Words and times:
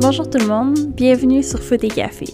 Bonjour 0.00 0.28
tout 0.28 0.38
le 0.38 0.46
monde, 0.46 0.78
bienvenue 0.94 1.42
sur 1.42 1.62
Foot 1.62 1.82
et 1.82 1.88
Café. 1.88 2.26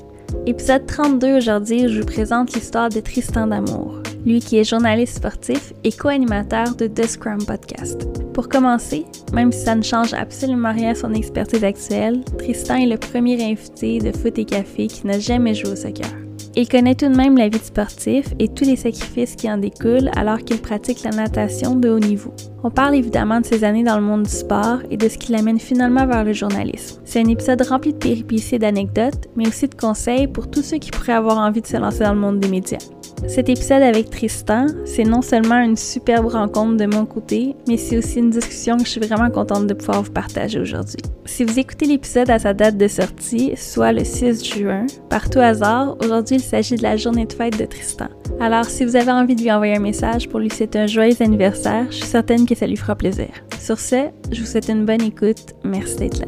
Épisode 0.47 0.87
32 0.87 1.37
aujourd'hui, 1.37 1.89
je 1.89 2.01
vous 2.01 2.07
présente 2.07 2.53
l'histoire 2.53 2.89
de 2.89 2.99
Tristan 2.99 3.47
D'Amour, 3.47 4.03
lui 4.27 4.41
qui 4.41 4.59
est 4.59 4.65
journaliste 4.65 5.17
sportif 5.17 5.73
et 5.85 5.93
co-animateur 5.93 6.75
de 6.75 6.89
The 6.89 7.07
Scrum 7.07 7.45
Podcast. 7.47 8.09
Pour 8.35 8.49
commencer, 8.49 9.05
même 9.33 9.53
si 9.53 9.61
ça 9.61 9.77
ne 9.77 9.83
change 9.83 10.15
absolument 10.15 10.73
rien 10.73 10.91
à 10.91 10.95
son 10.97 11.15
expertise 11.15 11.63
actuelle, 11.63 12.25
Tristan 12.39 12.77
est 12.77 12.87
le 12.87 12.99
premier 12.99 13.41
invité 13.45 14.01
de 14.01 14.11
Foot 14.11 14.37
et 14.39 14.45
Café 14.45 14.89
qui 14.89 15.07
n'a 15.07 15.21
jamais 15.21 15.55
joué 15.55 15.71
au 15.71 15.77
soccer. 15.77 16.28
Il 16.57 16.69
connaît 16.69 16.95
tout 16.95 17.09
de 17.09 17.17
même 17.17 17.37
la 17.37 17.49
vie 17.49 17.59
de 17.59 17.65
sportif 17.65 18.27
et 18.39 18.49
tous 18.49 18.65
les 18.65 18.77
sacrifices 18.77 19.37
qui 19.37 19.51
en 19.51 19.59
découlent 19.59 20.11
alors 20.17 20.39
qu'il 20.39 20.59
pratique 20.59 21.03
la 21.05 21.11
natation 21.11 21.77
de 21.77 21.89
haut 21.89 21.99
niveau. 21.99 22.33
On 22.65 22.71
parle 22.71 22.97
évidemment 22.97 23.41
de 23.41 23.47
ses 23.47 23.65
années 23.65 23.85
dans 23.85 23.97
le 23.97 24.05
monde 24.05 24.25
du 24.25 24.31
sport 24.31 24.79
et 24.91 24.97
de 24.97 25.09
ce 25.09 25.19
qui 25.19 25.33
l'amène 25.33 25.61
finalement 25.61 26.07
vers 26.07 26.25
le 26.25 26.33
journalisme. 26.33 27.01
C'est 27.05 27.21
un 27.21 27.29
épisode 27.29 27.63
rempli 27.63 27.93
de 27.93 27.99
péripéties 27.99 28.57
et 28.57 28.59
d'anecdotes, 28.59 29.29
mais 29.37 29.47
aussi 29.47 29.69
de 29.69 29.75
conseils 29.75 30.27
pour 30.27 30.51
tous 30.51 30.63
ceux 30.63 30.79
qui 30.79 30.91
pourraient 30.91 31.13
avoir 31.13 31.39
envie 31.39 31.63
de 31.63 31.67
se 31.67 31.77
lancer 31.77 32.01
dans 32.01 32.15
le 32.15 32.21
monde 32.21 32.41
des 32.41 32.49
médias. 32.49 32.79
Cet 33.27 33.49
épisode 33.49 33.83
avec 33.83 34.11
Tristan, 34.11 34.67
c'est 34.85 35.05
non 35.05 35.23
seulement 35.23 35.59
une 35.59 35.77
superbe 35.77 36.27
rencontre 36.27 36.77
de 36.77 36.87
mon 36.87 37.05
côté, 37.05 37.57
mais 37.67 37.77
c'est 37.77 37.99
aussi 37.99 38.21
une 38.21 38.31
discussion 38.31 38.77
que 38.77 38.85
je 38.85 38.91
suis 38.91 39.01
vraiment 39.01 39.31
contente 39.31 39.67
de 39.67 39.75
pouvoir 39.75 40.03
vous 40.03 40.13
partager 40.13 40.61
aujourd'hui. 40.61 41.03
Si 41.25 41.45
vous 41.45 41.59
écoutez 41.59 41.87
l'épisode 41.87 42.31
à 42.31 42.39
sa 42.39 42.55
date 42.55 42.77
de 42.77 42.89
sortie, 42.89 43.53
soit 43.57 43.93
le 43.93 44.05
6 44.05 44.45
juin, 44.45 44.87
par 45.11 45.29
tout 45.29 45.41
hasard, 45.41 45.97
aujourd'hui 46.03 46.37
il 46.37 46.43
s'agit 46.43 46.77
de 46.77 46.83
la 46.83 46.97
journée 46.97 47.27
de 47.27 47.33
fête 47.33 47.59
de 47.59 47.65
Tristan. 47.65 48.09
Alors 48.41 48.67
si 48.67 48.85
vous 48.85 48.97
avez 48.97 49.11
envie 49.11 49.35
de 49.35 49.43
lui 49.43 49.53
envoyer 49.53 49.77
un 49.77 49.81
message 49.81 50.29
pour 50.29 50.39
lui 50.39 50.51
souhaiter 50.51 50.79
un 50.79 50.87
joyeux 50.87 51.21
anniversaire, 51.21 51.87
je 51.91 51.97
suis 51.97 52.07
certaine 52.07 52.47
que 52.47 52.55
ça 52.55 52.67
lui 52.67 52.77
fera 52.77 52.95
plaisir. 52.95 53.29
Sur 53.61 53.79
ce, 53.79 54.09
je 54.31 54.41
vous 54.41 54.47
souhaite 54.47 54.69
une 54.69 54.85
bonne 54.85 55.03
écoute. 55.03 55.55
Merci 55.65 55.97
d'être 55.97 56.21
là. 56.21 56.27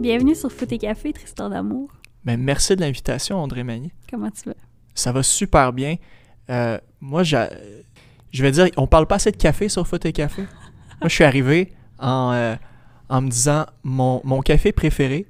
Bienvenue 0.00 0.34
sur 0.34 0.52
Foot 0.52 0.72
et 0.72 0.78
Café, 0.78 1.12
Tristan 1.12 1.48
d'amour. 1.48 1.88
Merci 2.34 2.74
de 2.74 2.80
l'invitation, 2.80 3.38
André 3.38 3.62
Magny. 3.62 3.92
Comment 4.10 4.30
tu 4.30 4.48
vas? 4.48 4.56
Ça 4.94 5.12
va 5.12 5.22
super 5.22 5.72
bien. 5.72 5.96
Euh, 6.50 6.78
moi, 7.00 7.22
je 7.22 7.36
vais 8.32 8.50
dire, 8.50 8.68
on 8.76 8.88
parle 8.88 9.06
pas 9.06 9.16
assez 9.16 9.30
de 9.30 9.36
café 9.36 9.68
sur 9.68 9.86
Foot 9.86 10.04
et 10.06 10.12
Café. 10.12 10.42
moi, 11.00 11.08
je 11.08 11.14
suis 11.14 11.24
arrivé 11.24 11.72
en, 11.98 12.32
euh, 12.32 12.56
en 13.08 13.20
me 13.20 13.28
disant, 13.28 13.66
mon, 13.84 14.20
mon 14.24 14.40
café 14.40 14.72
préféré, 14.72 15.26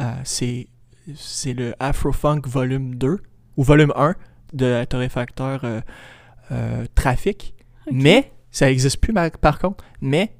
euh, 0.00 0.12
c'est 0.24 0.68
c'est 1.14 1.52
le 1.52 1.74
Afro-Funk 1.80 2.42
volume 2.46 2.94
2 2.94 3.18
ou 3.58 3.62
volume 3.62 3.92
1 3.94 4.14
de 4.54 4.64
la 4.64 4.86
torréfacteur 4.86 5.82
Trafic. 6.94 7.54
Mais, 7.92 8.32
ça 8.50 8.66
n'existe 8.66 8.98
plus 8.98 9.12
par 9.12 9.58
contre, 9.58 9.84
mais 10.00 10.34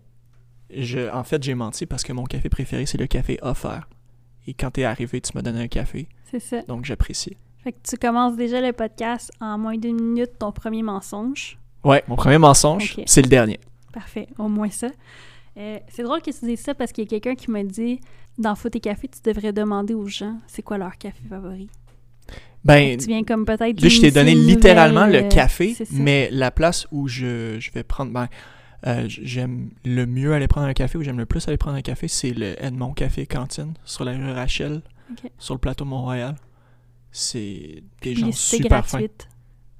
je, 0.74 1.12
en 1.12 1.22
fait, 1.22 1.42
j'ai 1.42 1.54
menti 1.54 1.84
parce 1.84 2.02
que 2.02 2.14
mon 2.14 2.24
café 2.24 2.48
préféré, 2.48 2.86
c'est 2.86 2.96
le 2.96 3.06
café 3.06 3.38
offert. 3.42 3.88
Et 4.46 4.54
quand 4.54 4.70
t'es 4.70 4.84
arrivé, 4.84 5.20
tu 5.20 5.32
m'as 5.34 5.42
donné 5.42 5.62
un 5.62 5.68
café. 5.68 6.06
C'est 6.30 6.40
ça. 6.40 6.62
Donc, 6.62 6.84
j'apprécie. 6.84 7.36
Fait 7.62 7.72
que 7.72 7.78
tu 7.82 7.96
commences 7.96 8.36
déjà 8.36 8.60
le 8.60 8.72
podcast 8.72 9.32
en 9.40 9.56
moins 9.58 9.78
d'une 9.78 10.00
minute, 10.00 10.38
ton 10.38 10.52
premier 10.52 10.82
mensonge. 10.82 11.58
Ouais, 11.82 12.02
mon 12.08 12.16
premier 12.16 12.38
mensonge, 12.38 12.96
c'est 13.06 13.22
le 13.22 13.28
dernier. 13.28 13.58
Parfait, 13.92 14.28
au 14.38 14.48
moins 14.48 14.70
ça. 14.70 14.88
Euh, 15.56 15.78
c'est 15.88 16.02
drôle 16.02 16.20
que 16.20 16.30
tu 16.30 16.44
dises 16.44 16.60
ça 16.60 16.74
parce 16.74 16.92
qu'il 16.92 17.04
y 17.04 17.06
a 17.06 17.10
quelqu'un 17.10 17.34
qui 17.34 17.50
m'a 17.50 17.62
dit 17.62 18.00
dans 18.38 18.54
Foot 18.54 18.74
et 18.74 18.80
Café, 18.80 19.08
tu 19.08 19.20
devrais 19.22 19.52
demander 19.52 19.94
aux 19.94 20.08
gens 20.08 20.36
c'est 20.46 20.62
quoi 20.62 20.78
leur 20.78 20.98
café 20.98 21.20
favori. 21.28 21.68
Ben, 22.64 22.96
tu 22.96 23.06
viens 23.06 23.24
comme 23.24 23.44
peut-être. 23.44 23.80
Là, 23.80 23.88
je 23.88 24.00
t'ai 24.00 24.10
donné 24.10 24.34
littéralement 24.34 25.06
le 25.06 25.24
euh, 25.24 25.28
café, 25.28 25.76
mais 25.92 26.30
la 26.32 26.50
place 26.50 26.86
où 26.90 27.08
je, 27.08 27.58
je 27.60 27.70
vais 27.72 27.82
prendre. 27.82 28.10
Ben, 28.10 28.28
euh, 28.86 29.04
j'aime 29.08 29.70
le 29.84 30.06
mieux 30.06 30.34
aller 30.34 30.48
prendre 30.48 30.66
un 30.66 30.74
café 30.74 30.98
ou 30.98 31.02
j'aime 31.02 31.18
le 31.18 31.26
plus 31.26 31.46
aller 31.48 31.56
prendre 31.56 31.76
un 31.76 31.82
café, 31.82 32.08
c'est 32.08 32.32
le 32.32 32.62
Edmond 32.62 32.92
Café 32.92 33.26
Cantine 33.26 33.74
sur 33.84 34.04
la 34.04 34.12
rue 34.12 34.32
Rachel, 34.32 34.82
sur 35.38 35.54
le 35.54 35.60
plateau 35.60 35.84
Mont-Royal. 35.84 36.36
C'est 37.10 37.82
des 38.02 38.14
gens 38.14 38.32
super 38.32 38.86
fins. 38.86 39.00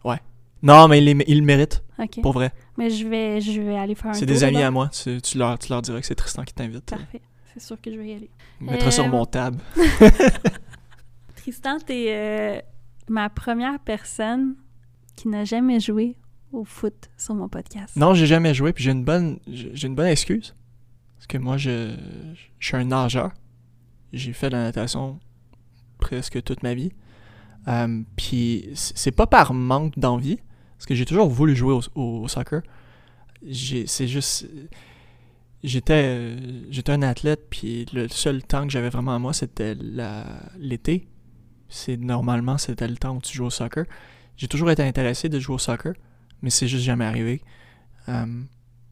Ouais. 0.05 0.21
Non, 0.63 0.89
mais 0.89 1.03
ils, 1.03 1.23
ils 1.27 1.41
le 1.41 1.45
méritent. 1.45 1.83
Pour 2.23 2.33
vrai. 2.33 2.53
Mais 2.77 2.91
je 2.91 3.07
vais, 3.07 3.41
je 3.41 3.61
vais 3.61 3.77
aller 3.77 3.95
faire 3.95 4.11
un 4.11 4.15
C'est 4.15 4.27
des 4.27 4.45
amis 4.45 4.63
à 4.63 4.71
moi. 4.71 4.89
Tu, 4.89 5.39
leur, 5.39 5.59
tu 5.59 5.69
leur 5.69 5.83
diras 5.83 6.01
que 6.01 6.07
c'est 6.07 6.15
Tristan 6.15 6.45
qui 6.45 6.55
t'invite. 6.55 6.87
Parfait. 6.87 7.21
C'est 7.53 7.61
sûr 7.61 7.81
que 7.81 7.91
je 7.91 7.97
vais 7.97 8.09
y 8.09 8.15
aller. 8.15 8.31
Mettre 8.61 8.93
sur 8.93 9.07
mon 9.07 9.23
euh, 9.23 9.27
tab. 9.27 9.61
Tristan, 11.37 11.79
t'es 11.79 12.07
euh, 12.09 12.61
ma 13.09 13.29
première 13.29 13.79
personne 13.79 14.57
qui 15.15 15.29
n'a 15.29 15.45
jamais 15.45 15.79
joué 15.79 16.17
au 16.55 16.65
foot 16.65 17.11
sur 17.17 17.35
mon 17.35 17.49
podcast. 17.49 17.97
Non, 17.97 18.15
j'ai 18.15 18.27
jamais 18.27 18.55
joué, 18.55 18.73
puis 18.73 18.85
j'ai 18.85 18.93
une 18.93 19.05
bonne 19.05 19.39
j'ai 19.47 19.87
une 19.87 19.95
bonne 19.95 20.07
excuse. 20.07 20.55
Parce 21.17 21.27
que 21.27 21.39
moi, 21.39 21.57
je, 21.57 21.95
je 22.59 22.67
suis 22.67 22.77
un 22.77 22.85
nageur. 22.85 23.33
J'ai 24.13 24.33
fait 24.33 24.51
de 24.51 24.57
la 24.57 24.65
natation 24.65 25.19
presque 25.99 26.43
toute 26.43 26.63
ma 26.63 26.75
vie. 26.75 26.93
Euh, 27.67 28.03
puis 28.17 28.69
c'est 28.75 29.11
pas 29.11 29.27
par 29.27 29.55
manque 29.55 29.99
d'envie, 29.99 30.39
parce 30.77 30.87
que 30.87 30.95
j'ai 30.95 31.07
toujours 31.07 31.29
voulu 31.29 31.57
jouer 31.57 31.73
au, 31.73 32.01
au, 32.01 32.29
soccer. 32.29 32.63
C'est 33.51 34.07
juste. 34.07 34.47
J'étais 35.63 36.37
j'étais 36.71 36.93
un 36.93 37.03
athlète, 37.03 37.49
puis 37.49 37.87
le 37.95 38.09
seul 38.09 38.43
temps 38.43 38.67
que 38.67 38.73
j'avais 38.73 38.91
vraiment 38.91 39.15
à 39.15 39.19
moi, 39.19 39.33
c'était 39.33 39.75
l'été. 40.59 41.09
C'est 41.69 41.97
Normalement, 41.97 42.59
c'était 42.59 42.87
le 42.87 42.97
temps 42.97 43.17
où 43.17 43.21
tu 43.21 43.35
joues 43.35 43.47
au 43.47 43.51
soccer. 43.51 43.87
J'ai 44.37 44.49
toujours 44.49 44.71
été 44.71 44.83
intéressé 44.83 45.29
de 45.29 45.39
jouer 45.39 45.55
au 45.55 45.59
soccer 45.59 45.95
mais 46.45 46.51
c'est 46.51 46.69
juste 46.69 46.85
jamais 46.85 47.07
arrivé. 47.07 47.43
Euh, 48.11 48.27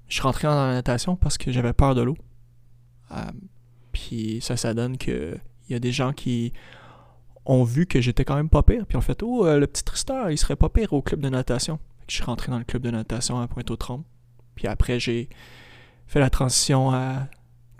je 0.09 0.15
suis 0.15 0.23
rentré 0.23 0.49
dans 0.49 0.55
la 0.55 0.73
natation 0.73 1.17
parce 1.17 1.37
que 1.37 1.53
j'avais 1.53 1.75
peur 1.75 1.95
de 1.95 2.01
l'eau. 2.01 2.17
Euh, 3.13 3.17
puis 3.93 4.39
ça, 4.41 4.57
ça 4.57 4.73
donne 4.73 4.97
que 4.97 5.37
il 5.69 5.73
y 5.73 5.77
a 5.77 5.79
des 5.79 5.93
gens 5.93 6.15
qui 6.15 6.55
ont 7.45 7.63
vu 7.63 7.87
que 7.87 8.01
j'étais 8.01 8.25
quand 8.25 8.37
même 8.37 8.49
pas 8.49 8.63
pire, 8.63 8.87
puis 8.87 8.97
ont 8.97 9.03
fait 9.03 9.23
Oh, 9.23 9.47
euh, 9.47 9.59
le 9.59 9.67
petit 9.67 9.85
Tristan, 9.85 10.29
il 10.29 10.39
serait 10.39 10.57
pas 10.57 10.71
pire 10.71 10.95
au 10.95 11.03
club 11.03 11.21
de 11.21 11.29
natation. 11.29 11.79
Je 12.09 12.17
suis 12.17 12.25
rentré 12.25 12.51
dans 12.51 12.59
le 12.59 12.65
club 12.65 12.83
de 12.83 12.91
natation 12.91 13.39
à 13.39 13.47
Pointe-aux-Trembles. 13.49 14.05
Puis 14.55 14.67
après, 14.67 14.99
j'ai 14.99 15.29
fait 16.07 16.21
la 16.21 16.31
transition 16.31 16.91
à 16.91 17.29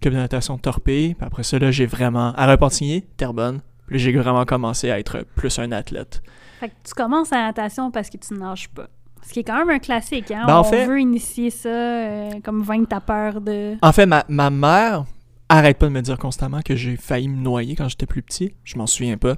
club 0.03 0.13
de 0.13 0.19
natation 0.19 0.59
Torpille. 0.59 1.15
Puis 1.15 1.27
après 1.27 1.45
ça, 1.45 1.59
là, 1.59 1.71
j'ai 1.71 1.87
vraiment. 1.87 2.35
à 2.35 2.47
Repentigny, 2.47 3.03
Terrebonne. 3.17 3.63
Puis 3.87 3.99
j'ai 3.99 4.13
vraiment 4.13 4.45
commencé 4.45 4.91
à 4.91 4.99
être 4.99 5.25
plus 5.35 5.59
un 5.59 5.73
athlète. 5.73 6.23
Fait 6.61 6.69
que 6.69 6.75
tu 6.85 6.93
commences 6.93 7.31
la 7.31 7.47
natation 7.47 7.91
parce 7.91 8.11
que 8.11 8.19
tu 8.19 8.35
nages 8.35 8.69
pas. 8.69 8.89
Ce 9.27 9.33
qui 9.33 9.41
est 9.41 9.45
quand 9.45 9.57
même 9.57 9.71
un 9.71 9.79
classique, 9.79 10.31
hein? 10.31 10.45
Ben, 10.47 10.63
On 10.65 10.87
veut 10.87 11.01
initier 11.01 11.51
ça 11.51 11.69
euh, 11.69 12.41
comme 12.45 12.63
vaincre 12.63 12.89
ta 12.89 13.01
peur 13.01 13.41
de... 13.41 13.77
En 13.81 13.93
fait, 13.93 14.07
ma, 14.07 14.25
ma 14.29 14.51
mère 14.51 15.05
arrête 15.49 15.79
pas 15.79 15.87
de 15.87 15.93
me 15.93 16.01
dire 16.01 16.19
constamment 16.19 16.61
que 16.63 16.75
j'ai 16.75 16.97
failli 16.97 17.29
me 17.29 17.37
noyer 17.37 17.77
quand 17.77 17.89
j'étais 17.89 18.07
plus 18.07 18.23
petit. 18.23 18.55
Je 18.65 18.77
m'en 18.77 18.87
souviens 18.87 19.17
pas. 19.17 19.37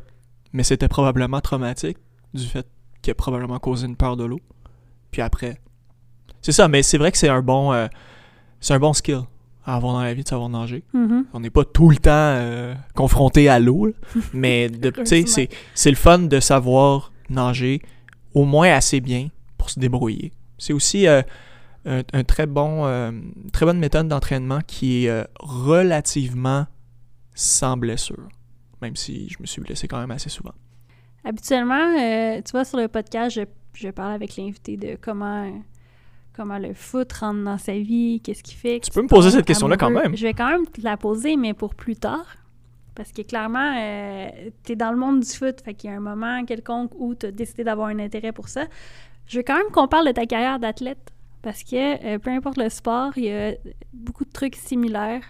Mais 0.53 0.63
c'était 0.63 0.89
probablement 0.89 1.41
traumatique 1.41 1.99
du 2.33 2.45
fait 2.45 2.67
qu'il 3.03 3.11
a 3.11 3.15
probablement 3.15 3.59
causé 3.59 3.87
une 3.87 3.97
peur 3.97 4.17
de 4.17 4.25
l'eau. 4.25 4.41
Puis 5.11 5.23
après... 5.23 5.61
C'est 6.41 6.53
ça, 6.53 6.69
mais 6.69 6.83
c'est 6.83 6.99
vrai 6.99 7.13
que 7.13 7.19
c'est 7.19 7.29
un 7.29 7.43
bon... 7.43 7.73
Euh, 7.73 7.87
c'est 8.61 8.75
un 8.75 8.79
bon 8.79 8.95
skill 8.95 9.23
à 9.67 9.77
avoir 9.77 9.95
dans 9.95 10.03
la 10.03 10.15
vie 10.15 10.23
de 10.23 10.29
savoir 10.29 10.49
nager. 10.49 10.85
Mm-hmm. 10.95 11.25
On 11.33 11.41
n'est 11.41 11.51
pas 11.51 11.65
tout 11.65 11.91
le 11.91 11.97
temps 11.97 12.11
euh, 12.11 12.75
confronté 12.95 13.49
à 13.49 13.59
l'eau, 13.59 13.91
mais 14.33 14.71
c'est 15.05 15.91
le 15.91 15.97
fun 15.97 16.19
de 16.19 16.41
savoir 16.41 17.13
nager 17.29 17.83
au 18.35 18.45
moins 18.45 18.71
assez 18.71 19.01
bien 19.01 19.29
se 19.71 19.81
débrouiller. 19.81 20.33
C'est 20.59 20.73
aussi 20.73 21.07
euh, 21.87 22.03
un, 22.13 22.25
très 22.25 22.47
bon, 22.47 22.87
euh, 22.87 23.11
très 23.53 23.67
bonne 23.67 23.79
méthode 23.79 24.09
d'entraînement 24.09 24.61
qui 24.67 25.05
est 25.05 25.11
euh, 25.11 25.25
relativement 25.39 26.67
sans 27.35 27.77
blessure, 27.77 28.29
même 28.81 28.97
si 28.97 29.29
je 29.29 29.37
me 29.41 29.47
suis 29.47 29.61
blessé 29.61 29.87
quand 29.87 29.99
même 29.99 30.11
assez 30.11 30.31
souvent. 30.31 30.55
Habituellement, 31.25 31.95
tu 32.43 32.53
vois, 32.53 32.65
sur 32.65 32.79
le 32.79 32.89
podcast, 32.89 33.37
je, 33.37 33.43
je 33.75 33.91
parle 33.91 34.13
avec 34.13 34.37
l'invité 34.37 34.77
de 34.77 34.97
comment 35.01 35.51
comment 36.35 36.59
le 36.59 36.75
foot 36.75 37.13
rentre 37.13 37.45
dans 37.45 37.59
sa 37.59 37.75
vie, 37.75 38.21
qu'est-ce 38.21 38.43
qu'il 38.43 38.57
fait. 38.57 38.81
Tu 38.81 38.91
peux 38.91 39.03
me 39.03 39.09
poser 39.09 39.31
cette 39.31 39.47
question-là 39.47 39.77
quand 39.77 39.91
même. 39.91 40.17
Je 40.17 40.25
vais 40.25 40.35
quand 40.35 40.49
même 40.49 40.67
te 40.67 40.81
la 40.81 40.97
poser, 40.97 41.37
mais 41.37 41.55
pour 41.55 41.77
plus 41.77 41.95
tard. 41.95 42.27
Parce 42.97 43.13
que 43.13 43.23
clairement, 43.23 43.73
tu 44.65 44.73
es 44.73 44.77
dans 44.77 44.91
le 44.91 44.97
monde 44.97 45.21
du 45.21 45.29
foot, 45.29 45.61
fait 45.65 45.75
qu'il 45.75 45.91
y 45.91 45.93
a 45.93 45.97
un 45.97 46.01
moment 46.01 46.45
quelconque 46.45 46.91
où 46.97 47.15
tu 47.15 47.27
as 47.27 47.31
décidé 47.31 47.63
d'avoir 47.63 47.89
un 47.89 48.01
intérêt 48.01 48.33
pour 48.33 48.49
ça. 48.49 48.67
Je 49.27 49.39
veux 49.39 49.45
quand 49.45 49.57
même 49.57 49.71
qu'on 49.73 49.89
parle 49.89 50.07
de 50.07 50.13
ta 50.13 50.27
carrière 50.27 50.59
d'athlète 50.59 51.13
parce 51.43 51.63
que 51.63 52.05
euh, 52.05 52.19
peu 52.19 52.31
importe 52.31 52.57
le 52.57 52.69
sport, 52.69 53.13
il 53.17 53.25
y 53.25 53.33
a 53.33 53.53
beaucoup 53.93 54.25
de 54.25 54.33
trucs 54.33 54.57
similaires 54.57 55.23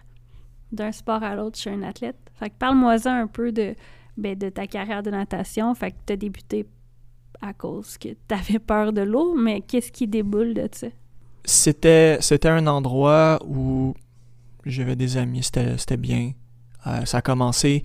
d'un 0.73 0.93
sport 0.93 1.23
à 1.23 1.35
l'autre 1.35 1.59
chez 1.59 1.71
un 1.71 1.83
athlète. 1.83 2.17
Fait 2.35 2.51
que 2.51 2.55
parle-moi 2.59 2.97
un 3.07 3.27
peu 3.27 3.53
de, 3.53 3.75
ben, 4.17 4.37
de 4.37 4.49
ta 4.49 4.67
carrière 4.67 5.03
de 5.03 5.11
natation. 5.11 5.75
Fait 5.75 5.93
que 5.93 5.97
tu 6.07 6.13
as 6.13 6.17
débuté 6.17 6.67
à 7.41 7.53
cause 7.53 7.99
que 7.99 8.09
tu 8.09 8.35
avais 8.35 8.59
peur 8.59 8.93
de 8.93 9.03
l'eau, 9.03 9.35
mais 9.35 9.61
qu'est-ce 9.61 9.93
qui 9.93 10.07
déboule 10.07 10.55
de 10.55 10.69
ça? 10.73 10.89
C'était, 11.45 12.19
c'était 12.21 12.49
un 12.49 12.67
endroit 12.67 13.39
où 13.47 13.95
j'avais 14.65 14.97
des 14.97 15.17
amis, 15.17 15.43
c'était, 15.43 15.97
bien. 15.97 16.33
Euh, 16.87 17.05
ça 17.05 17.19
a 17.19 17.23
commencé, 17.23 17.83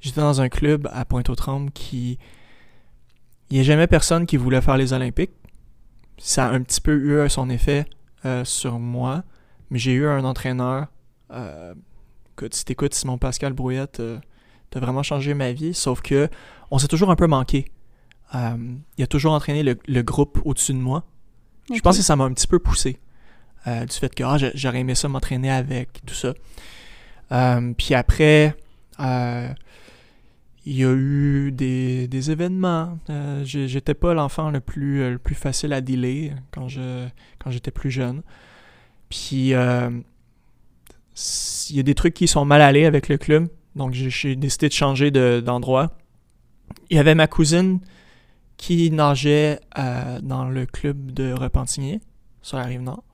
j'étais 0.00 0.20
dans 0.20 0.40
un 0.40 0.48
club 0.48 0.88
à 0.92 1.04
Pointe-aux-Trembles 1.04 1.70
qui... 1.70 2.18
Il 3.50 3.54
n'y 3.54 3.60
a 3.60 3.62
jamais 3.62 3.86
personne 3.86 4.26
qui 4.26 4.36
voulait 4.36 4.60
faire 4.60 4.76
les 4.76 4.92
Olympiques 4.92 5.30
ça 6.18 6.46
a 6.46 6.50
un 6.50 6.62
petit 6.62 6.80
peu 6.80 6.94
eu 7.24 7.28
son 7.30 7.48
effet 7.50 7.86
euh, 8.24 8.44
sur 8.44 8.78
moi. 8.78 9.24
Mais 9.70 9.78
j'ai 9.78 9.92
eu 9.92 10.06
un 10.06 10.24
entraîneur. 10.24 10.86
Euh, 11.30 11.74
écoute, 12.32 12.54
si 12.54 12.64
t'écoutes 12.64 12.94
Simon 12.94 13.18
Pascal 13.18 13.52
Brouillette, 13.52 14.00
euh, 14.00 14.18
t'as 14.70 14.80
vraiment 14.80 15.02
changé 15.02 15.34
ma 15.34 15.52
vie. 15.52 15.74
Sauf 15.74 16.00
que 16.00 16.28
on 16.70 16.78
s'est 16.78 16.88
toujours 16.88 17.10
un 17.10 17.16
peu 17.16 17.26
manqué. 17.26 17.70
Euh, 18.34 18.56
il 18.96 19.04
a 19.04 19.06
toujours 19.06 19.32
entraîné 19.32 19.62
le, 19.62 19.78
le 19.86 20.02
groupe 20.02 20.40
au-dessus 20.44 20.72
de 20.72 20.78
moi. 20.78 21.04
Je 21.74 21.80
pense 21.80 21.96
que 21.98 22.02
ça 22.02 22.16
m'a 22.16 22.24
un 22.24 22.32
petit 22.32 22.46
peu 22.46 22.58
poussé. 22.58 22.98
euh, 23.66 23.84
du 23.84 23.94
fait 23.96 24.14
que 24.14 24.24
ah, 24.24 24.38
j'a- 24.38 24.52
j'aurais 24.54 24.80
aimé 24.80 24.94
ça 24.94 25.08
m'entraîner 25.08 25.50
avec, 25.50 26.00
tout 26.06 26.14
ça. 26.14 26.32
Puis 27.76 27.94
après, 27.94 28.54
il 30.70 30.76
y 30.76 30.84
a 30.84 30.92
eu 30.92 31.50
des, 31.52 32.08
des 32.08 32.30
événements. 32.30 32.98
Euh, 33.10 33.42
J'étais 33.44 33.94
pas 33.94 34.12
l'enfant 34.12 34.50
le 34.50 34.60
plus, 34.60 35.00
euh, 35.00 35.10
le 35.12 35.18
plus 35.18 35.34
facile 35.34 35.72
à 35.72 35.80
dealer 35.80 36.32
quand 36.50 36.68
je 36.68 37.06
quand 37.38 37.50
j'étais 37.50 37.70
plus 37.70 37.90
jeune. 37.90 38.22
Puis 39.08 39.54
euh, 39.54 39.88
il 41.70 41.76
y 41.76 41.80
a 41.80 41.82
des 41.82 41.94
trucs 41.94 42.14
qui 42.14 42.28
sont 42.28 42.44
mal 42.44 42.60
allés 42.62 42.84
avec 42.84 43.08
le 43.08 43.16
club. 43.16 43.48
Donc 43.76 43.92
j'ai- 43.94 44.36
décidé 44.36 44.68
de 44.68 44.72
changer 44.74 45.10
de- 45.10 45.40
d'endroit. 45.44 45.90
il 46.90 46.96
y 46.96 47.00
avait 47.00 47.14
ma 47.14 47.26
cousine 47.26 47.80
qui 48.58 48.90
nageait 48.90 49.60
dans 50.22 50.48
le 50.50 50.66
club 50.66 51.12
de 51.12 51.32
Repentigny, 51.32 52.00
sur 52.42 52.58
la 52.58 52.64
rive 52.64 52.82
nord. 52.82 53.04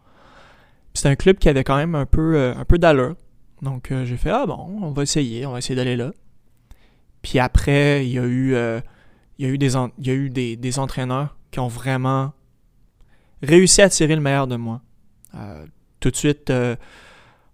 C'était 0.94 1.10
un 1.10 1.16
club 1.16 1.36
qui 1.38 1.48
avait 1.48 1.64
quand 1.64 1.76
même 1.76 1.94
un 1.94 2.06
peu, 2.06 2.52
un 2.56 2.64
peu 2.64 2.78
d'allure. 2.78 3.14
Donc 3.62 3.92
j'ai 4.04 4.16
fait 4.16 4.30
Ah 4.30 4.46
bon, 4.46 4.78
on 4.82 4.90
va 4.90 5.02
essayer, 5.02 5.44
on 5.46 5.52
va 5.52 5.58
essayer 5.58 5.76
d'aller 5.76 5.96
là. 5.96 6.12
Puis 7.24 7.38
après, 7.38 8.06
il 8.06 8.12
y 8.12 8.18
a 8.18 8.22
eu, 8.24 8.54
euh, 8.54 8.80
il 9.38 9.46
y 9.46 9.48
a 9.48 9.50
eu, 9.50 9.56
des, 9.56 9.74
il 9.74 10.06
y 10.06 10.10
a 10.10 10.12
eu 10.12 10.28
des, 10.28 10.56
des 10.56 10.78
entraîneurs 10.78 11.36
qui 11.50 11.58
ont 11.58 11.68
vraiment 11.68 12.34
réussi 13.42 13.80
à 13.80 13.88
tirer 13.88 14.14
le 14.14 14.20
meilleur 14.20 14.46
de 14.46 14.56
moi. 14.56 14.82
Euh, 15.34 15.64
tout 16.00 16.10
de 16.10 16.16
suite, 16.16 16.50
euh, 16.50 16.76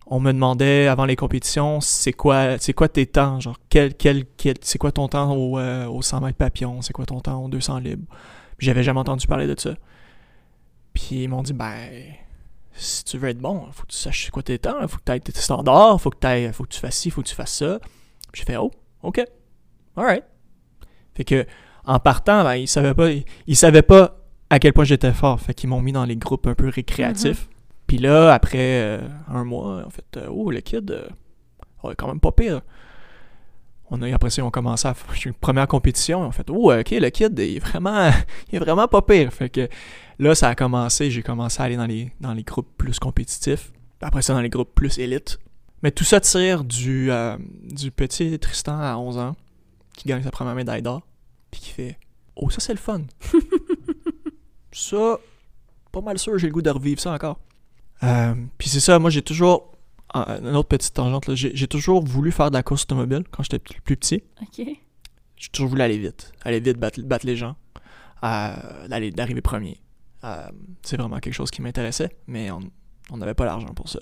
on 0.07 0.19
me 0.19 0.33
demandait 0.33 0.89
avant 0.89 1.05
les 1.05 1.15
compétitions 1.15 1.81
c'est 1.81 2.13
quoi, 2.13 2.59
c'est 2.59 2.73
quoi 2.73 2.89
tes 2.89 3.07
temps, 3.07 3.39
genre 3.39 3.59
quel, 3.69 3.95
quel, 3.95 4.27
quel- 4.37 4.57
c'est 4.61 4.77
quoi 4.79 4.91
ton 4.91 5.07
temps 5.07 5.33
au, 5.37 5.57
au 5.61 6.03
100 6.03 6.21
mètres 6.21 6.37
papillon, 6.37 6.83
c'est 6.83 6.93
quoi 6.93 7.07
ton 7.07 7.21
temps 7.21 7.45
au 7.45 7.49
200 7.49 7.79
libre? 7.79 8.05
J'avais 8.59 8.83
jamais 8.83 8.99
entendu 8.99 9.29
parler 9.29 9.47
de 9.47 9.59
ça. 9.59 9.75
Puis 10.95 11.23
ils 11.23 11.29
m'ont 11.29 11.43
dit 11.45 11.53
ben 11.53 11.77
si 12.73 13.05
tu 13.05 13.19
veux 13.19 13.29
être 13.29 13.39
bon, 13.39 13.69
faut 13.71 13.83
que 13.85 13.93
tu 13.93 13.97
saches 13.97 14.25
c'est 14.25 14.31
quoi 14.33 14.43
tes 14.43 14.59
temps, 14.59 14.87
faut 14.89 14.99
que 14.99 15.05
tu 15.07 15.13
ailles 15.13 15.21
tes 15.21 15.33
standards, 15.33 16.01
faut 16.01 16.11
que, 16.11 16.53
faut 16.53 16.65
que 16.65 16.69
tu 16.69 16.81
fasses 16.81 16.97
ci, 16.97 17.11
faut 17.11 17.23
que 17.23 17.29
tu 17.29 17.37
fasses 17.37 17.55
ça. 17.55 17.79
J'ai 18.35 18.45
fait 18.45 18.57
oh, 18.57 18.73
ok, 19.05 19.23
alright. 19.97 20.25
Fait 21.15 21.25
que 21.25 21.47
en 21.85 21.99
partant, 21.99 22.45
ben, 22.45 22.55
ils 22.55 22.69
savaient 22.69 22.95
pas, 22.95 23.11
ils, 23.11 23.25
ils 23.47 23.57
savaient 23.57 23.83
pas 23.83 24.17
à 24.51 24.59
quel 24.59 24.73
point 24.73 24.85
j'étais 24.85 25.13
fort. 25.13 25.41
Fait 25.41 25.55
qu'ils 25.55 25.69
m'ont 25.69 25.81
mis 25.81 25.93
dans 25.93 26.05
les 26.05 26.17
groupes 26.17 26.47
un 26.47 26.55
peu 26.55 26.69
récréatifs. 26.69 27.49
Puis 27.87 27.99
là, 27.99 28.33
après 28.33 28.83
euh, 28.83 29.01
un 29.29 29.45
mois, 29.45 29.85
en 29.87 29.91
fait, 29.91 30.05
euh, 30.17 30.29
oh, 30.31 30.51
le 30.51 30.61
kid, 30.61 30.91
euh, 30.91 31.09
quand 31.97 32.07
même 32.07 32.21
pas 32.21 32.33
pire. 32.33 32.61
On 33.91 34.01
a, 34.03 34.15
après 34.15 34.31
ça, 34.31 34.45
on 34.45 34.51
commencé 34.51 34.87
à 34.87 34.95
faire 34.95 35.15
une 35.27 35.35
première 35.35 35.67
compétition. 35.67 36.23
En 36.23 36.31
fait, 36.31 36.49
oh, 36.49 36.73
ok, 36.73 36.91
le 36.91 37.11
kid, 37.11 37.37
il 37.39 37.57
est 37.57 37.59
vraiment, 37.59 38.11
il 38.53 38.57
est 38.57 38.59
vraiment 38.59 38.87
pas 38.87 39.03
pire. 39.03 39.33
Fait 39.33 39.49
que 39.49 39.69
là, 40.19 40.35
ça 40.35 40.49
a 40.49 40.55
commencé. 40.55 41.11
J'ai 41.11 41.23
commencé 41.23 41.61
à 41.61 41.65
aller 41.65 41.77
dans 41.77 41.87
les, 41.87 42.13
dans 42.21 42.33
les 42.33 42.45
groupes 42.45 42.71
plus 42.77 42.99
compétitifs. 42.99 43.73
Après 44.01 44.23
ça, 44.23 44.35
dans 44.35 44.41
les 44.41 44.49
groupes 44.49 44.75
plus 44.75 44.99
élites. 44.99 45.39
Mais 45.83 45.91
tout 45.91 46.05
ça 46.05 46.21
tire 46.21 46.63
du, 46.63 47.11
euh, 47.11 47.37
du 47.65 47.91
petit 47.91 48.39
Tristan 48.39 48.79
à 48.79 48.97
11 48.97 49.19
ans 49.19 49.37
qui 50.01 50.09
gagne 50.09 50.23
sa 50.23 50.31
première 50.31 50.55
médaille 50.55 50.83
d'or. 50.83 51.03
Puis 51.51 51.61
qui 51.61 51.71
fait 51.71 51.99
Oh, 52.37 52.49
ça, 52.49 52.61
c'est 52.61 52.73
le 52.73 52.79
fun. 52.79 53.03
ça, 54.73 55.19
pas 55.93 56.01
mal 56.01 56.19
sûr, 56.19 56.39
j'ai 56.39 56.47
le 56.47 56.53
goût 56.53 56.63
de 56.63 56.71
revivre 56.71 57.01
ça 57.01 57.13
encore. 57.13 57.39
Euh, 58.03 58.35
puis 58.57 58.71
c'est 58.71 58.81
ça, 58.81 58.99
moi 58.99 59.11
j'ai 59.11 59.23
toujours. 59.23 59.67
Une 60.13 60.57
autre 60.57 60.69
petite 60.69 60.95
tangente, 60.95 61.29
là, 61.29 61.35
j'ai 61.37 61.69
toujours 61.69 62.05
voulu 62.05 62.33
faire 62.33 62.51
de 62.51 62.57
la 62.57 62.65
course 62.65 62.83
automobile 62.83 63.23
quand 63.31 63.45
j'étais 63.45 63.61
plus 63.61 63.81
plus 63.81 63.97
petit. 63.97 64.25
OK. 64.43 64.67
J'ai 65.37 65.49
toujours 65.53 65.69
voulu 65.69 65.83
aller 65.83 65.99
vite. 65.99 66.33
Aller 66.43 66.59
vite, 66.59 66.79
battre, 66.79 67.01
battre 67.03 67.27
les 67.27 67.37
gens. 67.37 67.55
Euh, 68.25 68.89
D'arriver 68.89 69.41
premier. 69.41 69.81
Euh, 70.25 70.51
c'est 70.83 70.97
vraiment 70.97 71.21
quelque 71.21 71.35
chose 71.35 71.53
qui 71.53 71.63
m'intéressait, 71.63 72.17
mais 72.27 72.51
on 72.51 73.17
n'avait 73.17 73.35
pas 73.35 73.45
l'argent 73.45 73.73
pour 73.73 73.89
ça. 73.89 74.01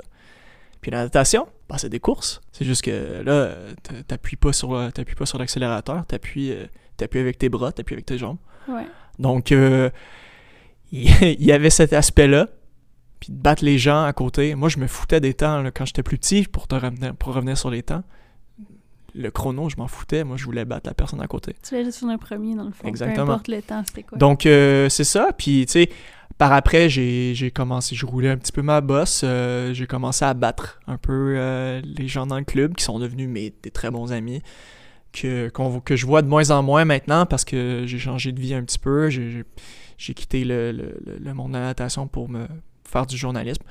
Puis 0.80 0.90
la 0.90 1.02
natation, 1.04 1.48
bah, 1.68 1.76
c'est 1.78 1.88
des 1.88 2.00
courses. 2.00 2.40
C'est 2.52 2.64
juste 2.64 2.82
que 2.82 3.22
là, 3.22 3.54
t'a- 3.82 4.02
t'appuies 4.06 4.36
pas 4.36 4.52
sur, 4.52 4.92
t'appuies 4.92 5.16
pas 5.16 5.26
sur 5.26 5.38
l'accélérateur, 5.38 6.06
t'appuies 6.06 6.52
euh, 6.52 6.66
t'appuies 6.96 7.20
avec 7.20 7.38
tes 7.38 7.48
bras, 7.48 7.72
t'appuies 7.72 7.94
avec 7.94 8.06
tes 8.06 8.18
jambes. 8.18 8.38
Ouais. 8.68 8.86
Donc, 9.18 9.52
euh, 9.52 9.90
il 10.92 11.08
il 11.22 11.44
y 11.44 11.52
avait 11.52 11.70
cet 11.70 11.92
aspect-là. 11.92 12.48
Puis 13.20 13.32
de 13.32 13.36
battre 13.36 13.64
les 13.64 13.78
gens 13.78 14.04
à 14.04 14.12
côté. 14.12 14.54
Moi, 14.54 14.68
je 14.68 14.78
me 14.78 14.86
foutais 14.86 15.20
des 15.20 15.34
temps 15.34 15.60
là, 15.62 15.72
quand 15.72 15.84
j'étais 15.84 16.04
plus 16.04 16.18
petit 16.18 16.44
pour, 16.44 16.68
te 16.68 16.76
revenir, 16.76 17.16
pour 17.16 17.34
revenir 17.34 17.58
sur 17.58 17.68
les 17.70 17.82
temps. 17.82 18.04
Le 19.14 19.30
chrono, 19.32 19.68
je 19.68 19.76
m'en 19.76 19.88
foutais. 19.88 20.22
Moi, 20.22 20.36
je 20.36 20.44
voulais 20.44 20.64
battre 20.64 20.88
la 20.88 20.94
personne 20.94 21.20
à 21.20 21.26
côté. 21.26 21.56
Tu 21.62 21.70
voulais 21.70 21.84
juste 21.84 21.98
finir 21.98 22.16
premier, 22.20 22.54
dans 22.54 22.62
le 22.64 22.70
fond. 22.70 22.86
Exactement. 22.86 23.26
Peu 23.26 23.32
importe 23.32 23.48
le 23.48 23.62
temps, 23.62 23.82
c'était 23.84 24.04
quoi. 24.04 24.18
Donc, 24.18 24.46
euh, 24.46 24.88
c'est 24.88 25.02
ça. 25.02 25.30
Puis, 25.36 25.64
tu 25.66 25.72
sais, 25.72 25.90
par 26.38 26.52
après, 26.52 26.88
j'ai 26.88 27.50
commencé, 27.52 27.94
je 27.96 28.06
roulais 28.06 28.30
un 28.30 28.36
petit 28.36 28.52
peu 28.52 28.62
ma 28.62 28.80
bosse. 28.80 29.22
euh, 29.24 29.74
j'ai 29.74 29.86
commencé 29.86 30.24
à 30.24 30.34
battre 30.34 30.80
un 30.86 30.96
peu 30.96 31.34
euh, 31.36 31.82
les 31.84 32.06
gens 32.08 32.26
dans 32.26 32.38
le 32.38 32.44
club 32.44 32.74
qui 32.76 32.84
sont 32.84 32.98
devenus 32.98 33.28
mes, 33.28 33.50
très 33.72 33.90
bons 33.90 34.12
amis. 34.12 34.42
Que, 35.12 35.50
que 35.84 35.96
je 35.96 36.06
vois 36.06 36.22
de 36.22 36.28
moins 36.28 36.50
en 36.50 36.62
moins 36.62 36.84
maintenant 36.84 37.24
parce 37.26 37.44
que 37.44 37.84
j'ai 37.86 37.98
changé 37.98 38.30
de 38.30 38.40
vie 38.40 38.54
un 38.54 38.62
petit 38.62 38.78
peu. 38.78 39.08
J'ai 39.10 40.14
quitté 40.14 40.44
le, 40.44 40.70
le- 40.70 41.34
monde 41.34 41.52
de 41.52 41.56
la 41.56 41.64
natation 41.64 42.06
pour 42.06 42.28
me 42.28 42.46
faire 42.84 43.06
du 43.06 43.16
journalisme. 43.16 43.62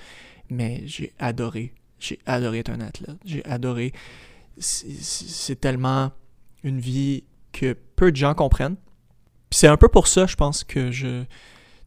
Mais 0.50 0.82
j'ai 0.86 1.14
adoré. 1.20 1.74
J'ai 2.00 2.20
adoré 2.26 2.60
être 2.60 2.70
un 2.70 2.82
athlète. 2.82 3.18
J'ai 3.24 3.46
adoré. 3.46 3.94
C'est 4.58 5.60
tellement 5.62 6.12
une 6.64 6.80
vie 6.80 7.24
que 7.54 7.78
peu 7.96 8.12
de 8.12 8.18
gens 8.18 8.34
comprennent. 8.34 8.76
C'est 9.52 9.68
un 9.68 9.78
peu 9.78 9.88
pour 9.88 10.08
ça, 10.08 10.26
je 10.26 10.36
pense, 10.36 10.64
que 10.64 10.92
je. 10.92 11.24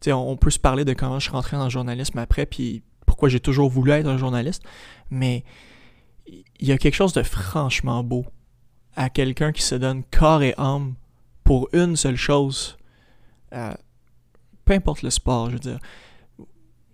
On 0.07 0.37
peut 0.37 0.51
se 0.51 0.59
parler 0.59 0.85
de 0.85 0.95
comment 0.95 1.19
je 1.19 1.25
suis 1.25 1.33
rentré 1.33 1.57
dans 1.57 1.65
le 1.65 1.71
journalisme 1.71 2.19
après, 2.19 2.47
puis 2.47 2.83
pourquoi 3.07 3.29
j'ai 3.29 3.41
toujours 3.41 3.69
voulu 3.69 3.91
être 3.91 4.07
un 4.07 4.17
journaliste. 4.17 4.63
Mais 5.11 5.45
il 6.27 6.69
y 6.69 6.73
a 6.73 6.79
quelque 6.79 6.95
chose 6.95 7.13
de 7.13 7.23
franchement 7.23 8.03
beau 8.03 8.25
à 8.97 9.11
quelqu'un 9.11 9.53
qui 9.53 9.63
se 9.63 9.75
donne 9.75 10.03
corps 10.11 10.43
et 10.43 10.55
âme 10.57 10.95
pour 11.45 11.69
une 11.73 11.97
seule 11.97 12.17
chose. 12.17 12.77
Euh, 13.53 13.75
peu 14.65 14.75
importe 14.75 15.03
le 15.03 15.11
sport, 15.11 15.51
je 15.51 15.55
veux 15.55 15.61
dire. 15.61 15.79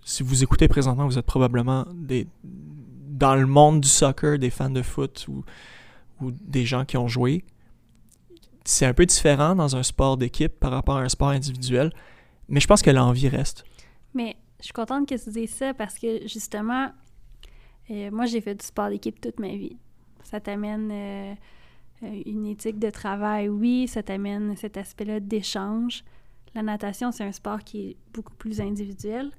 Si 0.05 0.23
vous 0.23 0.43
écoutez 0.43 0.69
présentement, 0.69 1.07
vous 1.07 1.19
êtes 1.19 1.27
probablement 1.27 1.85
des, 1.93 2.27
dans 2.43 3.35
le 3.35 3.47
monde 3.47 3.81
du 3.81 3.89
soccer, 3.89 4.39
des 4.39 4.51
fans 4.51 4.71
de 4.71 4.83
foot 4.83 5.27
ou 5.29 5.45
des 6.21 6.65
gens 6.65 6.85
qui 6.85 6.97
ont 6.97 7.09
joué. 7.09 7.45
C'est 8.65 8.87
un 8.87 8.95
peu 8.95 9.07
différent 9.07 9.55
dans 9.55 9.77
un 9.77 9.83
sport 9.83 10.17
d'équipe 10.17 10.59
par 10.59 10.71
rapport 10.71 10.97
à 10.97 11.03
un 11.03 11.09
sport 11.09 11.29
individuel, 11.29 11.93
mais 12.49 12.61
je 12.61 12.67
pense 12.67 12.83
que 12.83 12.91
l'envie 12.91 13.29
reste. 13.29 13.65
Mais 14.15 14.37
je 14.61 14.65
suis 14.65 14.73
contente 14.73 15.09
que 15.09 15.15
tu 15.15 15.31
dises 15.31 15.51
ça 15.51 15.75
parce 15.75 15.99
que 15.99 16.27
justement, 16.27 16.91
euh, 17.91 18.11
moi 18.11 18.27
j'ai 18.27 18.41
fait 18.41 18.55
du 18.55 18.65
sport 18.65 18.89
d'équipe 18.89 19.21
toute 19.21 19.39
ma 19.41 19.49
vie. 19.49 19.77
Ça 20.23 20.41
t'amène 20.41 20.91
euh, 20.91 21.35
euh, 22.03 22.23
une 22.27 22.47
éthique 22.47 22.79
de 22.79 22.91
travail, 22.91 23.49
oui, 23.49 23.89
ça 23.89 24.03
t'amène 24.03 24.57
cet 24.57 24.77
aspect-là 24.77 25.21
d'échange. 25.21 26.05
La 26.55 26.63
natation, 26.63 27.13
c'est 27.13 27.25
un 27.25 27.33
sport 27.33 27.61
qui 27.61 27.91
est 27.91 27.97
beaucoup 28.13 28.35
plus 28.35 28.61
individuel. 28.61 29.31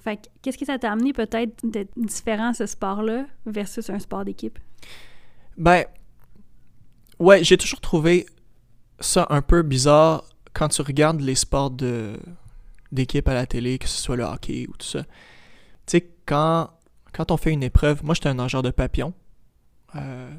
Fait 0.00 0.16
que, 0.16 0.28
qu'est-ce 0.42 0.56
que 0.56 0.64
ça 0.64 0.78
t'a 0.78 0.92
amené 0.92 1.12
peut-être 1.12 1.64
d'être 1.64 1.92
différent 1.96 2.52
ce 2.52 2.66
sport-là 2.66 3.26
versus 3.46 3.90
un 3.90 3.98
sport 3.98 4.24
d'équipe? 4.24 4.58
Ben, 5.56 5.84
ouais, 7.18 7.42
j'ai 7.44 7.56
toujours 7.56 7.80
trouvé 7.80 8.26
ça 9.00 9.26
un 9.30 9.42
peu 9.42 9.62
bizarre 9.62 10.24
quand 10.52 10.68
tu 10.68 10.82
regardes 10.82 11.20
les 11.20 11.34
sports 11.34 11.70
de 11.70 12.18
d'équipe 12.90 13.28
à 13.28 13.34
la 13.34 13.46
télé, 13.46 13.78
que 13.78 13.86
ce 13.86 14.00
soit 14.00 14.16
le 14.16 14.24
hockey 14.24 14.66
ou 14.68 14.72
tout 14.76 14.86
ça. 14.86 15.02
Tu 15.02 15.08
sais, 15.86 16.10
quand, 16.26 16.70
quand 17.12 17.30
on 17.30 17.36
fait 17.36 17.52
une 17.52 17.62
épreuve, 17.62 18.02
moi 18.04 18.14
j'étais 18.14 18.28
un 18.28 18.34
nageur 18.34 18.62
de 18.62 18.70
papillon. 18.70 19.12
Euh, 19.94 20.30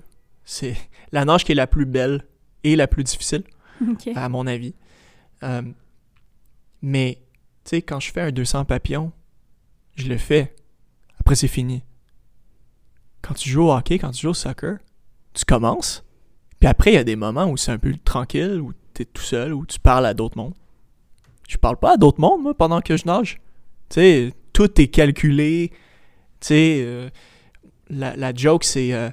c'est 0.43 0.75
la 1.11 1.25
nage 1.25 1.43
qui 1.43 1.51
est 1.51 1.55
la 1.55 1.67
plus 1.67 1.85
belle 1.85 2.25
et 2.63 2.75
la 2.75 2.87
plus 2.87 3.03
difficile, 3.03 3.43
à 4.15 4.29
mon 4.29 4.47
avis. 4.47 4.73
Euh, 5.43 5.61
mais, 6.81 7.21
tu 7.63 7.69
sais, 7.69 7.81
quand 7.81 7.99
je 7.99 8.11
fais 8.11 8.21
un 8.21 8.31
200 8.31 8.65
papillons, 8.65 9.11
je 9.95 10.07
le 10.07 10.17
fais. 10.17 10.55
Après, 11.19 11.35
c'est 11.35 11.47
fini. 11.47 11.83
Quand 13.21 13.33
tu 13.33 13.49
joues 13.49 13.63
au 13.63 13.73
hockey, 13.73 13.99
quand 13.99 14.11
tu 14.11 14.21
joues 14.21 14.29
au 14.29 14.33
soccer, 14.33 14.77
tu 15.33 15.45
commences. 15.45 16.03
Puis 16.59 16.67
après, 16.67 16.91
il 16.91 16.95
y 16.95 16.97
a 16.97 17.03
des 17.03 17.15
moments 17.15 17.45
où 17.45 17.57
c'est 17.57 17.71
un 17.71 17.77
peu 17.77 17.93
tranquille, 18.03 18.59
où 18.61 18.73
tout 19.05 19.21
seul, 19.21 19.53
où 19.53 19.65
tu 19.65 19.79
parles 19.79 20.05
à 20.05 20.13
d'autres 20.13 20.37
mondes. 20.37 20.53
Je 21.47 21.57
parle 21.57 21.77
pas 21.77 21.93
à 21.93 21.97
d'autres 21.97 22.21
mondes, 22.21 22.41
moi, 22.41 22.53
pendant 22.53 22.81
que 22.81 22.95
je 22.95 23.05
nage. 23.05 23.41
Tu 23.89 23.95
sais, 23.95 24.33
tout 24.53 24.79
est 24.79 24.87
calculé. 24.87 25.71
Tu 26.39 26.47
sais, 26.47 26.79
euh, 26.81 27.09
la, 27.89 28.15
la 28.15 28.33
joke, 28.33 28.63
c'est 28.63 28.93
euh, 28.93 29.09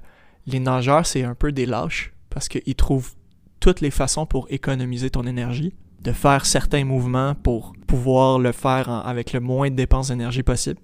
les 0.47 0.61
nageurs, 0.61 1.07
c'est 1.07 1.23
un 1.23 1.35
peu 1.35 1.53
des 1.53 1.67
lâches 1.67 2.13
parce 2.29 2.49
qu'ils 2.49 2.75
trouvent 2.75 3.15
toutes 3.61 3.81
les 3.81 3.91
façons 3.91 4.27
pour 4.27 4.47
économiser 4.51 5.09
ton 5.09 5.27
énergie, 5.27 5.73
de 6.03 6.13
faire 6.13 6.45
certains 6.45 6.85
mouvements 6.85 7.35
pour 7.35 7.73
pouvoir 7.87 8.39
le 8.39 8.53
faire 8.53 8.91
avec 8.91 9.33
le 9.33 9.41
moins 9.41 9.71
de 9.71 9.77
dépenses 9.77 10.09
d'énergie 10.09 10.43
possible. 10.43 10.79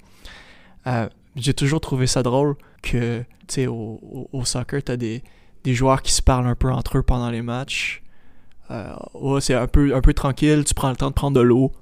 Euh, 0.87 1.09
j'ai 1.37 1.55
toujours 1.55 1.81
trouvé 1.81 2.07
ça 2.07 2.23
drôle 2.23 2.57
que, 2.83 3.21
tu 3.21 3.27
sais, 3.49 3.67
au, 3.67 4.01
au, 4.03 4.29
au 4.33 4.45
soccer, 4.45 4.83
t'as 4.83 4.97
des, 4.97 5.23
des 5.65 5.75
joueurs 5.75 6.03
qui 6.03 6.13
se 6.13 6.23
parlent 6.23 6.47
un 6.47 6.55
peu 6.55 6.73
entre 6.73 6.99
eux 6.99 7.03
pendant 7.03 7.31
les 7.31 7.43
matchs. 7.43 8.03
Euh, 8.71 8.95
ouais, 9.15 9.41
c'est 9.41 9.55
un 9.55 9.67
peu, 9.67 9.95
un 9.95 10.01
peu 10.01 10.15
tranquille, 10.15 10.65
tu 10.65 10.75
prends 10.75 10.91
le 10.91 10.97
temps 10.97 11.09
de 11.11 11.15
prendre 11.15 11.37
de 11.37 11.43
l'eau. 11.43 11.73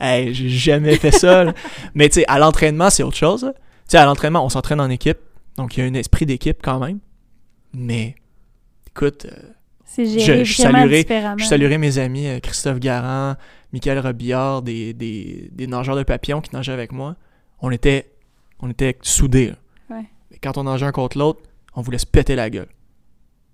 Hey, 0.00 0.34
j'ai 0.34 0.48
jamais 0.48 0.96
fait 0.96 1.10
ça. 1.12 1.44
là. 1.44 1.54
Mais 1.94 2.08
tu 2.08 2.20
sais, 2.20 2.24
à 2.28 2.38
l'entraînement, 2.38 2.90
c'est 2.90 3.02
autre 3.02 3.16
chose. 3.16 3.52
Tu 3.54 3.60
sais, 3.92 3.98
à 3.98 4.04
l'entraînement, 4.04 4.44
on 4.44 4.48
s'entraîne 4.48 4.80
en 4.80 4.90
équipe. 4.90 5.18
Donc, 5.56 5.76
il 5.76 5.80
y 5.80 5.82
a 5.82 5.86
un 5.86 5.94
esprit 5.94 6.26
d'équipe 6.26 6.58
quand 6.62 6.78
même. 6.80 6.98
Mais, 7.72 8.14
écoute, 8.88 9.26
euh, 9.26 9.52
je 10.44 10.62
vraiment 10.62 10.78
saluerai- 10.80 11.04
je 11.38 11.44
saluerai 11.46 11.78
mes 11.78 11.98
amis 11.98 12.26
euh, 12.26 12.40
Christophe 12.40 12.78
Garand, 12.80 13.36
Michael 13.72 13.98
Robillard, 14.00 14.62
des, 14.62 14.92
des, 14.92 15.48
des 15.52 15.66
nageurs 15.66 15.96
de 15.96 16.02
papillon 16.02 16.40
qui 16.40 16.54
nageaient 16.54 16.72
avec 16.72 16.92
moi. 16.92 17.16
On 17.60 17.70
était, 17.70 18.10
on 18.60 18.68
était 18.68 18.98
soudés. 19.00 19.48
là. 19.48 19.96
Ouais. 19.96 20.04
Mais 20.30 20.38
quand 20.42 20.58
on 20.58 20.64
nageait 20.64 20.86
un 20.86 20.92
contre 20.92 21.16
l'autre, 21.16 21.40
on 21.74 21.80
voulait 21.80 21.98
se 21.98 22.06
péter 22.06 22.34
la 22.36 22.50
gueule. 22.50 22.68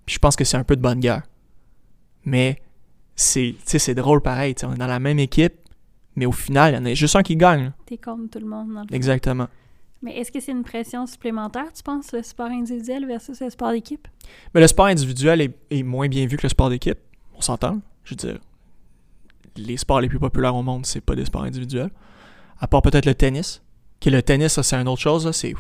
Puis 0.07 0.15
je 0.15 0.19
pense 0.19 0.35
que 0.35 0.45
c'est 0.45 0.57
un 0.57 0.65
peu 0.65 0.75
de 0.75 0.81
bonne 0.83 0.99
guerre. 1.01 1.23
Mais 2.25 2.61
c'est, 3.15 3.55
tu 3.67 3.79
c'est 3.79 3.95
drôle 3.95 4.21
pareil. 4.21 4.55
tu 4.55 4.65
On 4.67 4.73
est 4.75 4.79
dans 4.79 4.87
la 4.87 5.01
même 5.01 5.19
équipe, 5.19 5.55
mais 6.17 6.27
au 6.27 6.33
final, 6.33 6.75
il 6.75 6.77
y 6.77 6.81
en 6.81 6.85
a 6.85 6.95
juste 6.95 7.17
un 7.17 7.23
qui 7.23 7.37
gagne. 7.37 7.73
T'es 7.87 7.99
contre 7.99 8.31
tout 8.31 8.39
le 8.39 8.47
monde. 8.47 8.73
Dans 8.75 8.83
le. 8.83 8.95
Exactement. 8.95 9.49
Mais 10.03 10.17
est-ce 10.19 10.33
que 10.33 10.41
c'est 10.41 10.51
une 10.53 10.65
pression 10.65 11.07
supplémentaire, 11.07 11.73
tu 11.73 11.83
penses, 11.83 12.11
le 12.13 12.23
sport 12.23 12.49
individuel 12.49 13.07
versus 13.07 13.41
le 13.41 13.51
sport 13.51 13.71
d'équipe? 13.71 14.09
Mais 14.53 14.61
le 14.61 14.67
sport 14.67 14.87
individuel 14.87 15.41
est, 15.41 15.55
est 15.71 15.85
moins 15.85 16.09
bien 16.09 16.27
vu 16.27 16.37
que 16.37 16.43
le 16.43 16.49
sport 16.49 16.71
d'équipe. 16.71 16.99
On 17.37 17.41
s'entend. 17.41 17.81
Je 18.03 18.11
veux 18.11 18.17
dire, 18.17 18.39
les 19.57 19.77
sports 19.77 20.01
les 20.01 20.09
plus 20.09 20.19
populaires 20.19 20.57
au 20.57 20.63
monde, 20.63 20.87
c'est 20.87 21.01
pas 21.01 21.15
des 21.15 21.25
sports 21.25 21.45
individuels. 21.45 21.91
À 22.59 22.67
part 22.67 22.83
peut-être 22.83 23.07
le 23.07 23.15
tennis. 23.15 23.63
Qui 24.01 24.11
le 24.11 24.23
tennis, 24.23 24.55
ça, 24.55 24.65
c'est 24.65 24.75
une 24.77 24.89
autre 24.89 25.01
chose. 25.01 25.27
là. 25.27 25.33
C'est, 25.33 25.55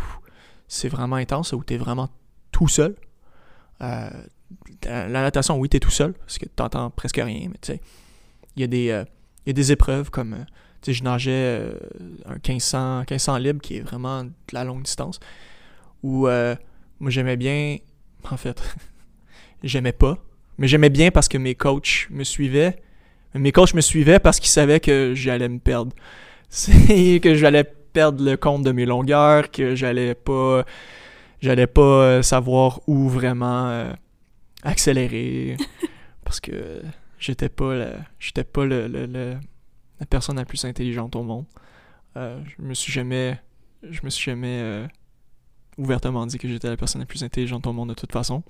c'est 0.66 0.88
vraiment 0.88 1.16
intense, 1.16 1.52
où 1.52 1.62
t'es 1.62 1.76
vraiment 1.76 2.08
tout 2.50 2.66
seul. 2.68 2.96
Euh, 3.80 4.10
la 4.84 5.22
natation, 5.22 5.58
oui, 5.58 5.68
t'es 5.68 5.80
tout 5.80 5.90
seul, 5.90 6.12
parce 6.14 6.38
que 6.38 6.46
t'entends 6.46 6.90
presque 6.90 7.16
rien, 7.16 7.48
mais 7.48 7.58
tu 7.60 7.72
sais, 7.72 7.80
il 8.56 8.60
y, 8.60 8.64
a 8.64 8.66
des, 8.66 8.90
euh, 8.90 9.04
y 9.46 9.50
a 9.50 9.52
des 9.52 9.72
épreuves 9.72 10.10
comme, 10.10 10.34
euh, 10.34 10.44
tu 10.82 10.92
sais, 10.92 10.92
je 10.92 11.04
nageais 11.04 11.30
euh, 11.30 11.78
un 12.26 12.34
1500, 12.34 13.00
1500 13.00 13.38
libre, 13.38 13.60
qui 13.60 13.76
est 13.76 13.80
vraiment 13.80 14.24
de 14.24 14.30
la 14.52 14.64
longue 14.64 14.82
distance, 14.82 15.20
où 16.02 16.26
moi 16.26 17.10
j'aimais 17.10 17.36
bien, 17.36 17.78
en 18.30 18.36
fait, 18.36 18.60
j'aimais 19.62 19.92
pas, 19.92 20.18
mais 20.58 20.68
j'aimais 20.68 20.90
bien 20.90 21.10
parce 21.10 21.28
que 21.28 21.38
mes 21.38 21.54
coachs 21.54 22.08
me 22.10 22.24
suivaient. 22.24 22.82
Mes 23.34 23.50
coachs 23.50 23.72
me 23.72 23.80
suivaient 23.80 24.18
parce 24.18 24.38
qu'ils 24.38 24.50
savaient 24.50 24.80
que 24.80 25.14
j'allais 25.14 25.48
me 25.48 25.58
perdre. 25.58 25.92
Que 27.22 27.34
j'allais 27.34 27.64
perdre 27.64 28.22
le 28.22 28.36
compte 28.36 28.62
de 28.62 28.72
mes 28.72 28.84
longueurs, 28.84 29.50
que 29.50 29.74
j'allais 29.74 30.14
pas 30.14 30.64
j'allais 31.40 31.66
pas 31.66 32.22
savoir 32.22 32.80
où 32.86 33.08
vraiment 33.08 33.94
accélérer 34.62 35.56
parce 36.24 36.40
que 36.40 36.82
j'étais 37.18 37.48
pas 37.48 37.74
la, 37.74 37.92
j'étais 38.18 38.44
pas 38.44 38.64
le, 38.64 38.86
le- 38.88 39.06
le- 39.06 39.36
la 40.00 40.06
personne 40.06 40.36
la 40.36 40.44
plus 40.44 40.64
intelligente 40.64 41.14
au 41.16 41.22
monde. 41.22 41.44
Euh, 42.16 42.40
je 42.44 42.62
me 42.62 42.74
suis 42.74 42.92
jamais 42.92 43.40
je 43.88 44.00
me 44.04 44.10
suis 44.10 44.30
jamais 44.30 44.60
euh, 44.60 44.86
ouvertement 45.78 46.26
dit 46.26 46.38
que 46.38 46.46
j'étais 46.48 46.68
la 46.68 46.76
personne 46.76 47.00
la 47.00 47.06
plus 47.06 47.22
intelligente 47.24 47.66
au 47.66 47.72
monde 47.72 47.88
de 47.90 47.94
toute 47.94 48.12
façon. 48.12 48.42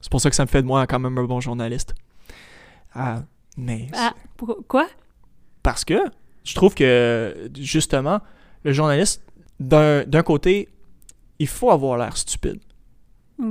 C'est 0.00 0.10
pour 0.10 0.20
ça 0.20 0.30
que 0.30 0.36
ça 0.36 0.44
me 0.44 0.48
fait 0.48 0.62
de 0.62 0.66
moi 0.66 0.86
quand 0.86 0.98
même 0.98 1.18
un 1.18 1.24
bon 1.24 1.40
journaliste. 1.40 1.94
Ah, 2.94 3.22
mais 3.56 3.88
Ah, 3.92 4.14
quoi? 4.68 4.88
parce 5.62 5.84
que 5.84 5.98
je 6.44 6.54
trouve 6.54 6.74
que, 6.74 7.50
justement, 7.58 8.20
le 8.64 8.72
journaliste, 8.72 9.22
d'un 9.60 10.04
d'un 10.04 10.22
côté, 10.22 10.68
il 11.38 11.46
faut 11.48 11.70
avoir 11.70 11.98
l'air 11.98 12.16
stupide. 12.16 12.60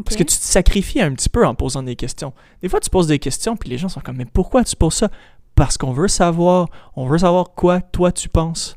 Parce 0.03 0.15
que 0.15 0.23
tu 0.23 0.37
te 0.37 0.43
sacrifies 0.43 1.01
un 1.01 1.13
petit 1.13 1.29
peu 1.29 1.45
en 1.45 1.55
posant 1.55 1.83
des 1.83 1.95
questions. 1.95 2.33
Des 2.61 2.69
fois, 2.69 2.79
tu 2.79 2.89
poses 2.89 3.07
des 3.07 3.19
questions, 3.19 3.57
puis 3.57 3.69
les 3.69 3.77
gens 3.77 3.89
sont 3.89 4.01
comme, 4.01 4.17
mais 4.17 4.25
pourquoi 4.25 4.63
tu 4.63 4.75
poses 4.75 4.95
ça? 4.95 5.09
Parce 5.55 5.77
qu'on 5.77 5.91
veut 5.91 6.07
savoir. 6.07 6.69
On 6.95 7.07
veut 7.07 7.17
savoir 7.17 7.51
quoi, 7.55 7.81
toi, 7.81 8.11
tu 8.11 8.29
penses. 8.29 8.75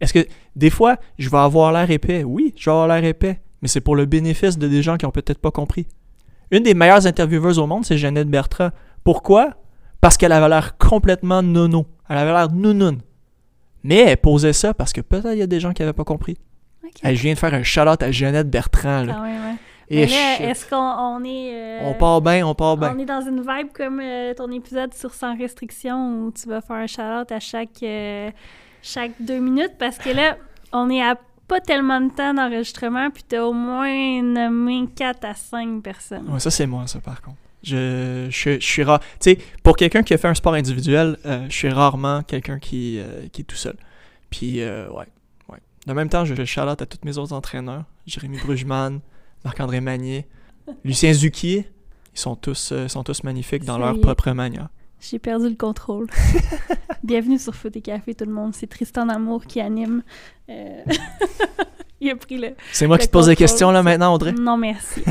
Est-ce 0.00 0.12
que, 0.12 0.26
des 0.56 0.70
fois, 0.70 0.96
je 1.18 1.30
vais 1.30 1.38
avoir 1.38 1.72
l'air 1.72 1.90
épais? 1.90 2.24
Oui, 2.24 2.52
je 2.56 2.64
vais 2.64 2.72
avoir 2.72 2.88
l'air 2.88 3.04
épais. 3.04 3.40
Mais 3.62 3.68
c'est 3.68 3.80
pour 3.80 3.96
le 3.96 4.04
bénéfice 4.04 4.58
de 4.58 4.68
des 4.68 4.82
gens 4.82 4.96
qui 4.96 5.06
ont 5.06 5.10
peut-être 5.10 5.38
pas 5.38 5.50
compris. 5.50 5.86
Une 6.50 6.62
des 6.62 6.74
meilleures 6.74 7.06
intervieweuses 7.06 7.58
au 7.58 7.66
monde, 7.66 7.84
c'est 7.84 7.96
Jeannette 7.96 8.28
Bertrand. 8.28 8.70
Pourquoi? 9.02 9.54
Parce 10.00 10.16
qu'elle 10.16 10.32
avait 10.32 10.48
l'air 10.48 10.76
complètement 10.76 11.42
nono. 11.42 11.86
Elle 12.08 12.18
avait 12.18 12.32
l'air 12.32 12.52
nounoun. 12.52 12.98
Mais 13.82 14.00
elle 14.00 14.16
posait 14.16 14.52
ça 14.52 14.74
parce 14.74 14.92
que 14.92 15.00
peut-être 15.00 15.32
il 15.32 15.38
y 15.38 15.42
a 15.42 15.46
des 15.46 15.60
gens 15.60 15.72
qui 15.72 15.82
n'avaient 15.82 15.94
pas 15.94 16.04
compris. 16.04 16.36
Hey, 17.02 17.16
je 17.16 17.22
viens 17.22 17.34
de 17.34 17.38
faire 17.38 17.54
un 17.54 17.62
shout-out 17.62 18.02
à 18.02 18.10
Jeannette 18.10 18.50
Bertrand. 18.50 19.04
Là. 19.04 19.14
Quand 19.14 19.22
même, 19.22 19.42
ouais. 19.42 19.56
Mais 19.90 20.06
là, 20.06 20.40
est-ce 20.40 20.68
qu'on 20.68 20.76
on 20.76 21.22
est... 21.24 21.52
euh, 21.54 21.90
on 21.90 21.94
part 21.94 22.20
bien, 22.20 22.46
on 22.46 22.54
part 22.54 22.76
bien. 22.76 22.94
On 22.94 22.98
est 22.98 23.04
dans 23.04 23.20
une 23.20 23.40
vibe 23.40 23.72
comme 23.74 24.00
euh, 24.00 24.34
ton 24.34 24.50
épisode 24.50 24.94
sur 24.94 25.12
Sans 25.12 25.36
restriction 25.36 26.22
où 26.24 26.32
tu 26.32 26.48
vas 26.48 26.60
faire 26.60 26.76
un 26.76 26.86
shout-out 26.86 27.30
à 27.30 27.40
chaque, 27.40 27.82
euh, 27.82 28.30
chaque 28.82 29.12
deux 29.20 29.38
minutes 29.38 29.74
parce 29.78 29.98
que 29.98 30.10
là, 30.10 30.36
on 30.72 30.88
est 30.90 31.02
à 31.02 31.16
pas 31.46 31.60
tellement 31.60 32.00
de 32.00 32.10
temps 32.10 32.32
d'enregistrement 32.32 33.10
puis 33.10 33.22
t'as 33.28 33.42
au 33.42 33.52
moins 33.52 34.22
nommé 34.22 34.88
4 34.96 35.24
à 35.24 35.34
5 35.34 35.82
personnes. 35.82 36.28
Ouais, 36.30 36.40
ça, 36.40 36.50
c'est 36.50 36.66
moi, 36.66 36.86
ça, 36.86 37.00
par 37.00 37.20
contre. 37.20 37.36
Je, 37.62 38.26
je, 38.30 38.60
je 38.60 38.66
suis 38.66 38.82
rare. 38.82 39.00
Tu 39.00 39.30
sais, 39.32 39.38
pour 39.62 39.76
quelqu'un 39.76 40.02
qui 40.02 40.12
a 40.12 40.18
fait 40.18 40.28
un 40.28 40.34
sport 40.34 40.54
individuel, 40.54 41.16
je 41.24 41.54
suis 41.54 41.70
rarement 41.70 42.22
quelqu'un 42.22 42.58
qui, 42.58 43.00
qui 43.32 43.40
est 43.42 43.44
tout 43.44 43.56
seul. 43.56 43.76
Puis, 44.34 44.60
euh, 44.62 44.88
ouais, 44.90 45.06
ouais. 45.48 45.58
En 45.88 45.94
même 45.94 46.08
temps, 46.08 46.24
je 46.24 46.34
je 46.34 46.44
shout-out 46.44 46.82
à 46.82 46.86
tous 46.86 46.98
mes 47.04 47.16
autres 47.18 47.32
entraîneurs. 47.32 47.84
Jérémy 48.04 48.38
Brugman, 48.38 48.98
Marc-André 49.44 49.80
Magnier, 49.80 50.26
Lucien 50.84 51.12
Zucchier. 51.12 51.70
Ils 52.14 52.18
sont 52.18 52.36
tous, 52.36 52.72
euh, 52.72 52.88
sont 52.88 53.02
tous 53.02 53.24
magnifiques 53.24 53.64
dans 53.64 53.78
leur 53.78 54.00
propre 54.00 54.30
manière. 54.30 54.68
J'ai 55.00 55.18
perdu 55.18 55.48
le 55.48 55.56
contrôle. 55.56 56.06
Bienvenue 57.02 57.38
sur 57.38 57.54
Foot 57.54 57.76
et 57.76 57.82
Café 57.82 58.14
tout 58.14 58.24
le 58.24 58.32
monde. 58.32 58.54
C'est 58.54 58.68
Tristan 58.68 59.06
Damour 59.06 59.44
qui 59.44 59.60
anime. 59.60 60.02
Euh, 60.48 60.82
Il 62.00 62.10
a 62.10 62.16
pris 62.16 62.38
le, 62.38 62.54
C'est 62.72 62.86
moi 62.86 62.96
Le 62.96 63.02
qui 63.02 63.08
te 63.08 63.12
pose 63.12 63.26
des 63.26 63.36
questions, 63.36 63.70
là, 63.70 63.82
maintenant, 63.82 64.14
Audrey? 64.14 64.32
Non, 64.32 64.56
merci. 64.56 65.02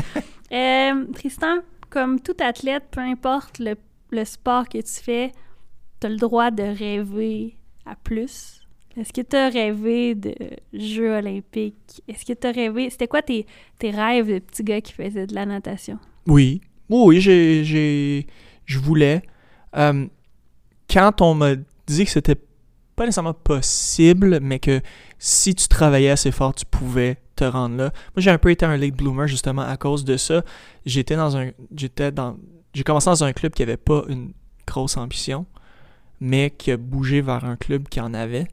Euh, 0.52 1.04
Tristan, 1.12 1.58
comme 1.90 2.20
tout 2.20 2.36
athlète, 2.40 2.84
peu 2.90 3.00
importe 3.00 3.58
le, 3.58 3.74
le 4.10 4.24
sport 4.24 4.68
que 4.68 4.78
tu 4.78 5.02
fais, 5.02 5.32
tu 6.00 6.06
as 6.06 6.10
le 6.10 6.16
droit 6.16 6.50
de 6.50 6.62
rêver 6.62 7.56
à 7.86 7.94
plus. 7.96 8.53
Est-ce 8.96 9.12
que 9.12 9.20
tu 9.22 9.36
as 9.36 9.48
rêvé 9.48 10.14
de 10.14 10.34
Jeux 10.72 11.16
olympiques? 11.16 12.02
Est-ce 12.06 12.24
que 12.24 12.32
tu 12.32 12.46
as 12.46 12.52
rêvé... 12.52 12.90
C'était 12.90 13.08
quoi 13.08 13.22
tes, 13.22 13.46
tes 13.78 13.90
rêves 13.90 14.28
de 14.28 14.38
petit 14.38 14.62
gars 14.62 14.80
qui 14.80 14.92
faisait 14.92 15.26
de 15.26 15.34
la 15.34 15.46
natation? 15.46 15.98
Oui. 16.26 16.60
Oui, 16.88 17.02
oui, 17.04 17.20
j'ai, 17.20 17.64
j'ai, 17.64 18.26
je 18.66 18.78
voulais. 18.78 19.22
Euh, 19.76 20.06
quand 20.88 21.20
on 21.22 21.34
m'a 21.34 21.56
dit 21.86 22.04
que 22.04 22.10
c'était 22.10 22.36
pas 22.94 23.04
nécessairement 23.04 23.34
possible, 23.34 24.38
mais 24.40 24.58
que 24.58 24.80
si 25.18 25.54
tu 25.54 25.66
travaillais 25.66 26.10
assez 26.10 26.30
fort, 26.30 26.54
tu 26.54 26.64
pouvais 26.64 27.16
te 27.34 27.44
rendre 27.44 27.76
là. 27.76 27.84
Moi, 28.14 28.18
j'ai 28.18 28.30
un 28.30 28.38
peu 28.38 28.50
été 28.50 28.64
un 28.64 28.76
late 28.76 28.94
bloomer 28.94 29.26
justement 29.26 29.62
à 29.62 29.76
cause 29.76 30.04
de 30.04 30.16
ça. 30.16 30.44
J'étais 30.86 31.16
dans 31.16 31.36
un, 31.36 31.50
j'étais 31.74 32.12
dans, 32.12 32.36
j'ai 32.72 32.84
commencé 32.84 33.10
dans 33.10 33.24
un 33.24 33.32
club 33.32 33.52
qui 33.52 33.62
avait 33.62 33.76
pas 33.76 34.04
une 34.08 34.32
grosse 34.66 34.96
ambition, 34.96 35.46
mais 36.20 36.50
qui 36.50 36.70
a 36.70 36.76
bougé 36.76 37.20
vers 37.20 37.44
un 37.44 37.56
club 37.56 37.88
qui 37.88 38.00
en 38.00 38.14
avait, 38.14 38.46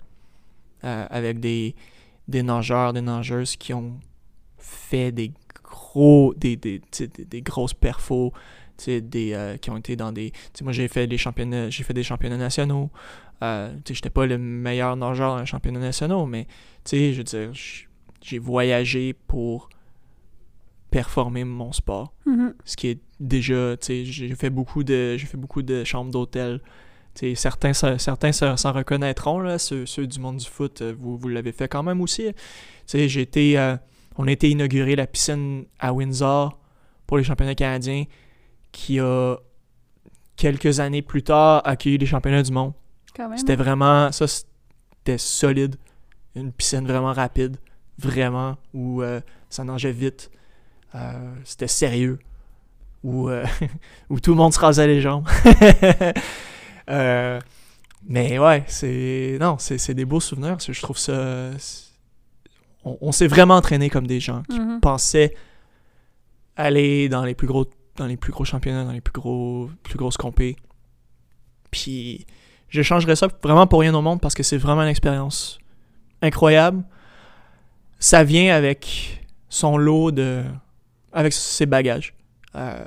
euh, 0.84 1.06
avec 1.10 1.40
des, 1.40 1.76
des 2.28 2.44
nageurs, 2.44 2.94
des 2.94 3.02
nageuses 3.02 3.56
qui 3.56 3.74
ont 3.74 4.00
fait 4.58 5.12
des 5.12 5.32
gros, 5.64 6.34
des, 6.36 6.56
des, 6.56 6.82
des, 6.98 7.26
des 7.26 7.42
grosses 7.42 7.74
perfos, 7.74 8.34
des, 8.86 9.34
euh, 9.34 9.58
qui 9.58 9.70
ont 9.70 9.78
été 9.78 9.96
dans 9.96 10.12
des... 10.12 10.32
moi, 10.62 10.72
j'ai 10.72 10.88
fait, 10.88 11.08
des 11.08 11.18
championnats, 11.18 11.70
j'ai 11.70 11.84
fait 11.84 11.94
des 11.94 12.04
championnats 12.04 12.38
nationaux. 12.38 12.90
Euh, 13.44 13.74
sais, 13.88 13.94
j'étais 13.94 14.10
pas 14.10 14.26
le 14.26 14.38
meilleur 14.38 14.96
nageur 14.96 15.36
dans 15.36 15.40
les 15.40 15.46
championnats 15.46 15.80
nationaux, 15.80 16.26
mais, 16.26 16.48
je 16.92 17.18
veux 17.18 17.24
dire, 17.24 17.52
j'ai 18.22 18.40
voyagé 18.40 19.14
pour 19.14 19.70
performer 20.92 21.44
mon 21.44 21.72
sport. 21.72 22.14
Mhm. 22.26 22.54
Ce 22.66 22.76
qui 22.76 22.88
est 22.88 23.00
déjà, 23.20 23.76
j'ai 23.82 24.36
fait 24.36 24.50
beaucoup 24.50 24.84
de, 24.84 25.16
j'ai 25.18 25.26
fait 25.26 25.38
beaucoup 25.38 25.62
de 25.62 25.84
chambres 25.84 26.12
d'hôtel. 26.12 26.62
Certains, 27.36 27.74
certains 27.74 28.32
se- 28.32 28.56
s'en 28.56 28.72
reconnaîtront, 28.72 29.39
là, 29.41 29.60
ceux, 29.60 29.86
ceux 29.86 30.08
du 30.08 30.20
monde 30.20 30.38
du 30.38 30.46
foot, 30.48 30.82
euh, 30.82 30.94
vous, 30.98 31.18
vous 31.18 31.27
l'avez 31.27 31.51
fait 31.51 31.68
quand 31.68 31.84
même 31.84 32.01
aussi. 32.01 32.32
J'ai 32.91 33.22
été, 33.22 33.60
euh, 33.60 33.75
on 34.18 34.27
a 34.27 34.32
été 34.32 34.50
inauguré 34.50 34.96
la 34.96 35.06
piscine 35.08 35.65
à 35.80 35.94
Windsor 35.94 36.58
pour 37.06 37.18
les 37.18 37.24
championnats 37.24 37.56
canadiens, 37.56 38.06
qui 38.72 39.00
a, 39.00 39.36
quelques 40.36 40.80
années 40.80 41.01
plus 41.01 41.22
tard, 41.22 41.62
accueilli 41.65 41.98
les 41.98 42.06
championnats 42.06 42.44
du 42.44 42.51
monde. 42.51 42.74
C'était 43.38 43.56
vraiment, 43.58 44.12
ça 44.12 44.25
c'était 44.27 45.18
solide. 45.18 45.75
Une 46.34 46.53
piscine 46.53 46.88
vraiment 46.88 47.12
rapide, 47.12 47.58
vraiment, 48.00 48.56
où 48.74 49.01
euh, 49.01 49.20
ça 49.50 49.65
nageait 49.65 49.91
vite. 49.91 50.32
Euh, 50.96 51.34
c'était 51.44 51.68
sérieux. 51.68 52.20
Où, 53.03 53.30
où 54.10 54.20
tout 54.22 54.32
le 54.32 54.38
monde 54.38 54.53
se 54.53 54.60
rasait 54.60 54.88
les 54.88 55.01
jambes. 55.01 55.27
Euh, 56.90 57.40
mais 58.08 58.40
ouais, 58.40 58.64
c'est. 58.68 59.38
Non, 59.40 59.58
c'est 59.60 59.94
des 59.94 60.06
beaux 60.06 60.20
souvenirs. 60.20 60.58
Je 60.60 60.82
trouve 60.82 60.98
ça. 60.98 61.52
on 62.84 63.12
s'est 63.12 63.28
vraiment 63.28 63.56
entraîné 63.58 63.90
comme 63.92 64.08
des 64.08 64.20
gens 64.20 64.42
qui 64.50 64.60
Mhm. 64.60 64.80
pensaient 64.82 65.36
aller 66.56 67.10
dans 67.10 67.24
les 67.24 67.36
plus 67.36 67.48
gros 67.48 67.66
dans 67.98 68.08
les 68.08 68.18
plus 68.18 68.32
gros 68.32 68.46
championnats, 68.46 68.86
dans 68.86 68.92
les 68.92 69.02
plus 69.02 69.12
gros 69.14 69.70
plus 69.84 69.98
grosses 69.98 70.18
compés. 70.18 70.56
Puis 71.70 72.26
je 72.70 72.82
changerais 72.82 73.16
ça 73.16 73.28
vraiment 73.44 73.68
pour 73.68 73.82
rien 73.82 73.94
au 73.94 74.02
monde 74.02 74.20
parce 74.22 74.34
que 74.34 74.44
c'est 74.44 74.58
vraiment 74.58 74.82
une 74.82 74.88
expérience 74.88 75.60
incroyable. 76.22 76.84
Ça 78.00 78.24
vient 78.24 78.56
avec 78.56 79.24
son 79.50 79.78
lot 79.78 80.12
de 80.12 80.44
avec 81.14 81.34
ses 81.34 81.66
bagages. 81.68 82.16
Euh, 82.56 82.84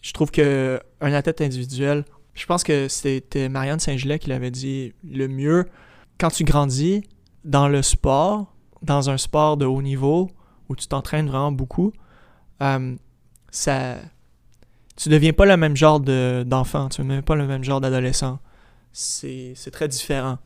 je 0.00 0.12
trouve 0.12 0.30
que 0.30 0.80
un 1.00 1.12
athlète 1.12 1.40
individuel, 1.42 2.04
je 2.34 2.46
pense 2.46 2.64
que 2.64 2.88
c'était 2.88 3.48
Marianne 3.48 3.80
Saint-Gelais 3.80 4.18
qui 4.18 4.28
l'avait 4.28 4.50
dit 4.50 4.92
le 5.08 5.28
mieux 5.28 5.66
quand 6.18 6.30
tu 6.30 6.44
grandis 6.44 7.02
dans 7.44 7.68
le 7.68 7.82
sport, 7.82 8.54
dans 8.82 9.10
un 9.10 9.16
sport 9.18 9.56
de 9.56 9.66
haut 9.66 9.82
niveau 9.82 10.30
où 10.68 10.76
tu 10.76 10.86
t'entraînes 10.86 11.26
vraiment 11.28 11.52
beaucoup, 11.52 11.92
euh, 12.62 12.94
ça 13.50 13.96
tu 14.96 15.08
deviens 15.08 15.32
pas 15.32 15.46
le 15.46 15.56
même 15.56 15.76
genre 15.76 16.00
de- 16.00 16.44
d'enfant, 16.46 16.88
tu 16.88 17.02
deviens 17.02 17.22
pas 17.22 17.34
le 17.34 17.46
même 17.46 17.64
genre 17.64 17.80
d'adolescent. 17.80 18.38
C'est 18.92 19.54
très 19.72 19.88
différent. 19.88 20.38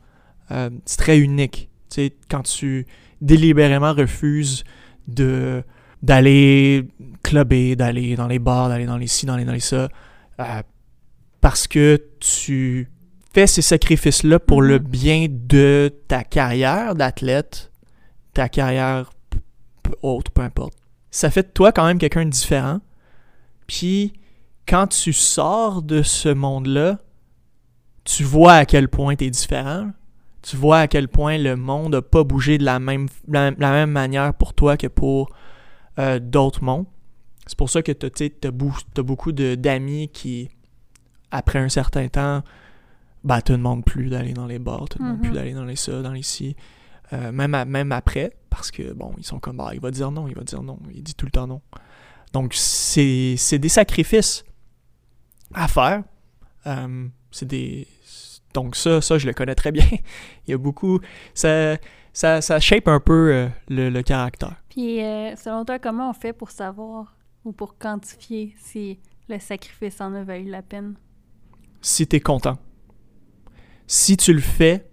Euh, 0.51 0.69
c'est 0.85 0.97
très 0.97 1.19
unique. 1.19 1.69
Tu 1.89 1.95
sais, 1.95 2.13
quand 2.29 2.43
tu 2.43 2.87
délibérément 3.21 3.93
refuses 3.93 4.63
de 5.07 5.63
d'aller 6.01 6.87
clubber, 7.23 7.75
d'aller 7.75 8.15
dans 8.15 8.27
les 8.27 8.39
bars, 8.39 8.69
d'aller 8.69 8.85
dans 8.85 8.97
les 8.97 9.07
ci, 9.07 9.25
dans 9.25 9.35
les 9.35 9.45
dans 9.45 9.51
les 9.51 9.59
ça, 9.59 9.89
euh, 10.39 10.61
parce 11.41 11.67
que 11.67 12.01
tu 12.19 12.89
fais 13.33 13.47
ces 13.47 13.61
sacrifices-là 13.61 14.39
pour 14.39 14.61
le 14.61 14.79
Mhm. 14.79 14.87
bien 14.87 15.27
de 15.29 15.93
ta 16.07 16.23
carrière 16.23 16.95
d'athlète, 16.95 17.71
ta 18.33 18.49
carrière 18.49 19.11
autre, 20.01 20.31
peu 20.31 20.41
importe. 20.41 20.73
Ça 21.11 21.29
fait 21.29 21.43
de 21.43 21.51
toi 21.51 21.71
quand 21.71 21.85
même 21.85 21.97
quelqu'un 21.99 22.25
de 22.25 22.29
différent. 22.29 22.79
Puis 23.67 24.13
quand 24.67 24.87
tu 24.87 25.13
sors 25.13 25.81
de 25.81 26.01
ce 26.01 26.29
monde-là, 26.29 26.99
tu 28.03 28.23
vois 28.23 28.53
à 28.53 28.65
quel 28.65 28.89
point 28.89 29.15
tu 29.15 29.25
es 29.25 29.29
différent. 29.29 29.91
Tu 30.41 30.55
vois 30.55 30.79
à 30.79 30.87
quel 30.87 31.07
point 31.07 31.37
le 31.37 31.55
monde 31.55 31.93
n'a 31.93 32.01
pas 32.01 32.23
bougé 32.23 32.57
de 32.57 32.63
la 32.63 32.79
même, 32.79 33.07
la, 33.27 33.51
la 33.51 33.71
même 33.71 33.91
manière 33.91 34.33
pour 34.33 34.53
toi 34.53 34.77
que 34.77 34.87
pour 34.87 35.29
euh, 35.99 36.19
d'autres 36.19 36.63
mondes. 36.63 36.85
C'est 37.47 37.57
pour 37.57 37.69
ça 37.69 37.81
que 37.81 37.91
tu 37.91 38.31
as, 38.45 38.51
beaucoup 38.51 39.31
d'amis 39.31 40.09
qui, 40.09 40.49
après 41.31 41.59
un 41.59 41.69
certain 41.69 42.07
temps, 42.07 42.43
ben, 43.23 43.41
te 43.41 43.51
demandent 43.51 43.83
plus 43.85 44.09
d'aller 44.09 44.33
dans 44.33 44.45
les 44.45 44.59
bars, 44.59 44.87
te 44.89 44.97
demandent 44.99 45.17
Mhm. 45.17 45.21
plus 45.21 45.31
d'aller 45.31 45.53
dans 45.53 45.65
les 45.65 45.75
ça, 45.75 46.01
dans 46.01 46.11
les 46.13 46.21
ci. 46.23 46.55
Euh, 47.13 47.31
même, 47.31 47.53
à- 47.55 47.65
même 47.65 47.91
après, 47.91 48.33
parce 48.49 48.69
que, 48.71 48.93
bon, 48.93 49.13
ils 49.17 49.25
sont 49.25 49.39
comme, 49.39 49.59
ah, 49.59 49.71
il 49.73 49.79
va 49.79 49.91
dire 49.91 50.11
non, 50.11 50.27
il 50.27 50.35
va 50.35 50.43
dire 50.43 50.61
non, 50.63 50.77
il 50.93 51.03
dit 51.03 51.15
tout 51.15 51.25
le 51.25 51.31
temps 51.31 51.47
non. 51.47 51.61
Donc, 52.33 52.53
c'est 52.53 53.35
c'est 53.37 53.59
des 53.59 53.69
sacrifices 53.69 54.43
à 55.53 55.67
faire. 55.67 56.03
Euh, 56.65 57.07
c'est 57.31 57.45
des... 57.47 57.87
Donc 58.53 58.75
ça, 58.75 59.01
ça, 59.01 59.17
je 59.17 59.25
le 59.27 59.33
connais 59.33 59.55
très 59.55 59.71
bien. 59.71 59.85
il 60.47 60.51
y 60.51 60.53
a 60.53 60.57
beaucoup... 60.57 60.99
Ça, 61.33 61.77
ça, 62.13 62.41
ça 62.41 62.59
shape 62.59 62.87
un 62.87 62.99
peu 62.99 63.31
euh, 63.33 63.47
le, 63.69 63.89
le 63.89 64.01
caractère. 64.03 64.55
Puis, 64.69 64.97
selon 65.37 65.63
toi, 65.65 65.79
comment 65.79 66.09
on 66.09 66.13
fait 66.13 66.33
pour 66.33 66.51
savoir 66.51 67.15
ou 67.45 67.51
pour 67.53 67.77
quantifier 67.77 68.55
si 68.59 68.99
le 69.29 69.39
sacrifice 69.39 70.01
en 70.01 70.13
a 70.13 70.23
valu 70.23 70.49
la 70.49 70.61
peine? 70.61 70.95
Si 71.81 72.07
tu 72.07 72.15
es 72.15 72.19
content. 72.19 72.57
Si 73.87 74.17
tu 74.17 74.33
le 74.33 74.41
fais, 74.41 74.89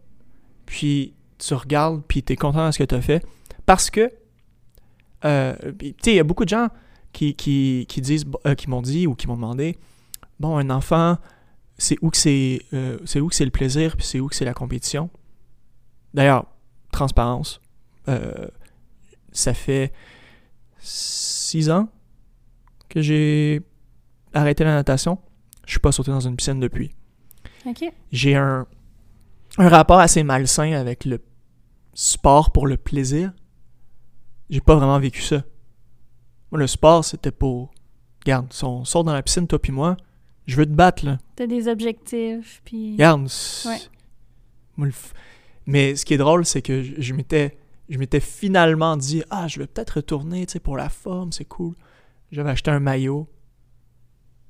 puis 0.67 1.15
tu 1.39 1.55
regardes, 1.55 2.03
puis 2.07 2.23
tu 2.23 2.33
es 2.33 2.37
content 2.37 2.67
de 2.67 2.73
ce 2.73 2.79
que 2.79 2.85
tu 2.85 2.95
as 2.95 3.03
fait. 3.03 3.25
Parce 3.67 3.91
que, 3.91 4.13
euh, 5.25 5.55
tu 5.79 5.95
sais, 6.03 6.13
il 6.13 6.17
y 6.17 6.21
a 6.21 6.25
beaucoup 6.25 6.45
de 6.45 6.51
gens 6.51 6.69
qui, 7.13 7.35
qui, 7.35 7.87
qui 7.89 8.01
disent, 8.01 8.25
euh, 8.47 8.55
qui 8.55 8.69
m'ont 8.69 8.83
dit 8.83 9.07
ou 9.07 9.15
qui 9.15 9.27
m'ont 9.27 9.37
demandé, 9.37 9.77
bon, 10.39 10.57
un 10.57 10.71
enfant, 10.71 11.19
c'est 11.79 11.97
où 12.03 12.11
que 12.11 12.17
c'est 12.17 12.61
euh, 12.73 12.99
c'est 13.05 13.21
où 13.21 13.29
que 13.29 13.35
c'est 13.35 13.45
le 13.45 13.51
plaisir, 13.51 13.97
puis 13.97 14.07
c'est 14.07 14.21
où 14.21 14.29
que 14.29 14.37
c'est 14.37 14.45
la 14.45 14.55
compétition. 14.55 15.11
D'ailleurs, 16.13 16.47
transparence, 16.93 17.61
ça 19.33 19.55
fait 19.55 19.93
six 20.79 21.71
ans 21.71 21.89
que 22.89 23.01
j'ai 23.01 23.63
arrêté 24.33 24.63
la 24.63 24.75
natation. 24.75 25.19
Je 25.67 25.73
suis 25.73 25.81
pas 25.81 25.93
sauté 25.93 26.11
dans 26.11 26.21
une 26.21 26.37
piscine 26.37 26.61
depuis. 26.61 26.95
J'ai 28.13 28.35
un, 28.37 28.67
un 29.59 29.69
rapport 29.69 29.99
assez 29.99 30.23
malsain 30.23 30.73
avec 30.73 31.05
le 31.05 31.21
sport 31.95 32.51
pour 32.53 32.67
le 32.67 32.77
plaisir. 32.77 33.33
J'ai 34.51 34.61
pas 34.61 34.75
vraiment 34.77 34.99
vécu 34.99 35.23
ça. 35.23 35.43
Moi, 36.51 36.61
le 36.61 36.67
sport, 36.67 37.05
c'était 37.05 37.31
pour. 37.33 37.73
Regarde, 38.25 38.53
si 38.53 38.65
on 38.65 38.85
sort 38.85 39.05
dans 39.05 39.13
la 39.13 39.23
piscine, 39.23 39.47
toi 39.47 39.59
puis 39.61 39.73
moi, 39.73 39.97
je 40.47 40.57
veux 40.57 40.67
te 40.67 40.71
battre, 40.73 41.05
là. 41.05 41.19
T'as 41.37 41.47
des 41.47 41.69
objectifs, 41.69 42.63
puis... 42.65 42.93
Regarde. 42.93 43.29
c'est- 43.29 43.69
Ouais. 43.69 43.79
moi, 44.77 44.87
le 44.87 44.93
f- 44.93 45.13
Mais 45.67 45.97
ce 45.97 46.05
qui 46.05 46.15
est 46.15 46.19
drôle, 46.19 46.45
c'est 46.47 46.63
que 46.63 46.83
je, 46.83 46.95
je 46.99 47.15
m'étais. 47.15 47.57
Je 47.91 47.99
m'étais 47.99 48.21
finalement 48.21 48.97
dit, 48.97 49.23
ah, 49.29 49.47
je 49.47 49.59
vais 49.59 49.67
peut-être 49.67 49.97
retourner, 49.97 50.47
tu 50.47 50.53
sais, 50.53 50.61
pour 50.61 50.77
la 50.79 50.89
forme, 50.89 51.33
c'est 51.33 51.45
cool. 51.45 51.75
J'avais 52.33 52.49
acheté 52.51 52.71
un 52.71 52.81
maillot. 52.81 53.29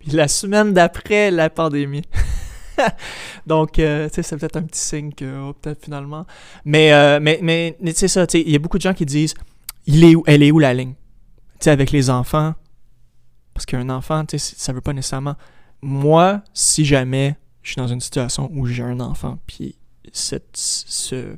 Puis 0.04 0.16
la 0.16 0.28
semaine 0.28 0.72
d'après, 0.72 1.30
la 1.30 1.48
pandémie. 1.48 2.02
Donc, 3.46 3.78
euh, 3.78 4.08
tu 4.08 4.16
sais, 4.16 4.22
c'est 4.22 4.36
peut-être 4.36 4.56
un 4.56 4.62
petit 4.62 4.80
signe 4.80 5.12
que, 5.12 5.48
oh, 5.48 5.54
peut-être 5.54 5.82
finalement. 5.82 6.26
Mais, 6.64 6.92
euh, 6.92 7.20
mais, 7.22 7.38
mais, 7.42 7.76
mais 7.80 7.94
ça, 7.94 8.26
tu 8.26 8.38
sais, 8.38 8.44
il 8.44 8.52
y 8.52 8.56
a 8.56 8.58
beaucoup 8.58 8.76
de 8.76 8.82
gens 8.82 8.92
qui 8.92 9.06
disent, 9.06 9.34
il 9.86 10.04
est 10.04 10.14
où, 10.14 10.22
elle 10.26 10.42
est 10.42 10.50
où 10.50 10.58
la 10.58 10.74
ligne? 10.74 10.92
Tu 10.92 11.64
sais, 11.64 11.70
avec 11.70 11.90
les 11.90 12.10
enfants. 12.10 12.54
Parce 13.54 13.64
qu'un 13.64 13.88
enfant, 13.88 14.24
tu 14.26 14.38
sais, 14.38 14.54
ça 14.58 14.72
veut 14.72 14.80
pas 14.80 14.92
nécessairement. 14.92 15.36
Moi, 15.80 16.42
si 16.52 16.84
jamais 16.84 17.36
je 17.62 17.72
suis 17.72 17.80
dans 17.80 17.86
une 17.86 18.00
situation 18.00 18.50
où 18.52 18.66
j'ai 18.66 18.82
un 18.82 19.00
enfant, 19.00 19.38
puis 19.46 19.76
cette, 20.12 20.50
ce, 20.54 21.36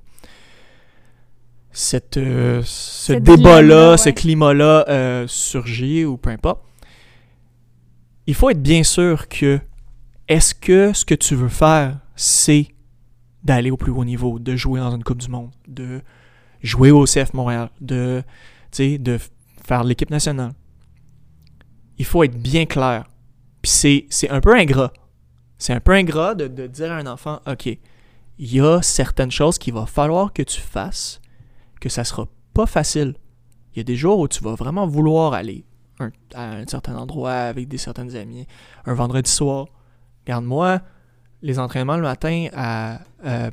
cette, 1.70 2.16
euh, 2.16 2.62
ce 2.64 3.12
débat-là, 3.12 3.96
ce 3.96 4.10
climat-là 4.10 5.26
surgit 5.28 6.04
ou 6.04 6.16
peu 6.16 6.30
importe, 6.30 6.66
il 8.26 8.34
faut 8.34 8.50
être 8.50 8.62
bien 8.62 8.82
sûr 8.82 9.28
que 9.28 9.60
est-ce 10.28 10.54
que 10.54 10.92
ce 10.92 11.04
que 11.04 11.14
tu 11.14 11.34
veux 11.34 11.48
faire, 11.48 11.98
c'est 12.16 12.68
d'aller 13.44 13.70
au 13.70 13.76
plus 13.76 13.92
haut 13.92 14.04
niveau, 14.04 14.38
de 14.38 14.56
jouer 14.56 14.80
dans 14.80 14.94
une 14.94 15.04
Coupe 15.04 15.18
du 15.18 15.28
Monde, 15.28 15.50
de 15.68 16.02
jouer 16.62 16.90
au 16.90 17.04
CF 17.04 17.32
Montréal, 17.32 17.70
de, 17.80 18.24
de 18.78 19.18
faire 19.64 19.84
l'équipe 19.84 20.10
nationale. 20.10 20.52
Il 21.98 22.04
faut 22.04 22.24
être 22.24 22.36
bien 22.36 22.66
clair. 22.66 23.04
Puis 23.62 24.06
c'est, 24.10 24.30
un 24.30 24.40
peu 24.40 24.54
ingrat. 24.56 24.92
C'est 25.58 25.72
un 25.72 25.80
peu 25.80 25.92
ingrat 25.92 26.34
de, 26.34 26.48
de 26.48 26.66
dire 26.66 26.90
à 26.90 26.96
un 26.96 27.06
enfant, 27.06 27.40
OK, 27.46 27.66
il 27.66 28.52
y 28.52 28.60
a 28.60 28.82
certaines 28.82 29.30
choses 29.30 29.58
qu'il 29.58 29.74
va 29.74 29.86
falloir 29.86 30.32
que 30.32 30.42
tu 30.42 30.60
fasses, 30.60 31.20
que 31.80 31.88
ça 31.88 32.02
sera 32.02 32.26
pas 32.52 32.66
facile. 32.66 33.14
Il 33.72 33.78
y 33.78 33.80
a 33.80 33.84
des 33.84 33.96
jours 33.96 34.18
où 34.18 34.28
tu 34.28 34.42
vas 34.42 34.54
vraiment 34.54 34.86
vouloir 34.86 35.32
aller 35.32 35.64
un- 36.00 36.10
à 36.34 36.56
un 36.56 36.66
certain 36.66 36.96
endroit 36.96 37.32
avec 37.32 37.68
des 37.68 37.78
certaines 37.78 38.14
amis, 38.16 38.46
un 38.84 38.94
vendredi 38.94 39.30
soir. 39.30 39.66
Regarde-moi, 40.24 40.80
les 41.42 41.58
entraînements 41.58 41.96
le 41.96 42.02
matin 42.02 42.48
à, 42.54 43.00
euh, 43.24 43.50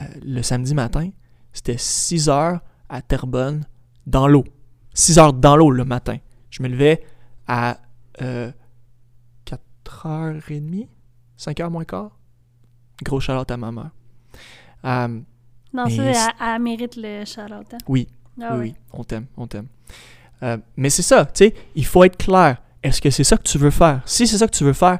euh, 0.00 0.04
le 0.24 0.42
samedi 0.42 0.74
matin, 0.74 1.10
c'était 1.52 1.76
6 1.78 2.28
heures 2.28 2.60
à 2.88 3.02
Terrebonne 3.02 3.66
dans 4.06 4.26
l'eau. 4.28 4.44
6 4.94 5.18
heures 5.18 5.32
dans 5.32 5.56
l'eau 5.56 5.70
le 5.70 5.84
matin. 5.84 6.16
Je 6.50 6.62
me 6.62 6.68
levais 6.68 7.04
à 7.46 7.78
euh, 8.22 8.50
4h30, 9.44 10.88
5h 11.36 11.70
moins 11.70 11.84
quart. 11.84 12.10
Gros 13.02 13.20
shout 13.20 13.32
à 13.50 13.56
ma 13.56 13.72
mère. 13.72 13.90
Euh, 14.84 15.20
Non, 15.72 15.86
ça, 15.86 15.90
c'est- 15.90 16.02
elle, 16.02 16.16
elle 16.54 16.62
mérite 16.62 16.96
le 16.96 17.24
shout-out. 17.24 17.74
hein? 17.74 17.78
Oui, 17.88 18.08
Ah 18.40 18.56
oui, 18.56 18.60
oui, 18.70 18.74
on 18.92 19.04
t'aime, 19.04 19.26
on 19.36 19.46
t'aime. 19.46 19.66
Euh, 20.42 20.56
mais 20.76 20.90
c'est 20.90 21.02
ça, 21.02 21.24
tu 21.26 21.44
sais, 21.46 21.54
il 21.74 21.86
faut 21.86 22.04
être 22.04 22.16
clair. 22.16 22.60
Est-ce 22.82 23.00
que 23.00 23.10
c'est 23.10 23.24
ça 23.24 23.36
que 23.36 23.42
tu 23.44 23.56
veux 23.58 23.70
faire? 23.70 24.02
Si 24.04 24.26
c'est 24.26 24.36
ça 24.38 24.46
que 24.46 24.54
tu 24.56 24.64
veux 24.64 24.72
faire, 24.74 24.98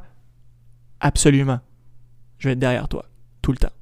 absolument. 1.00 1.60
Je 2.38 2.48
vais 2.48 2.52
être 2.52 2.58
derrière 2.58 2.88
toi, 2.88 3.04
tout 3.42 3.52
le 3.52 3.58
temps. 3.58 3.72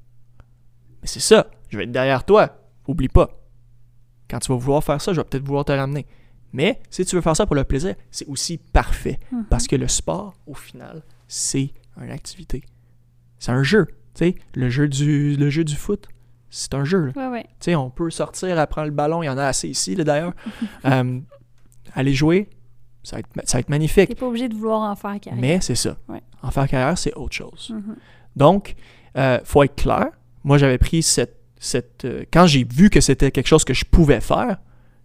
Mais 1.01 1.07
c'est 1.09 1.21
ça, 1.21 1.47
je 1.69 1.79
vais 1.79 1.85
être 1.85 1.93
derrière 1.93 2.25
toi. 2.25 2.59
Oublie 2.89 3.09
pas. 3.09 3.31
Quand 4.29 4.39
tu 4.41 4.51
vas 4.51 4.59
vouloir 4.59 4.83
faire 4.83 5.01
ça, 5.01 5.13
je 5.13 5.21
vais 5.21 5.25
peut-être 5.25 5.45
vouloir 5.45 5.65
te 5.65 5.73
ramener. 5.73 6.07
Mais 6.53 6.81
si 6.91 7.05
tu 7.05 7.17
veux 7.17 7.23
faire 7.23 7.37
ça 7.37 7.47
pour 7.47 7.55
le 7.57 7.65
plaisir, 7.65 7.95
c'est 8.11 8.27
aussi 8.27 8.59
parfait. 8.59 9.19
Mhm. 9.31 9.45
Parce 9.49 9.67
que 9.67 9.77
le 9.77 9.89
sport, 9.89 10.35
au 10.47 10.55
final, 10.55 11.03
c'est 11.29 11.71
une 12.01 12.11
activité. 12.11 12.63
C'est 13.39 13.53
un 13.53 13.63
jeu. 13.63 13.87
Tu 14.15 14.27
sais, 14.27 14.35
le 14.55 14.69
jeu 14.69 14.89
du, 14.89 15.37
le 15.37 15.49
jeu 15.49 15.65
du 15.65 15.77
foot, 15.77 16.09
c'est 16.51 16.75
un 16.75 16.85
jeu. 16.85 17.07
là. 17.07 17.13
Ouais, 17.17 17.33
ouais. 17.33 17.45
Tu 17.61 17.67
sais, 17.67 17.75
on 17.75 17.89
peut 17.89 18.11
sortir, 18.11 18.59
après 18.59 18.85
le 18.85 18.91
ballon, 18.91 19.23
il 19.23 19.27
y 19.27 19.29
en 19.31 19.39
a 19.39 19.45
assez 19.47 19.69
ici, 19.69 19.95
d'ailleurs. 19.95 20.35
Euh, 20.85 21.21
aller 21.95 22.15
jouer, 22.15 22.49
ça 23.03 23.17
va 23.17 23.21
être, 23.21 23.29
ça 23.49 23.59
va 23.59 23.61
être 23.61 23.69
magnifique. 23.69 24.09
T'es 24.09 24.15
pas 24.15 24.27
obligé 24.27 24.49
de 24.49 24.55
vouloir 24.55 24.91
en 24.91 24.97
faire 24.97 25.19
carrière. 25.21 25.41
Mais 25.41 25.61
c'est 25.61 25.75
ça. 25.75 25.97
Ouais. 26.09 26.23
En 26.43 26.51
faire 26.51 26.69
carrière, 26.69 26.97
c'est 26.97 27.15
autre 27.15 27.35
chose. 27.35 27.71
Mhm. 27.75 27.97
Donc, 28.37 28.75
euh, 29.17 29.39
faut 29.45 29.63
être 29.63 29.77
clair. 29.77 30.07
Moi, 30.45 30.59
j'avais 30.59 30.79
pris 30.79 31.03
cette, 31.03 31.39
cette, 31.59 32.05
euh, 32.05 32.25
quand 32.33 32.47
j'ai 32.47 32.65
vu 32.65 32.91
que 32.91 33.01
c'était 33.01 33.31
quelque 33.31 33.47
chose 33.47 33.65
que 33.65 33.75
je 33.75 33.85
pouvais 33.85 34.21
faire, 34.21 34.59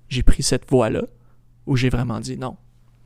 j'ai 0.10 0.24
pris 0.24 0.44
cette 0.44 0.70
voie-là 0.70 1.04
où 1.66 1.76
j'ai 1.76 1.90
vraiment 1.90 2.20
dit 2.20 2.38
non. 2.38 2.56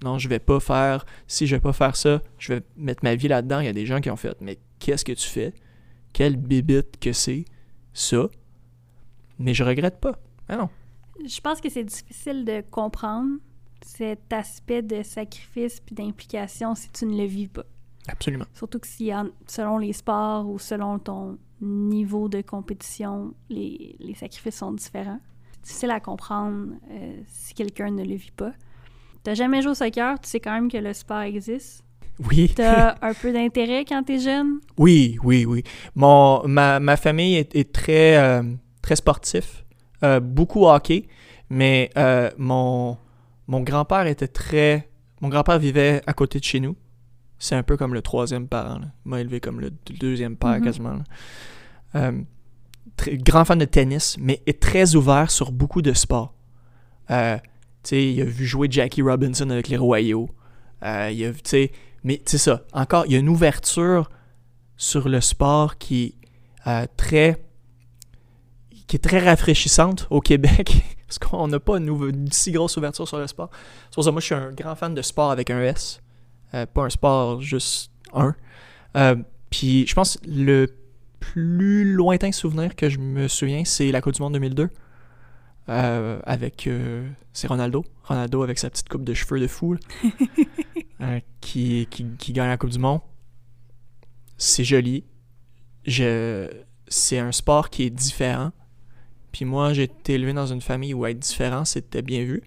Non, 0.04 0.18
je 0.18 0.28
vais 0.28 0.40
pas 0.40 0.60
faire. 0.60 1.06
Si 1.28 1.48
je 1.48 1.56
vais 1.56 1.60
pas 1.60 1.74
faire 1.74 1.96
ça, 1.96 2.22
je 2.40 2.54
vais 2.54 2.62
mettre 2.76 3.04
ma 3.04 3.16
vie 3.16 3.28
là-dedans. 3.28 3.60
Il 3.60 3.66
y 3.66 3.70
a 3.70 3.74
des 3.74 3.86
gens 3.86 4.00
qui 4.02 4.10
ont 4.10 4.16
fait 4.16 4.36
Mais 4.42 4.58
qu'est-ce 4.80 5.06
que 5.06 5.12
tu 5.12 5.28
fais? 5.28 5.54
Quelle 6.14 6.38
bibite 6.38 7.00
que 7.00 7.14
c'est, 7.14 7.46
ça? 7.94 8.28
Mais 9.38 9.54
je 9.54 9.64
regrette 9.64 10.00
pas. 10.00 10.18
Ah 10.50 10.58
non. 10.58 10.70
Je 11.26 11.40
pense 11.40 11.62
que 11.62 11.70
c'est 11.70 11.84
difficile 11.84 12.46
de 12.46 12.62
comprendre 12.72 13.38
cet 13.84 14.32
aspect 14.32 14.82
de 14.82 15.04
sacrifice 15.04 15.80
puis 15.80 15.96
d'implication 15.96 16.76
si 16.76 16.90
tu 16.92 17.06
ne 17.06 17.18
le 17.18 17.26
vis 17.26 17.48
pas. 17.48 17.66
Absolument. 18.08 18.46
Surtout 18.54 18.80
que 18.80 18.88
si, 18.88 19.12
selon 19.48 19.78
les 19.78 19.94
sports 19.94 20.48
ou 20.48 20.60
selon 20.60 21.00
ton 21.00 21.38
niveau 21.62 22.28
de 22.28 22.42
compétition, 22.42 23.34
les, 23.50 23.96
les 24.00 24.16
sacrifices 24.16 24.56
sont 24.56 24.72
différents. 24.72 25.20
C'est 25.54 25.62
difficile 25.64 25.92
à 25.92 26.00
comprendre 26.00 26.74
euh, 26.90 27.22
si 27.28 27.54
quelqu'un 27.54 27.92
ne 27.92 28.04
le 28.04 28.16
vit 28.16 28.32
pas. 28.32 28.54
T'as 29.24 29.36
jamais 29.36 29.62
joué 29.62 29.72
au 29.72 29.76
soccer, 29.76 30.20
tu 30.20 30.30
sais 30.30 30.40
quand 30.40 30.54
même 30.54 30.72
que 30.72 30.78
le 30.78 30.94
sport 30.94 31.22
existe. 31.22 31.84
Oui. 32.28 32.52
T'as 32.56 32.96
un 33.02 33.14
peu 33.14 33.32
d'intérêt 33.32 33.86
quand 33.86 34.04
t'es 34.04 34.20
jeune? 34.20 34.60
Oui, 34.78 35.20
oui, 35.24 35.46
oui. 35.46 35.64
Mon, 35.96 36.48
ma, 36.48 36.80
ma 36.80 36.98
famille 36.98 37.36
est, 37.36 37.72
très, 37.72 38.18
euh, 38.18 38.44
très 38.82 38.96
sportif. 38.96 39.64
Euh, 40.04 40.20
beaucoup 40.20 40.66
hockey, 40.66 41.08
mais 41.52 41.92
mon, 42.40 42.98
mon 43.52 43.62
grand-père 43.62 44.08
était 44.08 44.28
très... 44.28 44.90
Mon 45.22 45.30
grand-père 45.30 45.60
vivait 45.60 46.02
à 46.08 46.14
côté 46.14 46.40
de 46.40 46.44
chez 46.44 46.60
nous 46.60 46.76
c'est 47.42 47.56
un 47.56 47.64
peu 47.64 47.76
comme 47.76 47.96
le 47.96 48.04
troisième 48.04 48.48
parent. 48.48 48.80
Il 49.04 49.10
m'a 49.10 49.20
élevé 49.20 49.40
comme 49.40 49.60
le 49.60 49.72
deuxième 50.00 50.38
père 50.38 50.60
mm-hmm. 50.60 50.64
quasiment. 50.64 51.00
Euh, 51.96 52.22
grand 53.14 53.46
fan 53.46 53.58
de 53.58 53.66
tennis, 53.66 54.16
mais 54.20 54.44
est 54.46 54.62
très 54.62 54.96
ouvert 54.96 55.32
sur 55.32 55.52
beaucoup 55.52 55.82
de 55.82 55.92
sports. 55.92 56.36
Euh, 57.10 57.38
il 57.92 58.22
a 58.22 58.26
vu 58.26 58.46
jouer 58.46 58.68
Jackie 58.70 59.02
Robinson 59.02 59.50
avec 59.50 59.70
les 59.70 59.78
Royaux. 59.78 60.30
Euh, 60.84 61.10
il 61.12 61.26
a, 61.26 61.32
mais 62.04 62.22
c'est 62.28 62.38
ça. 62.38 62.62
Encore, 62.74 63.08
il 63.08 63.14
y 63.14 63.16
a 63.16 63.20
une 63.20 63.30
ouverture 63.30 64.12
sur 64.78 65.10
le 65.10 65.20
sport 65.20 65.80
qui 65.80 66.16
est 66.68 66.96
très 66.96 67.44
qui 68.86 68.98
est 68.98 69.00
très 69.00 69.20
rafraîchissante 69.20 70.06
au 70.12 70.22
Québec 70.22 70.84
parce 71.12 71.30
qu'on 71.30 71.50
n'a 71.50 71.60
pas 71.60 71.78
une, 71.78 72.32
si 72.32 72.54
grosse 72.54 72.78
ouverture 72.78 73.06
sur 73.06 73.18
le 73.18 73.28
sport. 73.28 73.50
C'est 73.90 73.96
pour 73.96 74.04
ça 74.06 74.12
moi 74.12 74.22
je 74.22 74.28
suis 74.28 74.36
un 74.36 74.52
grand 74.52 74.76
fan 74.76 74.94
de 74.94 75.02
sport 75.02 75.30
avec 75.32 75.50
un 75.50 75.60
S. 75.62 76.02
Euh, 76.54 76.66
pas 76.66 76.84
un 76.84 76.90
sport, 76.90 77.42
juste 77.42 77.92
un. 78.14 78.34
Euh, 78.96 79.18
puis 79.50 79.86
je 79.86 79.94
pense 79.94 80.18
le 80.26 80.68
plus 81.20 81.94
lointain 81.94 82.32
souvenir 82.32 82.78
que 82.78 82.88
je 82.88 82.98
me 83.00 83.28
souviens, 83.28 83.66
c'est 83.66 83.92
la 83.92 84.00
Coupe 84.00 84.14
du 84.14 84.22
Monde 84.22 84.34
2002. 84.34 84.70
Euh, 85.68 86.20
avec. 86.24 86.70
c'est 87.34 87.48
Ronaldo. 87.48 87.84
Ronaldo 88.06 88.44
avec 88.44 88.58
sa 88.58 88.70
petite 88.70 88.88
coupe 88.88 89.04
de 89.04 89.14
cheveux 89.14 89.42
de 89.42 89.48
fou. 89.48 89.76
qui, 91.42 91.88
qui, 91.90 92.32
gagne 92.32 92.48
la 92.48 92.58
Coupe 92.58 92.70
du 92.70 92.80
Monde. 92.80 93.02
C'est 94.38 94.64
joli. 94.64 95.04
Je, 95.86 96.50
c'est 96.88 97.20
un 97.20 97.34
sport 97.34 97.70
qui 97.70 97.84
est 97.84 97.90
différent. 97.90 98.52
Puis 99.32 99.46
moi, 99.46 99.74
j'ai 99.74 99.84
été 99.84 100.14
élevé 100.14 100.34
dans 100.34 100.48
une 100.48 100.62
famille 100.62 100.94
où 100.94 101.06
être 101.06 101.20
différent, 101.20 101.66
c'était 101.66 102.02
bien 102.02 102.24
vu. 102.24 102.44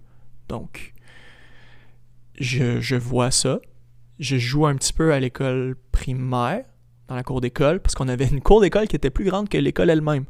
Donc, 0.49 0.92
je, 2.38 2.81
je 2.81 2.97
vois 2.97 3.31
ça 3.31 3.61
je 4.18 4.37
joue 4.37 4.66
un 4.66 4.77
petit 4.77 4.92
peu 4.92 5.12
à 5.12 5.20
l'école 5.20 5.77
primaire, 5.92 6.64
dans 7.09 7.14
la 7.14 7.23
cour 7.23 7.40
d'école, 7.40 7.81
parce 7.81 7.94
qu'on 7.94 8.09
avait 8.09 8.27
une 8.27 8.40
cour 8.40 8.61
d'école 8.61 8.88
qui 8.88 8.97
était 8.97 9.11
plus 9.11 9.25
grande 9.25 9.49
que 9.49 9.59
l'école 9.59 9.90
elle-même. 9.90 10.25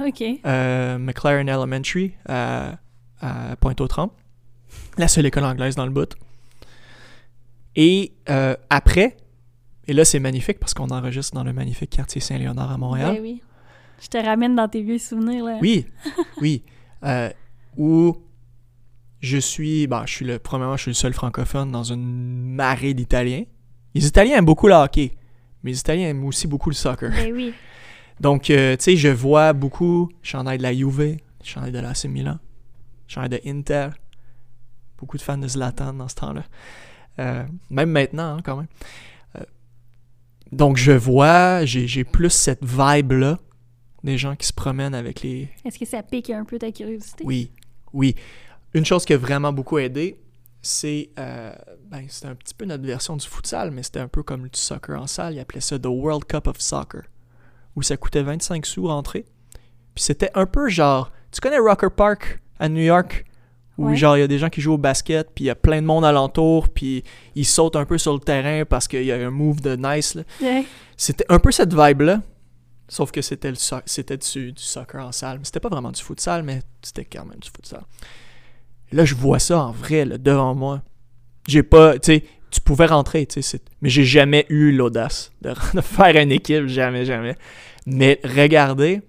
OK. 0.00 0.22
Euh, 0.44 0.98
McLaren 0.98 1.48
Elementary 1.48 2.14
à, 2.26 2.78
Pointe-aux-Trembles. 3.60 4.12
La 4.98 5.08
seule 5.08 5.26
école 5.26 5.44
anglaise 5.44 5.76
dans 5.76 5.84
le 5.84 5.92
bout. 5.92 6.16
Et 7.76 8.12
euh, 8.28 8.56
après, 8.70 9.16
et 9.86 9.92
là 9.92 10.04
c'est 10.04 10.20
magnifique 10.20 10.58
parce 10.58 10.74
qu'on 10.74 10.88
enregistre 10.90 11.34
dans 11.34 11.44
le 11.44 11.52
magnifique 11.52 11.90
quartier 11.90 12.20
Saint-Léonard 12.20 12.70
à 12.70 12.78
Montréal. 12.78 13.14
Ben 13.16 13.22
oui. 13.22 13.42
Je 14.04 14.10
te 14.10 14.18
ramène 14.18 14.54
dans 14.54 14.68
tes 14.68 14.82
vieux 14.82 14.98
souvenirs 14.98 15.46
là. 15.46 15.58
Oui, 15.62 15.86
oui. 16.42 16.62
Euh, 17.04 17.30
où 17.78 18.14
je 19.20 19.38
suis, 19.38 19.86
ben, 19.86 20.04
je 20.04 20.12
suis 20.12 20.24
le, 20.26 20.38
premièrement, 20.38 20.76
je 20.76 20.82
suis 20.82 20.90
le 20.90 20.94
seul 20.94 21.14
francophone 21.14 21.72
dans 21.72 21.84
une 21.84 22.54
marée 22.54 22.92
d'Italiens. 22.92 23.44
Les 23.94 24.06
Italiens 24.06 24.36
aiment 24.36 24.44
beaucoup 24.44 24.68
le 24.68 24.74
hockey, 24.74 25.12
mais 25.62 25.70
les 25.70 25.78
Italiens 25.78 26.08
aiment 26.08 26.24
aussi 26.24 26.46
beaucoup 26.46 26.68
le 26.68 26.74
soccer. 26.74 27.10
Ben 27.10 27.32
oui. 27.32 27.54
Donc, 28.20 28.50
euh, 28.50 28.76
tu 28.76 28.84
sais, 28.84 28.96
je 28.96 29.08
vois 29.08 29.54
beaucoup 29.54 30.10
chandail 30.22 30.58
de 30.58 30.62
la 30.64 30.74
Juve, 30.74 31.16
chandail 31.42 31.72
de 31.72 31.78
l'AC 31.78 32.04
Milan, 32.04 32.38
chandail 33.08 33.40
de 33.42 33.48
Inter, 33.48 33.88
beaucoup 34.98 35.16
de 35.16 35.22
fans 35.22 35.38
de 35.38 35.48
Zlatan 35.48 35.94
dans 35.94 36.08
ce 36.08 36.16
temps-là. 36.16 36.42
Euh, 37.20 37.44
même 37.70 37.90
maintenant, 37.90 38.36
hein, 38.36 38.40
quand 38.44 38.58
même. 38.58 38.68
Euh, 39.36 39.44
donc, 40.52 40.76
je 40.76 40.92
vois, 40.92 41.64
j'ai 41.64 42.04
plus 42.04 42.30
cette 42.30 42.62
vibe-là 42.62 43.38
des 44.04 44.18
gens 44.18 44.36
qui 44.36 44.46
se 44.46 44.52
promènent 44.52 44.94
avec 44.94 45.22
les... 45.22 45.48
Est-ce 45.64 45.78
que 45.78 45.86
ça 45.86 46.02
pique 46.02 46.30
un 46.30 46.44
peu 46.44 46.58
ta 46.58 46.70
curiosité? 46.70 47.24
Oui, 47.26 47.50
oui. 47.92 48.14
Une 48.74 48.84
chose 48.84 49.04
qui 49.04 49.14
a 49.14 49.16
vraiment 49.16 49.52
beaucoup 49.52 49.78
aidé, 49.78 50.20
c'est 50.60 51.10
euh, 51.18 51.54
ben, 51.86 52.04
c'était 52.08 52.28
un 52.28 52.34
petit 52.34 52.54
peu 52.54 52.66
notre 52.66 52.84
version 52.84 53.16
du 53.16 53.26
futsal, 53.26 53.70
mais 53.70 53.82
c'était 53.82 54.00
un 54.00 54.08
peu 54.08 54.22
comme 54.22 54.42
du 54.42 54.58
soccer 54.58 55.00
en 55.00 55.06
salle. 55.06 55.34
Ils 55.34 55.40
appelaient 55.40 55.60
ça 55.60 55.78
The 55.78 55.86
World 55.86 56.24
Cup 56.24 56.46
of 56.46 56.60
Soccer, 56.60 57.02
où 57.76 57.82
ça 57.82 57.96
coûtait 57.96 58.22
25 58.22 58.66
sous 58.66 58.86
rentrer. 58.86 59.24
Puis 59.94 60.04
c'était 60.04 60.30
un 60.34 60.46
peu 60.46 60.68
genre, 60.68 61.10
tu 61.30 61.40
connais 61.40 61.58
Rocker 61.58 61.90
Park 61.94 62.40
à 62.58 62.68
New 62.68 62.82
York, 62.82 63.24
où 63.78 63.94
genre 63.94 64.16
il 64.16 64.20
y 64.20 64.22
a 64.22 64.28
des 64.28 64.38
gens 64.38 64.50
qui 64.50 64.60
jouent 64.60 64.74
au 64.74 64.78
basket, 64.78 65.30
puis 65.34 65.44
il 65.44 65.46
y 65.48 65.50
a 65.50 65.54
plein 65.54 65.80
de 65.80 65.86
monde 65.86 66.04
alentour, 66.04 66.68
puis 66.68 67.04
ils 67.34 67.46
sautent 67.46 67.76
un 67.76 67.84
peu 67.84 67.98
sur 67.98 68.12
le 68.12 68.20
terrain 68.20 68.64
parce 68.64 68.86
qu'il 68.86 69.04
y 69.04 69.12
a 69.12 69.16
un 69.16 69.30
move 69.30 69.60
de 69.60 69.76
nice. 69.76 70.18
C'était 70.96 71.26
un 71.28 71.38
peu 71.38 71.50
cette 71.50 71.74
vibe-là, 71.74 72.22
sauf 72.88 73.10
que 73.10 73.22
c'était 73.22 73.52
c'était 73.86 74.16
du, 74.16 74.52
du, 74.52 74.62
soccer 74.62 75.04
en 75.04 75.12
salle. 75.12 75.40
C'était 75.42 75.60
pas 75.60 75.68
vraiment 75.68 75.92
du 75.92 76.02
futsal, 76.02 76.42
mais 76.42 76.62
c'était 76.82 77.04
quand 77.04 77.24
même 77.24 77.38
du 77.38 77.48
futsal. 77.48 77.84
Là, 78.92 79.04
je 79.04 79.14
vois 79.14 79.38
ça 79.38 79.58
en 79.58 79.72
vrai, 79.72 80.04
là, 80.04 80.18
devant 80.18 80.54
moi. 80.54 80.82
J'ai 81.48 81.62
pas, 81.62 81.98
tu 81.98 82.06
sais, 82.06 82.24
tu 82.50 82.60
pouvais 82.60 82.86
rentrer, 82.86 83.26
tu 83.26 83.42
sais, 83.42 83.60
mais 83.80 83.88
j'ai 83.88 84.04
jamais 84.04 84.46
eu 84.48 84.72
l'audace 84.72 85.32
de, 85.42 85.52
faire 85.80 86.16
une 86.22 86.32
équipe, 86.32 86.66
jamais, 86.66 87.04
jamais. 87.04 87.36
Mais 87.86 88.20
regardez, 88.24 89.02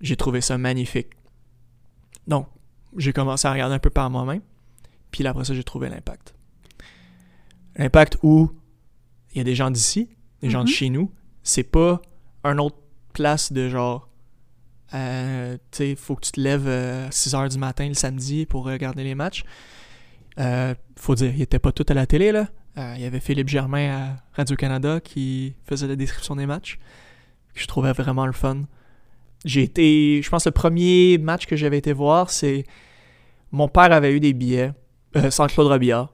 j'ai 0.00 0.16
trouvé 0.16 0.40
ça 0.40 0.56
magnifique. 0.58 1.08
Donc, 2.26 2.48
j'ai 2.96 3.12
commencé 3.12 3.46
à 3.46 3.52
regarder 3.52 3.74
un 3.74 3.78
peu 3.78 3.90
par 3.90 4.08
moi-même, 4.10 4.40
puis 5.10 5.26
après 5.26 5.44
ça, 5.44 5.54
j'ai 5.54 5.64
trouvé 5.64 5.88
l'impact. 5.88 6.34
L'impact 7.76 8.18
où 8.22 8.50
il 9.32 9.38
y 9.38 9.40
a 9.40 9.44
des 9.44 9.54
gens 9.54 9.70
d'ici, 9.70 10.08
des 10.40 10.50
gens 10.50 10.64
de 10.64 10.68
mm-hmm. 10.68 10.72
chez 10.72 10.88
nous, 10.88 11.12
c'est 11.42 11.62
pas 11.62 12.00
un 12.44 12.58
autre 12.58 12.78
de 13.52 13.68
genre 13.68 14.08
euh, 14.94 15.58
il 15.80 15.96
faut 15.96 16.14
que 16.14 16.22
tu 16.22 16.32
te 16.32 16.40
lèves 16.40 16.66
euh, 16.66 17.08
à 17.08 17.10
6 17.10 17.34
h 17.34 17.48
du 17.50 17.58
matin 17.58 17.86
le 17.88 17.94
samedi 17.94 18.46
pour 18.46 18.64
regarder 18.64 19.04
les 19.04 19.14
matchs. 19.14 19.44
Euh, 20.38 20.74
faut 20.96 21.14
dire, 21.14 21.32
il 21.34 21.42
était 21.42 21.58
pas 21.58 21.72
tout 21.72 21.84
à 21.88 21.94
la 21.94 22.06
télé, 22.06 22.32
là. 22.32 22.48
Euh, 22.78 22.94
il 22.96 23.02
y 23.02 23.04
avait 23.04 23.20
Philippe 23.20 23.48
Germain 23.48 23.90
à 23.90 24.16
Radio-Canada 24.34 25.00
qui 25.00 25.54
faisait 25.64 25.88
la 25.88 25.96
description 25.96 26.36
des 26.36 26.46
matchs. 26.46 26.78
Que 27.54 27.60
je 27.60 27.66
trouvais 27.66 27.92
vraiment 27.92 28.24
le 28.24 28.32
fun. 28.32 28.62
J'ai 29.44 29.64
été. 29.64 30.22
Je 30.22 30.30
pense 30.30 30.46
le 30.46 30.52
premier 30.52 31.18
match 31.18 31.46
que 31.46 31.56
j'avais 31.56 31.78
été 31.78 31.92
voir, 31.92 32.30
c'est. 32.30 32.64
Mon 33.50 33.68
père 33.68 33.92
avait 33.92 34.12
eu 34.12 34.20
des 34.20 34.32
billets. 34.32 34.72
sans 35.30 35.46
Claude 35.48 35.68
Robillard. 35.68 36.12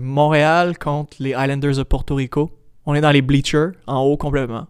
Montréal 0.00 0.76
contre 0.78 1.16
les 1.20 1.30
Islanders 1.30 1.76
de 1.76 1.82
Porto 1.82 2.14
Rico. 2.14 2.50
On 2.84 2.94
est 2.94 3.00
dans 3.00 3.10
les 3.10 3.22
bleachers, 3.22 3.72
en 3.86 4.00
haut 4.00 4.16
complètement 4.16 4.66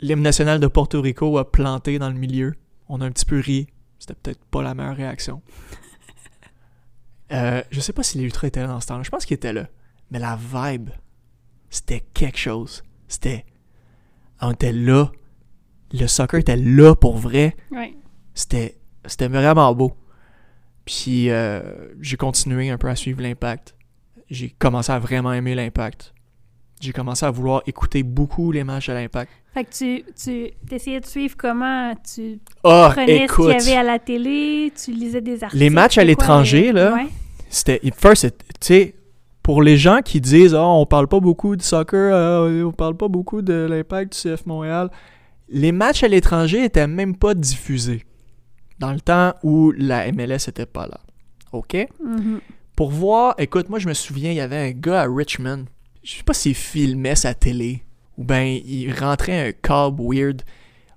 l'hymne 0.00 0.22
national 0.22 0.60
de 0.60 0.66
Porto 0.66 1.00
Rico 1.00 1.38
a 1.38 1.50
planté 1.50 1.98
dans 1.98 2.08
le 2.08 2.16
milieu. 2.16 2.54
On 2.88 3.00
a 3.00 3.06
un 3.06 3.10
petit 3.10 3.24
peu 3.24 3.40
ri. 3.40 3.68
C'était 3.98 4.14
peut-être 4.14 4.44
pas 4.46 4.62
la 4.62 4.74
meilleure 4.74 4.96
réaction. 4.96 5.42
Euh, 7.32 7.60
je 7.72 7.80
sais 7.80 7.92
pas 7.92 8.04
si 8.04 8.18
les 8.18 8.24
Ultras 8.24 8.46
étaient 8.46 8.60
là 8.60 8.68
dans 8.68 8.80
ce 8.80 8.86
temps-là. 8.86 9.02
Je 9.02 9.10
pense 9.10 9.24
qu'ils 9.24 9.34
étaient 9.34 9.52
là. 9.52 9.66
Mais 10.12 10.20
la 10.20 10.36
vibe, 10.36 10.90
c'était 11.70 12.04
quelque 12.14 12.38
chose. 12.38 12.84
C'était. 13.08 13.44
On 14.40 14.52
était 14.52 14.70
là. 14.70 15.10
Le 15.92 16.06
soccer 16.06 16.38
était 16.38 16.54
là 16.54 16.94
pour 16.94 17.16
vrai. 17.18 17.56
C'était, 18.32 18.78
c'était 19.06 19.26
vraiment 19.26 19.74
beau. 19.74 19.96
Puis 20.84 21.28
euh, 21.30 21.88
j'ai 22.00 22.16
continué 22.16 22.70
un 22.70 22.78
peu 22.78 22.88
à 22.88 22.94
suivre 22.94 23.20
l'impact. 23.20 23.74
J'ai 24.30 24.50
commencé 24.50 24.92
à 24.92 25.00
vraiment 25.00 25.32
aimer 25.32 25.56
l'impact 25.56 26.14
j'ai 26.80 26.92
commencé 26.92 27.24
à 27.24 27.30
vouloir 27.30 27.62
écouter 27.66 28.02
beaucoup 28.02 28.52
les 28.52 28.64
matchs 28.64 28.88
de 28.88 28.94
l'Impact. 28.94 29.30
Fait 29.54 29.64
que 29.64 29.70
tu, 29.70 30.04
tu 30.22 30.50
essayais 30.74 31.00
de 31.00 31.06
suivre 31.06 31.34
comment 31.36 31.94
tu 31.94 32.38
oh, 32.62 32.88
prenais 32.90 33.26
ce 33.26 33.34
qu'il 33.34 33.44
y 33.44 33.52
avait 33.52 33.76
à 33.80 33.82
la 33.82 33.98
télé, 33.98 34.72
tu 34.84 34.92
lisais 34.92 35.20
des 35.22 35.42
articles. 35.42 35.62
Les 35.62 35.70
matchs 35.70 35.98
à 35.98 36.04
l'étranger, 36.04 36.72
là, 36.72 36.98
c'était... 37.48 37.80
First, 37.96 38.24
tu 38.24 38.34
sais, 38.60 38.94
pour 39.42 39.62
les 39.62 39.76
gens 39.76 40.00
qui 40.04 40.20
disent 40.20 40.54
«oh, 40.54 40.58
on 40.58 40.86
parle 40.86 41.08
pas 41.08 41.20
beaucoup 41.20 41.56
de 41.56 41.62
soccer, 41.62 42.14
euh, 42.14 42.64
on 42.64 42.72
parle 42.72 42.96
pas 42.96 43.08
beaucoup 43.08 43.40
de 43.40 43.66
l'Impact 43.70 44.12
du 44.12 44.34
CF 44.34 44.44
Montréal», 44.44 44.90
les 45.48 45.72
matchs 45.72 46.02
à 46.02 46.08
l'étranger 46.08 46.64
étaient 46.64 46.86
même 46.86 47.16
pas 47.16 47.34
diffusés. 47.34 48.04
Dans 48.78 48.92
le 48.92 49.00
temps 49.00 49.32
où 49.42 49.72
la 49.72 50.10
MLS 50.12 50.48
était 50.48 50.66
pas 50.66 50.86
là. 50.86 51.00
OK? 51.52 51.88
Mhm. 52.02 52.40
Pour 52.74 52.90
voir, 52.90 53.34
écoute, 53.38 53.70
moi 53.70 53.78
je 53.78 53.88
me 53.88 53.94
souviens, 53.94 54.32
il 54.32 54.36
y 54.36 54.40
avait 54.40 54.56
un 54.56 54.72
gars 54.72 55.02
à 55.02 55.06
Richmond. 55.08 55.64
Je 56.06 56.18
sais 56.18 56.22
pas 56.22 56.34
s'il 56.34 56.54
filmait 56.54 57.16
sa 57.16 57.34
télé 57.34 57.82
ou 58.16 58.22
ben 58.22 58.44
il 58.64 58.92
rentrait 58.92 59.48
un 59.48 59.52
câble 59.52 60.00
weird. 60.00 60.42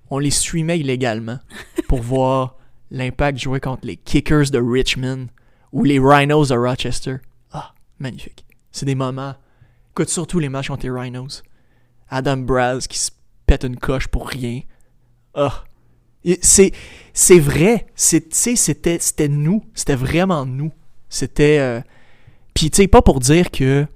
On 0.08 0.20
les 0.20 0.30
streamait 0.30 0.78
illégalement 0.78 1.40
pour 1.88 2.00
voir 2.00 2.56
l'impact 2.92 3.38
jouer 3.38 3.58
contre 3.58 3.86
les 3.88 3.96
Kickers 3.96 4.50
de 4.52 4.60
Richmond 4.60 5.26
ou 5.72 5.82
les 5.82 5.98
Rhinos 5.98 6.50
de 6.50 6.54
Rochester. 6.56 7.16
Ah, 7.50 7.74
magnifique. 7.98 8.44
C'est 8.70 8.86
des 8.86 8.94
moments. 8.94 9.34
Écoute, 9.90 10.10
surtout 10.10 10.38
les 10.38 10.48
matchs 10.48 10.68
contre 10.68 10.84
les 10.86 10.92
Rhinos. 10.92 11.42
Adam 12.08 12.36
Braz 12.36 12.86
qui 12.88 12.98
se 13.00 13.10
pète 13.46 13.64
une 13.64 13.78
coche 13.78 14.06
pour 14.06 14.28
rien. 14.28 14.60
Ah. 15.34 15.64
C'est, 16.40 16.70
c'est 17.12 17.40
vrai. 17.40 17.88
C'était, 17.96 18.54
c'était 18.54 19.28
nous. 19.28 19.64
C'était 19.74 19.96
vraiment 19.96 20.46
nous. 20.46 20.70
C'était. 21.08 21.58
euh, 21.58 21.80
Puis, 22.54 22.70
tu 22.70 22.76
sais, 22.82 22.86
pas 22.86 23.02
pour 23.02 23.18
dire 23.18 23.50
que. 23.50 23.88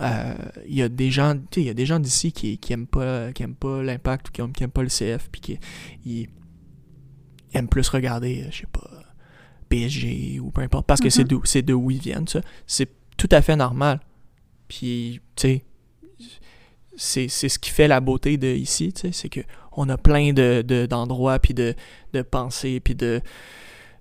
Euh, 0.00 0.34
Il 0.66 0.74
y 0.74 0.82
a 0.82 0.88
des 0.88 1.10
gens, 1.10 1.34
il 1.56 1.62
y 1.64 1.68
a 1.68 1.74
des 1.74 1.86
gens 1.86 1.98
d'ici 2.00 2.32
qui, 2.32 2.58
qui 2.58 2.72
aiment 2.72 2.86
pas, 2.86 3.32
qui 3.32 3.42
aiment 3.42 3.54
pas 3.54 3.82
l'impact 3.82 4.28
ou 4.28 4.32
qui 4.32 4.40
aiment, 4.40 4.52
qui 4.52 4.64
aiment 4.64 4.70
pas 4.70 4.82
le 4.82 4.88
CF, 4.88 5.28
puis 5.30 5.40
qui 5.40 5.58
ils 6.04 6.28
aiment 7.52 7.68
plus 7.68 7.88
regarder, 7.88 8.42
euh, 8.44 8.48
je 8.50 8.58
sais 8.58 8.66
pas, 8.72 8.88
PSG 9.68 10.40
ou 10.40 10.50
peu 10.50 10.62
importe, 10.62 10.86
parce 10.86 11.00
que 11.00 11.10
c'est 11.10 11.30
Mhm. 11.30 11.40
c'est 11.44 11.62
de 11.62 11.72
où 11.74 11.90
ils 11.90 12.00
viennent, 12.00 12.26
ça. 12.28 12.40
C'est 12.66 12.88
tout 13.16 13.28
à 13.30 13.42
fait 13.42 13.56
normal. 13.56 14.00
Puis, 14.68 15.20
tu 15.36 15.42
sais, 15.42 15.64
c'est, 16.96 17.28
c'est 17.28 17.48
ce 17.48 17.58
qui 17.58 17.70
fait 17.70 17.88
la 17.88 18.00
beauté 18.00 18.36
de 18.36 18.48
ici, 18.48 18.92
tu 18.92 19.00
sais, 19.02 19.12
c'est 19.12 19.28
que 19.28 19.40
on 19.72 19.88
a 19.88 19.96
plein 19.96 20.32
de, 20.32 20.62
de- 20.66 20.86
d'endroits, 20.86 21.38
puis 21.38 21.54
de, 21.54 21.74
de 22.12 22.22
pensées, 22.22 22.80
puis 22.80 22.94
de, 22.94 23.06
de, 23.06 23.22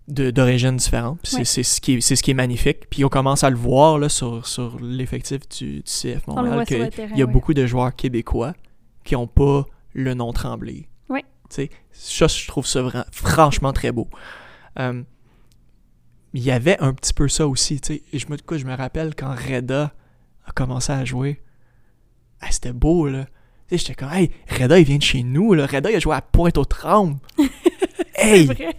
d'origines 0.09 0.75
différentes. 0.75 1.19
C'est, 1.23 1.37
Ouais. 1.39 1.45
ce 1.45 1.79
qui 1.81 1.93
est, 1.93 2.01
c'est 2.01 2.15
ce 2.15 2.23
qui 2.23 2.31
est 2.31 2.35
magnifique. 2.35 2.89
Puis 2.89 3.05
on 3.05 3.09
commence 3.09 3.43
à 3.43 3.49
le 3.49 3.55
voir 3.55 3.97
là, 3.99 4.09
sur, 4.09 4.45
sur 4.47 4.77
l'effectif 4.81 5.47
du, 5.49 5.77
du 5.77 5.83
CF 5.83 6.27
Montréal, 6.27 6.65
que 6.65 6.85
terrain. 6.89 7.09
il 7.13 7.17
y 7.19 7.21
a 7.21 7.25
ouais. 7.25 7.31
beaucoup 7.31 7.53
de 7.53 7.65
joueurs 7.65 7.95
québécois 7.95 8.53
qui 9.03 9.13
n'ont 9.13 9.27
pas 9.27 9.65
le 9.93 10.13
nom. 10.13 10.33
Tu 10.33 10.85
sais, 11.49 11.69
ça, 11.91 12.27
je 12.27 12.47
trouve 12.47 12.67
ça 12.67 12.81
vra- 12.81 13.05
franchement 13.11 13.73
très 13.73 13.91
beau. 13.91 14.07
Euh, 14.77 15.01
il 16.33 16.43
y 16.43 16.51
avait 16.51 16.77
un 16.79 16.93
petit 16.93 17.11
peu 17.13 17.27
ça 17.27 17.47
aussi, 17.47 17.81
je 18.13 18.25
me, 18.29 18.37
je 18.57 18.65
me 18.65 18.75
rappelle 18.75 19.15
quand 19.15 19.33
Reda 19.33 19.91
a 20.45 20.51
commencé 20.51 20.91
à 20.91 21.03
jouer. 21.05 21.41
Ah, 22.39 22.47
c'était 22.51 22.71
beau, 22.71 23.07
là. 23.07 23.25
J'étais 23.71 23.95
comme, 23.95 24.11
hey, 24.11 24.29
Reda, 24.47 24.77
il 24.79 24.85
vient 24.85 24.97
de 24.97 25.01
chez 25.03 25.23
nous, 25.23 25.55
là. 25.55 25.65
Reda, 25.65 25.89
il 25.89 25.95
a 25.95 25.99
joué 25.99 26.15
à 26.15 26.21
Pointe-aux-Trembles. 26.21 27.17
hey! 28.15 28.45
C'est 28.47 28.53
vrai. 28.53 28.75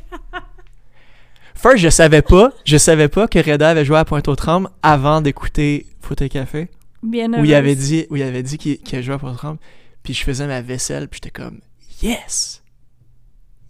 First, 1.61 1.77
je 1.77 1.91
savais 1.91 2.23
pas, 2.23 2.55
je 2.65 2.79
savais 2.79 3.09
pas 3.09 3.29
que 3.29 3.39
Reda 3.39 3.69
avait 3.69 3.85
joué 3.85 3.99
à 3.99 4.07
Pointe-aux-Trembles 4.07 4.71
avant 4.83 5.21
d'écouter 5.21 5.87
Foot 6.01 6.23
et 6.23 6.31
Café 6.31 6.71
Bien 7.03 7.31
où 7.35 7.45
il 7.45 7.53
avait 7.53 7.75
dit, 7.75 8.07
où 8.09 8.17
il 8.17 8.23
avait 8.23 8.43
dit 8.43 8.57
qu'il 8.57 8.79
a 8.97 9.03
joué 9.03 9.13
à 9.13 9.19
Pointe-aux-Trembles. 9.19 9.59
Puis 10.03 10.15
je 10.15 10.25
faisais 10.25 10.47
ma 10.47 10.63
vaisselle, 10.63 11.07
puis 11.09 11.21
j'étais 11.23 11.39
comme, 11.39 11.61
yes! 12.03 12.63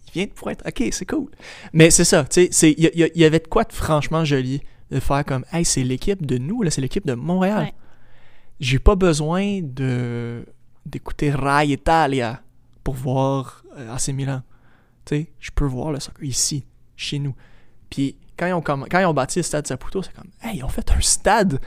Il 0.07 0.13
vient 0.13 0.27
de 0.27 0.31
Pointe, 0.31 0.63
ok, 0.65 0.85
c'est 0.93 1.05
cool. 1.05 1.33
Mais 1.73 1.91
c'est 1.91 2.05
ça, 2.05 2.23
tu 2.23 2.47
sais, 2.53 2.71
y, 2.71 2.87
y 2.87 3.11
il 3.13 3.21
y 3.21 3.25
avait 3.25 3.41
de 3.41 3.49
quoi 3.49 3.65
de 3.65 3.73
franchement 3.73 4.25
joli 4.25 4.63
de 4.93 5.01
faire 5.01 5.25
comme, 5.25 5.45
hey, 5.53 5.65
c'est 5.65 5.83
l'équipe 5.83 6.25
de 6.25 6.39
nous, 6.39 6.63
là, 6.63 6.71
c'est 6.71 6.81
l'équipe 6.81 7.07
de 7.09 7.15
Montréal. 7.15 7.65
Ouais. 7.65 7.75
J'ai 8.61 8.79
pas 8.79 8.95
besoin 8.95 9.63
de 9.63 10.45
d'écouter 10.87 11.33
Rai 11.33 11.67
Italia 11.67 12.41
pour 12.85 12.95
voir 12.95 13.65
euh, 13.77 13.93
AC 13.93 14.11
Milan. 14.11 14.43
Tu 15.07 15.17
sais, 15.17 15.33
je 15.41 15.51
peux 15.53 15.65
voir 15.65 15.91
le 15.91 15.99
soccer 15.99 16.23
ici, 16.23 16.65
chez 16.95 17.19
nous. 17.19 17.35
Puis 17.91 18.17
quand 18.39 18.47
ils 18.47 18.53
ont, 18.53 18.63
quand 18.63 18.99
ils 18.99 19.05
ont 19.05 19.13
bâti 19.15 19.41
le 19.41 19.43
stade 19.43 19.67
Saputo, 19.67 20.03
c'est 20.03 20.15
comme, 20.15 20.31
hey, 20.43 20.59
ils 20.59 20.65
ont 20.65 20.69
fait 20.69 20.91
un 20.91 21.01
stade. 21.01 21.61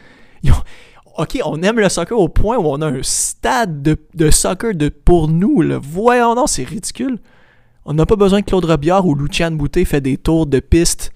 Ok, 1.16 1.38
on 1.46 1.62
aime 1.62 1.80
le 1.80 1.90
soccer 1.90 2.18
au 2.18 2.28
point 2.28 2.58
où 2.58 2.66
on 2.66 2.82
a 2.82 2.88
un 2.88 3.04
stade 3.04 3.84
de, 3.84 3.96
de 4.16 4.32
soccer 4.32 4.74
de, 4.74 4.90
pour 4.90 5.28
nous. 5.28 5.62
Là. 5.62 5.78
Voyons 5.80 6.34
non, 6.34 6.48
c'est 6.48 6.64
ridicule. 6.64 7.20
On 7.86 7.94
n'a 7.94 8.08
pas 8.08 8.16
besoin 8.16 8.42
que 8.42 8.48
Claude 8.48 8.66
Robillard 8.66 9.06
ou 9.06 9.14
Lucian 9.14 9.52
Boutet 9.52 9.86
fait 9.86 10.02
des 10.02 10.18
tours 10.18 10.48
de 10.48 10.60
piste 10.60 11.12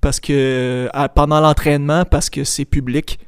parce 0.00 0.18
que 0.18 0.88
à- 0.92 1.08
pendant 1.08 1.40
l'entraînement 1.40 2.04
parce 2.04 2.28
que 2.28 2.42
c'est 2.42 2.64
public. 2.64 3.20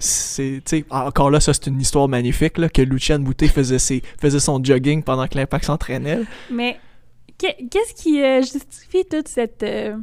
C'est, 0.00 0.62
encore 0.90 1.30
là, 1.30 1.40
ça 1.40 1.52
c'est 1.52 1.66
une 1.66 1.80
histoire 1.80 2.08
magnifique 2.08 2.56
là, 2.58 2.68
que 2.68 2.82
Lucian 2.82 3.18
Boutet 3.18 3.48
faisait, 3.48 3.80
ses, 3.80 4.02
faisait 4.20 4.38
son 4.40 4.62
jogging 4.62 5.02
pendant 5.02 5.26
que 5.26 5.36
l'Impact 5.36 5.64
s'entraînait. 5.64 6.20
Mais 6.52 6.78
qu'est-ce 7.38 7.94
qui 7.94 8.22
euh, 8.22 8.40
justifie 8.40 9.04
toute 9.04 9.28
cette 9.28 9.62
euh, 9.62 9.96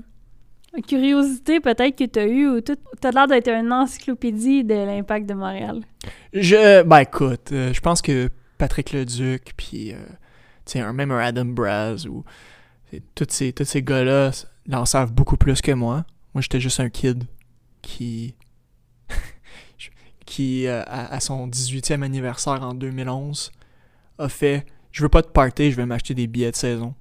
curiosité 0.88 1.60
peut-être 1.60 1.96
que 1.96 2.06
tu 2.06 2.20
as 2.20 2.28
eue 2.28 2.48
ou 2.48 2.62
tout 2.62 2.78
t'as 3.00 3.12
l'air 3.12 3.28
d'être 3.28 3.50
une 3.50 3.72
encyclopédie 3.72 4.64
de 4.64 4.74
l'impact 4.74 5.28
de 5.28 5.34
Montréal? 5.34 5.82
Je, 6.34 6.84
ben 6.84 7.00
écoute, 7.00 7.52
euh, 7.52 7.74
je 7.74 7.82
pense 7.82 8.02
que 8.02 8.30
Patrick 8.58 8.94
Leduc, 8.94 9.54
puis 9.58 9.94
tu 10.66 10.82
même 10.82 11.12
un 11.12 11.20
Adam 11.20 11.46
Braz, 11.46 12.08
ou 12.08 12.24
tous 13.16 13.28
ces, 13.30 13.54
ces 13.64 13.84
gars-là 13.84 14.32
en 14.72 14.86
savent 14.86 15.12
beaucoup 15.12 15.36
plus 15.36 15.62
que 15.62 15.74
moi. 15.74 16.06
Moi, 16.34 16.42
j'étais 16.42 16.62
juste 16.62 16.80
un 16.80 16.90
kid 16.90 17.26
qui, 17.82 18.36
qui 20.26 20.68
à, 20.68 20.84
à 20.84 21.20
son 21.20 21.50
18e 21.50 22.02
anniversaire 22.02 22.64
en 22.64 22.74
2011, 22.74 23.52
a 24.18 24.30
fait 24.30 24.66
Je 24.92 25.02
veux 25.04 25.10
pas 25.10 25.22
de 25.22 25.28
party, 25.28 25.72
je 25.72 25.76
vais 25.76 25.86
m'acheter 25.86 26.14
des 26.14 26.28
billets 26.28 26.52
de 26.52 26.56
saison, 26.56 26.96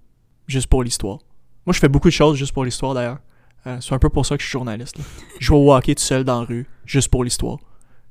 juste 0.47 0.67
pour 0.69 0.83
l'histoire. 0.83 1.19
Moi, 1.67 1.73
je 1.73 1.79
fais 1.79 1.89
beaucoup 1.89 2.09
de 2.09 2.13
choses 2.13 2.37
juste 2.37 2.53
pour 2.53 2.65
l'histoire 2.65 2.95
d'ailleurs. 2.95 3.19
Euh, 3.67 3.81
c'est 3.81 3.95
un 3.95 3.99
peu 3.99 4.11
pour 4.11 4.27
ça 4.27 4.37
que 4.37 4.43
je 4.43 4.49
suis 4.49 4.53
journaliste. 4.53 4.99
là. 4.99 5.05
Je 5.41 5.51
vais 5.53 5.59
hockey 5.59 5.95
tout 5.95 6.03
seul 6.03 6.23
dans 6.25 6.41
la 6.41 6.47
rue, 6.47 6.67
juste 6.85 7.09
pour 7.09 7.25
l'histoire. 7.25 7.59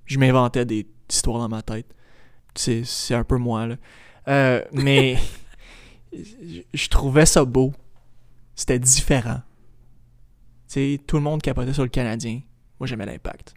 Je 0.05 0.17
m'inventais 0.17 0.65
des 0.65 0.87
histoires 1.09 1.37
dans 1.39 1.49
ma 1.49 1.61
tête. 1.61 1.85
C'est, 2.55 2.83
c'est 2.83 3.13
un 3.13 3.23
peu 3.23 3.37
moi, 3.37 3.67
là. 3.67 3.75
Euh, 4.27 4.63
mais 4.71 5.17
je- 6.73 6.87
trouvais 6.89 7.25
ça 7.25 7.45
beau. 7.45 7.73
C'était 8.55 8.79
différent. 8.79 9.41
Tout 11.07 11.17
le 11.17 11.21
monde 11.21 11.41
capotait 11.41 11.73
sur 11.73 11.83
le 11.83 11.89
Canadien. 11.89 12.41
Moi, 12.79 12.87
j'aimais 12.87 13.05
l'impact. 13.05 13.53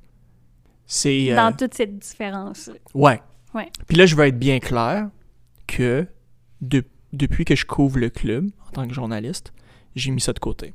C'est... 0.85 1.33
euh, 1.33 1.37
Dans 1.37 1.57
toute 1.57 1.73
cette 1.75 1.99
différence. 1.99 2.71
Ouais. 2.95 3.23
Ouais. 3.55 3.71
Puis 3.89 3.97
là, 3.97 4.05
je 4.07 4.15
veux 4.15 4.27
être 4.27 4.39
bien 4.39 4.59
clair 4.59 5.09
que 5.67 6.07
de- 6.61 6.85
depuis 7.17 7.45
que 7.45 7.55
je 7.55 7.65
couvre 7.65 7.99
le 7.99 8.11
club 8.11 8.51
en 8.67 8.71
tant 8.71 8.89
que 8.89 8.95
journaliste, 8.95 9.53
j'ai 9.95 10.11
mis 10.11 10.21
ça 10.21 10.33
de 10.33 10.39
côté. 10.39 10.75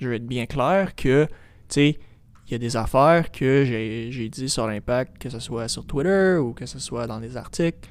Je 0.00 0.08
veux 0.08 0.14
être 0.14 0.26
bien 0.26 0.46
clair 0.46 0.94
que, 0.94 1.26
tu 1.26 1.32
sais, 1.68 1.98
il 2.46 2.52
y 2.52 2.54
a 2.54 2.58
des 2.58 2.76
affaires 2.76 3.30
que 3.30 3.64
j'ai 3.64 4.28
dit 4.28 4.48
sur 4.48 4.66
l'impact, 4.66 5.18
que 5.18 5.28
ce 5.28 5.38
soit 5.38 5.68
sur 5.68 5.84
Twitter 5.84 6.36
ou 6.36 6.52
que 6.52 6.66
ce 6.66 6.78
soit 6.78 7.06
dans 7.06 7.20
des 7.20 7.36
articles, 7.36 7.88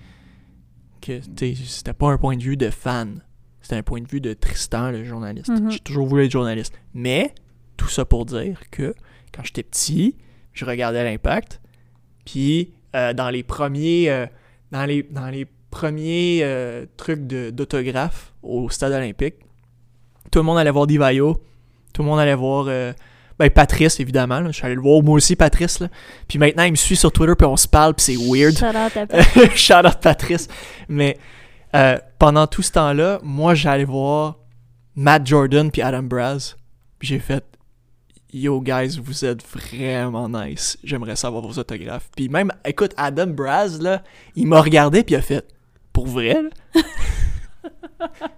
que, 1.01 1.19
tu 1.19 1.55
sais, 1.55 1.63
c'était 1.65 1.93
pas 1.93 2.09
un 2.09 2.17
point 2.17 2.37
de 2.37 2.43
vue 2.43 2.57
de 2.57 2.69
fan. 2.69 3.21
C'était 3.61 3.75
un 3.75 3.83
point 3.83 4.01
de 4.01 4.07
vue 4.07 4.21
de 4.21 4.33
Tristan, 4.33 4.91
le 4.91 5.03
journaliste. 5.03 5.49
Mhm. 5.49 5.71
J'ai 5.71 5.79
toujours 5.79 6.07
voulu 6.07 6.25
être 6.25 6.31
journaliste. 6.31 6.73
Mais, 6.93 7.35
tout 7.75 7.89
ça 7.89 8.05
pour 8.05 8.25
dire 8.25 8.61
que, 8.71 8.95
quand 9.33 9.43
j'étais 9.43 9.63
petit, 9.63 10.15
je 10.53 10.65
regardais 10.65 11.03
l'impact, 11.03 11.61
puis 12.25 12.73
euh, 12.95 13.13
dans 13.13 13.29
les 13.29 13.43
premiers 13.43 14.09
euh, 14.09 14.25
dans 14.71 14.85
les 14.85 15.03
dans 15.03 15.27
les 15.27 15.47
premiers 15.71 16.39
euh, 16.43 16.85
trucs 16.97 17.27
de- 17.27 17.49
d'autographe 17.49 18.33
au 18.43 18.69
stade 18.69 18.93
olympique, 18.93 19.35
tout 20.31 20.39
le 20.39 20.43
monde 20.43 20.57
allait 20.57 20.71
voir 20.71 20.87
Divayo, 20.87 21.41
tout 21.93 22.01
le 22.03 22.07
monde 22.07 22.19
allait 22.19 22.35
voir 22.35 22.65
euh, 22.67 22.93
ben 23.39 23.49
Patrice 23.49 23.99
évidemment, 23.99 24.39
là. 24.39 24.47
je 24.47 24.57
suis 24.57 24.65
allé 24.65 24.75
le 24.75 24.81
voir 24.81 25.01
moi 25.03 25.15
aussi 25.15 25.35
Patrice 25.35 25.79
là. 25.79 25.87
Puis 26.27 26.39
maintenant 26.39 26.63
il 26.63 26.71
me 26.71 26.75
suit 26.75 26.95
sur 26.95 27.11
Twitter 27.11 27.33
puis 27.37 27.45
on 27.45 27.57
se 27.57 27.67
parle 27.67 27.93
puis 27.93 28.03
c'est 28.03 28.15
weird. 28.17 28.57
Shout 28.57 28.65
out 28.65 28.97
à 28.97 29.05
Pat. 29.07 29.55
Shout 29.55 29.85
out 29.85 29.99
Patrice. 30.01 30.47
Mais 30.89 31.17
euh, 31.75 31.97
pendant 32.17 32.47
tout 32.47 32.61
ce 32.61 32.71
temps-là, 32.71 33.19
moi 33.23 33.53
j'allais 33.55 33.85
voir 33.85 34.37
Matt 34.95 35.25
Jordan 35.27 35.69
puis 35.71 35.81
Adam 35.81 36.03
Braz. 36.03 36.55
Puis 36.99 37.09
j'ai 37.09 37.19
fait 37.19 37.43
Yo 38.33 38.59
guys, 38.59 38.99
vous 39.01 39.23
êtes 39.23 39.41
vraiment 39.47 40.27
nice. 40.27 40.77
J'aimerais 40.83 41.15
savoir 41.15 41.41
vos 41.43 41.57
autographes. 41.59 42.09
Puis 42.15 42.27
même, 42.27 42.51
écoute, 42.65 42.93
Adam 42.97 43.27
Braz, 43.27 43.79
là, 43.79 44.03
il 44.35 44.47
m'a 44.47 44.59
regardé 44.61 45.03
puis 45.03 45.13
il 45.15 45.17
a 45.17 45.21
fait 45.21 45.45
Pour 45.97 46.05
vrai, 46.05 46.43
là? 46.43 46.81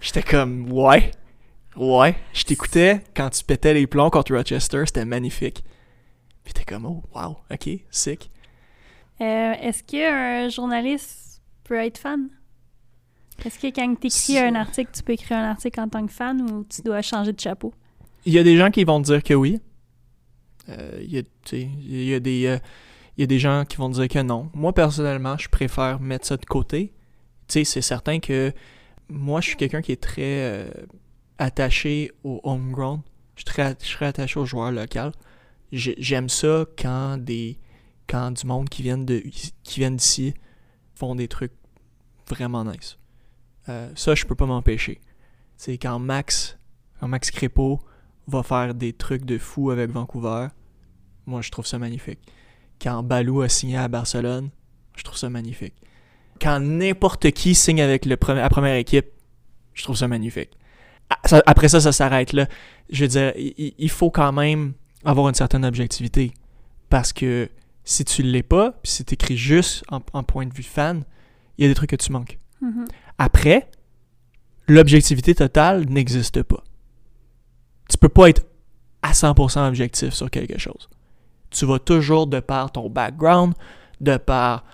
J'étais 0.00 0.22
comme 0.22 0.70
Ouais. 0.70 1.10
Ouais. 1.74 2.14
Je 2.32 2.44
t'écoutais 2.44 3.02
quand 3.16 3.30
tu 3.30 3.42
pétais 3.42 3.74
les 3.74 3.88
plombs 3.88 4.10
contre 4.10 4.32
Rochester, 4.32 4.84
c'était 4.86 5.04
magnifique. 5.04 5.64
Puis 6.44 6.54
t'es 6.54 6.62
comme 6.62 6.86
Oh, 6.86 7.02
wow, 7.12 7.38
ok, 7.50 7.68
sick. 7.90 8.30
Euh, 9.20 9.54
Est-ce 9.60 9.82
qu'un 9.82 10.48
journaliste 10.50 11.42
peut 11.64 11.84
être 11.84 11.98
fan? 11.98 12.28
Est-ce 13.44 13.58
que 13.58 13.74
quand 13.74 13.96
tu 13.96 14.06
écris 14.06 14.38
un 14.38 14.54
article, 14.54 14.92
tu 14.94 15.02
peux 15.02 15.14
écrire 15.14 15.38
un 15.38 15.50
article 15.50 15.80
en 15.80 15.88
tant 15.88 16.06
que 16.06 16.12
fan 16.12 16.48
ou 16.48 16.62
tu 16.62 16.80
dois 16.82 17.02
changer 17.02 17.32
de 17.32 17.40
chapeau? 17.40 17.74
Il 18.24 18.32
y 18.32 18.38
a 18.38 18.44
des 18.44 18.56
gens 18.56 18.70
qui 18.70 18.84
vont 18.84 19.02
te 19.02 19.06
dire 19.06 19.22
que 19.24 19.34
oui. 19.34 19.58
Euh, 20.68 21.00
il, 21.02 21.12
y 21.12 21.18
a, 21.18 21.22
tu 21.22 21.28
sais, 21.44 21.60
il 21.60 22.04
y 22.04 22.14
a 22.14 22.20
des, 22.20 22.46
euh, 22.46 22.58
il 23.16 23.20
y 23.20 23.24
a 23.24 23.26
des 23.26 23.38
gens 23.38 23.64
qui 23.64 23.76
vont 23.76 23.88
dire 23.88 24.08
que 24.08 24.18
non. 24.20 24.50
Moi, 24.54 24.72
personnellement, 24.72 25.36
je 25.38 25.48
préfère 25.48 26.00
mettre 26.00 26.26
ça 26.26 26.36
de 26.36 26.44
côté. 26.44 26.92
Tu 27.48 27.52
sais, 27.54 27.64
c'est 27.64 27.82
certain 27.82 28.18
que 28.20 28.52
moi, 29.08 29.40
je 29.40 29.48
suis 29.48 29.56
quelqu'un 29.56 29.82
qui 29.82 29.92
est 29.92 30.02
très... 30.02 30.22
euh, 30.44 30.70
attaché 31.38 32.12
au 32.22 32.40
homegrown. 32.44 33.00
Je 33.34 33.40
suis 33.40 33.44
très- 33.44 33.76
je 33.80 33.86
serais 33.86 34.06
attaché 34.06 34.38
aux 34.38 34.46
joueurs 34.46 34.70
locaux. 34.70 35.10
J'ai- 35.72 35.96
J'aime 35.98 36.28
ça 36.28 36.64
quand 36.78 37.18
des 37.18 37.58
quand 38.06 38.30
du 38.32 38.46
monde 38.46 38.68
qui 38.68 38.82
viennent 38.82 39.04
de 39.06 39.18
qui 39.62 39.80
viennent 39.80 39.96
d'ici 39.96 40.34
font 40.94 41.14
des 41.16 41.26
trucs 41.26 41.52
vraiment 42.28 42.64
nice. 42.64 42.98
Euh, 43.68 43.90
ça, 43.96 44.14
je 44.14 44.24
peux 44.26 44.34
pas 44.36 44.46
m'empêcher. 44.46 45.00
C'est 45.56 45.76
quand 45.78 45.98
Max, 45.98 46.56
quand 47.00 47.08
Max 47.08 47.30
Crépeau 47.30 47.80
va 48.28 48.42
faire 48.42 48.74
des 48.74 48.92
trucs 48.92 49.24
de 49.24 49.38
fou 49.38 49.70
avec 49.70 49.90
Vancouver, 49.90 50.48
moi 51.26 51.40
je 51.42 51.50
trouve 51.50 51.66
ça 51.66 51.78
magnifique. 51.78 52.20
Quand 52.84 53.02
Balou 53.02 53.40
a 53.40 53.48
signé 53.48 53.78
à 53.78 53.88
Barcelone, 53.88 54.50
je 54.96 55.02
trouve 55.02 55.16
ça 55.16 55.30
magnifique. 55.30 55.72
Quand 56.40 56.60
n'importe 56.60 57.30
qui 57.30 57.54
signe 57.54 57.80
avec 57.80 58.04
le 58.04 58.16
la 58.28 58.48
première 58.50 58.74
équipe, 58.76 59.06
je 59.72 59.82
trouve 59.82 59.96
ça 59.96 60.06
magnifique. 60.06 60.50
Ah, 61.08 61.40
après 61.46 61.68
ça, 61.68 61.80
ça 61.80 61.92
s'arrête 61.92 62.32
là. 62.34 62.46
Je 62.90 63.02
veux 63.04 63.08
dire, 63.08 63.32
il- 63.36 63.90
faut 63.90 64.10
quand 64.10 64.32
même 64.32 64.74
avoir 65.04 65.28
une 65.28 65.34
certaine 65.34 65.64
objectivité. 65.64 66.32
Parce 66.90 67.12
que 67.12 67.48
si 67.84 68.04
tu 68.04 68.22
l'es 68.22 68.42
pas, 68.42 68.72
puis 68.82 68.92
si 68.92 69.04
t'écris 69.04 69.36
juste 69.38 69.82
en, 69.90 70.00
en 70.12 70.22
point 70.22 70.46
de 70.46 70.52
vue 70.54 70.62
fan, 70.62 71.04
il 71.56 71.62
y 71.62 71.64
a 71.64 71.68
des 71.68 71.74
trucs 71.74 71.90
que 71.90 71.96
tu 71.96 72.12
manques. 72.12 72.38
Mhm. 72.60 72.84
Après, 73.18 73.68
l'objectivité 74.68 75.34
totale 75.34 75.86
n'existe 75.88 76.42
pas. 76.42 76.62
Tu 77.88 77.96
peux 77.98 78.08
pas 78.08 78.28
être 78.28 78.44
à 79.02 79.12
100% 79.12 79.66
objectif 79.68 80.12
sur 80.14 80.30
quelque 80.30 80.58
chose. 80.58 80.88
Tu 81.54 81.66
vas 81.66 81.78
toujours, 81.78 82.26
de 82.26 82.40
par 82.40 82.72
ton 82.72 82.90
background, 82.90 83.54
de 84.00 84.16
par 84.16 84.64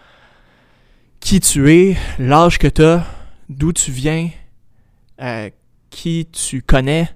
qui 1.21 1.38
tu 1.38 1.71
es, 1.71 1.97
l'âge 2.19 2.59
que 2.59 2.69
tu 2.69 2.83
as, 2.83 3.05
d'où 3.51 3.75
tu 3.75 3.90
viens, 3.90 4.31
euh, 5.21 5.51
qui 5.90 6.27
tu 6.33 6.62
connais, 6.62 7.11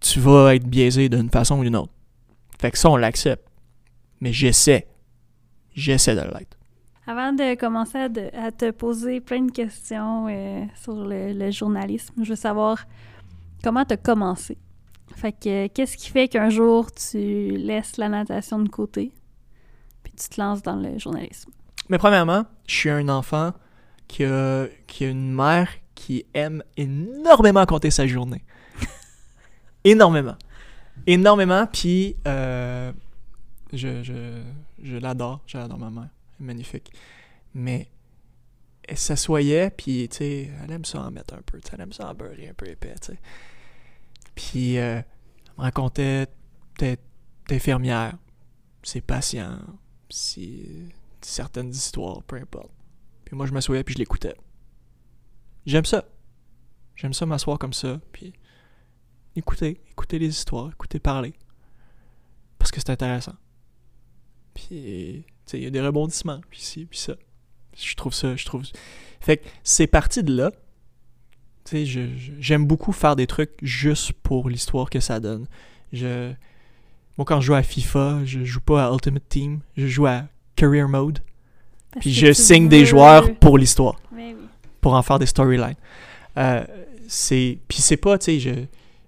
tu 0.00 0.18
vas 0.18 0.56
être 0.56 0.66
biaisé 0.66 1.08
d'une 1.08 1.30
façon 1.30 1.60
ou 1.60 1.62
d'une 1.62 1.76
autre. 1.76 1.92
Fait 2.60 2.72
que 2.72 2.78
ça, 2.78 2.90
on 2.90 2.96
l'accepte. 2.96 3.46
Mais 4.20 4.32
j'essaie. 4.32 4.88
J'essaie 5.72 6.16
de 6.16 6.22
l'être. 6.22 6.58
Avant 7.06 7.32
de 7.32 7.54
commencer 7.54 7.98
à, 7.98 8.50
te 8.50 8.70
poser 8.72 9.20
plein 9.20 9.42
de 9.42 9.52
questions 9.52 10.26
euh, 10.28 10.64
sur 10.82 10.94
le, 10.94 11.32
le 11.32 11.50
journalisme, 11.52 12.24
je 12.24 12.30
veux 12.30 12.36
savoir 12.36 12.84
comment 13.62 13.84
tu 13.84 13.94
as 13.94 13.96
commencé? 13.96 14.58
Fait 15.16 15.32
que 15.32 15.66
qu'est-ce 15.68 15.96
qui 15.96 16.08
fait 16.10 16.28
qu'un 16.28 16.50
jour 16.50 16.90
tu 16.92 17.50
laisses 17.56 17.96
la 17.96 18.08
natation 18.08 18.58
de 18.58 18.68
côté 18.68 19.12
puis 20.02 20.12
tu 20.14 20.28
te 20.28 20.40
lances 20.40 20.62
dans 20.62 20.76
le 20.76 20.98
journalisme? 20.98 21.50
Mais 21.88 21.98
premièrement, 21.98 22.46
je 22.66 22.74
suis 22.74 22.90
un 22.90 23.08
enfant 23.08 23.52
qui 24.06 24.24
a, 24.24 24.66
qui 24.86 25.04
a 25.04 25.08
une 25.08 25.32
mère 25.32 25.68
qui 25.94 26.24
aime 26.34 26.62
énormément 26.76 27.66
compter 27.66 27.90
sa 27.90 28.06
journée. 28.06 28.44
énormément. 29.84 30.36
Énormément, 31.06 31.66
puis 31.66 32.16
euh, 32.26 32.92
je, 33.72 34.02
je, 34.02 34.40
je 34.82 34.96
l'adore. 34.96 35.40
J'adore 35.46 35.78
ma 35.78 35.90
mère. 35.90 36.08
Elle 36.38 36.44
est 36.44 36.46
magnifique. 36.46 36.92
Mais 37.54 37.88
elle 38.88 38.96
s'assoyait, 38.96 39.70
puis 39.70 40.08
tu 40.08 40.16
sais, 40.16 40.50
elle 40.64 40.72
aime 40.72 40.84
ça 40.84 41.00
en 41.00 41.10
mettre 41.10 41.34
un 41.34 41.42
peu. 41.42 41.60
Elle 41.72 41.80
aime 41.80 41.92
ça 41.92 42.08
en 42.08 42.14
beurrer 42.14 42.48
un 42.48 42.54
peu 42.54 42.68
épais, 42.68 42.94
tu 43.00 43.12
sais. 43.12 43.18
Puis 44.34 44.78
euh, 44.78 44.96
elle 44.96 45.52
me 45.56 45.62
racontait 45.62 46.26
d'être 46.78 47.02
infirmière, 47.50 48.16
ses 48.82 49.00
patients, 49.00 49.58
si 50.08 50.88
certaines 51.20 51.70
histoires, 51.70 52.22
peu 52.22 52.36
importe. 52.36 52.70
Puis 53.24 53.36
moi, 53.36 53.46
je 53.46 53.52
m'assoyais 53.52 53.84
puis 53.84 53.94
je 53.94 53.98
l'écoutais. 53.98 54.34
J'aime 55.66 55.84
ça. 55.84 56.04
J'aime 56.96 57.12
ça 57.12 57.26
m'asseoir 57.26 57.58
comme 57.58 57.72
ça, 57.72 58.00
puis 58.12 58.32
écouter, 59.36 59.80
écouter 59.90 60.18
les 60.18 60.28
histoires, 60.28 60.70
écouter 60.70 60.98
parler. 60.98 61.34
Parce 62.58 62.70
que 62.70 62.80
c'est 62.80 62.90
intéressant. 62.90 63.36
Puis, 64.52 65.24
tu 65.24 65.24
sais, 65.46 65.58
il 65.58 65.64
y 65.64 65.66
a 65.66 65.70
des 65.70 65.80
rebondissements, 65.80 66.40
puis 66.50 66.60
ci, 66.60 66.86
puis 66.86 66.98
ça. 66.98 67.14
Je 67.74 67.94
trouve 67.94 68.12
ça, 68.12 68.36
je 68.36 68.44
trouve... 68.44 68.64
Fait 69.20 69.38
que 69.38 69.48
c'est 69.62 69.86
parti 69.86 70.22
de 70.22 70.34
là. 70.34 70.50
Tu 71.64 71.86
sais, 71.86 72.08
j'aime 72.40 72.66
beaucoup 72.66 72.92
faire 72.92 73.16
des 73.16 73.26
trucs 73.26 73.52
juste 73.62 74.12
pour 74.12 74.48
l'histoire 74.48 74.90
que 74.90 75.00
ça 75.00 75.20
donne. 75.20 75.46
Je... 75.92 76.32
Moi, 77.18 77.24
quand 77.24 77.40
je 77.40 77.46
joue 77.46 77.54
à 77.54 77.62
FIFA, 77.62 78.20
je 78.24 78.44
joue 78.44 78.60
pas 78.60 78.86
à 78.86 78.92
Ultimate 78.92 79.28
Team, 79.28 79.60
je 79.76 79.86
joue 79.86 80.06
à 80.06 80.24
Career 80.56 80.88
Mode. 80.88 81.20
Parce 81.92 82.04
Puis 82.04 82.14
je 82.14 82.32
signe 82.32 82.68
des 82.68 82.86
joueurs 82.86 83.34
pour 83.36 83.58
l'histoire, 83.58 83.96
oui. 84.14 84.36
pour 84.80 84.94
en 84.94 85.02
faire 85.02 85.18
des 85.18 85.26
storylines. 85.26 85.74
Euh, 86.36 86.64
c'est 87.08 87.58
puis 87.66 87.78
c'est 87.78 87.96
pas, 87.96 88.16
tu 88.18 88.26
sais, 88.26 88.40
je 88.40 88.50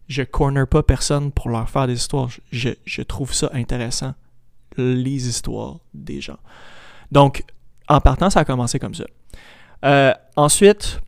je 0.09 0.23
corner 0.23 0.67
pas 0.67 0.83
personne 0.83 1.31
pour 1.31 1.49
leur 1.49 1.71
faire 1.71 1.87
des 1.87 1.95
histoires. 1.95 2.29
Je, 2.51 2.71
je 2.85 3.03
trouve 3.03 3.33
ça 3.33 3.51
intéressant 3.55 4.15
les 4.77 5.29
histoires 5.29 5.79
des 5.95 6.21
gens. 6.21 6.38
Donc 7.12 7.45
en 7.88 8.01
partant, 8.01 8.31
ça 8.31 8.41
a 8.41 8.45
commencé 8.45 8.79
comme 8.79 8.95
ça. 8.95 9.05
Euh, 9.85 10.12
ensuite, 10.37 11.01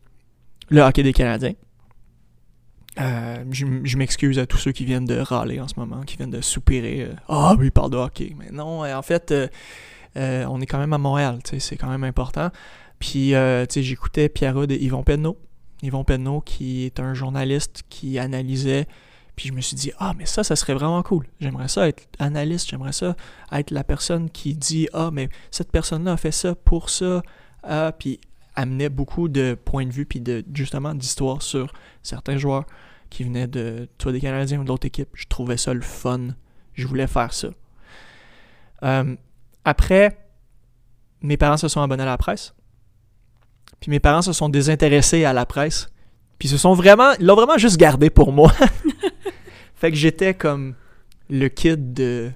le 0.69 0.81
hockey 0.81 1.03
des 1.03 1.13
Canadiens. 1.13 1.53
Euh, 2.99 3.43
je 3.51 3.97
m'excuse 3.97 4.39
à 4.39 4.45
tous 4.45 4.57
ceux 4.57 4.71
qui 4.71 4.85
viennent 4.85 5.05
de 5.05 5.17
râler 5.19 5.59
en 5.59 5.67
ce 5.67 5.73
moment, 5.77 6.01
qui 6.03 6.15
viennent 6.15 6.29
de 6.31 6.41
soupirer. 6.41 7.01
euh, 7.01 7.13
Ah, 7.27 7.55
oui, 7.59 7.65
il 7.67 7.71
parle 7.71 7.91
de 7.91 7.97
hockey. 7.97 8.33
Mais 8.37 8.51
non, 8.51 8.83
euh, 8.85 8.95
en 8.95 9.01
fait, 9.01 9.31
euh, 9.31 9.47
euh, 10.15 10.45
on 10.49 10.61
est 10.61 10.65
quand 10.65 10.77
même 10.79 10.93
à 10.93 10.97
Montréal, 10.97 11.39
c'est 11.57 11.75
quand 11.75 11.89
même 11.89 12.05
important. 12.05 12.51
Puis, 12.99 13.35
euh, 13.35 13.65
j'écoutais 13.69 14.29
Pierrot 14.29 14.69
et 14.69 14.75
Yvon 14.75 15.03
Penneau. 15.03 15.37
Yvon 15.83 16.05
Penneau, 16.05 16.39
qui 16.39 16.85
est 16.85 17.01
un 17.01 17.13
journaliste 17.13 17.83
qui 17.89 18.17
analysait. 18.17 18.87
Puis 19.35 19.49
je 19.49 19.53
me 19.53 19.59
suis 19.59 19.75
dit, 19.75 19.91
ah, 19.99 20.13
mais 20.17 20.25
ça, 20.25 20.45
ça 20.45 20.55
serait 20.55 20.73
vraiment 20.75 21.03
cool. 21.03 21.25
J'aimerais 21.41 21.67
ça 21.67 21.89
être 21.89 22.07
analyste, 22.19 22.69
j'aimerais 22.69 22.93
ça 22.93 23.17
être 23.51 23.71
la 23.71 23.83
personne 23.83 24.29
qui 24.29 24.55
dit, 24.55 24.87
ah, 24.93 25.09
mais 25.11 25.27
cette 25.51 25.69
personne-là 25.69 26.13
a 26.13 26.17
fait 26.17 26.31
ça 26.31 26.55
pour 26.55 26.89
ça. 26.89 27.21
Ah, 27.61 27.91
puis 27.99 28.21
amenait 28.55 28.89
beaucoup 28.89 29.27
de 29.27 29.57
points 29.65 29.85
de 29.85 29.91
vue, 29.91 30.05
puis 30.05 30.21
de, 30.21 30.43
justement 30.53 30.93
d'histoires 30.93 31.41
sur 31.41 31.73
certains 32.03 32.37
joueurs 32.37 32.65
qui 33.09 33.23
venaient 33.23 33.47
de 33.47 33.87
soit 34.01 34.11
des 34.11 34.21
Canadiens 34.21 34.59
ou 34.59 34.63
d'autres 34.63 34.87
équipes. 34.87 35.09
Je 35.13 35.25
trouvais 35.27 35.57
ça 35.57 35.73
le 35.73 35.81
fun. 35.81 36.29
Je 36.73 36.87
voulais 36.87 37.07
faire 37.07 37.33
ça. 37.33 37.49
Euh, 38.83 39.15
après, 39.63 40.17
mes 41.21 41.37
parents 41.37 41.57
se 41.57 41.67
sont 41.67 41.81
abonnés 41.81 42.03
à 42.03 42.07
la 42.07 42.17
presse. 42.17 42.53
Puis 43.79 43.89
mes 43.89 43.99
parents 43.99 44.21
se 44.21 44.33
sont 44.33 44.49
désintéressés 44.49 45.25
à 45.25 45.33
la 45.33 45.45
presse. 45.45 45.89
Puis 46.39 46.47
se 46.47 46.57
sont 46.57 46.73
vraiment, 46.73 47.13
ils 47.19 47.25
l'ont 47.25 47.35
vraiment 47.35 47.57
juste 47.57 47.77
gardé 47.77 48.09
pour 48.09 48.31
moi. 48.31 48.51
fait 49.75 49.91
que 49.91 49.97
j'étais 49.97 50.33
comme 50.33 50.75
le 51.29 51.47
kid 51.47 51.93
de 51.93 52.31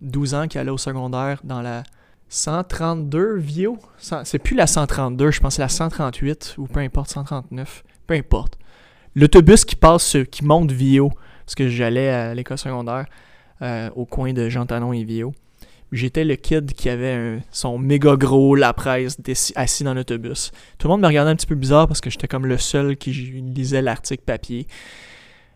12 0.00 0.34
ans 0.34 0.48
qui 0.48 0.58
allait 0.58 0.70
au 0.70 0.78
secondaire 0.78 1.40
dans 1.44 1.62
la 1.62 1.82
132 2.30 3.36
Vio? 3.38 3.76
C'est 3.98 4.38
plus 4.38 4.56
la 4.56 4.66
132, 4.66 5.32
je 5.32 5.40
pense 5.40 5.56
c'est 5.56 5.62
la 5.62 5.68
138 5.68 6.54
ou 6.58 6.66
peu 6.66 6.80
importe, 6.80 7.10
139. 7.10 7.84
Peu 8.06 8.14
importe. 8.14 8.56
L'autobus 9.16 9.64
qui 9.64 9.74
passe, 9.74 10.16
qui 10.30 10.44
monte 10.44 10.70
Vio, 10.70 11.10
parce 11.44 11.56
que 11.56 11.68
j'allais 11.68 12.08
à 12.08 12.32
l'école 12.32 12.56
secondaire 12.56 13.06
euh, 13.62 13.90
au 13.96 14.06
coin 14.06 14.32
de 14.32 14.48
Jean 14.48 14.64
Talon 14.64 14.92
et 14.92 15.02
Vio. 15.02 15.34
J'étais 15.90 16.24
le 16.24 16.36
kid 16.36 16.72
qui 16.72 16.88
avait 16.88 17.40
son 17.50 17.76
méga 17.76 18.14
gros 18.14 18.54
La 18.54 18.72
Presse 18.72 19.18
assis 19.56 19.82
dans 19.82 19.92
l'autobus. 19.92 20.52
Tout 20.78 20.86
le 20.86 20.92
monde 20.92 21.00
me 21.00 21.08
regardait 21.08 21.32
un 21.32 21.36
petit 21.36 21.48
peu 21.48 21.56
bizarre 21.56 21.88
parce 21.88 22.00
que 22.00 22.10
j'étais 22.10 22.28
comme 22.28 22.46
le 22.46 22.58
seul 22.58 22.96
qui 22.96 23.10
lisait 23.10 23.82
l'article 23.82 24.22
papier. 24.24 24.68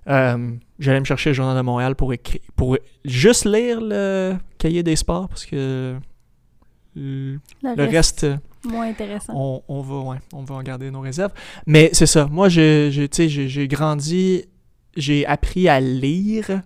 Euh, 0.09 0.51
J'allais 0.81 0.99
me 0.99 1.05
chercher 1.05 1.31
le 1.31 1.35
Journal 1.35 1.57
de 1.57 1.63
Montréal 1.63 1.95
pour, 1.95 2.13
écrire, 2.13 2.41
pour 2.57 2.77
juste 3.05 3.45
lire 3.45 3.79
le 3.81 4.35
cahier 4.59 4.83
des 4.83 4.97
sports 4.97 5.29
parce 5.29 5.47
que 5.47 5.95
le, 6.97 7.41
reste, 7.77 8.27
moins 8.65 8.89
intéressant. 8.89 9.33
on, 9.37 9.63
on 9.69 9.81
va, 9.83 10.11
ouais, 10.13 10.19
on 10.33 10.43
va 10.45 10.55
en 10.57 10.63
garder 10.63 10.91
nos 10.91 11.01
réserves. 11.01 11.33
Mais 11.67 11.90
c'est 11.92 12.07
ça. 12.07 12.27
Moi, 12.27 12.49
j'ai 12.49 12.90
j'ai- 12.92 13.29
j'ai 13.49 13.69
grandi, 13.69 14.45
j'ai 14.97 15.27
appris 15.27 15.69
à 15.69 15.81
lire, 15.81 16.63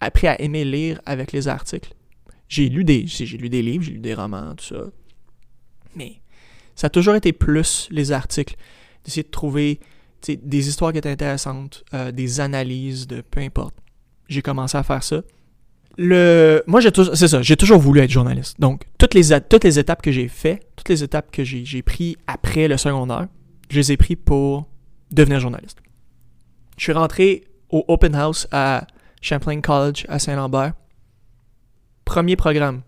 appris 0.00 0.26
à 0.26 0.40
aimer 0.40 0.64
lire 0.64 1.00
avec 1.06 1.32
les 1.32 1.48
articles. 1.48 1.92
J'ai 2.48 2.68
lu 2.68 2.84
des, 2.84 3.06
j'ai 3.06 3.26
lu 3.36 3.48
des 3.48 3.62
livres, 3.62 3.84
j'ai 3.84 3.92
lu 3.92 3.98
des 3.98 4.14
romans, 4.14 4.54
tout 4.54 4.64
ça. 4.64 4.84
Mais 5.94 6.20
ça 6.74 6.86
a 6.86 6.90
toujours 6.90 7.14
été 7.14 7.32
plus 7.32 7.88
les 7.90 8.12
articles, 8.12 8.56
d'essayer 9.04 9.22
de 9.24 9.28
trouver 9.30 9.80
des 10.26 10.68
histoires 10.68 10.92
qui 10.92 10.98
étaient 10.98 11.10
intéressantes, 11.10 11.84
euh, 11.94 12.10
des 12.10 12.40
analyses 12.40 13.06
de 13.06 13.20
peu 13.20 13.40
importe. 13.40 13.74
J'ai 14.28 14.42
commencé 14.42 14.76
à 14.78 14.82
faire 14.82 15.02
ça. 15.02 15.22
Moi, 15.98 16.80
j'ai 16.80 16.92
toujours, 16.92 17.16
c'est 17.16 17.28
ça, 17.28 17.42
j'ai 17.42 17.56
toujours 17.56 17.78
voulu 17.78 18.00
être 18.00 18.10
journaliste. 18.10 18.60
Donc, 18.60 18.84
toutes 18.98 19.14
les, 19.14 19.40
toutes 19.40 19.64
les 19.64 19.78
étapes 19.78 20.00
que 20.00 20.12
j'ai 20.12 20.28
fait, 20.28 20.62
toutes 20.76 20.88
les 20.88 21.02
étapes 21.02 21.30
que 21.32 21.42
j'ai, 21.44 21.64
j'ai 21.64 21.82
pris 21.82 22.16
après 22.26 22.68
le 22.68 22.76
secondaire, 22.76 23.26
je 23.68 23.76
les 23.78 23.92
ai 23.92 23.96
pris 23.96 24.16
pour 24.16 24.66
devenir 25.10 25.40
journaliste. 25.40 25.78
Je 26.76 26.84
suis 26.84 26.92
rentré 26.92 27.44
au 27.70 27.84
Open 27.88 28.14
House 28.14 28.46
à 28.52 28.86
Champlain 29.20 29.60
College 29.60 30.06
à 30.08 30.18
Saint-Lambert. 30.18 30.74
Premier 32.04 32.36
programme, 32.36 32.82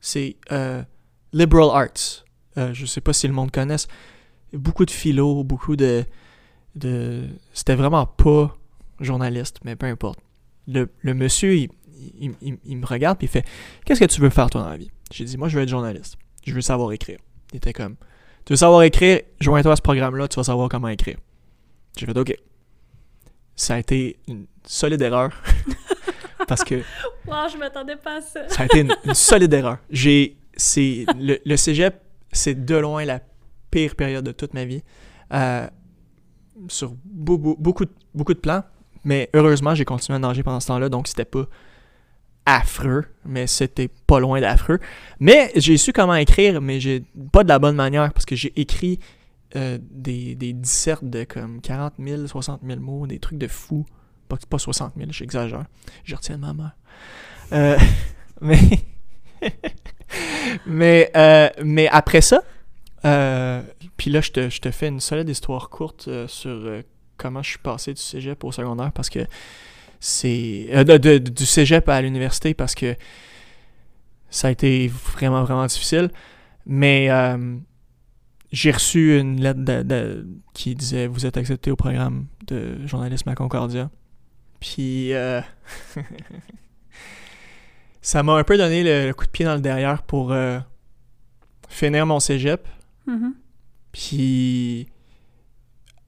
c'est 0.00 0.36
euh, 0.52 0.82
Liberal 1.32 1.70
Arts. 1.72 2.24
Euh, 2.56 2.72
je 2.72 2.86
sais 2.86 3.00
pas 3.00 3.12
si 3.12 3.26
le 3.26 3.34
monde 3.34 3.50
connaisse. 3.50 3.88
Beaucoup 4.52 4.86
de 4.86 4.90
philo, 4.90 5.44
beaucoup 5.44 5.76
de 5.76 6.04
de 6.74 7.24
c'était 7.52 7.74
vraiment 7.74 8.06
pas 8.06 8.56
journaliste, 9.00 9.58
mais 9.64 9.74
peu 9.74 9.86
importe. 9.86 10.20
Le, 10.66 10.90
le 11.00 11.14
monsieur, 11.14 11.56
il, 11.56 11.70
il, 12.20 12.34
il- 12.40 12.58
il 12.64 12.76
me 12.76 12.86
regarde 12.86 13.18
puis 13.18 13.26
il 13.26 13.30
fait 13.30 13.44
Qu'est-ce 13.84 14.00
que 14.00 14.04
tu 14.06 14.20
veux 14.20 14.30
faire 14.30 14.48
toi 14.50 14.62
dans 14.62 14.68
la 14.70 14.76
vie? 14.76 14.90
J'ai 15.12 15.24
dit 15.24 15.36
Moi, 15.36 15.48
je 15.48 15.56
veux 15.56 15.62
être 15.62 15.68
journaliste. 15.68 16.16
Je 16.46 16.52
veux 16.54 16.60
savoir 16.60 16.92
écrire. 16.92 17.18
Il 17.52 17.56
était 17.58 17.72
comme 17.72 17.96
Tu 18.44 18.52
veux 18.52 18.56
savoir 18.56 18.82
écrire? 18.82 19.20
Joins-toi 19.40 19.72
à 19.72 19.76
ce 19.76 19.82
programme-là, 19.82 20.28
tu 20.28 20.36
vas 20.36 20.44
savoir 20.44 20.68
comment 20.68 20.88
écrire. 20.88 21.16
J'ai 21.96 22.06
fait 22.06 22.16
OK. 22.18 22.34
Ça 23.56 23.74
a 23.74 23.78
été 23.78 24.18
une 24.28 24.46
solide 24.64 25.02
erreur. 25.02 25.30
Parce 26.48 26.64
que 26.64 26.76
Wow, 27.26 27.48
je 27.52 27.58
m'attendais 27.58 27.96
pas 27.96 28.18
à 28.18 28.20
ça. 28.22 28.48
ça 28.48 28.62
a 28.62 28.64
été 28.66 28.80
une, 28.80 28.94
une 29.04 29.14
solide 29.14 29.52
erreur. 29.52 29.78
J'ai, 29.90 30.36
c'est 30.56 31.04
le, 31.18 31.38
le 31.44 31.56
cégep, 31.56 32.00
c'est 32.32 32.64
de 32.64 32.74
loin 32.76 33.04
la 33.04 33.20
pire 33.70 33.96
période 33.96 34.24
de 34.24 34.32
toute 34.32 34.54
ma 34.54 34.64
vie. 34.64 34.82
Euh, 35.34 35.66
sur 36.68 36.92
beau- 37.04 37.36
beau- 37.38 37.56
beaucoup, 37.58 37.84
de- 37.84 37.92
beaucoup 38.14 38.32
de 38.34 38.38
plans. 38.38 38.62
Mais 39.04 39.28
heureusement, 39.34 39.74
j'ai 39.74 39.84
continué 39.84 40.16
à 40.16 40.18
nager 40.18 40.42
pendant 40.42 40.60
ce 40.60 40.68
temps-là, 40.68 40.88
donc 40.88 41.06
c'était 41.08 41.24
pas 41.24 41.44
affreux, 42.48 43.04
mais 43.26 43.46
c'était 43.46 43.88
pas 44.06 44.20
loin 44.20 44.40
d'affreux. 44.40 44.80
Mais 45.20 45.52
j'ai 45.54 45.76
su 45.76 45.92
comment 45.92 46.14
écrire, 46.14 46.62
mais 46.62 46.80
j'ai 46.80 47.04
pas 47.30 47.44
de 47.44 47.48
la 47.48 47.58
bonne 47.58 47.76
manière 47.76 48.10
parce 48.12 48.24
que 48.24 48.34
j'ai 48.34 48.58
écrit 48.58 48.98
euh, 49.54 49.78
des, 49.82 50.34
dissertes 50.34 51.04
de 51.04 51.24
comme 51.24 51.60
40 51.60 51.94
000, 51.98 52.26
60 52.26 52.62
000 52.66 52.80
mots, 52.80 53.06
des 53.06 53.18
trucs 53.18 53.38
de 53.38 53.48
fou. 53.48 53.84
Pas, 54.28 54.38
pas 54.48 54.58
60 54.58 54.94
000, 54.96 55.10
j'exagère. 55.10 55.66
Je 56.04 56.16
retiens 56.16 56.38
ma 56.38 56.54
mère. 56.54 56.76
Euh, 57.52 57.78
mais 60.66 61.10
euh, 61.16 61.50
mais 61.62 61.88
après 61.88 62.22
ça, 62.22 62.42
puis 63.98 64.10
là, 64.10 64.22
je 64.22 64.30
te, 64.30 64.48
je 64.48 64.60
te 64.60 64.70
fais 64.70 64.88
une 64.88 65.00
solide 65.00 65.28
histoire 65.28 65.68
courte 65.68 66.08
sur 66.28 66.82
comment 67.18 67.42
je 67.42 67.50
suis 67.50 67.58
passé 67.58 67.92
du 67.92 68.00
cégep 68.00 68.42
au 68.42 68.52
secondaire 68.52 68.92
parce 68.92 69.10
que 69.10 69.20
c'est. 70.00 70.66
euh, 70.70 70.84
de- 70.84 70.96
de- 70.98 71.18
du 71.18 71.46
cégep 71.46 71.88
à 71.88 72.00
l'université 72.02 72.54
parce 72.54 72.74
que 72.74 72.94
ça 74.30 74.48
a 74.48 74.50
été 74.50 74.88
vraiment, 74.88 75.42
vraiment 75.44 75.66
difficile. 75.66 76.10
Mais 76.66 77.10
euh, 77.10 77.56
j'ai 78.52 78.70
reçu 78.70 79.18
une 79.18 79.40
lettre 79.40 79.60
de- 79.64 79.82
de- 79.82 80.26
qui 80.54 80.74
disait 80.74 81.06
Vous 81.06 81.26
êtes 81.26 81.36
accepté 81.36 81.70
au 81.70 81.76
programme 81.76 82.26
de 82.46 82.86
journalisme 82.86 83.28
à 83.28 83.34
Concordia. 83.34 83.90
Puis. 84.60 85.12
euh, 85.14 85.40
ça 88.00 88.22
m'a 88.22 88.34
un 88.34 88.44
peu 88.44 88.56
donné 88.56 88.82
le, 88.82 89.08
le 89.08 89.14
coup 89.14 89.24
de 89.26 89.30
pied 89.30 89.44
dans 89.44 89.54
le 89.54 89.60
derrière 89.60 90.02
pour 90.02 90.32
euh, 90.32 90.58
finir 91.68 92.06
mon 92.06 92.20
cégep, 92.20 92.66
Mhm. 93.06 93.34
puis 93.92 94.86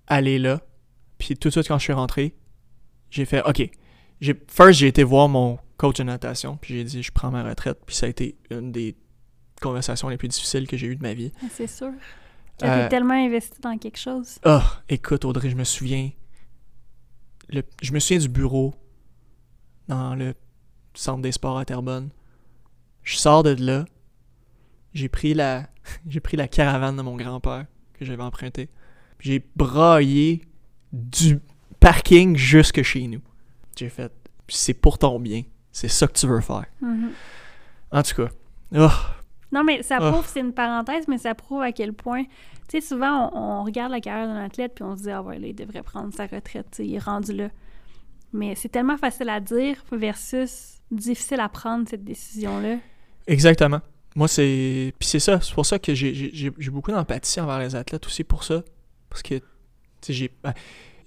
aller 0.07 0.39
là. 0.39 0.61
Puis 1.19 1.37
tout 1.37 1.49
de 1.49 1.53
suite, 1.53 1.69
quand 1.69 1.79
je 1.79 1.85
suis 1.85 1.93
rentré, 1.93 2.35
j'ai 3.11 3.25
fait 3.25 3.43
OK. 3.47 3.71
J'ai, 4.21 4.35
first, 4.49 4.79
j'ai 4.81 4.89
été 4.89 5.03
voir 5.03 5.29
mon 5.29 5.59
coach 5.77 5.97
de 5.97 6.03
natation, 6.03 6.57
puis 6.61 6.75
j'ai 6.75 6.85
dit 6.85 7.03
je 7.03 7.11
prends 7.13 7.31
ma 7.31 7.43
retraite. 7.43 7.79
Puis 7.87 7.97
ça 7.97 8.07
a 8.07 8.09
été 8.09 8.37
une 8.51 8.71
des 8.73 8.97
conversations 9.61 10.09
les 10.09 10.17
plus 10.17 10.29
difficiles 10.29 10.67
que 10.67 10.77
j'ai 10.77 10.87
eues 10.89 10.97
de 10.97 11.03
ma 11.03 11.15
vie. 11.15 11.33
Ah, 11.43 11.47
C'est 11.51 11.67
sûr. 11.67 11.93
Tu 12.59 12.67
Euh, 12.67 12.89
tellement 12.89 13.15
investi 13.15 13.61
dans 13.63 13.79
quelque 13.79 13.99
chose. 13.99 14.39
Ah, 14.45 14.83
écoute, 14.89 15.25
Audrey, 15.25 15.49
je 15.51 15.57
me 15.57 15.65
souviens. 15.65 16.11
Le, 17.49 17.63
je 17.83 17.93
me 17.93 17.99
souviens 17.99 18.19
du 18.19 18.29
bureau 18.29 18.75
dans 19.89 20.15
le 20.15 20.35
centre 20.95 21.23
des 21.23 21.33
sports 21.33 21.59
à 21.59 21.65
Terrebonne. 21.65 22.11
Je 23.03 23.17
sors 23.17 23.43
de 23.43 23.57
là. 23.59 23.87
J'ai 24.93 25.09
pris 25.09 25.35
la 25.35 25.69
j'ai 26.07 26.21
pris 26.21 26.37
la 26.37 26.49
caravane 26.49 26.97
de 26.97 27.03
mon 27.03 27.17
grand-père 27.17 27.67
que 27.95 28.05
j'avais 28.05 28.23
emprunté. 28.23 28.69
J'ai 29.19 29.45
braillé 29.57 30.43
du 30.93 31.41
parking 31.81 32.37
jusque 32.37 32.83
chez 32.83 33.07
nous. 33.07 33.21
J'ai 33.81 33.89
fait 33.89 34.13
c'est 34.49 34.75
pour 34.75 34.99
ton 34.99 35.19
bien. 35.21 35.43
C'est 35.73 35.89
ça 35.89 36.07
que 36.07 36.13
tu 36.13 36.27
veux 36.27 36.41
faire. 36.41 36.67
Mhm. 36.81 37.11
En 37.93 38.03
tout 38.03 38.15
cas. 38.15 38.29
Oh, 38.77 38.89
Non, 39.53 39.65
mais 39.65 39.83
ça 39.83 39.99
Ah. 40.01 40.11
prouve, 40.13 40.27
c'est 40.27 40.41
une 40.41 40.53
parenthèse, 40.53 41.07
mais 41.09 41.19
ça 41.19 41.35
prouve 41.35 41.63
à 41.63 41.73
quel 41.73 41.93
point, 41.93 42.25
tu 42.25 42.31
sais, 42.69 42.81
souvent, 42.81 43.31
on, 43.33 43.61
on 43.61 43.65
regarde 43.65 43.91
la 43.93 44.01
carrière 44.01 44.27
d'un 44.29 44.45
athlète 44.45 44.73
puis 44.75 44.85
on 44.85 44.97
se 44.97 45.03
dit, 45.03 45.11
ah 45.11 45.23
ouais, 45.23 45.39
là, 45.39 45.47
il 45.49 45.55
devrait 45.55 45.83
prendre 45.83 46.13
sa 46.15 46.27
retraite, 46.27 46.67
tu 46.73 46.77
sais, 46.79 46.87
il 46.87 46.95
est 46.95 46.99
rendu 47.01 47.33
là. 47.33 47.49
Mais 48.33 48.55
c'est 48.55 48.69
tellement 48.69 48.97
facile 48.97 49.29
à 49.29 49.41
dire 49.41 49.77
versus 49.93 50.79
difficile 50.91 51.41
à 51.41 51.49
prendre 51.49 51.89
cette 51.89 52.05
décision-là. 52.05 52.77
Exactement. 53.27 53.81
Moi, 54.17 54.29
c'est. 54.29 54.93
Puis 54.99 55.09
c'est 55.09 55.19
ça. 55.21 55.41
C'est 55.41 55.55
pour 55.55 55.65
ça 55.67 55.79
que 55.79 55.95
j'ai- 55.95 56.15
j'ai 56.15 56.31
j'ai- 56.33 56.53
j'ai 56.59 56.71
beaucoup 56.71 56.91
d'empathie 56.91 57.41
envers 57.41 57.59
les 57.61 57.75
athlètes 57.77 58.05
aussi 58.07 58.25
pour 58.25 58.43
ça. 58.45 58.63
Parce 59.09 59.23
que, 59.23 59.35
tu 59.37 59.45
sais, 60.03 60.13
j'ai. 60.13 60.31
ben, 60.43 60.53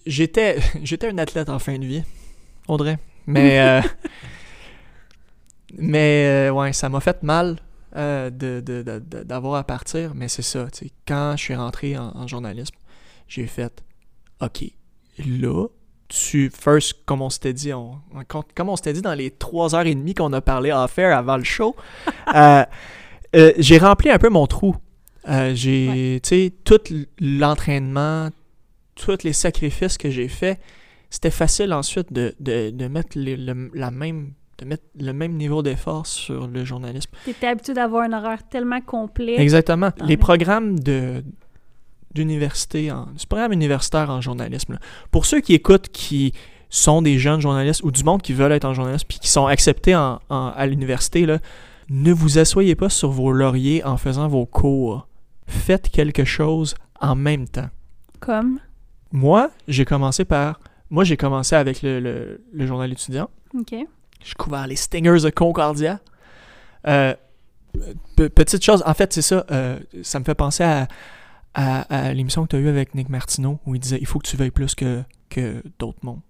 J'étais 0.05 0.57
j'étais 0.83 1.07
un 1.09 1.17
athlète 1.17 1.47
en 1.49 1.59
fin 1.59 1.77
de 1.79 1.85
vie, 1.85 2.03
Audrey. 2.67 2.97
Mais. 3.27 3.59
euh, 3.81 3.81
mais, 5.77 6.47
euh, 6.49 6.51
ouais, 6.51 6.73
ça 6.73 6.89
m'a 6.89 6.99
fait 6.99 7.23
mal 7.23 7.57
euh, 7.95 8.29
de- 8.29 8.61
de- 8.65 8.83
de- 8.83 8.99
de- 8.99 9.23
d'avoir 9.23 9.55
à 9.55 9.63
partir. 9.63 10.13
Mais 10.15 10.27
c'est 10.27 10.41
ça. 10.41 10.67
Quand 11.07 11.33
je 11.37 11.43
suis 11.43 11.55
rentré 11.55 11.97
en, 11.97 12.11
en 12.15 12.27
journalisme, 12.27 12.75
j'ai 13.27 13.47
fait. 13.47 13.83
OK, 14.41 14.63
là, 15.25 15.67
tu. 16.09 16.51
First, 16.55 16.95
comme 17.05 17.21
on 17.21 17.29
s'était 17.29 17.53
dit, 17.53 17.73
on, 17.73 17.99
on- 18.13 18.43
comme 18.55 18.69
on 18.69 18.75
s'était 18.75 18.93
dit 18.93 19.01
dans 19.01 19.13
les 19.13 19.31
trois 19.31 19.73
heures 19.75 19.85
et 19.87 19.95
demie 19.95 20.13
qu'on 20.13 20.33
a 20.33 20.41
parlé 20.41 20.69
à 20.71 20.87
faire 20.87 21.17
avant 21.17 21.37
le 21.37 21.43
show, 21.43 21.75
j'ai 23.33 23.77
rempli 23.79 24.09
un 24.11 24.19
peu 24.19 24.29
mon 24.29 24.45
trou. 24.47 24.75
J'ai, 25.53 26.19
tu 26.21 26.29
sais, 26.29 26.53
tout 26.65 26.79
l'entraînement, 27.19 28.29
tous 28.95 29.23
les 29.23 29.33
sacrifices 29.33 29.97
que 29.97 30.09
j'ai 30.11 30.27
faits, 30.27 30.59
c'était 31.13 31.29
facile 31.29 31.73
ensuite 31.73 32.11
de, 32.11 32.33
de, 32.39 32.71
de 32.71 32.87
mettre 32.87 33.17
les- 33.19 33.37
le, 33.37 33.69
la 33.75 33.91
même, 33.91 34.33
de 34.57 34.65
mettre 34.65 34.83
le 34.99 35.13
même 35.13 35.33
niveau 35.33 35.61
d'effort 35.61 36.07
sur 36.07 36.47
le 36.47 36.65
journalisme. 36.65 37.11
T'étais 37.23 37.45
habitué 37.47 37.73
d'avoir 37.75 38.03
un 38.09 38.13
horaire 38.13 38.41
tellement 38.49 38.81
complet. 38.81 39.39
Exactement. 39.39 39.91
dans 39.95 40.05
Les 40.05 40.15
le- 40.15 40.19
programmes 40.19 40.79
de 40.79 41.23
d'université, 42.13 42.91
en, 42.91 43.07
du 43.07 43.25
programme 43.27 43.53
universitaire 43.53 44.09
en 44.09 44.21
journalisme. 44.21 44.73
là. 44.73 44.79
Pour 45.11 45.25
ceux 45.25 45.39
qui 45.41 45.53
écoutent, 45.53 45.89
qui 45.89 46.33
sont 46.69 47.01
des 47.01 47.17
jeunes 47.19 47.39
journalistes 47.41 47.81
ou 47.83 47.91
du 47.91 48.03
monde 48.03 48.21
qui 48.21 48.33
veulent 48.33 48.51
être 48.51 48.65
en 48.65 48.73
journalisme 48.73 49.05
puis 49.07 49.19
qui 49.19 49.27
sont 49.29 49.45
acceptés 49.47 49.95
en, 49.95 50.19
en- 50.29 50.47
à 50.55 50.65
l'université, 50.65 51.25
là, 51.25 51.39
ne 51.89 52.11
vous 52.13 52.37
asseyez 52.39 52.75
pas 52.75 52.89
sur 52.89 53.09
vos 53.11 53.31
lauriers 53.31 53.83
en 53.83 53.97
faisant 53.97 54.27
vos 54.27 54.45
cours. 54.45 55.07
Faites 55.47 55.89
quelque 55.89 56.23
chose 56.25 56.75
en 57.01 57.15
même 57.15 57.47
temps. 57.47 57.69
Comme? 58.19 58.59
Moi, 59.11 59.49
j'ai 59.67 59.85
commencé 59.85 60.23
par... 60.25 60.59
Moi, 60.93 61.03
j'ai 61.03 61.17
commencé 61.17 61.55
avec 61.55 61.81
le, 61.81 61.99
le- 61.99 62.41
le 62.53 62.67
journal 62.67 62.91
étudiant. 62.91 63.27
OK. 63.57 63.73
J'ai 63.73 64.33
couvert 64.37 64.67
les 64.67 64.75
Stingers 64.75 65.21
de 65.23 65.29
Concordia. 65.31 65.99
Euh, 66.87 67.15
pe- 68.15 68.29
petite 68.29 68.63
chose, 68.63 68.83
en 68.85 68.93
fait, 68.93 69.11
c'est 69.11 69.23
ça. 69.23 69.43
euh, 69.49 69.79
ça 70.03 70.19
me 70.19 70.23
fait 70.23 70.35
penser 70.35 70.63
à, 70.63 70.87
à, 71.55 71.81
à 72.09 72.13
l'émission 72.13 72.43
que 72.43 72.49
tu 72.49 72.55
as 72.57 72.59
eue 72.59 72.69
avec 72.69 72.93
Nick 72.93 73.09
Martineau 73.09 73.59
où 73.65 73.73
il 73.73 73.79
disait 73.79 73.97
il 73.99 74.05
faut 74.05 74.19
que 74.19 74.27
tu 74.27 74.37
veilles 74.37 74.51
plus 74.51 74.75
que, 74.75 75.01
que 75.29 75.63
d'autres 75.79 75.97
mondes. 76.03 76.21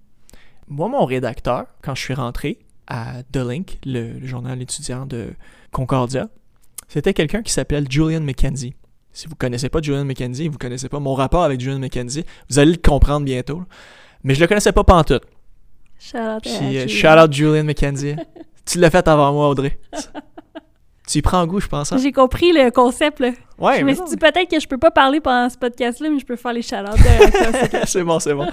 Moi, 0.70 0.88
mon 0.88 1.04
rédacteur, 1.04 1.66
quand 1.82 1.94
je 1.94 2.02
suis 2.02 2.14
rentré 2.14 2.60
à 2.88 3.22
The 3.34 3.38
Link, 3.38 3.80
le, 3.86 4.14
le 4.14 4.28
journal 4.28 4.62
étudiant 4.62 5.06
de 5.06 5.34
Concordia, 5.74 6.30
c'était 6.88 7.14
quelqu'un 7.14 7.42
qui 7.42 7.52
s'appelle 7.52 7.86
Julian 7.92 8.22
McKenzie. 8.22 8.76
Si 9.12 9.28
vous 9.28 9.36
connaissez 9.36 9.68
pas 9.70 9.82
Julian 9.82 10.06
McKenzie, 10.06 10.48
vous 10.48 10.58
connaissez 10.58 10.88
pas 10.90 11.00
mon 11.00 11.14
rapport 11.16 11.44
avec 11.44 11.60
Julian 11.60 11.80
McKenzie, 11.80 12.24
vous 12.50 12.60
allez 12.60 12.72
le 12.72 12.78
comprendre 12.78 13.26
bientôt. 13.26 13.60
là. 13.60 13.66
Mais 14.24 14.36
je 14.36 14.40
le 14.42 14.48
connaissais 14.48 14.72
pas 14.72 14.84
pantoute. 14.84 15.24
Shout 16.00 16.18
out 16.18 16.44
Puis, 16.44 16.78
euh, 16.78 16.88
shout 16.88 17.08
out 17.08 17.32
Julian 17.32 17.64
McKenzie. 17.64 18.16
tu 18.66 18.80
l'as 18.80 18.90
fait 18.90 19.08
avant 19.08 19.32
moi, 19.34 19.50
Audrey. 19.50 19.78
tu 21.08 21.20
y 21.20 21.22
prends 21.22 21.46
goût, 21.46 21.60
je 21.60 21.68
pense. 21.68 21.92
hein? 21.92 21.98
J'ai 21.98 22.12
compris 22.12 22.52
le 22.54 22.72
concept, 22.72 23.20
là. 23.20 23.32
Ouais, 23.58 23.76
je 23.78 23.82
me 23.82 23.86
mais 23.88 23.96
suis 23.96 24.06
dit 24.06 24.18
peut-être 24.18 24.50
que 24.50 24.60
je 24.60 24.68
peux 24.68 24.78
pas 24.78 24.92
parler 24.92 25.20
pendant 25.22 25.50
ce 25.50 25.58
podcast-là, 25.58 26.10
mais 26.10 26.20
je 26.20 26.26
peux 26.26 26.36
faire 26.36 26.54
les 26.54 26.62
shout 26.62 26.76
c'est 27.86 28.04
bon, 28.04 28.20
c'est 28.20 28.34
bon. 28.34 28.48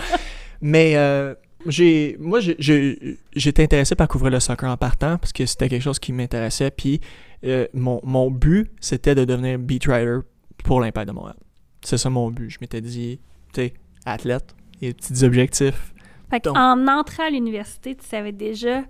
Mais 0.61 0.97
euh, 0.97 1.35
j'ai, 1.67 2.17
moi, 2.21 2.41
j'étais 2.41 3.63
intéressé 3.63 3.95
par 3.95 4.09
couvrir 4.09 4.31
le 4.33 4.41
soccer 4.41 4.69
en 4.71 4.77
partant 4.77 5.19
parce 5.19 5.33
que 5.33 5.47
c'était 5.47 5.69
quelque 5.69 5.83
chose 5.83 5.99
qui 5.99 6.13
m'intéressait. 6.13 6.71
Puis 6.71 7.01
euh, 7.45 7.67
mon, 7.75 8.01
mon 8.05 8.31
but, 8.31 8.71
c'était 8.81 9.15
de 9.15 9.25
devenir 9.25 9.59
beat 9.59 9.87
writer 9.87 10.19
pour 10.65 10.81
l'Impact 10.81 11.09
de 11.09 11.13
Montréal. 11.13 11.37
C'est 11.83 11.97
ça 11.99 12.11
mon 12.11 12.31
but. 12.31 12.51
Je 12.51 12.59
m'étais 12.61 12.81
dit, 12.81 13.19
tu 13.55 13.63
sais, 13.63 13.75
athlète, 14.05 14.55
et 14.81 14.89
des 14.89 14.95
petits 14.95 15.25
objectifs. 15.25 15.93
Fait 16.31 16.45
Donc- 16.45 16.57
en 16.57 16.87
entrant 16.89 17.27
à 17.27 17.31
l'université, 17.31 17.95
tu 17.97 18.07
savais 18.07 18.33
déjà 18.33 18.83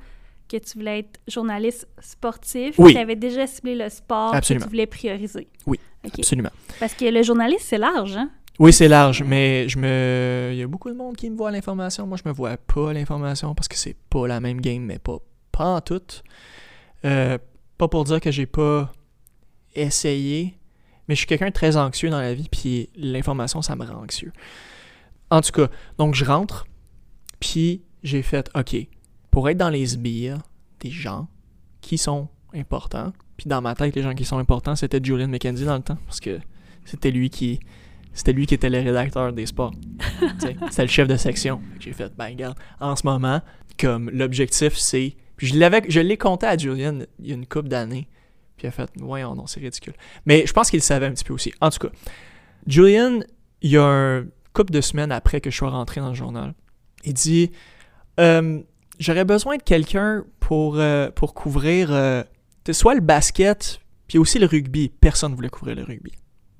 que 0.48 0.56
tu 0.56 0.78
voulais 0.78 1.00
être 1.00 1.20
journaliste 1.28 1.86
sportif. 2.00 2.74
Oui. 2.78 2.92
Tu 2.92 2.98
avais 2.98 3.16
déjà 3.16 3.46
ciblé 3.46 3.74
le 3.76 3.88
sport 3.88 4.34
Absolument. 4.34 4.64
que 4.64 4.68
tu 4.68 4.70
voulais 4.70 4.86
prioriser. 4.86 5.48
Oui. 5.66 5.78
Absolument. 6.04 6.50
Parce 6.80 6.94
que 6.94 7.04
le 7.04 7.22
journaliste, 7.22 7.66
c'est 7.68 7.78
large, 7.78 8.16
hein? 8.16 8.30
Oui, 8.58 8.72
c'est 8.74 8.88
large, 8.88 9.22
mais 9.22 9.68
je 9.68 9.78
me. 9.78 10.50
Il 10.52 10.58
y 10.58 10.62
a 10.62 10.66
beaucoup 10.66 10.90
de 10.90 10.94
monde 10.96 11.16
qui 11.16 11.30
me 11.30 11.36
voit 11.36 11.48
à 11.48 11.52
l'information. 11.52 12.06
Moi, 12.06 12.18
je 12.22 12.28
me 12.28 12.34
vois 12.34 12.56
pas 12.58 12.90
à 12.90 12.92
l'information 12.92 13.54
parce 13.54 13.68
que 13.68 13.76
c'est 13.76 13.96
pas 14.10 14.26
la 14.26 14.40
même 14.40 14.60
game, 14.60 14.82
mais 14.82 14.98
pas, 14.98 15.16
pas 15.52 15.64
en 15.76 15.80
tout. 15.80 16.02
Euh, 17.06 17.38
pas 17.78 17.88
pour 17.88 18.04
dire 18.04 18.20
que 18.20 18.30
j'ai 18.30 18.44
pas 18.46 18.92
essayé, 19.74 20.58
mais 21.08 21.14
je 21.14 21.20
suis 21.20 21.26
quelqu'un 21.26 21.48
de 21.48 21.52
très 21.54 21.76
anxieux 21.76 22.10
dans 22.10 22.20
la 22.20 22.34
vie, 22.34 22.48
puis 22.50 22.90
l'information, 22.96 23.62
ça 23.62 23.76
me 23.76 23.84
rend 23.84 24.02
anxieux. 24.02 24.32
En 25.30 25.40
tout 25.40 25.52
cas, 25.52 25.68
donc 25.98 26.14
je 26.14 26.24
rentre, 26.24 26.66
puis 27.38 27.82
j'ai 28.02 28.22
fait, 28.22 28.50
OK, 28.54 28.76
pour 29.30 29.48
être 29.48 29.58
dans 29.58 29.70
les 29.70 29.86
sbires 29.86 30.38
des 30.80 30.90
gens 30.90 31.28
qui 31.80 31.98
sont 31.98 32.28
importants, 32.54 33.12
puis 33.36 33.48
dans 33.48 33.62
ma 33.62 33.74
tête, 33.74 33.94
les 33.94 34.02
gens 34.02 34.14
qui 34.14 34.24
sont 34.24 34.38
importants, 34.38 34.74
c'était 34.74 35.00
Julian 35.02 35.28
McKenzie 35.28 35.64
dans 35.64 35.76
le 35.76 35.82
temps, 35.82 35.98
parce 36.06 36.20
que 36.20 36.40
c'était 36.84 37.10
lui 37.10 37.30
qui 37.30 37.60
c'était 38.12 38.32
lui 38.32 38.46
qui 38.46 38.54
était 38.54 38.70
le 38.70 38.78
rédacteur 38.78 39.32
des 39.32 39.46
sports. 39.46 39.72
c'était 40.68 40.82
le 40.82 40.88
chef 40.88 41.06
de 41.06 41.16
section. 41.16 41.60
J'ai 41.78 41.92
fait, 41.92 42.12
ben 42.16 42.26
regarde, 42.26 42.58
en 42.80 42.96
ce 42.96 43.06
moment, 43.06 43.40
comme 43.78 44.10
l'objectif, 44.10 44.76
c'est... 44.76 45.14
je 45.38 45.56
l'avais, 45.56 45.82
je 45.88 46.00
l'ai 46.00 46.16
compté 46.16 46.46
à 46.46 46.56
Julian 46.56 46.98
il 47.20 47.28
y 47.28 47.32
a 47.32 47.34
une 47.34 47.46
couple 47.46 47.68
d'années, 47.68 48.08
puis 48.56 48.66
il 48.66 48.68
a 48.68 48.72
fait, 48.72 48.90
ouais, 49.00 49.22
non, 49.22 49.46
c'est 49.46 49.60
ridicule. 49.60 49.94
Mais 50.26 50.44
je 50.44 50.52
pense 50.52 50.70
qu'il 50.70 50.82
savait 50.82 51.06
un 51.06 51.12
petit 51.12 51.24
peu 51.24 51.34
aussi. 51.34 51.52
En 51.60 51.70
tout 51.70 51.78
cas, 51.78 51.94
Julian, 52.66 53.20
il 53.62 53.70
y 53.70 53.76
a 53.76 53.84
un 53.84 54.26
couple 54.60 54.72
de 54.72 54.80
semaines 54.82 55.10
après 55.10 55.40
que 55.40 55.50
je 55.50 55.56
sois 55.56 55.70
rentré 55.70 56.02
dans 56.02 56.10
le 56.10 56.14
journal, 56.14 56.54
il 57.04 57.14
dit, 57.14 57.50
euh, 58.18 58.60
j'aurais 58.98 59.24
besoin 59.24 59.56
de 59.56 59.62
quelqu'un 59.62 60.24
pour, 60.38 60.78
euh, 60.78 61.10
pour 61.10 61.32
couvrir 61.32 61.90
euh, 61.90 62.22
soit 62.70 62.94
le 62.94 63.00
basket, 63.00 63.80
puis 64.06 64.18
aussi 64.18 64.38
le 64.38 64.44
rugby. 64.46 64.90
Personne 65.00 65.32
ne 65.32 65.36
voulait 65.36 65.48
couvrir 65.48 65.76
le 65.76 65.82
rugby. 65.82 66.12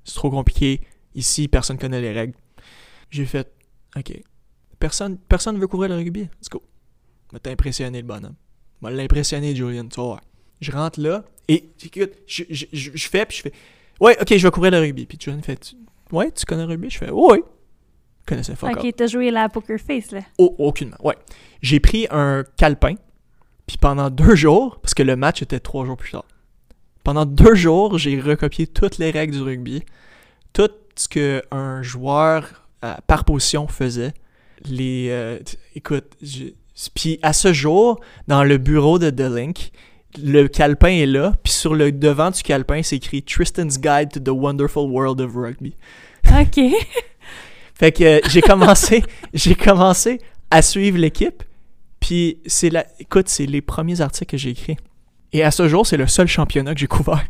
C'est 0.05 0.15
trop 0.15 0.31
compliqué. 0.31 0.81
Ici, 1.15 1.47
personne 1.47 1.77
ne 1.77 1.81
connaît 1.81 2.01
les 2.01 2.13
règles. 2.13 2.35
J'ai 3.11 3.27
fait, 3.27 3.53
OK. 3.97 4.23
Personne 4.79 5.19
personne 5.19 5.59
veut 5.59 5.67
couvrir 5.67 5.91
le 5.91 5.97
rugby? 5.97 6.21
Let's 6.21 6.49
go. 6.51 6.63
M'a 7.33 7.39
impressionné 7.53 8.01
le 8.01 8.07
bonhomme. 8.07 8.37
M'a 8.81 8.91
l'impressionné 8.91 9.55
Julian, 9.55 9.87
tu 9.89 10.01
vois. 10.01 10.21
Je 10.63 10.73
rentre 10.73 11.01
là 11.01 11.23
et 11.49 11.71
écoute, 11.85 12.13
je, 12.27 12.45
je, 12.49 12.67
je, 12.73 13.09
fais 13.09 13.27
puis 13.27 13.37
je 13.37 13.43
fais 13.43 13.53
Ouais, 14.01 14.17
ok, 14.21 14.37
je 14.37 14.47
vais 14.47 14.51
couvrir 14.51 14.73
le 14.73 14.79
rugby. 14.79 15.05
Puis 15.05 15.19
Julian 15.21 15.43
fait 15.43 15.75
Ouais, 16.13 16.31
tu 16.33 16.47
connais 16.47 16.63
le 16.63 16.69
rugby? 16.69 16.89
Je 16.89 16.99
fais 16.99 17.11
Ouais. 17.11 17.43
Connaissais 18.31 18.55
fuck 18.55 18.71
Ok, 18.71 18.93
t'as 18.97 19.09
joué 19.09 19.33
la 19.33 19.49
poker 19.49 19.81
face 19.81 20.13
là. 20.13 20.21
Oh, 20.39 20.55
aucunement, 20.59 20.97
ouais. 21.03 21.17
J'ai 21.63 21.81
pris 21.81 22.07
un 22.13 22.45
calepin, 22.57 22.95
puis 23.67 23.77
pendant 23.77 24.09
deux 24.09 24.37
jours, 24.37 24.79
parce 24.81 24.95
que 24.95 25.03
le 25.03 25.17
match 25.17 25.43
était 25.43 25.59
trois 25.59 25.85
jours 25.85 25.97
plus 25.97 26.13
tard, 26.13 26.25
pendant 27.03 27.27
deux 27.27 27.57
jours, 27.57 27.99
j'ai 27.99 28.21
recopié 28.21 28.69
toutes 28.69 28.99
les 28.99 29.11
règles 29.11 29.35
du 29.35 29.43
rugby, 29.43 29.83
tout 30.53 30.71
ce 30.95 31.09
qu'un 31.09 31.83
joueur 31.83 32.69
euh, 32.85 32.95
par 33.09 33.25
position 33.25 33.67
faisait. 33.67 34.15
Les, 34.65 35.09
euh, 35.11 35.41
écoute, 35.75 36.17
puis 36.95 37.19
à 37.23 37.33
ce 37.33 37.53
jour, 37.53 37.99
dans 38.29 38.45
le 38.45 38.59
bureau 38.59 39.01
de 39.01 39.11
The 39.11 39.23
Link, 39.23 39.73
le 40.23 40.47
calepin 40.47 40.91
est 40.91 41.07
là, 41.07 41.33
puis 41.43 41.53
sur 41.53 41.75
le 41.75 41.91
devant 41.91 42.31
du 42.31 42.43
calepin, 42.45 42.85
c'est 42.85 42.97
écrit 42.97 43.25
Tristan's 43.25 43.81
Guide 43.81 44.13
to 44.13 44.21
the 44.21 44.29
Wonderful 44.29 44.89
World 44.89 45.21
of 45.21 45.35
Rugby. 45.35 45.75
OK. 46.31 46.61
fait 47.81 47.93
que 47.93 48.05
euh, 48.05 48.21
j'ai 48.29 48.43
commencé, 48.43 49.03
j'ai 49.33 49.55
commencé 49.55 50.21
à 50.51 50.61
suivre 50.61 50.99
l'équipe, 50.99 51.43
puis 51.99 52.37
c'est 52.45 52.69
la, 52.69 52.85
écoute, 52.99 53.31
c'est 53.31 53.47
les 53.47 53.63
premiers 53.63 54.03
articles 54.03 54.33
que 54.33 54.37
j'ai 54.37 54.51
écrits. 54.51 54.77
Et 55.33 55.43
à 55.43 55.51
ce 55.51 55.67
jour, 55.67 55.87
c'est 55.87 55.97
le 55.97 56.07
seul 56.07 56.27
championnat 56.27 56.75
que 56.75 56.81
j'ai 56.81 56.87
couvert. 56.87 57.25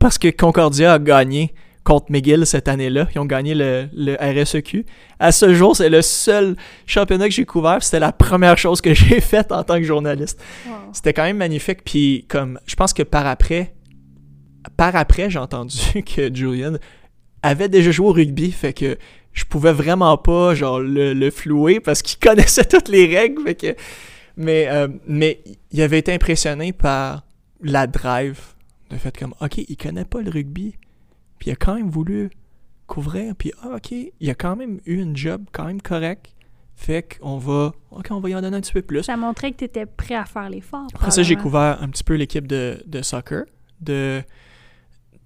Parce 0.00 0.18
que 0.18 0.26
Concordia 0.26 0.94
a 0.94 0.98
gagné 0.98 1.54
contre 1.84 2.10
McGill 2.10 2.44
cette 2.46 2.66
année-là. 2.66 3.06
Ils 3.14 3.20
ont 3.20 3.26
gagné 3.26 3.54
le, 3.54 3.88
le, 3.94 4.16
RSEQ. 4.16 4.84
À 5.20 5.30
ce 5.30 5.54
jour, 5.54 5.76
c'est 5.76 5.88
le 5.88 6.02
seul 6.02 6.56
championnat 6.84 7.28
que 7.28 7.34
j'ai 7.34 7.44
couvert. 7.44 7.80
C'était 7.80 8.00
la 8.00 8.10
première 8.10 8.58
chose 8.58 8.80
que 8.80 8.94
j'ai 8.94 9.20
faite 9.20 9.52
en 9.52 9.62
tant 9.62 9.76
que 9.76 9.84
journaliste. 9.84 10.42
C'était 10.92 11.12
quand 11.12 11.22
même 11.22 11.36
magnifique. 11.36 11.84
Puis 11.84 12.26
comme, 12.28 12.58
je 12.66 12.74
pense 12.74 12.92
que 12.92 13.04
par 13.04 13.28
après, 13.28 13.72
par 14.76 14.96
après, 14.96 15.30
j'ai 15.30 15.38
entendu 15.38 15.78
que 16.16 16.34
Julian 16.34 16.72
avait 17.44 17.68
déjà 17.68 17.92
joué 17.92 18.08
au 18.08 18.12
rugby. 18.12 18.50
Fait 18.50 18.72
que 18.72 18.98
je 19.32 19.44
pouvais 19.44 19.72
vraiment 19.72 20.16
pas 20.18 20.54
genre 20.54 20.80
le, 20.80 21.14
le 21.14 21.30
flouer 21.30 21.80
parce 21.80 22.02
qu'il 22.02 22.18
connaissait 22.28 22.64
toutes 22.64 22.88
les 22.88 23.06
règles. 23.06 23.42
Fait 23.42 23.54
que, 23.54 23.76
mais, 24.36 24.68
euh, 24.68 24.88
mais 25.06 25.42
il 25.70 25.82
avait 25.82 25.98
été 25.98 26.12
impressionné 26.12 26.72
par 26.72 27.24
la 27.62 27.86
drive 27.86 28.40
de 28.90 28.96
fait 28.96 29.16
comme 29.16 29.34
ok 29.40 29.58
il 29.58 29.76
connaît 29.76 30.04
pas 30.04 30.20
le 30.20 30.30
rugby 30.30 30.76
puis 31.38 31.50
il 31.50 31.52
a 31.52 31.56
quand 31.56 31.74
même 31.74 31.88
voulu 31.88 32.30
couvrir 32.86 33.34
puis 33.36 33.52
ah, 33.62 33.76
ok 33.76 33.92
il 33.92 34.30
a 34.30 34.34
quand 34.34 34.56
même 34.56 34.80
eu 34.84 35.00
une 35.00 35.16
job 35.16 35.44
quand 35.52 35.64
même 35.64 35.80
correct 35.80 36.34
fait 36.74 37.18
qu'on 37.18 37.38
va 37.38 37.72
ok 37.90 38.08
on 38.10 38.20
va 38.20 38.30
y 38.30 38.34
en 38.34 38.42
donner 38.42 38.56
un 38.56 38.60
petit 38.60 38.72
peu 38.72 38.82
plus 38.82 39.02
ça 39.04 39.16
montrait 39.16 39.52
que 39.52 39.58
tu 39.58 39.64
étais 39.64 39.86
prêt 39.86 40.14
à 40.14 40.24
faire 40.24 40.50
l'effort 40.50 40.86
après 40.94 41.10
ça 41.10 41.22
j'ai 41.22 41.36
couvert 41.36 41.78
un 41.80 41.88
petit 41.88 42.04
peu 42.04 42.14
l'équipe 42.14 42.46
de, 42.46 42.82
de 42.86 43.02
soccer 43.02 43.44
de 43.80 44.22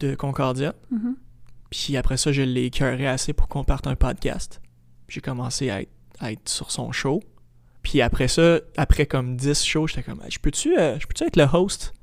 de 0.00 0.14
Concordia 0.14 0.74
mm-hmm. 0.92 1.14
Puis 1.76 1.96
après 1.96 2.16
ça 2.16 2.32
je 2.32 2.42
l'ai 2.42 2.64
écœuré 2.64 3.06
assez 3.06 3.32
pour 3.32 3.48
qu'on 3.48 3.64
parte 3.64 3.86
un 3.86 3.96
podcast 3.96 4.60
j'ai 5.08 5.20
commencé 5.20 5.70
à 5.70 5.82
être, 6.30 6.48
sur 6.48 6.70
son 6.70 6.92
show 6.92 7.22
puis 7.82 8.02
après 8.02 8.26
ça, 8.26 8.58
après 8.76 9.06
comme 9.06 9.36
10 9.36 9.64
shows, 9.64 9.86
j'étais 9.86 10.02
comme, 10.02 10.20
je 10.28 10.40
peux-tu 10.40 10.76
euh, 10.76 10.98
peux 10.98 11.24
être 11.24 11.36
le 11.36 11.44
host? 11.44 11.94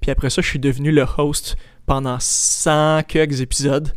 Puis 0.00 0.10
après 0.10 0.30
ça, 0.30 0.40
je 0.40 0.48
suis 0.48 0.58
devenu 0.58 0.92
le 0.92 1.04
host 1.18 1.56
pendant 1.84 2.16
100 2.18 3.02
quelques 3.06 3.42
épisodes, 3.42 3.92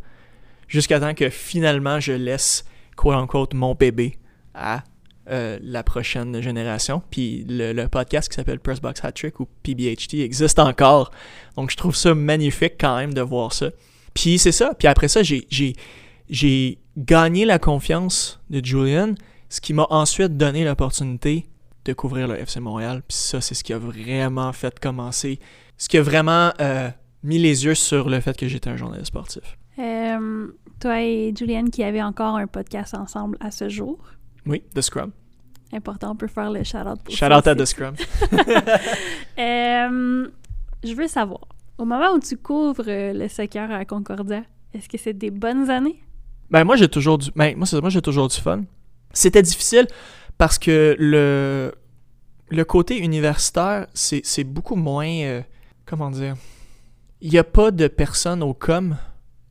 jusqu'à 0.67 0.99
temps 0.99 1.13
que 1.13 1.29
finalement, 1.29 2.01
je 2.01 2.11
laisse, 2.11 2.65
quote-unquote, 2.97 3.53
mon 3.53 3.73
bébé 3.73 4.17
à 4.53 4.83
euh, 5.29 5.57
la 5.61 5.81
prochaine 5.81 6.41
génération. 6.41 7.01
Puis 7.09 7.45
le, 7.47 7.85
podcast 7.87 8.29
qui 8.29 8.35
s'appelle 8.35 8.59
Pressbox 8.59 9.05
Hat 9.05 9.13
Trick 9.13 9.39
ou 9.39 9.47
PBHT 9.63 10.15
existe 10.15 10.59
encore. 10.59 11.11
Donc 11.55 11.71
je 11.71 11.77
trouve 11.77 11.95
ça 11.95 12.13
magnifique 12.13 12.73
quand 12.77 12.97
même 12.97 13.13
de 13.13 13.21
voir 13.21 13.53
ça. 13.53 13.69
Puis 14.13 14.37
c'est 14.37 14.51
ça. 14.51 14.73
Puis 14.73 14.87
après 14.87 15.07
ça, 15.07 15.21
j'ai 15.23 16.79
gagné 16.97 17.45
la 17.45 17.59
confiance 17.59 18.39
de 18.49 18.63
Julian 18.63 19.15
ce 19.53 19.61
qui 19.61 19.73
m'a 19.73 19.85
ensuite 19.91 20.35
donné 20.35 20.65
l'opportunité 20.65 21.47
de 21.85 21.93
couvrir 21.93 22.27
le 22.27 22.39
FC 22.39 22.59
Montréal. 22.59 23.03
Puis 23.07 23.15
ça, 23.15 23.39
c'est 23.39 23.53
ce 23.53 23.63
qui 23.63 23.71
a 23.71 23.77
vraiment 23.77 24.51
fait 24.51 24.79
commencer, 24.79 25.39
ce 25.77 25.87
qui 25.87 25.99
a 25.99 26.01
vraiment 26.01 26.51
euh, 26.59 26.89
mis 27.21 27.37
les 27.37 27.63
yeux 27.65 27.75
sur 27.75 28.09
le 28.09 28.19
fait 28.19 28.35
que 28.35 28.47
j'étais 28.47 28.71
un 28.71 28.77
journaliste 28.77 29.07
sportif. 29.07 29.59
Euh, 29.77 30.47
toi 30.79 31.01
et 31.03 31.33
Julienne 31.37 31.69
qui 31.69 31.83
avaient 31.83 32.01
encore 32.01 32.37
un 32.37 32.47
podcast 32.47 32.95
ensemble 32.95 33.37
à 33.41 33.51
ce 33.51 33.69
jour. 33.69 33.99
Oui, 34.47 34.63
The 34.73 34.81
Scrum. 34.81 35.11
Important, 35.71 36.11
on 36.11 36.15
peut 36.15 36.27
faire 36.27 36.49
le 36.49 36.63
shout-out 36.63 37.03
pour 37.03 37.15
Shout-out 37.15 37.45
à 37.45 37.55
The 37.55 37.65
Scrum. 37.65 37.95
Euh, 39.39 40.27
je 40.83 40.93
veux 40.93 41.07
savoir, 41.07 41.47
au 41.77 41.85
moment 41.85 42.13
où 42.13 42.19
tu 42.19 42.37
couvres 42.37 42.85
le 42.87 43.27
soccer 43.27 43.71
à 43.71 43.85
Concordia, 43.85 44.43
est-ce 44.73 44.89
que 44.89 44.97
c'est 44.97 45.13
des 45.13 45.31
bonnes 45.31 45.69
années? 45.69 46.03
Ben 46.49 46.63
moi 46.63 46.75
j'ai 46.75 46.87
toujours 46.87 47.17
du 47.17 47.29
ben, 47.35 47.55
moi, 47.57 47.67
moi 47.81 47.89
j'ai 47.89 48.01
toujours 48.01 48.27
du 48.27 48.37
fun. 48.37 48.63
C'était 49.13 49.41
difficile 49.41 49.87
parce 50.37 50.57
que 50.57 50.95
le, 50.99 51.73
le 52.49 52.65
côté 52.65 52.99
universitaire, 52.99 53.87
c'est 53.93 54.43
beaucoup 54.43 54.75
moins. 54.75 55.07
Euh, 55.07 55.41
comment 55.85 56.09
dire? 56.09 56.35
Il 57.21 57.31
n'y 57.31 57.37
a 57.37 57.43
pas 57.43 57.71
de 57.71 57.87
personnes 57.87 58.43
au 58.43 58.53
com 58.53 58.97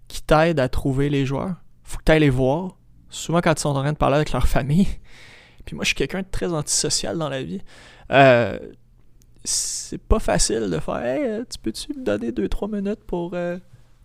qui 0.08 0.22
t'aident 0.22 0.60
à 0.60 0.68
trouver 0.68 1.08
les 1.08 1.24
joueurs. 1.24 1.54
faut 1.82 1.98
que 1.98 2.04
tu 2.04 2.12
ailles 2.12 2.20
les 2.20 2.30
voir. 2.30 2.76
Souvent, 3.08 3.40
quand 3.40 3.52
ils 3.52 3.60
sont 3.60 3.70
en 3.70 3.82
train 3.82 3.92
de 3.92 3.98
parler 3.98 4.16
avec 4.16 4.32
leur 4.32 4.46
famille. 4.46 4.88
Puis 5.64 5.76
moi, 5.76 5.84
je 5.84 5.88
suis 5.88 5.94
quelqu'un 5.94 6.20
de 6.20 6.26
très 6.30 6.52
antisocial 6.52 7.16
dans 7.16 7.28
la 7.28 7.42
vie. 7.42 7.60
Euh, 8.10 8.58
c'est 9.44 10.00
pas 10.00 10.18
facile 10.18 10.70
de 10.70 10.78
faire 10.78 11.04
Hey, 11.04 11.24
euh, 11.24 11.44
tu 11.50 11.58
peux-tu 11.58 11.98
me 11.98 12.04
donner 12.04 12.30
2-3 12.30 12.74
minutes 12.74 13.04
pour 13.06 13.34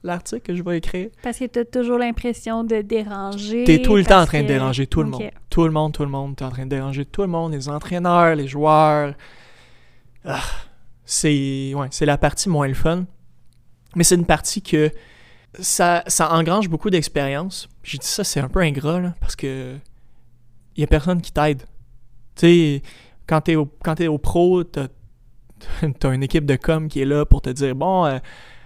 l'article 0.03 0.41
que 0.41 0.55
je 0.55 0.63
vais 0.63 0.77
écrire? 0.77 1.09
Parce 1.21 1.38
que 1.38 1.45
tu 1.45 1.59
as 1.59 1.65
toujours 1.65 1.97
l'impression 1.97 2.63
de 2.63 2.81
déranger. 2.81 3.63
Tu 3.63 3.73
es 3.73 3.81
tout 3.81 3.95
le 3.95 4.05
temps 4.05 4.21
en 4.21 4.25
train 4.25 4.41
de 4.41 4.47
déranger 4.47 4.88
tout 4.88 5.03
le 5.03 5.09
monde. 5.09 5.29
Tout 5.49 5.65
le 5.65 5.71
monde, 5.71 5.93
tout 5.93 6.03
le 6.03 6.09
monde. 6.09 6.35
Tu 6.35 6.43
es 6.43 6.47
en 6.47 6.51
train 6.51 6.65
de 6.65 6.69
déranger 6.69 7.05
tout 7.05 7.21
le 7.21 7.27
monde, 7.27 7.53
les 7.53 7.69
entraîneurs, 7.69 8.35
les 8.35 8.47
joueurs. 8.47 9.13
Ah, 10.25 10.41
c'est 11.05 11.73
ouais, 11.73 11.88
c'est 11.91 12.05
la 12.05 12.17
partie 12.17 12.49
moins 12.49 12.67
le 12.67 12.73
fun. 12.73 13.05
Mais 13.95 14.03
c'est 14.03 14.15
une 14.15 14.25
partie 14.25 14.61
que 14.61 14.91
ça, 15.59 16.03
ça 16.07 16.31
engrange 16.33 16.69
beaucoup 16.69 16.89
d'expérience. 16.89 17.69
J'ai 17.83 17.97
dit 17.97 18.07
ça, 18.07 18.23
c'est 18.23 18.39
un 18.39 18.49
peu 18.49 18.59
ingrat, 18.59 18.99
là, 18.99 19.15
parce 19.19 19.35
que 19.35 19.75
il 20.75 20.81
y 20.81 20.83
a 20.83 20.88
personne 20.88 21.21
qui 21.21 21.31
t'aide. 21.31 21.63
Tu 22.35 22.41
sais, 22.41 22.81
quand 23.25 23.41
tu 23.41 23.51
es, 23.51 24.03
es, 24.03 24.07
au 24.07 24.17
pro, 24.17 24.63
tu 24.63 24.79
as, 26.03 26.08
une 26.14 26.24
équipe 26.24 26.45
de 26.45 26.55
com 26.55 26.88
qui 26.88 27.01
est 27.01 27.05
là 27.05 27.26
pour 27.26 27.41
te 27.41 27.49
dire 27.49 27.76
bon, 27.76 28.05
euh, 28.05 28.20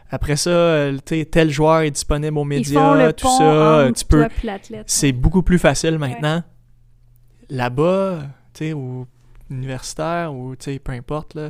après 0.10 0.36
ça, 0.36 0.50
euh, 0.50 0.98
tel 1.00 1.50
joueur 1.50 1.82
est 1.82 1.92
disponible 1.92 2.38
aux 2.38 2.44
médias, 2.44 3.14
tout 3.14 3.30
ça. 3.38 3.90
Tu 3.96 4.06
peux. 4.06 4.28
C'est 4.86 5.14
beaucoup 5.14 5.42
plus 5.42 5.58
facile 5.58 5.98
maintenant. 5.98 6.44
Là-bas, 7.50 8.24
tu 8.54 8.66
sais, 8.66 8.74
ou 8.74 9.08
universitaire, 9.50 10.34
ou 10.34 10.56
tu 10.56 10.66
sais, 10.66 10.80
peu 10.80 10.94
importe, 10.94 11.36
là, 11.36 11.50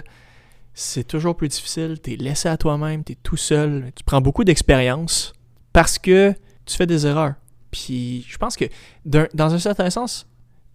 c'est 0.74 1.04
toujours 1.04 1.36
plus 1.36 1.48
difficile. 1.48 2.00
Tu 2.02 2.14
es 2.14 2.16
laissé 2.18 2.50
à 2.50 2.58
toi-même, 2.58 3.04
tu 3.04 3.14
es 3.14 3.18
tout 3.22 3.38
seul. 3.38 3.92
Tu 3.96 4.04
prends 4.04 4.22
beaucoup 4.22 4.44
d'expérience 4.44 5.34
parce 5.74 5.98
que 5.98 6.34
tu 6.66 6.76
fais 6.76 6.88
des 6.88 7.06
erreurs. 7.06 7.36
Puis 7.72 8.26
je 8.28 8.38
pense 8.38 8.58
que, 8.58 8.66
dans 9.06 9.54
un 9.54 9.60
certain 9.60 9.89
sens, 9.89 10.28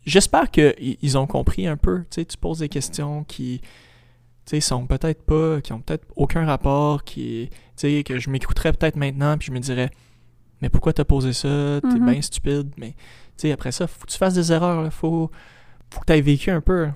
j'espère 0.05 0.51
qu'ils 0.51 1.19
ont 1.19 1.27
compris 1.27 1.67
un 1.67 1.77
peu. 1.77 2.01
Tu 2.03 2.07
sais, 2.11 2.25
tu 2.25 2.37
poses 2.37 2.59
des 2.61 2.69
questions 2.69 3.25
qui 3.25 3.61
sais, 4.47 4.61
sont 4.61 4.86
peut-être 4.86 5.22
pas, 5.22 5.61
qui 5.61 5.72
ont 5.72 5.80
peut-être 5.80 6.07
aucun 6.16 6.44
rapport, 6.44 7.05
qui, 7.05 7.49
tu 7.51 7.57
sais, 7.76 8.03
que 8.05 8.18
je 8.18 8.30
m'écouterais 8.30 8.72
peut-être 8.72 8.97
maintenant, 8.97 9.36
puis 9.38 9.47
je 9.49 9.53
me 9.53 9.59
dirais, 9.59 9.90
mais 10.62 10.68
pourquoi 10.68 10.92
t'as 10.92 11.05
posé 11.05 11.32
ça, 11.32 11.49
t'es 11.82 11.88
mm-hmm. 11.88 12.11
bien 12.11 12.22
stupide, 12.22 12.70
mais 12.76 12.94
sais, 13.36 13.53
après 13.53 13.72
ça, 13.72 13.86
faut 13.86 14.07
que 14.07 14.11
tu 14.11 14.18
fasses 14.18 14.34
des 14.34 14.53
erreurs, 14.53 14.82
là. 14.82 14.90
Faut, 14.90 15.30
faut 15.90 16.01
que 16.01 16.07
tu 16.07 16.12
aies 16.12 16.20
vécu 16.20 16.51
un 16.51 16.61
peu. 16.61 16.88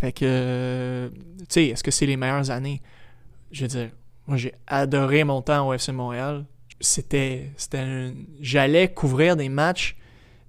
Fait 0.00 0.12
que, 0.12 0.24
euh, 0.24 1.08
tu 1.38 1.44
sais, 1.48 1.66
est-ce 1.66 1.82
que 1.82 1.90
c'est 1.90 2.06
les 2.06 2.16
meilleures 2.16 2.50
années? 2.50 2.82
Je 3.52 3.62
veux 3.62 3.68
dire, 3.68 3.90
moi, 4.26 4.36
j'ai 4.36 4.54
adoré 4.66 5.24
mon 5.24 5.42
temps 5.42 5.68
au 5.68 5.72
FC 5.72 5.92
Montréal. 5.92 6.44
C'était, 6.80 7.50
c'était 7.56 7.78
un- 7.78 8.14
J'allais 8.40 8.92
couvrir 8.92 9.36
des 9.36 9.48
matchs 9.48 9.96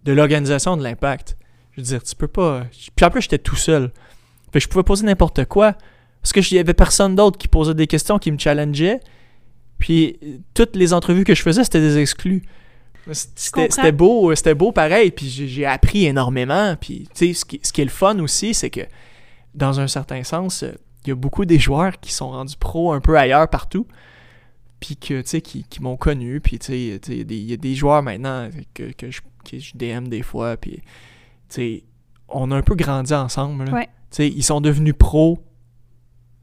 de 0.04 0.12
l'organisation 0.12 0.76
de 0.78 0.84
l'Impact. 0.84 1.38
Je 1.72 1.82
veux 1.82 1.86
dire, 1.86 2.04
tu 2.04 2.16
peux 2.16 2.28
pas... 2.28 2.66
Puis 2.96 3.06
en 3.06 3.10
plus, 3.10 3.22
j'étais 3.22 3.38
tout 3.38 3.56
seul. 3.56 3.92
Fait 4.52 4.60
que 4.60 4.64
je 4.64 4.68
pouvais 4.68 4.84
poser 4.84 5.06
n'importe 5.06 5.46
quoi. 5.46 5.76
Parce 6.26 6.34
que 6.34 6.40
il 6.40 6.56
y 6.56 6.60
avait 6.60 6.74
personne 6.74 7.16
d'autre 7.16 7.38
qui 7.38 7.48
posait 7.48 7.76
des 7.76 7.86
questions, 7.86 8.18
qui 8.18 8.32
me 8.32 8.40
challengeait. 8.40 9.00
Puis 9.78 10.18
toutes 10.56 10.76
les 10.76 10.92
entrevues 10.92 11.24
que 11.24 11.36
je 11.36 11.44
faisais, 11.44 11.64
c'était 11.64 11.80
des 11.82 12.00
exclus. 12.00 12.42
C'était 13.36 13.92
beau, 13.92 14.32
euh, 14.32 14.36
c'était 14.36 14.56
beau 14.56 14.72
pareil. 14.72 15.12
Puis 15.12 15.30
j'ai 15.30 15.68
appris 15.68 16.06
énormément. 16.08 16.76
Puis 16.82 17.08
tu 17.14 17.28
sais, 17.28 17.34
ce 17.34 17.46
qui, 17.46 17.60
ce 17.62 17.72
qui 17.72 17.82
est 17.82 17.86
le 17.86 17.92
fun 17.92 18.18
aussi, 18.18 18.56
c'est 18.56 18.72
que 18.72 18.82
dans 19.54 19.80
un 19.80 19.88
certain 19.88 20.24
sens, 20.24 20.64
euh, 20.64 20.72
il 21.06 21.10
y 21.10 21.12
a 21.12 21.16
beaucoup 21.16 21.46
des 21.46 21.60
joueurs 21.60 22.00
qui 22.00 22.12
sont 22.12 22.32
rendus 22.32 22.58
pros 22.58 22.92
un 22.92 23.02
peu 23.02 23.16
ailleurs 23.20 23.48
partout. 23.48 23.86
Puis 24.80 24.98
que, 24.98 25.22
tu 25.22 25.28
sais, 25.28 25.42
qui, 25.42 25.64
qui 25.70 25.80
m'ont 25.84 25.96
connu. 25.96 26.42
Puis 26.42 26.58
tu 26.58 26.66
sais, 26.66 26.80
il 26.80 26.88
y 26.88 26.94
a 26.94 26.98
des- 27.24 27.36
il 27.38 27.50
y, 27.52 27.54
a 27.54 27.58
des 27.58 27.76
joueurs 27.76 28.02
maintenant 28.02 28.50
que, 28.74 28.92
que, 28.94 29.12
je, 29.12 29.22
que 29.48 29.60
je 29.60 29.74
DM 29.78 30.08
des 30.08 30.24
fois. 30.24 30.58
Puis 30.58 30.78
tu 30.78 30.82
sais, 31.50 31.84
on 32.30 32.50
a 32.50 32.56
un 32.56 32.64
peu 32.64 32.74
grandi 32.74 33.14
ensemble. 33.14 33.70
Ouais. 33.72 33.86
Tu 34.10 34.18
sais, 34.18 34.28
ils 34.28 34.42
sont 34.44 34.60
devenus 34.60 34.96
pros 34.98 35.38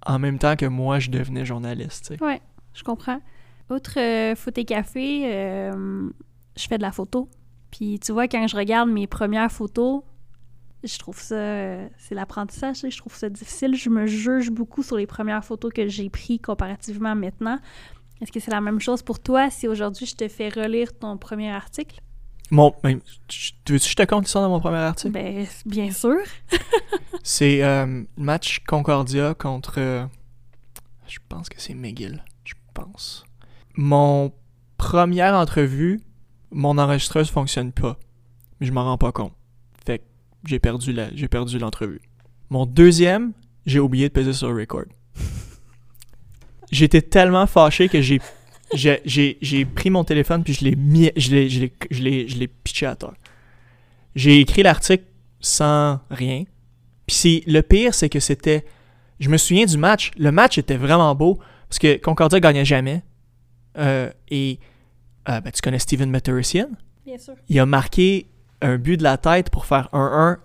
en 0.07 0.18
même 0.18 0.38
temps 0.38 0.57
que 0.57 0.66
moi, 0.66 0.98
je 0.98 1.11
devenais 1.11 1.44
journaliste. 1.44 2.14
Ouais, 2.20 2.40
je 2.74 2.82
comprends. 2.82 3.20
Outre 3.70 3.98
euh, 3.98 4.34
foot 4.34 4.57
et 4.59 4.64
café, 4.64 5.22
euh, 5.32 6.11
je 6.57 6.66
fais 6.66 6.76
de 6.76 6.82
la 6.82 6.92
photo. 6.92 7.28
Puis 7.70 7.98
tu 7.98 8.12
vois, 8.12 8.28
quand 8.28 8.46
je 8.46 8.57
regarde 8.57 8.90
mes 8.90 9.07
premières 9.07 9.50
photos, 9.50 10.03
je 10.84 10.98
trouve 10.98 11.18
ça, 11.18 11.34
euh, 11.34 11.88
c'est 11.96 12.14
l'apprentissage, 12.14 12.84
je 12.88 12.96
trouve 12.98 13.14
ça 13.14 13.28
difficile. 13.28 13.74
Je 13.74 13.88
me 13.88 14.07
juge 14.07 14.50
beaucoup 14.50 14.82
sur 14.82 14.96
les 14.96 15.07
premières 15.07 15.44
photos 15.44 15.72
que 15.72 15.86
j'ai 15.88 16.11
prises 16.11 16.40
comparativement 16.42 17.14
maintenant. 17.14 17.59
Est-ce 18.20 18.30
que 18.30 18.40
c'est 18.40 18.50
la 18.50 18.61
même 18.61 18.80
chose 18.80 19.03
pour 19.03 19.20
toi 19.20 19.50
si 19.50 19.66
aujourd'hui 19.68 20.07
je 20.07 20.14
te 20.14 20.28
fais 20.28 20.48
relire 20.48 20.96
ton 20.96 21.16
premier 21.16 21.50
article? 21.50 22.00
Mon, 22.53 22.74
ben, 22.82 23.00
tu 23.28 23.53
tu 23.64 23.72
veux-tu 23.72 23.84
que 23.86 23.90
je 23.90 23.96
te 23.96 24.03
compte 24.03 24.24
l'histoire 24.24 24.44
de 24.44 24.50
mon 24.50 24.61
premier 24.61 24.76
article? 24.76 25.11
Ben, 25.11 25.46
bien 25.64 25.90
sûr. 25.90 26.18
C'est 27.22 27.62
euh, 27.62 28.05
match 28.18 28.59
Concordia 28.66 29.32
contre. 29.32 29.76
euh, 29.78 30.05
je 31.09 31.18
pense 31.30 31.48
que 31.48 31.59
c'est 31.59 31.72
McGill. 31.72 32.22
Je 32.44 32.53
pense. 32.74 33.24
Mon 33.74 34.32
première 34.76 35.32
entrevue, 35.34 36.03
mon 36.50 36.76
enregistreuse 36.76 37.30
fonctionne 37.30 37.72
pas. 37.72 37.98
Mais 38.61 38.66
je 38.66 38.72
m'en 38.72 38.84
rends 38.84 38.98
pas 38.98 39.12
compte. 39.12 39.32
Fait 39.86 40.00
que 40.00 40.05
j'ai 40.44 40.59
perdu 40.59 40.92
la, 40.92 41.09
j'ai 41.14 41.28
perdu 41.28 41.59
l'entrevue. 41.59 42.03
Mon 42.50 42.66
deuxième, 42.66 43.32
j'ai 43.64 43.78
oublié 43.80 44.09
de 44.11 44.12
peser 44.12 44.34
sur 44.34 44.53
le 44.53 44.61
record. 44.61 44.84
J'étais 46.70 47.00
tellement 47.00 47.46
fâché 47.46 47.88
que 47.88 48.03
j'ai 48.03 48.20
j'ai, 48.75 49.01
j'ai, 49.05 49.39
j'ai 49.41 49.64
pris 49.64 49.91
mon 49.91 50.05
téléphone 50.05 50.45
puis 50.45 50.55
je 50.55 50.64
l'ai 50.64 50.75
mis 50.77 51.11
je 51.16 51.31
l'ai 51.31 51.49
je 51.49 51.61
l'ai 52.03 52.29
je 52.29 52.37
l'ai 52.39 52.49
pitché 52.49 52.87
à 52.87 52.97
terre. 52.97 53.14
J'ai 54.14 54.41
écrit 54.41 54.62
l'article 54.62 55.05
sans 55.41 56.01
rien. 56.11 56.45
Puis 57.07 57.16
c'est 57.16 57.43
le 57.47 57.62
pire 57.62 57.95
c'est 57.95 58.09
que 58.09 58.20
c'était 58.20 58.64
je 59.20 59.29
me 59.29 59.37
souviens 59.37 59.66
du 59.66 59.79
match, 59.79 60.11
le 60.18 60.33
match 60.33 60.59
était 60.59 60.77
vraiment 60.77 61.14
beau 61.14 61.39
parce 61.68 61.79
que 61.79 61.97
Concordia 61.97 62.41
gagnait 62.41 62.64
jamais. 62.64 63.03
Euh, 63.79 64.11
et 64.29 64.59
euh, 65.29 65.41
ben, 65.41 65.51
tu 65.51 65.62
connais 65.62 65.79
Steven 65.79 66.11
Meteorician 66.11 66.68
Bien 67.07 67.16
sûr. 67.16 67.35
il 67.49 67.59
a 67.59 67.64
marqué 67.64 68.27
un 68.61 68.77
but 68.77 68.99
de 68.99 69.03
la 69.03 69.16
tête 69.16 69.49
pour 69.49 69.64
faire 69.64 69.89
1-1 69.93 70.37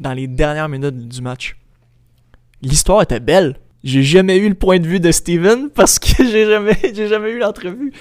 dans 0.00 0.12
les 0.12 0.26
dernières 0.26 0.68
minutes 0.68 1.08
du 1.08 1.22
match. 1.22 1.56
L'histoire 2.60 3.02
était 3.02 3.20
belle. 3.20 3.56
J'ai 3.84 4.02
jamais 4.02 4.38
eu 4.38 4.48
le 4.48 4.54
point 4.56 4.80
de 4.80 4.86
vue 4.88 4.98
de 4.98 5.12
Steven 5.12 5.70
parce 5.74 5.98
que 6.00 6.24
j'ai 6.24 6.46
jamais, 6.46 6.76
j'ai 6.94 7.06
jamais 7.06 7.30
eu 7.30 7.38
l'entrevue. 7.38 7.92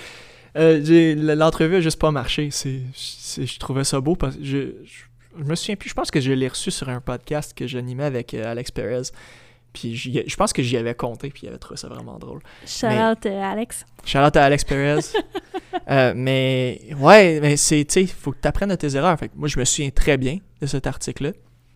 Euh, 0.57 1.35
l'entrevue 1.35 1.75
a 1.75 1.81
juste 1.81 1.99
pas 1.99 2.09
marché. 2.11 2.49
C'est, 2.51 2.79
c'est- 2.95 3.45
je 3.45 3.59
trouvais 3.59 3.83
ça 3.83 3.99
beau 3.99 4.15
parce 4.15 4.35
que 4.37 4.43
je, 4.43 4.57
je, 4.85 5.03
je 5.39 5.43
me 5.43 5.55
souviens 5.55 5.75
plus. 5.75 5.89
Je 5.89 5.93
pense 5.93 6.09
que 6.11 6.21
je 6.21 6.31
l'ai 6.31 6.47
reçu 6.47 6.71
sur 6.71 6.89
un 6.89 7.01
podcast 7.01 7.53
que 7.55 7.67
j'animais 7.67 8.05
avec 8.05 8.33
euh, 8.33 8.49
Alex 8.51 8.71
Perez. 8.71 9.01
Puis 9.73 9.95
je 9.95 10.35
pense 10.35 10.53
que 10.53 10.61
j'y 10.61 10.77
avais 10.77 10.93
compté 10.93 11.29
puis 11.31 11.41
il 11.45 11.49
avait 11.49 11.57
trouvé 11.57 11.77
ça 11.77 11.87
vraiment 11.87 12.19
drôle. 12.19 12.41
Shout 12.67 12.85
Mais- 12.89 13.03
out 13.03 13.25
euh, 13.25 13.41
Alex. 13.41 13.85
Shout 14.05 14.19
out 14.19 14.35
à 14.37 14.45
Alex 14.45 14.63
Perez. 14.63 14.99
Euh, 15.89 16.13
mais 16.15 16.79
ouais, 16.99 17.39
mais 17.41 17.57
c'est, 17.57 17.83
tu 17.83 17.93
sais, 17.93 18.05
faut 18.05 18.31
que 18.31 18.37
tu 18.39 18.47
apprennes 18.47 18.69
de 18.69 18.75
tes 18.75 18.95
erreurs. 18.95 19.17
Fait 19.17 19.27
que 19.27 19.33
moi, 19.35 19.47
je 19.47 19.57
me 19.59 19.65
souviens 19.65 19.89
très 19.89 20.17
bien 20.17 20.37
de 20.61 20.67
cet 20.67 20.85
article-là. 20.85 21.31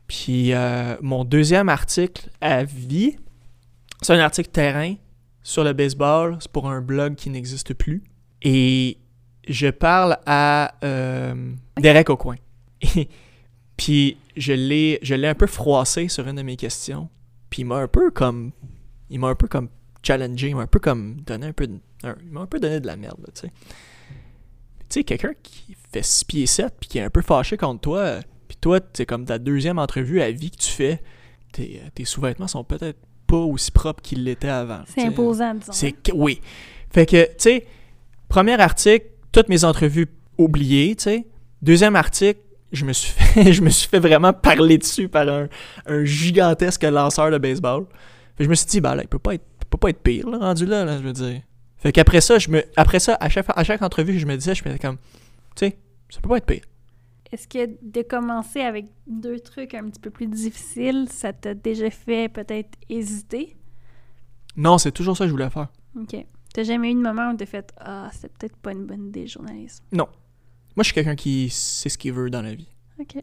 Puis 0.07 0.53
mon 1.01 1.25
deuxième 1.25 1.67
article 1.67 2.29
à 2.39 2.63
vie, 2.63 3.17
c'est 4.01 4.13
un 4.13 4.19
article 4.19 4.49
terrain 4.49 4.95
sur 5.43 5.63
le 5.63 5.73
baseball. 5.73 6.37
C'est 6.39 6.51
pour 6.51 6.69
un 6.69 6.81
blog 6.81 7.15
qui 7.15 7.29
n'existe 7.29 7.73
plus. 7.73 8.03
Et 8.41 8.97
je 9.47 9.67
parle 9.67 10.17
à 10.25 10.75
euh, 10.83 11.53
Derek 11.79 12.09
Aucoin. 12.09 12.37
Puis 13.77 14.17
je 14.35 14.53
l'ai, 14.53 14.99
je 15.01 15.15
l'ai 15.15 15.27
un 15.27 15.35
peu 15.35 15.47
froissé 15.47 16.07
sur 16.07 16.27
une 16.27 16.35
de 16.35 16.41
mes 16.41 16.55
questions. 16.55 17.09
Puis 17.49 17.61
il 17.61 17.65
m'a 17.65 17.77
un 17.77 17.87
peu 17.87 18.11
comme, 18.11 18.51
il 19.09 19.19
m'a 19.19 19.27
un 19.27 19.35
peu 19.35 19.47
comme 19.47 19.69
challengé, 20.03 20.49
il 20.49 20.55
m'a 20.55 20.63
un 20.63 20.67
peu 20.67 20.79
comme 20.79 21.21
donné 21.21 21.47
un 21.47 21.53
peu, 21.53 21.67
de- 21.67 21.79
un- 22.03 22.15
il 22.23 22.31
m'a 22.31 22.41
un 22.41 22.45
peu 22.45 22.59
donné 22.59 22.79
de 22.79 22.87
la 22.87 22.95
merde, 22.97 23.19
là, 23.19 23.27
tu 23.33 23.41
sais. 23.41 23.51
Tu 24.79 24.85
sais, 24.89 25.03
quelqu'un 25.03 25.33
qui 25.43 25.75
fait 25.91 26.03
6 26.03 26.23
pieds 26.25 26.45
7 26.45 26.73
puis 26.79 26.89
qui 26.89 26.97
est 26.97 27.03
un 27.03 27.09
peu 27.09 27.21
fâché 27.21 27.57
contre 27.57 27.81
toi, 27.81 27.99
euh, 27.99 28.21
puis 28.47 28.57
toi, 28.59 28.79
c'est 28.93 29.05
comme 29.05 29.25
ta 29.25 29.37
deuxième 29.37 29.79
entrevue 29.79 30.21
à 30.21 30.31
vie 30.31 30.49
que 30.51 30.57
tu 30.57 30.69
fais, 30.71 31.01
tes, 31.51 31.81
euh, 31.83 31.89
tes 31.93 32.05
sous-vêtements 32.05 32.47
sont 32.47 32.63
peut-être 32.63 32.99
pas 33.27 33.37
aussi 33.37 33.71
propres 33.71 34.01
qu'ils 34.01 34.23
l'étaient 34.23 34.47
avant. 34.47 34.81
C'est 34.87 35.03
imposant, 35.03 35.53
disons. 35.55 35.73
C'est 35.73 35.91
que, 35.91 36.11
oui. 36.13 36.41
Fait 36.91 37.05
que, 37.05 37.25
tu 37.25 37.33
sais, 37.37 37.67
premier 38.29 38.59
article, 38.59 39.05
toutes 39.31 39.49
mes 39.49 39.63
entrevues 39.63 40.07
oubliées, 40.37 40.95
tu 40.95 41.03
sais. 41.03 41.27
Deuxième 41.61 41.95
article, 41.95 42.39
je 42.71 42.85
me 42.85 42.93
suis 42.93 43.11
fait, 43.11 43.53
je 43.53 43.61
me 43.61 43.69
suis 43.69 43.87
fait 43.87 43.99
vraiment 43.99 44.33
parler 44.33 44.77
dessus 44.77 45.09
par 45.09 45.27
un, 45.27 45.47
un 45.85 46.05
gigantesque 46.05 46.83
lanceur 46.83 47.31
de 47.31 47.37
baseball. 47.37 47.85
Fait 48.35 48.39
que 48.39 48.43
je 48.45 48.49
me 48.49 48.55
suis 48.55 48.67
dit, 48.67 48.81
bah 48.81 48.95
là, 48.95 49.03
il 49.03 49.07
peut 49.07 49.19
pas 49.19 49.35
être, 49.35 49.45
peut 49.69 49.77
pas 49.77 49.89
être 49.89 50.01
pire, 50.01 50.29
là, 50.29 50.37
rendu 50.37 50.65
là, 50.65 50.85
là, 50.85 50.97
je 50.97 51.03
veux 51.03 51.13
dire. 51.13 51.41
Fait 51.77 51.91
qu'après 51.91 52.21
ça, 52.21 52.39
je 52.39 52.49
me, 52.49 52.63
après 52.75 52.99
ça, 52.99 53.17
à 53.19 53.29
chaque, 53.29 53.45
à 53.49 53.63
chaque 53.63 53.81
entrevue, 53.81 54.17
je 54.19 54.25
me 54.25 54.35
disais, 54.35 54.55
je 54.55 54.63
me 54.63 54.69
disais 54.69 54.79
comme, 54.79 54.97
tu 55.55 55.67
sais, 55.67 55.77
ça 56.09 56.19
peut 56.21 56.29
pas 56.29 56.37
être 56.37 56.45
pire. 56.45 56.63
Est-ce 57.37 57.47
que 57.47 57.77
de 57.83 58.01
commencer 58.01 58.61
avec 58.61 58.87
deux 59.05 59.39
trucs 59.39 59.75
un 59.75 59.87
petit 59.91 59.99
peu 59.99 60.09
plus 60.09 60.25
difficiles, 60.25 61.05
ça 61.07 61.33
t'a 61.33 61.53
déjà 61.53 61.91
fait 61.91 62.33
peut-être 62.33 62.71
hésiter? 62.89 63.55
Non, 64.55 64.79
c'est 64.79 64.91
toujours 64.91 65.15
ça 65.15 65.25
que 65.25 65.27
je 65.27 65.33
voulais 65.33 65.51
faire. 65.51 65.67
OK. 65.95 66.15
T'as 66.51 66.63
jamais 66.63 66.89
eu 66.89 66.95
de 66.95 66.99
moment 66.99 67.29
où 67.29 67.37
t'as 67.37 67.45
fait 67.45 67.71
«Ah, 67.79 68.09
c'est 68.11 68.35
peut-être 68.35 68.57
pas 68.57 68.71
une 68.71 68.87
bonne 68.87 69.09
idée, 69.09 69.21
le 69.21 69.27
journalisme. 69.27 69.83
Moi, 69.91 70.07
je 70.77 70.83
suis 70.85 70.93
quelqu'un 70.95 71.15
qui 71.15 71.51
sait 71.51 71.89
ce 71.89 71.97
qu'il 71.99 72.11
veut 72.11 72.31
dans 72.31 72.41
la 72.41 72.55
vie.» 72.55 72.69
OK. 72.99 73.17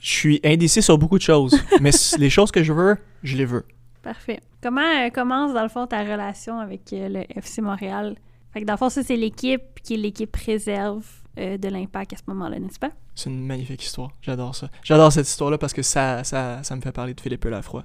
Je 0.00 0.06
suis 0.06 0.38
indécis 0.44 0.82
sur 0.82 0.98
beaucoup 0.98 1.16
de 1.16 1.22
choses, 1.22 1.58
mais 1.80 1.92
les 2.18 2.28
choses 2.28 2.50
que 2.50 2.62
je 2.62 2.74
veux, 2.74 2.98
je 3.22 3.38
les 3.38 3.46
veux. 3.46 3.64
Parfait. 4.02 4.40
Comment 4.62 4.82
euh, 4.82 5.08
commence, 5.08 5.54
dans 5.54 5.62
le 5.62 5.70
fond, 5.70 5.86
ta 5.86 6.02
relation 6.02 6.58
avec 6.58 6.92
euh, 6.92 7.08
le 7.08 7.38
FC 7.38 7.62
Montréal? 7.62 8.16
Fait 8.52 8.60
que 8.60 8.66
dans 8.66 8.74
le 8.74 8.78
fond, 8.78 8.90
ça, 8.90 9.02
c'est 9.02 9.16
l'équipe 9.16 9.80
qui 9.82 9.94
est 9.94 9.96
l'équipe 9.96 10.36
réserve 10.36 11.06
euh, 11.38 11.56
de 11.58 11.68
l'Impact 11.68 12.12
à 12.12 12.16
ce 12.16 12.22
moment-là, 12.28 12.58
n'est-ce 12.58 12.78
pas? 12.78 12.90
C'est 13.14 13.30
une 13.30 13.46
magnifique 13.46 13.82
histoire. 13.82 14.10
J'adore 14.22 14.54
ça. 14.54 14.70
J'adore 14.82 15.12
cette 15.12 15.28
histoire-là 15.28 15.58
parce 15.58 15.72
que 15.72 15.82
ça, 15.82 16.24
ça, 16.24 16.62
ça 16.62 16.76
me 16.76 16.80
fait 16.80 16.92
parler 16.92 17.14
de 17.14 17.20
Philippe 17.20 17.44
Lafroy. 17.44 17.84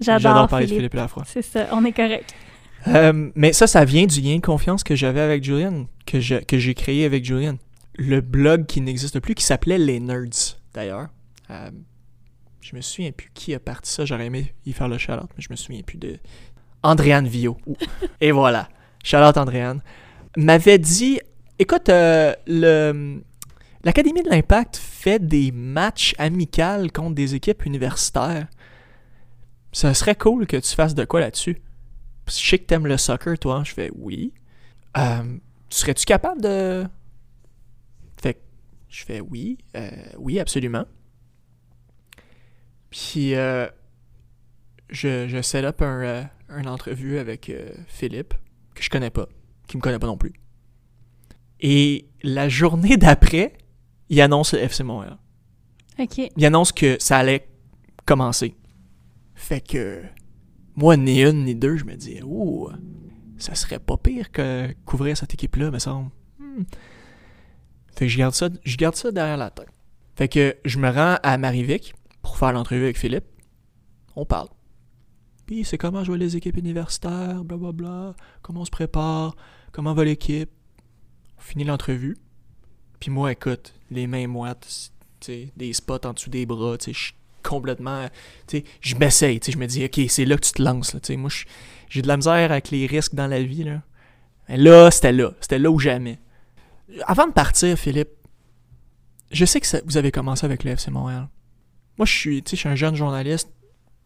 J'adore 0.00 0.48
parler 0.48 0.66
de 0.66 0.74
Philippe. 0.74 0.94
Lafroy. 0.94 1.24
C'est 1.26 1.42
ça, 1.42 1.66
on 1.72 1.84
est 1.84 1.92
correct. 1.92 2.34
Euh, 2.86 3.30
mais 3.34 3.52
ça, 3.52 3.66
ça 3.66 3.84
vient 3.84 4.06
du 4.06 4.20
lien 4.20 4.36
de 4.36 4.40
confiance 4.40 4.84
que 4.84 4.94
j'avais 4.94 5.20
avec 5.20 5.42
Julian, 5.42 5.86
que 6.06 6.20
je- 6.20 6.36
que 6.44 6.58
j'ai 6.58 6.74
créé 6.74 7.04
avec 7.04 7.24
Julian. 7.24 7.56
Le 7.96 8.20
blog 8.20 8.66
qui 8.66 8.80
n'existe 8.80 9.18
plus, 9.18 9.34
qui 9.34 9.42
s'appelait 9.44 9.78
Les 9.78 9.98
Nerds, 9.98 10.56
d'ailleurs. 10.72 11.08
Euh, 11.50 11.70
je 12.60 12.76
me 12.76 12.80
souviens 12.80 13.10
plus 13.10 13.30
qui 13.34 13.52
a 13.54 13.58
parti 13.58 13.90
ça. 13.90 14.04
J'aurais 14.04 14.26
aimé 14.26 14.54
y 14.64 14.72
faire 14.72 14.86
le 14.88 14.98
shout-out, 14.98 15.28
mais 15.36 15.42
je 15.42 15.48
me 15.50 15.56
souviens 15.56 15.82
plus 15.82 15.98
de... 15.98 16.18
Andréane 16.84 17.26
Vio. 17.26 17.56
Et 18.20 18.30
voilà. 18.30 18.68
Shout-out 19.02 19.36
Andréane. 19.36 19.82
M'avait 20.36 20.78
dit, 20.78 21.18
écoute, 21.58 21.88
euh. 21.88 22.34
L'Académie 23.84 24.22
de 24.22 24.28
l'Impact 24.28 24.76
fait 24.76 25.20
des 25.24 25.52
matchs 25.52 26.14
amicaux 26.18 26.88
contre 26.92 27.14
des 27.14 27.34
équipes 27.36 27.64
universitaires. 27.64 28.48
Ça 29.72 29.94
serait 29.94 30.16
cool 30.16 30.46
que 30.46 30.56
tu 30.56 30.74
fasses 30.74 30.94
de 30.96 31.04
quoi 31.04 31.20
là-dessus. 31.20 31.62
Je 32.26 32.32
sais 32.32 32.58
que 32.58 32.64
t'aimes 32.64 32.86
le 32.86 32.96
soccer, 32.96 33.38
toi. 33.38 33.62
Je 33.64 33.72
fais 33.72 33.90
oui. 33.94 34.34
Euh, 34.96 35.38
Serais-tu 35.70 36.06
capable 36.06 36.42
de. 36.42 36.86
Fait 38.20 38.34
que 38.34 38.40
je 38.88 39.04
fais 39.04 39.20
oui. 39.20 39.58
euh, 39.76 39.90
oui, 40.18 40.40
absolument. 40.40 40.84
Puis 42.90 43.30
je, 43.30 43.68
je 44.90 45.42
set 45.42 45.64
up 45.64 45.82
un, 45.82 46.28
une 46.48 46.68
entrevue 46.68 47.18
avec 47.18 47.52
Philippe, 47.86 48.34
que 48.74 48.82
je 48.82 48.90
connais 48.90 49.10
pas, 49.10 49.28
qui 49.68 49.76
me 49.76 49.82
connaît 49.82 49.98
pas 49.98 50.06
non 50.06 50.16
plus. 50.16 50.32
Et 51.60 52.08
la 52.22 52.48
journée 52.48 52.96
d'après, 52.98 53.54
il 54.08 54.20
annonce 54.20 54.54
le 54.54 54.60
FC 54.60 54.84
Montréal. 54.84 55.18
OK. 55.98 56.30
Il 56.36 56.46
annonce 56.46 56.72
que 56.72 56.96
ça 57.00 57.18
allait 57.18 57.48
commencer. 58.04 58.54
Fait 59.34 59.60
que 59.60 60.02
moi, 60.76 60.96
ni 60.96 61.22
une 61.22 61.44
ni 61.44 61.54
deux, 61.54 61.76
je 61.76 61.84
me 61.84 61.94
dis, 61.96 62.20
ouh, 62.22 62.68
ça 63.36 63.54
serait 63.54 63.78
pas 63.78 63.96
pire 63.96 64.30
que 64.30 64.72
couvrir 64.84 65.16
cette 65.16 65.34
équipe-là, 65.34 65.70
me 65.70 65.78
semble. 65.78 66.10
Hmm. 66.38 66.62
Fait 67.94 68.06
que 68.06 68.08
je 68.08 68.18
garde 68.18 68.34
ça, 68.34 68.48
je 68.64 68.76
garde 68.76 68.94
ça 68.94 69.10
derrière 69.10 69.36
la 69.36 69.50
tête. 69.50 69.68
Fait 70.14 70.28
que 70.28 70.56
je 70.64 70.78
me 70.78 70.88
rends 70.88 71.16
à 71.22 71.38
Marivic 71.38 71.94
pour 72.22 72.36
faire 72.36 72.52
l'entrevue 72.52 72.84
avec 72.84 72.98
Philippe. 72.98 73.24
On 74.16 74.24
parle. 74.24 74.48
Puis 75.46 75.64
c'est 75.64 75.78
comment 75.78 76.04
jouer 76.04 76.18
les 76.18 76.36
équipes 76.36 76.56
universitaires, 76.56 77.42
blablabla, 77.44 78.14
comment 78.42 78.60
on 78.60 78.64
se 78.64 78.70
prépare, 78.70 79.34
comment 79.72 79.94
va 79.94 80.04
l'équipe? 80.04 80.50
On 81.38 81.40
finit 81.40 81.64
l'entrevue. 81.64 82.16
Puis 83.00 83.10
moi, 83.10 83.32
écoute, 83.32 83.74
les 83.90 84.06
mains 84.06 84.26
moites, 84.26 84.92
des 85.26 85.72
spots 85.72 86.04
en 86.04 86.12
dessous 86.12 86.30
des 86.30 86.46
bras, 86.46 86.76
je 86.84 86.92
suis 86.92 87.14
complètement, 87.42 88.08
je 88.80 88.94
m'essaye, 88.96 89.40
je 89.46 89.56
me 89.56 89.66
dis, 89.66 89.84
ok, 89.84 90.00
c'est 90.08 90.24
là 90.24 90.36
que 90.36 90.44
tu 90.44 90.52
te 90.52 90.62
lances, 90.62 90.94
là, 90.94 91.16
moi, 91.16 91.30
j'ai 91.88 92.02
de 92.02 92.08
la 92.08 92.16
misère 92.16 92.52
avec 92.52 92.70
les 92.70 92.86
risques 92.86 93.14
dans 93.14 93.26
la 93.26 93.42
vie, 93.42 93.64
là. 93.64 93.82
Là, 94.48 94.90
c'était 94.90 95.12
là, 95.12 95.32
c'était 95.40 95.58
là 95.58 95.70
ou 95.70 95.78
jamais. 95.78 96.18
Avant 97.04 97.26
de 97.26 97.32
partir, 97.32 97.78
Philippe, 97.78 98.10
je 99.30 99.44
sais 99.44 99.60
que 99.60 99.84
vous 99.84 99.96
avez 99.96 100.10
commencé 100.10 100.46
avec 100.46 100.64
le 100.64 100.70
FC 100.72 100.90
Montréal. 100.90 101.28
Moi, 101.98 102.06
je 102.06 102.12
suis, 102.12 102.44
je 102.48 102.56
suis 102.56 102.68
un 102.68 102.74
jeune 102.74 102.94
journaliste, 102.94 103.50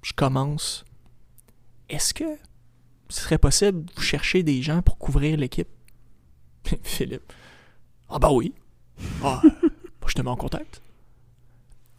je 0.03 0.13
commence. 0.13 0.85
Est-ce 1.89 2.13
que 2.13 2.25
ce 3.09 3.21
serait 3.21 3.39
possible 3.39 3.85
de 3.85 4.01
chercher 4.01 4.43
des 4.43 4.63
gens 4.63 4.83
pour 4.83 4.99
couvrir 4.99 5.37
l'équipe? 5.37 5.69
Philippe. 6.83 7.33
Ah 8.09 8.19
bah 8.19 8.31
oui. 8.33 8.55
Ah, 9.23 9.41
moi, 9.43 9.53
je 10.07 10.15
te 10.15 10.23
mets 10.23 10.31
en 10.31 10.37
contact. 10.37 10.81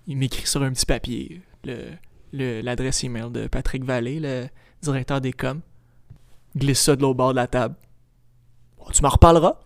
Il 0.08 0.18
m'écrit 0.18 0.46
sur 0.48 0.62
un 0.64 0.72
petit 0.72 0.86
papier 0.86 1.42
le- 1.64 1.92
le- 2.34 2.62
l'adresse 2.62 3.04
email 3.04 3.30
de 3.32 3.48
Patrick 3.48 3.84
Vallée, 3.84 4.20
le 4.20 4.48
directeur 4.82 5.22
des 5.22 5.34
coms. 5.34 5.62
Glisse 6.56 6.82
ça 6.82 6.96
de 6.96 7.02
l'autre 7.02 7.16
bord 7.18 7.32
de 7.32 7.38
la 7.38 7.48
table. 7.48 7.76
Bon, 8.78 8.86
tu 8.92 9.02
m'en 9.02 9.10
reparleras. 9.10 9.58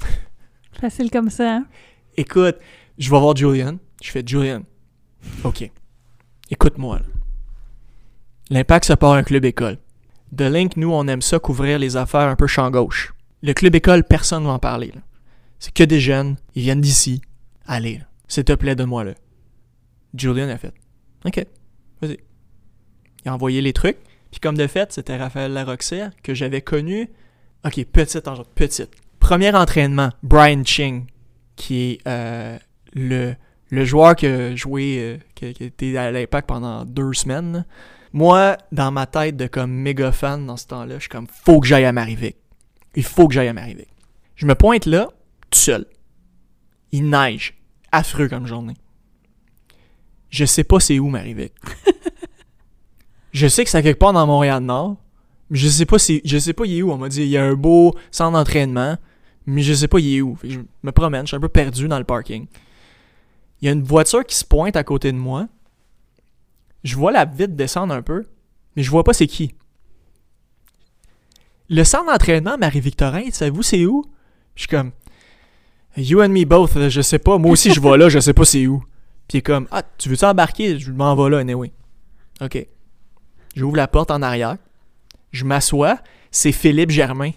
Facile 0.80 1.10
comme 1.10 1.30
ça, 1.30 1.56
hein? 1.56 1.66
Écoute, 2.16 2.56
je 2.98 3.10
vais 3.10 3.18
voir 3.18 3.34
Julian. 3.36 3.78
Je 4.02 4.10
fais 4.10 4.22
Julian. 4.24 4.62
OK. 5.44 5.70
Écoute-moi. 6.50 7.00
L'Impact 8.50 8.84
se 8.86 8.92
part 8.94 9.12
un 9.14 9.22
club 9.22 9.44
école. 9.44 9.78
De 10.32 10.44
Link, 10.44 10.76
nous, 10.76 10.92
on 10.92 11.06
aime 11.08 11.22
ça 11.22 11.38
couvrir 11.38 11.78
les 11.78 11.96
affaires 11.96 12.28
un 12.28 12.36
peu 12.36 12.46
champ 12.46 12.70
gauche. 12.70 13.12
Le 13.42 13.52
club 13.52 13.74
école, 13.74 14.04
personne 14.04 14.42
ne 14.42 14.48
va 14.48 14.54
en 14.54 14.58
parler. 14.58 14.92
C'est 15.58 15.72
que 15.72 15.84
des 15.84 16.00
jeunes. 16.00 16.36
Ils 16.54 16.62
viennent 16.62 16.80
d'ici. 16.80 17.22
Allez, 17.66 18.00
s'il 18.26 18.44
te 18.44 18.52
plaît, 18.52 18.74
donne-moi 18.74 19.04
le. 19.04 19.14
Julian 20.14 20.48
a 20.48 20.58
fait. 20.58 20.74
OK. 21.24 21.44
Vas-y. 22.00 22.18
Il 23.24 23.28
a 23.28 23.34
envoyé 23.34 23.60
les 23.60 23.72
trucs. 23.72 23.98
Puis 24.30 24.40
comme 24.40 24.56
de 24.56 24.66
fait, 24.66 24.92
c'était 24.92 25.16
Raphaël 25.16 25.52
Larocère 25.52 26.10
que 26.22 26.34
j'avais 26.34 26.60
connu. 26.60 27.08
OK, 27.64 27.84
petite 27.86 28.28
petite. 28.54 28.90
Premier 29.20 29.54
entraînement, 29.54 30.10
Brian 30.22 30.62
Ching, 30.64 31.06
qui 31.56 31.92
est 31.92 32.06
euh, 32.06 32.56
le, 32.94 33.34
le 33.70 33.84
joueur 33.84 34.14
qui 34.14 34.26
a 34.26 34.54
joué, 34.54 34.98
euh, 34.98 35.18
qui, 35.34 35.46
été 35.46 35.96
à 35.98 36.10
l'impact 36.10 36.48
pendant 36.48 36.84
deux 36.84 37.12
semaines. 37.14 37.64
Moi, 38.12 38.56
dans 38.72 38.90
ma 38.90 39.06
tête 39.06 39.36
de 39.36 39.46
comme 39.46 39.72
méga 39.72 40.12
fan 40.12 40.46
dans 40.46 40.56
ce 40.56 40.66
temps-là, 40.68 40.94
je 40.94 41.00
suis 41.00 41.08
comme 41.08 41.26
faut 41.26 41.60
que 41.60 41.66
j'aille 41.66 41.84
à 41.84 41.92
Marivic. 41.92 42.36
Il 42.94 43.04
faut 43.04 43.28
que 43.28 43.34
j'aille 43.34 43.48
à 43.48 43.52
Marivic. 43.52 43.88
Je 44.34 44.46
me 44.46 44.54
pointe 44.54 44.86
là, 44.86 45.08
tout 45.50 45.58
seul. 45.58 45.86
Il 46.92 47.10
neige. 47.10 47.54
Affreux 47.92 48.28
comme 48.28 48.46
journée. 48.46 48.74
Je 50.30 50.44
sais 50.44 50.64
pas 50.64 50.80
c'est 50.80 50.98
où 50.98 51.08
Marivic. 51.08 51.52
je 53.32 53.46
sais 53.48 53.64
que 53.64 53.70
c'est 53.70 53.82
quelque 53.82 53.98
part 53.98 54.12
dans 54.12 54.26
Montréal-Nord. 54.26 54.96
Mais 55.50 55.58
je 55.58 55.68
sais 55.68 55.86
pas 55.86 55.98
c'est, 55.98 56.20
je 56.24 56.38
sais 56.38 56.52
pas 56.52 56.66
il 56.66 56.78
est 56.78 56.82
où. 56.82 56.92
On 56.92 56.98
m'a 56.98 57.08
dit 57.08 57.22
il 57.22 57.28
y 57.28 57.36
a 57.36 57.44
un 57.44 57.54
beau 57.54 57.94
centre 58.10 58.32
d'entraînement. 58.32 58.96
Mais 59.46 59.62
je 59.62 59.72
sais 59.72 59.88
pas 59.88 59.98
il 59.98 60.16
est 60.16 60.20
où. 60.20 60.36
Fait 60.36 60.48
que 60.48 60.54
je 60.54 60.60
me 60.82 60.92
promène, 60.92 61.22
je 61.22 61.28
suis 61.28 61.36
un 61.36 61.40
peu 61.40 61.48
perdu 61.48 61.88
dans 61.88 61.98
le 61.98 62.04
parking. 62.04 62.46
Il 63.60 63.66
y 63.66 63.68
a 63.68 63.72
une 63.72 63.82
voiture 63.82 64.24
qui 64.24 64.36
se 64.36 64.44
pointe 64.44 64.76
à 64.76 64.84
côté 64.84 65.10
de 65.10 65.16
moi. 65.16 65.48
Je 66.84 66.94
vois 66.96 67.12
la 67.12 67.24
vitre 67.24 67.54
descendre 67.54 67.94
un 67.94 68.02
peu, 68.02 68.26
mais 68.76 68.82
je 68.82 68.90
vois 68.90 69.04
pas 69.04 69.12
c'est 69.12 69.26
qui. 69.26 69.54
Le 71.70 71.84
centre 71.84 72.06
d'entraînement 72.06 72.56
Marie-Victorin, 72.58 73.24
savez-vous 73.30 73.62
c'est 73.62 73.84
où? 73.84 74.04
Je 74.54 74.62
suis 74.62 74.68
comme 74.68 74.92
You 75.96 76.22
and 76.22 76.28
me 76.30 76.44
both, 76.44 76.88
je 76.88 77.00
sais 77.00 77.18
pas. 77.18 77.38
Moi 77.38 77.50
aussi 77.52 77.72
je 77.72 77.80
vais 77.80 77.96
là, 77.96 78.08
je 78.08 78.18
sais 78.20 78.32
pas 78.32 78.44
c'est 78.44 78.66
où. 78.66 78.80
Puis 79.28 79.34
il 79.34 79.38
est 79.38 79.42
comme 79.42 79.66
Ah, 79.70 79.82
tu 79.98 80.08
veux-tu 80.08 80.24
embarquer? 80.24 80.78
Je 80.78 80.90
m'en 80.92 81.14
vais 81.14 81.30
là, 81.30 81.38
anyway. 81.38 81.72
Ok. 82.40 82.66
J'ouvre 83.54 83.76
la 83.76 83.88
porte 83.88 84.10
en 84.10 84.22
arrière. 84.22 84.56
Je 85.32 85.44
m'assois. 85.44 85.98
C'est 86.30 86.52
Philippe 86.52 86.90
Germain. 86.90 87.32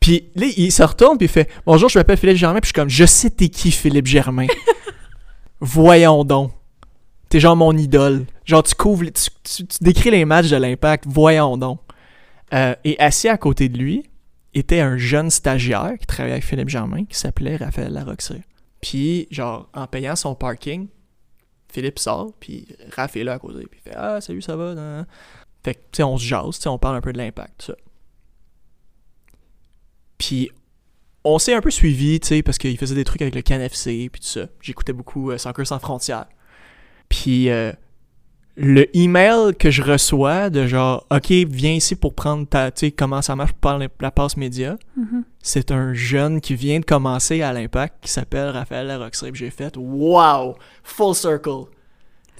Puis 0.00 0.28
là, 0.34 0.46
il 0.56 0.70
se 0.70 0.82
retourne 0.82 1.16
puis 1.18 1.26
il 1.26 1.30
fait 1.30 1.50
Bonjour, 1.66 1.88
je 1.88 1.98
m'appelle 1.98 2.16
Philippe 2.18 2.36
Germain. 2.36 2.60
Puis 2.60 2.68
je 2.68 2.72
suis 2.72 2.74
comme 2.74 2.88
Je 2.90 3.04
sais 3.04 3.30
t'es 3.30 3.48
qui, 3.48 3.70
Philippe 3.72 4.06
Germain. 4.06 4.46
Voyons 5.60 6.24
donc. 6.24 6.52
T'es 7.28 7.40
genre 7.40 7.56
mon 7.56 7.76
idole. 7.76 8.26
Genre, 8.44 8.62
tu 8.62 8.74
couvres, 8.74 9.02
les- 9.04 9.12
tu, 9.12 9.28
tu- 9.42 9.66
tu 9.66 9.78
décris 9.80 10.10
les 10.10 10.24
matchs 10.24 10.48
de 10.50 10.56
l'Impact. 10.56 11.04
Voyons 11.08 11.56
donc. 11.56 11.80
Euh, 12.54 12.74
et 12.84 12.98
assis 13.00 13.28
à 13.28 13.36
côté 13.36 13.68
de 13.68 13.78
lui 13.78 14.08
était 14.54 14.80
un 14.80 14.96
jeune 14.96 15.30
stagiaire 15.30 15.94
qui 15.98 16.06
travaillait 16.06 16.34
avec 16.34 16.44
Philippe 16.44 16.68
Germain 16.68 17.04
qui 17.04 17.18
s'appelait 17.18 17.56
Raphaël 17.56 17.92
Larocré. 17.92 18.42
Puis, 18.80 19.26
genre, 19.30 19.68
en 19.74 19.86
payant 19.86 20.14
son 20.14 20.34
parking, 20.34 20.88
Philippe 21.72 21.98
sort, 21.98 22.32
puis 22.38 22.68
Raph 22.94 23.16
est 23.16 23.24
là 23.24 23.32
à 23.34 23.38
côté. 23.38 23.66
Puis 23.66 23.80
il 23.84 23.90
fait 23.90 23.96
Ah, 23.96 24.20
salut, 24.20 24.42
ça 24.42 24.56
va? 24.56 25.04
Fait 25.64 25.74
que, 25.74 25.80
tu 25.80 25.96
sais, 25.96 26.02
on 26.02 26.16
se 26.16 26.24
jase, 26.24 26.56
tu 26.56 26.62
sais, 26.62 26.68
on 26.68 26.78
parle 26.78 26.96
un 26.96 27.00
peu 27.00 27.12
de 27.12 27.18
l'impact, 27.18 27.62
ça. 27.62 27.74
Puis, 30.18 30.50
on 31.24 31.38
s'est 31.38 31.54
un 31.54 31.60
peu 31.60 31.70
suivi, 31.70 32.20
tu 32.20 32.28
sais, 32.28 32.42
parce 32.42 32.58
qu'il 32.58 32.76
faisait 32.78 32.94
des 32.94 33.04
trucs 33.04 33.22
avec 33.22 33.34
le 33.34 33.42
CanFC, 33.42 34.08
puis 34.10 34.20
tout 34.20 34.28
ça. 34.28 34.46
J'écoutais 34.60 34.92
beaucoup 34.92 35.30
euh, 35.30 35.38
Soccer 35.38 35.66
sans 35.66 35.78
frontières. 35.78 36.28
Puis, 37.08 37.48
euh, 37.48 37.72
le 38.56 38.86
email 38.96 39.54
que 39.58 39.70
je 39.70 39.82
reçois 39.82 40.48
de 40.48 40.66
genre, 40.66 41.06
OK, 41.10 41.30
viens 41.30 41.72
ici 41.72 41.96
pour 41.96 42.14
prendre 42.14 42.46
ta, 42.46 42.70
tu 42.70 42.86
sais, 42.86 42.90
comment 42.92 43.20
ça 43.20 43.34
marche 43.34 43.52
pour 43.52 43.60
prendre 43.60 43.86
la 44.00 44.10
passe 44.12 44.36
média, 44.36 44.76
Mhm. 44.96 45.24
c'est 45.42 45.72
un 45.72 45.92
jeune 45.94 46.40
qui 46.40 46.54
vient 46.54 46.78
de 46.78 46.84
commencer 46.84 47.42
à 47.42 47.52
l'impact 47.52 47.96
qui 48.02 48.10
s'appelle 48.12 48.50
Raphaël 48.50 48.86
Larocré. 48.86 49.32
Puis 49.32 49.40
J'ai 49.40 49.50
fait, 49.50 49.76
wow, 49.76 50.54
full 50.84 51.14
circle. 51.14 51.64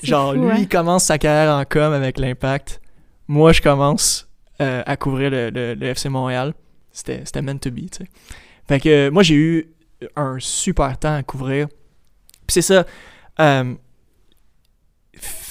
Genre, 0.02 0.34
fou, 0.34 0.40
lui, 0.42 0.50
hein? 0.50 0.56
il 0.58 0.68
commence 0.68 1.04
sa 1.04 1.18
carrière 1.18 1.54
en 1.56 1.64
com 1.64 1.92
avec 1.92 2.18
l'impact. 2.18 2.80
Moi, 3.26 3.52
je 3.52 3.62
commence 3.62 4.28
euh, 4.60 4.82
à 4.86 4.96
couvrir 4.96 5.30
le, 5.30 5.50
le- 5.50 5.74
le 5.74 5.86
FC 5.86 6.08
Montréal. 6.08 6.54
C'était 6.92 7.22
c'était 7.24 7.42
meant 7.42 7.58
to 7.58 7.70
be, 7.72 7.90
tu 7.90 8.04
sais. 8.04 8.08
Fait 8.68 8.78
que 8.78 8.88
euh, 8.88 9.10
moi, 9.10 9.22
j'ai 9.24 9.34
eu 9.34 9.66
un 10.14 10.36
super 10.38 10.96
temps 10.98 11.14
à 11.16 11.22
couvrir. 11.24 11.66
Puis 12.46 12.54
c'est 12.54 12.62
ça. 12.62 12.84
euh, 13.40 13.74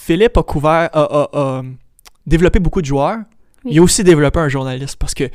Philippe 0.06 0.38
a 0.38 0.44
couvert, 0.44 0.90
a, 0.94 1.02
a- 1.02 1.30
a 1.34 1.64
développé 2.26 2.60
beaucoup 2.60 2.82
de 2.82 2.86
joueurs. 2.86 3.20
Oui. 3.64 3.72
Il 3.74 3.80
a 3.80 3.82
aussi 3.82 4.04
développé 4.04 4.40
un 4.40 4.50
journaliste 4.50 4.98
parce 4.98 5.14
que 5.14 5.30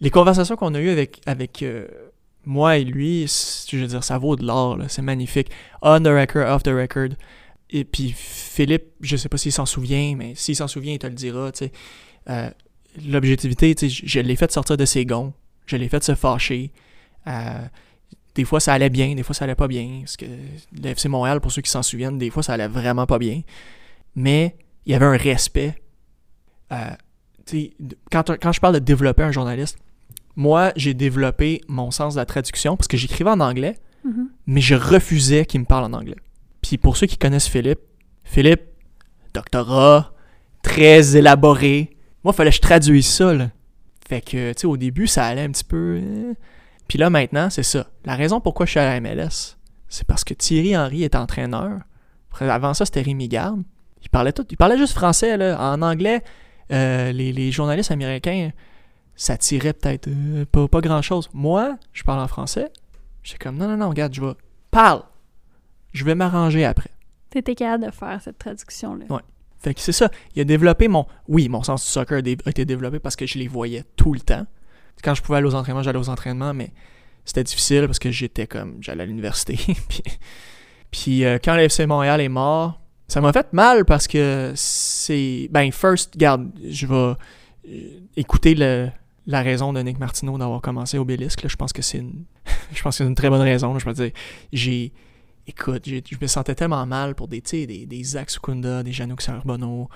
les 0.00 0.10
conversations 0.10 0.56
qu'on 0.56 0.74
a 0.74 0.80
eues 0.80 0.90
avec, 0.90 1.20
avec 1.26 1.62
euh, 1.62 1.86
moi 2.44 2.76
et 2.78 2.84
lui, 2.84 3.26
je 3.26 3.76
veux 3.78 3.86
dire, 3.86 4.04
ça 4.04 4.18
vaut 4.18 4.36
de 4.36 4.44
l'or, 4.46 4.78
c'est 4.88 5.02
magnifique. 5.02 5.48
On 5.82 6.00
the 6.00 6.06
record, 6.08 6.48
off 6.54 6.62
the 6.62 6.68
record. 6.68 7.08
Et 7.70 7.84
puis 7.84 8.12
Philippe, 8.16 8.84
je 9.00 9.16
sais 9.16 9.28
pas 9.28 9.38
s'il 9.38 9.50
s'en 9.52 9.66
souvient, 9.66 10.14
mais 10.16 10.34
s'il 10.36 10.54
s'en 10.54 10.68
souvient, 10.68 10.92
il 10.92 10.98
te 11.00 11.06
le 11.08 11.14
dira. 11.14 11.50
Euh, 12.28 12.50
L'objectivité, 13.06 13.74
je 13.88 14.20
l'ai 14.20 14.36
fait 14.36 14.50
sortir 14.52 14.76
de 14.76 14.84
ses 14.84 15.04
gonds. 15.04 15.32
Je 15.66 15.76
l'ai 15.76 15.88
fait 15.88 16.02
se 16.04 16.14
fâcher. 16.14 16.72
Euh, 17.26 17.58
des 18.36 18.44
fois, 18.44 18.60
ça 18.60 18.72
allait 18.72 18.88
bien, 18.90 19.14
des 19.14 19.22
fois, 19.22 19.34
ça 19.34 19.44
allait 19.44 19.54
pas 19.54 19.68
bien. 19.68 19.98
Parce 20.00 20.16
que 20.16 20.24
le 20.26 20.88
FC 20.90 21.08
Montréal, 21.08 21.40
pour 21.40 21.50
ceux 21.52 21.60
qui 21.62 21.70
s'en 21.70 21.82
souviennent, 21.82 22.18
des 22.18 22.30
fois, 22.30 22.42
ça 22.42 22.52
allait 22.54 22.68
vraiment 22.68 23.04
pas 23.06 23.18
bien. 23.18 23.42
Mais 24.16 24.56
il 24.84 24.92
y 24.92 24.94
avait 24.96 25.06
un 25.06 25.16
respect. 25.16 25.76
Euh, 26.72 26.90
quand, 28.10 28.36
quand 28.40 28.52
je 28.52 28.60
parle 28.60 28.74
de 28.74 28.78
développer 28.80 29.22
un 29.22 29.30
journaliste, 29.30 29.78
moi, 30.34 30.72
j'ai 30.76 30.94
développé 30.94 31.60
mon 31.68 31.90
sens 31.90 32.14
de 32.14 32.20
la 32.20 32.26
traduction 32.26 32.76
parce 32.76 32.88
que 32.88 32.96
j'écrivais 32.96 33.30
en 33.30 33.40
anglais, 33.40 33.76
Mhm. 34.04 34.28
mais 34.46 34.60
je 34.60 34.74
refusais 34.74 35.46
qu'il 35.46 35.60
me 35.60 35.64
parle 35.66 35.84
en 35.84 35.92
anglais. 35.96 36.16
Puis 36.62 36.76
pour 36.78 36.96
ceux 36.96 37.06
qui 37.06 37.16
connaissent 37.18 37.48
Philippe, 37.48 37.80
Philippe, 38.24 38.62
doctorat, 39.34 40.12
très 40.62 41.16
élaboré. 41.16 41.96
Moi, 42.24 42.32
il 42.32 42.36
fallait 42.36 42.50
que 42.50 42.56
je 42.56 42.60
traduise 42.60 43.06
ça, 43.06 43.32
là. 43.34 43.50
Fait 44.08 44.20
que, 44.20 44.52
tu 44.52 44.60
sais, 44.60 44.66
au 44.66 44.76
début, 44.76 45.06
ça 45.06 45.24
allait 45.26 45.42
un 45.42 45.50
petit 45.50 45.64
peu... 45.64 46.00
euh. 46.02 46.34
Puis 46.88 46.98
là, 46.98 47.10
maintenant, 47.10 47.50
c'est 47.50 47.62
ça. 47.64 47.88
La 48.04 48.14
raison 48.14 48.40
pourquoi 48.40 48.66
je 48.66 48.70
suis 48.72 48.80
à 48.80 48.84
la 48.84 49.00
MLS, 49.00 49.56
c'est 49.88 50.06
parce 50.06 50.22
que 50.24 50.34
Thierry 50.34 50.76
Henry 50.76 51.02
est 51.02 51.16
entraîneur. 51.16 51.80
Avant 52.38 52.74
ça, 52.74 52.84
c'était 52.84 53.02
Rémi 53.02 53.28
Garde. 53.28 53.62
Il 54.06 54.10
parlait 54.10 54.32
tout. 54.32 54.46
Il 54.50 54.56
parlait 54.56 54.78
juste 54.78 54.94
français, 54.94 55.36
là. 55.36 55.58
En 55.60 55.82
anglais, 55.82 56.22
euh, 56.72 57.12
les, 57.12 57.32
les 57.32 57.52
journalistes 57.52 57.90
américains, 57.90 58.50
ça 59.14 59.36
tirait 59.36 59.74
peut-être 59.74 60.08
euh, 60.08 60.46
pas, 60.50 60.68
pas 60.68 60.80
grand-chose. 60.80 61.28
Moi, 61.34 61.76
je 61.92 62.02
parle 62.02 62.20
en 62.20 62.28
français. 62.28 62.70
J'étais 63.22 63.38
comme, 63.38 63.56
non, 63.56 63.68
non, 63.68 63.76
non, 63.76 63.88
regarde, 63.88 64.14
je 64.14 64.20
vais... 64.20 64.32
Parle! 64.70 65.02
je 65.96 66.04
vais 66.04 66.14
m'arranger 66.14 66.64
après. 66.64 66.90
T'étais 67.30 67.54
capable 67.54 67.86
de 67.86 67.90
faire 67.90 68.20
cette 68.22 68.38
traduction-là. 68.38 69.06
Ouais. 69.08 69.22
Fait 69.58 69.74
que 69.74 69.80
c'est 69.80 69.92
ça. 69.92 70.10
Il 70.34 70.42
a 70.42 70.44
développé 70.44 70.86
mon. 70.86 71.06
Oui, 71.26 71.48
mon 71.48 71.62
sens 71.62 71.82
du 71.82 71.90
soccer 71.90 72.18
a, 72.18 72.50
été 72.50 72.64
développé 72.64 72.98
parce 72.98 73.16
que 73.16 73.26
je 73.26 73.38
les 73.38 73.48
voyais 73.48 73.84
tout 73.96 74.12
le 74.12 74.20
temps. 74.20 74.46
Quand 75.02 75.14
je 75.14 75.22
pouvais 75.22 75.38
aller 75.38 75.46
aux 75.46 75.54
entraînements, 75.54 75.82
j'allais 75.82 75.98
aux 75.98 76.08
entraînements, 76.08 76.54
mais 76.54 76.72
c'était 77.24 77.42
difficile 77.42 77.86
parce 77.86 77.98
que 77.98 78.10
j'étais 78.10 78.46
comme. 78.46 78.76
J'allais 78.80 79.02
à 79.02 79.06
l'université. 79.06 79.56
puis 79.88 80.02
puis 80.90 81.24
euh, 81.24 81.38
quand 81.42 81.56
le 81.56 81.62
FC 81.62 81.86
Montréal 81.86 82.20
est 82.20 82.28
mort, 82.28 82.80
ça 83.08 83.20
m'a 83.20 83.32
fait 83.32 83.52
mal 83.52 83.84
parce 83.84 84.06
que 84.08 84.52
c'est. 84.56 85.48
Ben, 85.50 85.70
first, 85.72 86.16
garde, 86.16 86.50
je 86.68 86.86
vais 86.86 86.94
euh, 86.94 87.16
écouter 88.16 88.54
le- 88.54 88.88
la 89.26 89.42
raison 89.42 89.72
de 89.72 89.80
Nick 89.80 89.98
Martineau 89.98 90.38
d'avoir 90.38 90.60
commencé 90.60 90.98
Obélisque. 90.98 91.46
Je 91.48 91.56
pense 91.56 91.72
que 91.72 91.82
c'est 91.82 91.98
une. 91.98 92.24
je 92.72 92.82
pense 92.82 92.98
que 92.98 93.04
c'est 93.04 93.08
une 93.08 93.14
très 93.14 93.30
bonne 93.30 93.40
raison. 93.42 93.78
Je 93.78 93.84
peux 93.84 93.92
dire, 93.92 94.10
j'ai. 94.52 94.92
Écoute, 95.48 95.84
je 95.86 96.16
me 96.20 96.26
sentais 96.26 96.56
tellement 96.56 96.84
mal 96.86 97.14
pour 97.14 97.28
des, 97.28 97.40
des, 97.40 97.86
des 97.86 98.02
Zach 98.04 98.30
Sukunda, 98.30 98.82
des 98.82 98.90
Janouk 98.92 99.22
Sarbono, 99.22 99.88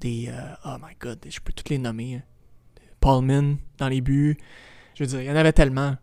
des. 0.00 0.26
euh, 0.28 0.54
oh 0.64 0.76
my 0.82 0.94
god, 0.98 1.18
je 1.28 1.38
peux 1.40 1.52
toutes 1.52 1.68
les 1.70 1.78
nommer. 1.78 2.16
hein. 2.16 2.22
Paul 2.98 3.24
Min 3.24 3.56
dans 3.78 3.88
les 3.88 4.00
buts. 4.00 4.36
Je 4.96 5.04
veux 5.04 5.08
dire, 5.10 5.20
il 5.20 5.26
y 5.26 5.30
en 5.30 5.36
avait 5.36 5.52
tellement 5.52 5.94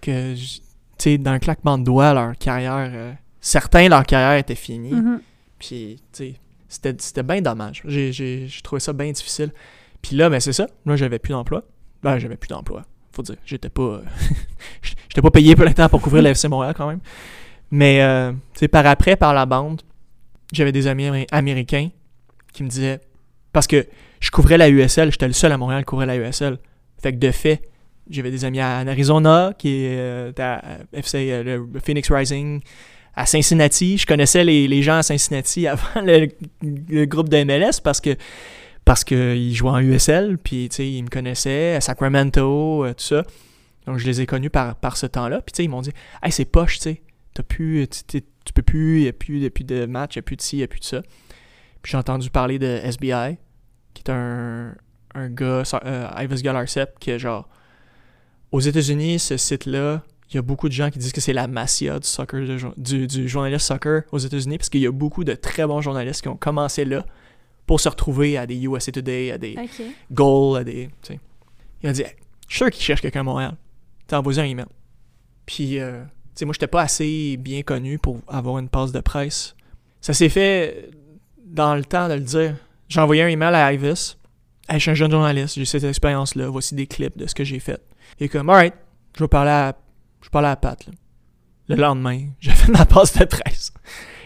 que, 0.00 0.34
tu 0.34 0.60
sais, 0.96 1.18
d'un 1.18 1.38
claquement 1.38 1.76
de 1.76 1.84
doigts, 1.84 2.14
leur 2.14 2.36
carrière. 2.38 2.90
euh, 2.94 3.12
certains, 3.40 3.88
leur 3.90 4.04
carrière 4.04 4.38
était 4.38 4.54
finie. 4.54 4.92
Mhm. 4.92 5.20
Puis, 5.58 6.02
tu 6.12 6.34
sais, 6.68 6.96
c'était, 6.98 7.22
bien 7.22 7.40
dommage. 7.40 7.82
J'ai, 7.86 8.48
trouvé 8.62 8.80
ça 8.80 8.92
bien 8.92 9.10
difficile. 9.12 9.52
Puis 10.02 10.16
là, 10.16 10.28
ben 10.28 10.40
c'est 10.40 10.52
ça. 10.52 10.66
Là, 10.84 10.96
j'avais 10.96 11.18
plus 11.18 11.32
d'emploi. 11.32 11.64
Ben, 12.02 12.18
j'avais 12.18 12.36
plus 12.36 12.48
d'emploi. 12.48 12.84
Faut 13.12 13.22
dire, 13.22 13.36
j'étais 13.46 13.70
pas... 13.70 14.02
j'étais 15.08 15.22
pas 15.22 15.30
payé 15.30 15.54
pour 15.54 15.64
l'instant 15.64 15.88
pour 15.88 16.00
couvrir 16.00 16.22
le 16.22 16.30
FC 16.30 16.48
Montréal, 16.48 16.74
quand 16.76 16.88
même. 16.88 17.00
Mais, 17.70 18.02
euh, 18.02 18.32
tu 18.32 18.60
sais, 18.60 18.68
par 18.68 18.86
après, 18.86 19.16
par 19.16 19.32
la 19.32 19.46
bande, 19.46 19.82
j'avais 20.52 20.72
des 20.72 20.86
amis 20.86 21.04
amé- 21.04 21.26
américains 21.30 21.90
qui 22.52 22.62
me 22.62 22.68
disaient... 22.68 23.00
Parce 23.52 23.66
que 23.66 23.86
je 24.20 24.30
couvrais 24.30 24.58
la 24.58 24.68
USL, 24.68 25.12
j'étais 25.12 25.28
le 25.28 25.32
seul 25.32 25.52
à 25.52 25.58
Montréal 25.58 25.80
à 25.80 25.84
couvrir 25.84 26.08
la 26.08 26.16
USL. 26.16 26.58
Fait 27.00 27.12
que 27.12 27.18
de 27.18 27.30
fait, 27.30 27.62
j'avais 28.10 28.30
des 28.30 28.44
amis 28.44 28.62
en 28.62 28.86
Arizona, 28.86 29.52
qui 29.56 29.84
est 29.84 29.98
euh, 29.98 30.32
à 30.38 30.60
FC, 30.92 31.30
euh, 31.30 31.64
le 31.72 31.80
Phoenix 31.80 32.10
Rising, 32.10 32.60
à 33.16 33.26
Cincinnati. 33.26 33.98
Je 33.98 34.06
connaissais 34.06 34.44
les, 34.44 34.68
les 34.68 34.82
gens 34.82 34.98
à 34.98 35.02
Cincinnati 35.02 35.66
avant 35.68 36.00
le, 36.02 37.04
groupe 37.06 37.28
de 37.28 37.42
MLS 37.44 37.80
parce 37.82 38.00
que 38.00 38.16
parce 38.84 39.02
qu'ils 39.02 39.54
jouaient 39.54 39.70
en 39.70 39.78
USL, 39.78 40.36
puis 40.36 40.66
ils 40.66 41.02
me 41.02 41.08
connaissaient, 41.08 41.74
à 41.74 41.80
Sacramento, 41.80 42.84
euh, 42.84 42.92
tout 42.92 43.04
ça. 43.04 43.22
Donc 43.86 43.96
je 43.96 44.04
les 44.04 44.20
ai 44.20 44.26
connus 44.26 44.50
par, 44.50 44.76
par 44.76 44.98
ce 44.98 45.06
temps-là. 45.06 45.40
Puis 45.40 45.64
ils 45.64 45.68
m'ont 45.68 45.80
dit 45.80 45.92
Hey, 46.22 46.30
c'est 46.30 46.44
poche, 46.44 46.78
tu 46.78 46.90
sais, 46.90 47.02
plus, 47.42 47.88
tu, 48.06 48.22
peux 48.52 48.62
plus, 48.62 48.98
il 48.98 49.02
n'y 49.02 49.08
a 49.08 49.12
plus, 49.12 49.50
plus 49.50 49.64
de 49.64 49.86
match, 49.86 50.16
il 50.16 50.18
n'y 50.18 50.20
a 50.20 50.22
plus 50.22 50.36
de 50.36 50.42
ci, 50.42 50.56
il 50.56 50.58
n'y 50.58 50.64
a 50.64 50.68
plus 50.68 50.80
de 50.80 50.84
ça. 50.84 51.02
Puis 51.82 51.92
j'ai 51.92 51.96
entendu 51.96 52.30
parler 52.30 52.58
de 52.58 52.80
SBI, 52.84 53.38
qui 53.94 54.02
est 54.06 54.10
un, 54.10 54.74
un 55.14 55.28
gars, 55.28 55.62
euh, 55.84 56.08
Ivis 56.18 56.42
Galarcep, 56.42 56.98
qui 56.98 57.10
est 57.10 57.18
genre. 57.18 57.48
Aux 58.52 58.60
États-Unis, 58.60 59.18
ce 59.18 59.36
site-là, 59.36 60.04
il 60.34 60.38
y 60.38 60.40
a 60.40 60.42
beaucoup 60.42 60.68
de 60.68 60.72
gens 60.72 60.90
qui 60.90 60.98
disent 60.98 61.12
que 61.12 61.20
c'est 61.20 61.32
la 61.32 61.46
massia 61.46 62.00
du 62.00 62.06
soccer, 62.08 62.40
de 62.40 62.58
du, 62.76 63.06
du 63.06 63.28
journaliste 63.28 63.66
soccer 63.66 64.02
aux 64.10 64.18
États-Unis, 64.18 64.58
parce 64.58 64.68
qu'il 64.68 64.80
y 64.80 64.86
a 64.86 64.90
beaucoup 64.90 65.22
de 65.22 65.34
très 65.34 65.64
bons 65.64 65.80
journalistes 65.80 66.22
qui 66.22 66.28
ont 66.28 66.36
commencé 66.36 66.84
là 66.84 67.06
pour 67.66 67.80
se 67.80 67.88
retrouver 67.88 68.36
à 68.36 68.46
des 68.46 68.60
USA 68.64 68.90
Today, 68.90 69.30
à 69.30 69.38
des 69.38 69.54
OK. 69.56 69.86
Goal, 70.10 70.58
à 70.58 70.64
des. 70.64 70.90
tu 71.02 71.14
sais. 71.14 71.20
Il 71.82 71.86
m'a 71.86 71.92
dit 71.92 72.02
Hey, 72.02 72.16
Je 72.48 72.56
suis 72.56 72.58
sûr 72.64 72.70
qu'il 72.70 72.82
cherche 72.82 73.00
quelqu'un 73.00 73.20
à 73.20 73.24
Montréal. 73.24 73.54
T'as 74.08 74.18
envoyé 74.18 74.40
un 74.40 74.44
email. 74.44 74.66
Puis, 75.46 75.78
euh, 75.78 76.02
tu 76.02 76.08
sais, 76.34 76.44
moi, 76.44 76.52
j'étais 76.52 76.66
pas 76.66 76.82
assez 76.82 77.36
bien 77.36 77.62
connu 77.62 77.98
pour 77.98 78.18
avoir 78.26 78.58
une 78.58 78.68
passe 78.68 78.90
de 78.90 79.00
presse. 79.00 79.54
Ça 80.00 80.12
s'est 80.12 80.28
fait 80.28 80.90
dans 81.46 81.76
le 81.76 81.84
temps 81.84 82.08
de 82.08 82.14
le 82.14 82.20
dire. 82.20 82.56
J'ai 82.88 83.00
envoyé 83.00 83.22
un 83.22 83.28
email 83.28 83.54
à 83.54 83.72
Ivis. 83.72 84.16
Hey, 84.68 84.78
je 84.78 84.82
suis 84.82 84.90
un 84.90 84.94
jeune 84.94 85.12
journaliste, 85.12 85.54
j'ai 85.56 85.64
cette 85.64 85.84
expérience-là. 85.84 86.48
Voici 86.48 86.74
des 86.74 86.88
clips 86.88 87.16
de 87.16 87.28
ce 87.28 87.34
que 87.36 87.44
j'ai 87.44 87.60
fait. 87.60 87.80
Et 88.18 88.28
comme, 88.28 88.50
alright, 88.50 88.74
je 89.16 89.22
vais 89.22 89.28
parler 89.28 89.50
à, 89.50 89.76
je 90.24 90.30
parler 90.30 90.48
à 90.48 90.56
Pat. 90.56 90.84
là. 90.86 90.92
Le 91.68 91.76
lendemain, 91.76 92.28
j'ai 92.40 92.50
fait 92.52 92.70
ma 92.72 92.84
passe 92.86 93.16
de 93.18 93.24
presse. 93.24 93.72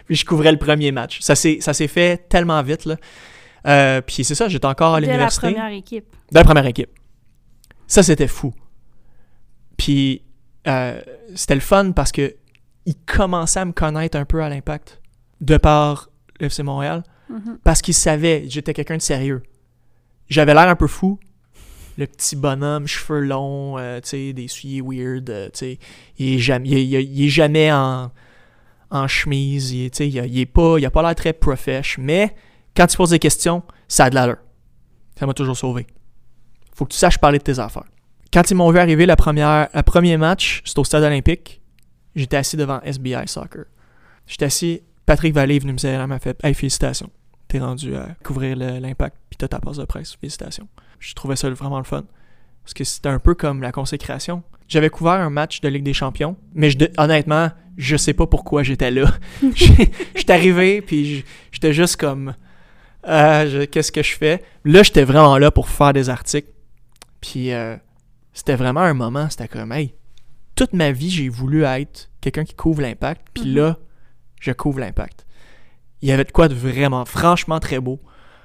Puis 0.06 0.16
je 0.16 0.24
couvrais 0.24 0.52
le 0.52 0.58
premier 0.58 0.90
match. 0.92 1.20
Ça 1.20 1.34
s'est 1.34 1.58
ça 1.60 1.74
s'est 1.74 1.88
fait 1.88 2.28
tellement 2.28 2.62
vite, 2.62 2.84
là. 2.86 2.96
Euh, 3.66 4.00
puis 4.00 4.24
c'est 4.24 4.34
ça, 4.34 4.48
j'étais 4.48 4.66
encore 4.66 4.94
à 4.94 5.00
De 5.00 5.06
la 5.06 5.12
l'université. 5.12 5.48
première 5.52 5.72
équipe. 5.72 6.06
De 6.32 6.38
la 6.38 6.44
première 6.44 6.66
équipe. 6.66 6.90
Ça, 7.86 8.02
c'était 8.02 8.28
fou. 8.28 8.54
Puis, 9.76 10.22
euh, 10.66 11.00
c'était 11.34 11.54
le 11.54 11.60
fun 11.60 11.92
parce 11.92 12.12
que 12.12 12.34
il 12.86 12.94
commençait 13.04 13.60
à 13.60 13.64
me 13.64 13.72
connaître 13.72 14.16
un 14.16 14.24
peu 14.24 14.42
à 14.42 14.48
l'impact 14.48 15.00
de 15.40 15.56
par 15.56 16.08
le 16.40 16.46
FC 16.46 16.62
Montréal 16.62 17.02
Mhm. 17.28 17.58
parce 17.62 17.82
qu'il 17.82 17.92
savait 17.94 18.42
que 18.44 18.48
j'étais 18.50 18.72
quelqu'un 18.72 18.96
de 18.96 19.02
sérieux. 19.02 19.42
J'avais 20.28 20.54
l'air 20.54 20.68
un 20.68 20.76
peu 20.76 20.86
fou. 20.86 21.18
Le 21.98 22.06
petit 22.06 22.36
bonhomme, 22.36 22.86
cheveux 22.86 23.20
longs, 23.20 23.76
euh, 23.76 24.00
des 24.12 24.46
souliers 24.48 24.80
weird, 24.80 25.28
euh. 25.30 25.48
Il 26.16 26.34
est 26.34 26.38
jamais, 26.38 26.68
il 26.68 26.94
est- 26.94 27.04
il 27.04 27.28
jamais 27.28 27.72
en, 27.72 28.12
en 28.90 29.08
chemise, 29.08 29.72
il 29.72 29.90
il, 29.98 30.16
il 30.26 30.38
est 30.38 30.46
pas, 30.46 30.76
il 30.78 30.86
a 30.86 30.90
pas 30.92 31.02
l'air 31.02 31.14
très 31.16 31.32
profesh, 31.32 31.98
mais 31.98 32.34
quand 32.76 32.86
tu 32.86 32.96
poses 32.96 33.10
des 33.10 33.18
questions, 33.18 33.64
ça 33.88 34.04
a 34.04 34.10
de 34.10 34.14
l'allure. 34.14 34.36
Ça 35.18 35.26
m'a 35.26 35.34
toujours 35.34 35.56
sauvé. 35.56 35.88
Faut 36.72 36.84
que 36.84 36.92
tu 36.92 36.98
saches 36.98 37.18
parler 37.18 37.38
de 37.38 37.42
tes 37.42 37.58
affaires. 37.58 37.82
Quand 38.32 38.48
ils 38.48 38.54
m'ont 38.54 38.70
vu 38.70 38.78
arriver 38.78 39.04
la 39.04 39.16
première, 39.16 39.68
le 39.74 39.82
premier 39.82 40.16
match, 40.16 40.62
c'était 40.64 40.78
au 40.78 40.84
stade 40.84 41.02
olympique, 41.02 41.60
j'étais 42.14 42.36
assis 42.36 42.56
devant 42.56 42.80
SBI 42.84 43.26
Soccer. 43.26 43.64
J'étais 44.26 44.44
assis, 44.44 44.82
Patrick 45.04 45.34
Vallée 45.34 45.56
est 45.56 45.60
venu 45.60 45.72
me 45.72 45.78
serrer, 45.78 46.06
m'a 46.06 46.20
fait 46.20 46.38
Hey, 46.44 46.54
félicitations, 46.54 47.10
t'es 47.48 47.58
rendu 47.58 47.96
à 47.96 48.14
couvrir 48.22 48.54
l'impact, 48.56 49.16
puis 49.30 49.36
t'as 49.36 49.48
ta 49.48 49.58
passe 49.58 49.78
de 49.78 49.84
presse, 49.84 50.14
félicitations. 50.14 50.68
Je 50.98 51.14
trouvais 51.14 51.36
ça 51.36 51.48
vraiment 51.50 51.78
le 51.78 51.84
fun. 51.84 52.04
Parce 52.64 52.74
que 52.74 52.84
c'était 52.84 53.08
un 53.08 53.18
peu 53.18 53.34
comme 53.34 53.62
la 53.62 53.72
consécration. 53.72 54.42
J'avais 54.68 54.90
couvert 54.90 55.14
un 55.14 55.30
match 55.30 55.60
de 55.62 55.68
Ligue 55.68 55.84
des 55.84 55.94
Champions, 55.94 56.36
mais 56.54 56.70
je, 56.70 56.76
honnêtement, 56.98 57.50
je 57.78 57.96
sais 57.96 58.12
pas 58.12 58.26
pourquoi 58.26 58.62
j'étais 58.62 58.90
là. 58.90 59.10
J'étais 59.54 60.32
arrivé, 60.32 60.82
puis 60.82 61.24
j'étais 61.52 61.72
juste 61.72 61.96
comme 61.96 62.34
euh, 63.06 63.48
je- 63.48 63.64
qu'est-ce 63.64 63.92
que 63.92 64.02
je 64.02 64.14
fais? 64.16 64.42
Là, 64.64 64.82
j'étais 64.82 65.04
vraiment 65.04 65.38
là 65.38 65.50
pour 65.50 65.68
faire 65.68 65.92
des 65.94 66.10
articles. 66.10 66.50
Puis 67.20 67.52
euh, 67.52 67.76
c'était 68.34 68.56
vraiment 68.56 68.80
un 68.80 68.94
moment, 68.94 69.30
c'était 69.30 69.48
comme 69.48 69.72
hey, 69.72 69.94
toute 70.54 70.72
ma 70.74 70.90
vie, 70.92 71.08
j'ai 71.10 71.28
voulu 71.28 71.62
être 71.62 72.10
quelqu'un 72.20 72.44
qui 72.44 72.54
couvre 72.54 72.82
l'impact, 72.82 73.22
puis 73.32 73.44
Mhm. 73.50 73.56
là, 73.56 73.76
je 74.40 74.52
couvre 74.52 74.80
l'impact. 74.80 75.24
Il 76.02 76.08
y 76.08 76.12
avait 76.12 76.24
de 76.24 76.32
quoi 76.32 76.48
de 76.48 76.54
vraiment, 76.54 77.04
franchement 77.04 77.58
très 77.60 77.80
beau. 77.80 78.00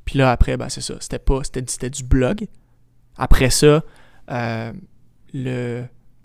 Puis 0.06 0.18
là, 0.18 0.32
après, 0.32 0.58
ben, 0.58 0.70
c'est 0.70 0.82
ça. 0.82 0.96
C'était 1.00 1.20
pas, 1.20 1.42
c'était, 1.44 1.90
du 1.90 2.04
blog. 2.04 2.48
Après 3.18 3.50
ça, 3.50 3.84
euh, 4.32 4.74
le 5.34 5.84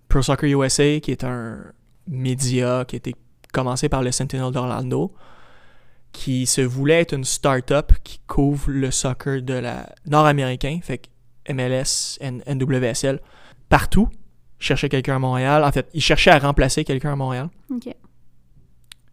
Pro 0.09 0.23
Soccer 0.23 0.49
USA, 0.49 1.01
qui 1.01 1.11
est 1.11 1.25
un 1.25 1.59
média 2.07 2.85
qui 2.87 2.97
a 2.97 2.99
été 2.99 3.15
commencé 3.53 3.89
par 3.89 4.03
le 4.03 4.11
Sentinel 4.13 4.51
d'Orlando, 4.53 5.15
qui 6.13 6.47
se 6.47 6.61
voulait 6.61 7.01
être 7.03 7.15
une 7.15 7.25
start-up 7.25 7.93
qui 8.03 8.19
couvre 8.27 8.71
le 8.71 8.91
soccer 8.91 9.43
de 9.43 9.55
la 9.55 9.95
nord-américain, 10.07 10.81
fait 10.83 10.99
que 10.99 11.53
MLS, 11.53 12.19
N- 12.21 12.43
NWSL, 12.47 13.21
partout. 13.69 14.09
Cherchait 14.59 14.89
quelqu'un 14.89 15.17
à 15.17 15.19
Montréal. 15.19 15.63
En 15.63 15.71
fait, 15.71 15.89
il 15.95 16.01
cherchait 16.01 16.31
à 16.31 16.39
remplacer 16.39 16.85
quelqu'un 16.85 17.13
à 17.13 17.17
Montréal. 17.17 17.49
OK. 17.71 17.95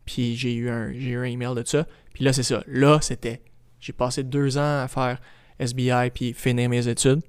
Puis 0.06 0.36
j'ai 0.36 0.56
eu 0.56 0.70
un 0.70 0.92
j'ai 0.94 1.12
eu 1.12 1.18
un 1.18 1.24
email 1.26 1.54
de 1.56 1.64
ça. 1.66 1.86
Puis 2.14 2.24
là, 2.24 2.34
c'est 2.34 2.44
ça. 2.44 2.64
Là, 2.68 3.00
c'était. 3.02 3.42
J'ai 3.86 3.94
passé 3.94 4.24
deux 4.24 4.58
ans 4.58 4.82
à 4.82 4.88
faire 4.88 5.22
SBI 5.60 6.10
puis 6.12 6.34
finir 6.34 6.70
mes 6.70 6.88
études. 6.88 7.22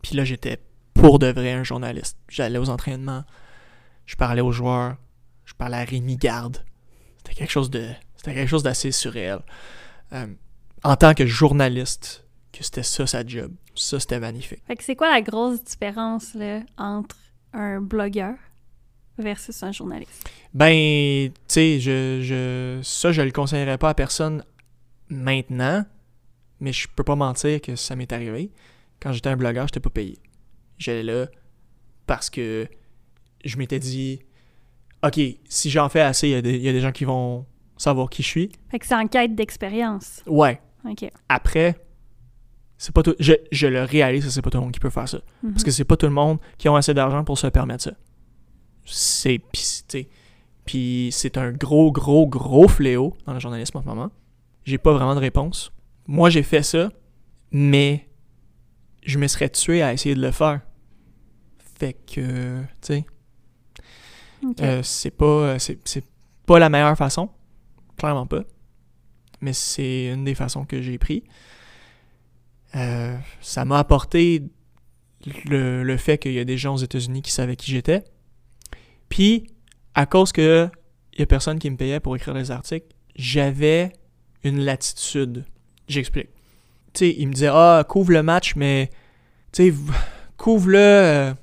Puis 0.00 0.16
là, 0.16 0.24
j'étais 0.24 0.58
pour 0.94 1.18
de 1.18 1.26
vrai 1.26 1.52
un 1.52 1.62
journaliste. 1.62 2.16
J'allais 2.30 2.58
aux 2.58 2.70
entraînements, 2.70 3.24
je 4.06 4.16
parlais 4.16 4.40
aux 4.40 4.50
joueurs, 4.50 4.96
je 5.44 5.52
parlais 5.52 5.76
à 5.76 5.84
Rémi 5.84 6.16
Garde. 6.16 6.64
C'était 7.18 7.34
quelque 7.34 7.50
chose 7.50 7.68
de. 7.68 7.86
C'était 8.16 8.32
quelque 8.32 8.48
chose 8.48 8.62
d'assez 8.62 8.92
surréel. 8.92 9.40
Euh, 10.14 10.26
en 10.84 10.96
tant 10.96 11.12
que 11.12 11.26
journaliste, 11.26 12.24
que 12.50 12.64
c'était 12.64 12.82
ça 12.82 13.06
sa 13.06 13.22
job. 13.22 13.52
Ça, 13.74 14.00
c'était 14.00 14.20
magnifique. 14.20 14.62
Fait 14.66 14.76
que 14.76 14.82
c'est 14.82 14.96
quoi 14.96 15.10
la 15.10 15.20
grosse 15.20 15.62
différence 15.62 16.32
là, 16.32 16.60
entre 16.78 17.16
un 17.52 17.82
blogueur 17.82 18.36
versus 19.18 19.62
un 19.62 19.72
journaliste? 19.72 20.30
Ben, 20.54 21.30
tu 21.30 21.34
sais, 21.46 21.78
je, 21.78 22.20
je, 22.22 22.80
ça, 22.82 23.12
je 23.12 23.20
le 23.20 23.32
conseillerais 23.32 23.76
pas 23.76 23.90
à 23.90 23.94
personne 23.94 24.44
maintenant, 25.10 25.84
mais 26.60 26.72
je 26.72 26.88
peux 26.94 27.04
pas 27.04 27.16
mentir 27.16 27.60
que 27.60 27.76
ça 27.76 27.96
m'est 27.96 28.12
arrivé. 28.12 28.50
Quand 29.00 29.12
j'étais 29.12 29.28
un 29.28 29.36
blogueur, 29.36 29.66
j'étais 29.66 29.80
pas 29.80 29.90
payé. 29.90 30.18
J'allais 30.78 31.02
là 31.02 31.26
parce 32.06 32.30
que 32.30 32.66
je 33.44 33.56
m'étais 33.58 33.78
dit, 33.78 34.20
OK, 35.04 35.18
si 35.48 35.70
j'en 35.70 35.88
fais 35.88 36.00
assez, 36.00 36.28
il 36.28 36.32
y, 36.32 36.34
a 36.34 36.42
des- 36.42 36.56
il 36.56 36.62
y 36.62 36.68
a 36.68 36.72
des 36.72 36.80
gens 36.80 36.92
qui 36.92 37.04
vont 37.04 37.46
savoir 37.76 38.10
qui 38.10 38.22
je 38.22 38.28
suis. 38.28 38.52
Fait 38.70 38.78
que 38.78 38.86
c'est 38.86 38.94
en 38.94 39.06
quête 39.06 39.34
d'expérience. 39.34 40.22
Ouais. 40.26 40.60
OK. 40.88 41.10
Après, 41.28 41.76
c'est 42.78 42.94
pas 42.94 43.02
tout. 43.02 43.14
Je, 43.18 43.32
je 43.52 43.66
le 43.66 43.82
réalise 43.84 44.24
que 44.24 44.30
c'est 44.30 44.42
pas 44.42 44.50
tout 44.50 44.58
le 44.58 44.64
monde 44.64 44.72
qui 44.72 44.80
peut 44.80 44.90
faire 44.90 45.08
ça. 45.08 45.20
Parce 45.42 45.64
que 45.64 45.70
c'est 45.70 45.84
pas 45.84 45.96
tout 45.96 46.06
le 46.06 46.12
monde 46.12 46.38
qui 46.58 46.68
a 46.68 46.76
assez 46.76 46.92
d'argent 46.94 47.24
pour 47.24 47.38
se 47.38 47.46
permettre 47.46 47.84
ça. 47.84 47.92
C'est. 48.84 49.40
Puis 50.66 51.08
c'est 51.12 51.36
un 51.38 51.52
gros, 51.52 51.90
gros, 51.92 52.26
gros 52.26 52.68
fléau 52.68 53.16
dans 53.26 53.32
le 53.34 53.40
journalisme 53.40 53.76
en 53.78 53.82
ce 53.82 53.86
moment. 53.86 54.10
J'ai 54.70 54.78
pas 54.78 54.92
vraiment 54.92 55.16
de 55.16 55.20
réponse. 55.20 55.72
Moi, 56.06 56.30
j'ai 56.30 56.44
fait 56.44 56.62
ça, 56.62 56.92
mais 57.50 58.08
je 59.02 59.18
me 59.18 59.26
serais 59.26 59.48
tué 59.48 59.82
à 59.82 59.92
essayer 59.92 60.14
de 60.14 60.20
le 60.20 60.30
faire. 60.30 60.60
Fait 61.58 61.94
que, 61.94 62.60
tu 62.60 62.64
sais, 62.80 63.04
euh, 64.60 64.80
c'est 64.84 65.10
pas, 65.10 65.24
euh, 65.24 65.58
c'est, 65.58 65.80
c'est 65.84 66.04
pas 66.46 66.60
la 66.60 66.68
meilleure 66.68 66.96
façon. 66.96 67.30
Clairement 67.96 68.26
pas. 68.26 68.44
Mais 69.40 69.52
c'est 69.52 70.06
une 70.06 70.22
des 70.22 70.36
façons 70.36 70.64
que 70.64 70.80
j'ai 70.80 70.98
pris. 70.98 71.24
Euh, 72.76 73.18
ça 73.40 73.64
m'a 73.64 73.80
apporté 73.80 74.44
le, 75.46 75.82
le 75.82 75.96
fait 75.96 76.18
qu'il 76.18 76.34
y 76.34 76.38
a 76.38 76.44
des 76.44 76.58
gens 76.58 76.74
aux 76.74 76.84
États-Unis 76.84 77.22
qui 77.22 77.32
savaient 77.32 77.56
qui 77.56 77.72
j'étais. 77.72 78.04
Puis, 79.08 79.48
à 79.96 80.06
cause 80.06 80.30
que 80.30 80.70
il 81.14 81.18
y 81.18 81.22
a 81.24 81.26
personne 81.26 81.58
qui 81.58 81.68
me 81.70 81.76
payait 81.76 81.98
pour 81.98 82.14
écrire 82.14 82.34
les 82.34 82.52
articles, 82.52 82.86
j'avais 83.16 83.92
une 84.44 84.60
latitude. 84.60 85.44
J'explique. 85.88 86.28
Tu 86.92 86.98
sais, 86.98 87.16
il 87.18 87.28
me 87.28 87.32
disait 87.32 87.50
Ah, 87.52 87.84
couvre 87.88 88.12
le 88.12 88.22
match, 88.22 88.56
mais 88.56 88.90
tu 89.52 89.70
sais, 89.70 89.74
couvre-le 90.36 90.78
euh, 90.78 91.34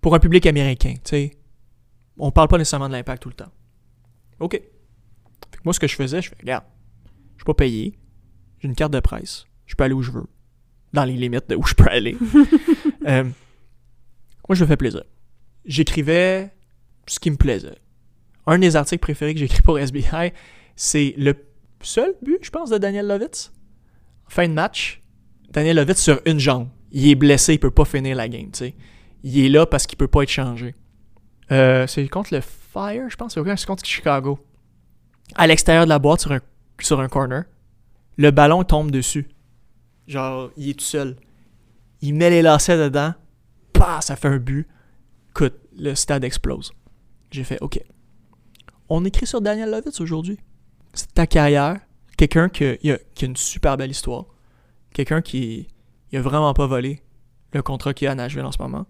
pour 0.00 0.14
un 0.14 0.18
public 0.18 0.46
américain. 0.46 0.94
Tu 1.04 1.10
sais, 1.10 1.30
on 2.18 2.30
parle 2.30 2.48
pas 2.48 2.58
nécessairement 2.58 2.88
de 2.88 2.92
l'impact 2.92 3.22
tout 3.22 3.28
le 3.28 3.34
temps. 3.34 3.52
OK. 4.40 4.52
Fait 4.52 4.60
que 5.56 5.62
moi, 5.64 5.72
ce 5.72 5.80
que 5.80 5.86
je 5.86 5.96
faisais, 5.96 6.20
je 6.20 6.30
fais 6.30 6.36
Regarde, 6.40 6.64
je 7.34 7.40
suis 7.40 7.44
pas 7.44 7.54
payé, 7.54 7.98
j'ai 8.58 8.68
une 8.68 8.74
carte 8.74 8.92
de 8.92 9.00
presse, 9.00 9.46
je 9.66 9.74
peux 9.74 9.84
aller 9.84 9.94
où 9.94 10.02
je 10.02 10.10
veux, 10.10 10.26
dans 10.92 11.04
les 11.04 11.14
limites 11.14 11.48
de 11.48 11.56
où 11.56 11.64
je 11.64 11.74
peux 11.74 11.88
aller. 11.88 12.16
Euh, 13.06 13.24
moi, 14.48 14.56
je 14.56 14.62
me 14.64 14.66
fais 14.66 14.78
plaisir. 14.78 15.04
J'écrivais 15.66 16.50
ce 17.06 17.20
qui 17.20 17.30
me 17.30 17.36
plaisait. 17.36 17.76
Un 18.46 18.58
des 18.58 18.76
articles 18.76 19.02
préférés 19.02 19.34
que 19.34 19.40
j'ai 19.40 19.44
écrit 19.44 19.60
pour 19.60 19.78
SBI, 19.78 20.32
c'est 20.74 21.12
le 21.18 21.34
seul 21.84 22.14
but, 22.22 22.38
je 22.42 22.50
pense, 22.50 22.70
de 22.70 22.78
Daniel 22.78 23.06
Lovitz. 23.06 23.52
Fin 24.28 24.48
de 24.48 24.54
match, 24.54 25.02
Daniel 25.50 25.76
Lovitz 25.76 26.00
sur 26.00 26.20
une 26.26 26.38
jambe. 26.38 26.68
Il 26.90 27.08
est 27.08 27.14
blessé, 27.14 27.54
il 27.54 27.58
peut 27.58 27.70
pas 27.70 27.84
finir 27.84 28.16
la 28.16 28.28
game, 28.28 28.50
tu 28.50 28.58
sais. 28.58 28.74
Il 29.22 29.38
est 29.38 29.48
là 29.48 29.66
parce 29.66 29.86
qu'il 29.86 29.98
peut 29.98 30.08
pas 30.08 30.22
être 30.22 30.30
changé. 30.30 30.74
Euh, 31.50 31.86
c'est 31.86 32.06
contre 32.08 32.34
le 32.34 32.40
Fire, 32.40 33.08
je 33.08 33.16
pense. 33.16 33.34
C'est 33.34 33.66
contre 33.66 33.84
Chicago. 33.84 34.38
À 35.34 35.46
l'extérieur 35.46 35.84
de 35.84 35.88
la 35.88 35.98
boîte, 35.98 36.20
sur 36.20 36.32
un, 36.32 36.40
sur 36.80 37.00
un 37.00 37.08
corner, 37.08 37.44
le 38.16 38.30
ballon 38.30 38.64
tombe 38.64 38.90
dessus. 38.90 39.28
Genre, 40.06 40.50
il 40.56 40.70
est 40.70 40.78
tout 40.78 40.84
seul. 40.84 41.16
Il 42.00 42.14
met 42.14 42.30
les 42.30 42.42
lacets 42.42 42.76
dedans. 42.76 43.14
Bah, 43.74 44.00
ça 44.00 44.16
fait 44.16 44.28
un 44.28 44.38
but. 44.38 44.68
Écoute, 45.30 45.54
le 45.76 45.94
stade 45.94 46.24
explose. 46.24 46.72
J'ai 47.30 47.44
fait, 47.44 47.58
OK. 47.60 47.80
On 48.88 49.04
écrit 49.04 49.26
sur 49.26 49.40
Daniel 49.40 49.70
Lovitz 49.70 50.00
aujourd'hui. 50.00 50.38
C'est 50.94 51.12
ta 51.12 51.26
carrière. 51.26 51.80
Quelqu'un 52.16 52.48
qui, 52.48 52.64
a, 52.64 52.98
qui 53.14 53.24
a 53.24 53.28
une 53.28 53.36
super 53.36 53.76
belle 53.76 53.90
histoire. 53.90 54.26
Quelqu'un 54.92 55.20
qui 55.20 55.68
il 56.14 56.18
a 56.18 56.22
vraiment 56.22 56.54
pas 56.54 56.68
volé 56.68 57.00
le 57.52 57.60
contrat 57.60 57.92
qu'il 57.92 58.06
a 58.06 58.12
à 58.12 58.14
Nashville 58.14 58.44
en 58.44 58.52
ce 58.52 58.62
moment. 58.62 58.86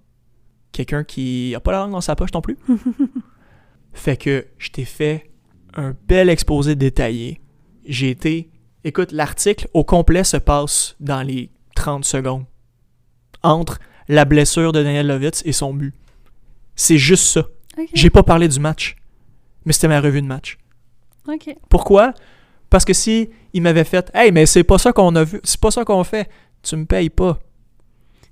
Quelqu'un 0.73 1.03
qui 1.03 1.55
a 1.55 1.61
pas 1.61 1.73
la 1.73 1.79
langue 1.79 1.93
dans 1.93 2.03
sa 2.03 2.15
poche 2.15 2.35
non 2.35 2.43
plus. 2.43 2.59
fait 3.95 4.19
que 4.19 4.47
je 4.59 4.69
t'ai 4.71 4.85
fait 4.85 5.31
un 5.73 5.95
bel 6.07 6.29
exposé 6.29 6.75
détaillé. 6.75 7.41
J'ai 7.87 8.11
été... 8.11 8.51
Écoute, 8.85 9.13
l'article 9.13 9.69
au 9.73 9.85
complet 9.85 10.23
se 10.23 10.37
passe 10.37 10.97
dans 11.01 11.23
les 11.23 11.51
30 11.77 12.05
secondes. 12.05 12.45
Entre 13.43 13.79
la 14.09 14.27
blessure 14.27 14.73
de 14.73 14.83
Daniel 14.83 15.07
Lovitz 15.07 15.43
et 15.47 15.53
son 15.53 15.73
but. 15.73 15.95
C'est 16.77 16.99
juste 16.99 17.25
ça. 17.25 17.47
J'ai 17.95 18.11
pas 18.11 18.23
parlé 18.23 18.49
du 18.49 18.61
match. 18.61 18.97
Mais 19.65 19.73
c'était 19.73 19.89
ma 19.89 20.03
revue 20.03 20.21
de 20.21 20.27
match. 20.27 20.59
Ok. 21.29 21.55
Pourquoi? 21.68 22.12
Parce 22.70 22.85
que 22.85 22.93
si 22.93 23.31
il 23.53 23.62
m'avait 23.62 23.85
fait 23.85 24.11
Hey, 24.14 24.33
mais 24.33 24.47
c'est 24.47 24.64
pas 24.64 24.79
ça 24.79 24.93
qu'on 24.93 25.14
a 25.16 25.25
vu, 25.25 25.41
c'est 25.45 25.61
pas 25.61 25.70
ça 25.70 25.85
qu'on 25.85 26.05
fait, 26.05 26.29
tu 26.62 26.77
me 26.77 26.85
payes 26.85 27.11
pas. 27.11 27.39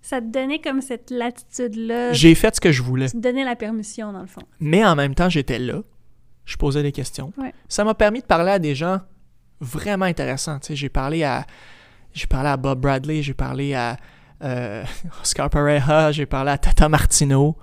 Ça 0.00 0.20
te 0.20 0.26
donnait 0.26 0.60
comme 0.60 0.80
cette 0.80 1.10
latitude-là. 1.10 2.12
J'ai 2.12 2.34
fait 2.34 2.54
ce 2.56 2.60
que 2.60 2.72
je 2.72 2.82
voulais. 2.82 3.06
Tu 3.06 3.12
te 3.12 3.18
donnais 3.18 3.44
la 3.44 3.54
permission, 3.54 4.12
dans 4.12 4.20
le 4.20 4.26
fond. 4.26 4.42
Mais 4.58 4.84
en 4.84 4.96
même 4.96 5.14
temps, 5.14 5.28
j'étais 5.28 5.60
là. 5.60 5.82
Je 6.44 6.56
posais 6.56 6.82
des 6.82 6.90
questions. 6.90 7.32
Ouais. 7.38 7.54
Ça 7.68 7.84
m'a 7.84 7.94
permis 7.94 8.20
de 8.20 8.26
parler 8.26 8.50
à 8.50 8.58
des 8.58 8.74
gens 8.74 8.98
vraiment 9.60 10.06
intéressants. 10.06 10.58
J'ai 10.68 10.88
parlé 10.88 11.22
à 11.22 11.46
j'ai 12.12 12.26
parlé 12.26 12.48
à 12.48 12.56
Bob 12.56 12.80
Bradley, 12.80 13.22
j'ai 13.22 13.32
parlé 13.32 13.74
à 13.74 13.96
euh, 14.42 14.84
Oscar 15.22 15.48
Pereira, 15.48 16.12
j'ai 16.12 16.26
parlé 16.26 16.50
à 16.50 16.58
Tata 16.58 16.88
Martino. 16.88 17.56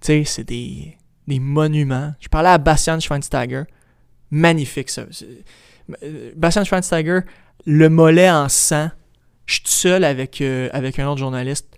Tu 0.00 0.06
sais, 0.06 0.24
c'est 0.24 0.44
des, 0.44 0.96
des 1.28 1.38
monuments. 1.38 2.14
J'ai 2.18 2.28
parlé 2.28 2.48
à 2.48 2.58
Bastian 2.58 2.98
Schweinsteiger. 2.98 3.64
Magnifique, 4.30 4.90
ça. 4.90 5.04
Euh, 6.02 6.32
Bastian 6.36 6.64
Schweinsteiger, 6.64 7.20
le 7.64 7.88
mollet 7.88 8.30
en 8.30 8.48
sang. 8.48 8.90
Je 9.46 9.54
suis 9.54 9.62
tout 9.62 9.70
seul 9.70 10.02
avec, 10.04 10.40
euh, 10.40 10.68
avec 10.72 10.98
un 10.98 11.08
autre 11.08 11.18
journaliste. 11.20 11.68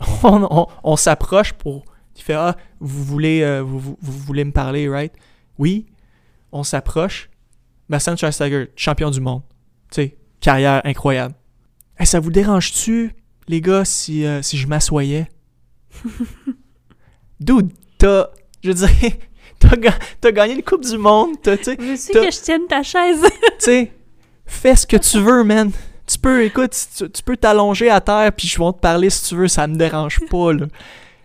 On, 0.24 0.42
on- 0.50 0.66
on 0.82 0.96
s'approche 0.96 1.52
pour... 1.52 1.84
Il 2.16 2.22
fait 2.22 2.34
«Ah, 2.34 2.56
vous 2.80 3.04
voulez, 3.04 3.42
euh, 3.42 3.60
vous, 3.62 3.78
vous- 3.78 3.98
vous 4.00 4.12
voulez 4.18 4.44
me 4.44 4.52
parler, 4.52 4.88
right?» 4.88 5.12
Oui. 5.58 5.86
On 6.52 6.62
s'approche. 6.64 7.30
Bastian 7.88 8.16
Schweinsteiger, 8.16 8.70
champion 8.76 9.10
du 9.10 9.20
monde. 9.20 9.42
Tu 9.90 10.02
sais, 10.02 10.16
carrière 10.40 10.80
incroyable. 10.84 11.34
Hey, 11.98 12.06
ça 12.06 12.18
vous 12.20 12.30
dérange-tu, 12.30 13.14
les 13.48 13.60
gars, 13.60 13.84
si, 13.84 14.24
euh, 14.26 14.42
si 14.42 14.58
je 14.58 14.66
m'assoyais? 14.66 15.28
Dude, 17.40 17.72
t'as... 17.98 18.28
Je 18.62 18.68
veux 18.70 18.74
dire, 18.74 18.88
t'as, 19.68 19.76
ga- 19.76 19.98
t'as 20.20 20.32
gagné 20.32 20.54
une 20.54 20.62
Coupe 20.62 20.84
du 20.84 20.98
Monde, 20.98 21.36
t'as, 21.42 21.56
tu 21.56 21.74
Veux-tu 21.76 22.12
T'as- 22.12 22.24
que 22.26 22.30
je 22.30 22.40
tienne 22.40 22.66
ta 22.68 22.82
chaise? 22.82 23.20
tu 23.42 23.54
sais, 23.58 23.92
fais 24.46 24.76
ce 24.76 24.86
que 24.86 24.96
tu 24.96 25.18
veux, 25.20 25.44
man. 25.44 25.70
Tu 26.06 26.18
peux, 26.18 26.44
écoute, 26.44 26.72
tu, 26.96 27.10
tu 27.10 27.22
peux 27.22 27.36
t'allonger 27.36 27.88
à 27.90 28.00
terre, 28.00 28.30
puis 28.32 28.46
je 28.46 28.58
vais 28.58 28.72
te 28.72 28.78
parler 28.78 29.08
si 29.10 29.28
tu 29.28 29.36
veux, 29.36 29.48
ça 29.48 29.66
me 29.66 29.76
dérange 29.76 30.20
pas, 30.30 30.52
là. 30.52 30.66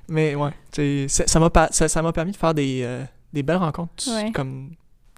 Mais 0.07 0.35
ouais, 0.35 0.51
tu 0.71 1.07
sais, 1.09 1.27
ça, 1.27 1.39
m'a 1.39 1.51
ça, 1.71 1.87
ça 1.87 2.11
permis 2.13 2.31
de 2.31 2.37
faire 2.37 2.53
des, 2.53 2.81
euh, 2.83 3.03
des 3.33 3.43
belles 3.43 3.57
rencontres. 3.57 4.05
Ouais. 4.07 4.31
Comme... 4.31 4.71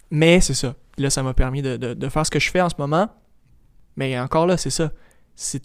Mais 0.10 0.42
c'est 0.42 0.54
ça. 0.54 0.76
Là, 0.98 1.10
ça 1.10 1.24
m'a 1.24 1.34
permis 1.34 1.62
de, 1.62 1.78
de, 1.78 1.94
de 1.94 2.10
faire 2.10 2.26
ce 2.26 2.32
que 2.32 2.40
je 2.40 2.50
fais 2.52 2.60
en 2.62 2.70
ce 2.70 2.76
moment. 2.78 3.08
Mais 3.96 4.20
encore 4.20 4.48
là, 4.48 4.58
c'est 4.58 4.70
ça. 4.70 4.92
C'est, 5.36 5.62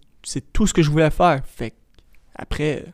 tout 0.53 0.67
ce 0.67 0.75
que 0.75 0.83
je 0.83 0.91
voulais 0.91 1.11
faire. 1.11 1.41
Fait 1.45 1.75
après, 2.37 2.85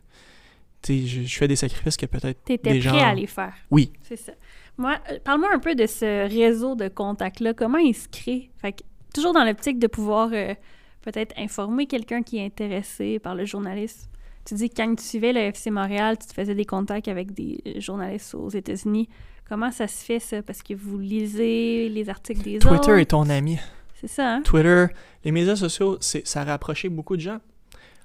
je, 0.88 1.22
je 1.22 1.38
fais 1.38 1.48
des 1.48 1.56
sacrifices 1.56 1.96
que 1.96 2.06
peut-être 2.06 2.42
T'étais 2.44 2.72
des 2.72 2.80
prêt 2.80 2.98
gens... 2.98 3.04
à 3.04 3.14
les 3.14 3.26
faire. 3.26 3.54
Oui. 3.70 3.92
C'est 4.02 4.16
ça. 4.16 4.32
Moi, 4.78 4.98
euh, 5.10 5.18
parle-moi 5.22 5.50
un 5.52 5.58
peu 5.58 5.74
de 5.74 5.86
ce 5.86 6.28
réseau 6.28 6.74
de 6.74 6.88
contacts-là. 6.88 7.54
Comment 7.54 7.78
il 7.78 7.94
se 7.94 8.08
crée? 8.08 8.50
Fait 8.56 8.72
que, 8.72 8.82
toujours 9.14 9.32
dans 9.32 9.44
l'optique 9.44 9.78
de 9.78 9.86
pouvoir 9.86 10.30
euh, 10.32 10.54
peut-être 11.02 11.34
informer 11.38 11.86
quelqu'un 11.86 12.22
qui 12.22 12.38
est 12.38 12.44
intéressé 12.44 13.18
par 13.18 13.34
le 13.34 13.44
journalisme. 13.44 14.08
Tu 14.44 14.54
dis 14.54 14.70
que 14.70 14.74
quand 14.76 14.94
tu 14.96 15.04
suivais 15.04 15.32
le 15.32 15.40
FC 15.40 15.70
Montréal, 15.70 16.16
tu 16.18 16.26
te 16.26 16.34
faisais 16.34 16.54
des 16.54 16.64
contacts 16.64 17.08
avec 17.08 17.32
des 17.32 17.60
euh, 17.66 17.80
journalistes 17.80 18.34
aux 18.34 18.48
États-Unis. 18.48 19.08
Comment 19.48 19.70
ça 19.70 19.86
se 19.86 20.04
fait, 20.04 20.18
ça? 20.18 20.42
Parce 20.42 20.62
que 20.62 20.74
vous 20.74 20.98
lisez 20.98 21.88
les 21.88 22.08
articles 22.08 22.42
des 22.42 22.56
autres? 22.56 22.68
Twitter 22.68 23.02
est 23.02 23.10
ton 23.10 23.28
ami. 23.28 23.58
C'est 24.00 24.08
ça, 24.08 24.34
hein? 24.34 24.42
Twitter, 24.42 24.86
les 25.24 25.30
médias 25.30 25.54
sociaux, 25.54 25.98
ça 26.00 26.40
a 26.40 26.44
rapproché 26.44 26.88
beaucoup 26.88 27.16
de 27.16 27.20
gens. 27.20 27.38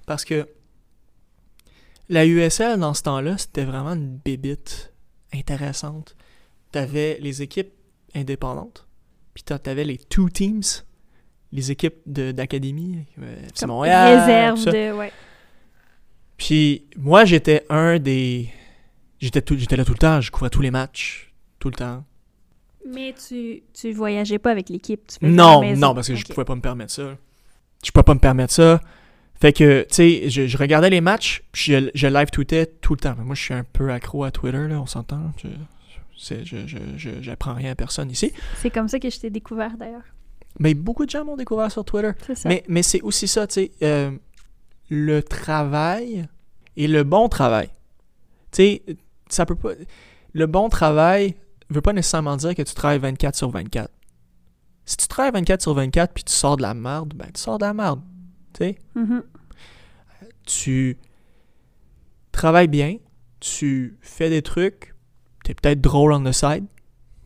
Parce 0.06 0.24
que 0.24 0.46
la 2.08 2.26
USL, 2.26 2.78
dans 2.78 2.94
ce 2.94 3.02
temps-là, 3.02 3.38
c'était 3.38 3.64
vraiment 3.64 3.92
une 3.92 4.16
bébite 4.16 4.92
intéressante. 5.34 6.16
T'avais 6.72 7.18
les 7.20 7.42
équipes 7.42 7.72
indépendantes, 8.14 8.86
puis 9.34 9.42
t'avais 9.42 9.84
les 9.84 9.98
two 9.98 10.28
teams, 10.28 10.62
les 11.52 11.70
équipes 11.70 11.96
d'académie, 12.06 13.04
euh, 13.20 13.36
Comme 13.58 13.68
Montréal, 13.68 14.20
Réserve 14.20 14.64
de... 14.64 14.92
Ouais. 14.92 15.12
Puis 16.36 16.86
moi, 16.96 17.24
j'étais 17.24 17.64
un 17.68 17.98
des... 17.98 18.50
J'étais, 19.20 19.40
là 19.76 19.84
tout 19.84 19.92
le 19.92 19.98
temps, 19.98 20.20
je 20.20 20.30
couvrais 20.30 20.50
tous 20.50 20.62
les 20.62 20.70
matchs, 20.70 21.32
tout 21.58 21.68
le 21.68 21.74
temps. 21.74 22.04
Mais 22.88 23.14
tu, 23.14 23.62
tu 23.74 23.92
voyageais 23.92 24.38
pas 24.38 24.52
avec 24.52 24.68
l'équipe. 24.68 25.02
Tu 25.06 25.26
Non, 25.26 25.62
non, 25.76 25.94
parce 25.94 26.08
que 26.08 26.14
je 26.14 26.24
pouvais 26.24 26.44
pas 26.44 26.54
me 26.54 26.60
permettre 26.60 26.92
ça. 26.92 27.16
Je 27.84 27.90
pouvais 27.90 28.04
pas 28.04 28.14
me 28.14 28.20
permettre 28.20 28.54
ça. 28.54 28.80
Fait 29.40 29.52
que, 29.52 29.82
tu 29.82 29.94
sais, 29.94 30.30
je, 30.30 30.46
je 30.46 30.58
regardais 30.58 30.90
les 30.90 31.00
matchs, 31.00 31.44
puis 31.52 31.72
je, 31.72 31.90
je 31.94 32.06
live 32.08 32.30
tweetais 32.30 32.66
tout 32.66 32.94
le 32.94 33.00
temps. 33.00 33.14
Mais 33.16 33.24
moi, 33.24 33.34
je 33.34 33.42
suis 33.42 33.54
un 33.54 33.64
peu 33.64 33.92
accro 33.92 34.24
à 34.24 34.30
Twitter, 34.30 34.66
là, 34.66 34.80
on 34.80 34.86
s'entend. 34.86 35.32
Je, 36.16 37.20
j'apprends 37.20 37.54
rien 37.54 37.72
à 37.72 37.74
personne 37.76 38.10
ici. 38.10 38.32
C'est 38.56 38.70
comme 38.70 38.88
ça 38.88 38.98
que 38.98 39.08
je 39.08 39.20
t'ai 39.20 39.30
découvert, 39.30 39.76
d'ailleurs. 39.76 40.02
Mais 40.58 40.74
beaucoup 40.74 41.06
de 41.06 41.10
gens 41.10 41.24
m'ont 41.24 41.36
découvert 41.36 41.70
sur 41.70 41.84
Twitter. 41.84 42.10
C'est 42.26 42.34
ça. 42.34 42.48
Mais, 42.48 42.64
mais 42.68 42.82
c'est 42.82 43.00
aussi 43.02 43.28
ça, 43.28 43.46
tu 43.46 43.54
sais, 43.54 43.70
euh, 43.82 44.10
le 44.90 45.22
travail 45.22 46.26
et 46.76 46.88
le 46.88 47.04
bon 47.04 47.28
travail. 47.28 47.68
Tu 48.50 48.62
sais, 48.62 48.82
ça 49.28 49.46
peut 49.46 49.54
pas. 49.54 49.70
Le 50.32 50.46
bon 50.46 50.68
travail 50.68 51.36
veut 51.70 51.80
pas 51.80 51.92
nécessairement 51.92 52.36
dire 52.36 52.54
que 52.54 52.62
tu 52.62 52.74
travailles 52.74 52.98
24 52.98 53.36
sur 53.36 53.50
24. 53.50 53.90
Si 54.84 54.96
tu 54.96 55.06
travailles 55.06 55.32
24 55.32 55.62
sur 55.62 55.74
24 55.74 56.12
puis 56.12 56.24
tu 56.24 56.32
sors 56.32 56.56
de 56.56 56.62
la 56.62 56.74
merde, 56.74 57.12
ben 57.14 57.28
tu 57.32 57.40
sors 57.40 57.58
de 57.58 57.64
la 57.64 57.74
merde. 57.74 58.00
Mhm. 58.94 59.22
tu 60.46 60.96
travailles 62.32 62.68
bien, 62.68 62.96
tu 63.40 63.96
fais 64.00 64.30
des 64.30 64.42
trucs, 64.42 64.94
t'es 65.44 65.54
peut-être 65.54 65.80
drôle 65.80 66.12
on 66.12 66.22
the 66.24 66.32
side, 66.32 66.64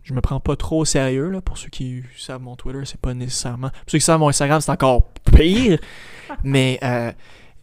je 0.03 0.15
me 0.15 0.21
prends 0.21 0.41
pas 0.41 0.57
trop 0.57 0.81
au 0.81 0.85
sérieux. 0.85 1.29
Là. 1.31 1.41
Pour 1.41 1.57
ceux 1.59 1.69
qui 1.69 2.03
savent 2.19 2.43
mon 2.43 2.57
Twitter, 2.57 2.81
c'est 2.85 3.01
pas 3.01 3.15
nécessairement. 3.15 3.69
Pour 3.69 3.79
ceux 3.87 3.99
qui 3.99 4.05
savent 4.05 4.19
mon 4.19 4.29
Instagram, 4.29 4.61
c'est 4.61 4.73
encore 4.73 5.13
pire. 5.37 5.79
Mais 6.45 6.79
euh, 6.83 7.13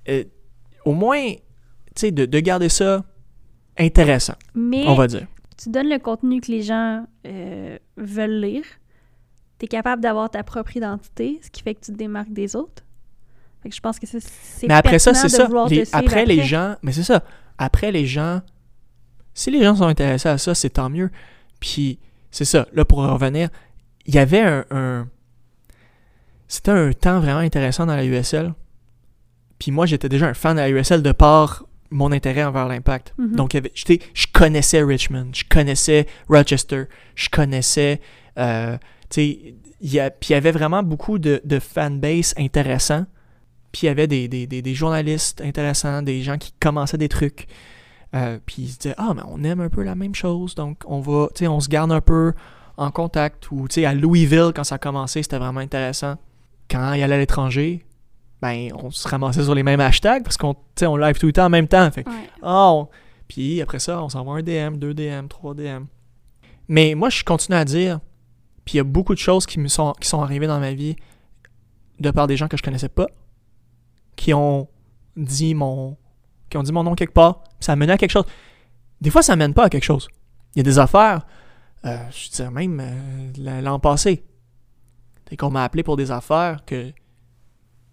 euh, 0.07 0.23
au 0.85 0.93
moins, 0.93 1.33
tu 1.33 1.39
sais, 1.95 2.11
de, 2.11 2.25
de 2.25 2.39
garder 2.39 2.69
ça 2.69 3.03
intéressant, 3.77 4.35
Mais 4.55 4.85
on 4.87 4.95
va 4.95 5.07
dire. 5.07 5.27
tu 5.61 5.69
donnes 5.69 5.89
le 5.89 5.99
contenu 5.99 6.39
que 6.41 6.51
les 6.51 6.61
gens 6.63 7.05
euh, 7.25 7.77
veulent 7.97 8.39
lire. 8.41 8.63
Tu 9.57 9.65
es 9.65 9.67
capable 9.67 10.01
d'avoir 10.01 10.29
ta 10.29 10.43
propre 10.43 10.77
identité, 10.77 11.39
ce 11.43 11.49
qui 11.49 11.61
fait 11.61 11.75
que 11.75 11.81
tu 11.81 11.91
te 11.91 11.97
démarques 11.97 12.31
des 12.31 12.55
autres. 12.55 12.83
Fait 13.61 13.69
que 13.69 13.75
je 13.75 13.81
pense 13.81 13.99
que 13.99 14.07
c'est 14.07 14.19
Mais 14.67 14.73
après 14.73 14.99
ça, 14.99 15.11
c'est 15.13 15.29
ça. 15.37 15.43
Les- 15.69 15.85
après, 15.93 16.25
les 16.25 16.35
gens. 16.47 16.75
Mais 16.81 16.91
c'est 16.93 17.03
ça. 17.03 17.23
Après, 17.57 17.91
les 17.91 18.05
gens. 18.05 18.41
Si 19.33 19.51
les 19.51 19.61
gens 19.63 19.75
sont 19.75 19.85
intéressés 19.87 20.29
à 20.29 20.37
ça, 20.37 20.55
c'est 20.55 20.69
tant 20.71 20.89
mieux. 20.89 21.09
Puis, 21.59 21.99
c'est 22.31 22.45
ça. 22.45 22.67
Là, 22.73 22.85
pour 22.85 22.99
revenir, 22.99 23.49
il 24.05 24.15
y 24.15 24.17
avait 24.17 24.41
un. 24.41 24.65
un- 24.71 25.07
C'était 26.47 26.71
un 26.71 26.91
temps 26.93 27.19
vraiment 27.19 27.39
intéressant 27.39 27.85
dans 27.85 27.95
la 27.95 28.05
USL. 28.05 28.53
Puis 29.59 29.71
moi, 29.71 29.85
j'étais 29.85 30.09
déjà 30.09 30.27
un 30.27 30.33
fan 30.33 30.55
de 30.55 30.61
la 30.61 30.69
USL 30.69 31.03
de 31.03 31.11
par 31.11 31.65
mon 31.91 32.11
intérêt 32.11 32.43
envers 32.43 32.67
l'impact. 32.67 33.13
Mhm. 33.17 33.35
Donc, 33.35 33.57
je 33.75 34.25
connaissais 34.33 34.81
Richmond, 34.81 35.29
je 35.33 35.43
connaissais 35.49 36.07
Rochester, 36.29 36.85
je 37.15 37.29
connaissais. 37.29 37.99
euh, 38.37 38.77
tu 39.09 39.15
sais, 39.21 39.55
il 39.81 39.93
y 39.93 39.99
a- 39.99 40.09
puis 40.11 40.29
il 40.29 40.33
y 40.33 40.35
avait 40.35 40.51
vraiment 40.51 40.81
beaucoup 40.81 41.19
de, 41.19 41.41
de 41.43 41.59
fanbase 41.59 42.33
intéressants. 42.37 43.05
Puis 43.71 43.81
il 43.83 43.85
y 43.85 43.89
avait 43.89 44.07
des, 44.07 44.27
des, 44.27 44.47
des, 44.47 44.61
des 44.61 44.73
journalistes 44.73 45.41
intéressants, 45.41 46.01
des 46.01 46.21
gens 46.21 46.37
qui 46.37 46.53
commençaient 46.59 46.97
des 46.97 47.09
trucs. 47.09 47.47
Euh, 48.15 48.39
puis 48.45 48.63
ils 48.63 48.69
se 48.69 48.79
disaient 48.79 48.95
Ah, 48.97 49.13
mais 49.15 49.21
on 49.27 49.43
aime 49.43 49.59
un 49.61 49.69
peu 49.69 49.83
la 49.83 49.93
même 49.95 50.15
chose, 50.15 50.55
donc 50.55 50.79
on 50.87 50.99
va, 50.99 51.27
tu 51.35 51.39
sais, 51.39 51.47
on 51.47 51.59
se 51.59 51.69
garde 51.69 51.91
un 51.91 52.01
peu 52.01 52.33
en 52.77 52.89
contact. 52.91 53.51
Ou, 53.51 53.67
tu 53.67 53.75
sais, 53.75 53.85
à 53.85 53.93
Louisville, 53.93 54.51
quand 54.55 54.63
ça 54.63 54.75
a 54.75 54.77
commencé, 54.79 55.21
c'était 55.21 55.37
vraiment 55.37 55.59
intéressant. 55.59 56.15
Quand 56.71 56.93
il 56.93 57.03
allait 57.03 57.15
à 57.15 57.19
l'étranger, 57.19 57.85
ben, 58.41 58.69
on 58.73 58.89
se 58.89 59.07
ramassait 59.07 59.43
sur 59.43 59.53
les 59.53 59.63
mêmes 59.63 59.79
hashtags 59.81 60.23
parce 60.23 60.37
qu'on, 60.37 60.53
tu 60.55 60.59
sais, 60.79 60.85
on 60.87 60.95
live 60.97 61.19
tout 61.19 61.27
le 61.27 61.33
temps 61.33 61.45
en 61.45 61.49
même 61.49 61.67
temps. 61.67 61.89
Fait 61.91 62.03
que, 62.03 62.09
Ouais. 62.09 62.29
ah, 62.41 62.71
on- 62.71 62.87
Puis 63.27 63.61
après 63.61 63.77
ça, 63.79 64.01
on 64.01 64.09
s'envoie 64.09 64.37
un 64.37 64.41
DM, 64.43 64.77
deux 64.77 64.93
DM, 64.95 65.27
trois 65.27 65.53
DM. 65.53 65.83
Mais 66.67 66.95
moi, 66.95 67.09
je 67.09 67.23
continue 67.23 67.57
à 67.57 67.65
dire, 67.65 67.99
puis 68.65 68.75
il 68.75 68.77
y 68.77 68.79
a 68.79 68.83
beaucoup 68.83 69.13
de 69.13 69.19
choses 69.19 69.45
qui 69.45 69.59
me 69.59 69.67
sont, 69.67 69.93
qui 69.99 70.07
sont 70.07 70.21
arrivées 70.21 70.47
dans 70.47 70.59
ma 70.59 70.73
vie 70.73 70.95
de 71.99 72.09
par 72.11 72.25
des 72.27 72.37
gens 72.37 72.47
que 72.47 72.57
je 72.57 72.63
connaissais 72.63 72.89
pas, 72.89 73.07
qui 74.19 74.33
ont 74.33 74.67
dit 75.15 75.55
mon, 75.55 75.95
qui 76.49 76.57
ont 76.57 76.63
dit 76.63 76.73
mon 76.73 76.83
nom 76.83 76.93
quelque 76.93 77.13
part, 77.13 77.41
ça 77.61 77.71
a 77.71 77.75
mené 77.77 77.93
à 77.93 77.97
quelque 77.97 78.11
chose. 78.11 78.25
Des 78.99 79.09
fois, 79.09 79.21
ça 79.23 79.37
mène 79.37 79.53
pas 79.53 79.63
à 79.63 79.69
quelque 79.69 79.85
chose. 79.85 80.09
Il 80.53 80.59
y 80.59 80.61
a 80.61 80.63
des 80.63 80.77
affaires, 80.77 81.25
euh, 81.85 81.97
je 82.11 82.29
dirais 82.29 82.51
même 82.51 82.81
euh, 82.81 83.61
l'an 83.61 83.79
passé, 83.79 84.25
c'est 85.29 85.37
qu'on 85.37 85.51
m'a 85.51 85.63
appelé 85.63 85.83
pour 85.83 85.95
des 85.95 86.11
affaires 86.11 86.65
que 86.65 86.91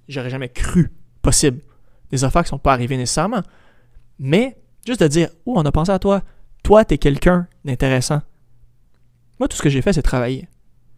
j'aurais 0.09 0.31
jamais 0.31 0.49
cru 0.49 0.93
possible. 1.23 1.61
Des 2.11 2.25
affaires 2.25 2.43
qui 2.43 2.49
sont 2.49 2.59
pas 2.59 2.73
arrivées 2.73 2.97
nécessairement. 2.97 3.43
Mais 4.19 4.57
juste 4.85 5.03
de 5.03 5.07
dire, 5.07 5.29
oh, 5.45 5.55
on 5.57 5.65
a 5.65 5.71
pensé 5.71 5.93
à 5.93 6.01
toi. 6.01 6.23
Toi, 6.65 6.85
t'es 6.85 6.99
quelqu'un 6.99 7.47
d'intéressant. 7.65 8.21
Moi, 9.39 9.47
tout 9.47 9.57
ce 9.57 9.63
que 9.63 9.69
j'ai 9.69 9.83
fait, 9.83 9.93
c'est 9.93 10.03
travailler. 10.03 10.49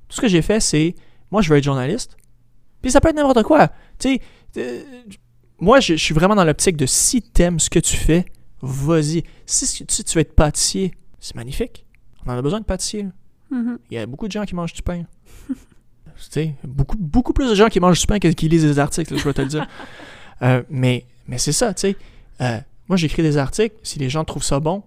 Tout 0.08 0.16
ce 0.16 0.20
que 0.22 0.28
j'ai 0.28 0.40
fait, 0.40 0.60
c'est, 0.60 0.94
moi, 1.30 1.42
je 1.42 1.50
veux 1.50 1.58
être 1.58 1.64
journaliste. 1.64 2.16
Puis 2.80 2.92
ça 2.92 3.00
peut 3.00 3.08
être 3.08 3.16
n'importe 3.16 3.42
quoi. 3.42 3.68
Tu 3.98 4.14
sais, 4.14 4.20
moi, 5.60 5.80
je, 5.80 5.94
je 5.96 6.02
suis 6.04 6.14
vraiment 6.14 6.34
dans 6.34 6.44
l'optique 6.44 6.76
de 6.76 6.86
si 6.86 7.22
t'aimes 7.22 7.58
ce 7.60 7.70
que 7.70 7.78
tu 7.78 7.96
fais, 7.96 8.26
vas-y. 8.62 9.24
Si, 9.46 9.66
si 9.66 9.84
tu 10.04 10.14
veux 10.14 10.20
être 10.20 10.34
pâtissier, 10.34 10.94
c'est 11.20 11.34
magnifique. 11.34 11.84
On 12.26 12.30
en 12.30 12.38
a 12.38 12.42
besoin 12.42 12.60
de 12.60 12.64
pâtissier. 12.64 13.06
Mhm. 13.50 13.78
Il 13.90 13.94
y 13.94 13.98
a 13.98 14.06
beaucoup 14.06 14.26
de 14.26 14.32
gens 14.32 14.44
qui 14.44 14.54
mangent 14.54 14.72
du 14.74 14.82
pain. 14.82 15.04
tu 15.48 15.54
sais, 16.30 16.54
beaucoup, 16.64 16.96
beaucoup 16.98 17.32
plus 17.32 17.48
de 17.50 17.54
gens 17.54 17.68
qui 17.68 17.80
mangent 17.80 18.00
du 18.00 18.06
pain 18.06 18.18
que 18.18 18.28
qui 18.28 18.48
lisent 18.48 18.64
des 18.64 18.78
articles, 18.78 19.12
là, 19.14 19.18
je 19.20 19.24
vais 19.24 19.34
te 19.34 19.42
le 19.42 19.48
dire. 19.48 19.66
Euh, 20.40 20.62
mais 20.70 21.04
mais 21.26 21.36
c'est 21.36 21.50
ça, 21.50 21.74
tu 21.74 21.80
sais. 21.80 21.96
Euh, 22.40 22.60
moi, 22.86 22.96
j'écris 22.96 23.24
des 23.24 23.38
articles. 23.38 23.74
Si 23.82 23.98
les 23.98 24.08
gens 24.08 24.22
trouvent 24.24 24.44
ça 24.44 24.60
bon, 24.60 24.84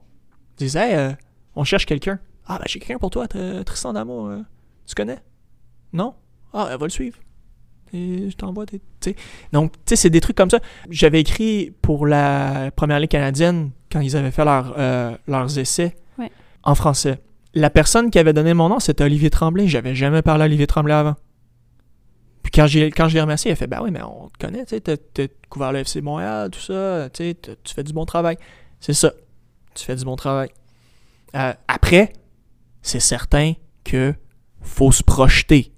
ils 0.53 0.59
disent 0.63 0.77
Hey, 0.77 0.95
euh, 0.95 1.11
on 1.57 1.65
cherche 1.65 1.85
quelqu'un. 1.85 2.21
Ah, 2.45 2.57
ben, 2.57 2.63
j'ai 2.69 2.79
quelqu'un 2.79 2.97
pour 2.97 3.09
toi, 3.09 3.25
Tr- 3.25 3.61
Tristan 3.65 3.91
d'Amour. 3.91 4.27
euh, 4.27 4.39
tu 4.87 4.95
connais? 4.95 5.19
Non? 5.91 6.13
Ah, 6.53 6.69
elle 6.71 6.77
va 6.79 6.85
le 6.85 6.89
suivre. 6.89 7.17
Et 7.93 8.29
je 8.29 8.35
t'envoie 8.35 8.65
des. 8.65 8.81
Donc, 9.51 9.73
tu 9.73 9.79
sais, 9.87 9.95
c'est 9.95 10.09
des 10.09 10.21
trucs 10.21 10.37
comme 10.37 10.49
ça. 10.49 10.59
J'avais 10.89 11.19
écrit 11.19 11.73
pour 11.81 12.07
la 12.07 12.71
première 12.75 12.99
ligue 12.99 13.09
canadienne 13.09 13.71
quand 13.91 13.99
ils 13.99 14.15
avaient 14.15 14.31
fait 14.31 14.45
leur, 14.45 14.73
euh, 14.77 15.15
leurs 15.27 15.57
essais 15.59 15.95
Ouais. 16.17 16.31
en 16.63 16.75
français. 16.75 17.19
La 17.53 17.69
personne 17.69 18.09
qui 18.09 18.19
avait 18.19 18.33
donné 18.33 18.53
mon 18.53 18.69
nom, 18.69 18.79
c'était 18.79 19.03
Olivier 19.03 19.29
Tremblay. 19.29 19.67
J'avais 19.67 19.93
jamais 19.95 20.21
parlé 20.21 20.43
à 20.43 20.45
Olivier 20.45 20.67
Tremblay 20.67 20.93
avant. 20.93 21.15
Puis 22.43 22.51
quand, 22.51 22.65
j'ai, 22.67 22.91
quand 22.91 23.07
je 23.09 23.15
l'ai 23.15 23.21
remercié, 23.21 23.51
il 23.51 23.53
a 23.53 23.55
fait 23.55 23.67
Ben 23.67 23.81
oui, 23.83 23.91
mais 23.91 24.01
on 24.01 24.29
te 24.29 24.45
connaît, 24.45 24.65
tu 24.65 24.75
sais, 24.75 24.81
t'as, 24.81 25.27
couvert 25.49 25.71
le 25.73 25.79
FC 25.79 26.01
Montréal, 26.01 26.49
tout 26.49 26.59
ça, 26.59 27.09
tu 27.09 27.23
sais, 27.23 27.35
tu 27.63 27.73
fais 27.73 27.83
du 27.83 27.91
bon 27.93 28.05
travail. 28.05 28.37
C'est 28.79 28.93
ça. 28.93 29.11
Tu 29.75 29.83
fais 29.85 29.95
du 29.95 30.05
bon 30.05 30.15
travail. 30.15 30.49
Euh, 31.35 31.53
après, 31.67 32.13
c'est 32.81 32.99
certain 32.99 33.53
que 33.83 34.13
faut 34.61 34.91
se 34.91 35.03
projeter. 35.03 35.71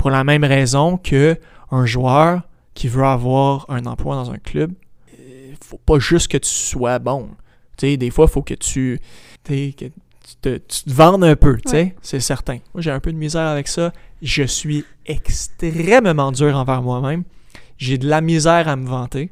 Pour 0.00 0.08
la 0.10 0.24
même 0.24 0.44
raison 0.44 0.96
que 0.96 1.36
un 1.70 1.84
joueur 1.84 2.40
qui 2.72 2.88
veut 2.88 3.04
avoir 3.04 3.66
un 3.68 3.84
emploi 3.84 4.14
dans 4.14 4.30
un 4.30 4.38
club, 4.38 4.72
euh, 5.20 5.52
faut 5.62 5.76
pas 5.76 5.98
juste 5.98 6.28
que 6.28 6.38
tu 6.38 6.48
sois 6.48 6.98
bon. 6.98 7.28
Tu 7.76 7.86
sais, 7.86 7.96
des 7.98 8.08
fois, 8.08 8.24
il 8.26 8.32
faut 8.32 8.40
que 8.40 8.54
tu, 8.54 8.98
t'sais, 9.44 9.74
que 9.76 9.84
tu, 9.84 10.36
te, 10.40 10.56
tu 10.56 10.84
te 10.84 10.90
vendes 10.90 11.22
un 11.22 11.36
peu, 11.36 11.58
Ouais. 11.70 11.94
c'est 12.00 12.20
certain. 12.20 12.60
Moi, 12.72 12.80
j'ai 12.80 12.90
un 12.90 12.98
peu 13.00 13.12
de 13.12 13.18
misère 13.18 13.46
avec 13.46 13.68
ça. 13.68 13.92
Je 14.22 14.42
suis 14.44 14.86
extrêmement 15.04 16.32
dur 16.32 16.56
envers 16.56 16.80
moi-même. 16.80 17.24
J'ai 17.76 17.98
de 17.98 18.08
la 18.08 18.22
misère 18.22 18.68
à 18.68 18.76
me 18.76 18.86
vanter. 18.88 19.30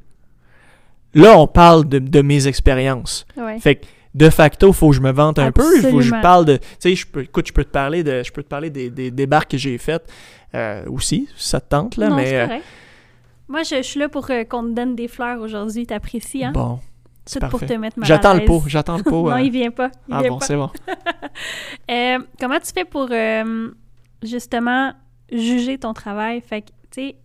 Là, 1.15 1.39
on 1.39 1.47
parle 1.47 1.89
de, 1.89 1.99
de 1.99 2.21
mes 2.21 2.47
expériences. 2.47 3.27
Ouais. 3.39 3.59
Fait 3.59 3.77
que 3.77 3.87
de 4.15 4.31
facto, 4.31 4.73
faut 4.73 4.91
que 4.91 4.97
je 4.97 5.01
me 5.01 5.13
vante 5.13 5.39
un 5.39 5.53
peu. 5.53 5.77
Il 5.77 5.83
faut 5.83 5.89
que 5.99 6.03
je 6.03 6.09
Absolument. 6.09 6.21
parle 6.23 6.45
de. 6.45 6.57
Tu 6.81 6.97
sais, 6.97 7.21
écoute, 7.23 7.47
je 7.47 7.53
peux 7.53 7.65
te 7.65 7.71
parler 7.71 8.03
de, 8.03 8.23
je 8.23 8.33
peux 8.33 8.43
te 8.43 8.49
parler 8.49 8.69
des, 8.71 8.91
des 8.91 9.11
débarques 9.11 9.51
que 9.53 9.59
j'ai 9.59 9.77
faites 9.79 10.11
euh, 10.55 10.85
aussi, 10.87 11.29
si 11.37 11.49
ça 11.49 11.61
te 11.61 11.69
tente 11.69 11.97
là, 11.97 12.09
non, 12.09 12.17
mais 12.17 12.27
c'est 12.27 12.41
euh, 12.41 12.47
correct. 12.47 12.65
Moi, 13.49 13.63
je, 13.63 13.77
je 13.77 13.83
suis 13.83 14.01
là 14.01 14.09
pour 14.09 14.31
euh, 14.31 14.45
qu'on 14.45 14.63
te 14.63 14.71
donne 14.71 14.95
des 14.95 15.09
fleurs 15.09 15.41
aujourd'hui. 15.41 15.87
T'apprécies, 15.87 16.45
hein? 16.45 16.53
bon, 16.53 16.81
c'est 17.29 17.41
Tout 17.41 17.49
pour 17.49 17.61
parfait. 17.61 17.75
te 17.75 17.79
mettre 17.79 17.99
mal 17.99 18.09
J'attends 18.09 18.33
le 18.33 18.45
pot, 18.47 18.63
j'attends 18.67 18.97
le 18.97 19.03
pot. 19.03 19.25
non, 19.31 19.37
euh. 19.37 19.41
il 19.41 19.51
vient 19.51 19.71
pas. 19.71 19.91
Il 20.09 20.15
ah 20.15 20.21
vient 20.23 20.31
bon, 20.31 20.41
c'est 20.41 20.57
bon. 20.57 20.71
Euh, 21.91 22.19
comment 22.41 22.59
tu 22.59 22.73
fais 22.73 22.85
pour 22.85 23.09
euh, 23.11 23.71
justement 24.23 24.93
juger 25.31 25.79
ton 25.79 25.95
travail? 25.95 26.41
Fait 26.41 26.63
que, 26.63 26.69
tu 26.69 26.73
sais, 26.91 27.17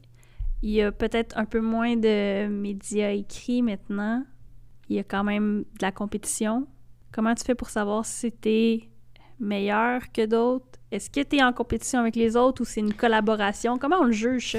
il 0.61 0.69
y 0.71 0.81
a 0.81 0.91
peut-être 0.91 1.37
un 1.37 1.45
peu 1.45 1.59
moins 1.59 1.95
de 1.95 2.47
médias 2.47 3.11
écrits 3.11 3.61
maintenant. 3.61 4.23
Il 4.89 4.95
y 4.97 4.99
a 4.99 5.03
quand 5.03 5.23
même 5.23 5.59
de 5.61 5.81
la 5.81 5.91
compétition. 5.91 6.67
Comment 7.11 7.33
tu 7.35 7.43
fais 7.43 7.55
pour 7.55 7.69
savoir 7.69 8.05
si 8.05 8.31
t'es 8.31 8.89
meilleur 9.39 10.01
que 10.13 10.25
d'autres? 10.25 10.65
Est-ce 10.93 11.09
que 11.09 11.21
tu 11.23 11.37
es 11.37 11.43
en 11.43 11.51
compétition 11.53 11.99
avec 11.99 12.15
les 12.15 12.35
autres 12.35 12.61
ou 12.61 12.65
c'est 12.65 12.79
une 12.79 12.93
collaboration? 12.93 13.79
Comment 13.79 13.97
on 14.01 14.03
le 14.03 14.11
juge? 14.11 14.57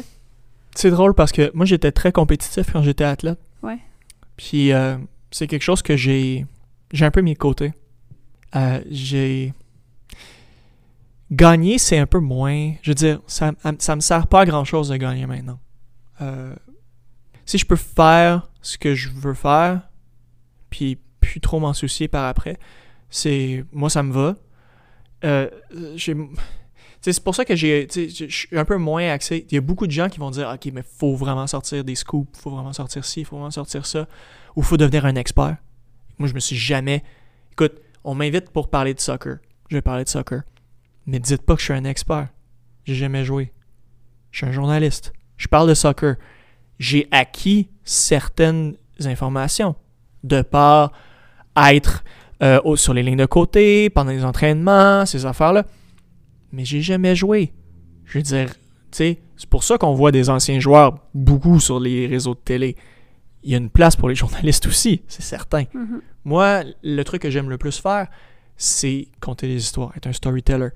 C'est 0.74 0.90
drôle 0.90 1.14
parce 1.14 1.30
que 1.30 1.52
moi, 1.54 1.64
j'étais 1.64 1.92
très 1.92 2.10
compétitif 2.10 2.72
quand 2.72 2.82
j'étais 2.82 3.04
athlète. 3.04 3.38
Ouais. 3.62 3.78
Puis 4.36 4.72
euh, 4.72 4.96
c'est 5.30 5.46
quelque 5.46 5.62
chose 5.62 5.80
que 5.80 5.96
j'ai 5.96 6.44
j'ai 6.92 7.04
un 7.04 7.12
peu 7.12 7.20
mis 7.20 7.34
de 7.34 7.38
côté. 7.38 7.72
Euh, 8.56 8.80
j'ai 8.90 9.54
gagner, 11.30 11.78
c'est 11.78 11.98
un 11.98 12.06
peu 12.06 12.18
moins. 12.18 12.72
Je 12.82 12.90
veux 12.90 12.96
dire, 12.96 13.20
ça, 13.28 13.52
ça 13.78 13.94
me 13.94 14.00
sert 14.00 14.26
pas 14.26 14.40
à 14.40 14.44
grand 14.44 14.64
chose 14.64 14.88
de 14.88 14.96
gagner 14.96 15.26
maintenant. 15.26 15.60
Euh, 16.20 16.52
si 17.46 17.58
je 17.58 17.64
peux 17.64 17.76
faire 17.76 18.50
ce 18.60 18.76
que 18.76 18.96
je 18.96 19.08
veux 19.08 19.34
faire, 19.34 19.88
puis 20.68 20.98
plus 21.20 21.40
trop 21.40 21.60
m'en 21.60 21.74
soucier 21.74 22.08
par 22.08 22.24
après, 22.24 22.58
c'est 23.08 23.64
moi 23.70 23.88
ça 23.88 24.02
me 24.02 24.12
va. 24.12 24.34
Euh, 25.24 25.48
sais, 25.96 26.14
c'est 27.00 27.24
pour 27.24 27.34
ça 27.34 27.44
que 27.44 27.56
j'ai 27.56 27.88
je 27.90 28.26
suis 28.28 28.58
un 28.58 28.64
peu 28.64 28.76
moins 28.76 29.08
axé. 29.10 29.46
Il 29.50 29.54
y 29.54 29.58
a 29.58 29.60
beaucoup 29.60 29.86
de 29.86 29.92
gens 29.92 30.08
qui 30.08 30.18
vont 30.18 30.30
dire 30.30 30.50
OK, 30.52 30.70
mais 30.72 30.82
faut 30.82 31.16
vraiment 31.16 31.46
sortir 31.46 31.84
des 31.84 31.94
scoops, 31.94 32.38
faut 32.38 32.50
vraiment 32.50 32.72
sortir 32.72 33.04
ci, 33.04 33.24
faut 33.24 33.36
vraiment 33.36 33.50
sortir 33.50 33.86
ça 33.86 34.06
ou 34.56 34.62
faut 34.62 34.76
devenir 34.76 35.06
un 35.06 35.16
expert. 35.16 35.56
Moi, 36.18 36.28
je 36.28 36.34
me 36.34 36.40
suis 36.40 36.56
jamais 36.56 37.02
Écoute, 37.54 37.80
on 38.02 38.16
m'invite 38.16 38.50
pour 38.50 38.68
parler 38.68 38.94
de 38.94 39.00
soccer. 39.00 39.38
Je 39.70 39.76
vais 39.76 39.80
parler 39.80 40.02
de 40.02 40.08
soccer. 40.08 40.42
Mais 41.06 41.20
dites 41.20 41.42
pas 41.42 41.54
que 41.54 41.60
je 41.60 41.66
suis 41.66 41.72
un 41.72 41.84
expert. 41.84 42.26
J'ai 42.82 42.96
jamais 42.96 43.24
joué. 43.24 43.52
Je 44.32 44.38
suis 44.38 44.46
un 44.48 44.50
journaliste. 44.50 45.12
Je 45.36 45.46
parle 45.46 45.68
de 45.68 45.74
soccer. 45.74 46.16
J'ai 46.80 47.06
acquis 47.12 47.68
certaines 47.84 48.74
informations 49.04 49.76
de 50.24 50.42
par 50.42 50.90
être 51.56 52.02
euh, 52.42 52.76
sur 52.76 52.94
les 52.94 53.02
lignes 53.02 53.16
de 53.16 53.26
côté, 53.26 53.90
pendant 53.90 54.10
les 54.10 54.24
entraînements, 54.24 55.06
ces 55.06 55.26
affaires-là. 55.26 55.64
Mais 56.52 56.64
j'ai 56.64 56.80
jamais 56.80 57.14
joué. 57.14 57.52
Je 58.04 58.18
veux 58.18 58.22
dire, 58.22 58.52
tu 58.54 58.58
sais, 58.92 59.20
c'est 59.36 59.48
pour 59.48 59.64
ça 59.64 59.78
qu'on 59.78 59.94
voit 59.94 60.12
des 60.12 60.30
anciens 60.30 60.60
joueurs 60.60 60.98
beaucoup 61.14 61.60
sur 61.60 61.80
les 61.80 62.06
réseaux 62.06 62.34
de 62.34 62.40
télé. 62.40 62.76
Il 63.42 63.50
y 63.50 63.54
a 63.54 63.58
une 63.58 63.70
place 63.70 63.96
pour 63.96 64.08
les 64.08 64.14
journalistes 64.22 64.66
aussi, 64.66 65.02
c'est 65.08 65.22
certain. 65.22 65.64
Mhm. 65.74 66.00
Moi, 66.24 66.62
le 66.82 67.02
truc 67.02 67.22
que 67.22 67.30
j'aime 67.30 67.50
le 67.50 67.58
plus 67.58 67.78
faire, 67.78 68.08
c'est 68.56 69.08
conter 69.20 69.48
des 69.48 69.56
histoires, 69.56 69.92
être 69.96 70.06
un 70.06 70.12
storyteller. 70.12 70.68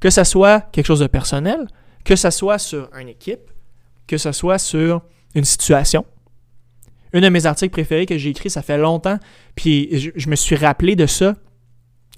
Que 0.00 0.10
ça 0.10 0.24
soit 0.24 0.60
quelque 0.72 0.86
chose 0.86 1.00
de 1.00 1.06
personnel, 1.06 1.66
que 2.04 2.16
ça 2.16 2.30
soit 2.30 2.58
sur 2.58 2.88
une 2.98 3.08
équipe, 3.08 3.50
que 4.06 4.18
ça 4.18 4.32
soit 4.32 4.58
sur 4.58 5.02
une 5.34 5.44
situation. 5.44 6.04
Un 7.12 7.20
de 7.20 7.28
mes 7.28 7.46
articles 7.46 7.72
préférés 7.72 8.06
que 8.06 8.16
j'ai 8.16 8.30
écrit, 8.30 8.50
ça 8.50 8.62
fait 8.62 8.78
longtemps, 8.78 9.18
puis 9.54 9.88
je, 9.98 10.10
je 10.14 10.28
me 10.28 10.36
suis 10.36 10.56
rappelé 10.56 10.96
de 10.96 11.06
ça 11.06 11.34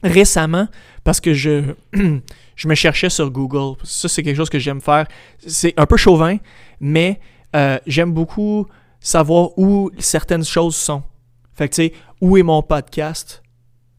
récemment 0.05 0.69
parce 1.03 1.21
que 1.21 1.35
je, 1.35 1.75
je 2.57 2.69
me 2.69 2.75
cherchais 2.75 3.11
sur 3.11 3.31
Google. 3.31 3.77
Ça, 3.83 4.09
c'est 4.09 4.23
quelque 4.23 4.37
chose 4.37 4.51
que 4.51 4.59
j'aime 4.59 4.81
faire. 4.81 5.07
C'est 5.45 5.75
un 5.77 5.87
peu 5.87 5.97
chauvin, 5.97 6.37
mais 6.81 7.21
euh, 7.57 7.79
j'aime 7.87 8.13
beaucoup 8.13 8.67
savoir 9.01 9.59
où 9.59 9.91
certaines 9.99 10.45
choses 10.45 10.77
sont. 10.77 11.03
Fait 11.55 11.69
que, 11.69 11.75
tu 11.75 11.83
sais, 11.83 11.93
où 12.21 12.37
est 12.37 12.43
mon 12.43 12.63
podcast? 12.63 13.43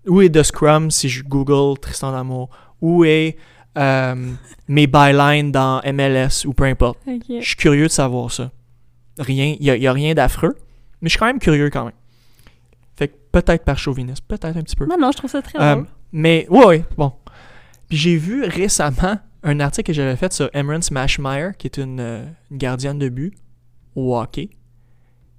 Où 0.07 0.21
est 0.21 0.29
The 0.29 0.43
Scrum 0.43 0.91
si 0.91 1.09
je 1.09 1.23
Google 1.23 1.79
Tristan 1.79 2.11
d'Amour? 2.11 2.49
Où 2.81 3.05
est 3.05 3.37
euh, 3.77 4.15
mes 4.67 4.87
bylines 4.87 5.51
dans 5.51 5.81
MLS 5.85 6.45
ou 6.45 6.53
peu 6.53 6.65
importe? 6.65 6.99
Je 7.07 7.45
suis 7.45 7.55
curieux 7.55 7.87
de 7.87 7.91
savoir 7.91 8.31
ça. 8.31 8.51
Rien, 9.17 9.55
il 9.59 9.79
n'y 9.79 9.87
a, 9.87 9.93
rien 9.93 10.13
d'affreux, 10.13 10.57
mais 11.01 11.09
je 11.09 11.11
suis 11.11 11.19
quand 11.19 11.25
même 11.25 11.39
curieux 11.39 11.69
quand 11.69 11.85
même. 11.85 11.93
Fait 12.95 13.07
que 13.09 13.15
peut-être 13.31 13.63
par 13.65 13.77
chauvinisme, 13.77 14.23
peut-être 14.27 14.55
un 14.57 14.61
petit 14.63 14.75
peu. 14.75 14.85
Non, 14.85 14.97
non, 14.99 15.11
je 15.11 15.17
trouve 15.17 15.29
ça 15.29 15.41
très 15.41 15.59
Euh, 15.59 15.73
drôle. 15.75 15.87
mais, 16.11 16.47
ouais, 16.49 16.65
ouais, 16.65 16.85
bon. 16.97 17.13
Puis 17.89 17.97
j'ai 17.97 18.17
vu 18.17 18.43
récemment 18.45 19.19
un 19.43 19.59
article 19.59 19.87
que 19.87 19.93
j'avais 19.93 20.15
fait 20.15 20.31
sur 20.33 20.49
Emerald 20.53 20.83
Smashmeyer, 20.83 21.49
qui 21.57 21.67
est 21.67 21.77
une, 21.77 21.99
euh, 21.99 22.25
une 22.49 22.57
gardienne 22.57 22.97
de 22.97 23.09
but 23.09 23.33
au 23.95 24.17
hockey, 24.17 24.49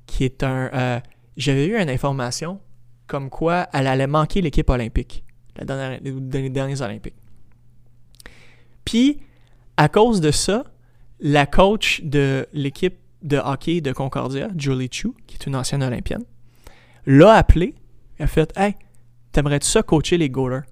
qui 0.07 0.25
est 0.25 0.43
un... 0.43 0.71
euh, 0.73 1.01
j'avais 1.37 1.67
eu 1.67 1.77
une 1.77 1.91
information 1.91 2.61
comme 3.07 3.31
quoi 3.31 3.67
elle 3.73 3.87
allait 3.87 4.07
manquer 4.07 4.41
l'équipe 4.43 4.69
olympique, 4.71 5.25
la 5.57 5.65
dernière, 5.65 6.01
les, 6.03 6.13
les 6.43 6.51
derniers 6.51 6.81
Olympiques. 6.83 7.15
Puis, 8.85 9.21
à 9.77 9.89
cause 9.89 10.21
de 10.21 10.31
ça, 10.31 10.65
la 11.21 11.47
coach 11.47 12.03
de 12.05 12.47
l'équipe 12.53 12.97
de 13.27 13.37
hockey 13.37 13.81
de 13.81 13.93
Concordia, 13.93 14.49
Julie 14.57 14.89
Chu, 14.91 15.11
qui 15.27 15.37
est 15.37 15.47
une 15.47 15.57
ancienne 15.57 15.83
olympienne, 15.83 16.25
l'a 17.05 17.33
appelé 17.33 17.75
et 18.19 18.23
a 18.23 18.27
fait 18.27 18.53
«Hey, 18.57 18.75
T'aimerais-tu 19.37 19.69
ça 19.69 19.83
coacher 19.83 20.17
les 20.17 20.31
goalers? 20.31 20.63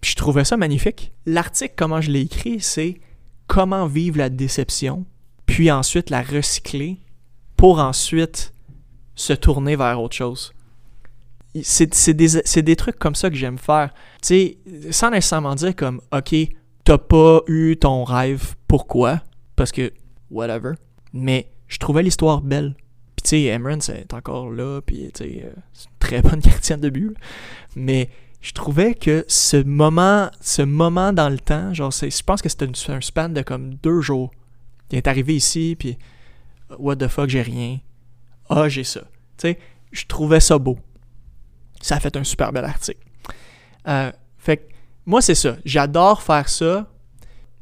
Puis 0.00 0.10
je 0.10 0.16
trouvais 0.16 0.42
ça 0.42 0.56
magnifique. 0.56 1.12
L'article, 1.26 1.74
comment 1.76 2.00
je 2.00 2.10
l'ai 2.10 2.22
écrit, 2.22 2.60
c'est 2.60 2.98
comment 3.46 3.86
vivre 3.86 4.18
la 4.18 4.30
déception, 4.30 5.06
puis 5.46 5.70
ensuite 5.70 6.10
la 6.10 6.20
recycler 6.20 6.98
pour 7.56 7.78
ensuite 7.78 8.52
se 9.14 9.32
tourner 9.32 9.76
vers 9.76 10.02
autre 10.02 10.16
chose. 10.16 10.52
C'est 11.62 12.10
des, 12.14 12.62
des 12.62 12.74
trucs 12.74 12.98
comme 12.98 13.14
ça 13.14 13.30
que 13.30 13.36
j'aime 13.36 13.58
faire. 13.58 13.94
Tu 14.20 14.26
sais, 14.26 14.58
sans 14.90 15.10
nécessairement 15.10 15.54
dire 15.54 15.76
comme, 15.76 16.00
OK, 16.12 16.34
t'as 16.82 16.98
pas 16.98 17.42
eu 17.46 17.76
ton 17.76 18.02
rêve, 18.02 18.56
pourquoi? 18.66 19.22
Parce 19.54 19.70
que, 19.70 19.92
whatever. 20.32 20.72
Mais 21.12 21.48
je 21.68 21.78
trouvais 21.78 22.02
l'histoire 22.02 22.40
belle. 22.40 22.74
Puis 23.16 23.22
tu 23.22 23.28
sais, 23.30 23.42
Emran, 23.44 23.80
c'est 23.80 24.12
encore 24.12 24.50
là, 24.50 24.80
puis 24.80 25.10
tu 25.14 25.24
sais, 25.24 25.42
euh, 25.44 25.52
c'est 25.72 25.86
une 25.86 25.98
très 25.98 26.22
bonne 26.28 26.40
gardienne 26.40 26.80
de 26.80 26.90
but. 26.90 27.16
Mais 27.76 28.10
je 28.40 28.52
trouvais 28.52 28.94
que 28.94 29.24
ce 29.28 29.56
moment, 29.56 30.30
ce 30.40 30.62
moment 30.62 31.12
dans 31.12 31.28
le 31.28 31.38
temps, 31.38 31.72
genre, 31.72 31.90
je 31.90 32.22
pense 32.22 32.42
que 32.42 32.48
c'était 32.48 32.68
un 32.88 33.00
span 33.00 33.30
de 33.30 33.42
comme 33.42 33.74
deux 33.76 34.00
jours. 34.00 34.30
Il 34.90 34.98
est 34.98 35.08
arrivé 35.08 35.34
ici, 35.34 35.76
puis 35.78 35.96
what 36.78 36.96
the 36.96 37.08
fuck, 37.08 37.28
j'ai 37.28 37.42
rien. 37.42 37.78
Ah, 38.48 38.68
j'ai 38.68 38.84
ça. 38.84 39.00
Tu 39.00 39.48
sais, 39.48 39.58
je 39.92 40.04
trouvais 40.06 40.40
ça 40.40 40.58
beau. 40.58 40.78
Ça 41.80 41.96
a 41.96 42.00
fait 42.00 42.16
un 42.16 42.24
super 42.24 42.52
bel 42.52 42.64
article. 42.64 43.00
Euh, 43.88 44.12
fait 44.38 44.58
que 44.58 44.72
moi, 45.06 45.22
c'est 45.22 45.34
ça. 45.34 45.56
J'adore 45.64 46.22
faire 46.22 46.48
ça. 46.48 46.86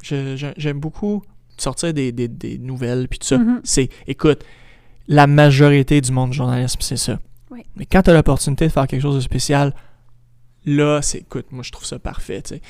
J'aime 0.03 0.81
beaucoup 0.81 1.23
sortir 1.63 1.95
des, 1.95 2.13
des- 2.13 2.29
des 2.29 2.59
nouvelles, 2.59 3.09
puis 3.09 3.19
tout 3.19 3.27
ça. 3.27 3.39
Mhm. 3.39 3.61
C'est, 3.65 3.89
écoute, 4.07 4.45
la 5.09 5.27
majorité 5.27 6.01
du 6.01 6.13
monde 6.13 6.31
du 6.31 6.37
journalisme, 6.37 6.79
c'est 6.81 6.97
ça. 6.97 7.19
Oui. 7.51 7.63
Mais 7.77 7.87
quand 7.87 8.03
tu 8.03 8.11
as 8.11 8.15
l'opportunité 8.15 8.67
de 8.67 8.73
faire 8.73 8.87
quelque 8.87 9.03
chose 9.03 9.17
de 9.17 9.21
spécial, 9.21 9.75
là, 10.65 11.01
c'est, 11.03 11.19
écoute, 11.19 11.47
moi, 11.51 11.63
je 11.63 11.71
trouve 11.73 11.85
ça 11.85 11.99
parfait, 11.99 12.43
tu 12.43 12.55
sais. 12.55 12.61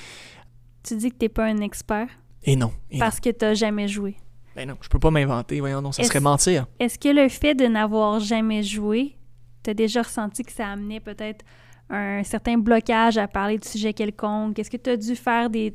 Tu 0.82 0.96
dis 0.96 1.10
que 1.10 1.16
t'es 1.16 1.28
pas 1.28 1.44
un 1.46 1.58
expert? 1.58 2.08
Et 2.44 2.56
non, 2.56 2.72
et 2.90 2.96
non. 2.98 3.00
parce 3.04 3.20
que 3.20 3.30
t'as 3.30 3.54
jamais 3.54 3.86
joué. 3.86 4.16
Ben 4.56 4.68
non, 4.68 4.76
je 4.80 4.88
peux 4.88 4.98
pas 4.98 5.10
m'inventer, 5.10 5.60
voyons, 5.60 5.80
non, 5.80 5.92
ça 5.92 6.02
serait 6.02 6.20
mentir. 6.20 6.66
Est-ce 6.80 6.98
que 6.98 7.08
le 7.08 7.28
fait 7.28 7.54
de 7.54 7.64
n'avoir 7.66 8.18
jamais 8.20 8.62
joué, 8.62 9.16
t'as 9.62 9.74
déjà 9.74 10.02
ressenti 10.02 10.42
que 10.42 10.52
ça 10.52 10.66
amenait 10.68 11.00
peut-être 11.00 11.44
un 11.88 12.22
certain 12.24 12.58
blocage 12.58 13.16
à 13.16 13.28
parler 13.28 13.58
de 13.58 13.64
sujet 13.64 13.92
quelconque? 13.94 14.58
Est-ce 14.58 14.70
que 14.70 14.76
tu 14.76 14.90
as 14.90 14.96
dû 14.96 15.14
faire 15.14 15.48
des 15.48 15.74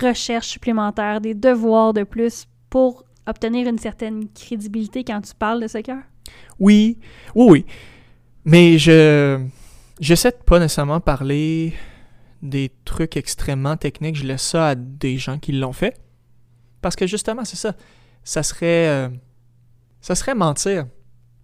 recherches 0.00 0.48
supplémentaires, 0.48 1.20
des 1.20 1.34
devoirs 1.34 1.92
de 1.92 2.02
plus 2.04 2.46
pour 2.70 3.04
obtenir 3.26 3.68
une 3.68 3.78
certaine 3.78 4.28
crédibilité 4.28 5.04
quand 5.04 5.20
tu 5.20 5.34
parles 5.34 5.60
de 5.62 5.68
soccer? 5.68 5.98
Oui, 6.58 6.98
oui, 7.34 7.46
oui. 7.50 7.66
Mais 8.44 8.78
je 8.78 9.44
j'essaie 10.00 10.30
de 10.30 10.36
pas 10.36 10.58
nécessairement 10.58 11.00
parler 11.00 11.74
des 12.42 12.70
trucs 12.84 13.16
extrêmement 13.16 13.76
techniques. 13.76 14.16
Je 14.16 14.26
laisse 14.26 14.42
ça 14.42 14.68
à 14.68 14.74
des 14.74 15.18
gens 15.18 15.38
qui 15.38 15.52
l'ont 15.52 15.72
fait. 15.72 15.98
Parce 16.80 16.96
que 16.96 17.06
justement, 17.06 17.44
c'est 17.44 17.56
ça. 17.56 17.74
Ça 18.24 18.42
serait. 18.42 18.88
euh, 18.88 19.08
ça 20.00 20.14
serait 20.14 20.34
mentir. 20.34 20.86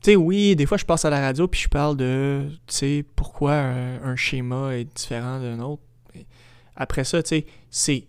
Tu 0.03 0.11
sais, 0.13 0.17
oui, 0.17 0.55
des 0.55 0.67
fois, 0.67 0.77
je 0.77 0.85
passe 0.85 1.05
à 1.05 1.11
la 1.11 1.21
radio 1.21 1.49
puis 1.49 1.61
je 1.63 1.69
parle 1.69 1.97
de. 1.97 2.47
Tu 2.67 2.75
sais, 2.75 3.05
pourquoi 3.17 3.55
un, 3.55 4.03
un 4.03 4.17
schéma 4.17 4.77
est 4.77 4.85
différent 4.85 5.41
d'un 5.41 5.61
autre. 5.61 5.83
Après 6.77 7.05
ça, 7.05 7.23
tu 7.23 7.29
sais, 7.29 7.47
c'est. 7.71 8.07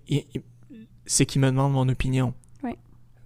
C'est 1.05 1.25
qu'ils 1.25 1.41
me 1.41 1.51
demandent 1.51 1.73
mon 1.73 1.87
opinion. 1.87 2.33
Oui. 2.63 2.71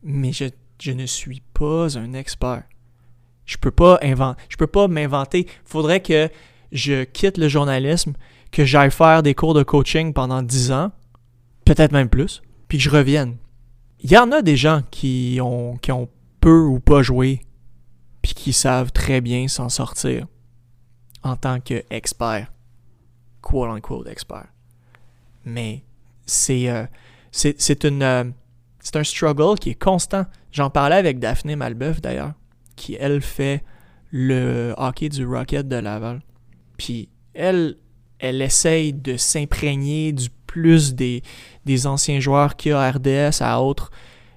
Mais 0.03 0.33
je, 0.33 0.45
je 0.81 0.91
ne 0.91 1.05
suis 1.05 1.41
pas 1.53 1.97
un 1.97 2.13
expert. 2.13 2.63
Je 3.45 3.57
peux 3.57 3.71
pas 3.71 3.99
inventer. 4.01 4.41
Je 4.49 4.57
peux 4.57 4.67
pas 4.67 4.87
m'inventer. 4.87 5.47
Faudrait 5.63 6.01
que 6.01 6.29
je 6.71 7.03
quitte 7.03 7.37
le 7.37 7.47
journalisme, 7.47 8.13
que 8.51 8.65
j'aille 8.65 8.91
faire 8.91 9.23
des 9.23 9.33
cours 9.33 9.53
de 9.53 9.63
coaching 9.63 10.13
pendant 10.13 10.41
10 10.41 10.71
ans, 10.71 10.91
peut-être 11.65 11.91
même 11.91 12.09
plus, 12.09 12.41
puis 12.67 12.77
que 12.77 12.83
je 12.83 12.89
revienne. 12.89 13.37
Il 14.01 14.11
y 14.11 14.17
en 14.17 14.31
a 14.31 14.41
des 14.41 14.55
gens 14.55 14.81
qui 14.91 15.39
ont, 15.41 15.77
qui 15.77 15.91
ont 15.91 16.09
peu 16.39 16.61
ou 16.61 16.79
pas 16.79 17.01
joué, 17.01 17.41
puis 18.21 18.33
qui 18.33 18.53
savent 18.53 18.91
très 18.91 19.21
bien 19.21 19.47
s'en 19.47 19.69
sortir 19.69 20.27
en 21.23 21.35
tant 21.35 21.59
qu'expert. 21.59 22.51
Quote 23.41 23.69
unquote 23.69 24.07
expert. 24.07 24.47
Mais 25.49 25.83
c'est 26.25 26.69
euh, 26.69 26.85
c'est 27.31 27.59
c'est 27.59 27.83
une 27.83 28.03
euh, 28.03 28.23
c'est 28.79 28.95
un 28.95 29.03
struggle 29.03 29.57
qui 29.59 29.71
est 29.71 29.81
constant. 29.81 30.25
J'en 30.51 30.69
parlais 30.69 30.95
avec 30.95 31.19
Daphné 31.19 31.55
Malbeuf 31.55 32.01
d'ailleurs, 32.01 32.33
qui 32.75 32.95
elle 32.99 33.21
fait 33.21 33.63
le 34.11 34.73
hockey 34.77 35.09
du 35.09 35.25
Rocket 35.25 35.67
de 35.67 35.75
Laval. 35.75 36.21
Puis 36.77 37.09
elle, 37.33 37.77
elle 38.19 38.41
essaye 38.41 38.93
de 38.93 39.17
s'imprégner 39.17 40.11
du 40.11 40.29
plus 40.47 40.95
des, 40.95 41.21
des 41.65 41.85
anciens 41.85 42.19
joueurs 42.19 42.55
qu'il 42.55 42.71
y 42.71 42.73
a 42.73 42.81
à 42.81 42.91
RDS, 42.91 43.41
à 43.41 43.61
autres. 43.61 43.91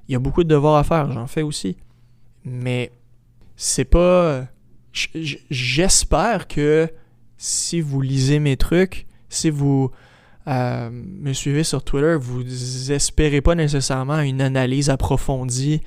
Il 0.08 0.12
y 0.12 0.14
a 0.14 0.18
beaucoup 0.18 0.44
de 0.44 0.48
devoirs 0.48 0.76
à 0.76 0.84
faire, 0.84 1.10
j'en 1.10 1.26
fais 1.26 1.42
aussi. 1.42 1.76
Mais 2.44 2.92
c'est 3.56 3.84
pas. 3.84 4.46
J'espère 4.92 6.48
que 6.48 6.90
si 7.38 7.80
vous 7.80 8.02
lisez 8.02 8.38
mes 8.40 8.56
trucs, 8.58 9.06
si 9.30 9.48
vous 9.48 9.90
euh, 10.48 10.90
me 10.92 11.32
suivez 11.32 11.64
sur 11.64 11.84
Twitter, 11.84 12.16
vous 12.20 12.90
espérez 12.92 13.40
pas 13.40 13.54
nécessairement 13.54 14.20
une 14.20 14.40
analyse 14.40 14.90
approfondie 14.90 15.80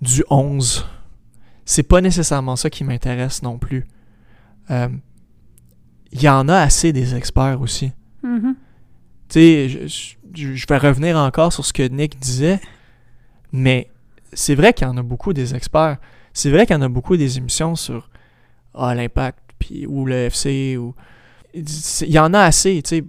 du 0.00 0.24
11. 0.30 0.86
C'est 1.64 1.82
pas 1.82 2.00
nécessairement 2.00 2.56
ça 2.56 2.70
qui 2.70 2.84
m'intéresse 2.84 3.42
non 3.42 3.58
plus. 3.58 3.86
Euh, 4.70 4.88
Il 6.12 6.22
y 6.22 6.28
en 6.28 6.48
a 6.48 6.56
assez 6.58 6.92
des 6.92 7.14
experts 7.14 7.60
aussi. 7.60 7.92
Mhm. 8.22 8.54
Tu 9.28 9.32
sais, 9.40 9.68
je, 9.68 9.86
je- 10.34 10.54
je 10.54 10.66
vais 10.68 10.78
revenir 10.78 11.16
encore 11.16 11.52
sur 11.52 11.64
ce 11.64 11.72
que 11.72 11.82
Nick 11.86 12.18
disait, 12.18 12.60
mais 13.52 13.90
c'est 14.32 14.54
vrai 14.54 14.72
qu'il 14.72 14.86
y 14.86 14.90
en 14.90 14.96
a 14.96 15.02
beaucoup 15.02 15.32
des 15.32 15.54
experts. 15.54 15.98
C'est 16.32 16.50
vrai 16.50 16.66
qu'il 16.66 16.74
y 16.76 16.78
en 16.78 16.82
a 16.82 16.88
beaucoup 16.88 17.16
des 17.16 17.38
émissions 17.38 17.74
sur 17.74 18.08
ah, 18.74 18.94
l'impact, 18.94 19.38
puis 19.58 19.86
ou 19.86 20.04
le 20.06 20.14
FC, 20.30 20.76
ou... 20.76 20.94
Il 21.54 21.64
y 22.10 22.18
en 22.18 22.34
a 22.34 22.40
assez, 22.40 22.80
tu 22.82 22.88
sais. 22.96 23.04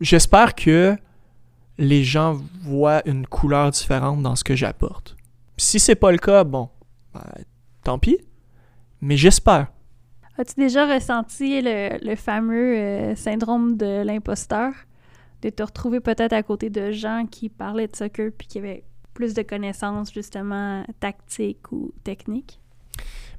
J'espère 0.00 0.54
que 0.54 0.96
les 1.78 2.04
gens 2.04 2.40
voient 2.62 3.02
une 3.06 3.26
couleur 3.26 3.70
différente 3.70 4.22
dans 4.22 4.36
ce 4.36 4.44
que 4.44 4.54
j'apporte. 4.54 5.16
Si 5.56 5.78
c'est 5.78 5.94
pas 5.94 6.12
le 6.12 6.18
cas, 6.18 6.44
bon, 6.44 6.68
ben, 7.14 7.22
tant 7.84 7.98
pis. 7.98 8.18
Mais 9.00 9.16
j'espère. 9.16 9.68
As-tu 10.38 10.54
déjà 10.56 10.86
ressenti 10.92 11.60
le, 11.62 11.98
le 12.02 12.16
fameux 12.16 12.76
euh, 12.76 13.14
syndrome 13.14 13.76
de 13.76 14.02
l'imposteur? 14.02 14.72
De 15.42 15.50
te 15.50 15.62
retrouver 15.62 16.00
peut-être 16.00 16.34
à 16.34 16.42
côté 16.42 16.68
de 16.68 16.90
gens 16.90 17.26
qui 17.30 17.48
parlaient 17.48 17.88
de 17.88 17.96
soccer 17.96 18.30
puis 18.36 18.46
qui 18.46 18.58
avaient 18.58 18.84
plus 19.14 19.34
de 19.34 19.42
connaissances 19.42 20.12
justement 20.12 20.84
tactiques 20.98 21.72
ou 21.72 21.92
techniques? 22.04 22.60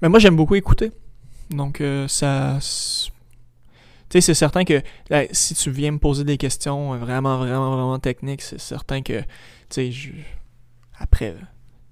Mais 0.02 0.10
moi, 0.10 0.20
j'aime 0.20 0.36
beaucoup 0.36 0.56
écouter. 0.56 0.92
Donc, 1.50 1.82
euh, 1.82 2.08
ça. 2.08 2.58
Tu 4.12 4.18
sais, 4.18 4.22
c'est 4.22 4.34
certain 4.34 4.66
que 4.66 4.82
si 5.32 5.56
tu 5.56 5.72
viens 5.72 5.92
me 5.92 5.98
poser 5.98 6.26
des 6.26 6.38
questions 6.38 6.98
vraiment, 6.98 7.38
vraiment, 7.38 7.72
vraiment 7.72 7.98
techniques, 8.00 8.42
c'est 8.42 8.60
certain 8.60 9.02
que, 9.02 9.22
tu 9.22 9.26
sais, 9.70 9.92
je- 9.92 10.12
après, 11.00 11.34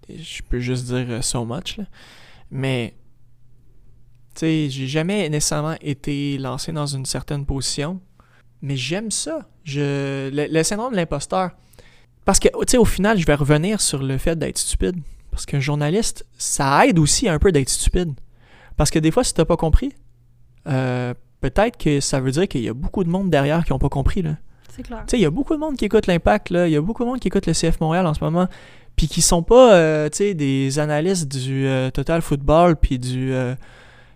je 0.09 0.41
peux 0.49 0.59
juste 0.59 0.85
dire 0.87 1.05
euh, 1.09 1.21
so 1.21 1.45
much, 1.45 1.77
là. 1.77 1.85
Mais, 2.51 2.93
tu 4.35 4.39
sais, 4.41 4.69
j'ai 4.69 4.87
jamais 4.87 5.29
nécessairement 5.29 5.75
été 5.81 6.37
lancé 6.37 6.73
dans 6.73 6.85
une 6.87 7.05
certaine 7.05 7.45
position, 7.45 8.01
mais 8.61 8.75
j'aime 8.75 9.11
ça. 9.11 9.47
Je, 9.63 10.29
le, 10.29 10.47
le 10.51 10.63
syndrome 10.63 10.91
de 10.91 10.97
l'imposteur. 10.97 11.51
Parce 12.25 12.39
que, 12.39 12.49
tu 12.49 12.55
sais, 12.67 12.77
au 12.77 12.85
final, 12.85 13.17
je 13.17 13.25
vais 13.25 13.35
revenir 13.35 13.79
sur 13.79 14.03
le 14.03 14.17
fait 14.17 14.37
d'être 14.37 14.57
stupide. 14.57 14.97
Parce 15.31 15.45
qu'un 15.45 15.61
journaliste, 15.61 16.25
ça 16.37 16.85
aide 16.85 16.99
aussi 16.99 17.29
un 17.29 17.39
peu 17.39 17.53
d'être 17.53 17.69
stupide. 17.69 18.11
Parce 18.75 18.89
que 18.91 18.99
des 18.99 19.11
fois, 19.11 19.23
si 19.23 19.33
t'as 19.33 19.45
pas 19.45 19.57
compris, 19.57 19.93
euh, 20.67 21.13
peut-être 21.41 21.77
que 21.77 21.99
ça 21.99 22.19
veut 22.19 22.31
dire 22.31 22.47
qu'il 22.47 22.61
y 22.61 22.69
a 22.69 22.73
beaucoup 22.73 23.03
de 23.03 23.09
monde 23.09 23.29
derrière 23.29 23.63
qui 23.63 23.73
ont 23.73 23.79
pas 23.79 23.89
compris, 23.89 24.21
là. 24.21 24.37
C'est 24.69 24.83
clair. 24.83 25.03
Tu 25.07 25.11
sais, 25.11 25.17
il 25.17 25.21
y 25.21 25.25
a 25.25 25.29
beaucoup 25.29 25.53
de 25.53 25.59
monde 25.59 25.75
qui 25.75 25.85
écoute 25.85 26.07
l'Impact, 26.07 26.51
là. 26.51 26.67
Il 26.67 26.71
y 26.71 26.75
a 26.75 26.81
beaucoup 26.81 27.03
de 27.03 27.09
monde 27.09 27.19
qui 27.19 27.27
écoute 27.27 27.47
le 27.47 27.53
CF 27.53 27.79
Montréal 27.81 28.05
en 28.05 28.13
ce 28.13 28.23
moment. 28.23 28.47
Puis 28.95 29.07
qui 29.07 29.21
sont 29.21 29.43
pas, 29.43 29.73
euh, 29.73 30.09
tu 30.09 30.17
sais, 30.17 30.33
des 30.33 30.79
analystes 30.79 31.27
du 31.27 31.65
euh, 31.65 31.89
Total 31.89 32.21
Football, 32.21 32.75
puis 32.75 32.99
du, 32.99 33.33
euh, 33.33 33.55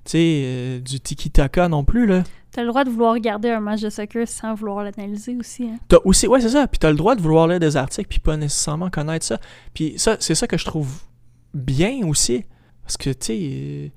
tu 0.03 0.11
sais, 0.11 0.41
euh, 0.45 0.79
du 0.79 0.99
tiki-taka 0.99 1.69
non 1.69 1.83
plus, 1.83 2.05
là. 2.05 2.23
T'as 2.51 2.61
le 2.61 2.67
droit 2.67 2.83
de 2.83 2.89
vouloir 2.91 3.13
regarder 3.13 3.49
un 3.49 3.59
match 3.59 3.81
de 3.81 3.89
soccer 3.89 4.27
sans 4.27 4.53
vouloir 4.53 4.83
l'analyser 4.83 5.35
aussi. 5.35 5.63
Hein. 5.63 5.79
T'as 5.87 5.97
aussi, 6.05 6.27
ouais, 6.27 6.39
c'est 6.39 6.49
ça. 6.49 6.67
Puis 6.67 6.77
t'as 6.77 6.91
le 6.91 6.97
droit 6.97 7.15
de 7.15 7.21
vouloir 7.21 7.47
lire 7.47 7.59
des 7.59 7.77
articles, 7.77 8.07
puis 8.07 8.19
pas 8.19 8.37
nécessairement 8.37 8.91
connaître 8.91 9.25
ça. 9.25 9.39
Puis 9.73 9.95
ça, 9.97 10.17
c'est 10.19 10.35
ça 10.35 10.45
que 10.45 10.57
je 10.57 10.65
trouve 10.65 11.01
bien 11.55 12.05
aussi. 12.07 12.45
Parce 12.83 12.97
que, 12.97 13.09
tu 13.09 13.25
sais, 13.25 13.91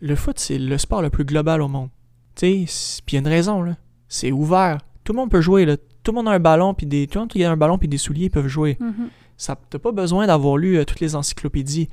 le 0.00 0.16
foot, 0.16 0.40
c'est 0.40 0.58
le 0.58 0.78
sport 0.78 1.00
le 1.00 1.10
plus 1.10 1.24
global 1.24 1.62
au 1.62 1.68
monde. 1.68 1.90
Tu 2.34 2.66
sais, 2.66 3.02
puis 3.04 3.14
il 3.14 3.14
y 3.14 3.16
a 3.18 3.20
une 3.20 3.28
raison, 3.28 3.62
là. 3.62 3.76
C'est 4.08 4.32
ouvert. 4.32 4.78
Tout 5.04 5.12
le 5.12 5.18
monde 5.18 5.30
peut 5.30 5.40
jouer, 5.40 5.64
là. 5.64 5.76
Tout 6.02 6.12
le 6.12 6.16
monde 6.16 6.28
a 6.28 6.32
un 6.32 6.38
ballon, 6.40 6.74
puis 6.74 6.86
des... 6.86 7.06
Tout 7.06 7.18
le 7.18 7.20
monde 7.22 7.30
qui 7.30 7.44
a 7.44 7.50
un 7.50 7.56
ballon, 7.56 7.78
puis 7.78 7.88
des 7.88 7.98
souliers, 7.98 8.24
ils 8.26 8.30
peuvent 8.30 8.48
jouer. 8.48 8.76
Mhm. 8.80 9.08
Ça, 9.36 9.56
t'as 9.70 9.78
pas 9.78 9.92
besoin 9.92 10.26
d'avoir 10.26 10.56
lu 10.56 10.76
euh, 10.76 10.84
toutes 10.84 11.00
les 11.00 11.14
encyclopédies. 11.16 11.88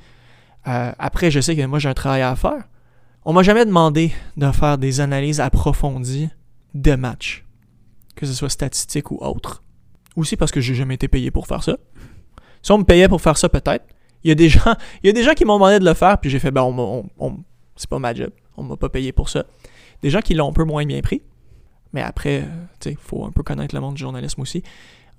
Euh, 0.66 0.92
après, 0.98 1.30
je 1.30 1.40
sais 1.40 1.56
que 1.56 1.64
moi, 1.66 1.78
j'ai 1.78 1.88
un 1.88 1.94
travail 1.94 2.22
à 2.22 2.34
faire. 2.36 2.64
On 3.24 3.32
m'a 3.32 3.42
jamais 3.42 3.64
demandé 3.64 4.12
de 4.36 4.50
faire 4.50 4.78
des 4.78 5.00
analyses 5.00 5.40
approfondies 5.40 6.28
de 6.74 6.94
matchs, 6.94 7.44
que 8.16 8.26
ce 8.26 8.32
soit 8.32 8.48
statistique 8.48 9.10
ou 9.10 9.18
autre. 9.20 9.62
Aussi 10.16 10.36
parce 10.36 10.50
que 10.50 10.60
j'ai 10.60 10.74
jamais 10.74 10.94
été 10.94 11.08
payé 11.08 11.30
pour 11.30 11.46
faire 11.46 11.62
ça. 11.62 11.76
Si 12.62 12.72
on 12.72 12.78
me 12.78 12.84
payait 12.84 13.08
pour 13.08 13.20
faire 13.20 13.36
ça, 13.36 13.48
peut-être. 13.48 13.84
Il 14.24 14.28
y 14.28 14.32
a 14.32 14.34
des 14.34 14.48
gens, 14.50 14.74
il 15.02 15.06
y 15.06 15.10
a 15.10 15.12
des 15.12 15.22
gens 15.22 15.34
qui 15.34 15.44
m'ont 15.44 15.54
demandé 15.54 15.78
de 15.78 15.84
le 15.84 15.94
faire, 15.94 16.18
puis 16.18 16.30
j'ai 16.30 16.38
fait, 16.38 16.50
ben, 16.50 16.62
on- 16.62 17.08
on- 17.18 17.36
c'est 17.76 17.88
pas 17.88 17.98
ma 17.98 18.12
job. 18.14 18.30
On 18.56 18.62
m'a 18.62 18.76
pas 18.76 18.88
payé 18.88 19.12
pour 19.12 19.28
ça. 19.28 19.44
Des 20.02 20.10
gens 20.10 20.20
qui 20.20 20.34
l'ont 20.34 20.50
un 20.50 20.52
peu 20.52 20.64
moins 20.64 20.86
bien 20.86 21.00
pris. 21.00 21.22
Mais 21.92 22.02
après, 22.02 22.42
euh, 22.42 22.64
tu 22.78 22.90
sais, 22.90 22.98
faut 23.00 23.24
un 23.24 23.32
peu 23.32 23.42
connaître 23.42 23.74
le 23.74 23.80
monde 23.80 23.94
du 23.94 24.00
journalisme 24.00 24.40
aussi. 24.40 24.62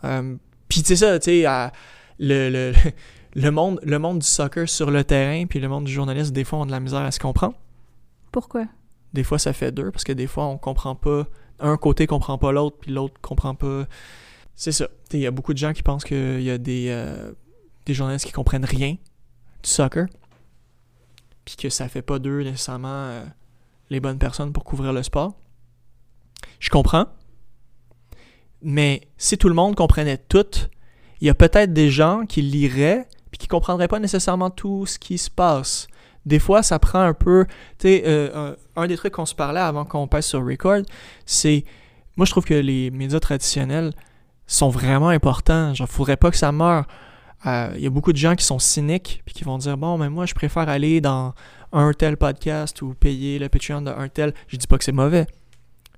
Euh, 0.04 0.36
puis 0.68 0.82
tu 0.82 0.88
sais 0.88 0.96
ça, 0.96 1.20
tu 1.20 1.44
sais, 1.44 1.72
le, 2.20 2.50
le, 2.50 2.74
le, 3.36 3.52
monde, 3.52 3.80
le 3.84 4.00
monde 4.00 4.20
du 4.20 4.26
soccer 4.26 4.68
sur 4.68 4.90
le 4.90 5.04
terrain, 5.04 5.46
puis 5.46 5.60
le 5.60 5.68
monde 5.68 5.84
du 5.84 5.92
journalisme, 5.92 6.34
des 6.34 6.44
fois, 6.44 6.60
ont 6.60 6.66
de 6.66 6.72
la 6.72 6.80
misère 6.80 7.02
à 7.02 7.12
se 7.12 7.20
comprendre. 7.20 7.56
Pourquoi? 8.32 8.66
Des 9.14 9.24
fois, 9.24 9.38
ça 9.38 9.52
fait 9.52 9.72
deux, 9.72 9.92
parce 9.92 10.04
que 10.04 10.14
des 10.14 10.28
fois, 10.28 10.46
on 10.46 10.58
comprend 10.58 10.96
pas. 10.96 11.28
Un 11.60 11.78
côté 11.78 12.08
comprend 12.08 12.38
pas 12.38 12.52
l'autre, 12.52 12.78
puis 12.80 12.92
l'autre 12.92 13.16
comprend 13.22 13.54
pas. 13.54 13.86
C'est 14.56 14.72
ça. 14.72 14.88
Tu 14.88 14.94
sais, 15.12 15.18
Il 15.18 15.22
y 15.22 15.28
a 15.28 15.32
beaucoup 15.32 15.54
de 15.54 15.58
gens 15.58 15.74
qui 15.74 15.84
pensent 15.84 16.06
qu'il 16.06 16.42
y 16.42 16.50
a 16.50 16.58
des, 16.58 16.88
euh, 16.90 17.34
des 17.86 17.94
journalistes 17.94 18.26
qui 18.26 18.32
comprennent 18.32 18.66
rien 18.66 18.92
du 18.92 19.70
soccer, 19.70 20.08
puis 21.44 21.56
que 21.58 21.70
ça 21.70 21.90
fait 21.90 22.02
pas 22.02 22.18
d'eux 22.18 22.44
nécessairement 22.44 23.24
les 23.92 24.00
bonnes 24.00 24.18
personnes 24.18 24.54
pour 24.54 24.64
couvrir 24.64 24.94
le 24.94 25.04
sport. 25.04 25.34
Je 26.60 26.70
comprends. 26.70 27.08
Mais 28.64 29.02
si 29.18 29.38
tout 29.38 29.50
le 29.50 29.54
monde 29.54 29.76
comprenait 29.76 30.18
tout, 30.18 30.48
il 31.20 31.28
y 31.28 31.30
a 31.30 31.34
peut-être 31.34 31.74
des 31.74 31.92
gens 31.92 32.26
qui 32.26 32.42
liraient 32.42 33.08
puis 33.30 33.38
qui 33.38 33.48
comprendraient 33.48 33.90
pas 33.90 34.00
nécessairement 34.00 34.50
tout 34.50 34.86
ce 34.86 34.98
qui 34.98 35.18
se 35.18 35.30
passe. 35.30 35.88
Des 36.26 36.40
fois, 36.40 36.64
ça 36.64 36.80
prend 36.80 37.02
un 37.02 37.14
peu. 37.14 37.46
Tu 37.80 37.88
sais, 37.88 38.04
euh, 38.06 38.56
un, 38.76 38.84
un 38.84 38.88
des 38.88 38.96
trucs 38.96 39.14
qu'on 39.14 39.26
se 39.26 39.36
parlait 39.36 39.60
avant 39.60 39.86
qu'on 39.86 40.08
passe 40.08 40.28
sur 40.28 40.46
record, 40.46 40.82
c'est. 41.26 41.66
Moi, 42.16 42.26
je 42.26 42.32
trouve 42.32 42.46
que 42.46 42.54
les 42.54 42.92
médias 42.92 43.20
traditionnels 43.20 43.94
sont 44.48 44.70
vraiment 44.70 45.10
importants. 45.10 45.74
Genre, 45.74 45.88
faudrait 45.88 46.18
pas 46.18 46.30
que 46.30 46.38
ça 46.38 46.52
meure. 46.52 46.86
Euh, 47.46 47.72
Il 47.76 47.82
y 47.82 47.88
a 47.88 47.90
beaucoup 47.90 48.12
de 48.14 48.18
gens 48.18 48.36
qui 48.36 48.46
sont 48.46 48.60
cyniques 48.60 49.22
puis 49.26 49.34
qui 49.34 49.44
vont 49.44 49.58
dire 49.58 49.78
Bon, 49.78 49.98
mais 49.98 50.10
moi, 50.10 50.26
je 50.26 50.34
préfère 50.34 50.70
aller 50.70 51.02
dans 51.02 51.34
un 51.74 51.92
tel 51.94 52.18
podcast 52.18 52.82
ou 52.82 52.94
payer 52.94 53.40
le 53.40 53.50
Patreon 53.50 53.82
d'un 53.82 54.08
tel. 54.10 54.34
Je 54.48 54.58
dis 54.58 54.68
pas 54.68 54.78
que 54.78 54.84
c'est 54.84 54.92
mauvais. 54.92 55.26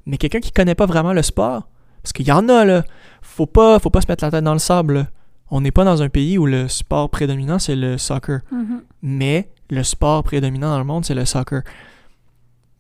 Mais 0.06 0.18
quelqu'un 0.18 0.40
qui 0.40 0.52
connaît 0.52 0.76
pas 0.76 0.86
vraiment 0.86 1.14
le 1.14 1.22
sport, 1.22 1.68
parce 2.02 2.14
qu'il 2.14 2.28
y 2.28 2.32
en 2.32 2.48
a, 2.50 2.66
là, 2.66 2.84
faut 3.22 3.46
pas, 3.46 3.80
faut 3.80 3.90
pas 3.90 4.02
se 4.02 4.08
mettre 4.08 4.24
la 4.24 4.32
tête 4.32 4.44
dans 4.44 4.54
le 4.54 4.60
sable. 4.60 4.94
là. 4.94 5.08
On 5.50 5.62
n'est 5.62 5.72
pas 5.72 5.84
dans 5.86 6.02
un 6.02 6.10
pays 6.10 6.38
où 6.38 6.46
le 6.46 6.68
sport 6.68 7.10
prédominant, 7.10 7.60
c'est 7.60 7.76
le 7.76 7.98
soccer 7.98 8.42
Mhm. 8.52 8.82
mais 9.02 9.50
le 9.70 9.84
sport 9.84 10.24
prédominant 10.24 10.70
dans 10.70 10.78
le 10.80 10.84
monde, 10.86 11.06
c'est 11.06 11.14
le 11.16 11.26
soccer. 11.26 11.62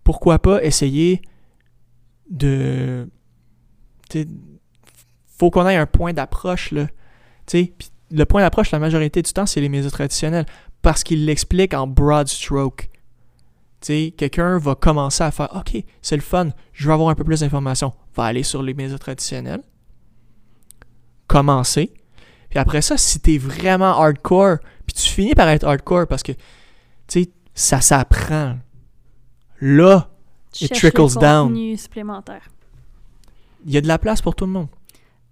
Pourquoi 0.03 0.39
pas 0.39 0.61
essayer 0.63 1.21
de... 2.29 3.07
tu 4.09 4.21
sais, 4.23 4.27
faut 5.37 5.49
qu'on 5.49 5.67
ait 5.67 5.75
un 5.75 5.85
point 5.85 6.13
d'approche, 6.13 6.71
là. 6.71 6.87
Tu 7.45 7.57
sais, 7.65 7.73
puis 7.77 7.89
le 8.13 8.25
point 8.25 8.41
d'approche, 8.41 8.71
la 8.71 8.79
majorité 8.79 9.21
du 9.21 9.33
temps, 9.33 9.45
c'est 9.45 9.59
les 9.59 9.69
médias 9.69 9.89
traditionnels, 9.89 10.45
parce 10.81 11.03
qu'ils 11.03 11.25
l'expliquent 11.25 11.73
en 11.73 11.87
broad 11.87 12.27
stroke. 12.27 12.89
Quelqu'un 13.81 14.57
va 14.59 14.75
commencer 14.75 15.23
à 15.23 15.31
faire 15.31 15.49
«Ok, 15.55 15.83
c'est 16.01 16.15
le 16.15 16.21
fun, 16.21 16.49
je 16.71 16.87
veux 16.87 16.93
avoir 16.93 17.09
un 17.09 17.15
peu 17.15 17.23
plus 17.23 17.41
d'informations.» 17.41 17.91
Va 18.15 18.25
aller 18.25 18.43
sur 18.43 18.61
les 18.61 18.73
médias 18.73 18.97
traditionnels, 18.97 19.61
commencer, 21.27 21.91
puis 22.49 22.59
après 22.59 22.83
ça, 22.83 22.97
si 22.97 23.19
t'es 23.19 23.39
vraiment 23.39 23.99
hardcore, 23.99 24.57
puis 24.85 24.93
tu 24.93 25.09
finis 25.09 25.33
par 25.33 25.49
être 25.49 25.65
hardcore 25.65 26.05
parce 26.07 26.21
que, 26.21 26.33
tu 26.33 27.23
sais, 27.23 27.29
ça 27.55 27.81
s'apprend. 27.81 28.57
Là, 29.59 30.09
Tu 30.51 30.65
It 30.65 30.73
trickles 30.73 31.17
down. 31.19 31.51
il 33.65 33.71
y 33.71 33.77
a 33.77 33.81
de 33.81 33.87
la 33.87 33.97
place 33.97 34.21
pour 34.21 34.35
tout 34.35 34.45
le 34.45 34.51
monde. 34.51 34.67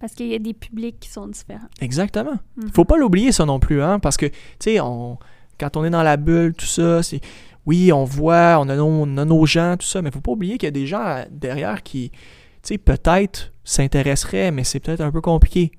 Parce 0.02 0.14
qu'il 0.14 0.26
y 0.26 0.34
a 0.34 0.40
des 0.40 0.52
publics 0.52 0.98
qui 0.98 1.08
sont 1.08 1.28
différents. 1.28 1.68
Exactement. 1.80 2.34
Mhm. 2.56 2.72
Faut 2.74 2.84
pas 2.84 2.96
l'oublier 2.96 3.30
ça 3.30 3.46
non 3.46 3.60
plus, 3.60 3.80
hein, 3.80 4.00
parce 4.00 4.16
que, 4.16 4.26
tu 4.26 4.34
sais, 4.58 4.80
on, 4.80 5.16
quand 5.60 5.76
on 5.76 5.84
est 5.84 5.90
dans 5.90 6.02
la 6.02 6.16
bulle, 6.16 6.54
tout 6.54 6.66
ça, 6.66 7.04
c'est, 7.04 7.20
oui, 7.66 7.92
on 7.92 8.02
voit, 8.02 8.56
on 8.58 8.68
a, 8.68 8.74
nos, 8.74 8.86
on 8.86 9.16
a 9.16 9.24
nos 9.24 9.46
gens, 9.46 9.76
tout 9.78 9.86
ça, 9.86 10.02
mais 10.02 10.10
faut 10.10 10.20
pas 10.20 10.32
oublier 10.32 10.58
qu'il 10.58 10.66
y 10.66 10.68
a 10.68 10.72
des 10.72 10.88
gens 10.88 11.24
derrière 11.30 11.84
qui, 11.84 12.10
tu 12.10 12.18
sais, 12.64 12.78
peut-être 12.78 13.52
s'intéresseraient, 13.62 14.50
mais 14.50 14.64
c'est 14.64 14.80
peut-être 14.80 15.02
un 15.02 15.12
peu 15.12 15.20
compliqué. 15.20 15.70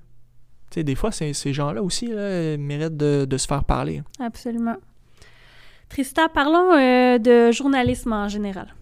Tu 0.72 0.76
sais, 0.76 0.84
des 0.86 0.96
fois, 0.96 1.12
ces, 1.12 1.34
ces 1.34 1.52
gens-là 1.52 1.84
aussi, 1.84 2.08
là, 2.08 2.56
méritent 2.56 2.96
de, 2.96 3.26
de 3.26 3.38
se 3.38 3.46
faire 3.46 3.66
parler. 3.66 4.04
Absolument. 4.22 4.78
Tristan, 5.90 6.30
parlons 6.34 6.72
euh, 6.72 7.18
de 7.18 7.52
journalisme 7.52 8.14
en 8.14 8.30
général. 8.30 8.74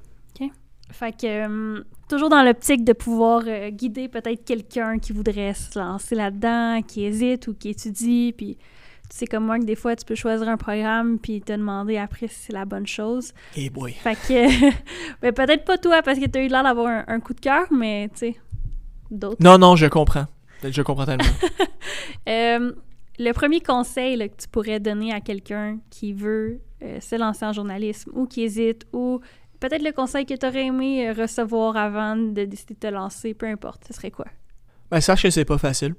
Fait 0.92 1.12
que, 1.12 1.26
euh, 1.78 1.84
toujours 2.10 2.30
dans 2.30 2.44
l'optique 2.44 2.84
de 2.84 2.94
pouvoir 2.94 3.44
euh, 3.48 3.70
guider 3.70 4.08
peut-être 4.08 4.44
quelqu'un 4.46 5.00
qui 5.00 5.14
voudrait 5.14 5.54
se 5.54 5.78
lancer 5.78 6.16
là-dedans, 6.16 6.82
qui 6.82 7.06
hésite 7.06 7.48
ou 7.48 7.54
qui 7.54 7.70
étudie, 7.70 8.34
puis 8.36 8.58
tu 9.10 9.18
sais 9.18 9.26
comme 9.26 9.46
moi 9.46 9.60
que 9.60 9.66
des 9.66 9.76
fois, 9.76 9.96
tu 9.96 10.06
peux 10.06 10.16
choisir 10.16 10.48
un 10.48 10.58
programme 10.58 11.20
puis 11.20 11.42
te 11.42 11.54
demander 11.54 11.98
après 11.98 12.28
si 12.28 12.36
c'est 12.48 12.54
la 12.54 12.66
bonne 12.66 12.88
chose. 12.88 13.34
Eh 13.56 13.70
boy. 13.70 13.92
Fait 13.94 14.16
que, 14.16 14.72
ben, 15.22 15.34
peut-être 15.34 15.66
pas 15.66 15.78
toi 15.78 16.02
parce 16.02 16.20
que 16.20 16.26
tu 16.26 16.40
as 16.40 16.44
eu 16.44 16.48
l'air 16.48 16.64
d'avoir 16.64 16.88
un, 16.88 17.04
un 17.08 17.20
coup 17.20 17.34
de 17.34 17.42
cœur, 17.42 17.68
mais 17.72 18.10
tu 18.14 18.20
sais, 18.20 18.36
d'autres. 19.10 19.42
Non, 19.42 19.58
non, 19.58 19.76
je 19.76 19.88
comprends. 19.88 20.28
Je 20.64 20.82
comprends 20.82 21.06
tellement. 21.06 21.24
Euh, 22.30 22.72
le 23.18 23.32
premier 23.32 23.62
conseil 23.62 24.16
là, 24.16 24.28
que 24.28 24.36
tu 24.40 24.48
pourrais 24.48 24.80
donner 24.80 25.12
à 25.12 25.22
quelqu'un 25.22 25.80
qui 25.90 26.14
veut 26.14 26.62
euh, 26.84 27.00
se 27.00 27.16
lancer 27.16 27.44
en 27.46 27.52
journalisme 27.52 28.12
ou 28.14 28.28
qui 28.28 28.44
hésite 28.44 28.86
ou 28.94 29.22
peut-être 29.62 29.84
le 29.84 29.94
conseil 29.94 30.26
que 30.26 30.34
tu 30.34 30.46
aurais 30.46 30.66
aimé 30.66 31.08
euh, 31.08 31.14
recevoir 31.14 31.78
avant 31.78 32.18
de 32.18 32.44
décider 32.44 32.74
de 32.74 32.80
te 32.80 32.88
lancer, 32.88 33.34
peu 33.34 33.46
importe, 33.48 33.86
ce 33.88 33.94
serait 33.94 34.12
quoi? 34.12 34.26
Ben, 34.92 35.00
sache 35.00 35.24
que 35.24 35.30
c'est 35.30 35.46
pas 35.46 35.58
facile. 35.58 35.96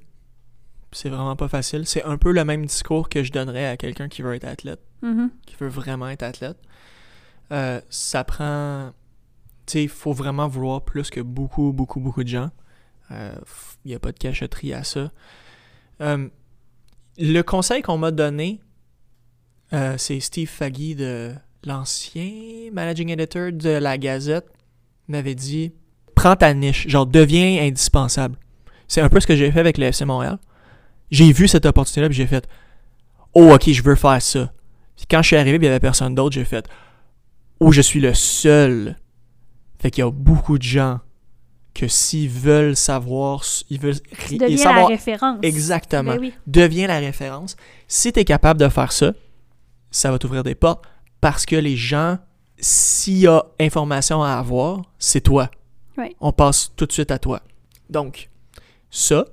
C'est 0.91 1.09
vraiment 1.09 1.35
pas 1.35 1.47
facile. 1.47 1.87
C'est 1.87 2.03
un 2.03 2.17
peu 2.19 2.31
le 2.31 2.45
même 2.45 2.63
discours 2.67 3.09
que 3.09 3.23
je 3.23 3.31
donnerais 3.31 3.65
à 3.65 3.77
quelqu'un 3.77 4.07
qui 4.07 4.21
veut 4.21 4.35
être 4.35 4.45
athlète, 4.45 4.81
Mhm. 5.01 5.31
qui 5.47 5.55
veut 5.55 5.67
vraiment 5.67 6.07
être 6.09 6.21
athlète. 6.21 6.57
Euh, 7.51 7.81
ça 7.89 8.23
prend. 8.23 8.91
Tu 9.65 9.71
sais, 9.73 9.83
il 9.83 9.89
faut 9.89 10.13
vraiment 10.13 10.47
vouloir 10.47 10.83
plus 10.83 11.09
que 11.09 11.21
beaucoup, 11.21 11.71
beaucoup, 11.73 11.99
beaucoup 11.99 12.23
de 12.23 12.27
gens. 12.29 12.51
Il 13.09 13.31
n'y 13.85 13.95
a 13.95 13.99
pas 13.99 14.11
de 14.11 14.17
cachotterie 14.19 14.73
à 14.73 14.83
ça. 14.83 15.11
Euh, 16.01 16.27
le 17.17 17.41
conseil 17.41 17.81
qu'on 17.81 17.97
m'a 17.97 18.11
donné, 18.11 18.59
euh, 19.71 19.97
c'est 19.97 20.19
Steve 20.19 20.49
Faggy, 20.49 20.95
de 20.95 21.33
l'ancien 21.65 22.31
managing 22.71 23.09
editor 23.09 23.51
de 23.51 23.69
la 23.69 23.97
Gazette, 23.97 24.45
m'avait 25.07 25.35
dit 25.35 25.73
prends 26.15 26.35
ta 26.35 26.53
niche, 26.53 26.87
genre 26.87 27.05
deviens 27.05 27.61
indispensable. 27.63 28.37
C'est 28.87 29.01
un 29.01 29.09
peu 29.09 29.19
ce 29.19 29.27
que 29.27 29.35
j'ai 29.35 29.51
fait 29.51 29.59
avec 29.59 29.77
le 29.77 29.85
FC 29.85 30.05
Montréal. 30.05 30.37
J'ai 31.11 31.31
vu 31.31 31.47
cette 31.47 31.65
opportunité-là, 31.65 32.07
puis 32.09 32.17
j'ai 32.17 32.27
fait 32.27 32.47
Oh, 33.33 33.51
ok, 33.53 33.69
je 33.71 33.81
veux 33.81 33.95
faire 33.95 34.21
ça. 34.21 34.51
Puis 34.95 35.05
quand 35.09 35.21
je 35.21 35.27
suis 35.27 35.35
arrivé, 35.35 35.57
puis 35.57 35.65
il 35.65 35.69
n'y 35.69 35.73
avait 35.73 35.79
personne 35.79 36.13
d'autre, 36.15 36.33
j'ai 36.35 36.45
fait 36.45 36.67
Oh, 37.59 37.71
je 37.71 37.81
suis 37.81 37.99
le 37.99 38.13
seul. 38.13 38.95
Fait 39.79 39.89
qu'il 39.91 40.03
y 40.03 40.07
a 40.07 40.11
beaucoup 40.11 40.57
de 40.57 40.63
gens 40.63 40.99
que 41.73 41.87
s'ils 41.87 42.29
veulent 42.29 42.75
savoir, 42.75 43.43
ils 43.69 43.79
veulent 43.79 43.95
et 44.31 44.57
savoir 44.57 44.81
la 44.89 44.95
référence. 44.95 45.39
exactement, 45.41 46.11
Ben 46.13 46.19
oui. 46.19 46.33
deviens 46.45 46.87
la 46.87 46.99
référence. 46.99 47.55
Si 47.87 48.13
tu 48.13 48.19
es 48.19 48.25
capable 48.25 48.59
de 48.59 48.69
faire 48.69 48.91
ça, 48.91 49.13
ça 49.89 50.11
va 50.11 50.19
t'ouvrir 50.19 50.43
des 50.43 50.53
portes 50.55 50.83
parce 51.23 51.45
que 51.45 51.55
les 51.55 51.77
gens, 51.77 52.17
s'il 52.57 53.19
y 53.19 53.27
a 53.27 53.45
information 53.57 54.21
à 54.21 54.33
avoir, 54.33 54.81
c'est 54.99 55.21
toi. 55.21 55.49
Ouais. 55.97 56.13
On 56.19 56.33
passe 56.33 56.73
tout 56.75 56.85
de 56.85 56.91
suite 56.91 57.11
à 57.11 57.17
toi. 57.17 57.41
Donc, 57.89 58.29
ça, 58.91 59.23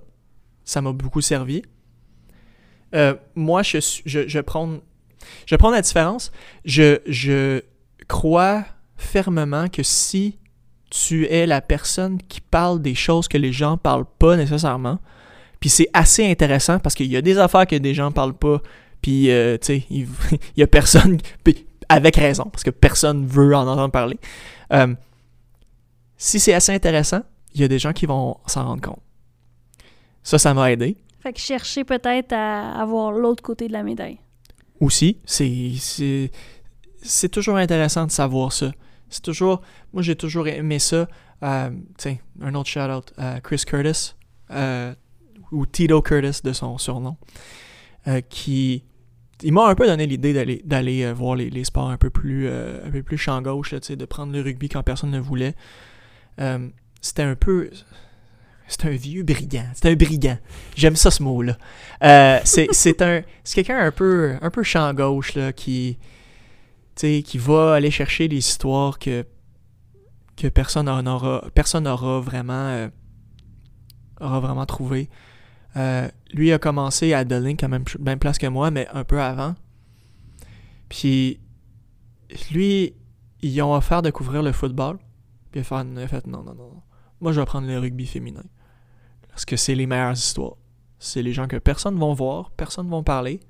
ça 0.65 0.81
m'a 0.83 0.93
beaucoup 0.93 1.21
servi. 1.21 1.62
Euh, 2.95 3.17
moi, 3.35 3.65
je, 3.65 3.79
je, 4.07 4.29
je 4.29 4.39
prends, 4.39 4.79
je 5.47 5.57
prends 5.57 5.73
la 5.73 5.83
différence. 5.83 6.31
Je, 6.65 7.01
je 7.07 7.61
crois 8.07 8.65
fermement 8.97 9.67
que 9.67 9.83
si 9.83 10.39
tu 10.91 11.27
es 11.27 11.45
la 11.45 11.61
personne 11.61 12.23
qui 12.23 12.41
parle 12.41 12.81
des 12.81 12.95
choses 12.95 13.27
que 13.27 13.37
les 13.37 13.53
gens 13.53 13.77
parlent 13.77 14.07
pas 14.21 14.37
nécessairement, 14.37 15.01
puis 15.59 15.71
c'est 15.71 15.89
assez 15.93 16.25
intéressant 16.25 16.79
parce 16.79 16.95
qu'il 16.95 17.11
y 17.11 17.17
a 17.17 17.21
des 17.21 17.39
affaires 17.39 17.67
que 17.67 17.75
des 17.75 17.95
gens 17.95 18.12
parlent 18.12 18.39
pas, 18.39 18.62
puis 19.03 19.29
euh, 19.33 19.59
tu 19.59 19.67
sais, 19.67 19.87
il, 19.91 20.07
il 20.33 20.61
y 20.61 20.62
a 20.62 20.69
personne, 20.69 21.19
puis 21.43 21.67
avec 21.91 22.17
raison, 22.17 22.45
parce 22.45 22.62
que 22.62 22.71
personne 22.71 23.27
veut 23.27 23.55
en 23.55 23.67
entendre 23.67 23.91
parler. 23.91 24.19
Euh, 24.73 24.95
si 26.17 26.39
c'est 26.39 26.55
assez 26.55 26.73
intéressant, 26.73 27.23
il 27.53 27.61
y 27.61 27.65
a 27.65 27.69
des 27.69 27.81
gens 27.81 27.93
qui 27.93 28.07
vont 28.07 28.39
s'en 28.47 28.65
rendre 28.65 28.81
compte. 28.81 29.03
Ça, 30.23 30.39
ça 30.39 30.55
m'a 30.55 30.71
aidé. 30.71 30.97
Fait 31.21 31.33
que 31.33 31.41
chercher 31.41 31.85
peut-être 31.85 32.33
à 32.33 32.81
avoir 32.81 33.11
l'autre 33.12 33.43
côté 33.43 33.67
de 33.67 33.73
la 33.73 33.83
médaille. 33.83 34.19
Aussi, 34.79 35.19
c'est 35.25 35.73
c'est 35.79 36.31
c'est 37.03 37.29
toujours 37.29 37.57
intéressant 37.57 38.07
de 38.07 38.11
savoir 38.11 38.53
ça. 38.53 38.71
C'est 39.09 39.23
toujours 39.23 39.61
moi 39.93 40.03
j'ai 40.03 40.17
toujours 40.17 40.47
aimé 40.47 40.79
ça. 40.79 41.09
Euh, 41.43 41.71
tiens, 41.99 42.17
un 42.41 42.55
autre 42.55 42.69
shout 42.69 42.81
out 42.81 43.12
Chris 43.43 43.62
Curtis 43.67 44.15
euh, 44.51 44.95
ou 45.51 45.67
Tito 45.67 46.01
Curtis 46.03 46.41
de 46.45 46.53
son 46.53 46.79
surnom 46.79 47.17
euh, 48.07 48.21
qui 48.21 48.85
il 49.43 49.53
m'a 49.53 49.67
un 49.67 49.75
peu 49.75 49.87
donné 49.87 50.07
l'idée 50.07 50.61
d'aller 50.65 51.05
euh, 51.05 51.12
voir 51.12 51.37
les, 51.37 51.65
sports 51.65 51.91
un 51.91 51.97
peu 51.97 52.11
plus 52.11 52.47
euh, 52.47 52.87
un 52.87 52.91
peu 52.91 53.03
plus 53.03 53.19
champ 53.19 53.41
gauche 53.43 53.75
de 53.75 54.05
prendre 54.05 54.33
le 54.33 54.41
rugby 54.41 54.69
quand 54.69 54.83
personne 54.83 55.11
ne 55.11 55.21
voulait. 55.21 55.55
Euh, 56.41 56.69
c'était 57.01 57.23
un 57.23 57.35
peu 57.35 57.71
c'est 58.69 58.85
un 58.85 58.91
vieux 58.91 59.25
brigand. 59.25 59.67
C'est 59.75 59.91
un 59.91 59.97
brigand. 59.97 60.39
J'aime 60.77 60.95
ça 60.95 61.11
ce 61.11 61.23
mot-là. 61.25 61.57
C'est 62.45 63.03
un 63.03 63.23
quelqu'un 63.45 63.79
un 63.79 63.91
peu 63.91 64.37
un 64.41 64.51
peu 64.51 64.62
champ 64.62 64.93
gauche 64.95 65.35
là 65.35 65.53
qui 65.53 65.99
qui 66.95 67.39
va 67.39 67.75
aller 67.75 67.91
chercher 67.91 68.29
des 68.29 68.37
histoires 68.37 68.99
que 68.99 69.25
que 70.37 70.49
personne 70.49 70.89
en 70.89 71.05
aura 71.07 71.45
personne 71.55 71.85
n'aura 71.85 72.21
vraiment 72.21 72.89
aura 74.21 74.41
vraiment 74.41 74.67
trouvé. 74.67 75.09
Euh, 75.76 76.09
lui 76.32 76.52
a 76.52 76.59
commencé 76.59 77.12
à 77.12 77.24
Dublin, 77.24 77.55
à 77.62 77.68
même, 77.68 77.84
même 77.98 78.18
place 78.18 78.38
que 78.38 78.47
moi, 78.47 78.70
mais 78.70 78.88
un 78.92 79.05
peu 79.05 79.20
avant. 79.20 79.55
Puis 80.88 81.40
lui, 82.51 82.94
ils 83.42 83.62
ont 83.62 83.74
offert 83.74 84.02
de 84.02 84.10
couvrir 84.10 84.42
le 84.42 84.52
football. 84.52 84.98
Puis 85.51 85.60
il 85.62 85.98
a 85.98 86.09
fait, 86.09 86.26
non, 86.26 86.42
non, 86.42 86.55
non. 86.55 86.82
Moi, 87.20 87.32
je 87.32 87.40
vais 87.40 87.47
prendre 87.47 87.66
le 87.66 87.78
rugby 87.78 88.06
féminin. 88.06 88.44
Parce 89.28 89.44
que 89.44 89.56
c'est 89.56 89.74
les 89.74 89.86
meilleures 89.86 90.12
histoires. 90.12 90.56
C'est 90.98 91.22
les 91.22 91.32
gens 91.32 91.47
que 91.47 91.56
personne 91.56 91.94
ne 91.94 92.01
va 92.01 92.12
voir, 92.12 92.51
personne 92.51 92.86
ne 92.86 92.90
va 92.90 93.02
parler. 93.02 93.40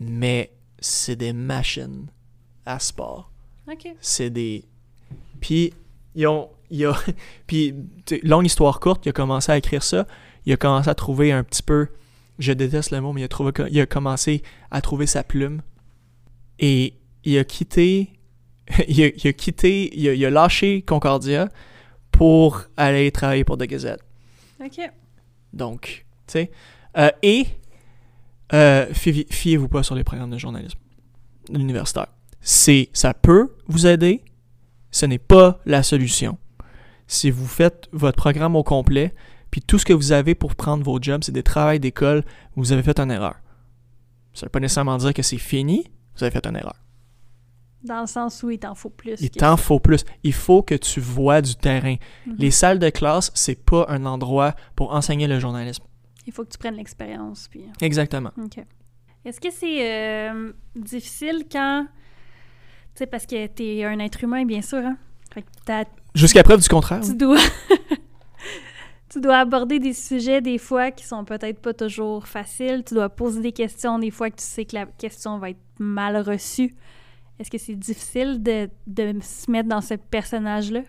Mais 0.00 0.52
c'est 0.78 1.16
des 1.16 1.32
machines 1.32 2.06
à 2.64 2.78
sport. 2.78 3.32
OK. 3.70 3.88
C'est 4.00 4.30
des. 4.30 4.64
Puis, 5.40 5.74
ils 6.14 6.26
ont. 6.26 6.50
Il 6.70 6.84
a... 6.86 6.96
Puis, 7.46 7.74
longue 8.22 8.46
histoire 8.46 8.78
courte, 8.80 9.06
il 9.06 9.10
a 9.10 9.12
commencé 9.12 9.50
à 9.50 9.56
écrire 9.56 9.82
ça. 9.82 10.06
Il 10.48 10.52
a 10.54 10.56
commencé 10.56 10.88
à 10.88 10.94
trouver 10.94 11.30
un 11.30 11.44
petit 11.44 11.62
peu. 11.62 11.88
Je 12.38 12.54
déteste 12.54 12.90
le 12.90 13.02
mot, 13.02 13.12
mais 13.12 13.20
il 13.20 13.24
a, 13.24 13.28
trouvé... 13.28 13.52
il 13.70 13.78
a 13.80 13.84
commencé 13.84 14.42
à 14.70 14.80
trouver 14.80 15.04
sa 15.04 15.22
plume. 15.22 15.60
Et 16.58 16.94
il 17.22 17.36
a 17.36 17.44
quitté. 17.44 18.14
il, 18.88 19.02
a, 19.02 19.08
il 19.08 19.28
a 19.28 19.32
quitté. 19.34 19.94
Il 19.94 20.08
a, 20.08 20.14
il 20.14 20.24
a 20.24 20.30
lâché 20.30 20.80
Concordia 20.80 21.50
pour 22.10 22.62
aller 22.78 23.12
travailler 23.12 23.44
pour 23.44 23.58
The 23.58 23.64
Gazette. 23.64 24.00
OK. 24.64 24.80
Donc, 25.52 26.06
tu 26.26 26.32
sais. 26.32 26.50
Euh, 26.96 27.10
et 27.22 27.44
euh, 28.54 28.86
fiez- 28.94 29.26
fiez-vous 29.30 29.68
pas 29.68 29.82
sur 29.82 29.96
les 29.96 30.02
programmes 30.02 30.30
de 30.30 30.38
journalisme 30.38 30.78
universitaire. 31.50 32.06
C'est, 32.40 32.88
ça 32.94 33.12
peut 33.12 33.54
vous 33.66 33.86
aider, 33.86 34.22
ce 34.92 35.04
n'est 35.04 35.18
pas 35.18 35.60
la 35.66 35.82
solution. 35.82 36.38
Si 37.06 37.30
vous 37.30 37.46
faites 37.46 37.88
votre 37.92 38.16
programme 38.16 38.56
au 38.56 38.62
complet, 38.62 39.14
puis 39.50 39.62
tout 39.62 39.78
ce 39.78 39.84
que 39.84 39.92
vous 39.92 40.12
avez 40.12 40.34
pour 40.34 40.54
prendre 40.54 40.84
vos 40.84 40.98
jobs, 41.00 41.22
c'est 41.24 41.32
des 41.32 41.42
travails 41.42 41.80
d'école, 41.80 42.24
vous 42.56 42.72
avez 42.72 42.82
fait 42.82 42.98
une 43.00 43.10
erreur. 43.10 43.36
Ça 44.34 44.44
ne 44.44 44.48
veut 44.48 44.50
pas 44.50 44.60
nécessairement 44.60 44.96
dire 44.98 45.14
que 45.14 45.22
c'est 45.22 45.38
fini, 45.38 45.90
vous 46.16 46.24
avez 46.24 46.30
fait 46.30 46.46
une 46.46 46.56
erreur. 46.56 46.76
Dans 47.82 48.00
le 48.00 48.06
sens 48.06 48.42
où 48.42 48.50
il 48.50 48.58
t'en 48.58 48.74
faut 48.74 48.90
plus. 48.90 49.20
Il 49.20 49.30
que 49.30 49.38
t'en 49.38 49.56
faut 49.56 49.78
plus. 49.78 50.04
Il 50.24 50.32
faut 50.32 50.62
que 50.62 50.74
tu 50.74 51.00
vois 51.00 51.40
du 51.40 51.54
terrain. 51.54 51.94
Mhm. 52.26 52.36
Les 52.38 52.50
salles 52.50 52.80
de 52.80 52.90
classe, 52.90 53.30
c'est 53.34 53.64
pas 53.64 53.86
un 53.88 54.04
endroit 54.04 54.54
pour 54.74 54.92
enseigner 54.92 55.28
le 55.28 55.38
journalisme. 55.38 55.84
Il 56.26 56.32
faut 56.32 56.44
que 56.44 56.50
tu 56.50 56.58
prennes 56.58 56.74
l'expérience. 56.74 57.46
Puis... 57.48 57.62
Exactement. 57.80 58.32
OK. 58.42 58.58
Est-ce 59.24 59.40
que 59.40 59.50
c'est 59.50 60.28
euh, 60.30 60.52
difficile 60.74 61.44
quand. 61.50 61.86
Tu 62.94 63.04
sais, 63.04 63.06
parce 63.06 63.26
que 63.26 63.46
t'es 63.46 63.84
un 63.84 63.98
être 64.00 64.24
humain, 64.24 64.44
bien 64.44 64.62
sûr, 64.62 64.78
hein? 64.78 64.96
Jusqu'à 66.14 66.42
preuve 66.42 66.60
du 66.60 66.68
contraire. 66.68 67.00
tu 67.00 67.14
dois. 67.14 67.38
tu 69.08 69.20
dois 69.20 69.38
aborder 69.38 69.78
des 69.78 69.94
sujets, 69.94 70.40
des 70.40 70.58
fois, 70.58 70.90
qui 70.90 71.04
sont 71.04 71.24
peut-être 71.24 71.60
pas 71.60 71.72
toujours 71.72 72.26
faciles. 72.26 72.84
Tu 72.86 72.94
dois 72.94 73.08
poser 73.08 73.40
des 73.40 73.52
questions, 73.52 73.98
des 73.98 74.10
fois, 74.10 74.30
que 74.30 74.36
tu 74.36 74.44
sais 74.44 74.64
que 74.64 74.74
la 74.74 74.86
question 74.86 75.38
va 75.38 75.50
être 75.50 75.58
mal 75.78 76.16
reçue. 76.16 76.76
Est-ce 77.38 77.50
que 77.50 77.58
c'est 77.58 77.74
difficile 77.74 78.42
de, 78.42 78.68
de 78.86 79.14
se 79.22 79.50
mettre 79.50 79.68
dans 79.68 79.80
ce 79.80 79.94
personnage-là? 79.94 80.82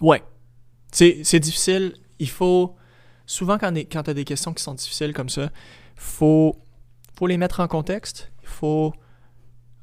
Ouais. 0.00 0.22
C'est, 0.92 1.40
difficile. 1.40 1.94
Il 2.18 2.28
faut. 2.28 2.76
Souvent, 3.26 3.58
quand, 3.58 3.76
quand 3.76 4.02
tu 4.02 4.10
as 4.10 4.14
des 4.14 4.24
questions 4.24 4.52
qui 4.52 4.62
sont 4.62 4.74
difficiles 4.74 5.12
comme 5.12 5.28
ça, 5.28 5.50
faut, 5.96 6.56
faut 7.14 7.26
les 7.26 7.36
mettre 7.36 7.60
en 7.60 7.68
contexte. 7.68 8.30
Il 8.42 8.48
faut, 8.48 8.92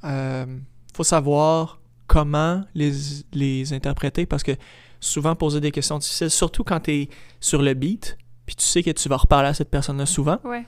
euh, 0.04 0.46
faut 0.94 1.04
savoir 1.04 1.80
comment 2.08 2.64
les, 2.74 2.92
les 3.34 3.74
interpréter 3.74 4.26
parce 4.26 4.44
que 4.44 4.54
souvent, 5.00 5.36
poser 5.36 5.60
des 5.62 5.72
questions 5.72 5.98
difficiles, 5.98 6.30
surtout 6.30 6.64
quand 6.64 6.80
tu 6.82 6.92
es 6.92 7.10
sur 7.40 7.62
le 7.62 7.74
beat, 7.74 8.18
puis 8.46 8.56
tu 8.56 8.64
sais 8.66 8.84
que 8.84 8.92
tu 8.92 9.10
vas 9.10 9.18
reparler 9.18 9.50
à 9.50 9.54
cette 9.54 9.70
personne-là 9.70 10.06
souvent, 10.06 10.40
Ouais. 10.44 10.66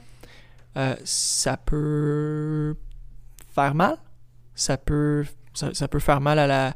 euh, 0.76 0.94
ça 1.04 1.56
peut 1.56 2.74
faire 3.54 3.74
mal. 3.74 3.96
Ça 4.54 4.76
peut, 4.76 5.24
ça, 5.54 5.72
ça 5.72 5.88
peut 5.88 5.98
faire 6.00 6.20
mal 6.20 6.38
à 6.38 6.46
la. 6.46 6.74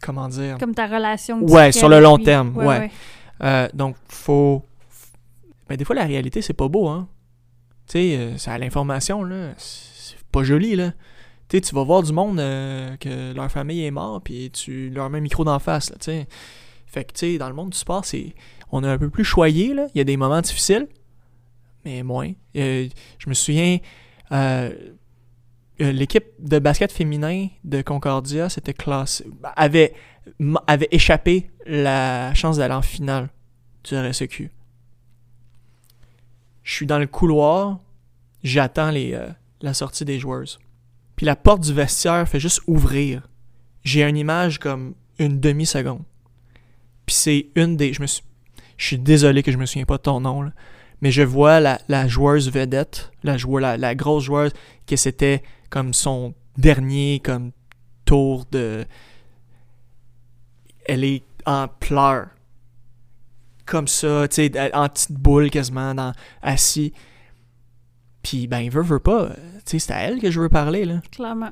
Comment 0.00 0.28
dire? 0.28 0.56
Comme 0.58 0.74
ta 0.74 0.86
relation. 0.86 1.42
Ouais, 1.42 1.72
sur 1.72 1.88
le 1.88 2.00
long 2.00 2.16
terme, 2.16 2.56
ouais. 2.56 2.90
Euh, 3.42 3.68
donc, 3.74 3.96
faut. 4.08 4.64
Mais 5.68 5.76
des 5.76 5.84
fois, 5.84 5.94
la 5.94 6.04
réalité, 6.04 6.40
c'est 6.42 6.54
pas 6.54 6.68
beau, 6.68 6.88
hein. 6.88 7.06
Tu 7.86 7.92
sais, 7.92 8.16
euh, 8.16 8.38
c'est 8.38 8.50
à 8.50 8.58
l'information, 8.58 9.22
là. 9.22 9.50
C'est 9.58 10.16
pas 10.32 10.42
joli, 10.42 10.76
là. 10.76 10.92
Tu 11.48 11.56
sais, 11.56 11.60
tu 11.60 11.74
vas 11.74 11.82
voir 11.84 12.02
du 12.02 12.12
monde 12.12 12.40
euh, 12.40 12.96
que 12.96 13.34
leur 13.34 13.50
famille 13.50 13.84
est 13.84 13.90
morte, 13.90 14.24
puis 14.24 14.50
tu 14.50 14.88
leur 14.90 15.10
mets 15.10 15.18
un 15.18 15.22
micro 15.22 15.44
d'en 15.44 15.58
face, 15.58 15.90
là, 15.90 15.96
tu 15.98 16.04
sais. 16.06 16.28
Fait 16.90 17.04
que, 17.04 17.12
tu 17.12 17.18
sais, 17.32 17.38
dans 17.38 17.48
le 17.48 17.54
monde 17.54 17.70
du 17.70 17.78
sport, 17.78 18.04
c'est. 18.04 18.34
On 18.72 18.84
est 18.84 18.88
un 18.88 18.98
peu 18.98 19.10
plus 19.10 19.24
choyé, 19.24 19.74
là. 19.74 19.86
Il 19.94 19.98
y 19.98 20.00
a 20.00 20.04
des 20.04 20.16
moments 20.16 20.40
difficiles, 20.40 20.88
mais 21.84 22.02
moins. 22.02 22.32
Euh, 22.56 22.88
je 23.18 23.28
me 23.28 23.34
souviens. 23.34 23.78
euh, 24.32 24.72
L'équipe 25.78 26.26
de 26.38 26.58
basket 26.58 26.92
féminin 26.92 27.48
de 27.64 27.80
Concordia 27.80 28.50
s'était 28.50 28.74
classée. 28.74 29.24
avait, 29.56 29.94
avait 30.66 30.88
échappé 30.90 31.50
la 31.64 32.34
chance 32.34 32.58
d'aller 32.58 32.74
en 32.74 32.82
finale 32.82 33.30
du 33.84 33.96
RSEQ. 33.96 34.50
Je 36.62 36.72
suis 36.74 36.84
dans 36.86 36.98
le 36.98 37.06
couloir, 37.06 37.80
j'attends 38.42 38.90
les, 38.90 39.14
euh, 39.14 39.30
la 39.62 39.72
sortie 39.72 40.04
des 40.04 40.18
joueuses. 40.18 40.58
Puis 41.16 41.24
la 41.24 41.34
porte 41.34 41.62
du 41.62 41.72
vestiaire 41.72 42.28
fait 42.28 42.40
juste 42.40 42.60
ouvrir. 42.66 43.26
J'ai 43.82 44.02
une 44.02 44.18
image 44.18 44.58
comme 44.58 44.94
une 45.18 45.40
demi-seconde. 45.40 46.02
Puis 47.10 47.16
c'est 47.16 47.46
une 47.56 47.76
des. 47.76 47.92
Je 47.92 48.00
me 48.00 48.06
suis. 48.06 48.22
Je 48.76 48.86
suis 48.86 48.98
désolé 48.98 49.42
que 49.42 49.50
je 49.50 49.58
me 49.58 49.66
souviens 49.66 49.84
pas 49.84 49.96
de 49.96 50.02
ton 50.02 50.20
nom, 50.20 50.42
là. 50.42 50.52
Mais 51.00 51.10
je 51.10 51.22
vois 51.22 51.58
la, 51.58 51.80
la 51.88 52.06
joueuse 52.06 52.52
vedette, 52.52 53.10
la, 53.24 53.36
joueuse, 53.36 53.62
la, 53.62 53.76
la 53.76 53.96
grosse 53.96 54.22
joueuse, 54.22 54.52
que 54.86 54.94
c'était 54.94 55.42
comme 55.70 55.92
son 55.92 56.34
dernier 56.56 57.18
comme 57.18 57.50
tour 58.04 58.44
de. 58.52 58.86
Elle 60.86 61.02
est 61.02 61.24
en 61.46 61.66
pleurs. 61.66 62.28
Comme 63.66 63.88
ça, 63.88 64.28
tu 64.28 64.36
sais, 64.36 64.72
en 64.72 64.88
petite 64.88 65.10
boule 65.10 65.50
quasiment, 65.50 65.96
dans, 65.96 66.12
assis. 66.42 66.92
Puis, 68.22 68.46
ben, 68.46 68.70
veut, 68.70 68.82
veut 68.82 69.00
pas. 69.00 69.30
Tu 69.30 69.40
sais, 69.64 69.78
c'est 69.80 69.92
à 69.92 69.98
elle 70.02 70.20
que 70.20 70.30
je 70.30 70.38
veux 70.38 70.48
parler, 70.48 70.84
là. 70.84 71.02
Clairement. 71.10 71.50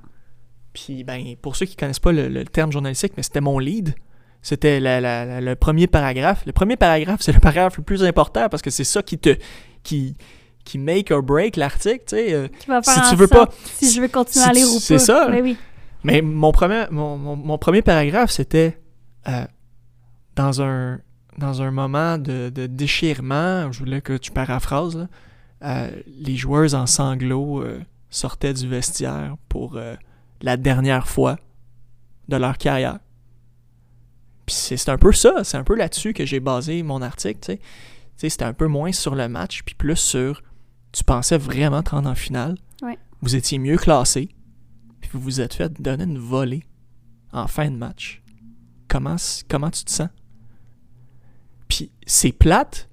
Puis, 0.73 1.03
ben, 1.03 1.35
pour 1.43 1.57
ceux 1.57 1.67
qui 1.67 1.75
connaissent 1.75 1.99
pas 1.99 2.13
le, 2.13 2.29
le 2.29 2.45
terme 2.45 2.71
journalistique, 2.71 3.15
mais 3.17 3.25
c'était 3.25 3.41
mon 3.41 3.59
lead. 3.59 3.97
C'était 4.43 4.79
le 4.81 5.55
premier 5.55 5.87
paragraphe. 5.87 6.45
Le 6.47 6.53
premier 6.53 6.77
paragraphe, 6.77 7.21
c'est 7.23 7.33
le 7.33 7.41
paragraphe 7.41 7.77
le 7.79 7.83
plus 7.83 8.05
important 8.05 8.49
parce 8.49 8.63
que 8.63 8.71
c'est 8.71 8.85
ça 8.85 9.03
qui 9.03 9.19
te. 9.19 9.37
qui, 9.83 10.17
qui 10.65 10.77
make 10.79 11.11
or 11.11 11.23
break 11.23 11.57
l'article, 11.57 12.05
tu 12.07 12.17
sais. 12.17 12.35
euh. 12.35 12.47
Qui 12.61 12.67
va 12.69 12.83
Si 12.83 12.93
faire 12.93 13.09
tu 13.09 13.17
veux 13.17 13.27
sorte 13.27 13.57
si 13.65 13.91
je 13.91 14.01
veux 14.03 14.09
continuer 14.09 14.45
si 14.45 14.51
à 14.51 14.53
lire 14.53 14.67
tu- 14.67 14.71
ou 14.73 14.75
pas. 14.75 14.81
c'est 14.81 14.99
ça. 14.99 15.29
Ben 15.31 15.43
oui. 15.43 15.57
Mais 16.05 16.21
mon 16.21 16.53
premier, 16.53 16.85
mon, 16.91 17.17
mon- 17.17 17.37
mon 17.37 17.57
premier 17.59 17.81
paragraphe, 17.83 18.31
c'était 18.31 18.79
euh, 19.29 19.45
dans, 20.37 20.61
un, 20.63 21.01
dans 21.39 21.63
un 21.63 21.71
moment 21.71 22.19
de, 22.19 22.51
de 22.51 22.67
déchirement, 22.67 23.73
je 23.73 23.79
voulais 23.79 24.01
que 24.03 24.17
tu 24.19 24.31
paraphrases, 24.31 24.97
là, 24.97 25.07
euh, 25.65 25.91
les 26.21 26.37
joueurs 26.37 26.75
en 26.75 26.87
sanglots 26.87 27.63
euh, 27.63 27.81
sortaient 28.11 28.53
du 28.55 28.69
vestiaire 28.69 29.37
pour 29.49 29.77
euh, 29.77 29.95
la 30.43 30.57
dernière 30.59 31.09
fois 31.09 31.37
de 32.29 32.37
leur 32.37 32.59
carrière. 32.59 32.99
Puis 34.49 34.79
c'est 34.79 34.89
un 34.89 34.97
peu 34.97 35.13
ça, 35.13 35.45
c'est 35.45 35.59
un 35.59 35.63
peu 35.63 35.77
là-dessus 35.77 36.15
que 36.15 36.25
j'ai 36.25 36.41
basé 36.41 36.83
mon 36.83 37.03
article, 37.03 37.39
tu 37.41 37.61
sais. 38.17 38.31
C'était 38.31 38.47
un 38.47 38.55
peu 38.55 38.67
moins 38.67 38.93
sur 38.93 39.15
le 39.15 39.29
match, 39.29 39.63
puis 39.63 39.75
plus 39.75 39.97
sur 39.97 40.43
tu 40.91 41.05
pensais 41.05 41.37
vraiment 41.37 41.83
te 41.83 41.91
rendre 41.91 42.09
en 42.09 42.15
finale? 42.15 42.57
Ouais. 42.81 42.99
Vous 43.21 43.37
étiez 43.37 43.59
mieux 43.59 43.77
classé, 43.77 44.31
puis 45.03 45.11
vous 45.13 45.21
vous 45.21 45.41
êtes 45.43 45.53
fait 45.53 45.71
donner 45.83 46.05
une 46.05 46.19
volée 46.19 46.65
en 47.31 47.47
fin 47.47 47.71
de 47.71 47.77
match. 47.77 48.23
Comment, 48.89 49.17
comment 49.51 49.71
tu 49.71 49.85
te 49.85 49.91
sens? 49.91 50.09
Puis 51.69 51.91
c'est 52.07 52.33
plate, 52.33 52.89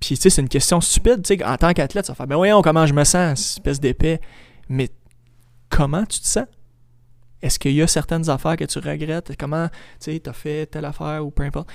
puis 0.00 0.16
tu 0.16 0.22
sais, 0.22 0.30
c'est 0.30 0.42
une 0.42 0.48
question 0.48 0.80
stupide, 0.80 1.22
tu 1.22 1.36
sais, 1.36 1.44
en 1.44 1.56
tant 1.56 1.72
qu'athlète, 1.74 2.06
ça 2.06 2.16
fait 2.16 2.26
ben 2.26 2.34
voyons 2.34 2.60
comment 2.60 2.86
je 2.86 2.92
me 2.92 3.04
sens, 3.04 3.38
espèce 3.54 3.78
d'épais. 3.78 4.20
Mais 4.68 4.90
comment 5.70 6.04
tu 6.06 6.18
te 6.18 6.26
sens? 6.26 6.46
Est-ce 7.42 7.58
qu'il 7.58 7.72
y 7.72 7.82
a 7.82 7.86
certaines 7.86 8.28
affaires 8.30 8.56
que 8.56 8.64
tu 8.64 8.78
regrettes? 8.78 9.36
Comment, 9.38 9.68
tu 9.68 10.12
sais, 10.12 10.20
t'as 10.20 10.32
fait 10.32 10.66
telle 10.66 10.84
affaire 10.84 11.24
ou 11.24 11.30
peu 11.30 11.44
importe? 11.44 11.68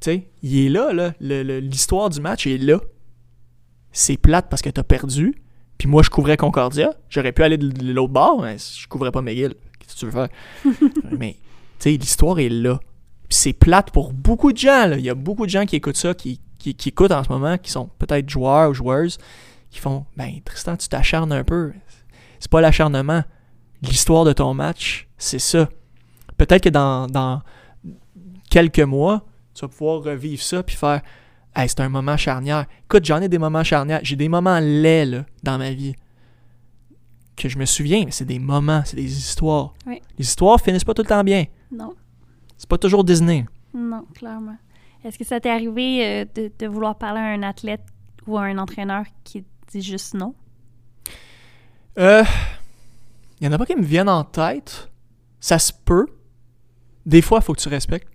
Tu 0.00 0.10
sais, 0.10 0.28
il 0.42 0.66
est 0.66 0.68
là, 0.68 0.92
là. 0.92 1.12
L'histoire 1.20 2.10
du 2.10 2.20
match 2.20 2.46
est 2.46 2.58
là. 2.58 2.80
C'est 3.92 4.16
plate 4.16 4.46
parce 4.48 4.62
que 4.62 4.70
t'as 4.70 4.82
perdu. 4.82 5.34
Puis 5.78 5.88
moi, 5.88 6.02
je 6.02 6.10
couvrais 6.10 6.36
Concordia. 6.36 6.94
J'aurais 7.08 7.32
pu 7.32 7.42
aller 7.42 7.56
de 7.56 7.68
de 7.68 7.92
l'autre 7.92 8.12
bord, 8.12 8.40
mais 8.42 8.56
je 8.58 8.86
couvrais 8.86 9.10
pas 9.10 9.22
McGill. 9.22 9.54
Qu'est-ce 9.78 9.94
que 9.94 9.98
tu 10.00 10.06
veux 10.06 10.12
faire? 10.12 10.28
mais, 11.18 11.36
tu 11.78 11.90
sais, 11.90 11.90
l'histoire 11.90 12.38
est 12.38 12.48
là. 12.48 12.78
Puis 13.28 13.38
c'est 13.38 13.52
plate 13.52 13.90
pour 13.90 14.12
beaucoup 14.12 14.52
de 14.52 14.58
gens, 14.58 14.86
là. 14.86 14.98
Il 14.98 15.04
y 15.04 15.10
a 15.10 15.14
beaucoup 15.14 15.46
de 15.46 15.50
gens 15.50 15.66
qui 15.66 15.76
écoutent 15.76 15.96
ça, 15.96 16.14
qui, 16.14 16.40
qui, 16.58 16.74
qui 16.74 16.90
écoutent 16.90 17.12
en 17.12 17.24
ce 17.24 17.28
moment, 17.28 17.58
qui 17.58 17.70
sont 17.70 17.90
peut-être 17.98 18.28
joueurs 18.28 18.70
ou 18.70 18.74
joueuses, 18.74 19.18
qui 19.70 19.80
font 19.80 20.06
Ben, 20.16 20.40
Tristan, 20.44 20.76
tu 20.76 20.88
t'acharnes 20.88 21.32
un 21.32 21.44
peu. 21.44 21.72
C'est 22.38 22.50
pas 22.50 22.60
l'acharnement. 22.60 23.24
L'histoire 23.82 24.24
de 24.24 24.32
ton 24.32 24.54
match, 24.54 25.08
c'est 25.18 25.38
ça. 25.38 25.68
Peut-être 26.36 26.64
que 26.64 26.68
dans, 26.68 27.06
dans 27.06 27.42
quelques 28.50 28.80
mois, 28.80 29.24
tu 29.54 29.62
vas 29.62 29.68
pouvoir 29.68 30.02
revivre 30.02 30.42
ça 30.42 30.62
puis 30.62 30.76
faire 30.76 31.02
Hey, 31.54 31.68
c'est 31.70 31.80
un 31.80 31.88
moment 31.88 32.18
charnière. 32.18 32.66
Écoute, 32.84 33.06
j'en 33.06 33.22
ai 33.22 33.28
des 33.30 33.38
moments 33.38 33.64
charnières. 33.64 34.00
J'ai 34.02 34.16
des 34.16 34.28
moments 34.28 34.58
laids 34.60 35.06
là, 35.06 35.24
dans 35.42 35.56
ma 35.56 35.70
vie. 35.72 35.94
Que 37.34 37.48
je 37.48 37.56
me 37.58 37.64
souviens, 37.64 38.04
mais 38.04 38.10
c'est 38.10 38.26
des 38.26 38.38
moments, 38.38 38.82
c'est 38.84 38.96
des 38.96 39.16
histoires. 39.18 39.72
Oui. 39.86 40.02
Les 40.18 40.26
histoires 40.26 40.60
finissent 40.60 40.84
pas 40.84 40.92
tout 40.92 41.00
le 41.02 41.08
temps 41.08 41.24
bien. 41.24 41.44
Non, 41.72 41.94
C'est 42.58 42.68
pas 42.68 42.76
toujours 42.78 43.04
Disney. 43.04 43.46
non, 43.74 44.04
clairement. 44.14 44.56
Est-ce 45.04 45.18
que 45.18 45.24
ça 45.24 45.40
t'est 45.40 45.50
arrivé 45.50 46.04
euh, 46.04 46.24
de, 46.34 46.50
de 46.58 46.66
vouloir 46.66 46.96
parler 46.96 47.20
à 47.20 47.24
un 47.26 47.42
athlète 47.42 47.82
ou 48.26 48.36
à 48.36 48.42
un 48.42 48.58
entraîneur 48.58 49.04
qui 49.24 49.44
dit 49.72 49.80
juste 49.82 50.12
non? 50.14 50.34
Euh. 51.98 52.24
Il 53.40 53.44
y 53.44 53.48
en 53.48 53.52
a 53.52 53.58
pas 53.58 53.66
qui 53.66 53.76
me 53.76 53.82
viennent 53.84 54.08
en 54.08 54.24
tête. 54.24 54.90
Ça 55.40 55.58
se 55.58 55.72
peut. 55.72 56.06
Des 57.04 57.22
fois, 57.22 57.38
il 57.40 57.44
faut 57.44 57.52
que 57.54 57.60
tu 57.60 57.68
respectes. 57.68 58.08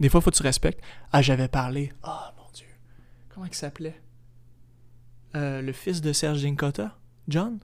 Des 0.00 0.08
fois, 0.08 0.20
il 0.20 0.22
faut 0.24 0.30
que 0.30 0.36
tu 0.36 0.42
respectes. 0.42 0.80
Ah, 1.12 1.22
j'avais 1.22 1.48
parlé. 1.48 1.92
Ah, 2.02 2.32
mon 2.36 2.44
Dieu. 2.52 2.66
Comment 3.30 3.46
il 3.46 3.54
s'appelait? 3.54 4.00
Euh, 5.34 5.62
Le 5.62 5.72
fils 5.72 6.00
de 6.00 6.12
Serge 6.12 6.42
Dinkota? 6.42 6.96
John? 7.26 7.58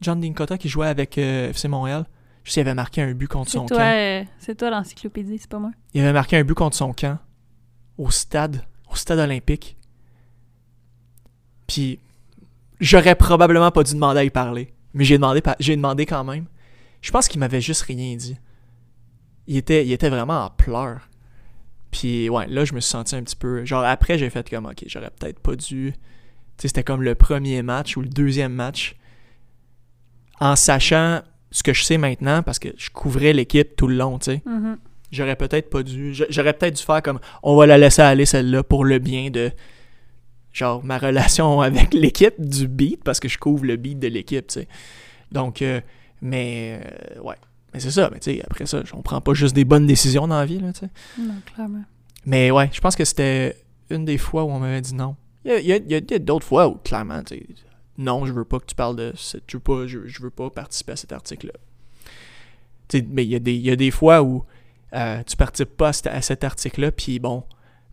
John 0.00 0.20
Dinkota 0.20 0.58
qui 0.58 0.68
jouait 0.68 0.86
avec 0.88 1.16
euh, 1.18 1.50
FC 1.50 1.68
Montréal. 1.68 2.06
Je 2.44 2.50
sais 2.52 2.60
qu'il 2.60 2.68
avait 2.68 2.74
marqué 2.74 3.02
un 3.02 3.12
but 3.12 3.26
contre 3.26 3.50
son 3.50 3.66
toi, 3.66 3.78
camp. 3.78 3.82
euh, 3.84 4.22
c'est 4.38 4.54
toi 4.56 4.70
l'encyclopédie, 4.70 5.38
c'est 5.38 5.50
pas 5.50 5.58
moi. 5.58 5.72
Il 5.94 6.02
avait 6.02 6.12
marqué 6.12 6.36
un 6.36 6.44
but 6.44 6.54
contre 6.54 6.76
son 6.76 6.92
camp 6.92 7.18
au 7.98 8.10
stade, 8.10 8.62
au 8.90 8.94
stade 8.94 9.18
olympique. 9.18 9.76
Puis 11.66 11.98
j'aurais 12.78 13.16
probablement 13.16 13.70
pas 13.72 13.82
dû 13.82 13.94
demander 13.94 14.20
à 14.20 14.24
y 14.24 14.30
parler, 14.30 14.72
mais 14.96 15.04
j'ai 15.04 15.16
demandé 15.18 15.40
j'ai 15.60 15.76
demandé 15.76 16.06
quand 16.06 16.24
même. 16.24 16.46
Je 17.02 17.10
pense 17.12 17.28
qu'il 17.28 17.38
m'avait 17.38 17.60
juste 17.60 17.82
rien 17.82 18.16
dit. 18.16 18.36
Il 19.46 19.56
était 19.56 19.86
il 19.86 19.92
était 19.92 20.08
vraiment 20.08 20.46
en 20.46 20.50
pleurs. 20.50 21.08
Puis 21.92 22.28
ouais, 22.28 22.46
là 22.48 22.64
je 22.64 22.74
me 22.74 22.80
suis 22.80 22.90
senti 22.90 23.14
un 23.14 23.22
petit 23.22 23.36
peu 23.36 23.64
genre 23.64 23.84
après 23.84 24.18
j'ai 24.18 24.28
fait 24.30 24.48
comme 24.50 24.66
OK, 24.66 24.82
j'aurais 24.86 25.10
peut-être 25.18 25.38
pas 25.38 25.54
dû 25.54 25.92
tu 25.92 26.62
sais 26.62 26.68
c'était 26.68 26.82
comme 26.82 27.02
le 27.02 27.14
premier 27.14 27.62
match 27.62 27.96
ou 27.96 28.00
le 28.02 28.08
deuxième 28.08 28.52
match 28.52 28.96
en 30.40 30.56
sachant 30.56 31.20
ce 31.50 31.62
que 31.62 31.72
je 31.72 31.82
sais 31.84 31.98
maintenant 31.98 32.42
parce 32.42 32.58
que 32.58 32.68
je 32.76 32.90
couvrais 32.90 33.32
l'équipe 33.32 33.76
tout 33.76 33.86
le 33.88 33.96
long, 33.96 34.18
tu 34.18 34.32
sais. 34.32 34.42
Mhm. 34.44 34.78
J'aurais 35.12 35.36
peut-être 35.36 35.70
pas 35.70 35.82
dû. 35.82 36.12
j'a- 36.12 36.26
J'aurais 36.28 36.52
peut-être 36.52 36.74
dû 36.76 36.82
faire 36.82 37.00
comme 37.02 37.20
on 37.42 37.54
va 37.56 37.66
la 37.66 37.78
laisser 37.78 38.02
aller 38.02 38.26
celle-là 38.26 38.62
pour 38.64 38.84
le 38.84 38.98
bien 38.98 39.30
de 39.30 39.52
genre 40.56 40.82
ma 40.84 40.98
relation 40.98 41.60
avec 41.70 41.92
l'équipe 41.94 42.34
du 42.40 42.66
beat 42.68 43.02
parce 43.04 43.20
que 43.20 43.28
je 43.28 43.38
couvre 43.38 43.64
le 43.66 43.76
beat 43.76 43.98
de 43.98 44.08
l'équipe, 44.08 44.46
tu 44.46 44.60
sais. 44.60 44.68
Donc 45.32 45.60
euh, 45.62 45.80
mais 46.22 46.80
euh, 47.16 47.20
ouais. 47.20 47.36
Mais 47.74 47.80
c'est 47.80 47.90
ça, 47.90 48.08
mais 48.12 48.20
tu 48.20 48.32
sais 48.32 48.42
après 48.48 48.64
ça, 48.64 48.82
on 48.94 49.02
prend 49.02 49.20
pas 49.20 49.34
juste 49.34 49.54
des 49.54 49.64
bonnes 49.66 49.86
décisions 49.86 50.26
dans 50.26 50.38
la 50.38 50.46
vie 50.46 50.58
là, 50.60 50.72
tu 50.72 50.80
sais. 50.80 50.90
Non, 51.18 51.34
clairement. 51.54 51.84
Mais 52.24 52.50
ouais, 52.50 52.70
je 52.72 52.80
pense 52.80 52.96
que 52.96 53.04
c'était 53.04 53.56
une 53.90 54.04
des 54.04 54.18
fois 54.18 54.44
où 54.44 54.50
on 54.50 54.58
m'avait 54.58 54.80
dit 54.80 54.94
non. 54.94 55.14
Il 55.44 55.60
y 55.60 55.94
a, 55.94 56.18
d'autres 56.18 56.46
fois 56.46 56.66
où 56.68 56.74
clairement, 56.76 57.22
tu 57.22 57.36
sais, 57.36 57.46
non, 57.98 58.26
je 58.26 58.32
veux 58.32 58.44
pas 58.44 58.58
que 58.58 58.66
tu 58.66 58.74
parles 58.74 58.96
de 58.96 59.12
cette, 59.16 59.44
je 59.48 59.56
veux 59.58 59.62
pas, 59.62 59.86
je, 59.86 60.06
je 60.06 60.20
veux 60.22 60.30
pas 60.30 60.50
participer 60.50 60.92
à 60.92 60.96
cet 60.96 61.12
article-là. 61.12 61.52
Tu 62.88 62.98
sais, 62.98 63.06
mais 63.08 63.24
il 63.24 63.30
y, 63.30 63.34
a 63.36 63.38
des- 63.38 63.54
il 63.54 63.60
y 63.62 63.70
a 63.70 63.76
des 63.76 63.90
fois 63.90 64.22
où 64.22 64.44
euh, 64.94 65.22
tu 65.24 65.36
participes 65.36 65.76
pas 65.76 65.88
à, 65.88 65.92
cet- 65.92 66.06
à 66.08 66.20
cet 66.22 66.42
article-là, 66.44 66.90
puis 66.92 67.18
bon, 67.20 67.44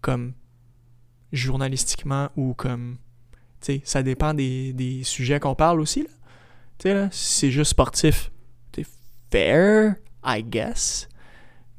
comme 0.01 0.33
journalistiquement 1.33 2.29
ou 2.37 2.53
comme, 2.53 2.97
tu 3.59 3.65
sais, 3.73 3.81
ça 3.83 4.03
dépend 4.03 4.33
des, 4.33 4.71
des 4.73 5.03
sujets 5.03 5.39
qu'on 5.39 5.55
parle 5.55 5.81
aussi, 5.81 6.03
là. 6.03 6.09
Tu 6.77 6.83
sais, 6.89 6.93
là, 6.93 7.09
si 7.11 7.33
c'est 7.39 7.51
juste 7.51 7.71
sportif, 7.71 8.31
c'est 8.73 8.85
fair, 9.31 9.95
I 10.25 10.43
guess, 10.43 11.07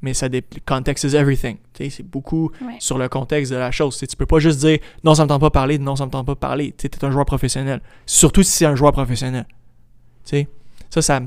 mais 0.01 0.13
ça 0.13 0.29
dé- 0.29 0.43
context 0.65 1.03
is 1.05 1.15
everything. 1.15 1.57
Tu 1.73 1.85
sais, 1.85 1.89
c'est 1.89 2.03
beaucoup 2.03 2.51
Ouais. 2.61 2.75
sur 2.79 2.97
le 2.97 3.09
contexte 3.09 3.51
de 3.51 3.57
la 3.57 3.71
chose. 3.71 3.97
Tu 3.97 4.07
tu 4.07 4.15
peux 4.15 4.25
pas 4.25 4.39
juste 4.39 4.59
dire 4.59 4.79
non, 5.03 5.15
ça 5.15 5.23
me 5.23 5.29
tente 5.29 5.41
pas 5.41 5.49
parler, 5.49 5.77
non, 5.79 5.95
ça 5.95 6.05
me 6.05 6.11
tente 6.11 6.25
pas 6.27 6.35
parler. 6.35 6.71
Tu 6.77 6.83
sais, 6.83 6.89
t'es 6.89 7.03
un 7.05 7.11
joueur 7.11 7.25
professionnel. 7.25 7.81
Surtout 8.05 8.43
si 8.43 8.51
c'est 8.51 8.65
un 8.65 8.75
joueur 8.75 8.91
professionnel. 8.91 9.45
Tu 10.25 10.29
sais, 10.37 10.47
ça, 10.89 11.01
ça 11.01 11.21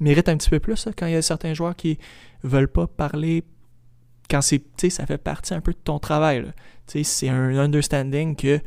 mérite 0.00 0.28
un 0.28 0.36
petit 0.36 0.50
peu 0.50 0.60
plus, 0.60 0.76
ça, 0.76 0.90
quand 0.96 1.06
il 1.06 1.12
y 1.12 1.16
a 1.16 1.22
certains 1.22 1.54
joueurs 1.54 1.74
qui 1.76 1.98
veulent 2.42 2.68
pas 2.68 2.86
parler 2.86 3.44
quand 4.28 4.40
c'est, 4.42 4.58
tu 4.58 4.64
sais, 4.78 4.90
ça 4.90 5.06
fait 5.06 5.18
partie 5.18 5.54
un 5.54 5.60
peu 5.60 5.72
de 5.72 5.78
ton 5.82 5.98
travail. 5.98 6.42
là. 6.42 6.48
Tu 6.86 7.02
c'est 7.04 7.28
un 7.28 7.56
understanding 7.56 8.36
que 8.36 8.60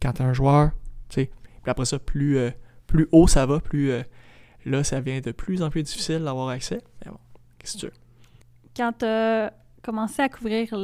quand 0.00 0.12
t'es 0.12 0.22
un 0.22 0.32
joueur, 0.32 0.70
tu 1.08 1.28
après 1.66 1.84
ça, 1.84 1.98
plus, 1.98 2.38
euh, 2.38 2.50
plus 2.86 3.08
haut 3.12 3.26
ça 3.26 3.44
va, 3.46 3.60
plus 3.60 3.90
euh, 3.90 4.02
là, 4.64 4.84
ça 4.84 5.00
devient 5.00 5.20
de 5.20 5.32
plus 5.32 5.62
en 5.62 5.70
plus 5.70 5.82
difficile 5.82 6.22
d'avoir 6.22 6.48
accès. 6.48 6.80
Mais 7.04 7.10
bon, 7.10 7.18
qu'est-ce 7.58 7.74
que 7.74 7.78
tu 7.78 7.86
veux? 7.86 7.92
Quand 8.76 8.92
tu 8.98 9.04
as 9.04 9.52
commencé 9.82 10.22
à 10.22 10.28
couvrir 10.28 10.76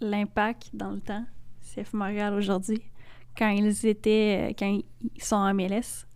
l'impact 0.00 0.70
dans 0.72 0.90
le 0.90 1.00
temps, 1.00 1.24
CF 1.62 1.92
Montréal 1.94 2.34
aujourd'hui, 2.34 2.82
quand 3.36 3.48
ils 3.48 3.86
étaient, 3.86 4.50
euh, 4.50 4.52
quand 4.56 4.66
ils 5.14 5.22
sont 5.22 5.36
en 5.36 5.52
MLS, 5.54 6.06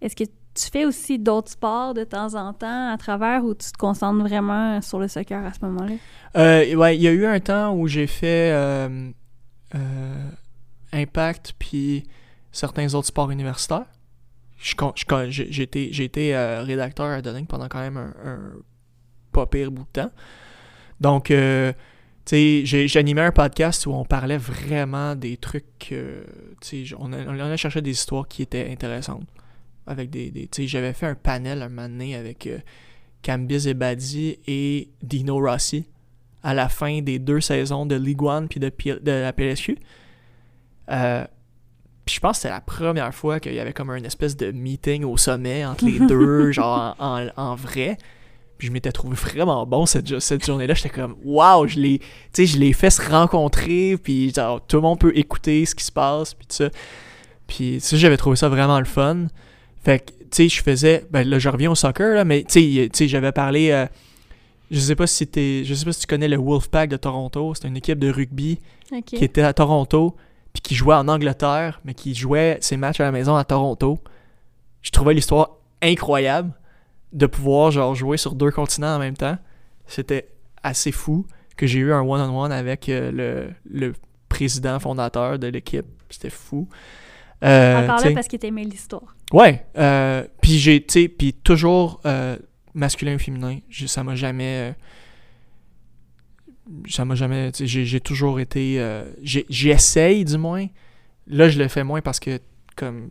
est-ce 0.00 0.16
que 0.16 0.24
tu 0.58 0.70
fais 0.70 0.84
aussi 0.84 1.18
d'autres 1.18 1.50
sports 1.50 1.94
de 1.94 2.04
temps 2.04 2.34
en 2.34 2.52
temps 2.52 2.92
à 2.92 2.96
travers 2.98 3.44
ou 3.44 3.54
tu 3.54 3.70
te 3.70 3.78
concentres 3.78 4.20
vraiment 4.20 4.80
sur 4.82 4.98
le 4.98 5.06
soccer 5.06 5.44
à 5.44 5.52
ce 5.52 5.64
moment-là? 5.64 5.94
Euh, 6.36 6.92
il 6.92 7.00
y 7.00 7.08
a 7.08 7.12
eu 7.12 7.26
un 7.26 7.40
temps 7.40 7.74
où 7.74 7.86
j'ai 7.86 8.06
fait 8.06 8.52
euh, 8.52 9.10
euh, 9.74 10.30
Impact 10.92 11.54
puis 11.58 12.04
certains 12.50 12.92
autres 12.94 13.06
sports 13.06 13.30
universitaires. 13.30 13.86
J'ai 14.58 15.62
été, 15.62 16.36
rédacteur 16.64 17.06
à 17.06 17.22
Dunning 17.22 17.46
pendant 17.46 17.68
quand 17.68 17.80
même 17.80 17.96
un, 17.96 18.38
pas 19.32 19.46
pire 19.46 19.70
bout 19.70 19.84
de 19.84 20.02
temps. 20.02 20.10
Donc, 21.00 21.26
tu 21.26 21.74
sais, 22.24 22.64
j'animais 22.88 23.20
un 23.20 23.30
podcast 23.30 23.86
où 23.86 23.92
on 23.92 24.04
parlait 24.04 24.38
vraiment 24.38 25.14
des 25.14 25.36
trucs. 25.36 25.94
on, 26.98 27.12
on 27.12 27.40
a 27.40 27.56
cherché 27.56 27.80
des 27.80 27.92
histoires 27.92 28.26
qui 28.26 28.42
étaient 28.42 28.68
intéressantes. 28.68 29.22
Avec 29.88 30.10
des, 30.10 30.30
des- 30.30 30.46
tu 30.46 30.62
sais, 30.62 30.68
j'avais 30.68 30.92
fait 30.92 31.06
un 31.06 31.14
panel 31.14 31.62
un 31.62 31.68
moment 31.68 31.88
donné 31.88 32.14
avec 32.14 32.46
euh, 32.46 32.58
Cambiz 33.24 33.66
Ebadi 33.66 34.38
et 34.46 34.88
Dino 35.02 35.38
Rossi 35.40 35.84
à 36.42 36.54
la 36.54 36.68
fin 36.68 37.00
des 37.02 37.18
deux 37.18 37.40
saisons 37.40 37.84
de 37.86 37.96
League 37.96 38.22
One 38.22 38.46
puis 38.48 38.60
de, 38.60 38.68
P- 38.68 38.98
de 39.02 39.10
la 39.10 39.32
PLSQ. 39.32 39.76
Euh, 40.90 41.24
puis 42.04 42.14
je 42.14 42.20
pense 42.20 42.36
que 42.38 42.42
c'était 42.42 42.54
la 42.54 42.60
première 42.60 43.14
fois 43.14 43.38
qu'il 43.40 43.52
y 43.54 43.60
avait 43.60 43.72
comme 43.72 43.90
un 43.90 44.02
espèce 44.02 44.36
de 44.36 44.50
meeting 44.50 45.04
au 45.04 45.16
sommet 45.16 45.64
entre 45.64 45.84
les 45.84 45.98
deux, 46.06 46.52
genre 46.52 46.94
en, 46.98 47.26
en- 47.26 47.30
en 47.36 47.54
vrai. 47.54 47.98
Puis 48.56 48.68
je 48.68 48.72
m'étais 48.72 48.90
trouvé 48.92 49.14
vraiment 49.14 49.64
bon 49.66 49.86
cette, 49.86 50.18
cette 50.18 50.44
journée-là. 50.44 50.74
J'étais 50.74 50.88
comme, 50.90 51.16
waouh, 51.24 51.68
je 51.68 51.78
l'ai, 51.78 51.98
tu 51.98 52.06
sais, 52.32 52.46
je 52.46 52.58
l'ai 52.58 52.72
fait 52.72 52.90
se 52.90 53.00
rencontrer, 53.02 53.96
puis 54.02 54.32
genre, 54.34 54.60
tout 54.66 54.76
le 54.76 54.82
monde 54.82 54.98
peut 54.98 55.12
écouter 55.16 55.64
ce 55.64 55.74
qui 55.74 55.84
se 55.84 55.92
passe, 55.92 56.34
puis 56.34 56.46
tout 56.46 56.56
ça. 56.56 56.70
Puis 57.46 57.78
ça, 57.80 57.96
j'avais 57.96 58.16
trouvé 58.16 58.36
ça 58.36 58.48
vraiment 58.48 58.78
le 58.80 58.84
fun. 58.84 59.26
Fait 59.84 60.00
que, 60.00 60.12
tu 60.12 60.26
sais, 60.30 60.48
je 60.48 60.62
faisais, 60.62 61.06
ben 61.10 61.28
là, 61.28 61.38
je 61.38 61.48
reviens 61.48 61.70
au 61.70 61.74
soccer, 61.74 62.14
là, 62.14 62.24
mais 62.24 62.44
tu 62.44 62.88
sais, 62.92 63.08
j'avais 63.08 63.32
parlé, 63.32 63.70
euh, 63.70 63.86
je 64.70 64.78
sais 64.78 64.96
pas 64.96 65.06
si 65.06 65.26
t'es, 65.26 65.64
je 65.64 65.74
sais 65.74 65.84
pas 65.84 65.92
si 65.92 66.00
tu 66.00 66.06
connais 66.06 66.28
le 66.28 66.36
Wolfpack 66.36 66.90
de 66.90 66.96
Toronto. 66.96 67.54
C'est 67.54 67.68
une 67.68 67.76
équipe 67.76 67.98
de 67.98 68.10
rugby 68.10 68.58
qui 69.06 69.24
était 69.24 69.42
à 69.42 69.52
Toronto, 69.52 70.16
puis 70.52 70.60
qui 70.62 70.74
jouait 70.74 70.94
en 70.94 71.08
Angleterre, 71.08 71.80
mais 71.84 71.94
qui 71.94 72.14
jouait 72.14 72.58
ses 72.60 72.76
matchs 72.76 73.00
à 73.00 73.04
la 73.04 73.12
maison 73.12 73.36
à 73.36 73.44
Toronto. 73.44 73.98
Je 74.82 74.90
trouvais 74.90 75.14
l'histoire 75.14 75.56
incroyable 75.82 76.52
de 77.12 77.26
pouvoir 77.26 77.70
genre 77.70 77.94
jouer 77.94 78.16
sur 78.16 78.34
deux 78.34 78.50
continents 78.50 78.96
en 78.96 78.98
même 78.98 79.16
temps. 79.16 79.38
C'était 79.86 80.28
assez 80.62 80.92
fou 80.92 81.26
que 81.56 81.66
j'ai 81.66 81.78
eu 81.78 81.92
un 81.92 82.02
one-on-one 82.02 82.52
avec 82.52 82.88
euh, 82.88 83.10
le, 83.10 83.50
le 83.88 83.94
président 84.28 84.78
fondateur 84.78 85.38
de 85.38 85.46
l'équipe. 85.46 85.86
C'était 86.10 86.30
fou. 86.30 86.68
Euh, 87.44 87.84
Encore 87.84 87.98
t'sais- 87.98 88.08
là 88.08 88.14
parce 88.14 88.28
que 88.28 88.36
t'aimais 88.36 88.64
l'histoire. 88.64 89.14
Ouais. 89.32 89.64
euh, 89.76 90.24
puis 90.40 90.58
j'ai, 90.58 90.80
tu 90.84 91.02
sais, 91.02 91.08
puis 91.08 91.32
toujours 91.32 92.00
euh, 92.06 92.36
masculin 92.74 93.14
ou 93.14 93.18
féminin. 93.18 93.58
Ça 93.86 94.02
m'a 94.02 94.14
jamais. 94.16 94.72
euh, 94.72 94.72
ça 96.88 97.04
m'a 97.04 97.14
jamais. 97.14 97.50
J'ai, 97.54 98.00
toujours 98.00 98.40
été. 98.40 98.84
j'essaye 99.22 100.24
du 100.24 100.36
moins. 100.36 100.66
Là, 101.26 101.48
je 101.48 101.58
le 101.58 101.68
fais 101.68 101.84
moins 101.84 102.00
parce 102.00 102.20
que, 102.20 102.40
comme, 102.76 103.10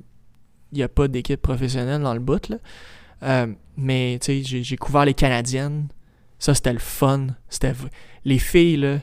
il 0.72 0.78
n'y 0.80 0.84
a 0.84 0.90
pas 0.90 1.08
d'équipe 1.08 1.42
professionnelle 1.42 2.02
dans 2.02 2.14
le 2.14 2.20
bout, 2.20 2.50
là. 2.50 3.48
Mais, 3.78 4.18
tu 4.22 4.44
sais, 4.44 4.64
j'ai, 4.64 4.78
couvert 4.78 5.06
les 5.06 5.14
Canadiennes. 5.14 5.88
Ça, 6.40 6.54
c'était 6.54 6.74
le 6.74 6.80
fun. 6.80 7.28
C'était. 7.50 7.74
Les 8.26 8.40
filles, 8.40 8.78
là. 8.78 9.00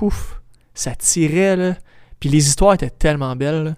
Ouf. 0.00 0.40
Ça 0.74 0.94
tirait, 0.94 1.56
là. 1.56 1.76
Puis 2.18 2.28
les 2.28 2.46
histoires 2.48 2.74
étaient 2.74 2.90
tellement 2.90 3.36
belles, 3.36 3.64
là. 3.64 3.74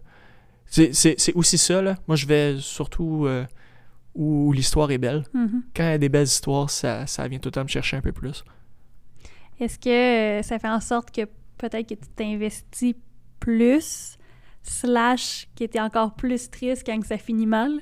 C'est, 0.72 1.34
aussi 1.34 1.58
ça, 1.58 1.82
là. 1.82 1.96
Moi, 2.08 2.16
je 2.16 2.26
vais 2.26 2.56
surtout 2.58 3.26
euh, 3.26 3.44
où 4.14 4.52
l'histoire 4.52 4.90
est 4.90 4.98
belle. 4.98 5.24
Mhm. 5.34 5.64
Quand 5.76 5.82
il 5.82 5.90
y 5.90 5.92
a 5.92 5.98
des 5.98 6.08
belles 6.08 6.26
histoires, 6.26 6.70
ça, 6.70 7.06
ça 7.06 7.28
vient 7.28 7.38
tout 7.38 7.48
le 7.48 7.52
temps 7.52 7.62
me 7.62 7.68
chercher 7.68 7.98
un 7.98 8.00
peu 8.00 8.12
plus. 8.12 8.42
Est-ce 9.60 9.78
que 9.78 9.90
euh, 9.90 10.42
ça 10.42 10.58
fait 10.58 10.70
en 10.70 10.80
sorte 10.80 11.10
que 11.10 11.26
peut-être 11.58 11.88
que 11.88 11.94
tu 11.94 12.08
t'investis 12.16 12.94
plus, 13.38 14.16
slash, 14.62 15.46
que 15.58 15.64
tu 15.64 15.76
es 15.76 15.80
encore 15.80 16.14
plus 16.14 16.50
triste 16.50 16.84
quand 16.86 17.04
ça 17.04 17.18
finit 17.18 17.46
mal? 17.46 17.80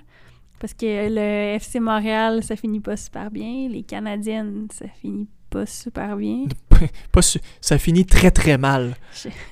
Parce 0.59 0.75
que 0.75 1.09
le 1.09 1.55
FC 1.57 1.79
Montréal, 1.79 2.43
ça 2.43 2.57
finit 2.57 2.81
pas 2.81 2.97
super 2.97 3.31
bien. 3.31 3.69
Les 3.69 3.85
Canadiennes, 3.85 4.67
ça 4.73 4.89
finit 4.89 5.29
pas 5.49 5.65
super 5.65 6.17
bien. 6.17 6.47
Pas 7.13 7.23
su- 7.23 7.41
ça 7.61 7.79
finit 7.79 8.05
très 8.07 8.31
très 8.31 8.59
mal. 8.59 8.95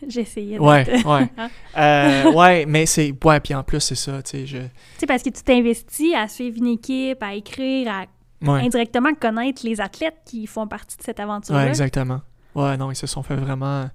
J'ai 0.08 0.20
essayé. 0.22 0.58
Ouais, 0.58 0.86
ouais. 1.04 1.28
Euh, 1.78 2.32
ouais, 2.32 2.66
mais 2.66 2.86
c'est. 2.86 3.14
Ouais, 3.24 3.38
puis 3.38 3.54
en 3.54 3.62
plus, 3.62 3.78
c'est 3.80 3.94
ça, 3.94 4.20
tu 4.22 4.30
sais. 4.30 4.46
Je... 4.46 4.56
Tu 4.58 4.64
sais, 4.98 5.06
parce 5.06 5.22
que 5.22 5.30
tu 5.30 5.42
t'investis 5.42 6.12
à 6.16 6.26
suivre 6.26 6.56
une 6.58 6.66
équipe, 6.66 7.22
à 7.22 7.34
écrire, 7.34 7.88
à 7.92 8.04
Ouais. 8.40 8.60
indirectement 8.64 9.14
connaître 9.14 9.62
les 9.64 9.80
athlètes 9.80 10.18
qui 10.24 10.46
font 10.46 10.66
partie 10.68 10.96
de 10.96 11.02
cette 11.02 11.18
aventure-là. 11.18 11.62
Ouais, 11.62 11.68
exactement. 11.68 12.20
Ouais, 12.54 12.76
non, 12.76 12.90
ils 12.92 12.94
se 12.96 13.06
sont 13.08 13.22
fait 13.24 13.34
vraiment. 13.34 13.88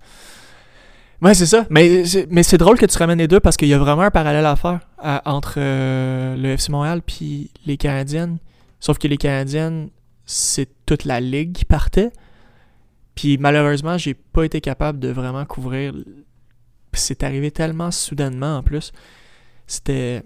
Ouais, 1.22 1.34
c'est 1.34 1.45
ça. 1.45 1.65
Mais 1.69 2.03
c'est, 2.05 2.27
mais 2.30 2.43
c'est 2.43 2.57
drôle 2.57 2.77
que 2.77 2.85
tu 2.85 2.97
ramènes 2.97 3.19
les 3.19 3.27
deux 3.30 3.39
parce 3.39 3.55
qu'il 3.55 3.69
y 3.69 3.73
a 3.73 3.77
vraiment 3.77 4.01
un 4.01 4.11
parallèle 4.11 4.45
à 4.45 4.55
faire 4.57 4.81
à- 4.97 5.22
entre 5.31 5.55
euh, 5.57 6.35
le 6.35 6.49
FC 6.49 6.72
Montréal 6.73 7.01
puis 7.05 7.51
les 7.65 7.77
Canadiennes. 7.77 8.38
Sauf 8.81 8.97
que 8.97 9.07
les 9.07 9.15
Canadiennes, 9.18 9.89
c'est 10.26 10.68
toute 10.85 11.05
la 11.05 11.22
ligue 11.22 11.53
qui 11.53 11.64
partait. 11.64 12.11
Puis 13.15 13.38
malheureusement, 13.38 13.98
j'ai 13.98 14.14
pas 14.14 14.44
été 14.44 14.61
capable 14.61 14.99
de 14.99 15.10
vraiment 15.10 15.45
couvrir. 15.45 15.94
C'est 16.94 17.23
arrivé 17.23 17.52
tellement 17.52 17.91
soudainement 17.91 18.57
en 18.57 18.64
plus. 18.64 18.91
C'était. 19.68 20.23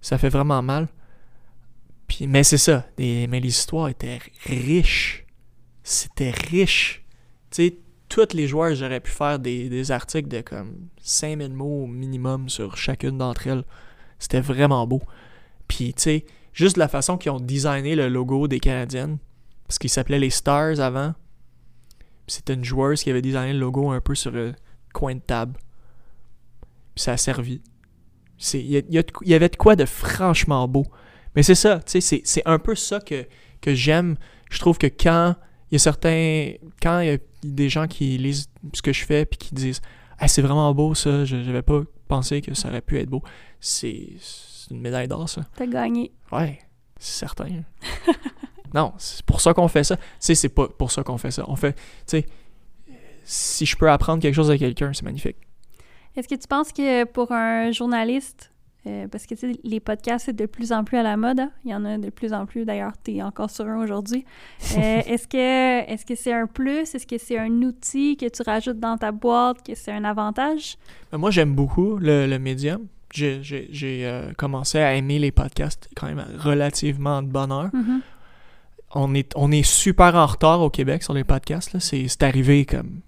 Ça 0.00 0.18
fait 0.18 0.28
vraiment 0.28 0.62
mal. 0.62 0.88
Puis, 2.08 2.26
mais 2.26 2.42
c'est 2.44 2.58
ça. 2.58 2.86
des- 2.96 3.26
mais 3.28 3.40
les 3.40 3.48
histoires 3.48 3.88
étaient 3.88 4.18
riches. 4.46 5.24
C'était 5.82 6.30
riche. 6.30 7.04
Tu 7.50 7.68
sais, 7.68 7.78
tous 8.08 8.34
les 8.34 8.46
joueurs, 8.46 8.74
j'aurais 8.74 9.00
pu 9.00 9.10
faire 9.10 9.38
des, 9.38 9.90
articles 9.90 10.28
de 10.28 10.42
comme 10.42 10.88
5000 11.00 11.52
mots 11.54 11.86
minimum 11.86 12.48
sur 12.48 12.76
chacune 12.76 13.16
d'entre 13.18 13.46
elles. 13.46 13.64
C'était 14.18 14.40
vraiment 14.40 14.86
beau. 14.86 15.00
Puis, 15.68 15.94
tu 15.94 16.02
sais, 16.02 16.26
juste 16.52 16.76
la 16.76 16.88
façon 16.88 17.16
qu'ils 17.16 17.32
ont 17.32 17.40
designé 17.40 17.96
le 17.96 18.08
logo 18.08 18.48
des 18.48 18.60
Canadiennes, 18.60 19.18
parce 19.66 19.78
qu'ils 19.78 19.90
s'appelaient 19.90 20.18
les 20.18 20.30
Stars 20.30 20.80
avant. 20.80 21.14
C'était 22.26 22.54
une 22.54 22.64
joueuse 22.64 23.02
qui 23.02 23.10
avait 23.10 23.22
designé 23.22 23.52
le 23.52 23.58
logo 23.58 23.90
un 23.90 24.00
peu 24.00 24.14
sur 24.14 24.30
le 24.30 24.54
coin 24.92 25.14
de 25.14 25.20
table. 25.20 25.54
Puis 26.94 27.02
ça 27.04 27.12
a 27.12 27.16
servi. 27.16 27.62
C'est- 28.38 28.60
Il 28.62 29.04
y, 29.24 29.34
avait 29.34 29.48
de 29.48 29.56
quoi 29.56 29.76
de 29.76 29.84
franchement 29.84 30.66
beau. 30.68 30.84
Mais 31.34 31.42
c'est 31.42 31.54
ça, 31.54 31.78
tu 31.78 31.92
sais, 31.92 32.00
c'est- 32.00 32.22
c'est 32.24 32.42
un 32.46 32.58
peu 32.58 32.74
ça 32.74 33.00
que, 33.00 33.26
que 33.60 33.74
j'aime. 33.74 34.16
Je 34.50 34.58
trouve 34.58 34.78
que 34.78 34.86
quand 34.86 35.36
il 35.70 35.74
y 35.74 35.76
a 35.76 35.78
certains. 35.78 36.52
Quand 36.82 37.00
il 37.00 37.06
y 37.06 37.10
a 37.10 37.18
des 37.42 37.68
gens 37.68 37.86
qui 37.86 38.18
lisent 38.18 38.48
ce 38.74 38.82
que 38.82 38.92
je 38.92 39.04
fais 39.04 39.24
puis 39.24 39.38
qui 39.38 39.54
disent 39.54 39.80
Ah, 40.18 40.28
c'est 40.28 40.42
vraiment 40.42 40.72
beau 40.74 40.94
ça, 40.94 41.24
je 41.24 41.36
n'avais 41.36 41.62
pas 41.62 41.82
pensé 42.06 42.42
que 42.42 42.54
ça 42.54 42.68
aurait 42.68 42.82
pu 42.82 42.98
être 42.98 43.08
beau. 43.08 43.22
C'est 43.60 44.10
c'est 44.20 44.70
une 44.74 44.80
médaille 44.80 45.08
d'or, 45.08 45.28
ça. 45.28 45.42
T'as 45.56 45.66
gagné. 45.66 46.12
Ouais, 46.30 46.58
c'est 46.98 47.18
certain. 47.20 47.48
non, 48.74 48.92
c'est 48.98 49.24
pour 49.24 49.40
ça 49.40 49.54
qu'on 49.54 49.68
fait 49.68 49.84
ça. 49.84 49.96
Tu 49.96 50.02
sais, 50.20 50.34
c'est 50.34 50.48
pas 50.48 50.68
pour 50.68 50.90
ça 50.90 51.02
qu'on 51.02 51.18
fait 51.18 51.30
ça. 51.30 51.44
On 51.48 51.56
fait, 51.56 51.74
tu 51.74 51.80
sais, 52.06 52.26
si 53.24 53.66
je 53.66 53.76
peux 53.76 53.90
apprendre 53.90 54.20
quelque 54.20 54.34
chose 54.34 54.50
à 54.50 54.58
quelqu'un, 54.58 54.92
c'est 54.92 55.04
magnifique. 55.04 55.36
Est-ce 56.16 56.28
que 56.28 56.34
tu 56.34 56.46
penses 56.46 56.72
que 56.72 57.04
pour 57.04 57.32
un 57.32 57.70
journaliste, 57.72 58.52
euh, 58.86 59.06
parce 59.08 59.26
que 59.26 59.34
tu 59.34 59.52
sais, 59.52 59.60
les 59.62 59.80
podcasts, 59.80 60.26
c'est 60.26 60.36
de 60.36 60.46
plus 60.46 60.72
en 60.72 60.84
plus 60.84 60.98
à 60.98 61.02
la 61.02 61.16
mode, 61.16 61.40
hein? 61.40 61.50
il 61.64 61.70
y 61.70 61.74
en 61.74 61.84
a 61.84 61.98
de 61.98 62.10
plus 62.10 62.32
en 62.32 62.46
plus, 62.46 62.64
d'ailleurs, 62.64 62.92
tu 63.02 63.12
es 63.12 63.22
encore 63.22 63.48
sur 63.48 63.66
un 63.66 63.82
aujourd'hui. 63.82 64.24
Euh, 64.76 65.00
est-ce 65.06 65.28
que 65.28 65.90
est-ce 65.90 66.04
que 66.04 66.14
c'est 66.14 66.32
un 66.32 66.46
plus? 66.46 66.94
Est-ce 66.94 67.06
que 67.06 67.16
c'est 67.16 67.38
un 67.38 67.62
outil 67.62 68.16
que 68.16 68.28
tu 68.28 68.42
rajoutes 68.42 68.80
dans 68.80 68.98
ta 68.98 69.12
boîte, 69.12 69.64
que 69.64 69.74
c'est 69.74 69.92
un 69.92 70.04
avantage? 70.04 70.76
Mais 71.12 71.18
moi, 71.18 71.30
j'aime 71.30 71.54
beaucoup 71.54 71.96
le, 71.96 72.26
le 72.26 72.38
médium. 72.38 72.86
J'ai 73.12 74.06
euh, 74.06 74.32
commencé 74.36 74.78
à 74.78 74.94
aimer 74.94 75.18
les 75.18 75.32
podcasts 75.32 75.88
quand 75.94 76.06
même 76.06 76.24
relativement 76.38 77.22
de 77.22 77.28
bonne 77.28 77.52
heure. 77.52 77.70
Mhm. 77.72 78.00
On 78.94 79.14
est, 79.14 79.32
on 79.36 79.50
est 79.50 79.62
super 79.62 80.14
en 80.14 80.26
retard 80.26 80.60
au 80.60 80.70
Québec 80.70 81.02
sur 81.02 81.14
les 81.14 81.24
podcasts. 81.24 81.78
C'est 81.78 82.22
arrivé 82.22 82.66
comme. 82.66 83.00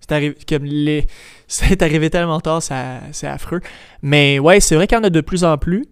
C'est 0.00 0.12
arrivé, 0.12 0.36
comme 0.48 0.64
les, 0.64 1.06
c'est 1.48 1.82
arrivé 1.82 2.10
tellement 2.10 2.40
tard, 2.40 2.62
c'est 2.62 3.26
affreux. 3.26 3.60
Mais 4.02 4.38
ouais, 4.38 4.60
c'est 4.60 4.74
vrai 4.74 4.86
qu'il 4.86 4.96
y 4.96 5.00
en 5.00 5.04
a 5.04 5.10
de 5.10 5.20
plus 5.20 5.44
en 5.44 5.58
plus. 5.58 5.86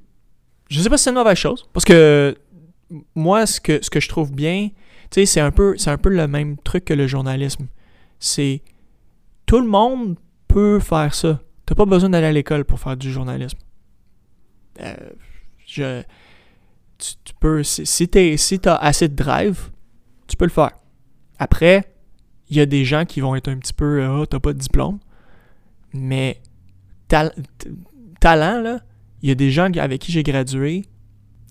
Je 0.68 0.80
sais 0.80 0.88
pas 0.88 0.98
si 0.98 1.04
c'est 1.04 1.10
une 1.10 1.16
mauvaise 1.16 1.36
chose. 1.36 1.68
Parce 1.72 1.84
que 1.84 2.36
moi, 3.14 3.46
ce 3.46 3.60
que, 3.60 3.82
ce 3.82 3.90
que 3.90 4.00
je 4.00 4.08
trouve 4.08 4.32
bien, 4.32 4.68
tu 5.10 5.20
sais, 5.20 5.26
c'est 5.26 5.40
un, 5.40 5.50
peu, 5.50 5.76
c'est 5.78 5.90
un 5.90 5.98
peu 5.98 6.08
le 6.08 6.26
même 6.28 6.56
truc 6.58 6.84
que 6.84 6.94
le 6.94 7.06
journalisme. 7.06 7.66
C'est. 8.18 8.62
Tout 9.46 9.60
le 9.60 9.66
monde 9.66 10.16
peut 10.46 10.78
faire 10.78 11.12
ça. 11.12 11.40
T'as 11.66 11.74
pas 11.74 11.86
besoin 11.86 12.10
d'aller 12.10 12.26
à 12.26 12.32
l'école 12.32 12.64
pour 12.64 12.78
faire 12.78 12.96
du 12.96 13.10
journalisme. 13.10 13.58
Euh, 14.80 14.94
je, 15.66 16.02
tu, 17.00 17.14
tu 17.24 17.34
peux, 17.38 17.62
si, 17.62 17.86
si 17.86 18.08
si 18.38 18.60
t'as 18.60 18.76
assez 18.76 19.08
de 19.08 19.14
drive, 19.14 19.70
tu 20.26 20.36
peux 20.36 20.44
le 20.44 20.50
faire. 20.50 20.70
Après, 21.38 21.92
il 22.48 22.56
y 22.56 22.60
a 22.60 22.66
des 22.66 22.84
gens 22.84 23.04
qui 23.04 23.20
vont 23.20 23.34
être 23.34 23.48
un 23.48 23.56
petit 23.58 23.72
peu, 23.72 24.04
ah, 24.04 24.24
t'as 24.28 24.40
pas 24.40 24.52
de 24.52 24.58
diplôme. 24.58 24.98
Mais 25.92 26.40
talent, 27.08 28.60
là, 28.60 28.80
il 29.22 29.28
y 29.28 29.32
a 29.32 29.34
des 29.34 29.50
gens 29.50 29.72
avec 29.72 30.00
qui 30.00 30.12
j'ai 30.12 30.22
gradué 30.22 30.84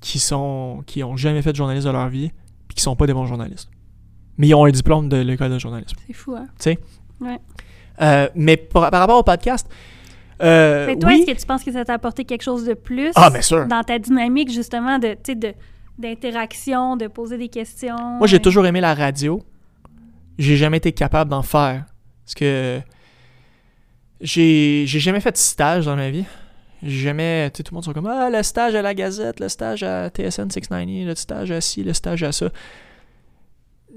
qui 0.01 0.19
sont 0.19 0.83
qui 0.87 1.03
ont 1.03 1.17
jamais 1.17 1.41
fait 1.41 1.51
de 1.51 1.57
journalisme 1.57 1.87
de 1.87 1.91
leur 1.91 2.07
vie 2.07 2.31
puis 2.67 2.75
qui 2.75 2.81
sont 2.81 2.95
pas 2.95 3.07
des 3.07 3.13
bons 3.13 3.25
journalistes. 3.25 3.69
Mais 4.37 4.47
ils 4.47 4.55
ont 4.55 4.65
un 4.65 4.71
diplôme 4.71 5.09
de 5.09 5.17
l'école 5.17 5.51
de 5.51 5.59
journalisme. 5.59 5.97
C'est 6.07 6.13
fou, 6.13 6.35
hein? 6.35 6.47
Euh, 8.01 8.29
mais 8.35 8.55
par, 8.55 8.89
par 8.89 9.01
rapport 9.01 9.19
au 9.19 9.23
podcast, 9.23 9.69
euh, 10.41 10.85
Mais 10.87 10.95
toi, 10.97 11.09
oui. 11.09 11.21
est-ce 11.21 11.31
que 11.33 11.39
tu 11.41 11.45
penses 11.45 11.63
que 11.63 11.71
ça 11.71 11.83
t'a 11.85 11.93
apporté 11.93 12.25
quelque 12.25 12.41
chose 12.43 12.65
de 12.65 12.73
plus 12.73 13.11
Ah, 13.15 13.29
bien 13.29 13.41
sûr. 13.41 13.65
dans 13.67 13.83
ta 13.83 13.99
dynamique, 13.99 14.51
justement, 14.51 14.99
de, 14.99 15.15
de, 15.33 15.53
d'interaction, 15.97 16.95
de 16.97 17.07
poser 17.07 17.37
des 17.37 17.49
questions? 17.49 17.97
Moi, 18.17 18.27
j'ai 18.27 18.37
euh, 18.37 18.39
toujours 18.39 18.65
aimé 18.65 18.81
la 18.81 18.93
radio. 18.95 19.41
J'ai 20.37 20.55
jamais 20.57 20.77
été 20.77 20.91
capable 20.91 21.29
d'en 21.31 21.41
faire. 21.41 21.85
Parce 22.25 22.35
que 22.35 22.79
j'ai 24.21 24.83
j'ai 24.87 24.99
jamais 24.99 25.19
fait 25.19 25.31
de 25.31 25.37
stage 25.37 25.85
dans 25.85 25.95
ma 25.95 26.09
vie. 26.09 26.25
J'ai 26.83 26.99
jamais. 26.99 27.49
Tu 27.51 27.57
sais, 27.57 27.63
tout 27.63 27.73
le 27.73 27.75
monde 27.77 27.83
sont 27.85 27.93
comme 27.93 28.07
Ah, 28.07 28.29
le 28.29 28.41
stage 28.43 28.75
à 28.75 28.81
la 28.81 28.93
Gazette, 28.93 29.39
le 29.39 29.49
stage 29.49 29.83
à 29.83 30.09
TSN 30.09 30.49
690, 30.49 31.05
le 31.05 31.15
stage 31.15 31.51
à 31.51 31.59
ci, 31.59 31.83
le 31.83 31.93
stage 31.93 32.23
à 32.23 32.31
ça. 32.31 32.49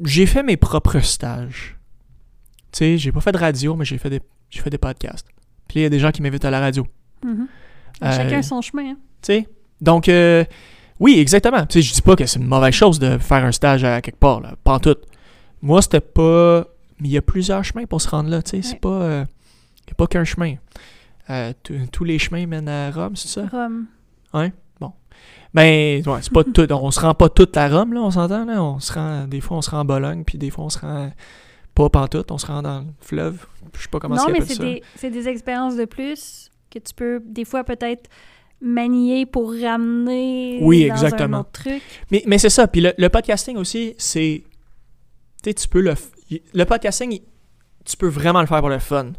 J'ai 0.04 0.26
fait 0.26 0.42
mes 0.42 0.56
propres 0.56 0.98
stages. 1.00 1.76
Tu 2.72 2.78
sais, 2.78 2.98
j'ai 2.98 3.12
pas 3.12 3.20
fait 3.20 3.32
de 3.32 3.38
radio, 3.38 3.76
mais 3.76 3.84
j'ai 3.84 3.98
fait 3.98 4.10
des, 4.10 4.20
j'ai 4.50 4.62
fait 4.62 4.70
des 4.70 4.78
podcasts. 4.78 5.26
Puis 5.72 5.80
il 5.80 5.82
y 5.84 5.86
a 5.86 5.88
des 5.88 5.98
gens 5.98 6.10
qui 6.10 6.20
m'invitent 6.20 6.44
à 6.44 6.50
la 6.50 6.60
radio. 6.60 6.86
mhm. 7.24 7.46
Euh, 8.04 8.12
Chacun 8.12 8.42
son 8.42 8.60
chemin, 8.60 8.90
hein? 8.90 8.96
Tu 9.22 9.32
sais? 9.32 9.48
Donc, 9.80 10.06
euh, 10.10 10.44
Oui, 11.00 11.18
exactement. 11.18 11.64
Tu 11.64 11.80
sais, 11.80 11.88
je 11.88 11.94
dis 11.94 12.02
pas 12.02 12.14
que 12.14 12.26
c'est 12.26 12.38
une 12.38 12.46
mauvaise 12.46 12.74
chose 12.74 12.98
de 12.98 13.16
faire 13.16 13.42
un 13.42 13.52
stage 13.52 13.82
à 13.84 14.02
quelque 14.02 14.18
part, 14.18 14.40
là. 14.42 14.52
Pas 14.62 14.74
en 14.74 14.80
tout. 14.80 14.96
Moi, 15.62 15.80
c'était 15.80 16.00
pas. 16.02 16.66
Mais 17.00 17.08
il 17.08 17.12
y 17.12 17.16
a 17.16 17.22
plusieurs 17.22 17.64
chemins 17.64 17.86
pour 17.86 18.02
se 18.02 18.08
rendre 18.10 18.28
là, 18.28 18.42
tu 18.42 18.50
sais. 18.50 18.62
C'est 18.62 18.80
pas. 18.80 18.88
euh, 18.90 19.24
Il 19.86 19.90
y 19.90 19.92
a 19.92 19.94
pas 19.94 20.06
qu'un 20.08 20.24
chemin. 20.24 20.56
Euh, 21.30 21.54
tous 21.90 22.04
les 22.04 22.18
chemins 22.18 22.46
mènent 22.46 22.68
à 22.68 22.90
Rome, 22.90 23.16
c'est 23.16 23.28
ça? 23.28 23.46
Rome. 23.50 23.86
Ben, 25.54 26.02
ouais, 26.06 26.18
c'est 26.22 26.32
pas 26.32 26.44
tout. 26.54 26.70
On 26.72 26.90
se 26.90 27.00
rend 27.00 27.14
pas 27.14 27.28
tout 27.28 27.48
à 27.54 27.68
Rome, 27.68 27.92
là, 27.94 28.00
on 28.00 28.10
s'entend, 28.10 28.44
là. 28.44 28.62
On 28.62 28.78
se 28.80 28.92
rend. 28.92 29.26
Des 29.26 29.40
fois, 29.40 29.56
on 29.58 29.62
se 29.62 29.70
rend 29.70 29.80
en 29.80 29.84
Bologne, 29.84 30.24
puis 30.24 30.38
des 30.38 30.50
fois, 30.50 30.64
on 30.64 30.70
se 30.70 30.78
rend. 30.80 31.10
Pas 31.74 31.88
pantoute, 31.88 32.30
on 32.30 32.38
se 32.38 32.46
rend 32.46 32.62
dans 32.62 32.80
le 32.80 32.86
fleuve. 33.00 33.46
Je 33.74 33.82
sais 33.82 33.88
pas 33.88 33.98
comment 33.98 34.16
non, 34.16 34.22
ça 34.22 34.28
mais 34.32 34.40
s'appelle 34.40 34.56
c'est 34.56 34.62
des, 34.62 34.82
c'est 34.96 35.10
des 35.10 35.28
expériences 35.28 35.76
de 35.76 35.84
plus 35.86 36.50
que 36.70 36.78
tu 36.78 36.92
peux, 36.94 37.22
des 37.24 37.44
fois, 37.44 37.64
peut-être 37.64 38.10
manier 38.60 39.26
pour 39.26 39.52
ramener 39.52 40.58
Oui, 40.62 40.86
dans 40.88 40.94
exactement. 40.94 41.38
un 41.38 41.40
autre 41.40 41.52
truc. 41.52 41.82
Mais, 42.10 42.22
mais 42.26 42.38
c'est 42.38 42.50
ça. 42.50 42.68
Puis 42.68 42.80
le, 42.80 42.92
le 42.96 43.08
podcasting 43.08 43.56
aussi, 43.56 43.94
c'est. 43.98 44.44
Tu 45.42 45.50
sais, 45.50 45.54
tu 45.54 45.68
peux 45.68 45.80
le. 45.80 45.94
Le 46.54 46.64
podcasting, 46.64 47.20
tu 47.84 47.96
peux 47.96 48.08
vraiment 48.08 48.40
le 48.40 48.46
faire 48.46 48.60
pour 48.60 48.70
le 48.70 48.78
fun. 48.78 49.12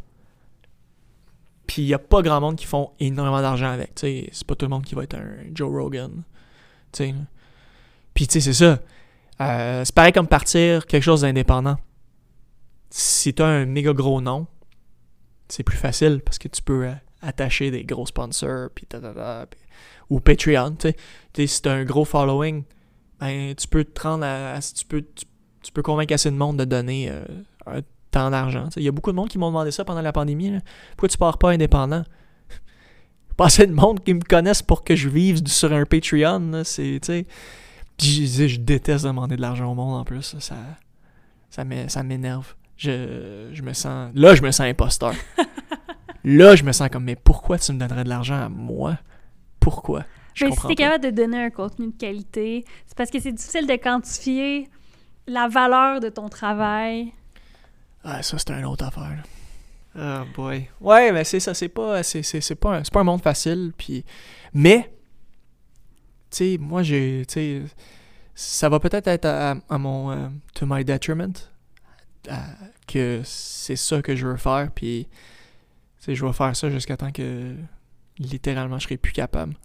Puis 1.67 1.83
il 1.83 1.85
n'y 1.85 1.93
a 1.93 1.99
pas 1.99 2.21
grand 2.21 2.41
monde 2.41 2.55
qui 2.55 2.65
font 2.65 2.91
énormément 2.99 3.41
d'argent 3.41 3.71
avec. 3.71 3.95
Tu 3.95 4.01
sais, 4.01 4.29
c'est 4.31 4.47
pas 4.47 4.55
tout 4.55 4.65
le 4.65 4.69
monde 4.69 4.83
qui 4.83 4.95
va 4.95 5.03
être 5.03 5.15
un 5.15 5.35
Joe 5.53 5.69
Rogan. 5.71 6.23
Tu 6.91 6.97
sais. 6.97 7.07
là. 7.07 7.19
Puis 8.13 8.27
tu 8.27 8.33
sais, 8.33 8.41
c'est 8.41 8.53
ça. 8.53 8.79
Euh, 9.41 9.83
c'est 9.85 9.93
pareil 9.95 10.13
comme 10.13 10.27
partir 10.27 10.85
quelque 10.85 11.03
chose 11.03 11.21
d'indépendant. 11.21 11.77
Si 12.95 13.33
t'as 13.33 13.47
un 13.47 13.65
méga 13.65 13.91
gros 13.91 14.21
nom, 14.21 14.45
c'est 15.47 15.63
plus 15.63 15.77
facile 15.77 16.21
parce 16.23 16.37
que 16.37 16.47
tu 16.47 16.61
peux 16.61 16.85
euh, 16.85 16.93
attacher 17.23 17.71
des 17.71 17.83
gros 17.83 18.05
sponsors, 18.05 18.69
ou 20.11 20.19
Patreon, 20.19 20.75
tu 20.75 20.89
sais. 20.89 20.95
Tu 21.33 21.47
si 21.47 21.63
t'as 21.63 21.73
un 21.73 21.85
gros 21.85 22.05
following, 22.05 22.63
ben, 23.19 23.55
tu 23.55 23.67
peux 23.67 23.83
te 23.83 23.99
rendre 23.99 24.25
à, 24.25 24.59
tu, 24.59 24.85
peux, 24.85 25.01
tu, 25.01 25.25
tu 25.63 25.71
peux 25.71 25.81
convaincre 25.81 26.13
assez 26.13 26.29
de 26.29 26.35
monde 26.35 26.57
de 26.57 26.65
donner 26.65 27.09
euh, 27.09 27.25
un 27.65 27.81
temps 28.11 28.29
d'argent. 28.29 28.69
tu. 28.69 28.79
Il 28.79 28.85
y 28.85 28.89
a 28.89 28.91
beaucoup 28.91 29.09
de 29.09 29.15
monde 29.15 29.29
qui 29.29 29.39
m'ont 29.39 29.47
demandé 29.47 29.71
ça 29.71 29.83
pendant 29.83 30.03
la 30.03 30.13
pandémie. 30.13 30.59
Pourquoi 30.91 31.09
tu 31.09 31.17
pars 31.17 31.39
pas 31.39 31.49
indépendant? 31.49 32.03
Pas 33.37 33.45
assez 33.45 33.65
de 33.65 33.73
monde 33.73 34.03
qui 34.03 34.13
me 34.13 34.21
connaissent 34.21 34.61
pour 34.61 34.83
que 34.83 34.95
je 34.95 35.09
vive 35.09 35.43
sur 35.47 35.73
un 35.73 35.85
Patreon. 35.85 36.61
C'est, 36.63 36.99
tu 37.01 37.25
je, 37.99 38.47
je 38.47 38.59
déteste 38.59 39.05
demander 39.05 39.35
de 39.35 39.41
l'argent 39.41 39.71
au 39.71 39.73
monde 39.73 39.99
en 39.99 40.03
plus. 40.03 40.35
Ça, 40.37 40.57
ça 41.49 42.03
m'énerve. 42.03 42.53
Je, 42.83 43.49
je 43.53 43.61
me 43.61 43.71
sens. 43.73 44.11
Là, 44.13 44.35
je 44.35 44.41
me 44.41 44.51
sens 44.51 44.65
imposteur. 44.67 45.13
là, 46.25 46.55
je 46.55 46.63
me 46.63 46.71
sens 46.73 46.89
comme, 46.89 47.05
mais 47.05 47.15
pourquoi 47.15 47.57
tu 47.57 47.71
me 47.71 47.79
donnerais 47.79 48.03
de 48.03 48.09
l'argent 48.09 48.41
à 48.45 48.49
moi? 48.49 48.97
Pourquoi? 49.59 50.03
Je 50.33 50.45
Mais 50.45 50.51
si 50.51 50.55
comprends 50.57 50.67
t'es 50.69 50.75
capable 50.75 51.03
de 51.05 51.09
donner 51.11 51.41
un 51.45 51.49
contenu 51.49 51.87
de 51.87 51.97
qualité, 51.97 52.65
c'est 52.87 52.97
parce 52.97 53.09
que 53.09 53.19
c'est 53.19 53.31
difficile 53.31 53.67
de 53.67 53.75
quantifier 53.75 54.67
la 55.27 55.47
valeur 55.47 55.99
de 56.01 56.09
ton 56.09 56.27
travail. 56.27 57.13
Ah, 58.03 58.21
ça, 58.21 58.37
c'est 58.37 58.51
une 58.51 58.65
autre 58.65 58.83
affaire. 58.85 59.15
là. 59.95 60.23
Oh 60.25 60.25
boy. 60.35 60.67
Ouais, 60.81 61.11
mais 61.11 61.23
c'est 61.23 61.39
ça, 61.39 61.53
c'est 61.53 61.69
pas, 61.69 62.01
c'est, 62.03 62.23
c'est, 62.23 62.41
c'est 62.41 62.55
pas, 62.55 62.77
un, 62.77 62.83
c'est 62.83 62.91
pas 62.91 63.01
un 63.01 63.05
monde 63.05 63.21
facile. 63.21 63.71
Puis, 63.77 64.03
mais, 64.53 64.91
tu 66.31 66.37
sais, 66.37 66.57
moi, 66.59 66.81
j'ai, 66.83 67.23
tu 67.27 67.33
sais, 67.33 67.61
ça 68.33 68.67
va 68.69 68.79
peut-être 68.79 69.07
être 69.07 69.25
à, 69.25 69.55
à 69.69 69.77
mon, 69.77 70.11
euh, 70.11 70.27
to 70.55 70.65
my 70.67 70.83
detriment, 70.83 71.31
à- 72.27 72.55
que 72.85 73.21
c'est 73.23 73.75
ça 73.75 74.01
que 74.01 74.15
je 74.15 74.27
veux 74.27 74.37
faire. 74.37 74.69
Puis, 74.73 75.07
je 76.07 76.25
vais 76.25 76.33
faire 76.33 76.55
ça 76.55 76.69
jusqu'à 76.69 76.97
temps 76.97 77.11
que, 77.11 77.55
littéralement, 78.19 78.79
je 78.79 78.85
serai 78.85 78.97
plus 78.97 79.13
capable. 79.13 79.55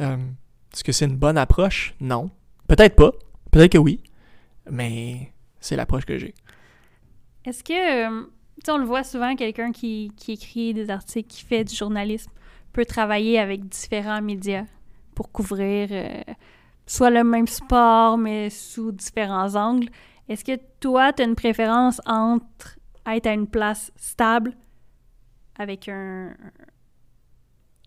Euh, 0.00 0.16
Est-ce 0.72 0.84
que 0.84 0.92
c'est 0.92 1.06
une 1.06 1.16
bonne 1.16 1.38
approche? 1.38 1.94
Non. 2.00 2.30
Peut-être 2.66 2.96
pas. 2.96 3.12
Peut-être 3.50 3.72
que 3.72 3.78
oui. 3.78 4.02
Mais 4.70 5.32
c'est 5.60 5.76
l'approche 5.76 6.04
que 6.04 6.18
j'ai. 6.18 6.34
Est-ce 7.44 7.64
que, 7.64 8.06
euh, 8.06 8.22
tu 8.56 8.62
sais, 8.64 8.72
on 8.72 8.78
le 8.78 8.84
voit 8.84 9.04
souvent, 9.04 9.34
quelqu'un 9.34 9.72
qui, 9.72 10.12
qui 10.16 10.32
écrit 10.32 10.74
des 10.74 10.90
articles, 10.90 11.28
qui 11.28 11.44
fait 11.44 11.64
du 11.64 11.74
journalisme, 11.74 12.30
peut 12.72 12.84
travailler 12.84 13.38
avec 13.38 13.66
différents 13.66 14.20
médias 14.20 14.64
pour 15.14 15.32
couvrir 15.32 15.88
euh, 15.90 16.22
soit 16.86 17.10
le 17.10 17.24
même 17.24 17.46
sport, 17.46 18.18
mais 18.18 18.50
sous 18.50 18.92
différents 18.92 19.54
angles. 19.56 19.88
Est-ce 20.28 20.44
que 20.44 20.58
toi, 20.80 21.12
tu 21.12 21.22
as 21.22 21.26
une 21.26 21.34
préférence 21.34 22.00
entre 22.06 22.78
être 23.06 23.26
à 23.26 23.32
une 23.32 23.46
place 23.46 23.90
stable 23.96 24.52
avec 25.56 25.88
un, 25.88 26.34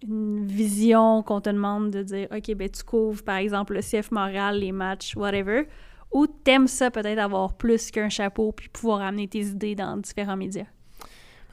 une 0.04 0.46
vision 0.46 1.24
qu'on 1.24 1.42
te 1.42 1.50
demande 1.50 1.92
de 1.92 2.04
dire, 2.04 2.28
OK, 2.36 2.54
ben 2.56 2.70
tu 2.70 2.84
couvres, 2.84 3.24
par 3.24 3.38
exemple, 3.38 3.74
le 3.74 3.82
CF 3.82 4.12
Montréal, 4.12 4.60
les 4.60 4.72
matchs, 4.72 5.16
whatever, 5.16 5.68
ou 6.12 6.28
t'aimes 6.28 6.68
ça 6.68 6.92
peut-être 6.92 7.20
avoir 7.20 7.54
plus 7.54 7.92
qu'un 7.92 8.10
chapeau 8.10 8.52
puis 8.52 8.70
pouvoir 8.70 9.02
amener 9.02 9.28
tes 9.28 9.42
idées 9.42 9.76
dans 9.76 9.98
différents 9.98 10.36
médias? 10.36 10.66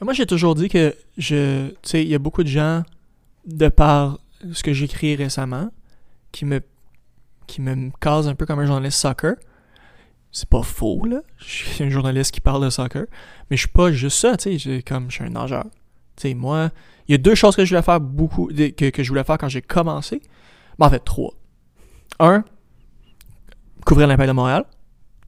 Moi, 0.01 0.13
j'ai 0.13 0.27
toujours 0.27 0.55
dit 0.55 0.69
que 0.69 0.95
je. 1.17 1.69
Tu 1.69 1.77
sais, 1.83 2.03
il 2.03 2.09
y 2.09 2.15
a 2.15 2.19
beaucoup 2.19 2.45
de 2.45 2.49
gens, 2.49 2.83
de 3.47 3.69
par 3.69 4.19
ce 4.53 4.63
que 4.63 4.73
j'ai 4.73 4.85
écrit 4.85 5.17
récemment, 5.17 5.71
qui 6.31 6.45
me 6.45 6.61
qui 7.47 7.61
me 7.63 7.91
casent 8.01 8.29
un 8.29 8.35
peu 8.35 8.47
comme 8.47 8.61
un 8.61 8.67
journaliste 8.67 8.99
soccer. 8.99 9.35
C'est 10.31 10.49
pas 10.49 10.63
faux, 10.63 11.05
là. 11.07 11.21
Je 11.39 11.45
suis 11.47 11.85
un 11.85 11.89
journaliste 11.89 12.33
qui 12.33 12.41
parle 12.41 12.63
de 12.65 12.71
soccer. 12.71 13.05
Mais 13.51 13.57
je 13.57 13.63
suis 13.63 13.69
pas 13.69 13.91
juste 13.93 14.19
ça, 14.19 14.37
tu 14.37 14.59
sais. 14.59 14.83
Comme 14.83 15.11
je 15.11 15.17
suis 15.17 15.25
un 15.25 15.31
nageur. 15.31 15.65
Tu 16.17 16.29
sais, 16.29 16.35
moi, 16.35 16.71
il 17.09 17.13
y 17.13 17.15
a 17.15 17.19
deux 17.19 17.35
choses 17.35 17.57
que 17.57 17.65
je 17.65 17.71
voulais 17.71 17.83
faire 17.83 18.01
beaucoup. 18.01 18.53
de- 18.53 18.69
que, 18.69 18.91
que 18.91 19.03
je 19.03 19.09
voulais 19.09 19.25
faire 19.25 19.39
quand 19.39 19.49
j'ai 19.49 19.63
commencé. 19.63 20.21
Ben, 20.79 20.87
en 20.87 20.91
fait, 20.91 21.01
trois. 21.01 21.33
Un, 22.21 22.45
couvrir 23.85 24.07
l'Impact 24.07 24.29
de 24.29 24.33
Montréal. 24.33 24.65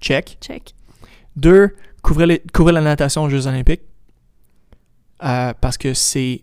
Check. 0.00 0.36
Check. 0.40 0.74
Deux, 1.36 1.74
couvrir, 2.02 2.26
les- 2.26 2.42
couvrir 2.52 2.74
la 2.74 2.80
natation 2.82 3.22
aux 3.24 3.30
Jeux 3.30 3.46
Olympiques. 3.46 3.82
Euh, 5.22 5.52
parce 5.60 5.76
que 5.78 5.94
c'est. 5.94 6.42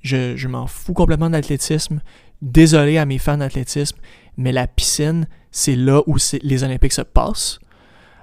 Je, 0.00 0.36
je 0.36 0.48
m'en 0.48 0.66
fous 0.66 0.94
complètement 0.94 1.30
d'athlétisme. 1.30 2.00
Désolé 2.40 2.98
à 2.98 3.06
mes 3.06 3.18
fans 3.18 3.38
d'athlétisme, 3.38 3.98
mais 4.36 4.50
la 4.50 4.66
piscine, 4.66 5.28
c'est 5.52 5.76
là 5.76 6.02
où 6.08 6.16
les 6.42 6.64
Olympiques 6.64 6.92
se 6.92 7.02
passent. 7.02 7.60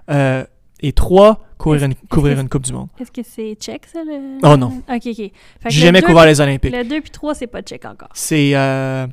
Euh, 0.09 0.43
et 0.81 0.93
trois, 0.93 1.45
couvrir, 1.57 1.83
une, 1.83 1.95
couvrir 2.09 2.39
une 2.39 2.47
Coupe 2.49 2.63
du 2.63 2.73
Monde. 2.73 2.87
Est-ce 2.99 3.11
que 3.11 3.21
c'est 3.23 3.55
check, 3.55 3.85
ça? 3.85 4.03
Le... 4.03 4.37
Oh 4.43 4.55
non. 4.57 4.81
OK, 4.89 5.07
OK. 5.07 5.31
J'ai 5.67 5.81
jamais 5.81 6.01
couvert 6.01 6.25
les 6.25 6.39
Olympiques. 6.39 6.73
Le 6.73 6.83
2 6.83 7.01
puis 7.01 7.11
3, 7.11 7.35
c'est 7.35 7.47
pas 7.47 7.61
check 7.61 7.83
encore. 7.85 8.09
C'est. 8.13 8.55
euh, 8.55 9.05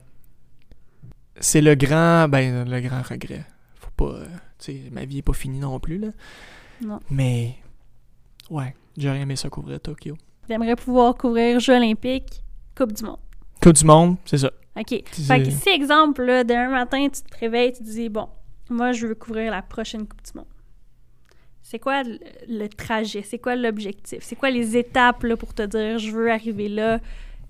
c'est 1.40 1.60
le 1.60 1.74
grand. 1.74 2.28
Ben, 2.28 2.68
le 2.68 2.81
grand 2.81 3.02
regret. 3.02 3.44
Faut 3.81 3.90
pas. 3.97 4.14
euh, 4.14 4.27
tu 4.59 4.73
sais, 4.73 4.82
ma 4.93 5.05
vie 5.05 5.18
est 5.18 5.23
pas 5.23 5.32
finie 5.32 5.59
non 5.59 5.78
plus, 5.81 5.98
là. 5.98 6.09
Non. 6.82 7.01
Mais. 7.10 7.56
Ouais, 8.48 8.74
j'aurais 8.97 9.20
aimé 9.20 9.35
ça 9.36 9.48
couvrir 9.48 9.81
Tokyo. 9.81 10.16
J'aimerais 10.48 10.77
pouvoir 10.77 11.14
couvrir 11.16 11.59
Jeux 11.59 11.74
olympiques, 11.74 12.44
Coupe 12.77 12.93
du 12.93 13.02
monde. 13.02 13.18
Coupe 13.60 13.73
du 13.73 13.85
Monde, 13.85 14.16
c'est 14.24 14.39
ça. 14.39 14.51
OK. 14.78 14.89
Fait 14.89 15.43
que 15.43 15.51
si, 15.51 15.68
exemple, 15.70 16.23
là, 16.23 16.44
d'un 16.44 16.68
matin, 16.68 17.09
tu 17.09 17.23
te 17.23 17.39
réveilles, 17.40 17.73
tu 17.73 17.78
te 17.78 17.89
dis, 17.89 18.09
bon, 18.09 18.28
moi, 18.70 18.93
je 18.93 19.09
veux 19.09 19.14
couvrir 19.16 19.51
la 19.51 19.62
prochaine 19.62 20.06
Coupe 20.06 20.23
du 20.23 20.31
monde. 20.39 20.47
C'est 21.68 21.80
quoi 21.80 22.05
le, 22.05 22.68
trajet? 22.68 23.24
C'est 23.28 23.38
quoi 23.40 23.56
l'objectif? 23.56 24.18
C'est 24.20 24.36
quoi 24.36 24.51
les 24.51 24.76
étapes 24.76 25.24
là, 25.24 25.36
pour 25.36 25.52
te 25.52 25.62
dire, 25.62 25.98
je 25.98 26.12
veux 26.12 26.30
arriver 26.30 26.68
là? 26.68 27.01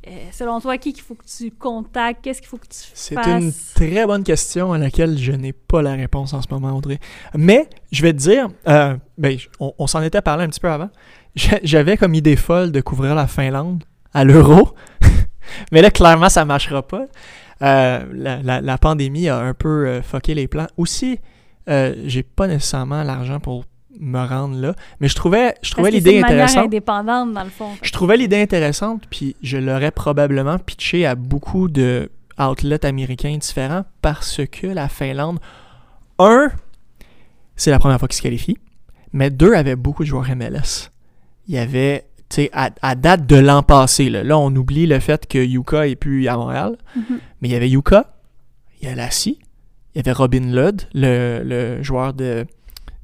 Euh, 0.09 0.11
selon 0.33 0.59
toi, 0.59 0.79
qui 0.79 0.95
qu'il 0.95 1.03
faut 1.03 1.17
que 1.17 1.27
tu 1.27 1.51
contactes? 1.51 2.21
Qu'est-ce 2.23 2.41
qu'il 2.41 2.49
faut 2.49 2.57
que 2.57 2.67
tu 2.67 2.79
C'est 2.95 3.15
fasses? 3.15 3.43
une 3.43 3.53
très 3.75 4.07
bonne 4.07 4.25
question 4.25 4.73
à 4.73 4.79
laquelle 4.79 5.19
je 5.19 5.33
n'ai 5.33 5.53
pas 5.53 5.83
la 5.83 5.93
réponse 5.93 6.33
en 6.33 6.41
ce 6.41 6.47
moment, 6.51 6.75
Audrey. 6.75 6.99
Mais 7.35 7.69
je 7.93 8.01
vais 8.01 8.15
te 8.15 8.19
dire, 8.19 8.49
euh, 8.69 8.97
ben, 9.19 9.37
on, 9.61 9.75
on 9.79 9.87
s'en 9.87 10.01
était 10.03 10.23
parlé 10.23 10.45
un 10.45 10.49
petit 10.49 10.61
peu 10.61 10.71
avant. 10.71 10.89
J'a- 11.35 11.61
J'avais 11.63 11.99
comme 11.99 12.15
idée 12.15 12.37
folle 12.37 12.73
de 12.73 12.81
couvrir 12.81 13.15
la 13.15 13.27
Finlande 13.27 13.85
à 14.15 14.25
l'euro. 14.25 14.71
Mais 15.73 15.83
là, 15.83 15.91
clairement, 15.91 16.31
ça 16.31 16.41
ne 16.41 16.47
marchera 16.49 16.81
pas. 16.87 17.05
Euh, 17.61 18.03
la, 18.15 18.41
la- 18.43 18.61
la 18.63 18.79
pandémie 18.79 19.29
a 19.29 19.39
un 19.41 19.53
peu 19.53 20.01
fucké 20.01 20.33
les 20.35 20.49
plans. 20.49 20.69
Aussi, 20.79 21.19
j'ai 21.69 22.23
pas 22.23 22.47
nécessairement 22.47 23.03
l'argent 23.03 23.41
pour 23.41 23.65
me 24.01 24.19
rendre 24.27 24.57
là. 24.57 24.75
Mais 25.01 25.09
je 25.09 25.15
trouvais, 25.15 25.55
je 25.63 25.71
trouvais 25.71 25.91
l'idée 25.91 26.21
intéressante. 26.23 26.67
indépendante, 26.67 27.33
dans 27.33 27.45
le 27.45 27.51
fond. 27.51 27.71
Je 27.83 27.93
trouvais 27.93 28.17
l'idée 28.17 28.41
intéressante, 28.41 29.03
puis 29.11 29.37
je 29.43 29.57
l'aurais 29.59 29.91
probablement 29.91 30.59
pitché 30.59 31.07
à 31.07 31.15
beaucoup 31.15 31.69
de 31.69 32.11
outlets 32.39 32.85
américains 32.85 33.37
différents 33.37 33.85
parce 34.03 34.41
que 34.51 34.67
la 34.67 34.89
Finlande, 34.89 35.39
un, 36.19 36.51
c'est 37.57 37.71
la 37.71 37.79
première 37.79 37.99
fois 37.99 38.09
qu'ils 38.09 38.17
se 38.19 38.23
qualifient, 38.23 38.59
mais 39.13 39.31
deux, 39.31 39.55
avait 39.55 39.77
beaucoup 39.77 40.03
de 40.03 40.09
joueurs 40.09 40.29
MLS. 40.37 40.91
Il 41.49 41.55
y 41.55 41.59
avait, 41.59 42.07
tu 42.29 42.37
sais, 42.37 42.51
à, 42.53 42.71
à 42.83 42.95
date 42.95 43.27
de 43.27 43.37
l'an 43.37 43.63
passé, 43.63 44.11
là, 44.11 44.23
là, 44.23 44.37
on 44.39 44.55
oublie 44.55 44.87
le 44.87 44.99
fait 45.01 45.27
que 45.27 45.39
Yuka 45.39 45.89
est 45.89 45.97
plus 45.97 46.29
à 46.29 46.37
Montréal, 46.37 46.77
Mhm. 46.95 47.19
mais 47.41 47.49
il 47.49 47.53
y 47.53 47.55
avait 47.55 47.71
Yuka, 47.71 48.13
il 48.83 48.89
y 48.89 48.93
a 48.93 48.95
Lassie, 48.95 49.39
il 49.95 49.99
y 49.99 50.01
avait 50.01 50.13
Robin 50.13 50.41
Ludd, 50.53 50.83
le, 50.93 51.41
le 51.43 51.83
joueur 51.83 52.13
de 52.13 52.45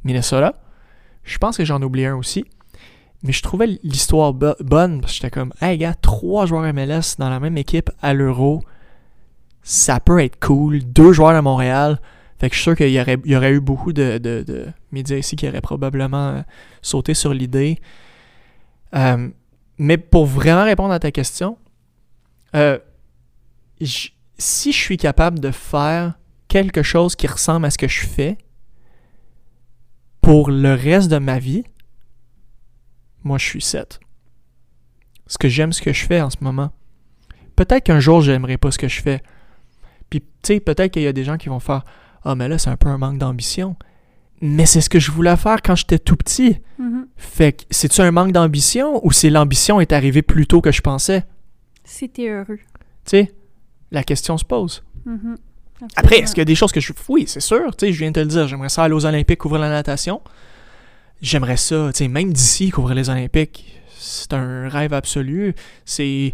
Minnesota. 0.04 0.54
Je 1.24 1.38
pense 1.38 1.56
que 1.56 1.64
j'en 1.64 1.80
oublie 1.82 2.06
un 2.06 2.16
aussi. 2.16 2.44
Mais 3.22 3.32
je 3.32 3.42
trouvais 3.42 3.66
l'histoire 3.82 4.34
bo- 4.34 4.56
bonne 4.60 5.00
parce 5.00 5.12
que 5.12 5.16
j'étais 5.18 5.30
comme, 5.30 5.52
hey 5.60 5.78
gars, 5.78 5.94
trois 5.94 6.46
joueurs 6.46 6.72
MLS 6.72 7.16
dans 7.18 7.30
la 7.30 7.38
même 7.38 7.56
équipe 7.56 7.90
à 8.00 8.14
l'Euro, 8.14 8.62
ça 9.62 10.00
peut 10.00 10.18
être 10.20 10.40
cool. 10.44 10.80
Deux 10.82 11.12
joueurs 11.12 11.34
de 11.34 11.40
Montréal. 11.40 12.00
Fait 12.38 12.50
que 12.50 12.56
je 12.56 12.60
suis 12.60 12.70
sûr 12.70 12.76
qu'il 12.76 12.90
y 12.90 13.00
aurait, 13.36 13.52
eu 13.52 13.60
beaucoup 13.60 13.92
de, 13.92 14.66
médias 14.90 15.16
ici 15.16 15.36
qui 15.36 15.46
auraient 15.46 15.60
probablement 15.60 16.30
euh, 16.30 16.42
sauté 16.82 17.14
sur 17.14 17.32
l'idée. 17.32 17.78
Euh, 18.96 19.28
mais 19.78 19.96
pour 19.96 20.26
vraiment 20.26 20.64
répondre 20.64 20.92
à 20.92 20.98
ta 20.98 21.12
question, 21.12 21.56
euh, 22.56 22.78
si 23.80 24.72
je 24.72 24.76
suis 24.76 24.96
capable 24.96 25.38
de 25.38 25.52
faire 25.52 26.14
quelque 26.48 26.82
chose 26.82 27.14
qui 27.14 27.28
ressemble 27.28 27.66
à 27.66 27.70
ce 27.70 27.78
que 27.78 27.88
je 27.88 28.00
fais 28.00 28.38
pour 30.22 30.50
le 30.50 30.72
reste 30.74 31.10
de 31.10 31.18
ma 31.18 31.38
vie, 31.38 31.64
moi 33.24 33.36
je 33.38 33.44
suis 33.44 33.60
7. 33.60 34.00
Parce 35.26 35.36
que 35.36 35.48
j'aime 35.48 35.72
ce 35.72 35.82
que 35.82 35.92
je 35.92 36.06
fais 36.06 36.20
en 36.20 36.30
ce 36.30 36.38
moment. 36.40 36.72
Peut-être 37.56 37.84
qu'un 37.84 38.00
jour 38.00 38.22
j'aimerais 38.22 38.56
pas 38.56 38.70
ce 38.70 38.78
que 38.78 38.88
je 38.88 39.02
fais. 39.02 39.22
Puis 40.08 40.20
tu 40.20 40.26
sais, 40.44 40.60
peut-être 40.60 40.92
qu'il 40.92 41.02
y 41.02 41.06
a 41.06 41.12
des 41.12 41.24
gens 41.24 41.36
qui 41.36 41.48
vont 41.48 41.60
faire 41.60 41.84
Ah, 42.24 42.34
mais 42.34 42.48
là 42.48 42.56
c'est 42.58 42.70
un 42.70 42.76
peu 42.76 42.88
un 42.88 42.98
manque 42.98 43.18
d'ambition. 43.18 43.76
Mais 44.40 44.66
c'est 44.66 44.80
ce 44.80 44.90
que 44.90 44.98
je 44.98 45.12
voulais 45.12 45.36
faire 45.36 45.62
quand 45.62 45.76
j'étais 45.76 45.98
tout 45.98 46.16
petit. 46.16 46.58
Mhm. 46.78 47.06
Fait 47.16 47.52
que 47.52 47.64
c'est-tu 47.70 48.00
un 48.00 48.10
manque 48.10 48.32
d'ambition 48.32 49.04
ou 49.06 49.12
c'est 49.12 49.30
l'ambition 49.30 49.80
est 49.80 49.92
arrivée 49.92 50.22
plus 50.22 50.46
tôt 50.46 50.60
que 50.60 50.72
je 50.72 50.80
pensais? 50.80 51.24
T'es 52.12 52.28
heureux. 52.28 52.58
Tu 52.58 52.62
sais, 53.04 53.34
la 53.90 54.02
question 54.02 54.36
se 54.38 54.44
pose. 54.44 54.84
Mhm. 55.04 55.36
Après, 55.36 55.51
Absolument. 55.96 56.22
est-ce 56.24 56.32
qu'il 56.34 56.40
y 56.40 56.42
a 56.42 56.44
des 56.46 56.54
choses 56.54 56.72
que 56.72 56.80
je. 56.80 56.92
Oui, 57.08 57.24
c'est 57.26 57.40
sûr. 57.40 57.74
Tu 57.76 57.86
sais, 57.86 57.92
je 57.92 57.98
viens 57.98 58.10
de 58.10 58.14
te 58.14 58.20
le 58.20 58.26
dire. 58.26 58.46
J'aimerais 58.48 58.68
ça 58.68 58.84
aller 58.84 58.94
aux 58.94 59.04
Olympiques, 59.06 59.38
couvrir 59.38 59.60
la 59.62 59.68
natation. 59.70 60.20
J'aimerais 61.20 61.56
ça, 61.56 61.90
tu 61.92 61.98
sais, 61.98 62.08
même 62.08 62.32
d'ici, 62.32 62.70
couvrir 62.70 62.94
les 62.96 63.08
Olympiques. 63.10 63.64
C'est 63.98 64.32
un 64.32 64.68
rêve 64.68 64.92
absolu. 64.92 65.54
C'est 65.84 66.32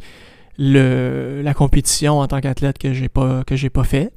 le 0.59 1.41
la 1.43 1.55
compétition 1.55 2.19
en 2.21 2.27
tant 2.27 2.41
qu'athlète 2.41 2.79
que 2.79 2.93
j'ai 2.93 3.09
pas 3.09 3.45
que 3.45 3.55
j'ai 3.57 3.71
pas 3.71 3.85
fait. 3.85 4.13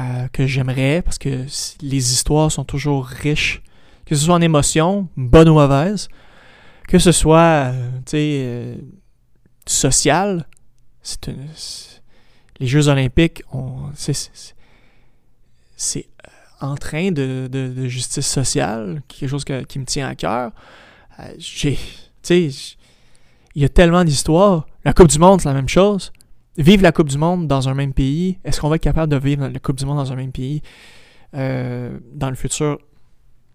euh, 0.00 0.28
que 0.32 0.46
j'aimerais 0.46 1.02
parce 1.02 1.18
que 1.18 1.44
les 1.82 2.12
histoires 2.12 2.52
sont 2.52 2.64
toujours 2.64 3.04
riches. 3.06 3.62
Que 4.06 4.14
ce 4.14 4.24
soit 4.24 4.34
en 4.36 4.40
émotions, 4.40 5.08
bonnes 5.16 5.48
ou 5.48 5.54
mauvaises. 5.54 6.08
Que 6.86 6.98
ce 6.98 7.12
soit, 7.12 7.72
euh, 7.72 7.90
tu 8.06 8.12
sais, 8.12 8.40
euh, 8.44 8.74
social. 9.66 10.46
C'est- 11.02 11.97
les 12.60 12.66
Jeux 12.66 12.88
Olympiques, 12.88 13.42
c'est, 15.76 16.06
euh, 16.26 16.30
en 16.66 16.74
train 16.76 17.10
de, 17.12 17.48
de- 17.50 17.68
de 17.68 17.86
justice 17.88 18.26
sociale, 18.26 19.02
quelque 19.06 19.28
chose 19.28 19.44
que- 19.44 19.62
qui 19.62 19.78
me 19.78 19.84
tient 19.84 20.08
à 20.08 20.14
cœur. 20.14 20.52
Euh, 21.20 21.24
j'ai, 21.38 21.74
tu 21.76 21.80
sais, 22.22 22.50
j- 22.50 22.76
il 23.54 23.62
y 23.62 23.64
a 23.64 23.68
tellement 23.68 24.04
d'histoires. 24.04 24.66
La 24.84 24.92
Coupe 24.92 25.08
du 25.08 25.18
Monde, 25.18 25.40
c'est 25.40 25.48
la 25.48 25.54
même 25.54 25.68
chose. 25.68 26.12
Vivre 26.56 26.82
la 26.82 26.90
Coupe 26.92 27.08
du 27.08 27.18
Monde 27.18 27.46
dans 27.46 27.68
un 27.68 27.74
même 27.74 27.92
pays, 27.94 28.38
est-ce 28.44 28.60
qu'on 28.60 28.68
va 28.68 28.76
être 28.76 28.82
capable 28.82 29.12
de 29.12 29.18
vivre 29.18 29.46
la 29.46 29.58
Coupe 29.60 29.76
du 29.76 29.84
Monde 29.86 29.98
dans 29.98 30.12
un 30.12 30.16
même 30.16 30.32
pays? 30.32 30.62
Euh, 31.34 31.98
dans 32.12 32.30
le 32.30 32.36
futur? 32.36 32.78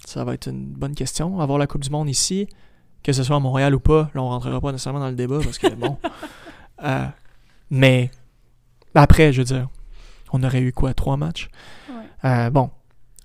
Ça 0.05 0.23
va 0.23 0.33
être 0.33 0.47
une 0.47 0.65
bonne 0.65 0.95
question. 0.95 1.39
Avoir 1.41 1.57
la 1.57 1.67
Coupe 1.67 1.81
du 1.83 1.89
Monde 1.89 2.09
ici, 2.09 2.47
que 3.03 3.11
ce 3.11 3.23
soit 3.23 3.35
à 3.35 3.39
Montréal 3.39 3.75
ou 3.75 3.79
pas, 3.81 4.09
là, 4.13 4.21
on 4.21 4.29
rentrera 4.29 4.61
pas 4.61 4.71
nécessairement 4.71 4.99
dans 4.99 5.09
le 5.09 5.15
débat 5.15 5.39
parce 5.43 5.57
que, 5.57 5.67
bon. 5.75 5.97
Euh, 6.83 7.05
mais 7.69 8.11
après, 9.01 9.33
je 9.33 9.39
veux 9.41 9.45
dire, 9.45 9.67
on 10.31 10.43
aurait 10.43 10.61
eu 10.61 10.71
quoi, 10.73 10.93
trois 10.93 11.17
matchs? 11.17 11.49
Ouais. 11.89 12.29
Euh, 12.29 12.49
bon. 12.49 12.69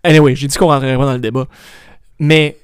Anyway, 0.05 0.35
j'ai 0.37 0.47
dit 0.47 0.57
qu'on 0.57 0.69
rentrerait 0.69 0.97
pas 0.97 1.07
dans 1.07 1.15
le 1.15 1.19
débat. 1.21 1.47
Mais, 2.19 2.57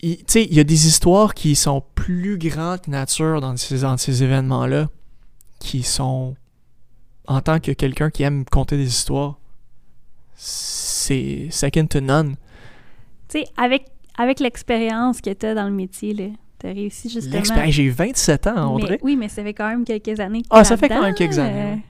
tu 0.00 0.16
sais, 0.26 0.44
il 0.44 0.54
y 0.54 0.60
a 0.60 0.64
des 0.64 0.86
histoires 0.86 1.34
qui 1.34 1.54
sont 1.54 1.82
plus 1.94 2.38
grandes 2.38 2.80
que 2.80 2.90
nature 2.90 3.40
dans 3.40 3.56
ces, 3.56 3.80
dans 3.80 3.96
ces 3.96 4.22
événements-là, 4.22 4.88
qui 5.58 5.82
sont, 5.82 6.36
en 7.26 7.40
tant 7.40 7.60
que 7.60 7.72
quelqu'un 7.72 8.10
qui 8.10 8.22
aime 8.22 8.44
conter 8.44 8.76
des 8.76 8.88
histoires, 8.88 9.38
c'est 10.34 11.48
second 11.50 11.86
to 11.86 12.00
none. 12.00 12.36
Tu 13.28 13.40
sais, 13.40 13.44
avec, 13.56 13.84
avec 14.16 14.40
l'expérience 14.40 15.20
que 15.20 15.30
t'as 15.30 15.54
dans 15.54 15.66
le 15.68 15.74
métier, 15.74 16.14
là, 16.14 16.24
t'as 16.58 16.72
réussi 16.72 17.08
justement. 17.10 17.42
J'ai 17.68 17.90
27 17.90 18.46
ans, 18.46 18.74
Mais- 18.76 18.82
Audrey. 18.82 18.98
oui, 19.02 19.16
mais 19.16 19.28
ça 19.28 19.42
fait 19.42 19.54
quand 19.54 19.68
même 19.68 19.84
quelques 19.84 20.18
années 20.18 20.42
que 20.42 20.48
Ah, 20.50 20.64
ça 20.64 20.76
fait 20.76 20.88
quand 20.88 21.02
même 21.02 21.14
quelques 21.14 21.38
années, 21.38 21.82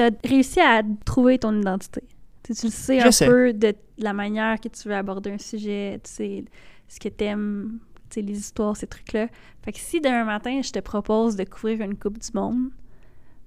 T'as 0.00 0.10
réussi 0.28 0.60
à 0.60 0.82
trouver 1.04 1.38
ton 1.38 1.58
identité. 1.60 2.02
Tu, 2.42 2.52
le 2.52 2.70
sais 2.70 3.00
Je 3.00 3.06
un 3.08 3.10
sais. 3.12 3.26
peu 3.26 3.52
de 3.52 3.74
la 3.98 4.14
manière 4.14 4.58
que 4.58 4.68
tu 4.68 4.88
veux 4.88 4.94
aborder 4.94 5.30
un 5.32 5.38
sujet, 5.38 6.00
tu 6.02 6.10
sais, 6.10 6.44
ce 6.88 6.98
que 6.98 7.10
t'aimes, 7.10 7.78
tu 8.08 8.14
sais, 8.14 8.22
les 8.22 8.38
histoires, 8.38 8.76
ces 8.76 8.86
trucs-là. 8.86 9.26
Fait 9.62 9.72
que 9.72 9.78
si 9.78 10.00
demain 10.00 10.24
matin, 10.24 10.60
je 10.64 10.70
te 10.70 10.78
propose 10.78 11.36
de 11.36 11.44
couvrir 11.44 11.82
une 11.82 11.96
Coupe 11.96 12.18
du 12.18 12.28
Monde, 12.32 12.70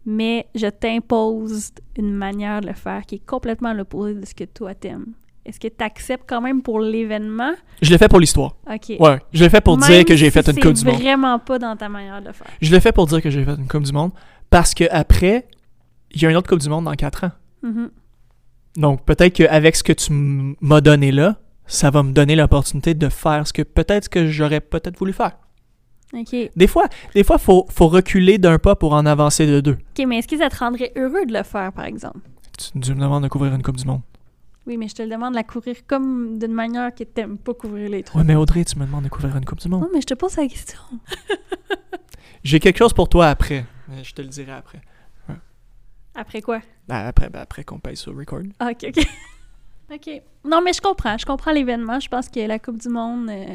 mais 0.06 0.46
je 0.54 0.68
t'impose 0.68 1.72
une 1.98 2.14
manière 2.14 2.62
de 2.62 2.68
le 2.68 2.74
faire 2.74 3.04
qui 3.08 3.16
est 3.16 3.26
complètement 3.26 3.74
l'opposé 3.74 4.14
de 4.14 4.26
ce 4.26 4.36
que 4.36 4.44
toi 4.44 4.76
t'aimes, 4.76 5.08
est-ce 5.46 5.60
que 5.60 5.68
tu 5.68 5.84
acceptes 5.84 6.26
quand 6.30 6.40
même 6.40 6.62
pour 6.62 6.80
l'événement? 6.80 7.54
Je 7.82 7.90
l'ai 7.90 7.98
fait 7.98 8.08
pour 8.08 8.20
l'histoire. 8.20 8.56
OK. 8.72 8.96
Ouais, 9.00 9.20
je 9.34 9.44
l'ai 9.44 9.50
fait 9.50 9.60
pour 9.60 9.78
Même 9.78 9.90
dire 9.90 10.06
que 10.06 10.16
j'ai 10.16 10.28
si 10.28 10.32
fait 10.32 10.48
une 10.48 10.60
Coupe 10.60 10.74
du 10.74 10.82
C'est 10.82 10.86
Monde. 10.86 11.02
vraiment 11.02 11.40
pas 11.40 11.58
dans 11.60 11.76
ta 11.76 11.90
manière 11.90 12.22
de 12.22 12.28
le 12.28 12.34
faire. 12.34 12.48
Je 12.62 12.72
l'ai 12.72 12.80
fait 12.80 12.92
pour 12.92 13.08
dire 13.08 13.22
que 13.22 13.30
j'ai 13.30 13.44
fait 13.44 13.56
une 13.56 13.68
Coupe 13.68 13.84
du 13.84 13.92
Monde 13.92 14.12
parce 14.50 14.74
que 14.74 14.86
après, 14.92 15.48
il 16.14 16.22
y 16.22 16.26
a 16.26 16.30
une 16.30 16.36
autre 16.38 16.50
Coupe 16.50 16.60
du 16.60 16.70
Monde 16.70 16.86
dans 16.86 16.94
4 16.94 17.26
ans. 17.26 17.32
Mhm. 17.64 17.90
Donc 18.78 19.06
peut-être 19.06 19.34
qu'avec 19.34 19.76
ce 19.76 19.84
que 19.84 19.94
tu 19.94 20.12
m'as 20.62 20.82
donné 20.82 21.12
là, 21.12 21.38
ça 21.66 21.90
va 21.92 22.04
me 22.04 22.12
donner 22.12 22.36
l'opportunité 22.36 22.94
de 22.94 23.10
faire 23.10 23.48
ce 23.48 23.54
que 23.54 23.62
peut-être 23.62 24.10
que 24.10 24.28
j'aurais 24.28 24.60
peut-être 24.60 24.98
voulu 24.98 25.14
faire. 25.14 25.38
OK. 26.14 26.36
Des 26.56 26.68
fois, 26.68 26.88
des 27.16 27.24
fois 27.24 27.38
faut, 27.38 27.66
faut 27.70 27.88
reculer 27.88 28.38
d'un 28.38 28.60
pas 28.60 28.76
pour 28.76 28.94
en 28.94 29.06
avancer 29.06 29.48
de 29.48 29.62
deux. 29.62 29.78
OK, 29.98 30.06
mais 30.08 30.20
est-ce 30.20 30.28
que 30.28 30.38
ça 30.38 30.50
te 30.50 30.58
rendrait 30.58 30.92
heureux 30.96 31.26
de 31.26 31.34
le 31.34 31.44
faire, 31.44 31.72
par 31.74 31.86
exemple? 31.86 32.20
Tu, 32.58 32.80
tu 32.80 32.94
me 32.94 33.02
demandes 33.02 33.24
de 33.24 33.28
couvrir 33.30 33.54
une 33.54 33.64
Coupe 33.64 33.78
du 33.78 33.86
Monde. 33.86 34.02
Oui, 34.68 34.78
mais 34.78 34.88
je 34.88 34.96
te 34.96 35.02
le 35.02 35.10
demande 35.10 35.32
de 35.32 35.38
la 35.38 35.44
couvrir 35.44 35.76
comme 35.88 36.38
d'une 36.40 36.54
manière 36.54 36.94
que 36.94 37.04
t'aimes 37.04 37.38
pas 37.38 37.54
couvrir 37.54 37.90
les 37.90 38.04
trucs. 38.04 38.16
Ouais, 38.16 38.24
mais 38.24 38.36
Audrey, 38.36 38.64
tu 38.64 38.78
me 38.78 38.86
demandes 38.86 39.04
de 39.04 39.10
couvrir 39.10 39.36
une 39.36 39.44
Coupe 39.46 39.60
du 39.60 39.68
Monde. 39.70 39.82
Non, 39.82 39.90
mais 39.94 40.02
je 40.02 40.06
te 40.06 40.14
pose 40.14 40.38
la 40.38 40.48
question. 40.48 40.80
J'ai 42.44 42.60
quelque 42.60 42.78
chose 42.78 42.94
pour 42.94 43.10
toi 43.10 43.28
après. 43.28 43.66
Mais 43.90 44.04
Je 44.04 44.14
te 44.14 44.22
le 44.22 44.28
dirai 44.28 44.52
après. 44.52 44.82
Après 46.16 46.42
quoi? 46.42 46.62
Ben, 46.88 47.08
après 47.08 47.30
ben, 47.30 47.40
après 47.40 47.64
qu'on 47.64 47.80
paye 47.80 47.98
sur 47.98 48.16
record. 48.16 48.42
Ah, 48.60 48.70
OK, 48.72 48.86
OK. 48.90 49.06
OK. 49.94 50.22
Non, 50.46 50.62
mais 50.62 50.74
je 50.74 50.82
comprends. 50.82 51.18
Je 51.18 51.26
comprends 51.26 51.52
l'événement. 51.52 52.00
Je 52.00 52.08
pense 52.08 52.30
que 52.30 52.40
la 52.40 52.60
Coupe 52.60 52.80
du 52.80 52.90
Monde, 52.90 53.30
euh, 53.30 53.46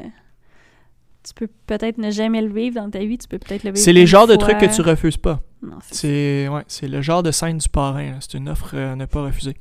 tu 1.24 1.35
peux 1.35 1.48
peut-être 1.66 1.98
ne 1.98 2.10
jamais 2.10 2.43
le 2.43 2.52
vivre 2.52 2.76
dans 2.76 2.90
ta 2.90 3.01
vie. 3.01 3.18
Tu 3.18 3.28
peux 3.28 3.39
peut-être 3.39 3.64
le 3.64 3.70
vivre 3.70 3.82
C'est 3.82 3.93
les 3.93 4.06
genres 4.06 4.26
de 4.26 4.36
trucs 4.36 4.59
que 4.59 4.74
tu 4.74 4.82
refuses 4.82 5.16
pas. 5.16 5.40
Non, 5.62 5.78
c'est 5.82 6.48
ouais, 6.48 6.62
c'est 6.68 6.89
le 6.89 7.02
genre 7.02 7.22
de 7.22 7.30
scène 7.30 7.59
du 7.59 7.68
parrain. 7.68 8.18
C'est 8.20 8.35
une 8.35 8.48
offre 8.48 8.70
euh, 8.74 8.93
à 8.93 8.97
ne 8.97 9.06
pas 9.06 9.22
refuser. 9.22 9.56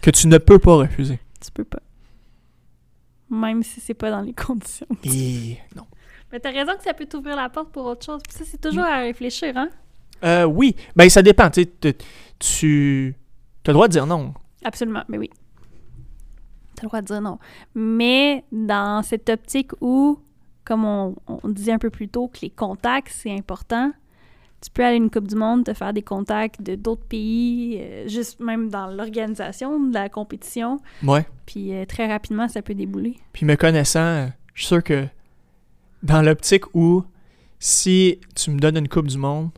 Que 0.00 0.10
tu 0.10 0.28
ne 0.28 0.38
peux 0.38 0.58
pas 0.58 0.76
refuser. 0.76 1.18
Tu 1.44 1.50
peux 1.50 1.64
pas. 1.64 1.80
Même 3.30 3.62
si 3.62 3.80
c'est 3.80 3.94
pas 3.94 4.10
dans 4.10 4.20
les 4.20 4.32
conditions. 4.34 4.86
Et 5.04 5.58
non. 5.74 5.86
Mais 6.30 6.40
t'as 6.40 6.50
raison 6.50 6.76
que 6.76 6.82
ça 6.84 6.94
peut 6.94 7.06
t'ouvrir 7.06 7.36
la 7.36 7.48
porte 7.48 7.72
pour 7.72 7.84
autre 7.84 8.04
chose. 8.04 8.20
Puis 8.26 8.38
ça, 8.38 8.44
c'est 8.46 8.60
toujours 8.60 8.84
à 8.84 8.98
réfléchir, 8.98 9.56
hein? 9.56 9.68
Euh, 10.24 10.44
oui, 10.44 10.76
ben 10.94 11.08
ça 11.10 11.20
dépend. 11.20 11.50
Tu 11.50 11.66
tu 12.42 13.14
as 13.66 13.70
le 13.70 13.74
droit 13.74 13.88
de 13.88 13.92
dire 13.92 14.06
non. 14.06 14.34
Absolument, 14.64 15.04
mais 15.08 15.18
oui. 15.18 15.30
T'as 16.74 16.82
le 16.82 16.88
droit 16.88 17.00
de 17.00 17.06
dire 17.06 17.20
non. 17.20 17.38
Mais 17.74 18.44
dans 18.52 19.02
cette 19.02 19.28
optique 19.28 19.70
où, 19.80 20.18
comme 20.64 20.84
on, 20.84 21.14
on 21.26 21.48
disait 21.48 21.72
un 21.72 21.78
peu 21.78 21.90
plus 21.90 22.08
tôt, 22.08 22.28
que 22.28 22.40
les 22.42 22.50
contacts, 22.50 23.12
c'est 23.14 23.32
important, 23.32 23.92
tu 24.62 24.70
peux 24.70 24.84
aller 24.84 24.94
à 24.94 24.96
une 24.96 25.10
Coupe 25.10 25.26
du 25.26 25.34
Monde, 25.34 25.64
te 25.64 25.74
faire 25.74 25.92
des 25.92 26.02
contacts 26.02 26.62
de 26.62 26.76
d'autres 26.76 27.04
pays, 27.04 27.78
euh, 27.80 28.08
juste 28.08 28.40
même 28.40 28.70
dans 28.70 28.86
l'organisation 28.86 29.80
de 29.80 29.92
la 29.92 30.08
compétition. 30.08 30.80
Ouais. 31.02 31.26
Puis 31.46 31.74
euh, 31.74 31.84
très 31.84 32.06
rapidement, 32.06 32.48
ça 32.48 32.62
peut 32.62 32.74
débouler. 32.74 33.16
Puis 33.32 33.44
me 33.44 33.56
connaissant, 33.56 34.28
je 34.54 34.62
suis 34.62 34.68
sûr 34.68 34.82
que 34.82 35.06
dans 36.02 36.22
l'optique 36.22 36.74
où 36.74 37.04
si 37.58 38.20
tu 38.34 38.50
me 38.50 38.58
donnes 38.58 38.76
une 38.76 38.88
Coupe 38.88 39.08
du 39.08 39.18
Monde, 39.18 39.50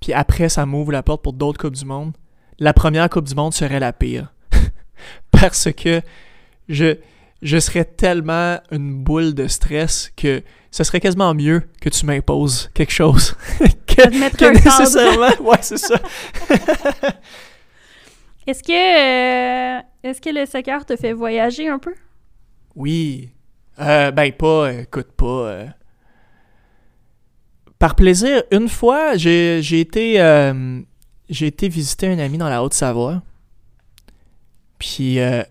puis 0.00 0.12
après 0.12 0.48
ça 0.48 0.66
m'ouvre 0.66 0.92
la 0.92 1.02
porte 1.02 1.22
pour 1.22 1.32
d'autres 1.32 1.58
Coupes 1.58 1.76
du 1.76 1.84
Monde, 1.86 2.12
la 2.62 2.72
première 2.72 3.08
Coupe 3.10 3.26
du 3.26 3.34
Monde 3.34 3.52
serait 3.52 3.80
la 3.80 3.92
pire. 3.92 4.32
Parce 5.32 5.68
que 5.72 6.00
je, 6.68 6.96
je 7.42 7.58
serais 7.58 7.84
tellement 7.84 8.58
une 8.70 9.02
boule 9.02 9.34
de 9.34 9.48
stress 9.48 10.12
que 10.16 10.42
ce 10.70 10.84
serait 10.84 11.00
quasiment 11.00 11.34
mieux 11.34 11.62
que 11.80 11.88
tu 11.88 12.06
m'imposes 12.06 12.70
quelque 12.72 12.92
chose 12.92 13.34
que, 13.86 14.36
que 14.36 14.52
nécessairement. 14.54 15.28
Ouais, 15.50 15.58
c'est 15.60 15.76
ça. 15.76 15.96
Est-ce 18.46 18.62
que, 18.62 18.72
euh, 18.72 19.80
est-ce 20.04 20.20
que 20.20 20.30
le 20.30 20.46
soccer 20.46 20.84
te 20.84 20.96
fait 20.96 21.12
voyager 21.12 21.68
un 21.68 21.78
peu? 21.78 21.94
Oui. 22.74 23.30
Euh, 23.80 24.10
ben, 24.12 24.32
pas, 24.32 24.72
écoute, 24.72 25.12
pas. 25.16 25.24
euh, 25.46 25.66
Par 27.78 27.94
plaisir, 27.96 28.42
une 28.52 28.68
fois, 28.68 29.16
j'ai 29.16 29.60
j'ai 29.62 29.80
été, 29.80 30.16
j'ai 31.32 31.46
été 31.46 31.68
visiter 31.68 32.08
un 32.08 32.18
ami 32.18 32.36
dans 32.36 32.48
la 32.50 32.62
Haute-Savoie. 32.62 33.22
Puis, 34.78 35.18
euh, 35.18 35.42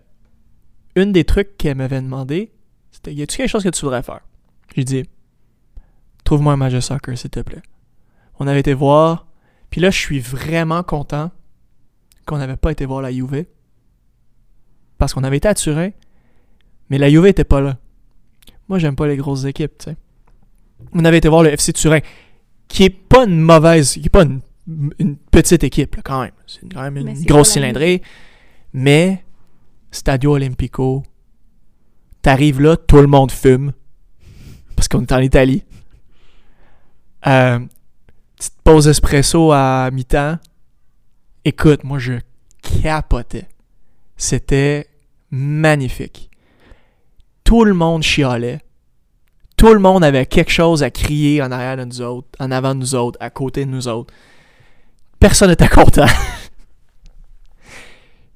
une 0.95 1.11
des 1.11 1.23
trucs 1.23 1.57
qu'elle 1.57 1.75
m'avait 1.75 2.01
demandé, 2.01 2.51
c'était 2.91 3.13
Y 3.13 3.23
a-tu 3.23 3.37
quelque 3.37 3.49
chose 3.49 3.63
que 3.63 3.69
tu 3.69 3.81
voudrais 3.81 4.03
faire? 4.03 4.21
J'ai 4.75 4.83
dit 4.83 5.03
Trouve-moi 6.23 6.53
un 6.53 6.57
match 6.57 6.73
de 6.73 6.79
soccer, 6.79 7.17
s'il 7.17 7.31
te 7.31 7.39
plaît. 7.39 7.63
On 8.39 8.47
avait 8.47 8.59
été 8.59 8.73
voir. 8.75 9.25
Puis 9.71 9.81
là, 9.81 9.89
je 9.89 9.97
suis 9.97 10.19
vraiment 10.19 10.83
content 10.83 11.31
qu'on 12.27 12.37
n'avait 12.37 12.57
pas 12.57 12.71
été 12.71 12.85
voir 12.85 13.01
la 13.01 13.11
Juve. 13.11 13.45
Parce 14.99 15.15
qu'on 15.15 15.23
avait 15.23 15.37
été 15.37 15.47
à 15.47 15.55
Turin, 15.55 15.89
mais 16.89 16.99
la 16.99 17.09
Juve 17.09 17.25
était 17.25 17.43
pas 17.43 17.59
là. 17.59 17.77
Moi, 18.69 18.77
j'aime 18.77 18.95
pas 18.95 19.07
les 19.07 19.17
grosses 19.17 19.45
équipes, 19.45 19.79
tu 19.79 19.85
sais. 19.85 19.97
On 20.93 21.03
avait 21.05 21.17
été 21.17 21.27
voir 21.27 21.41
le 21.41 21.49
FC 21.49 21.73
Turin, 21.73 21.99
qui 22.67 22.83
est 22.83 22.89
pas 22.89 23.25
une 23.25 23.39
mauvaise, 23.39 23.93
qui 23.93 24.05
est 24.05 24.09
pas 24.09 24.23
une, 24.23 24.41
une 24.99 25.17
petite 25.17 25.63
équipe, 25.63 25.95
là, 25.95 26.01
quand 26.03 26.21
même. 26.21 26.31
C'est 26.47 26.71
quand 26.71 26.81
même 26.81 26.97
une 26.97 27.23
grosse 27.23 27.51
cylindrée. 27.51 28.01
Mais, 28.73 29.23
Stadio 29.91 30.33
Olimpico, 30.33 31.03
t'arrives 32.21 32.61
là, 32.61 32.77
tout 32.77 32.97
le 32.97 33.07
monde 33.07 33.31
fume. 33.31 33.73
Parce 34.75 34.87
qu'on 34.87 35.01
est 35.01 35.11
en 35.11 35.19
Italie. 35.19 35.63
Euh, 37.27 37.59
petite 38.35 38.55
pause 38.63 38.87
espresso 38.87 39.51
à 39.51 39.89
mi-temps. 39.91 40.37
Écoute, 41.45 41.83
moi, 41.83 41.99
je 41.99 42.13
capotais. 42.81 43.47
C'était 44.17 44.87
magnifique. 45.31 46.29
Tout 47.43 47.65
le 47.65 47.73
monde 47.73 48.03
chialait. 48.03 48.61
Tout 49.57 49.73
le 49.73 49.79
monde 49.79 50.03
avait 50.03 50.25
quelque 50.25 50.51
chose 50.51 50.81
à 50.81 50.89
crier 50.89 51.41
en 51.41 51.51
arrière 51.51 51.77
de 51.77 51.83
nous 51.83 52.01
autres, 52.01 52.27
en 52.39 52.49
avant 52.49 52.73
de 52.73 52.79
nous 52.79 52.95
autres, 52.95 53.17
à 53.21 53.29
côté 53.29 53.65
de 53.65 53.69
nous 53.69 53.87
autres. 53.87 54.11
Personne 55.21 55.49
n'était 55.51 55.67
content. 55.69 56.07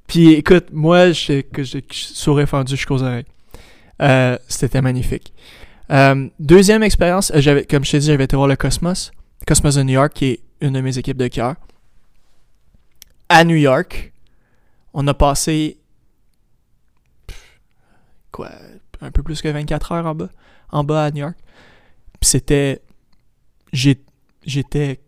Puis 0.07 0.33
écoute, 0.33 0.67
moi, 0.71 1.11
je, 1.11 1.41
que 1.41 1.63
je, 1.63 1.79
je 1.79 2.45
fendu 2.45 2.75
jusqu'aux 2.77 3.01
oreilles. 3.01 3.25
Euh, 4.01 4.37
C'était 4.47 4.81
magnifique. 4.81 5.33
Euh, 5.91 6.29
deuxième 6.39 6.83
expérience, 6.83 7.31
euh, 7.31 7.41
j'avais, 7.41 7.65
comme 7.65 7.83
je 7.83 7.91
t'ai 7.91 7.99
dit, 7.99 8.05
j'avais 8.05 8.23
été 8.23 8.35
voir 8.35 8.47
le 8.47 8.55
Cosmos. 8.55 9.11
Cosmos 9.47 9.75
de 9.75 9.83
New 9.83 9.93
York, 9.93 10.13
qui 10.13 10.25
est 10.25 10.39
une 10.61 10.73
de 10.73 10.81
mes 10.81 10.97
équipes 10.97 11.17
de 11.17 11.27
cœur. 11.27 11.55
À 13.29 13.43
New 13.43 13.55
York, 13.55 14.13
on 14.93 15.07
a 15.07 15.13
passé 15.15 15.77
quoi, 18.31 18.51
un 19.01 19.11
peu 19.11 19.23
plus 19.23 19.41
que 19.41 19.47
24 19.47 19.91
heures 19.91 20.05
en 20.05 20.13
bas, 20.13 20.29
en 20.69 20.83
bas 20.83 21.05
à 21.05 21.11
New 21.11 21.21
York. 21.21 21.37
C'était, 22.21 22.81
j'étais, 23.73 24.99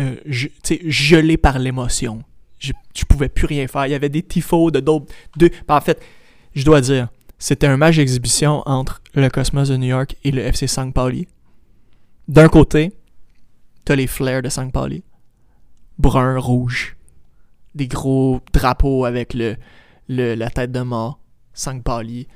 euh, 0.00 0.16
gelé 0.24 1.36
par 1.36 1.58
l'émotion. 1.58 2.22
Je, 2.58 2.72
je 2.96 3.04
pouvais 3.04 3.28
plus 3.28 3.46
rien 3.46 3.66
faire. 3.66 3.86
Il 3.86 3.90
y 3.92 3.94
avait 3.94 4.08
des 4.08 4.22
tifos 4.22 4.70
de 4.70 4.80
d'autres, 4.80 5.12
de, 5.36 5.50
en 5.68 5.80
fait, 5.80 6.02
je 6.54 6.64
dois 6.64 6.80
dire, 6.80 7.08
c'était 7.38 7.66
un 7.66 7.76
match 7.76 7.96
d'exhibition 7.96 8.62
entre 8.66 9.02
le 9.14 9.28
Cosmos 9.28 9.68
de 9.68 9.76
New 9.76 9.88
York 9.88 10.16
et 10.24 10.30
le 10.30 10.42
FC 10.42 10.66
St. 10.66 10.92
Pauli. 10.92 11.28
D'un 12.28 12.48
côté, 12.48 12.92
t'as 13.84 13.94
les 13.94 14.06
flares 14.06 14.42
de 14.42 14.48
St. 14.48 14.72
Pauli. 14.72 15.02
Brun, 15.98 16.38
rouge. 16.38 16.96
Des 17.74 17.88
gros 17.88 18.40
drapeaux 18.52 19.04
avec 19.04 19.34
le, 19.34 19.56
le- 20.08 20.34
la 20.34 20.48
tête 20.50 20.72
de 20.72 20.80
mort. 20.80 21.18
St. 21.52 21.82
Pauli. 21.82 22.26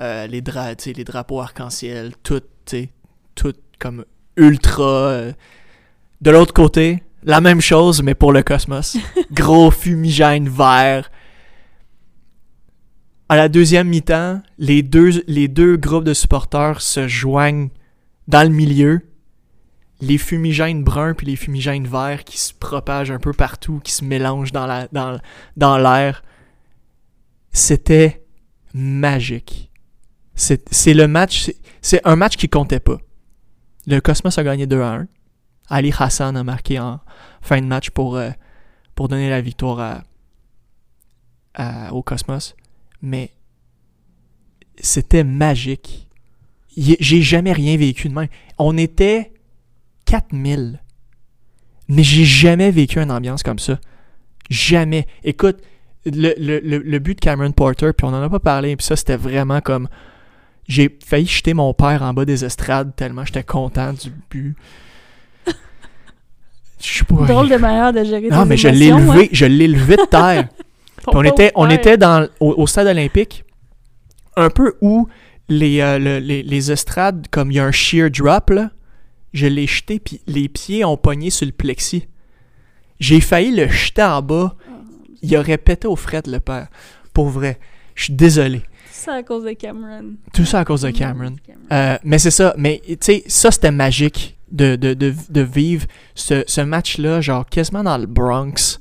Euh, 0.00 0.26
les, 0.26 0.40
dra 0.42 0.72
les 0.74 1.04
drapeaux 1.04 1.40
arc-en-ciel. 1.40 2.12
Tout, 2.22 2.42
tout 3.34 3.54
comme 3.78 4.04
ultra. 4.36 4.82
euh. 4.84 5.32
De 6.20 6.30
l'autre 6.32 6.52
côté, 6.52 7.02
la 7.22 7.40
même 7.40 7.60
chose, 7.60 8.02
mais 8.02 8.14
pour 8.14 8.32
le 8.32 8.42
Cosmos. 8.42 8.96
Gros 9.32 9.70
fumigène 9.70 10.48
vert. 10.48 11.10
À 13.28 13.36
la 13.36 13.48
deuxième 13.48 13.88
mi-temps, 13.88 14.40
les 14.58 14.82
deux, 14.82 15.22
les 15.26 15.48
deux 15.48 15.76
groupes 15.76 16.04
de 16.04 16.14
supporters 16.14 16.80
se 16.80 17.06
joignent 17.08 17.68
dans 18.26 18.42
le 18.42 18.54
milieu. 18.54 19.02
Les 20.00 20.16
fumigènes 20.16 20.84
bruns 20.84 21.12
puis 21.14 21.26
les 21.26 21.36
fumigènes 21.36 21.86
verts 21.86 22.24
qui 22.24 22.38
se 22.38 22.54
propagent 22.54 23.10
un 23.10 23.18
peu 23.18 23.32
partout, 23.32 23.80
qui 23.82 23.92
se 23.92 24.04
mélangent 24.04 24.52
dans 24.52 24.66
la 24.66 24.88
dans, 24.92 25.18
dans 25.56 25.76
l'air. 25.76 26.22
C'était 27.50 28.24
magique. 28.72 29.70
C'est 30.34 30.72
c'est 30.72 30.94
le 30.94 31.08
match, 31.08 31.42
c'est- 31.46 31.56
c'est 31.82 32.00
un 32.06 32.16
match 32.16 32.36
qui 32.36 32.48
comptait 32.48 32.80
pas. 32.80 32.98
Le 33.86 34.00
Cosmos 34.00 34.38
a 34.38 34.44
gagné 34.44 34.66
2 34.66 34.80
à 34.80 34.92
1. 34.94 35.06
Ali 35.68 35.92
Hassan 35.98 36.36
a 36.36 36.44
marqué 36.44 36.78
en 36.78 37.00
fin 37.42 37.60
de 37.60 37.66
match 37.66 37.90
pour, 37.90 38.16
euh, 38.16 38.30
pour 38.94 39.08
donner 39.08 39.28
la 39.30 39.40
victoire 39.40 40.02
au 41.90 42.02
Cosmos. 42.02 42.54
Mais 43.02 43.30
c'était 44.80 45.24
magique. 45.24 46.08
J'ai 46.76 47.22
jamais 47.22 47.52
rien 47.52 47.76
vécu 47.76 48.08
de 48.08 48.14
même. 48.14 48.28
On 48.58 48.76
était 48.78 49.32
4000. 50.04 50.80
Mais 51.88 52.02
j'ai 52.04 52.24
jamais 52.24 52.70
vécu 52.70 53.00
une 53.00 53.10
ambiance 53.10 53.42
comme 53.42 53.58
ça. 53.58 53.80
Jamais. 54.50 55.06
Écoute, 55.24 55.58
le, 56.06 56.34
le- 56.38 56.60
le- 56.60 56.78
le 56.78 56.98
but 57.00 57.16
de 57.16 57.20
Cameron 57.20 57.50
Porter, 57.52 57.90
puis 57.96 58.06
on 58.06 58.10
en 58.10 58.22
a 58.22 58.30
pas 58.30 58.38
parlé, 58.38 58.76
puis 58.76 58.86
ça 58.86 58.94
c'était 58.96 59.16
vraiment 59.16 59.60
comme. 59.60 59.88
J'ai 60.68 60.96
failli 61.04 61.26
jeter 61.26 61.54
mon 61.54 61.72
père 61.74 62.02
en 62.02 62.12
bas 62.12 62.24
des 62.26 62.44
estrades 62.44 62.94
tellement 62.94 63.24
j'étais 63.24 63.42
content 63.42 63.94
du 63.94 64.12
but. 64.30 64.54
Je 66.80 66.98
sais 66.98 67.04
pas. 67.04 67.14
Drôle 67.26 67.48
de 67.48 67.56
manière 67.56 67.92
de 67.92 68.04
gérer 68.04 68.28
Non, 68.28 68.44
mais 68.46 68.56
je 68.56 68.68
l'ai 68.68 68.90
levé, 68.90 69.28
je 69.32 69.46
l'ai 69.46 69.68
levé 69.68 69.96
de 69.96 70.04
terre. 70.06 70.20
hein. 70.48 70.48
On 71.08 71.22
était, 71.24 71.52
on 71.54 71.68
était 71.70 71.96
dans, 71.96 72.28
au, 72.40 72.54
au 72.58 72.66
stade 72.66 72.86
olympique, 72.86 73.44
un 74.36 74.50
peu 74.50 74.74
où 74.80 75.08
les, 75.48 75.80
euh, 75.80 75.98
le- 75.98 76.18
les, 76.18 76.42
les 76.42 76.70
estrades, 76.72 77.26
comme 77.30 77.50
il 77.50 77.54
y 77.54 77.60
a 77.60 77.64
un 77.64 77.72
sheer 77.72 78.10
drop, 78.10 78.50
là, 78.50 78.70
je 79.32 79.46
l'ai 79.46 79.66
jeté, 79.66 79.98
puis 79.98 80.20
les 80.26 80.48
pieds 80.48 80.84
ont 80.84 80.96
pogné 80.96 81.30
sur 81.30 81.46
le 81.46 81.52
plexi. 81.52 82.06
J'ai 83.00 83.20
failli 83.20 83.54
le 83.54 83.68
jeter 83.68 84.02
en 84.02 84.22
bas. 84.22 84.54
Il 85.22 85.36
aurait 85.36 85.58
pété 85.58 85.86
aux 85.88 85.96
frettes, 85.96 86.26
le 86.26 86.40
père. 86.40 86.68
Pour 87.12 87.28
vrai. 87.28 87.58
Je 87.94 88.04
suis 88.04 88.12
désolé. 88.12 88.62
C'est 88.92 89.10
à 89.10 89.22
cause 89.22 89.44
de 89.44 89.52
Cameron. 89.52 90.14
Tout 90.32 90.44
ça 90.44 90.60
à 90.60 90.64
cause 90.64 90.82
de 90.82 90.90
Cameron. 90.90 91.34
Cameron. 91.44 91.60
Euh, 91.72 91.98
mais 92.04 92.18
c'est 92.18 92.30
ça. 92.30 92.54
Mais 92.56 92.80
tu 92.86 92.96
sais, 93.00 93.24
ça 93.26 93.50
c'était 93.50 93.70
magique 93.70 94.37
de, 94.50 94.76
de, 94.76 94.94
de, 94.94 95.14
de 95.28 95.40
vivre 95.40 95.86
ce, 96.14 96.44
ce 96.46 96.60
match-là, 96.60 97.20
genre 97.20 97.46
quasiment 97.46 97.82
dans 97.82 97.98
le 97.98 98.06
Bronx. 98.06 98.78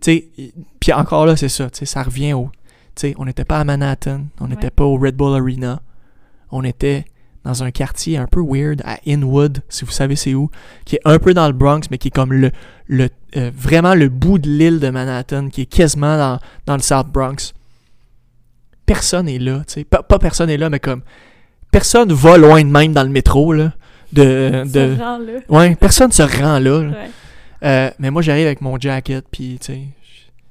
Puis 0.00 0.92
encore 0.92 1.26
là, 1.26 1.36
c'est 1.36 1.48
ça. 1.48 1.68
Ça 1.72 2.02
revient 2.02 2.32
au. 2.32 2.50
Tu 2.96 3.08
sais, 3.08 3.14
on 3.18 3.24
n'était 3.24 3.44
pas 3.44 3.58
à 3.58 3.64
Manhattan, 3.64 4.22
on 4.40 4.48
n'était 4.48 4.64
Ouais. 4.64 4.70
pas 4.70 4.84
au 4.84 4.96
Red 4.98 5.14
Bull 5.16 5.34
Arena. 5.40 5.80
On 6.50 6.64
était 6.64 7.04
dans 7.44 7.62
un 7.62 7.70
quartier 7.70 8.18
un 8.18 8.26
peu 8.26 8.42
weird 8.42 8.82
à 8.84 8.98
Inwood, 9.06 9.62
si 9.68 9.84
vous 9.84 9.90
savez 9.92 10.16
c'est 10.16 10.34
où, 10.34 10.50
qui 10.84 10.96
est 10.96 11.00
un 11.06 11.18
peu 11.18 11.32
dans 11.32 11.46
le 11.46 11.54
Bronx, 11.54 11.82
mais 11.90 11.96
qui 11.96 12.08
est 12.08 12.10
comme 12.10 12.32
le, 12.32 12.50
le 12.86 13.08
euh, 13.36 13.50
vraiment 13.54 13.94
le 13.94 14.08
bout 14.10 14.38
de 14.38 14.48
l'île 14.50 14.80
de 14.80 14.90
Manhattan, 14.90 15.48
qui 15.48 15.62
est 15.62 15.66
quasiment 15.66 16.18
dans, 16.18 16.38
dans 16.66 16.74
le 16.76 16.82
South 16.82 17.06
Bronx. 17.08 17.54
Personne 18.86 19.28
est 19.28 19.38
là, 19.38 19.58
tu 19.66 19.74
sais. 19.74 19.84
Pas, 19.84 20.02
pas 20.02 20.18
personne 20.18 20.50
est 20.50 20.56
là, 20.56 20.68
mais 20.68 20.80
comme 20.80 21.02
personne 21.70 22.12
va 22.12 22.36
loin 22.36 22.62
de 22.62 22.68
même 22.68 22.92
dans 22.92 23.04
le 23.04 23.08
métro, 23.10 23.52
là. 23.52 23.72
De, 24.12 24.64
de... 24.64 24.96
Ce 24.96 25.00
rang-là. 25.00 25.32
Ouais, 25.48 25.74
personne 25.76 26.10
se 26.12 26.22
rend 26.22 26.58
là. 26.58 26.82
là. 26.82 26.88
Ouais. 26.90 27.10
Euh, 27.62 27.90
mais 27.98 28.10
moi, 28.10 28.22
j'arrive 28.22 28.46
avec 28.46 28.60
mon 28.60 28.78
jacket, 28.78 29.24
puis 29.30 29.58
tu 29.60 29.66
sais, 29.72 29.80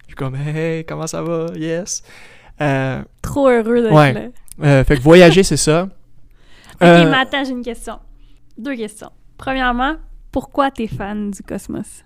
je 0.02 0.06
suis 0.08 0.16
comme, 0.16 0.36
hey, 0.36 0.86
comment 0.86 1.08
ça 1.08 1.22
va? 1.22 1.48
Yes. 1.56 2.04
Euh, 2.62 3.02
Trop 3.22 3.48
heureux 3.50 3.82
d'être 3.82 3.94
Ouais. 3.94 4.14
là. 4.14 4.22
euh, 4.64 4.84
fait 4.84 4.96
que 4.98 5.02
voyager, 5.02 5.44
c'est 5.44 5.58
ça. 5.58 5.88
Ok, 6.82 6.88
mais 6.88 7.14
attends, 7.18 7.44
j'ai 7.44 7.52
une 7.52 7.62
question. 7.64 8.00
Deux 8.58 8.76
questions. 8.78 9.12
Premièrement, 9.38 9.96
pourquoi 10.32 10.72
t'es 10.72 10.88
fan 10.88 11.30
du 11.32 11.44
Cosmos? 11.44 12.06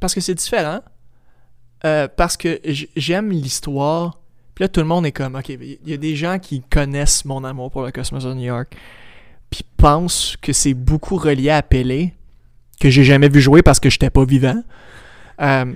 Parce 0.00 0.14
que 0.14 0.20
c'est 0.22 0.34
différent. 0.34 0.80
Parce 1.82 2.36
que 2.38 2.60
j'aime 2.96 3.30
l'histoire. 3.30 4.17
Puis 4.58 4.64
là, 4.64 4.68
tout 4.70 4.80
le 4.80 4.86
monde 4.86 5.06
est 5.06 5.12
comme, 5.12 5.36
ok, 5.36 5.50
il 5.50 5.78
y 5.86 5.92
a 5.92 5.96
des 5.96 6.16
gens 6.16 6.40
qui 6.40 6.62
connaissent 6.62 7.24
mon 7.24 7.44
amour 7.44 7.70
pour 7.70 7.82
le 7.82 7.92
Cosmos 7.92 8.24
de 8.24 8.34
New 8.34 8.46
York. 8.46 8.76
Puis 9.50 9.64
pensent 9.76 10.36
que 10.42 10.52
c'est 10.52 10.74
beaucoup 10.74 11.14
relié 11.14 11.50
à 11.50 11.62
Pelé, 11.62 12.12
que 12.80 12.90
j'ai 12.90 13.04
jamais 13.04 13.28
vu 13.28 13.40
jouer 13.40 13.62
parce 13.62 13.78
que 13.78 13.88
j'étais 13.88 14.10
pas 14.10 14.24
vivant. 14.24 14.60
Euh, 15.40 15.72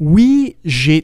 oui, 0.00 0.56
j'ai 0.64 1.02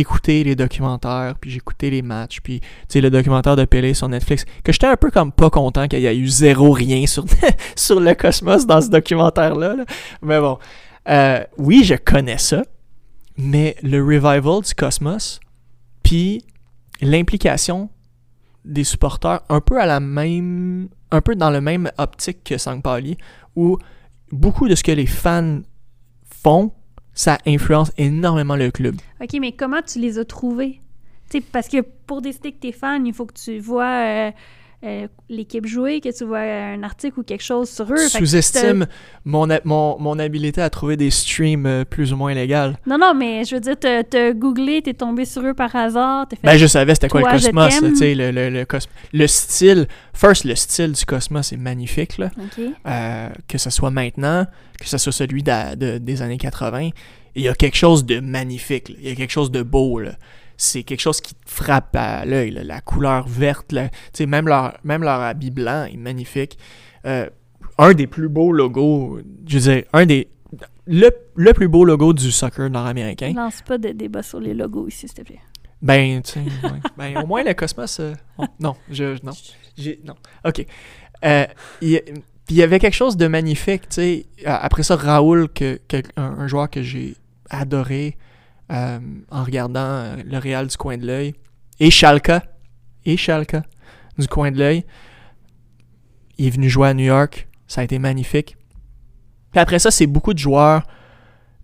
écouté 0.00 0.42
les 0.42 0.56
documentaires, 0.56 1.34
puis 1.38 1.50
j'ai 1.50 1.58
écouté 1.58 1.90
les 1.90 2.00
matchs, 2.00 2.40
puis 2.40 2.62
le 2.94 3.10
documentaire 3.10 3.56
de 3.56 3.66
Pelé 3.66 3.92
sur 3.92 4.08
Netflix, 4.08 4.46
que 4.64 4.72
j'étais 4.72 4.86
un 4.86 4.96
peu 4.96 5.10
comme 5.10 5.32
pas 5.32 5.50
content 5.50 5.86
qu'il 5.86 6.00
y 6.00 6.06
ait 6.06 6.16
eu 6.16 6.28
zéro 6.28 6.72
rien 6.72 7.06
sur, 7.06 7.26
sur 7.76 8.00
le 8.00 8.14
cosmos 8.14 8.64
dans 8.64 8.80
ce 8.80 8.88
documentaire-là. 8.88 9.76
là. 9.76 9.84
Mais 10.22 10.40
bon, 10.40 10.58
euh, 11.10 11.44
oui, 11.58 11.84
je 11.84 11.96
connais 11.96 12.38
ça, 12.38 12.62
mais 13.36 13.76
le 13.82 14.02
revival 14.02 14.62
du 14.62 14.72
cosmos, 14.74 15.40
puis 16.02 16.42
l'implication 17.00 17.90
des 18.64 18.84
supporters 18.84 19.40
un 19.48 19.60
peu 19.60 19.80
à 19.80 19.86
la 19.86 20.00
même, 20.00 20.88
un 21.10 21.20
peu 21.20 21.36
dans 21.36 21.50
le 21.50 21.60
même 21.60 21.90
optique 21.98 22.44
que 22.44 22.58
St. 22.58 22.82
Pauli, 22.82 23.16
où 23.56 23.78
beaucoup 24.32 24.68
de 24.68 24.74
ce 24.74 24.82
que 24.82 24.92
les 24.92 25.06
fans 25.06 25.60
font, 26.24 26.72
ça 27.12 27.38
influence 27.46 27.92
énormément 27.96 28.56
le 28.56 28.70
club. 28.70 28.96
Ok, 29.20 29.36
mais 29.40 29.52
comment 29.52 29.82
tu 29.82 29.98
les 29.98 30.18
as 30.18 30.24
trouvés? 30.24 30.80
Parce 31.52 31.68
que 31.68 31.80
pour 31.80 32.22
décider 32.22 32.52
que 32.52 32.58
t'es 32.60 32.72
fan, 32.72 33.06
il 33.06 33.12
faut 33.12 33.26
que 33.26 33.34
tu 33.34 33.58
vois 33.58 34.28
euh, 34.28 34.30
euh, 34.84 35.06
l'équipe 35.30 35.64
jouer, 35.66 36.00
que 36.00 36.16
tu 36.16 36.24
vois 36.24 36.40
un 36.40 36.82
article 36.82 37.20
ou 37.20 37.22
quelque 37.22 37.42
chose 37.42 37.70
sur 37.70 37.90
eux. 37.90 37.96
Sous-estime 37.96 38.86
mon, 39.24 39.48
mon, 39.64 39.98
mon 39.98 40.18
habileté 40.18 40.60
à 40.60 40.68
trouver 40.68 40.96
des 40.96 41.10
streams 41.10 41.64
euh, 41.66 41.84
plus 41.84 42.12
ou 42.12 42.16
moins 42.16 42.34
légales. 42.34 42.76
Non, 42.86 42.98
non, 42.98 43.14
mais 43.14 43.44
je 43.44 43.54
veux 43.54 43.60
dire, 43.60 43.76
t'as 43.78 44.32
googlé, 44.32 44.82
t'es 44.82 44.92
tombé 44.94 45.24
sur 45.24 45.42
eux 45.46 45.54
par 45.54 45.74
hasard, 45.74 46.26
t'as 46.28 46.36
fait... 46.36 46.46
Ben, 46.46 46.56
je 46.58 46.66
savais 46.66 46.94
c'était 46.94 47.08
quoi 47.08 47.22
le 47.22 47.26
Cosmos, 47.28 47.80
tu 47.80 47.96
sais, 47.96 48.14
le, 48.14 48.30
le, 48.30 48.50
le, 48.50 48.64
cos- 48.64 48.86
le 49.12 49.26
style. 49.26 49.86
First, 50.12 50.44
le 50.44 50.54
style 50.54 50.92
du 50.92 51.04
Cosmos 51.06 51.52
est 51.52 51.56
magnifique, 51.56 52.18
là. 52.18 52.30
Euh, 52.86 53.28
que 53.48 53.58
ce 53.58 53.70
soit 53.70 53.90
maintenant, 53.90 54.46
que 54.78 54.88
ce 54.88 54.98
soit 54.98 55.12
celui 55.12 55.42
de- 55.42 55.98
des 55.98 56.22
années 56.22 56.36
80. 56.38 56.90
Il 57.36 57.42
y 57.42 57.48
a 57.48 57.54
quelque 57.54 57.76
chose 57.76 58.04
de 58.04 58.20
magnifique, 58.20 58.90
là. 58.90 58.94
il 59.00 59.08
y 59.08 59.12
a 59.12 59.14
quelque 59.14 59.30
chose 59.32 59.50
de 59.50 59.62
beau. 59.62 59.98
là. 59.98 60.12
C'est 60.56 60.82
quelque 60.84 61.00
chose 61.00 61.20
qui 61.20 61.34
te 61.34 61.50
frappe 61.50 61.94
à 61.96 62.24
l'œil. 62.24 62.50
La 62.64 62.80
couleur 62.80 63.26
verte, 63.28 63.72
là. 63.72 63.88
Même 64.20 64.46
leur, 64.48 64.76
même 64.84 65.02
leur 65.02 65.20
habit 65.20 65.50
blanc 65.50 65.84
est 65.84 65.96
magnifique. 65.96 66.58
Euh, 67.06 67.28
un 67.78 67.92
des 67.92 68.06
plus 68.06 68.28
beaux 68.28 68.52
logos, 68.52 69.20
je 69.46 69.58
veux 69.58 69.74
dire, 69.74 69.84
un 69.92 70.06
des. 70.06 70.28
Le, 70.86 71.10
le 71.34 71.52
plus 71.54 71.66
beau 71.68 71.84
logo 71.84 72.12
du 72.12 72.30
soccer 72.30 72.68
nord-américain. 72.70 73.32
Lance 73.34 73.62
pas 73.66 73.78
de 73.78 73.88
débat 73.90 74.22
sur 74.22 74.38
les 74.38 74.52
logos 74.54 74.86
ici, 74.88 75.08
s'il 75.08 75.14
te 75.14 75.22
plaît. 75.22 75.40
Ben, 75.82 76.22
tu 76.22 76.32
sais, 76.32 76.40
ouais. 76.40 76.70
ben, 76.96 77.22
au 77.22 77.26
moins 77.26 77.42
le 77.42 77.52
Cosmos. 77.54 78.00
euh, 78.00 78.12
non, 78.60 78.76
je. 78.90 79.16
Non. 79.24 79.32
J'ai- 79.76 80.00
non. 80.04 80.14
OK. 80.44 80.64
Euh, 81.24 81.46
Il 81.80 81.88
y, 81.88 81.96
a- 81.96 82.02
il 82.50 82.56
y 82.56 82.62
avait 82.62 82.78
quelque 82.78 82.94
chose 82.94 83.16
de 83.16 83.26
magnifique, 83.26 83.88
tu 83.88 83.94
sais. 83.96 84.26
Après 84.44 84.82
ça, 84.82 84.94
Raoul, 84.96 85.48
que, 85.48 85.80
que- 85.88 86.02
un, 86.16 86.22
un 86.40 86.46
joueur 86.46 86.68
que 86.70 86.82
j'ai 86.82 87.16
adoré 87.50 88.16
euh, 88.72 88.98
en 89.30 89.44
regardant 89.44 89.80
euh, 89.80 90.16
le 90.24 90.38
Real 90.38 90.66
du 90.66 90.76
coin 90.76 90.96
de 90.96 91.06
l'œil. 91.06 91.34
Et 91.80 91.90
Schalke. 91.90 92.32
Et 93.04 93.16
Schalke 93.16 93.56
du 94.18 94.28
coin 94.28 94.50
de 94.50 94.58
l'œil. 94.58 94.84
Il 96.38 96.46
est 96.46 96.50
venu 96.50 96.68
jouer 96.68 96.88
à 96.88 96.94
New 96.94 97.04
York. 97.04 97.48
Ça 97.66 97.80
a 97.80 97.84
été 97.84 97.98
magnifique. 97.98 98.56
Puis 99.52 99.60
après 99.60 99.78
ça, 99.78 99.90
c'est 99.90 100.06
beaucoup 100.06 100.34
de 100.34 100.38
joueurs 100.38 100.86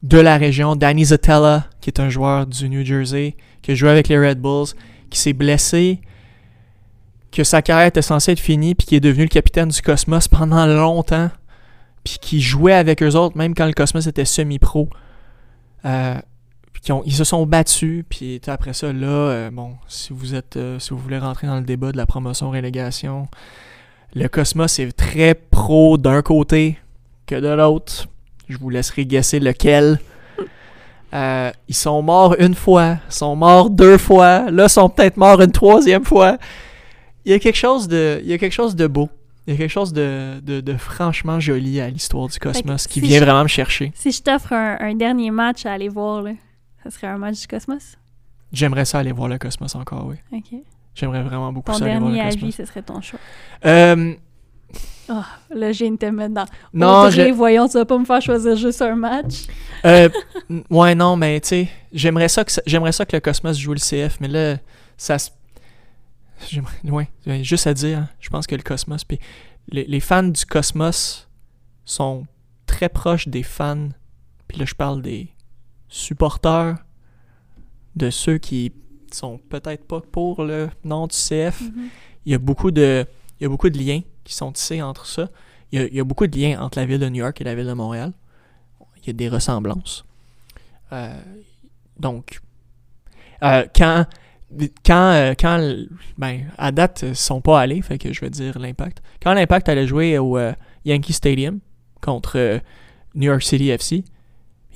de 0.03 0.19
la 0.19 0.37
région. 0.37 0.77
Danny 0.77 1.07
Zatella, 1.07 1.67
qui 1.81 1.91
est 1.91 2.01
un 2.01 2.09
joueur 2.09 2.47
du 2.47 2.69
New 2.69 2.85
Jersey, 2.85 3.37
qui 3.63 3.73
a 3.73 3.75
joué 3.75 3.91
avec 3.91 4.09
les 4.09 4.19
Red 4.19 4.41
Bulls, 4.41 4.69
qui 5.11 5.19
s'est 5.19 5.33
blessé, 5.33 6.01
que 7.33 7.45
sa 7.45 7.63
carrière 7.63 7.89
était 7.89 8.03
censée 8.03 8.33
être 8.33 8.41
finie, 8.41 8.75
puis 8.75 8.87
qui 8.87 8.97
est 8.97 9.01
devenu 9.01 9.25
le 9.25 9.29
capitaine 9.29 9.69
du 9.69 9.83
Cosmos 9.83 10.29
pendant 10.29 10.67
longtemps, 10.67 11.31
puis 12.05 12.19
qui 12.21 12.41
jouait 12.41 12.75
avec 12.75 13.03
eux 13.03 13.15
autres, 13.15 13.37
même 13.37 13.55
quand 13.55 13.67
le 13.67 13.73
Cosmos 13.73 14.07
était 14.07 14.25
semi-pro. 14.25 14.89
Euh, 15.85 16.19
puis 16.81 16.87
qui 16.87 16.93
ont- 16.93 17.03
ils 17.05 17.15
se 17.15 17.25
sont 17.25 17.45
battus, 17.47 18.05
puis 18.09 18.41
après 18.47 18.73
ça, 18.73 18.93
là, 18.93 19.07
euh, 19.07 19.51
bon, 19.51 19.75
si 19.89 20.13
vous 20.13 20.35
êtes, 20.35 20.57
euh, 20.57 20.79
si 20.79 20.91
vous 20.91 20.99
voulez 20.99 21.19
rentrer 21.19 21.47
dans 21.47 21.57
le 21.57 21.63
débat 21.65 21.93
de 21.93 21.97
la 21.97 22.07
promotion-relégation, 22.07 23.29
le 24.15 24.29
Cosmos 24.29 24.79
est 24.79 24.93
très 24.97 25.35
pro 25.35 25.97
d'un 25.99 26.23
côté 26.23 26.79
que 27.27 27.35
de 27.37 27.49
l'autre. 27.49 28.07
Je 28.49 28.59
vous 28.59 28.71
laisserai 28.71 29.05
guesser 29.07 29.39
lequel. 29.41 30.01
Euh, 31.13 31.51
ils 31.69 31.75
sont 31.75 32.03
morts 32.03 32.37
une 32.39 32.55
fois, 32.55 32.99
sont 33.09 33.35
morts 33.35 33.69
deux 33.69 33.99
fois, 33.99 34.49
là 34.51 34.65
ils 34.67 34.69
sont 34.71 34.89
peut-être 34.89 35.17
morts 35.17 35.41
une 35.43 35.51
troisième 35.51 36.05
fois. 36.05 36.39
Il 37.25 37.33
y 37.33 37.35
a 37.35 37.39
quelque 37.41 37.57
chose 37.59 37.89
de, 37.89 38.21
il 38.23 38.29
y 38.29 38.33
a 38.33 38.39
quelque 38.39 38.53
chose 38.53 38.77
de 38.77 38.87
beau. 38.87 39.09
Il 39.47 39.55
y 39.55 39.57
a 39.57 39.59
quelque 39.59 39.71
chose 39.73 39.93
de, 39.93 40.39
de, 40.41 40.61
de 40.61 40.77
franchement 40.77 41.41
joli 41.41 41.81
à 41.81 41.89
l'histoire 41.91 42.29
du 42.29 42.39
Cosmos 42.39 42.87
qui 42.87 43.01
si 43.01 43.07
vient 43.07 43.19
je- 43.19 43.25
vraiment 43.25 43.43
me 43.43 43.49
chercher. 43.49 43.91
Si 43.97 44.13
je 44.13 44.23
t'offre 44.23 44.53
un, 44.53 44.77
un 44.81 44.95
dernier 44.95 45.33
match 45.33 45.67
à 45.67 45.73
aller 45.73 45.89
voir, 45.89 46.23
là, 46.23 46.31
ça 46.83 46.91
serait 46.91 47.07
un 47.09 47.19
match 47.19 47.41
du 47.41 47.47
Cosmos? 47.47 47.97
J'aimerais 48.53 48.85
ça 48.85 48.99
aller 48.99 49.13
voir 49.13 49.29
le 49.29 49.39
Cosmos 49.39 49.75
encore, 49.75 50.07
oui. 50.07 50.17
OK. 50.33 50.61
J'aimerais 50.95 51.23
vraiment 51.23 51.53
beaucoup 51.53 51.71
Ton 51.73 51.79
ça 51.79 51.85
aller 51.85 51.99
voir 51.99 52.11
dernier 52.11 52.23
le 52.23 52.27
avis, 52.29 52.37
Cosmos. 52.41 52.55
ce 52.57 52.65
serait 52.65 52.83
ton 52.83 53.01
choix. 53.01 53.21
Euh, 53.65 54.15
Là, 55.53 55.73
j'ai 55.73 55.87
une 55.87 55.99
mettre 56.13 56.35
dans... 56.35 56.47
non, 56.73 57.07
Audrey, 57.07 57.31
je- 57.31 57.35
voyons, 57.35 57.67
tu 57.67 57.75
vas 57.75 57.85
pas 57.85 57.99
me 57.99 58.05
faire 58.05 58.23
choisir 58.23 58.55
juste 58.55 58.81
un 58.81 58.95
match? 58.95 59.47
Euh, 59.85 60.09
ouais, 60.71 60.95
non, 60.95 61.17
mais 61.17 61.41
tu 61.41 61.49
sais, 61.49 61.69
j'aimerais 61.93 62.29
ça, 62.29 62.45
que 62.45 62.53
j'aimerais 62.65 62.93
ça 62.93 63.05
que 63.05 63.17
le 63.17 63.21
Cosmos 63.21 63.59
joue 63.59 63.73
le 63.73 63.81
CF, 63.81 64.19
mais 64.21 64.29
là, 64.29 64.59
ça 64.97 65.19
se. 65.19 65.31
j'aimerais- 66.49 66.77
Ouais, 66.85 67.09
ouais, 67.27 67.43
juste 67.43 67.67
à 67.67 67.75
dire, 67.75 67.99
hein, 67.99 68.09
je 68.21 68.31
pense 68.31 68.47
que 68.47 68.55
le 68.55 68.63
Cosmos. 68.63 69.03
Puis 69.03 69.19
les, 69.69 69.85
les 69.85 69.99
fans 70.01 70.23
du 70.23 70.47
Cosmos 70.47 71.29
sont 71.85 72.25
très 72.67 72.89
proches 72.89 73.27
des 73.27 73.43
fans. 73.43 73.89
Puis 74.47 74.59
là, 74.59 74.65
je 74.65 74.75
parle 74.77 75.03
des 75.03 75.29
supporters, 75.91 76.77
de 77.97 78.09
ceux 78.09 78.39
qui 78.39 78.73
sont 79.13 79.39
peut-être 79.49 79.85
pas 79.85 80.01
pour 80.01 80.45
le 80.45 80.71
nom 80.85 81.07
du 81.07 81.17
CF. 81.17 81.63
Il 82.25 82.33
y 82.33 82.35
a 82.35 82.39
beaucoup 82.39 82.71
de, 82.71 83.05
il 83.39 83.43
y 83.43 83.47
a 83.47 83.49
beaucoup 83.49 83.69
de 83.69 83.79
liens 83.79 84.01
qui 84.25 84.35
sont 84.35 84.53
tissés 84.53 84.81
entre 84.81 85.07
ça. 85.07 85.29
Il 85.73 85.81
y, 85.81 85.83
a, 85.83 85.87
il 85.87 85.95
y 85.95 86.01
a 86.01 86.05
beaucoup 86.05 86.27
de 86.27 86.39
liens 86.39 86.61
entre 86.61 86.79
la 86.79 86.87
ville 86.87 86.99
de 86.99 87.09
New 87.09 87.23
York 87.23 87.41
et 87.41 87.45
la 87.45 87.55
ville 87.55 87.67
de 87.67 87.73
Montréal. 87.73 88.13
Il 89.03 89.07
y 89.09 89.11
a 89.11 89.13
des 89.13 89.29
ressemblances. 89.29 90.05
Euh, 90.93 91.21
donc, 91.99 92.41
euh, 93.43 93.65
quand, 93.75 94.07
quand, 94.85 95.13
euh, 95.13 95.35
quand, 95.39 95.75
ben, 96.19 96.51
à 96.59 96.73
date, 96.73 97.05
ils 97.09 97.17
sont 97.17 97.41
pas 97.41 97.61
allés, 97.61 97.83
fait 97.83 97.99
que 97.99 98.13
je 98.13 98.21
vais 98.21 98.31
dire 98.31 98.59
l'impact. 98.59 99.03
Quand 99.23 99.33
l'impact 99.33 99.69
allait 99.69 99.87
jouer 99.87 100.19
au 100.19 100.39
Yankee 100.85 101.13
Stadium 101.13 101.61
contre 102.01 102.61
New 103.15 103.27
York 103.27 103.43
City 103.43 103.71
FC, 103.71 104.05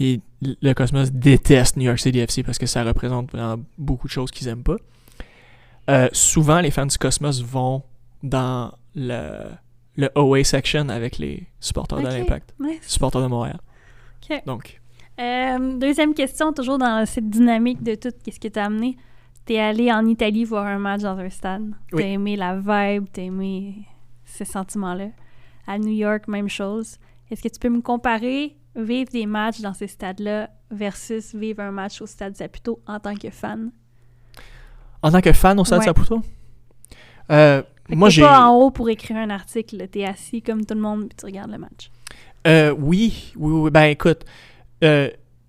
et 0.01 0.21
le 0.63 0.73
Cosmos 0.75 1.11
déteste 1.13 1.77
New 1.77 1.85
York 1.85 1.99
City 1.99 2.19
FC 2.21 2.43
parce 2.43 2.59
que 2.59 2.67
ça 2.67 2.85
représente 2.85 3.31
vraiment 3.33 3.63
beaucoup 3.79 4.07
de 4.07 4.13
choses 4.13 4.31
qu'ils 4.31 4.49
aiment 4.49 4.63
pas. 4.63 4.77
Euh, 5.91 6.09
souvent, 6.13 6.61
les 6.61 6.71
fans 6.71 6.87
du 6.87 6.97
Cosmos 6.99 7.43
vont 7.43 7.83
dans 8.23 8.73
le, 8.95 9.51
le 9.97 10.09
OA 10.15 10.45
section 10.45 10.89
avec 10.89 11.19
les 11.19 11.47
supporters 11.61 11.99
de 11.99 12.05
l'Impact, 12.07 12.55
Nice. 12.59 12.81
supporters 12.87 13.21
de 13.23 13.27
Montréal. 13.27 13.59
Donc, 14.47 14.81
Euh, 15.21 15.77
deuxième 15.79 16.13
question, 16.15 16.53
toujours 16.53 16.79
dans 16.79 17.05
cette 17.07 17.29
dynamique 17.31 17.83
de 17.83 17.95
tout, 17.95 18.11
qu'est-ce 18.25 18.41
que 18.41 18.49
t'as 18.49 18.65
amené? 18.65 18.97
T'es 19.45 19.59
allé 19.61 19.93
en 19.93 20.05
Italie 20.07 20.45
voir 20.45 20.67
un 20.67 20.79
match 20.79 21.03
dans 21.03 21.19
un 21.19 21.29
stade. 21.29 21.71
Oui. 21.93 22.03
T'as 22.03 22.09
aimé 22.09 22.35
la 22.35 22.57
vibe, 22.57 23.05
t'as 23.13 23.23
aimé 23.23 23.85
ces 24.25 24.47
sentiments-là. 24.47 25.09
À 25.67 25.79
New 25.79 25.93
York, 25.93 26.27
même 26.29 26.49
chose. 26.49 26.97
Est-ce 27.31 27.43
que 27.43 27.49
tu 27.49 27.61
peux 27.61 27.69
me 27.69 27.81
comparer 27.83 28.57
vivre 28.77 29.11
des 29.13 29.27
matchs 29.27 29.61
dans 29.61 29.75
ces 29.75 29.87
stades-là 29.87 30.51
versus 30.71 31.35
vivre 31.35 31.61
un 31.61 31.71
match 31.71 32.01
au 32.03 32.07
stade 32.07 32.37
Saputo 32.37 32.81
en 32.87 32.99
tant 33.01 33.15
que 33.15 33.31
fan? 33.31 33.71
en 35.03 35.11
tant 35.13 35.21
que 35.21 35.33
fan 35.33 35.59
au 35.61 35.65
Stade 35.65 35.81
Ouais. 35.81 35.85
Saputo, 35.85 36.23
euh, 37.31 37.63
moi 37.91 38.09
j'ai. 38.09 38.23
pas 38.23 38.47
en 38.49 38.55
haut 38.57 38.71
pour 38.71 38.89
écrire 38.89 39.17
un 39.19 39.31
article, 39.31 39.87
t'es 39.89 40.05
assis 40.05 40.41
comme 40.43 40.65
tout 40.65 40.75
le 40.75 40.81
monde 40.81 41.09
puis 41.09 41.17
tu 41.19 41.27
regardes 41.27 41.51
le 41.51 41.59
match. 41.59 41.91
Euh, 42.47 42.75
oui, 42.79 43.33
oui, 43.37 43.53
oui. 43.53 43.71
Ben 43.71 43.85
écoute, 43.85 44.25
euh, 44.83 45.09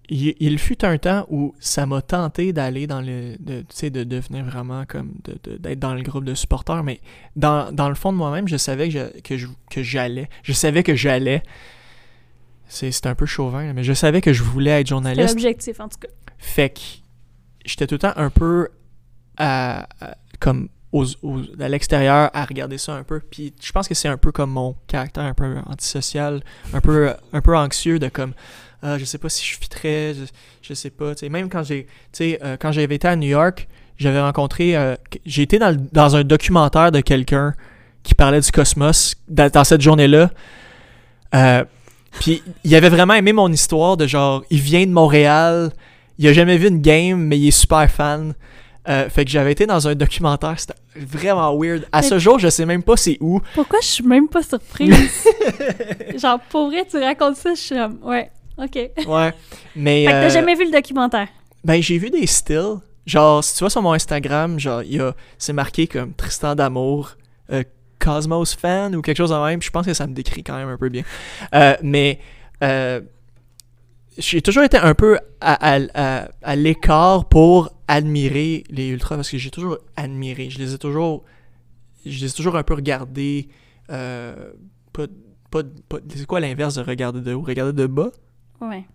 il, 0.09 0.35
il 0.39 0.59
fut 0.59 0.83
un 0.85 0.97
temps 0.97 1.25
où 1.29 1.53
ça 1.59 1.85
m'a 1.85 2.01
tenté 2.01 2.53
d'aller 2.53 2.85
dans 2.87 3.01
le. 3.01 3.35
de- 3.39 3.61
Tu 3.61 3.65
sais, 3.69 3.89
de 3.89 4.03
devenir 4.03 4.43
vraiment 4.45 4.83
comme. 4.85 5.13
de- 5.23 5.37
de- 5.51 5.57
d'être 5.57 5.79
dans 5.79 5.93
le 5.93 6.01
groupe 6.03 6.25
de 6.25 6.33
supporters, 6.35 6.83
mais 6.83 6.99
dans, 7.35 7.71
dans 7.71 7.89
le 7.89 7.95
fond 7.95 8.11
de 8.11 8.17
moi-même, 8.17 8.47
je 8.47 8.57
savais 8.57 8.89
que 8.89 8.93
je- 8.93 9.19
que 9.21 9.37
je- 9.37 9.47
que 9.71 9.83
j'allais. 9.83 10.29
Je 10.43 10.53
savais 10.53 10.83
que 10.83 10.95
j'allais. 10.95 11.43
C'est 12.67 13.05
un 13.05 13.15
peu 13.15 13.25
chauvin, 13.25 13.73
mais 13.73 13.83
je 13.83 13.93
savais 13.93 14.21
que 14.21 14.33
je 14.33 14.43
voulais 14.43 14.81
être 14.81 14.87
journaliste. 14.87 15.29
l'objectif, 15.29 15.79
en 15.79 15.87
tout 15.87 15.97
cas. 15.99 16.07
Fait 16.37 16.69
que 16.69 16.79
j'étais 17.65 17.87
tout 17.87 17.95
le 17.95 17.99
temps 17.99 18.13
un 18.15 18.29
peu 18.29 18.69
à, 19.37 19.87
à- 20.01 20.15
comme 20.39 20.69
aux, 20.91 21.05
aux- 21.23 21.41
à 21.59 21.67
l'extérieur 21.69 22.29
à 22.33 22.45
regarder 22.45 22.77
ça 22.77 22.93
un 22.93 23.03
peu. 23.03 23.19
Puis 23.19 23.53
je 23.61 23.71
pense 23.71 23.87
que 23.87 23.93
c'est 23.93 24.07
un 24.07 24.17
peu 24.17 24.31
comme 24.31 24.51
mon 24.51 24.75
caractère 24.87 25.23
un 25.23 25.33
peu 25.33 25.55
antisocial, 25.67 26.41
un 26.73 26.81
peu, 26.81 27.13
un 27.33 27.41
peu 27.41 27.55
anxieux 27.57 27.99
de 27.99 28.07
comme 28.09 28.33
Ah, 28.81 28.97
je 28.97 29.05
sais 29.05 29.17
pas 29.17 29.29
si 29.29 29.43
je 29.45 29.57
fitterais, 29.57 30.13
je, 30.13 30.25
je 30.61 30.73
sais 30.73 30.89
pas. 30.91 31.13
Même 31.29 31.49
quand 31.49 31.63
j'ai 31.63 31.87
euh, 32.21 32.55
quand 32.59 32.71
j'avais 32.71 32.95
été 32.95 33.07
à 33.07 33.15
New 33.15 33.27
York, 33.29 33.67
j'avais 33.97 34.21
rencontré 34.21 34.75
euh, 34.77 34.95
j'ai 35.25 35.41
été 35.43 35.59
dans, 35.59 35.71
le- 35.71 35.77
dans 35.91 36.15
un 36.15 36.23
documentaire 36.23 36.91
de 36.91 37.01
quelqu'un 37.01 37.53
qui 38.03 38.13
parlait 38.15 38.39
du 38.41 38.51
cosmos 38.51 39.15
dans, 39.27 39.49
dans 39.49 39.63
cette 39.63 39.81
journée-là. 39.81 40.29
Puis 42.19 42.41
il 42.63 42.75
avait 42.75 42.89
vraiment 42.89 43.13
aimé 43.13 43.33
mon 43.33 43.51
histoire 43.51 43.97
de 43.97 44.07
genre, 44.07 44.43
il 44.49 44.59
vient 44.59 44.85
de 44.85 44.91
Montréal, 44.91 45.71
il 46.17 46.27
a 46.27 46.33
jamais 46.33 46.57
vu 46.57 46.67
une 46.67 46.81
game, 46.81 47.19
mais 47.19 47.37
il 47.37 47.47
est 47.47 47.51
super 47.51 47.89
fan. 47.89 48.33
Euh, 48.87 49.09
fait 49.09 49.25
que 49.25 49.31
j'avais 49.31 49.51
été 49.51 49.65
dans 49.65 49.87
un 49.87 49.95
documentaire, 49.95 50.59
c'était 50.59 50.75
vraiment 50.95 51.57
weird. 51.57 51.87
À 51.91 52.03
ce 52.03 52.19
jour, 52.19 52.37
je 52.37 52.49
sais 52.49 52.65
même 52.65 52.83
pas 52.83 52.95
c'est 52.95 53.17
où. 53.19 53.41
Pourquoi 53.55 53.79
je 53.81 53.87
suis 53.87 54.03
même 54.05 54.27
pas 54.27 54.43
surprise? 54.43 54.95
Genre, 56.21 56.39
pour 56.49 56.67
vrai, 56.67 56.85
tu 56.89 56.97
racontes 56.97 57.35
ça, 57.35 57.55
je 57.55 57.59
suis 57.59 57.75
comme, 57.75 57.97
ouais, 58.03 58.29
ok. 58.57 58.75
Ouais. 59.07 59.33
Mais 59.75 60.05
Fait 60.05 60.11
que 60.11 60.11
t'as 60.11 60.25
euh, 60.25 60.29
jamais 60.29 60.55
vu 60.55 60.65
le 60.65 60.71
documentaire? 60.71 61.27
ben 61.63 61.81
j'ai 61.81 61.97
vu 61.97 62.11
des 62.11 62.27
stills. 62.27 62.77
Genre, 63.07 63.43
si 63.43 63.57
tu 63.57 63.63
vas 63.63 63.69
sur 63.71 63.81
mon 63.81 63.93
Instagram, 63.93 64.59
genre, 64.59 64.83
il 64.83 65.01
c'est 65.37 65.53
marqué 65.53 65.87
comme 65.87 66.13
Tristan 66.13 66.53
d'amour, 66.55 67.15
euh, 67.51 67.63
Cosmos 68.05 68.55
fan 68.55 68.95
ou 68.95 69.01
quelque 69.01 69.17
chose 69.17 69.31
de 69.31 69.35
même. 69.45 69.61
Je 69.61 69.69
pense 69.71 69.85
que 69.85 69.93
ça 69.93 70.05
me 70.07 70.13
décrit 70.13 70.43
quand 70.43 70.55
même 70.57 70.69
un 70.69 70.77
peu 70.77 70.89
bien. 70.89 71.03
Euh, 71.55 71.75
mais 71.81 72.19
euh, 72.63 73.01
j'ai 74.17 74.41
toujours 74.41 74.63
été 74.63 74.77
un 74.77 74.93
peu 74.93 75.17
à, 75.41 75.75
à- 75.75 75.79
à- 75.93 76.29
à 76.43 76.55
l'écart 76.55 77.25
pour 77.27 77.71
admirer 77.87 78.63
les 78.69 78.87
ultras 78.89 79.15
parce 79.15 79.29
que 79.29 79.37
j'ai 79.37 79.51
toujours 79.51 79.77
admiré. 79.95 80.49
Je 80.49 80.59
les 80.59 80.73
ai 80.73 80.77
toujours. 80.77 81.23
je 82.05 82.19
les 82.21 82.29
ai 82.31 82.33
toujours 82.33 82.55
un 82.55 82.63
peu 82.63 82.73
regardés. 82.75 83.49
euh, 83.89 84.51
pas, 84.93 85.07
pas, 85.51 85.61
pas- 85.89 85.97
c'est 86.15 86.25
quoi 86.25 86.39
l'inverse 86.39 86.75
de 86.75 86.81
regarder 86.81 87.21
de 87.21 87.33
haut? 87.33 87.41
Regarder 87.41 87.73
de 87.73 87.87
bas? 87.87 88.09
Ouais. 88.61 88.85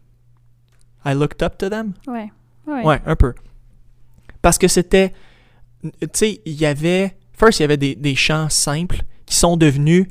I 1.05 1.15
looked 1.15 1.43
up 1.43 1.57
to 1.59 1.69
them? 1.69 1.93
Ouais. 2.07 2.31
Ouais. 2.67 2.85
Ouais, 2.85 3.01
un 3.07 3.17
peu. 3.17 3.35
Parce 4.43 4.59
que 4.59 4.69
c'était. 4.69 5.13
Tu 5.83 5.91
sais, 6.13 6.41
il 6.45 6.55
y 6.55 6.67
avait. 6.67 7.17
First, 7.41 7.61
il 7.61 7.63
y 7.63 7.65
avait 7.65 7.79
des, 7.79 7.95
des 7.95 8.15
chants 8.15 8.51
simples 8.51 9.03
qui 9.25 9.35
sont 9.35 9.57
devenus 9.57 10.09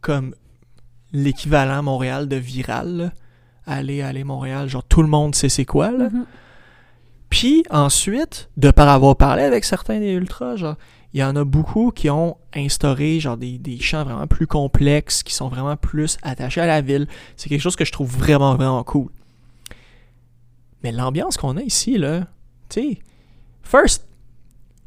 comme 0.00 0.34
l'équivalent 1.12 1.82
Montréal 1.82 2.26
de 2.26 2.36
viral. 2.36 2.96
là. 2.96 3.12
Allez, 3.66 4.00
allez, 4.00 4.24
Montréal. 4.24 4.66
Genre, 4.66 4.82
tout 4.82 5.02
le 5.02 5.08
monde 5.08 5.34
sait 5.34 5.50
c'est 5.50 5.66
quoi, 5.66 5.90
là. 5.90 6.08
Mhm. 6.08 6.24
Puis 7.28 7.64
ensuite, 7.68 8.48
de 8.56 8.70
par 8.70 8.88
avoir 8.88 9.16
parlé 9.16 9.42
avec 9.42 9.64
certains 9.64 10.00
des 10.00 10.12
ultras, 10.12 10.56
genre, 10.56 10.76
il 11.12 11.20
y 11.20 11.22
en 11.22 11.36
a 11.36 11.44
beaucoup 11.44 11.90
qui 11.90 12.08
ont 12.08 12.38
instauré 12.54 13.20
genre 13.20 13.36
des, 13.36 13.58
des 13.58 13.78
chants 13.78 14.04
vraiment 14.04 14.26
plus 14.26 14.46
complexes, 14.46 15.22
qui 15.22 15.34
sont 15.34 15.48
vraiment 15.48 15.76
plus 15.76 16.16
attachés 16.22 16.62
à 16.62 16.66
la 16.66 16.80
ville. 16.80 17.08
C'est 17.36 17.50
quelque 17.50 17.60
chose 17.60 17.76
que 17.76 17.84
je 17.84 17.92
trouve 17.92 18.10
vraiment, 18.10 18.54
vraiment 18.54 18.82
cool. 18.84 19.10
Mais 20.82 20.92
l'ambiance 20.92 21.36
qu'on 21.36 21.58
a 21.58 21.62
ici, 21.62 21.98
là, 21.98 22.20
tu 22.70 22.80
sais, 22.80 22.98
first, 23.62 24.06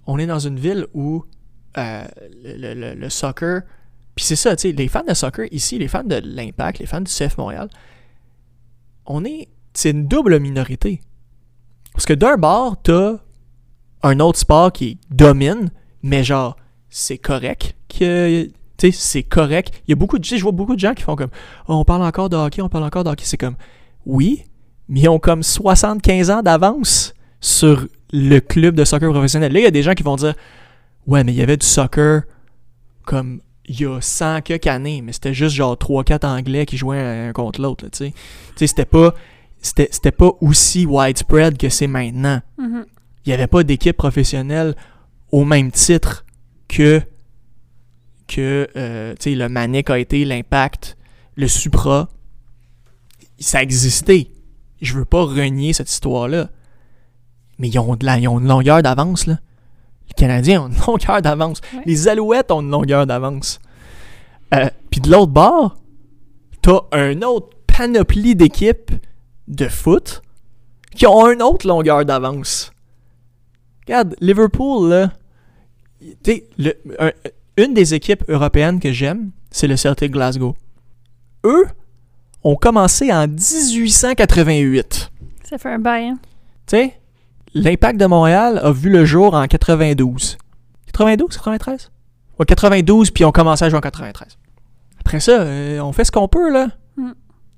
on 0.07 0.17
est 0.17 0.25
dans 0.25 0.39
une 0.39 0.57
ville 0.57 0.87
où 0.95 1.23
euh, 1.77 2.03
le, 2.43 2.73
le- 2.73 2.93
le- 2.95 3.09
soccer, 3.09 3.61
puis 4.15 4.25
c'est 4.25 4.35
ça, 4.35 4.55
tu 4.55 4.63
sais, 4.63 4.71
les 4.73 4.87
fans 4.87 5.03
de 5.07 5.13
soccer 5.13 5.45
ici, 5.51 5.77
les 5.77 5.87
fans 5.87 6.03
de 6.03 6.21
l'Impact, 6.23 6.79
les 6.79 6.85
fans 6.85 7.01
du 7.01 7.11
CF 7.11 7.37
Montréal, 7.37 7.69
on 9.05 9.23
est, 9.25 9.47
c'est 9.73 9.91
une 9.91 10.07
double 10.07 10.39
minorité. 10.39 11.01
Parce 11.93 12.05
que 12.05 12.13
d'un 12.13 12.37
bord, 12.37 12.81
t'as 12.81 13.15
un 14.03 14.19
autre 14.19 14.39
sport 14.39 14.71
qui 14.71 14.97
domine, 15.09 15.69
mais 16.03 16.23
genre, 16.23 16.55
c'est 16.89 17.17
correct 17.17 17.75
que. 17.89 18.49
Tu 18.77 18.91
sais, 18.91 18.97
c'est 18.97 19.23
correct. 19.23 19.71
Il 19.87 19.91
y 19.91 19.93
a 19.93 19.95
beaucoup 19.95 20.17
de. 20.17 20.23
Je 20.23 20.41
vois 20.41 20.51
beaucoup 20.51 20.75
de 20.75 20.79
gens 20.79 20.93
qui 20.93 21.03
font 21.03 21.15
comme. 21.15 21.29
Oh, 21.67 21.75
on 21.75 21.85
parle 21.85 22.01
encore 22.03 22.29
de 22.29 22.35
hockey, 22.35 22.61
on 22.61 22.69
parle 22.69 22.83
encore 22.85 23.03
de 23.03 23.09
hockey. 23.09 23.25
C'est 23.25 23.37
comme. 23.37 23.55
Oui, 24.05 24.43
mais 24.87 25.01
ils 25.01 25.09
ont 25.09 25.19
comme 25.19 25.43
75 25.43 26.31
ans 26.31 26.41
d'avance 26.41 27.13
sur 27.41 27.87
le 28.11 28.39
club 28.39 28.73
de 28.75 28.83
soccer 28.85 29.11
professionnel. 29.11 29.51
Là, 29.53 29.59
il 29.59 29.63
y 29.63 29.67
a 29.67 29.71
des 29.71 29.83
gens 29.83 29.93
qui 29.93 30.03
vont 30.03 30.15
dire. 30.15 30.33
Ouais, 31.07 31.23
mais 31.23 31.33
il 31.33 31.37
y 31.37 31.41
avait 31.41 31.57
du 31.57 31.65
soccer 31.65 32.23
comme 33.05 33.41
il 33.65 33.79
y 33.79 33.85
a 33.85 33.99
100 34.01 34.41
quelques 34.41 34.67
années, 34.67 35.01
mais 35.01 35.13
c'était 35.13 35.33
juste 35.33 35.55
genre 35.55 35.75
3-4 35.75 36.25
Anglais 36.25 36.65
qui 36.65 36.77
jouaient 36.77 36.99
un 36.99 37.33
contre 37.33 37.61
l'autre, 37.61 37.85
tu 37.89 37.97
sais. 37.97 38.11
Tu 38.11 38.17
sais, 38.55 38.67
c'était 38.67 38.85
pas 38.85 39.13
c'était 39.61 39.89
c'était 39.91 40.11
pas 40.11 40.31
aussi 40.41 40.85
widespread 40.85 41.57
que 41.57 41.69
c'est 41.69 41.87
maintenant. 41.87 42.41
Mhm. 42.57 42.85
Il 43.25 43.29
n'y 43.29 43.33
avait 43.33 43.47
pas 43.47 43.63
d'équipe 43.63 43.95
professionnelle 43.95 44.75
au 45.31 45.45
même 45.45 45.71
titre 45.71 46.25
que 46.67 47.01
que 48.27 48.67
euh, 48.75 49.13
tu 49.19 49.31
sais, 49.31 49.35
le 49.35 49.49
Manic 49.49 49.89
a 49.89 49.99
été, 49.99 50.25
l'Impact, 50.25 50.97
le 51.35 51.47
Supra. 51.47 52.09
Ça 53.39 53.61
existait. 53.61 54.31
Je 54.81 54.93
veux 54.93 55.05
pas 55.05 55.23
renier 55.23 55.73
cette 55.73 55.89
histoire-là. 55.89 56.49
Mais 57.59 57.67
ils 57.67 57.77
ont, 57.77 57.95
de 57.95 58.05
la, 58.05 58.17
ils 58.17 58.27
ont 58.27 58.39
une 58.39 58.47
longueur 58.47 58.81
d'avance, 58.81 59.27
là. 59.27 59.39
Les 60.09 60.13
Canadiens 60.15 60.63
ont 60.63 60.67
une 60.69 60.77
longueur 60.87 61.21
d'avance. 61.21 61.61
Ouais. 61.73 61.83
Les 61.85 62.07
Alouettes 62.07 62.51
ont 62.51 62.61
une 62.61 62.69
longueur 62.71 63.05
d'avance. 63.05 63.59
Euh, 64.53 64.69
Puis 64.89 64.99
de 65.01 65.09
l'autre 65.11 65.31
bord, 65.31 65.77
t'as 66.61 66.81
un 66.91 67.21
autre 67.21 67.49
panoplie 67.67 68.35
d'équipes 68.35 68.91
de 69.47 69.67
foot 69.67 70.21
qui 70.95 71.07
ont 71.07 71.29
une 71.31 71.41
autre 71.41 71.67
longueur 71.67 72.03
d'avance. 72.05 72.71
Regarde, 73.87 74.15
Liverpool, 74.21 74.89
là, 74.89 75.11
le- 76.57 76.73
un- 76.99 77.11
une 77.57 77.73
des 77.73 77.93
équipes 77.93 78.23
européennes 78.27 78.79
que 78.79 78.91
j'aime, 78.91 79.31
c'est 79.51 79.67
le 79.67 79.77
Celtic 79.77 80.11
Glasgow. 80.11 80.55
Eux 81.45 81.65
ont 82.43 82.55
commencé 82.55 83.11
en 83.11 83.27
1888. 83.27 85.11
Ça 85.49 85.57
fait 85.57 85.69
un 85.69 85.79
bail, 85.79 86.09
hein? 86.09 86.19
Tu 86.67 86.77
sais, 86.77 86.99
l'Impact 87.53 87.99
de 87.99 88.05
Montréal 88.05 88.59
a 88.63 88.71
vu 88.71 88.89
le 88.89 89.05
jour 89.05 89.33
en 89.33 89.47
92. 89.47 90.37
92, 90.87 91.29
93? 91.29 91.91
Ouais, 92.39 92.45
92, 92.45 93.11
puis 93.11 93.25
on 93.25 93.31
commençait 93.31 93.65
à 93.65 93.69
jouer 93.69 93.77
en 93.77 93.81
93. 93.81 94.37
Après 94.99 95.19
ça, 95.19 95.41
euh, 95.41 95.79
on 95.79 95.91
fait 95.91 96.05
ce 96.05 96.11
qu'on 96.11 96.27
peut, 96.27 96.51
là. 96.51 96.69
Mm. 96.97 97.11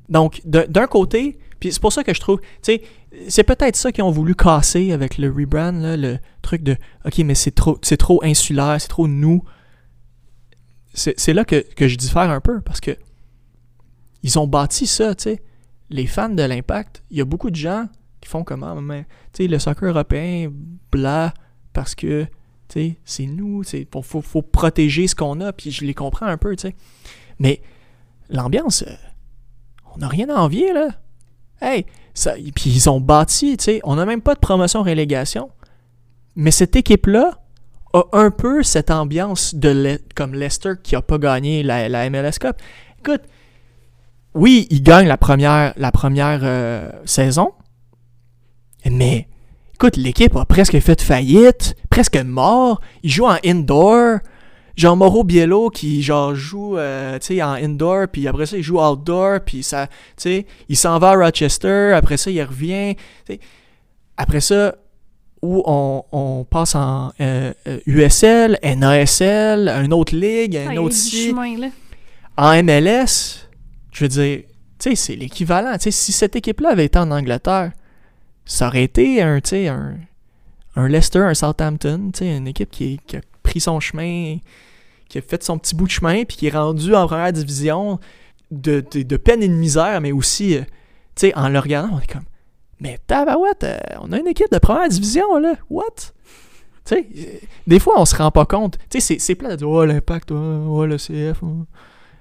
Donc, 0.10 0.42
d'un 0.46 0.88
côté, 0.88 1.40
puis 1.60 1.72
c'est 1.72 1.82
pour 1.82 1.94
ça 1.94 2.04
que 2.04 2.14
je 2.14 2.20
trouve, 2.20 2.40
tu 2.40 2.48
sais, 2.62 2.82
c'est 3.30 3.44
peut-être 3.44 3.76
ça 3.76 3.92
qu'ils 3.92 4.04
ont 4.04 4.12
voulu 4.12 4.36
casser 4.36 4.92
avec 4.92 5.18
le 5.18 5.32
rebrand, 5.32 5.72
là, 5.72 5.96
le 5.96 6.20
truc 6.42 6.64
de, 6.64 6.76
OK, 7.06 7.20
mais 7.20 7.36
c'est 7.36 7.52
trop, 7.52 7.78
c'est 7.82 7.98
trop 7.98 8.24
insulaire, 8.24 8.78
c'est 8.80 8.88
trop 8.88 9.08
nous. 9.08 9.44
C'est 10.94 11.20
c'est 11.20 11.34
là 11.34 11.46
que, 11.46 11.66
que 11.76 11.88
je 11.88 11.98
diffère 11.98 12.30
un 12.30 12.42
peu, 12.42 12.62
parce 12.62 12.82
que 12.82 12.92
ils 14.24 14.40
ont 14.40 14.48
bâti 14.48 14.88
ça, 14.88 15.16
tu 15.16 15.24
sais. 15.24 15.44
Les 15.90 16.08
fans 16.08 16.30
de 16.30 16.44
l'Impact, 16.44 17.04
il 17.12 17.18
y 17.18 17.22
a 17.22 17.26
beaucoup 17.26 17.52
de 17.52 17.56
gens 17.56 17.88
qui 18.24 18.30
font 18.30 18.44
comment, 18.44 18.76
tu 18.82 19.04
sais, 19.34 19.48
le 19.48 19.60
soccer 19.60 19.90
européen, 19.90 20.52
bla, 20.92 21.34
parce 21.74 21.94
que, 21.94 22.24
tu 22.70 22.74
sais, 22.74 22.98
c'est 23.04 23.26
nous, 23.26 23.64
il 23.74 23.88
faut, 23.92 24.22
faut, 24.22 24.42
protéger 24.42 25.08
ce 25.08 25.16
qu'on 25.16 25.42
a, 25.42 25.52
puis 25.52 25.72
je 25.72 25.84
les 25.84 25.94
comprends 25.94 26.26
un 26.26 26.38
peu, 26.38 26.56
tu 26.56 26.70
sais. 26.70 26.76
Mais 27.40 27.62
l'ambiance, 28.30 28.84
euh, 28.88 28.96
on 29.94 30.00
n'a 30.00 30.08
rien 30.08 30.30
à 30.30 30.36
envier, 30.36 30.72
là. 30.74 30.90
Hey, 31.62 31.86
puis 32.56 32.70
ils 32.70 32.90
ont 32.90 33.00
bâti, 33.00 33.58
tu 33.58 33.66
sais, 33.66 33.82
on 33.84 33.96
n'a 33.96 34.06
même 34.06 34.22
pas 34.22 34.36
de 34.36 34.40
promotion-relégation, 34.40 35.50
mais 36.36 36.52
cette 36.52 36.76
équipe-là 36.76 37.40
a 37.94 38.04
un 38.14 38.32
peu 38.32 38.64
cette 38.64 38.90
ambiance 38.90 39.54
de 39.54 40.02
comme 40.16 40.34
Leicester 40.34 40.74
qui 40.82 40.96
a 40.96 41.02
pas 41.02 41.18
gagné 41.20 41.62
la, 41.62 41.90
la 41.90 42.10
MLS 42.10 42.40
Cup. 42.40 42.56
Écoute, 43.00 43.22
oui, 44.34 44.68
ils 44.72 44.82
gagnent 44.82 45.08
la 45.08 45.18
première, 45.18 45.74
la 45.78 45.92
première 45.92 46.40
euh, 46.44 46.90
saison, 47.06 47.54
mais 48.90 49.28
écoute, 49.76 49.98
l'équipe 49.98 50.36
a 50.36 50.46
presque 50.46 50.80
fait 50.80 51.02
faillite, 51.02 51.76
presque 51.90 52.18
mort. 52.18 52.82
Ils 53.04 53.12
jouent 53.12 53.28
en 53.28 53.38
indoor. 53.46 54.20
Genre 54.76 54.98
Mauro 54.98 55.24
Biello 55.24 55.70
qui 55.70 56.02
genre 56.02 56.34
joue 56.34 56.80
euh, 56.80 57.20
en 57.30 57.54
indoor 57.54 58.08
puis 58.12 58.28
après 58.28 58.48
ça 58.48 58.58
il 58.58 58.64
joue 58.64 58.82
outdoor 58.82 59.42
puis 59.46 59.62
ça 59.62 59.86
tu 59.86 59.94
sais 60.18 60.46
il 60.68 60.76
s'en 60.76 60.98
va 60.98 61.10
à 61.10 61.16
Rochester 61.16 61.94
après 61.96 62.18
ça 62.18 62.32
il 62.32 62.42
revient 62.42 62.96
après 64.18 64.42
ça 64.42 64.74
où 65.44 65.62
on, 65.66 66.04
on 66.12 66.46
passe 66.46 66.74
en 66.74 67.12
euh, 67.20 67.54
euh, 67.68 67.80
USL, 67.86 68.58
NASL, 68.64 69.68
une 69.68 69.94
autre 69.94 70.16
ligue, 70.16 70.56
Ah, 70.56 70.70
un 70.70 70.72
il 70.72 70.76
y 70.76 70.78
a 70.78 70.82
autre 70.82 70.96
là. 71.60 71.68
en 72.38 72.64
MLS, 72.64 73.50
je 73.92 74.06
veux 74.06 74.08
dire, 74.08 74.44
c'est 74.80 75.16
l'équivalent. 75.16 75.74
Tu 75.74 75.84
sais, 75.84 75.92
si 75.92 76.14
cette 76.14 76.38
équipe-là 76.38 76.70
avait 76.70 76.86
été 76.86 76.98
en 76.98 77.12
Angleterre, 77.12 77.74
ça 78.46 78.68
aurait 78.68 78.84
été 78.84 79.22
un, 79.22 79.40
un, 79.54 79.96
un 80.76 80.88
Leicester, 80.88 81.20
un 81.20 81.34
Southampton, 81.34 82.12
une 82.22 82.48
équipe 82.48 82.70
qui, 82.72 83.00
a 83.14 83.20
pris 83.44 83.60
son 83.60 83.80
chemin, 83.80 84.38
qui 85.10 85.18
a 85.18 85.22
fait 85.22 85.44
son 85.44 85.58
petit 85.58 85.76
bout 85.76 85.86
de 85.86 85.92
chemin, 85.92 86.24
puis 86.26 86.38
qui 86.38 86.48
est 86.48 86.52
rendue 86.52 86.96
en 86.96 87.08
première 87.08 87.34
division 87.34 88.00
de, 88.52 88.84
de, 88.92 89.18
peine 89.18 89.42
et 89.44 89.48
de 89.48 89.54
misère, 89.54 90.00
mais 90.02 90.12
aussi, 90.12 90.58
euh, 90.58 91.32
en 91.36 91.50
le 91.50 91.60
regardant, 91.60 91.96
on 91.96 92.00
est 92.00 92.12
comme, 92.12 92.26
mais 92.80 93.00
tabarouette, 93.08 93.64
euh, 93.64 93.78
on 94.02 94.12
a 94.12 94.20
une 94.20 94.28
équipe 94.28 94.52
de 94.52 94.60
première 94.60 94.90
division, 94.90 95.38
là, 95.40 95.54
what? 95.70 95.84
Tu 96.86 96.96
sais, 96.96 97.08
euh, 97.18 97.24
des 97.66 97.80
fois, 97.80 97.94
on 97.98 98.06
se 98.06 98.16
rend 98.16 98.30
pas 98.30 98.46
compte. 98.46 98.78
C'est- 98.90 99.20
c'est 99.20 99.36
plat 99.36 99.52
de 99.52 99.56
dire, 99.56 99.70
oh, 99.70 99.86
l'impact, 99.86 100.32
oh, 100.32 100.36
oh, 100.68 100.86
le 100.86 100.98
CF, 100.98 101.42
oh. 101.42 101.66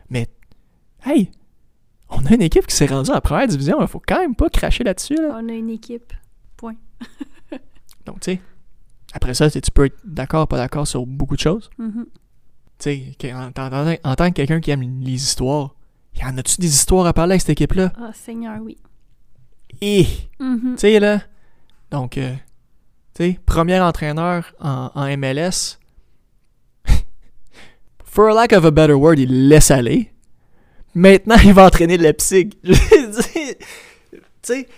Mais, 0.08 0.28
hey, 1.04 1.30
on 2.12 2.24
a 2.26 2.34
une 2.34 2.42
équipe 2.42 2.66
qui 2.66 2.74
s'est 2.76 2.86
rendue 2.86 3.10
en 3.10 3.20
première 3.20 3.46
division. 3.48 3.80
Il 3.80 3.88
faut 3.88 4.02
quand 4.06 4.18
même 4.20 4.34
pas 4.34 4.48
cracher 4.50 4.84
là-dessus. 4.84 5.14
Là. 5.16 5.38
On 5.40 5.48
a 5.48 5.52
une 5.52 5.70
équipe. 5.70 6.12
Donc, 8.06 8.20
tu 8.20 8.32
sais, 8.32 8.40
après 9.12 9.34
ça, 9.34 9.50
tu 9.50 9.60
peux 9.72 9.86
être 9.86 9.98
d'accord 10.04 10.44
ou 10.44 10.46
pas 10.46 10.56
d'accord 10.56 10.86
sur 10.86 11.06
beaucoup 11.06 11.34
de 11.36 11.40
choses. 11.40 11.70
Mhm. 11.78 12.06
Tu 12.78 13.14
sais, 13.20 13.32
en, 13.32 13.50
en- 13.56 13.94
en 14.04 14.14
tant 14.16 14.28
que 14.30 14.34
quelqu'un 14.34 14.60
qui 14.60 14.70
aime 14.70 14.82
les 15.00 15.12
histoires, 15.14 15.74
y 16.16 16.24
en 16.24 16.36
a-tu 16.38 16.60
des 16.60 16.68
histoires 16.68 17.06
à 17.06 17.12
parler 17.12 17.32
avec 17.32 17.40
cette 17.42 17.50
équipe-là? 17.50 17.92
Ah, 17.96 18.10
Seigneur, 18.12 18.58
oui. 18.62 18.76
Et, 19.80 20.06
Mhm. 20.40 20.74
tu 20.74 20.78
sais, 20.78 21.00
là, 21.00 21.20
donc, 21.90 22.18
euh, 22.18 22.34
tu 23.14 23.24
sais, 23.24 23.40
premier 23.46 23.80
entraîneur 23.80 24.52
en, 24.60 24.90
en 24.94 25.16
MLS, 25.16 25.78
for 28.04 28.32
lack 28.34 28.52
of 28.52 28.64
a 28.64 28.70
better 28.70 28.94
word, 28.94 29.18
il 29.18 29.48
laisse 29.48 29.70
aller. 29.70 30.11
Maintenant, 30.94 31.36
il 31.44 31.52
va 31.52 31.66
entraîner 31.66 31.96
Leipzig. 31.96 32.50
Tu 34.44 34.54
sais, 34.54 34.68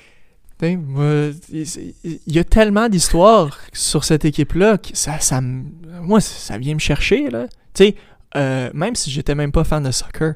il 0.63 2.21
y 2.27 2.39
a 2.39 2.45
tellement 2.45 2.91
d'histoires 2.91 3.59
sur 3.73 4.05
cette 4.05 4.27
équipe-là 4.27 4.77
que 4.77 4.91
ça, 4.93 5.19
ça 5.19 5.41
moi, 5.41 6.21
ça 6.21 6.59
vient 6.59 6.75
me 6.75 6.79
chercher, 6.79 7.31
là. 7.31 7.47
Tu 7.73 7.85
sais, 7.85 7.95
euh, 8.37 8.71
même 8.75 8.95
si 8.95 9.11
j'étais 9.11 9.35
même 9.35 9.53
pas 9.53 9.65
fan 9.65 9.83
de 9.83 9.91
soccer, 9.91 10.35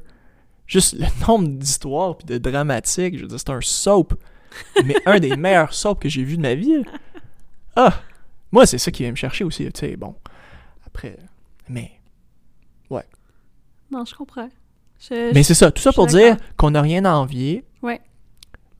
juste 0.66 0.94
le 0.98 1.06
nombre 1.28 1.48
d'histoires 1.48 2.16
puis 2.16 2.24
de 2.26 2.38
dramatiques, 2.38 3.18
je 3.18 3.22
veux 3.22 3.28
dire, 3.28 3.38
c'est 3.38 3.50
un 3.50 3.60
soap 3.60 4.14
mais 4.84 4.96
un 5.06 5.18
des 5.18 5.36
meilleurs 5.36 5.74
soaps 5.74 6.00
que 6.00 6.08
j'ai 6.08 6.24
vu 6.24 6.36
de 6.36 6.42
ma 6.42 6.54
vie. 6.54 6.82
là. 6.82 6.92
Ah! 7.76 8.02
Moi, 8.50 8.66
c'est 8.66 8.78
ça 8.78 8.90
qui 8.90 9.02
vient 9.02 9.10
me 9.12 9.16
chercher 9.16 9.44
aussi. 9.44 9.64
Tu 9.72 9.80
sais, 9.80 9.96
bon. 9.96 10.14
Après. 10.86 11.18
Mais. 11.68 11.92
Ouais. 12.88 13.04
Non, 13.90 14.04
je 14.04 14.14
comprends. 14.14 14.48
Je- 14.98 15.32
Mais 15.34 15.42
c'est 15.42 15.54
ça, 15.54 15.70
tout 15.70 15.82
ça 15.82 15.92
pour 15.92 16.06
dire 16.06 16.36
qu'on 16.56 16.70
n'a 16.72 16.82
rien 16.82 17.04
à 17.04 17.12
envier. 17.14 17.64
Ouais. 17.82 18.00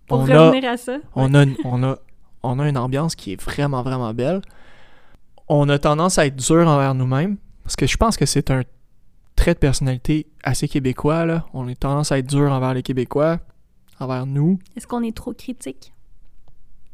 Pour 0.07 0.21
on 0.21 0.29
a, 0.29 0.49
revenir 0.49 0.71
à 0.71 0.77
ça. 0.77 0.99
on, 1.15 1.35
a, 1.35 1.45
on, 1.65 1.83
a, 1.85 1.99
on 2.43 2.59
a 2.59 2.69
une 2.69 2.79
ambiance 2.79 3.15
qui 3.15 3.33
est 3.33 3.41
vraiment, 3.43 3.83
vraiment 3.83 4.13
belle. 4.15 4.41
On 5.49 5.69
a 5.69 5.79
tendance 5.79 6.19
à 6.19 6.27
être 6.27 6.37
dur 6.37 6.67
envers 6.69 6.95
nous-mêmes, 6.95 7.37
parce 7.63 7.77
que 7.77 7.87
je 7.87 7.97
pense 7.97 8.17
que 8.17 8.27
c'est 8.27 8.51
un 8.51 8.63
trait 9.37 9.55
de 9.55 9.59
personnalité 9.59 10.27
assez 10.43 10.67
québécois. 10.69 11.25
Là. 11.25 11.47
On 11.55 11.69
a 11.69 11.75
tendance 11.75 12.11
à 12.11 12.19
être 12.19 12.27
dur 12.27 12.51
envers 12.51 12.75
les 12.75 12.83
Québécois, 12.83 13.39
envers 14.01 14.27
nous. 14.27 14.59
Est-ce 14.77 14.87
qu'on 14.87 15.03
est 15.03 15.17
trop 15.17 15.33
critique? 15.33 15.93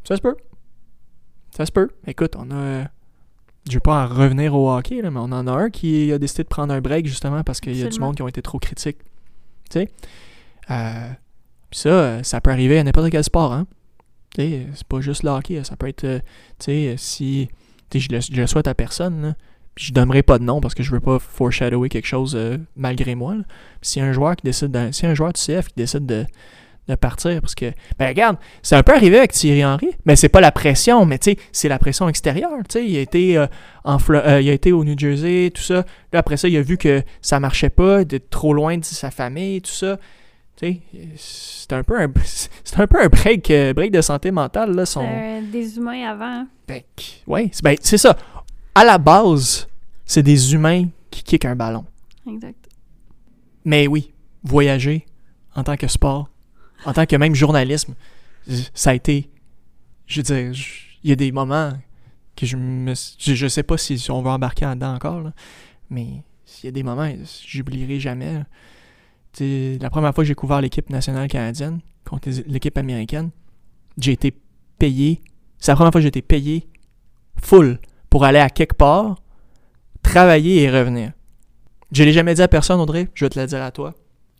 Ça 0.07 0.17
se 0.17 0.21
peut. 0.21 0.37
Ça 1.57 1.65
se 1.67 1.73
peut. 1.73 1.89
Écoute, 2.07 2.35
on 2.37 2.51
a. 2.51 2.85
Je 3.69 3.75
vais 3.75 3.81
pas 3.81 4.05
en 4.05 4.07
revenir 4.07 4.55
au 4.55 4.71
hockey, 4.71 5.01
là, 5.01 5.11
mais 5.11 5.21
on 5.21 5.25
en 5.33 5.47
a 5.47 5.53
un 5.53 5.71
qui 5.71 6.13
a 6.13 6.19
décidé 6.19 6.43
de 6.43 6.49
prendre 6.49 6.75
un 6.75 6.83
break 6.83 7.07
justement 7.07 7.43
parce 7.43 7.61
qu'il 7.61 7.75
y 7.77 7.83
a 7.83 7.89
du 7.89 7.99
monde 7.99 8.15
qui 8.17 8.23
ont 8.23 8.29
été 8.29 8.43
trop 8.43 8.59
critiques. 8.59 8.99
Euh, 9.77 11.09
ça, 11.71 11.89
euh, 11.89 12.23
ça 12.23 12.41
peut 12.41 12.51
arriver 12.51 12.79
à 12.79 12.85
n'importe 12.85 13.11
quel 13.11 13.25
sport, 13.25 13.53
hein? 13.53 13.67
Sais, 14.37 14.67
c'est 14.75 14.87
pas 14.87 15.01
juste 15.01 15.23
le 15.23 15.31
hockey, 15.31 15.63
ça 15.63 15.77
peut 15.77 15.89
être. 15.89 16.05
euh, 16.05 16.19
tu 16.59 16.71
euh, 16.71 16.95
si. 16.97 17.49
Je 17.95 18.09
le, 18.11 18.19
je 18.21 18.47
souhaite 18.47 18.67
à 18.67 18.75
personne, 18.75 19.23
là. 19.23 19.35
Je 19.77 19.93
donnerai 19.93 20.23
pas 20.23 20.39
de 20.39 20.45
nom 20.45 20.61
parce 20.61 20.75
que 20.75 20.85
je 20.85 20.91
veux 20.93 21.01
pas 21.01 21.19
foreshadower 21.19 21.89
quelque 21.89 22.07
chose 22.07 22.35
euh, 22.37 22.59
malgré 22.77 23.17
moi. 23.17 23.35
a 23.97 24.05
un 24.05 24.13
joueur 24.13 24.37
qui 24.37 24.45
décide 24.45 24.77
a 24.77 24.89
un 25.03 25.15
joueur 25.15 25.33
du 25.33 25.41
CF 25.41 25.69
qui 25.69 25.75
décide 25.77 26.07
de, 26.07 26.25
de 26.89 26.95
partir 26.95 27.41
parce 27.41 27.55
que 27.55 27.73
ben 27.99 28.09
regarde, 28.09 28.37
c'est 28.63 28.77
un 28.77 28.83
peu 28.83 28.95
arrivé 28.95 29.19
avec 29.19 29.33
Thierry 29.33 29.65
Henry, 29.65 29.91
mais 30.05 30.17
c'est 30.17 30.29
pas 30.29 30.41
la 30.41 30.53
pression, 30.53 31.07
mais 31.07 31.19
tu 31.19 31.33
sais, 31.33 31.39
c'est 31.53 31.69
la 31.69 31.79
pression 31.79 32.09
extérieure, 32.09 32.51
tu 32.69 32.79
sais, 32.79 32.87
il 32.87 32.97
a 32.97 33.01
été 33.01 33.39
euh, 33.39 33.47
en 33.85 33.99
euh, 34.11 34.41
il 34.41 34.51
a 34.51 34.53
été 34.53 34.73
au 34.73 34.85
New 34.85 34.99
Jersey, 34.99 35.51
tout 35.55 35.63
ça. 35.63 35.85
Là 36.13 36.19
après 36.19 36.37
ça, 36.37 36.49
il 36.49 36.57
a 36.57 36.63
vu 36.63 36.77
que 36.77 37.03
ça 37.23 37.41
marchait 37.41 37.71
pas, 37.71 38.05
d'être 38.05 38.29
trop 38.29 38.53
loin 38.53 38.77
de 38.77 38.85
sa 38.85 39.11
famille, 39.11 39.63
tout 39.63 39.71
ça. 39.71 39.99
Tu 40.57 40.67
sais, 40.67 40.81
c'est 41.17 41.73
un 41.73 41.83
peu 41.83 41.99
un 41.99 42.13
c'est 42.25 42.79
un 42.79 42.87
peu 42.87 43.03
un 43.03 43.09
break 43.09 43.51
euh, 43.51 43.73
break 43.73 43.91
de 43.91 44.03
santé 44.03 44.31
mentale 44.31 44.75
là, 44.75 44.87
son 44.87 45.07
des 45.51 45.77
humains 45.77 46.11
avant. 46.11 46.47
ben, 46.69 46.83
ouais, 47.27 47.49
c'est 47.53 47.65
ben, 47.65 47.77
c'est 47.81 47.99
ça. 47.99 48.17
À 48.75 48.85
la 48.85 48.99
base, 48.99 49.69
c'est 50.05 50.23
des 50.23 50.53
humains 50.53 50.87
qui 51.11 51.23
kickent 51.23 51.45
un 51.47 51.57
ballon. 51.57 51.85
Exact. 52.29 52.69
Mais 53.65 53.87
oui, 53.87 54.13
voyager 54.43 55.07
en 55.55 55.63
tant 55.63 55.77
que 55.77 55.89
sport, 55.89 56.29
en 56.85 56.93
tant 56.93 57.07
que 57.07 57.17
même 57.17 57.35
journalisme, 57.35 57.95
ça 58.75 58.91
a 58.91 58.95
été. 58.95 59.31
Je 60.07 60.21
veux 60.21 60.23
dire, 60.23 60.53
il 61.03 61.11
y 61.11 61.13
a 61.13 61.17
des 61.17 61.33
moments 61.33 61.73
que 62.37 62.47
je 62.47 62.57
me. 62.57 62.95
Je, 63.19 63.47
sais 63.49 63.63
pas 63.63 63.79
si, 63.79 64.05
on 64.11 64.23
va 64.23 64.33
embarquer 64.33 64.65
là-dedans 64.65 64.95
encore, 64.95 65.21
là, 65.21 65.33
mais 65.91 66.07
il 66.63 66.65
y 66.65 66.69
a 66.69 66.73
des 66.73 66.83
moments, 66.83 67.11
j'oublierai 67.47 68.01
jamais. 68.01 68.45
la 69.41 69.91
première 69.91 70.15
fois 70.15 70.25
que 70.25 70.29
j'ai 70.29 70.35
couvert 70.35 70.61
l'équipe 70.61 70.91
nationale 70.91 71.29
canadienne 71.29 71.81
contre 72.05 72.31
l'équipe 72.47 72.77
américaine, 72.77 73.31
j'ai 73.99 74.13
été 74.13 74.35
payé. 74.79 75.23
C'est 75.59 75.73
la 75.73 75.77
première 75.77 75.93
fois 75.93 76.01
que 76.01 76.03
j'ai 76.03 76.09
été 76.09 76.23
payé 76.23 76.69
full 77.43 77.79
pour 78.11 78.25
aller 78.25 78.39
à 78.39 78.51
quelque 78.51 78.75
part, 78.77 79.17
travailler 80.03 80.63
et 80.63 80.71
revenir. 80.71 81.13
Je 81.93 82.03
l'ai 82.03 82.13
jamais 82.13 82.35
dit 82.35 82.43
à 82.43 82.49
personne, 82.49 82.81
Audrey. 82.81 83.09
Je 83.15 83.25
vais 83.25 83.29
te 83.29 83.39
le 83.39 83.47
dire 83.47 83.63
à 83.63 83.71
toi. 83.71 83.95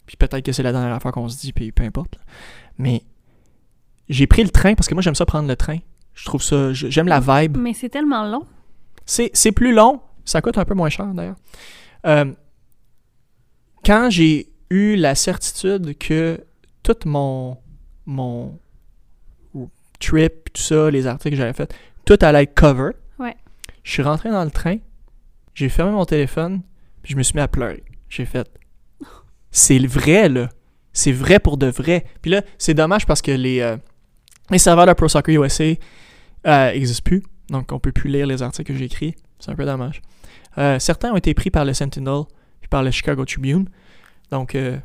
Puis 0.07 0.17
peut-être 0.17 0.45
que 0.45 0.53
c'est 0.53 0.63
la 0.63 0.73
dernière 0.73 1.01
fois 1.01 1.13
qu'on 1.13 1.29
se 1.29 1.39
dit, 1.39 1.53
puis 1.53 1.73
peu 1.73 1.83
importe. 1.85 2.17
là. 2.17 2.21
Mais 2.79 3.03
j'ai 4.09 4.27
pris 4.27 4.43
le 4.43 4.51
train 4.51 4.75
parce 4.75 4.89
que 4.89 4.95
moi 4.95 5.03
j'aime 5.03 5.15
ça 5.15 5.25
prendre 5.27 5.49
le 5.49 5.57
train. 5.57 5.79
Je 6.15 6.25
trouve 6.27 6.43
ça, 6.43 6.73
j'aime 6.73 7.09
la 7.09 7.21
vibe. 7.21 7.57
Mais 7.57 7.73
c'est 7.75 7.89
tellement 7.89 8.25
long. 8.27 8.45
C'est, 9.07 9.31
c'est 9.35 9.53
plus 9.53 9.75
long, 9.75 10.01
ça 10.25 10.41
coûte 10.41 10.59
un 10.59 10.65
peu 10.65 10.75
moins 10.75 10.89
cher 10.91 11.07
d'ailleurs. 11.15 11.37
Euh, 12.07 12.33
quand 13.85 14.09
j'ai 14.11 14.49
eu 14.71 14.97
la 14.97 15.15
certitude 15.15 15.97
que 15.99 16.41
tout 16.83 16.97
mon, 17.07 17.59
mon 18.07 18.59
trip, 20.01 20.53
tout 20.53 20.63
ça, 20.63 20.91
les 20.91 21.07
articles 21.07 21.31
que 21.31 21.37
j'avais 21.37 21.53
faits, 21.53 21.75
tout 22.05 22.19
allait 22.21 22.43
être 22.45 22.55
cover, 22.55 22.91
Ouais. 23.19 23.37
je 23.83 23.91
suis 23.93 24.03
rentré 24.03 24.31
dans 24.31 24.45
le 24.45 24.51
train, 24.51 24.77
j'ai 25.55 25.69
fermé 25.69 25.93
mon 25.93 26.05
téléphone, 26.05 26.61
puis 27.03 27.13
je 27.13 27.17
me 27.19 27.23
suis 27.23 27.35
mis 27.37 27.41
à 27.41 27.49
pleurer. 27.49 27.83
J'ai 28.11 28.27
fait, 28.27 28.49
c'est 29.55 29.79
le 29.79 29.89
vrai 29.89 30.29
là, 30.29 30.49
c'est 30.93 31.13
vrai 31.13 31.39
pour 31.39 31.57
de 31.57 31.67
vrai. 31.67 32.05
Puis 32.21 32.31
là, 32.31 32.43
c'est 32.59 32.75
dommage 32.75 33.07
parce 33.07 33.23
que 33.23 33.31
les, 33.31 33.61
euh, 33.61 33.77
les 34.51 34.59
serveurs 34.59 34.87
de 34.87 34.93
Pro 34.93 35.09
Soccer 35.09 35.43
USA 35.43 35.73
n'existent 36.45 37.03
plus. 37.05 37.23
Donc, 37.49 37.73
on 37.73 37.79
peut 37.79 37.93
plus 37.93 38.11
lire 38.11 38.27
les 38.27 38.43
articles 38.43 38.73
que 38.73 38.79
j'ai 38.79 38.87
écrits. 38.87 39.15
C'est 39.39 39.51
un 39.51 39.55
peu 39.55 39.65
dommage. 39.65 40.03
Euh, 40.59 40.79
certains 40.79 41.13
ont 41.13 41.17
été 41.17 41.35
pris 41.35 41.51
par 41.51 41.65
le 41.65 41.73
Sentinel 41.73 42.23
puis 42.61 42.69
par 42.69 42.83
le 42.83 42.91
Chicago 42.91 43.25
Tribune. 43.25 43.69
Donc, 44.31 44.55
euh, 44.55 44.77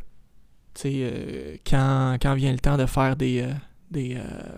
tu 0.73 0.81
sais, 0.81 0.91
euh, 0.95 1.55
quand, 1.65 2.17
quand 2.21 2.33
vient 2.35 2.51
le 2.51 2.59
temps 2.59 2.77
de 2.77 2.85
faire 2.85 3.15
des, 3.15 3.41
euh, 3.41 3.51
des 3.91 4.15
euh, 4.15 4.57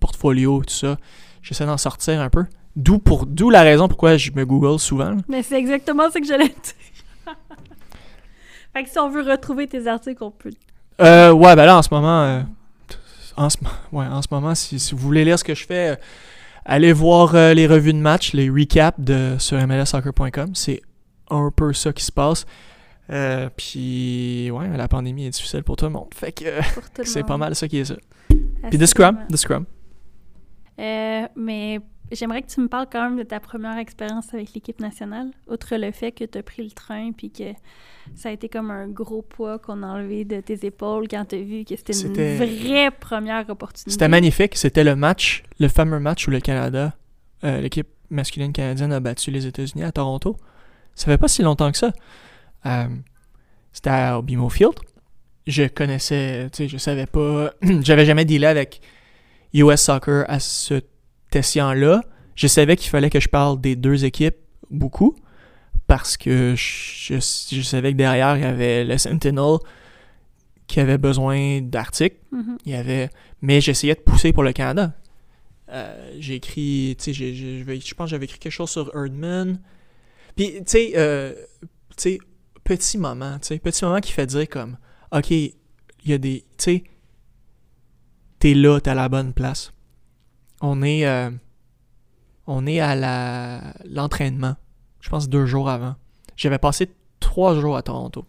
portfolios, 0.00 0.62
tout 0.62 0.74
ça, 0.74 0.96
j'essaie 1.42 1.66
d'en 1.66 1.76
sortir 1.76 2.20
un 2.20 2.30
peu. 2.30 2.44
D'où 2.76 2.98
pour 2.98 3.26
d'où 3.26 3.50
la 3.50 3.62
raison 3.62 3.86
pourquoi 3.86 4.16
je 4.16 4.32
me 4.32 4.44
Google 4.44 4.80
souvent. 4.80 5.16
Mais 5.28 5.42
c'est 5.42 5.58
exactement 5.58 6.10
ce 6.10 6.18
que 6.18 6.26
j'allais 6.26 6.48
dire. 6.48 6.54
fait 8.74 8.84
que 8.84 8.90
si 8.90 8.98
on 8.98 9.08
veut 9.08 9.22
retrouver 9.22 9.66
tes 9.66 9.86
articles, 9.86 10.22
on 10.22 10.30
peut. 10.30 10.50
Euh, 11.00 11.32
ouais, 11.32 11.56
ben 11.56 11.64
là, 11.66 11.78
en 11.78 11.82
ce 11.82 11.92
moment, 11.92 12.22
euh, 12.22 12.40
en, 13.36 13.48
ce, 13.50 13.56
ouais, 13.92 14.06
en 14.06 14.22
ce 14.22 14.28
moment, 14.30 14.54
si, 14.54 14.78
si 14.78 14.94
vous 14.94 15.00
voulez 15.00 15.24
lire 15.24 15.38
ce 15.38 15.44
que 15.44 15.54
je 15.54 15.64
fais, 15.66 15.90
euh, 15.90 15.96
allez 16.64 16.92
voir 16.92 17.34
euh, 17.34 17.54
les 17.54 17.66
revues 17.66 17.92
de 17.92 17.98
match, 17.98 18.32
les 18.32 18.50
recaps 18.50 18.98
de, 19.00 19.36
sur 19.38 19.58
mlsoccer.com. 19.58 20.54
C'est 20.54 20.82
un 21.30 21.50
peu 21.54 21.72
ça 21.72 21.92
qui 21.92 22.04
se 22.04 22.12
passe. 22.12 22.46
Euh, 23.10 23.48
Puis, 23.56 24.50
ouais, 24.50 24.76
la 24.76 24.88
pandémie 24.88 25.26
est 25.26 25.30
difficile 25.30 25.62
pour 25.62 25.76
tout 25.76 25.84
le 25.84 25.90
monde. 25.90 26.08
Fait 26.14 26.32
que 26.32 26.44
c'est 27.04 27.24
pas 27.24 27.36
mal 27.36 27.54
ça 27.54 27.68
qui 27.68 27.78
est 27.78 27.84
ça. 27.84 27.96
Puis 28.28 28.78
The 28.78 28.86
Scrum. 28.86 29.18
The 29.30 29.36
Scrum. 29.36 29.66
Euh, 30.80 31.26
mais 31.36 31.80
j'aimerais 32.14 32.42
que 32.42 32.48
tu 32.48 32.60
me 32.60 32.68
parles 32.68 32.86
quand 32.90 33.02
même 33.02 33.18
de 33.18 33.22
ta 33.22 33.40
première 33.40 33.78
expérience 33.78 34.32
avec 34.32 34.54
l'équipe 34.54 34.80
nationale, 34.80 35.30
outre 35.48 35.76
le 35.76 35.90
fait 35.92 36.12
que 36.12 36.24
tu 36.24 36.38
as 36.38 36.42
pris 36.42 36.62
le 36.62 36.70
train 36.70 37.12
puis 37.12 37.30
que 37.30 37.52
ça 38.14 38.28
a 38.28 38.32
été 38.32 38.48
comme 38.48 38.70
un 38.70 38.88
gros 38.88 39.22
poids 39.22 39.58
qu'on 39.58 39.82
a 39.82 39.86
enlevé 39.86 40.24
de 40.24 40.40
tes 40.40 40.66
épaules 40.66 41.08
quand 41.08 41.24
tu 41.24 41.36
as 41.36 41.42
vu 41.42 41.64
que 41.64 41.74
c'était 41.76 41.98
une 41.98 42.36
vraie 42.36 42.90
première 42.90 43.48
opportunité. 43.48 43.90
C'était 43.90 44.08
magnifique. 44.08 44.56
C'était 44.56 44.84
le 44.84 44.94
match, 44.96 45.42
le 45.58 45.68
fameux 45.68 46.00
match 46.00 46.28
où 46.28 46.30
le 46.30 46.40
Canada, 46.40 46.94
euh, 47.44 47.60
l'équipe 47.60 47.88
masculine 48.10 48.52
canadienne 48.52 48.92
a 48.92 49.00
battu 49.00 49.30
les 49.30 49.46
États-Unis 49.46 49.84
à 49.84 49.92
Toronto. 49.92 50.36
Ça 50.94 51.06
fait 51.06 51.18
pas 51.18 51.28
si 51.28 51.42
longtemps 51.42 51.72
que 51.72 51.78
ça. 51.78 51.92
Euh, 52.66 52.88
C'était 53.72 53.90
à 53.90 54.20
BMO 54.20 54.48
Field. 54.48 54.74
Je 55.46 55.64
connaissais, 55.64 56.48
tu 56.50 56.56
sais, 56.64 56.68
je 56.68 56.78
savais 56.78 57.06
pas. 57.06 57.52
J'avais 57.82 58.06
jamais 58.06 58.24
dealé 58.24 58.46
avec 58.46 58.80
US 59.52 59.80
Soccer 59.80 60.24
à 60.28 60.40
cet 60.40 60.86
escient-là. 61.36 62.02
Je 62.34 62.46
savais 62.46 62.76
qu'il 62.76 62.90
fallait 62.90 63.10
que 63.10 63.20
je 63.20 63.28
parle 63.28 63.60
des 63.60 63.76
deux 63.76 64.04
équipes 64.04 64.36
beaucoup 64.70 65.16
parce 65.86 66.16
que 66.16 66.54
je, 66.56 67.14
je 67.18 67.60
savais 67.62 67.92
que 67.92 67.96
derrière, 67.96 68.36
il 68.36 68.42
y 68.42 68.46
avait 68.46 68.84
le 68.84 68.98
Sentinel 68.98 69.58
qui 70.66 70.80
avait 70.80 70.98
besoin 70.98 71.60
d'articles. 71.60 72.16
Mhm. 72.32 72.58
Il 72.64 72.72
y 72.72 72.74
avait. 72.74 73.10
Mais 73.42 73.60
j'essayais 73.60 73.94
de 73.94 74.00
pousser 74.00 74.32
pour 74.32 74.42
le 74.42 74.52
Canada. 74.52 74.94
Euh, 75.70 76.14
j'ai 76.18 76.36
écrit. 76.36 76.96
Tu 76.98 77.14
sais, 77.14 77.34
je 77.34 77.94
pense 77.94 78.06
que 78.06 78.10
j'avais 78.10 78.24
écrit 78.24 78.38
quelque 78.38 78.52
chose 78.52 78.70
sur 78.70 78.90
Erdman. 78.94 79.60
Puis, 80.36 80.54
tu 80.54 80.62
sais, 80.66 80.92
euh, 80.96 81.32
tu 81.96 81.96
sais, 81.96 82.18
petit 82.64 82.98
moment, 82.98 83.38
tu 83.38 83.48
sais, 83.48 83.58
petit 83.58 83.84
moment 83.84 84.00
qui 84.00 84.12
fait 84.12 84.26
dire 84.26 84.48
comme, 84.48 84.76
OK, 85.12 85.30
il 85.30 85.54
y 86.06 86.12
a 86.12 86.18
des. 86.18 86.44
Tu 86.58 86.64
sais, 86.64 86.84
t'es 88.38 88.54
là, 88.54 88.80
t'es 88.80 88.90
à 88.90 88.94
la 88.94 89.08
bonne 89.08 89.32
place. 89.32 89.72
On 90.60 90.82
est. 90.82 91.06
euh, 91.06 91.30
on 92.46 92.66
est 92.66 92.80
à 92.80 92.94
l'entraînement. 93.86 94.56
Je 95.00 95.08
pense 95.08 95.28
deux 95.28 95.46
jours 95.46 95.68
avant. 95.68 95.96
J'avais 96.36 96.58
passé 96.58 96.90
trois 97.20 97.58
jours 97.58 97.76
à 97.76 97.82
Toronto. 97.82 98.26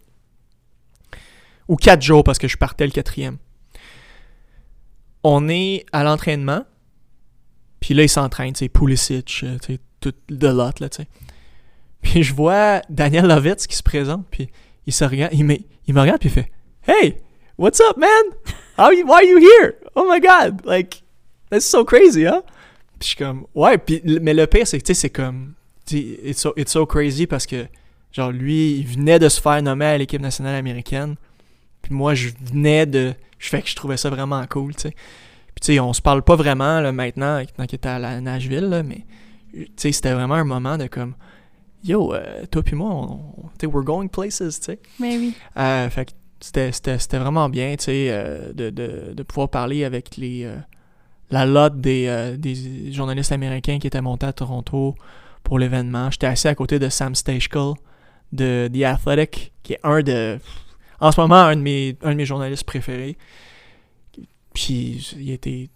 Ou 1.68 1.76
quatre 1.76 2.02
jours 2.02 2.24
parce 2.24 2.38
que 2.38 2.48
je 2.48 2.58
partais 2.58 2.86
le 2.86 2.92
quatrième 2.92 3.38
on 5.28 5.50
est 5.50 5.88
à 5.92 6.04
l'entraînement, 6.04 6.66
puis 7.80 7.96
là, 7.96 8.04
il 8.04 8.10
s'entraîne, 8.10 8.54
tu 8.54 8.60
sais, 8.60 8.70
Pulisic, 8.70 9.42
euh, 9.44 9.58
tu 9.58 9.80
tout 10.00 10.14
de 10.30 10.48
lot, 10.48 10.80
là, 10.80 10.88
tu. 10.88 11.02
Puis 12.04 12.22
je 12.22 12.32
vois 12.32 12.82
Daniel 12.90 13.26
Lovitz 13.26 13.66
qui 13.66 13.76
se 13.76 13.82
présente, 13.82 14.28
puis 14.30 14.52
il 14.86 14.94
me, 14.94 16.00
regarde, 16.00 16.20
puis 16.20 16.30
il 16.30 16.32
fait 16.32 16.52
«Hey, 16.88 17.24
what's 17.58 17.82
up, 17.82 17.98
man? 17.98 18.10
How 18.78 18.92
why 18.92 19.16
are 19.16 19.24
you 19.24 19.40
here? 19.40 19.74
Oh 19.96 20.08
my 20.08 20.20
God! 20.20 20.64
Like, 20.64 21.04
that's 21.50 21.66
so 21.66 21.84
crazy, 21.86 22.26
hein?» 22.26 22.44
Puis 23.00 23.02
je 23.02 23.06
suis 23.08 23.16
comme 23.18 23.46
«Ouais, 23.56 23.78
puis, 23.78 24.02
mais 24.22 24.34
le 24.34 24.48
pire, 24.48 24.66
c'est 24.66 24.78
que, 24.80 24.84
tu 24.86 24.94
sais, 24.94 25.02
c'est 25.02 25.10
comme, 25.10 25.54
it's 25.92 26.40
so, 26.40 26.54
it's 26.56 26.72
so 26.72 26.86
crazy 26.86 27.28
parce 27.28 27.46
que, 27.46 27.66
genre, 28.12 28.32
lui, 28.32 28.78
il 28.78 28.88
venait 28.88 29.20
de 29.20 29.28
se 29.30 29.42
faire 29.42 29.62
nommer 29.62 29.86
à 29.86 29.98
l'équipe 29.98 30.22
nationale 30.22 30.56
américaine, 30.56 31.16
puis 31.82 31.94
moi, 31.94 32.14
je 32.16 32.30
venais 32.46 32.86
de... 32.86 33.14
Je 33.38 33.50
fais 33.50 33.62
que 33.62 33.68
je 33.70 33.76
trouvais 33.76 33.98
ça 33.98 34.10
vraiment 34.10 34.44
cool, 34.50 34.74
tu 34.76 34.84
sais. 34.84 34.92
Puis 34.92 35.62
tu 35.62 35.74
sais, 35.74 35.80
on 35.80 35.92
se 35.94 36.02
parle 36.02 36.22
pas 36.24 36.36
vraiment 36.36 36.80
là, 36.80 36.92
maintenant, 36.92 37.42
tant 37.58 37.66
qu'il 37.66 37.76
était 37.76 37.90
à 37.90 38.00
la 38.00 38.22
Nashville, 38.22 38.66
là, 38.70 38.82
mais 38.82 39.06
tu 39.54 39.68
sais, 39.76 39.92
c'était 39.92 40.14
vraiment 40.14 40.36
un 40.36 40.44
moment 40.46 40.78
de 40.78 40.88
comme. 40.88 41.16
yo, 41.84 42.14
euh, 42.14 42.46
toi 42.50 42.64
puis 42.64 42.76
moi, 42.76 42.90
on, 42.90 43.04
on- 43.38 43.48
tu 43.60 43.62
sais, 43.62 43.68
we're 43.68 43.84
going 43.84 44.08
places, 44.08 44.38
tu 44.38 44.52
sais. 44.52 44.80
Mais 45.00 45.18
oui. 45.18 45.34
Euh, 45.58 45.90
fait 45.90 46.06
que 46.06 46.12
c'était, 46.40 46.72
c'était, 46.72 46.98
c'était 46.98 47.20
vraiment 47.20 47.48
bien, 47.50 47.76
tu 47.78 47.86
sais, 47.86 48.08
euh, 48.10 48.52
de, 48.54 48.70
de, 48.70 49.14
de 49.14 49.24
pouvoir 49.24 49.50
parler 49.50 49.84
avec 49.84 50.16
les, 50.18 50.44
euh, 50.46 50.56
la 51.30 51.46
lot 51.46 51.80
des, 51.80 52.06
euh, 52.08 52.38
des 52.38 52.92
journalistes 52.92 53.32
américains 53.32 53.80
qui 53.80 53.88
étaient 53.88 54.02
montés 54.02 54.26
à 54.26 54.34
Toronto 54.34 54.96
pour 55.44 55.60
l'événement. 55.60 56.12
J'étais 56.12 56.28
assis 56.28 56.48
à 56.48 56.56
côté 56.56 56.80
de 56.80 56.90
Sam 56.90 57.16
Stejskal 57.16 57.74
de 58.32 58.70
The 58.74 58.84
Athletic, 58.84 59.54
qui 59.64 59.74
est 59.74 59.80
un 59.84 60.02
de, 60.02 60.40
en 61.00 61.12
ce 61.12 61.20
moment, 61.20 61.36
un 61.36 61.56
de 61.56 61.62
mes, 61.62 61.98
un 62.04 62.12
de 62.12 62.16
mes 62.16 62.26
journalistes 62.26 62.64
préférés. 62.66 63.18
Puis 64.54 65.14
il 65.18 65.32
était, 65.32 65.70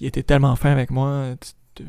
il 0.00 0.06
était 0.06 0.22
tellement 0.22 0.54
fin 0.56 0.70
avec 0.70 0.90
moi, 0.90 1.34
de 1.76 1.84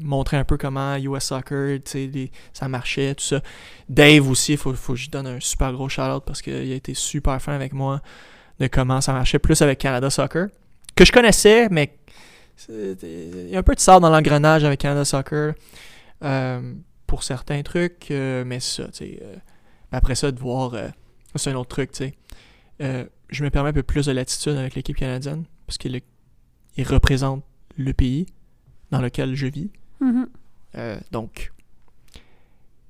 montrer 0.00 0.36
un 0.36 0.44
peu 0.44 0.56
comment 0.56 0.96
US 0.96 1.24
Soccer, 1.24 1.78
les- 1.94 2.30
ça 2.52 2.68
marchait, 2.68 3.14
tout 3.14 3.24
ça. 3.24 3.40
Dave 3.88 4.28
aussi, 4.28 4.52
il 4.52 4.58
faut, 4.58 4.72
que 4.72 4.94
je 4.94 5.10
donne 5.10 5.26
un 5.26 5.40
super 5.40 5.72
gros 5.72 5.88
shout-out 5.88 6.22
parce 6.24 6.40
qu'il 6.42 6.54
a 6.54 6.74
été 6.74 6.94
super 6.94 7.40
fin 7.40 7.52
avec 7.54 7.72
moi 7.72 8.00
de 8.60 8.68
comment 8.68 9.00
ça 9.00 9.12
marchait 9.12 9.38
plus 9.40 9.60
avec 9.62 9.78
Canada 9.78 10.08
Soccer. 10.10 10.48
Que 10.94 11.04
je 11.04 11.10
connaissais, 11.10 11.68
mais 11.70 11.96
il 12.68 13.48
y 13.50 13.56
a 13.56 13.58
un 13.58 13.62
peu 13.62 13.74
de 13.74 13.80
sable 13.80 14.02
dans 14.02 14.10
l'engrenage 14.10 14.64
avec 14.64 14.80
Canada 14.80 15.04
Soccer 15.04 15.54
euh, 16.22 16.74
pour 17.06 17.22
certains 17.22 17.62
trucs, 17.62 18.10
euh, 18.10 18.44
mais 18.44 18.60
ça, 18.60 18.84
tu 18.86 18.92
sais. 18.94 19.18
euh, 19.22 19.36
après 19.92 20.14
ça, 20.14 20.32
de 20.32 20.38
voir, 20.40 20.74
euh, 20.74 20.88
c'est 21.34 21.50
un 21.50 21.54
autre 21.56 21.68
truc, 21.70 21.92
tu 21.92 22.12
sais. 22.78 23.08
Je 23.30 23.42
me 23.42 23.50
permets 23.50 23.70
un 23.70 23.72
peu 23.72 23.82
plus 23.82 24.06
de 24.06 24.12
latitude 24.12 24.56
avec 24.56 24.74
l'équipe 24.74 24.96
canadienne 24.96 25.44
parce 25.66 25.78
qu'il 25.78 26.00
il 26.76 26.86
représente 26.86 27.44
le 27.76 27.92
pays 27.92 28.26
dans 28.90 29.00
lequel 29.00 29.34
je 29.34 29.46
vis. 29.46 29.70
Mhm. 30.00 30.28
Euh, 30.76 30.98
donc, 31.12 31.52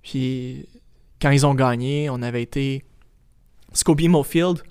puis 0.02 0.68
quand 1.20 1.30
ils 1.30 1.46
ont 1.46 1.54
gagné, 1.54 2.08
on 2.10 2.22
avait 2.22 2.42
été 2.42 2.84
Scobie 3.72 4.10
Field. 4.24 4.62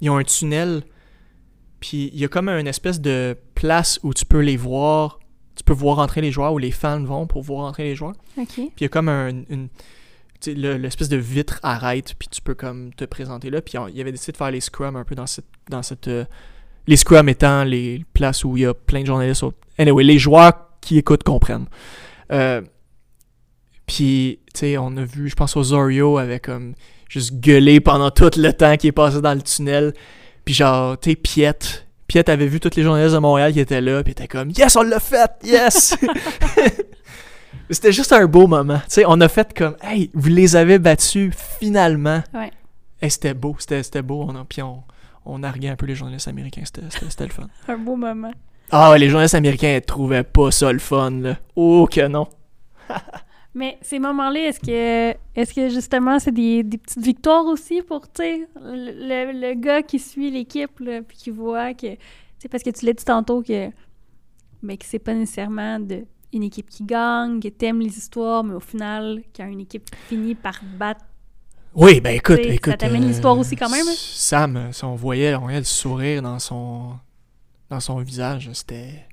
Ils 0.00 0.10
ont 0.10 0.16
un 0.16 0.24
tunnel, 0.24 0.82
puis 1.80 2.10
il 2.12 2.18
y 2.18 2.24
a 2.24 2.28
comme 2.28 2.48
une 2.48 2.66
espèce 2.66 3.00
de 3.00 3.36
place 3.60 4.00
où 4.02 4.14
tu 4.14 4.24
peux 4.24 4.40
les 4.40 4.56
voir. 4.56 5.20
Tu 5.54 5.62
peux 5.62 5.74
voir 5.74 5.98
entrer 5.98 6.22
les 6.22 6.32
joueurs, 6.32 6.54
où 6.54 6.58
les 6.58 6.70
fans 6.70 7.02
vont 7.02 7.26
pour 7.26 7.42
voir 7.42 7.66
entrer 7.66 7.84
les 7.84 7.94
joueurs. 7.94 8.14
Puis 8.54 8.72
il 8.78 8.82
y 8.82 8.86
a 8.86 8.88
comme 8.88 9.08
un, 9.08 9.28
une. 9.28 9.68
L'espèce 10.46 11.10
de 11.10 11.18
vitre 11.18 11.60
arrête, 11.62 12.14
puis 12.18 12.26
tu 12.28 12.40
peux 12.40 12.54
comme 12.54 12.94
te 12.94 13.04
présenter 13.04 13.50
là. 13.50 13.60
Puis 13.60 13.74
il 13.92 14.00
avait 14.00 14.12
décidé 14.12 14.32
de 14.32 14.38
faire 14.38 14.50
les 14.50 14.62
scrums 14.62 14.96
un 14.96 15.04
peu 15.04 15.14
dans 15.14 15.26
cette. 15.26 15.44
Dans 15.68 15.82
cette 15.82 16.08
euh, 16.08 16.24
les 16.86 16.96
scrums 16.96 17.28
étant 17.28 17.62
les 17.64 18.04
places 18.14 18.42
où 18.42 18.56
il 18.56 18.62
y 18.62 18.66
a 18.66 18.72
plein 18.72 19.02
de 19.02 19.06
journalistes. 19.06 19.44
Anyway, 19.76 20.02
les 20.02 20.18
joueurs 20.18 20.54
qui 20.80 20.96
écoutent 20.96 21.22
comprennent. 21.22 21.66
Euh, 22.32 22.62
puis, 23.86 24.40
tu 24.54 24.60
sais, 24.60 24.78
on 24.78 24.96
a 24.96 25.04
vu, 25.04 25.28
je 25.28 25.34
pense, 25.34 25.56
Osorio 25.56 26.16
avec 26.16 26.46
comme 26.46 26.74
juste 27.08 27.34
gueulé 27.34 27.80
pendant 27.80 28.10
tout 28.10 28.30
le 28.36 28.52
temps 28.52 28.76
qui 28.78 28.86
est 28.86 28.92
passé 28.92 29.20
dans 29.20 29.34
le 29.34 29.42
tunnel. 29.42 29.92
Puis 30.46 30.54
genre, 30.54 30.98
tu 30.98 31.10
sais, 31.10 31.16
Piette. 31.16 31.86
Piette 32.10 32.28
avait 32.28 32.48
vu 32.48 32.58
tous 32.58 32.74
les 32.74 32.82
journalistes 32.82 33.14
de 33.14 33.20
Montréal 33.20 33.52
qui 33.52 33.60
étaient 33.60 33.80
là, 33.80 34.02
puis 34.02 34.10
était 34.10 34.26
comme 34.26 34.50
Yes, 34.50 34.74
on 34.74 34.82
l'a 34.82 34.98
fait! 34.98 35.30
Yes! 35.44 35.96
C'était 37.70 37.92
juste 37.92 38.12
un 38.12 38.26
beau 38.26 38.48
moment. 38.48 38.78
Tu 38.78 38.84
sais, 38.88 39.04
on 39.06 39.20
a 39.20 39.28
fait 39.28 39.56
comme 39.56 39.76
Hey, 39.80 40.10
vous 40.12 40.28
les 40.28 40.56
avez 40.56 40.80
battus 40.80 41.32
finalement. 41.60 42.20
Ouais. 42.34 42.50
Hey, 43.00 43.12
c'était 43.12 43.32
beau, 43.32 43.54
c'était 43.60 43.84
c'était 43.84 44.02
beau. 44.02 44.26
On 44.28 44.34
a, 44.34 44.44
puis 44.44 44.60
on, 44.60 44.82
on 45.24 45.38
narguait 45.38 45.68
un 45.68 45.76
peu 45.76 45.86
les 45.86 45.94
journalistes 45.94 46.26
américains. 46.26 46.62
C'était 46.64 46.82
c'était- 46.90 47.06
c'était 47.10 47.26
le 47.26 47.30
fun. 47.32 47.46
Un 47.68 47.78
beau 47.78 47.94
moment. 47.94 48.32
Ah 48.72 48.90
ouais, 48.90 48.98
les 48.98 49.08
journalistes 49.08 49.36
américains 49.36 49.76
ils 49.76 49.80
trouvaient 49.82 50.24
pas 50.24 50.50
ça 50.50 50.72
le 50.72 50.80
fun, 50.80 51.12
là. 51.12 51.36
Oh 51.54 51.86
que 51.88 52.08
non. 52.08 52.26
Mais 53.54 53.78
ces 53.82 53.98
moments-là, 53.98 54.48
est-ce 54.48 54.60
que, 54.60 55.16
est-ce 55.34 55.52
que 55.54 55.68
justement 55.70 56.18
c'est 56.20 56.30
des, 56.32 56.62
des 56.62 56.78
petites 56.78 57.02
victoires 57.02 57.44
aussi 57.46 57.82
pour, 57.82 58.02
tu 58.12 58.22
sais, 58.22 58.48
le, 58.60 59.54
gars 59.54 59.82
qui 59.82 59.98
suit 59.98 60.30
l'équipe, 60.30 60.70
puis 60.76 61.16
qui 61.16 61.30
voit 61.30 61.74
que, 61.74 61.94
tu 62.38 62.48
parce 62.48 62.62
que 62.62 62.70
tu 62.70 62.86
l'as 62.86 62.92
dit 62.92 63.04
tantôt 63.04 63.42
que, 63.42 63.70
mais 64.62 64.76
que 64.76 64.84
c'est 64.86 65.00
pas 65.00 65.14
nécessairement 65.14 65.80
de, 65.80 66.04
une 66.32 66.44
équipe 66.44 66.68
qui 66.70 66.84
gagne, 66.84 67.40
que 67.40 67.48
t'aimes 67.48 67.80
les 67.80 67.98
histoires, 67.98 68.44
mais 68.44 68.54
au 68.54 68.60
final, 68.60 69.22
quand 69.34 69.46
une 69.46 69.60
équipe 69.60 69.88
finit 70.06 70.36
par 70.36 70.60
battre, 70.78 71.04
Oui, 71.74 72.00
ben 72.00 72.14
écoute, 72.14 72.36
T'sais, 72.36 72.48
ça 72.48 72.54
écoute. 72.54 72.78
t'amène 72.78 73.06
l'histoire 73.06 73.36
aussi 73.36 73.56
quand 73.56 73.68
même, 73.68 73.86
hein? 73.88 73.94
Sam, 73.96 74.56
euh, 74.56 74.72
si 74.72 74.84
on 74.84 74.94
voyait, 74.94 75.34
on 75.34 75.40
voyait 75.40 75.58
le 75.58 75.64
sourire 75.64 76.22
dans 76.22 76.38
son 76.38 76.94
dans 77.68 77.80
son 77.80 77.98
visage, 78.00 78.50
c'était. 78.52 79.06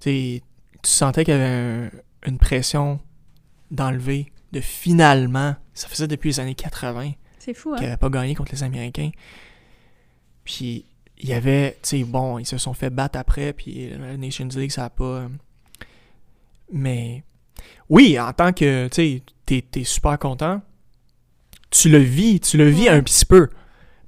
Tu 0.00 0.40
sentais 0.84 1.24
qu'il 1.24 1.34
y 1.34 1.36
avait 1.36 1.44
un- 1.44 1.90
une 2.28 2.38
pression 2.38 3.00
d'enlever, 3.72 4.30
de 4.52 4.60
finalement. 4.60 5.56
Ça 5.74 5.88
faisait 5.88 6.06
depuis 6.06 6.28
les 6.28 6.40
années 6.40 6.54
80 6.54 7.12
c'est 7.38 7.54
fou, 7.54 7.72
hein? 7.72 7.76
qu'il 7.76 7.86
n'avait 7.86 7.96
pas 7.96 8.08
gagné 8.10 8.36
contre 8.36 8.52
les 8.52 8.62
Américains. 8.62 9.10
Puis 10.44 10.84
il 11.18 11.28
y 11.28 11.32
avait, 11.32 11.72
tu 11.82 11.88
sais, 11.98 12.04
bon, 12.04 12.38
ils 12.38 12.46
se 12.46 12.58
sont 12.58 12.74
fait 12.74 12.90
battre 12.90 13.18
après, 13.18 13.52
puis 13.52 13.90
la 13.90 14.16
Nations 14.16 14.48
League, 14.54 14.70
ça 14.70 14.84
a 14.84 14.90
pas. 14.90 15.04
euh, 15.04 15.28
Mais 16.72 17.24
oui, 17.88 18.18
en 18.18 18.32
tant 18.32 18.52
que, 18.52 18.88
tu 18.88 18.94
sais, 18.94 19.22
t'es, 19.46 19.64
t'es 19.68 19.84
super 19.84 20.18
content. 20.18 20.62
Tu 21.70 21.88
le 21.88 21.98
vis, 21.98 22.40
tu 22.40 22.56
le 22.56 22.68
vis 22.68 22.82
Ouais. 22.84 22.88
un 22.90 23.02
petit 23.02 23.24
peu. 23.24 23.48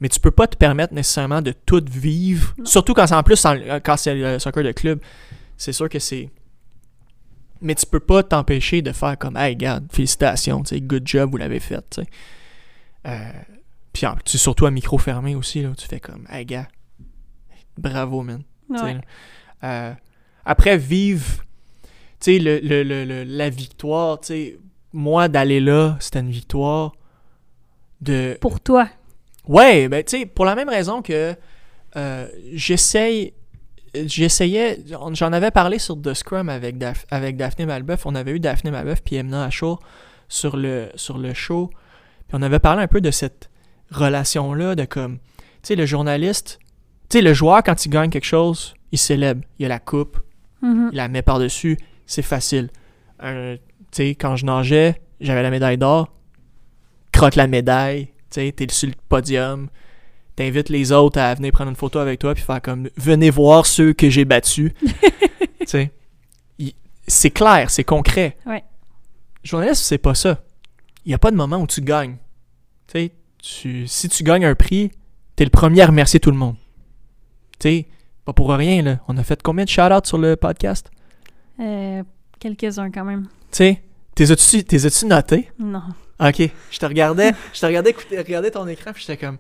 Mais 0.01 0.09
tu 0.09 0.21
peux 0.21 0.31
pas 0.33 0.47
te 0.47 0.57
permettre 0.57 0.93
nécessairement 0.93 1.41
de 1.41 1.53
tout 1.53 1.83
vivre. 1.91 2.55
Non. 2.59 2.67
Surtout 2.67 2.95
quand 2.95 3.07
c'est 3.07 3.15
en 3.15 3.23
plus 3.23 3.41
quand 3.85 3.97
c'est 3.97 4.15
le 4.15 4.39
soccer 4.39 4.63
de 4.65 4.73
club. 4.73 5.01
C'est 5.57 5.73
sûr 5.73 5.89
que 5.89 5.99
c'est. 5.99 6.31
Mais 7.65 7.75
tu 7.75 7.87
peux 7.87 7.99
pas 8.01 8.23
t'empêcher 8.23 8.83
de 8.83 8.93
faire 8.93 9.17
comme 9.19 9.37
Hey, 9.37 9.55
regarde, 9.55 9.87
félicitations, 9.91 10.63
good 10.73 11.03
job, 11.07 11.31
vous 11.31 11.39
l'avez 11.39 11.59
fait, 11.61 11.83
tu 11.91 12.03
sais. 12.03 12.07
Euh, 13.07 13.33
puis 13.93 14.07
en- 14.07 14.17
tu 14.25 14.39
surtout 14.39 14.67
à 14.67 14.71
micro 14.71 14.99
fermé 14.99 15.35
aussi, 15.35 15.63
là, 15.63 15.71
tu 15.77 15.87
fais 15.89 15.99
comme 16.01 16.27
Hey, 16.31 16.45
gars, 16.45 16.69
bravo, 17.79 18.23
man. 18.23 18.43
Ouais. 18.69 18.99
Euh, 19.65 19.93
après, 20.45 20.77
vive, 20.77 21.39
tu 22.21 22.35
sais, 22.35 22.39
le, 22.39 22.59
le- 22.61 22.83
le- 22.83 23.05
le- 23.05 23.25
la 23.25 23.49
victoire, 23.51 24.21
tu 24.21 24.27
sais, 24.29 24.59
moi, 24.93 25.29
d'aller 25.29 25.61
là, 25.61 25.97
c'était 26.01 26.21
une 26.21 26.31
victoire 26.31 26.93
de... 28.01 28.37
Pour 28.41 28.61
toi. 28.61 28.89
Ouais, 29.49 29.89
ben, 29.89 30.05
tu 30.05 30.19
sais, 30.19 30.27
pour 30.27 30.45
la 30.45 30.55
même 30.55 30.69
raison 30.69 31.01
que 31.03 31.35
euh, 31.97 32.29
j'essaye... 32.53 33.33
J'essayais... 34.07 34.81
J'en 35.13 35.33
avais 35.33 35.51
parlé 35.51 35.79
sur 35.79 36.01
The 36.01 36.15
Scrum 36.15 36.49
avec, 36.49 36.79
Daph- 36.79 37.05
avec 37.11 37.37
Daphné 37.37 37.67
Malbeuf. 37.67 38.07
On 38.07 38.15
avait 38.15 38.33
eu 38.33 38.41
Daphné 38.41 38.71
Malbeuf 38.71 39.03
puis 39.03 39.17
Emna 39.17 39.45
Achour 39.45 39.81
sur 40.29 40.57
le, 40.57 40.89
sur 40.97 41.19
le 41.19 41.33
show. 41.35 41.71
Puis 42.29 42.37
on 42.37 42.43
avait 42.43 42.59
parlé 42.59 42.83
un 42.83 42.89
peu 42.89 43.01
de 43.01 43.11
cette 43.11 43.51
relation-là, 43.91 44.75
de 44.75 44.85
comme... 44.85 45.19
Tu 45.19 45.69
sais, 45.69 45.77
le 45.77 45.87
journaliste... 45.87 46.59
Tu 47.11 47.19
sais, 47.19 47.23
le 47.23 47.35
joueur, 47.35 47.63
quand 47.63 47.85
il 47.85 47.91
gagne 47.91 48.11
quelque 48.11 48.25
chose, 48.25 48.75
il 48.91 48.99
célèbre. 48.99 49.43
Il 49.59 49.67
a 49.67 49.69
la 49.69 49.79
coupe, 49.79 50.19
Mhm. 50.63 50.89
il 50.93 50.97
la 50.97 51.09
met 51.09 51.21
par-dessus, 51.23 51.77
c'est 52.07 52.23
facile. 52.23 52.71
Tu 53.21 53.59
sais, 53.93 54.09
quand 54.15 54.37
je 54.37 54.47
nageais, 54.47 55.01
j'avais 55.21 55.43
la 55.43 55.51
médaille 55.51 55.77
d'or, 55.77 56.09
croque 57.13 57.35
la 57.37 57.47
médaille, 57.47 58.07
tu 58.31 58.41
sais, 58.41 58.53
t'es 58.53 58.67
sur 58.71 58.89
le 58.89 58.95
podium, 59.09 59.69
t'invites 60.37 60.69
les 60.69 60.93
autres 60.93 61.19
à 61.19 61.35
venir 61.35 61.53
prendre 61.53 61.71
une 61.71 61.77
photo 61.77 61.99
avec 61.99 62.19
toi 62.21 62.35
puis 62.35 62.43
faire 62.43 62.61
comme 62.61 62.89
venez 62.97 63.31
voir 63.31 63.67
ceux 63.67 63.93
que 63.93 64.11
j'ai 64.11 64.25
battus. 64.25 64.73
tu 65.61 65.67
sais, 65.67 65.93
c'est 67.07 67.31
clair, 67.31 67.71
c'est 67.71 67.85
concret. 67.85 68.37
Ouais. 68.47 68.65
Journaliste, 69.43 69.83
c'est 69.83 69.99
pas 69.99 70.15
ça. 70.15 70.43
Il 71.05 71.13
y 71.13 71.15
a 71.15 71.19
pas 71.19 71.31
de 71.31 71.37
moment 71.37 71.59
où 71.59 71.67
tu 71.67 71.83
gagnes. 71.83 72.17
Tu 72.87 72.99
sais, 72.99 73.13
tu, 73.43 73.87
si 73.87 74.09
tu 74.09 74.23
gagnes 74.23 74.47
un 74.47 74.55
prix, 74.55 74.91
t'es 75.37 75.45
le 75.45 75.51
premier 75.51 75.83
à 75.83 75.87
remercier 75.87 76.19
tout 76.19 76.31
le 76.31 76.37
monde. 76.37 76.57
Tu 77.59 77.69
sais, 77.69 77.87
pas 78.25 78.33
pour 78.33 78.51
rien, 78.51 78.83
là. 78.83 79.01
On 79.07 79.17
a 79.19 79.23
fait 79.23 79.43
combien 79.43 79.65
de 79.65 79.71
shout-outs 79.71 80.07
sur 80.07 80.19
le 80.19 80.37
podcast? 80.37 80.91
Euh, 81.61 82.03
Quelques-uns 82.41 82.91
quand 82.91 83.05
même. 83.05 83.25
Tu 83.51 83.59
sais, 83.59 83.83
t'es 84.15 84.31
as-tu 84.31 84.65
t'es 84.65 84.87
as-tu 84.87 85.07
noté? 85.07 85.51
Non. 85.59 85.83
Ok, 86.21 86.49
je 86.71 86.79
te 86.79 86.87
regardais, 86.87 87.33
je 87.53 87.61
te 87.61 87.67
regardais 87.67 87.91
écouter, 87.91 88.19
regarder 88.19 88.51
ton 88.51 88.67
écran, 88.69 88.93
puis 88.93 89.05
j'étais 89.07 89.17
comme... 89.27 89.37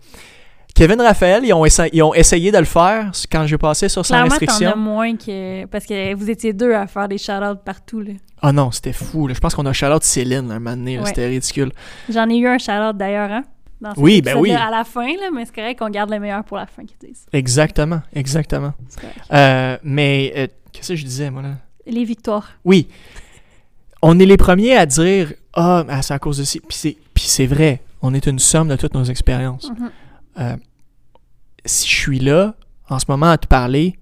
Kevin 0.74 1.00
Raphaël, 1.00 1.44
ils 1.44 1.52
ont, 1.52 1.64
essa- 1.64 1.86
ils 1.92 2.02
ont 2.02 2.12
essayé 2.14 2.50
de 2.50 2.58
le 2.58 2.64
faire 2.64 3.12
quand 3.30 3.46
j'ai 3.46 3.58
passé 3.58 3.88
sur 3.88 4.04
sans 4.04 4.14
Clairement, 4.14 4.28
t'en 4.30 4.34
as 4.34 4.38
restriction. 4.40 4.76
moins 4.76 5.16
que. 5.16 5.66
Parce 5.66 5.86
que 5.86 6.14
vous 6.14 6.28
étiez 6.28 6.52
deux 6.52 6.72
à 6.72 6.86
faire 6.88 7.06
des 7.06 7.16
shout-outs 7.18 7.58
partout, 7.64 8.00
là. 8.00 8.12
Ah 8.42 8.52
non, 8.52 8.70
c'était 8.72 8.92
fou. 8.92 9.28
là. 9.28 9.34
Je 9.34 9.40
pense 9.40 9.54
qu'on 9.54 9.64
a 9.66 9.72
shout-out 9.72 10.02
Céline 10.02 10.50
un 10.50 10.58
moment 10.58 10.76
donné, 10.76 10.98
Ouais. 10.98 11.06
c'était 11.06 11.28
ridicule. 11.28 11.70
J'en 12.08 12.28
ai 12.28 12.36
eu 12.36 12.48
un 12.48 12.58
shout-out 12.58 12.96
d'ailleurs, 12.96 13.30
hein? 13.30 13.44
Oui, 13.96 14.22
ben 14.22 14.36
oui. 14.38 14.50
À 14.52 14.70
la 14.70 14.82
fin, 14.84 15.06
là, 15.06 15.30
mais 15.32 15.44
c'est 15.44 15.54
correct 15.54 15.78
qu'on 15.78 15.90
garde 15.90 16.10
le 16.10 16.18
meilleur 16.18 16.42
pour 16.42 16.56
la 16.56 16.66
fin, 16.66 16.84
qu'ils 16.84 16.96
disent. 17.08 17.26
Exactement, 17.32 18.00
exactement. 18.14 18.72
Euh, 19.32 19.76
mais, 19.82 20.32
euh, 20.36 20.46
qu'est-ce 20.72 20.88
que 20.88 20.96
je 20.96 21.04
disais, 21.04 21.30
moi, 21.30 21.42
là? 21.42 21.50
Les 21.86 22.04
victoires. 22.04 22.48
Oui. 22.64 22.88
On 24.00 24.18
est 24.18 24.26
les 24.26 24.36
premiers 24.38 24.76
à 24.76 24.86
dire 24.86 25.34
Ah, 25.52 25.84
c'est 26.02 26.14
à 26.14 26.18
cause 26.18 26.38
de 26.38 26.44
ci. 26.44 26.60
Puis 26.60 26.76
c'est, 26.76 26.96
puis 27.14 27.24
c'est 27.26 27.46
vrai. 27.46 27.80
On 28.02 28.12
est 28.14 28.26
une 28.26 28.38
somme 28.38 28.68
de 28.68 28.76
toutes 28.76 28.94
nos 28.94 29.04
expériences. 29.04 29.70
Mhm. 29.70 29.90
Euh, 30.38 30.56
si 31.64 31.88
je 31.88 31.94
suis 31.94 32.18
là, 32.18 32.54
en 32.88 32.98
ce 32.98 33.06
moment, 33.08 33.30
à 33.30 33.38
te 33.38 33.46
parler, 33.46 33.96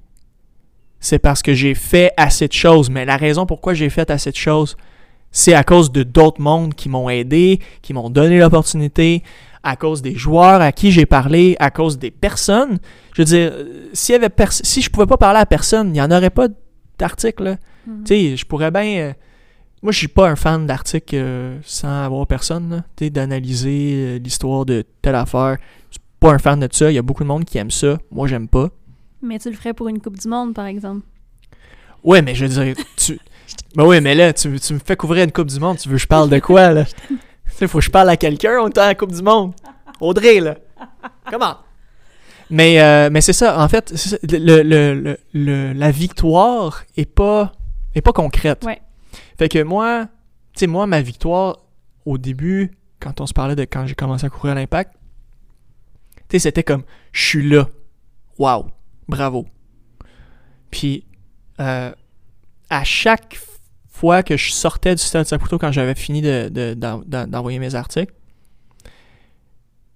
c'est 1.01 1.19
parce 1.19 1.43
que 1.43 1.55
j'ai 1.55 1.75
fait 1.75 2.13
assez 2.17 2.49
de 2.49 2.53
choses. 2.53 2.91
Mais 2.91 3.05
la 3.05 3.17
raison 3.17 3.47
pourquoi 3.47 3.75
j'ai 3.75 3.91
fait 3.91 4.11
assez 4.11 4.31
de 4.31 4.37
choses, 4.37 4.77
C'est 5.31 5.55
à 5.55 5.65
cause 5.65 5.91
de 5.91 6.03
d'autres 6.03 6.41
mondes 6.41 6.75
qui 6.75 6.89
m'ont 6.89 7.09
aidé, 7.09 7.61
qui 7.81 7.95
m'ont 7.95 8.11
donné 8.11 8.39
l'opportunité, 8.39 9.23
à 9.63 9.77
cause 9.77 10.03
des 10.03 10.15
joueurs 10.15 10.61
à 10.61 10.73
qui 10.73 10.91
j'ai 10.93 11.07
parlé, 11.07 11.57
à 11.59 11.71
cause 11.71 11.99
des 11.99 12.11
personnes. 12.11 12.79
Je 13.15 13.23
veux 13.23 13.27
dire, 13.27 13.53
s'il 13.93 14.13
y 14.13 14.17
avait 14.17 14.31
si 14.51 14.83
je 14.83 14.91
pouvais 14.91 15.07
pas 15.07 15.17
parler 15.17 15.41
à 15.41 15.47
personne, 15.47 15.89
il 15.89 15.93
n'y 15.93 16.03
en 16.03 16.11
aurait 16.11 16.31
pas 16.31 16.49
d'article. 16.99 17.57
Tu 18.05 18.15
sais, 18.31 18.37
je 18.37 18.45
pourrais 18.45 18.71
bien. 18.71 18.85
euh, 18.99 19.13
moi, 19.83 19.91
je 19.91 19.99
suis 19.99 20.09
pas 20.09 20.29
un 20.29 20.37
fan 20.37 20.67
d'articles 20.67 21.17
euh, 21.17 21.59
sans 21.65 22.05
avoir 22.05 22.27
personne. 22.27 22.71
là. 22.71 22.85
Tu 22.97 23.05
sais, 23.07 23.11
d'analyser 23.11 23.95
euh, 23.95 24.19
l'histoire 24.19 24.65
de 24.65 24.85
telle 25.01 25.17
affaire. 25.17 25.57
Pas 26.23 26.33
un 26.33 26.39
fan 26.39 26.61
de 26.61 26.69
ça. 26.71 26.91
Il 26.91 26.95
y 26.95 26.99
a 26.99 27.03
beaucoup 27.03 27.23
de 27.25 27.29
monde 27.29 27.45
qui 27.45 27.59
aime 27.59 27.71
ça. 27.71 27.99
Moi, 28.11 28.29
j'aime 28.29 28.49
pas. 28.49 28.69
Mais 29.21 29.39
tu 29.39 29.51
le 29.51 29.57
ferais 29.57 29.75
pour 29.75 29.89
une 29.89 30.01
Coupe 30.01 30.19
du 30.19 30.29
Monde, 30.29 30.55
par 30.55 30.67
exemple. 30.67 31.05
Ouais, 32.03 32.23
mais 32.23 32.35
je 32.35 32.47
veux 32.47 32.65
dire, 32.65 32.77
tu. 32.97 33.19
Ben 33.77 33.85
oui, 33.85 34.01
mais 34.01 34.15
là, 34.15 34.33
tu, 34.33 34.59
tu 34.61 34.73
me 34.75 34.79
fais 34.79 34.97
couvrir 34.97 35.25
une 35.25 35.33
Coupe 35.33 35.49
du 35.49 35.59
Monde. 35.61 35.77
Tu 35.77 35.89
veux 35.89 35.97
que 35.97 36.01
je 36.03 36.07
parle 36.07 36.31
de 36.31 36.39
quoi, 36.39 36.71
là? 36.73 36.85
Tu 36.85 36.95
sais, 37.49 37.67
faut 37.69 37.79
que 37.79 37.85
je 37.85 37.91
parle 37.91 38.09
à 38.09 38.17
quelqu'un, 38.17 38.59
on 38.63 38.69
est 38.69 38.79
à 38.79 38.87
la 38.87 38.95
Coupe 38.95 39.13
du 39.13 39.23
Monde. 39.23 39.53
Audrey, 40.01 40.41
là. 40.41 40.57
Comment? 41.31 41.57
Mais, 42.51 42.81
euh, 42.81 43.09
mais 43.13 43.21
c'est 43.21 43.33
ça, 43.35 43.63
en 43.63 43.69
fait, 43.69 43.95
ça, 43.97 44.17
le, 44.23 44.63
le- 44.63 44.95
le- 44.95 45.17
le- 45.35 45.73
la 45.73 45.91
victoire 45.91 46.83
est 46.97 47.05
pas, 47.05 47.53
est 47.95 48.01
pas 48.01 48.13
concrète. 48.13 48.65
Ouais. 48.65 48.81
Fait 49.39 49.49
que 49.49 49.63
moi, 49.63 50.07
tu 50.55 50.61
sais, 50.61 50.67
moi, 50.67 50.87
ma 50.87 51.03
victoire, 51.03 51.59
au 52.07 52.17
début, 52.19 52.71
quand 53.01 53.21
on 53.21 53.27
se 53.27 53.33
parlait 53.35 53.57
de 53.57 53.63
quand 53.63 53.87
j'ai 53.87 53.95
commencé 53.95 54.25
à 54.27 54.31
courir 54.31 54.53
à 54.53 54.55
l'impact, 54.57 54.93
tu 56.33 56.39
sais, 56.41 56.49
c'était 56.49 56.63
comme, 56.65 56.83
je 57.13 57.23
suis 57.27 57.49
là. 57.49 57.69
Wow. 58.39 58.67
Bravo. 59.09 59.47
Puis, 60.71 61.05
euh, 61.61 61.93
à 62.71 62.85
chaque 62.85 63.39
fois 63.91 64.23
que 64.23 64.37
je 64.37 64.51
sortais 64.53 64.95
du 64.95 65.03
stade 65.03 65.27
Saputo, 65.27 65.59
quand 65.59 65.71
j'avais 65.73 65.95
fini 65.95 66.23
de- 66.23 66.49
de- 66.49 66.75
d'en- 66.75 67.03
d'en- 67.07 67.27
d'envoyer 67.27 67.59
mes 67.59 67.75
articles, 67.75 68.13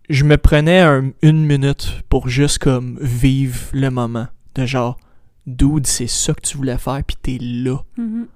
je 0.08 0.24
me 0.24 0.36
prenais 0.36 0.80
un- 0.80 1.12
une 1.22 1.44
minute 1.46 2.02
pour 2.08 2.28
juste 2.28 2.58
comme 2.58 2.98
vivre 3.00 3.60
le 3.72 3.90
moment. 3.90 4.28
De 4.54 4.64
genre, 4.66 4.98
dude, 5.46 5.86
c'est 5.86 6.06
ça 6.06 6.32
que 6.34 6.40
tu 6.42 6.56
voulais 6.56 6.78
faire, 6.78 7.02
puis 7.04 7.16
t'es 7.20 7.38
là. 7.40 7.78
Mhm. 7.96 8.26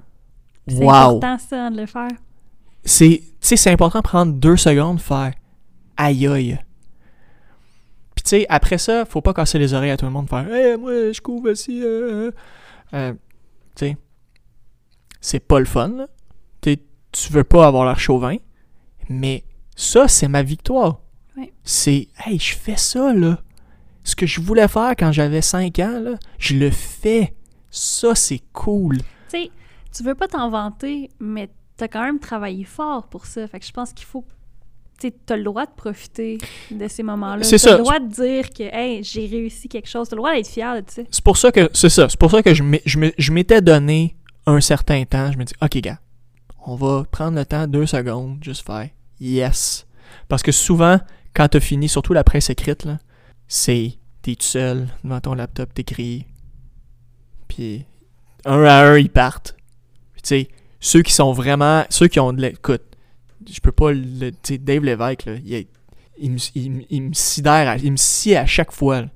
C'est 0.68 0.76
Wow! 0.84 0.90
important, 1.18 1.38
ça, 1.38 1.70
de 1.70 1.76
le 1.76 1.86
faire. 1.86 2.10
C'est, 2.84 3.20
tu 3.22 3.32
sais, 3.40 3.56
c'est 3.56 3.70
important 3.70 3.98
de 3.98 4.04
prendre 4.04 4.32
deux 4.32 4.56
secondes, 4.56 5.00
faire 5.00 5.32
aïe 5.96 6.26
aïe. 6.26 6.58
Puis 8.20 8.24
tu 8.24 8.36
sais, 8.40 8.46
après 8.50 8.76
ça, 8.76 9.06
faut 9.06 9.22
pas 9.22 9.32
casser 9.32 9.58
les 9.58 9.72
oreilles 9.72 9.92
à 9.92 9.96
tout 9.96 10.04
le 10.04 10.10
monde, 10.10 10.28
faire 10.28 10.46
Hey, 10.52 10.76
moi, 10.76 11.10
je 11.10 11.20
couvre 11.22 11.52
aussi. 11.52 11.82
Euh, 11.82 12.30
euh. 12.92 13.14
tu 13.74 13.86
sais, 13.86 13.96
c'est 15.22 15.40
pas 15.40 15.58
le 15.58 15.64
fun, 15.64 15.88
là. 15.88 16.06
Tu 16.60 17.32
veux 17.32 17.44
pas 17.44 17.66
avoir 17.66 17.86
l'air 17.86 17.98
chauvin, 17.98 18.36
mais 19.08 19.42
ça, 19.74 20.06
c'est 20.06 20.28
ma 20.28 20.42
victoire. 20.42 21.00
C'est, 21.64 22.08
hey, 22.26 22.38
je 22.38 22.54
fais 22.54 22.76
ça, 22.76 23.14
là. 23.14 23.38
Ce 24.04 24.14
que 24.14 24.26
je 24.26 24.42
voulais 24.42 24.68
faire 24.68 24.90
quand 24.98 25.12
j'avais 25.12 25.40
5 25.40 25.78
ans, 25.78 25.98
là, 26.00 26.18
je 26.38 26.56
le 26.56 26.70
fais. 26.70 27.34
Ça, 27.70 28.14
c'est 28.14 28.42
cool. 28.52 28.98
Tu 28.98 29.04
sais, 29.30 29.50
tu 29.96 30.02
veux 30.02 30.14
pas 30.14 30.28
t'en 30.28 30.50
vanter, 30.50 31.08
mais 31.20 31.48
t'as 31.78 31.88
quand 31.88 32.02
même 32.02 32.20
travaillé 32.20 32.64
fort 32.64 33.08
pour 33.08 33.24
ça. 33.24 33.48
Fait 33.48 33.60
que 33.60 33.66
je 33.66 33.72
pense 33.72 33.94
qu'il 33.94 34.06
faut. 34.06 34.26
Tu 35.00 35.12
t'as 35.12 35.36
le 35.36 35.44
droit 35.44 35.64
de 35.64 35.72
profiter 35.76 36.38
de 36.70 36.88
ces 36.88 37.02
moments-là. 37.02 37.44
T'as 37.48 37.58
ça. 37.58 37.72
le 37.72 37.78
droit 37.78 37.98
de 37.98 38.08
dire 38.08 38.50
que, 38.50 38.62
hey, 38.62 39.02
j'ai 39.02 39.26
réussi 39.26 39.68
quelque 39.68 39.88
chose. 39.88 40.08
T'as 40.08 40.16
le 40.16 40.20
droit 40.20 40.34
d'être 40.34 40.46
fier 40.48 40.74
de 40.82 40.84
ça. 40.88 41.02
C'est 41.10 41.24
pour 41.24 41.36
ça 41.36 41.50
que 41.50 41.70
c'est 41.72 41.88
ça. 41.88 42.08
C'est 42.08 42.18
pour 42.18 42.30
ça 42.30 42.42
que 42.42 42.52
je 42.54 43.32
m'étais 43.32 43.62
donné 43.62 44.16
un 44.46 44.60
certain 44.60 45.04
temps. 45.04 45.32
Je 45.32 45.38
me 45.38 45.44
dis, 45.44 45.54
ok, 45.62 45.78
gars, 45.78 45.98
on 46.66 46.74
va 46.76 47.04
prendre 47.10 47.38
le 47.38 47.44
temps, 47.44 47.66
deux 47.66 47.86
secondes, 47.86 48.38
juste 48.42 48.66
faire 48.66 48.90
yes. 49.20 49.86
Parce 50.28 50.42
que 50.42 50.52
souvent, 50.52 50.98
quand 51.34 51.48
t'as 51.48 51.60
fini, 51.60 51.88
surtout 51.88 52.12
la 52.12 52.24
presse 52.24 52.50
écrite, 52.50 52.86
c'est 53.46 53.94
t'es 54.22 54.34
tout 54.34 54.42
seul 54.44 54.88
devant 55.04 55.20
ton 55.20 55.34
laptop, 55.34 55.72
t'écris. 55.72 56.26
Puis 57.48 57.84
un 58.44 58.64
à 58.64 58.86
un, 58.86 58.98
ils 58.98 59.10
partent. 59.10 59.56
Tu 60.16 60.20
sais, 60.22 60.48
ceux 60.80 61.02
qui 61.02 61.12
sont 61.12 61.32
vraiment. 61.32 61.84
Ceux 61.90 62.08
qui 62.08 62.20
ont 62.20 62.32
de 62.32 62.40
l'écoute, 62.40 62.82
je 63.52 63.60
peux 63.60 63.72
pas 63.72 63.92
le. 63.92 64.30
Dave 64.58 64.84
Lévesque, 64.84 65.24
là, 65.26 65.32
il, 65.44 65.66
il, 66.18 66.30
me- 66.32 66.38
il 66.54 66.70
me- 66.72 66.82
il 66.90 67.02
me 67.02 67.12
sidère, 67.12 67.68
à- 67.68 67.76
il 67.76 67.92
me 67.92 67.96
scie 67.96 68.36
à 68.36 68.46
chaque 68.46 68.72
fois. 68.72 69.02
là 69.02 69.08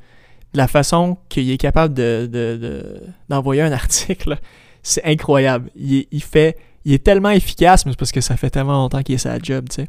de 0.52 0.58
la 0.58 0.68
façon 0.68 1.18
qu'il 1.28 1.50
est 1.50 1.56
capable 1.58 1.94
de, 1.94 2.28
de- 2.30 2.56
de- 2.56 3.02
d'envoyer 3.28 3.62
un 3.62 3.72
article, 3.82 4.38
c'est 4.84 5.04
incroyable. 5.04 5.68
Il, 5.74 5.94
est- 5.96 6.08
il 6.12 6.22
fait, 6.22 6.56
il 6.84 6.92
est 6.92 7.02
tellement 7.02 7.30
efficace, 7.30 7.84
mais 7.84 7.90
c'est 7.90 7.98
parce 7.98 8.12
que 8.12 8.20
ça 8.20 8.36
fait 8.36 8.50
tellement 8.50 8.74
longtemps 8.74 9.02
qu'il 9.02 9.16
est 9.16 9.18
sa 9.18 9.36
job, 9.40 9.68
tu 9.68 9.74
sais. 9.82 9.88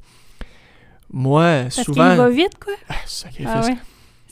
Moi, 1.11 1.61
Parce 1.65 1.83
souvent. 1.83 2.15
va 2.15 2.29
vite, 2.29 2.57
quoi. 2.59 2.73
Ah. 2.89 2.95
Ah 3.45 3.61
ouais. 3.61 3.75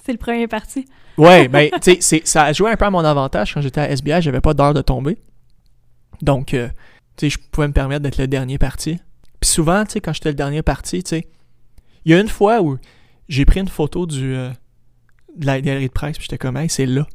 C'est 0.03 0.11
le 0.11 0.17
premier 0.17 0.47
parti. 0.47 0.85
Ouais, 1.19 1.47
ben, 1.49 1.69
tu 1.81 1.97
sais, 2.01 2.21
ça 2.25 2.45
a 2.45 2.53
joué 2.53 2.71
un 2.71 2.77
peu 2.77 2.85
à 2.85 2.89
mon 2.89 3.05
avantage 3.05 3.53
quand 3.53 3.61
j'étais 3.61 3.81
à 3.81 3.89
SBI, 3.95 4.19
j'avais 4.21 4.41
pas 4.41 4.55
d'heure 4.55 4.73
de 4.73 4.81
tomber. 4.81 5.19
Donc, 6.23 6.55
euh, 6.55 6.67
tu 7.15 7.29
sais, 7.29 7.29
je 7.29 7.37
pouvais 7.51 7.67
me 7.67 7.73
permettre 7.73 8.01
d'être 8.01 8.17
le 8.17 8.27
dernier 8.27 8.57
parti. 8.57 8.99
Puis 9.43 9.49
souvent, 9.49 9.83
tu 9.83 9.91
sais, 9.91 9.99
quand 9.99 10.13
j'étais 10.13 10.29
le 10.29 10.35
dernier 10.35 10.61
parti, 10.61 11.03
tu 11.03 11.09
sais, 11.09 11.27
il 12.05 12.13
y 12.13 12.15
a 12.15 12.19
une 12.21 12.29
fois 12.29 12.61
où 12.61 12.77
j'ai 13.27 13.43
pris 13.43 13.59
une 13.59 13.67
photo 13.67 14.05
du, 14.05 14.33
euh, 14.33 14.51
de 15.35 15.45
la 15.45 15.59
galerie 15.59 15.87
de 15.87 15.91
presse, 15.91 16.15
puis 16.17 16.23
j'étais 16.29 16.37
comme, 16.37 16.55
hey, 16.55 16.69
c'est 16.69 16.85
là. 16.85 17.05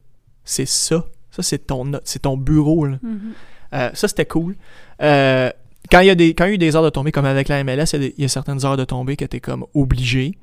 C'est 0.44 0.66
ça. 0.68 1.06
Ça, 1.30 1.42
c'est 1.42 1.66
ton, 1.66 1.90
c'est 2.04 2.18
ton 2.20 2.36
bureau, 2.36 2.84
là. 2.84 2.98
Mhm. 3.02 3.32
Euh, 3.72 3.90
ça, 3.94 4.08
c'était 4.08 4.26
cool. 4.26 4.56
Euh, 5.00 5.50
quand 5.90 6.00
il 6.00 6.08
y, 6.08 6.10
a 6.10 6.14
des, 6.14 6.34
quand 6.34 6.44
il 6.44 6.48
y 6.48 6.50
a 6.50 6.54
eu 6.56 6.58
des 6.58 6.76
heures 6.76 6.82
de 6.82 6.90
tombée, 6.90 7.12
comme 7.12 7.24
avec 7.24 7.48
la 7.48 7.64
MLS, 7.64 7.94
il 7.94 8.02
y 8.18 8.22
a 8.22 8.26
y, 8.26 8.28
certaines 8.28 8.62
heures 8.66 8.76
de 8.76 8.84
tombée 8.84 9.16
que 9.16 9.24
t'es 9.24 9.40
comme 9.40 9.64
obligé. 9.72 10.36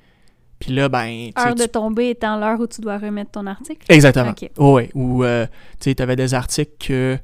Puis 0.58 0.74
là, 0.74 0.90
ben. 0.90 1.30
tu 1.36 1.40
Heure 1.40 1.54
tu- 1.54 1.62
de 1.62 1.68
tomber 1.68 2.10
étant 2.10 2.40
l'heure 2.40 2.60
où 2.60 2.66
tu 2.66 2.82
dois 2.82 2.98
remettre 2.98 3.30
ton 3.30 3.46
article? 3.46 3.86
Exactement. 3.90 4.32
Ok. 4.32 4.50
Oui, 4.58 4.90
Ou, 4.96 5.24
euh, 5.24 5.46
tu 5.80 5.92
sais, 5.92 5.94
t'avais 5.94 6.16
des 6.16 6.34
articles 6.34 6.74
que, 6.80 7.20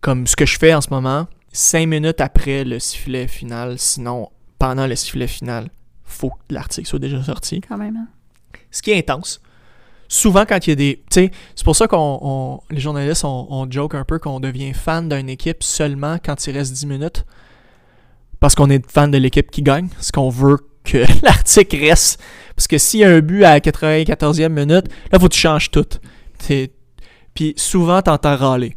comme 0.00 0.26
ce 0.26 0.34
que 0.34 0.46
je 0.46 0.58
fais 0.58 0.74
en 0.74 0.80
ce 0.80 0.90
moment, 0.90 1.28
cinq 1.54 1.86
minutes 1.86 2.20
après 2.20 2.64
le 2.64 2.78
sifflet 2.78 3.26
final, 3.28 3.78
sinon 3.78 4.28
pendant 4.58 4.86
le 4.86 4.94
sifflet 4.96 5.26
final, 5.26 5.70
faut 6.04 6.30
que 6.30 6.36
l'article 6.54 6.86
soit 6.88 6.98
déjà 6.98 7.22
sorti. 7.22 7.60
Quand 7.62 7.78
même. 7.78 7.96
hein. 7.96 8.08
Ce 8.70 8.82
qui 8.82 8.90
est 8.90 8.98
intense. 8.98 9.40
Souvent, 10.08 10.44
quand 10.46 10.66
il 10.66 10.70
y 10.70 10.72
a 10.72 10.76
des. 10.76 11.02
Tu 11.10 11.14
sais, 11.24 11.30
c'est 11.54 11.64
pour 11.64 11.74
ça 11.76 11.86
qu'on. 11.88 12.18
on- 12.22 12.60
les 12.70 12.80
journalistes, 12.80 13.24
on, 13.24 13.46
on 13.50 13.70
joke 13.70 13.94
un 13.94 14.04
peu 14.04 14.18
qu'on 14.18 14.38
devient 14.40 14.74
fan 14.74 15.08
d'une 15.08 15.28
équipe 15.30 15.62
seulement 15.62 16.18
quand 16.22 16.46
il 16.46 16.52
reste 16.56 16.72
10 16.74 16.86
minutes. 16.86 17.24
Parce 18.40 18.54
qu'on 18.54 18.68
est 18.68 18.84
fan 18.90 19.10
de 19.10 19.16
l'équipe 19.18 19.50
qui 19.50 19.62
gagne. 19.62 19.88
Ce 20.00 20.12
qu'on 20.12 20.28
veut 20.28 20.58
que 20.84 20.98
l'article 21.24 21.76
reste. 21.78 22.20
Parce 22.54 22.66
que 22.68 22.78
s'il 22.78 23.00
y 23.00 23.04
a 23.04 23.10
un 23.10 23.20
but 23.20 23.44
à 23.44 23.52
la 23.54 23.60
94e 23.60 24.48
minute, 24.50 24.86
là, 25.10 25.18
faut 25.18 25.28
que 25.28 25.34
tu 25.34 25.40
changes 25.40 25.70
tout. 25.70 25.86
Puis 27.34 27.54
souvent, 27.56 28.02
t'entends 28.02 28.36
râler. 28.36 28.76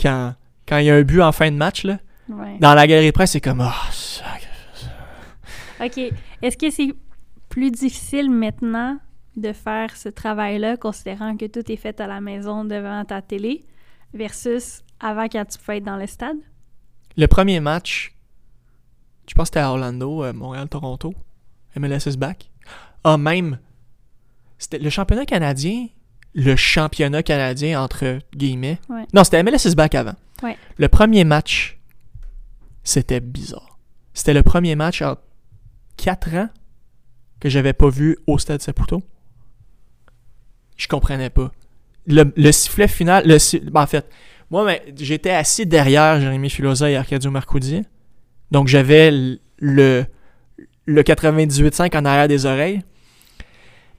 Quand, 0.00 0.34
quand 0.68 0.78
il 0.78 0.86
y 0.86 0.90
a 0.90 0.94
un 0.96 1.02
but 1.02 1.22
en 1.22 1.32
fin 1.32 1.50
de 1.50 1.56
match, 1.56 1.84
là, 1.84 1.98
Ouais. 2.28 2.58
dans 2.58 2.74
la 2.74 2.86
galerie 2.86 3.06
de 3.06 3.12
presse, 3.12 3.32
c'est 3.32 3.40
comme. 3.40 3.60
Ah, 3.60 3.74
sac. 3.92 4.48
OK. 5.80 5.98
Est-ce 6.42 6.56
que 6.56 6.70
c'est 6.70 6.94
plus 7.48 7.70
difficile 7.70 8.30
maintenant 8.30 8.98
de 9.36 9.52
faire 9.52 9.94
ce 9.96 10.08
travail-là, 10.08 10.76
considérant 10.76 11.36
que 11.36 11.46
tout 11.46 11.70
est 11.70 11.76
fait 11.76 12.00
à 12.00 12.06
la 12.06 12.20
maison 12.20 12.64
devant 12.64 13.04
ta 13.04 13.20
télé, 13.22 13.64
versus 14.14 14.82
avant 15.00 15.28
quand 15.28 15.44
tu 15.44 15.58
pouvais 15.58 15.78
être 15.78 15.84
dans 15.84 15.96
le 15.96 16.06
stade? 16.06 16.36
Le 17.16 17.26
premier 17.26 17.60
match, 17.60 18.14
je 19.28 19.34
pense 19.34 19.44
que 19.44 19.54
c'était 19.54 19.60
à 19.60 19.70
Orlando, 19.70 20.24
euh, 20.24 20.32
Montréal-Toronto. 20.32 21.14
MLS 21.76 22.06
is 22.06 22.16
back. 22.16 22.50
Ah, 23.04 23.18
même. 23.18 23.58
C'était 24.58 24.78
le 24.78 24.90
championnat 24.90 25.26
canadien. 25.26 25.88
Le 26.34 26.56
championnat 26.56 27.22
canadien, 27.22 27.80
entre 27.82 28.18
guillemets. 28.34 28.78
Ouais. 28.88 29.06
Non, 29.14 29.24
c'était 29.24 29.42
MLS 29.42 29.64
is 29.66 29.74
back 29.74 29.94
avant. 29.94 30.14
Ouais. 30.42 30.56
Le 30.76 30.88
premier 30.88 31.24
match, 31.24 31.75
c'était 32.86 33.20
bizarre. 33.20 33.78
C'était 34.14 34.32
le 34.34 34.42
premier 34.42 34.74
match 34.76 35.02
en 35.02 35.16
4 35.96 36.34
ans 36.36 36.48
que 37.40 37.48
j'avais 37.48 37.72
pas 37.72 37.88
vu 37.90 38.16
au 38.26 38.38
Stade 38.38 38.62
Saputo. 38.62 39.02
Je 40.76 40.88
comprenais 40.88 41.30
pas. 41.30 41.52
Le, 42.06 42.32
le 42.36 42.52
sifflet 42.52 42.88
final, 42.88 43.26
le, 43.26 43.70
ben, 43.70 43.82
en 43.82 43.86
fait, 43.86 44.08
moi, 44.50 44.64
ben, 44.64 44.78
j'étais 44.96 45.30
assis 45.30 45.66
derrière 45.66 46.20
Jérémy 46.20 46.48
Filosa 46.50 46.90
et 46.90 46.96
Arcadio 46.96 47.30
Marcoudi. 47.30 47.82
Donc, 48.52 48.68
j'avais 48.68 49.08
l- 49.08 49.40
le, 49.58 50.04
le 50.86 51.02
98.5 51.02 51.96
en 51.98 52.04
arrière 52.04 52.28
des 52.28 52.46
oreilles. 52.46 52.82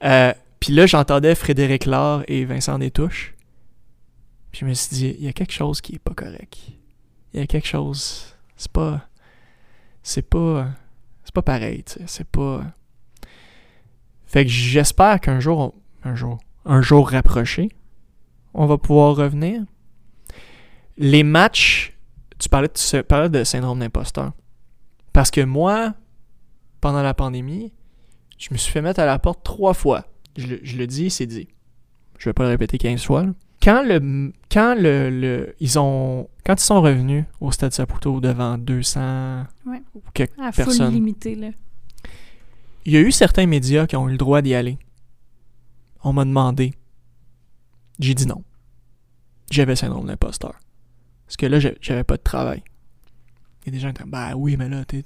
Euh, 0.03 0.33
Puis 0.59 0.71
là, 0.73 0.85
j'entendais 0.85 1.35
Frédéric 1.35 1.85
Laure 1.85 2.23
et 2.27 2.45
Vincent 2.45 2.79
Détouche. 2.79 3.33
Puis 4.51 4.61
je 4.61 4.65
me 4.65 4.73
suis 4.73 4.95
dit, 4.95 5.15
il 5.19 5.25
y 5.25 5.27
a 5.27 5.33
quelque 5.33 5.51
chose 5.51 5.81
qui 5.81 5.95
est 5.95 5.99
pas 5.99 6.13
correct. 6.13 6.57
Il 7.33 7.39
y 7.41 7.43
a 7.43 7.47
quelque 7.47 7.67
chose. 7.67 8.33
C'est 8.57 8.71
pas. 8.71 9.07
C'est 10.03 10.21
pas. 10.23 10.67
C'est 11.23 11.33
pas 11.33 11.41
pareil. 11.41 11.83
C'est 12.05 12.27
pas. 12.27 12.63
Fait 14.25 14.43
que 14.45 14.51
j'espère 14.51 15.21
qu'un 15.21 15.39
jour, 15.39 15.73
un 16.03 16.15
jour, 16.15 16.39
un 16.65 16.81
jour 16.81 17.09
rapproché, 17.09 17.69
on 18.53 18.65
va 18.65 18.77
pouvoir 18.77 19.15
revenir. 19.15 19.61
Les 20.97 21.23
matchs, 21.23 21.95
tu 22.39 22.49
parlais 22.49 22.69
parlais 23.07 23.29
de 23.29 23.43
syndrome 23.43 23.79
d'imposteur. 23.79 24.33
Parce 25.13 25.31
que 25.31 25.41
moi, 25.41 25.93
pendant 26.81 27.01
la 27.03 27.13
pandémie, 27.13 27.71
je 28.37 28.49
me 28.51 28.57
suis 28.57 28.71
fait 28.71 28.81
mettre 28.81 28.99
à 28.99 29.05
la 29.05 29.17
porte 29.19 29.43
trois 29.43 29.73
fois. 29.73 30.05
Je, 30.35 30.47
le- 30.47 30.87
dis, 30.87 31.09
c'est 31.09 31.25
dit. 31.25 31.47
Je 32.19 32.29
vais 32.29 32.33
pas 32.33 32.43
le 32.43 32.49
répéter 32.49 32.77
15 32.77 33.03
fois. 33.03 33.25
Quand 33.67 33.83
le 33.83 34.31
quand 34.49 34.75
le, 34.75 35.09
le- 35.09 35.53
ils 35.59 35.77
ont 35.77 36.29
quand 36.45 36.55
ils 36.55 36.63
sont 36.63 36.81
revenus 36.81 37.25
au 37.41 37.51
stade 37.51 37.73
Saputo 37.73 38.21
devant 38.21 38.57
200 38.57 39.43
Ouais. 39.65 39.81
ou 39.93 40.01
quelques 40.13 40.39
À 40.39 40.53
personnes, 40.53 40.93
limité, 40.93 41.35
là. 41.35 41.49
il 42.85 42.93
y 42.93 42.95
a 42.95 43.01
eu 43.01 43.11
certains 43.11 43.45
médias 43.45 43.85
qui 43.85 43.97
ont 43.97 44.07
eu 44.07 44.13
le 44.13 44.17
droit 44.17 44.41
d'y 44.41 44.53
aller. 44.53 44.77
On 46.01 46.13
m'a 46.13 46.23
demandé. 46.23 46.75
J'ai 47.99 48.13
dit 48.13 48.25
non. 48.25 48.41
J'avais 49.51 49.73
le 49.73 49.75
syndrome 49.75 50.03
de 50.05 50.11
l'imposteur. 50.11 50.53
Parce 51.25 51.35
que 51.35 51.45
là, 51.45 51.59
j'avais 51.59 52.05
pas 52.05 52.15
de 52.15 52.23
travail. 52.23 52.63
Il 53.63 53.65
y 53.65 53.69
a 53.69 53.71
des 53.73 53.79
gens 53.79 53.91
qui 53.91 54.01
disent 54.01 54.09
Bah 54.11 54.33
oui, 54.37 54.55
mais 54.55 54.69
là, 54.69 54.85
t'es 54.85 55.03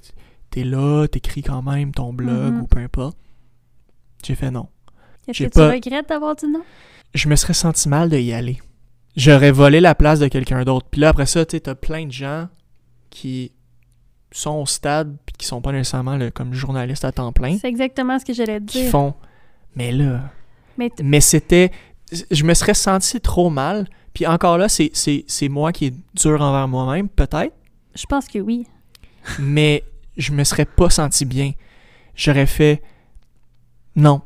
es 0.54 0.62
là, 0.62 1.08
t'écris 1.08 1.42
quand 1.42 1.62
même 1.62 1.90
ton 1.92 2.12
blog 2.12 2.52
Mhm. 2.54 2.60
ou 2.62 2.66
peu 2.68 2.78
importe. 2.78 3.18
J'ai 4.22 4.36
fait 4.36 4.52
non. 4.52 4.68
Est-ce 5.28 5.44
que 5.44 5.48
pas- 5.48 5.68
tu 5.68 5.74
regrettes 5.76 6.08
d'avoir 6.08 6.34
dit 6.36 6.46
non? 6.48 6.62
Je 7.14 7.28
me 7.28 7.36
serais 7.36 7.54
senti 7.54 7.88
mal 7.88 8.08
de 8.08 8.16
y 8.18 8.32
aller. 8.32 8.58
J'aurais 9.16 9.52
volé 9.52 9.80
la 9.80 9.94
place 9.94 10.18
de 10.20 10.28
quelqu'un 10.28 10.64
d'autre. 10.64 10.86
Puis 10.90 11.00
là, 11.00 11.10
après 11.10 11.26
ça, 11.26 11.44
tu 11.44 11.60
t'as 11.60 11.74
plein 11.74 12.06
de 12.06 12.12
gens 12.12 12.48
qui 13.10 13.52
sont 14.30 14.52
au 14.54 14.64
stade 14.66 15.14
puis 15.26 15.34
qui 15.38 15.46
sont 15.46 15.60
pas 15.60 15.72
nécessairement 15.72 16.16
là, 16.16 16.30
comme 16.30 16.54
journalistes 16.54 17.04
à 17.04 17.12
temps 17.12 17.32
plein 17.32 17.58
C'est 17.58 17.68
exactement 17.68 18.18
ce 18.18 18.24
que 18.24 18.32
j'allais 18.32 18.60
te 18.60 18.64
qui 18.64 18.80
dire. 18.82 18.90
font 18.90 19.12
mais 19.76 19.92
là 19.92 20.30
Mais 21.02 21.20
c'était 21.20 21.70
je 22.30 22.44
me 22.44 22.54
serais 22.54 22.72
senti 22.72 23.20
trop 23.20 23.50
mal 23.50 23.86
puis 24.14 24.26
encore 24.26 24.56
là 24.56 24.70
c'est 24.70 24.90
c'est 24.94 25.24
c'est 25.28 25.48
moi 25.50 25.70
qui 25.72 25.86
est 25.86 25.94
dur 26.14 26.40
envers 26.40 26.66
moi-même 26.66 27.10
peut-être 27.10 27.54
je 27.94 28.06
pense 28.06 28.26
que 28.26 28.38
oui. 28.38 28.66
mais 29.38 29.84
je 30.16 30.32
me 30.32 30.44
serais 30.44 30.64
pas 30.64 30.88
senti 30.88 31.26
bien 31.26 31.52
j'aurais 32.14 32.46
fait 32.46 32.82
non 33.96 34.22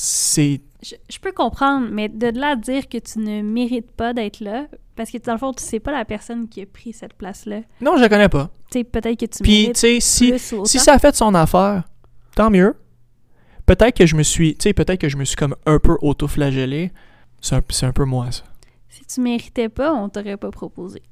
c'est 0.00 0.60
Je, 0.82 0.94
je 1.10 1.18
peux 1.18 1.32
comprendre, 1.32 1.88
mais 1.90 2.08
de 2.08 2.28
là 2.38 2.50
à 2.50 2.56
dire 2.56 2.88
que 2.88 2.98
tu 2.98 3.18
ne 3.18 3.42
mérites 3.42 3.90
pas 3.92 4.12
d'être 4.14 4.40
là, 4.40 4.66
parce 4.96 5.10
que 5.10 5.18
dans 5.18 5.32
le 5.32 5.38
fond, 5.38 5.52
tu 5.52 5.62
sais 5.62 5.80
pas 5.80 5.92
la 5.92 6.04
personne 6.04 6.48
qui 6.48 6.62
a 6.62 6.66
pris 6.66 6.92
cette 6.92 7.14
place-là. 7.14 7.60
non 7.80 7.96
je 7.96 8.02
la 8.02 8.08
connais 8.08 8.28
pas 8.28 8.50
Tu 8.70 8.78
sais, 8.78 8.84
peut-être 8.84 9.18
que 9.18 9.26
tu 9.26 9.42
puis 9.42 9.70
tu 9.74 9.80
sais 9.80 10.00
si 10.00 10.32
si 10.38 10.78
ça 10.78 10.94
a 10.94 10.98
fait 10.98 11.14
son 11.16 11.34
affaire 11.34 11.82
tant 12.36 12.48
mieux 12.50 12.74
peut-être 13.66 13.96
que 13.96 14.06
je 14.06 14.14
me 14.16 14.22
suis 14.22 14.54
tu 14.56 14.62
sais 14.68 14.72
peut-être 14.72 15.00
que 15.00 15.08
je 15.08 15.16
me 15.16 15.24
suis 15.24 15.36
comme 15.36 15.56
un 15.66 15.78
peu 15.78 15.96
auto-flagellé 16.00 16.92
c'est 17.40 17.56
un, 17.56 17.88
un 17.88 17.92
peu 17.92 18.04
moi 18.04 18.30
ça 18.30 18.44
Si 18.88 19.04
tu 19.04 19.20
méritais 19.20 19.68
pas, 19.68 19.92
on 19.92 20.08
t'aurait 20.08 20.36
pas 20.36 20.50
proposé. 20.50 21.02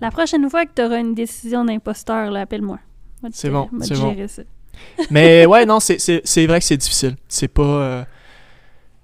La 0.00 0.10
prochaine 0.10 0.48
fois 0.48 0.64
que 0.64 0.72
tu 0.74 0.82
auras 0.82 0.98
une 1.00 1.14
décision 1.14 1.64
d'imposteur, 1.64 2.30
là, 2.30 2.42
appelle-moi. 2.42 2.78
Moi, 3.22 3.30
C'est 3.32 3.50
bon, 3.50 3.68
c'est 3.82 3.94
bon. 3.96 4.14
ça. 4.28 4.42
Mais 5.10 5.44
ouais, 5.50 5.66
non, 5.66 5.78
c'est 5.80 6.46
vrai 6.46 6.58
que 6.60 6.64
c'est 6.64 6.76
difficile. 6.76 7.16
C'est 7.28 7.48
pas. 7.48 7.62
euh, 7.62 8.04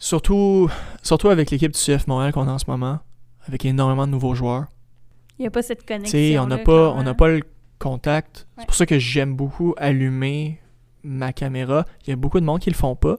surtout, 0.04 0.70
surtout 1.02 1.30
avec 1.30 1.50
l'équipe 1.50 1.72
du 1.72 1.78
CF 1.78 2.06
Montréal 2.06 2.32
qu'on 2.32 2.46
a 2.46 2.52
en 2.52 2.58
ce 2.58 2.66
moment, 2.68 2.98
avec 3.48 3.64
énormément 3.64 4.06
de 4.06 4.12
nouveaux 4.12 4.34
joueurs. 4.34 4.66
Il 5.38 5.42
n'y 5.42 5.48
a 5.48 5.50
pas 5.50 5.62
cette 5.62 5.86
connexion. 5.86 6.42
on 6.42 6.46
n'a 6.46 6.58
pas, 6.58 6.90
on 6.90 7.14
pas 7.14 7.28
le 7.28 7.42
contact. 7.78 8.46
C'est 8.58 8.66
pour 8.66 8.74
ça 8.74 8.86
que 8.86 8.98
j'aime 8.98 9.34
beaucoup 9.34 9.74
allumer 9.78 10.60
ma 11.02 11.32
caméra. 11.32 11.86
Il 12.02 12.10
y 12.10 12.12
a 12.12 12.16
beaucoup 12.16 12.38
de 12.38 12.44
monde 12.44 12.60
qui 12.60 12.70
le 12.70 12.76
font 12.76 12.94
pas. 12.94 13.16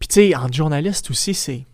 Puis 0.00 0.08
tu 0.08 0.14
sais, 0.14 0.36
en 0.36 0.50
journaliste 0.50 1.10
aussi, 1.10 1.34
c'est. 1.34 1.64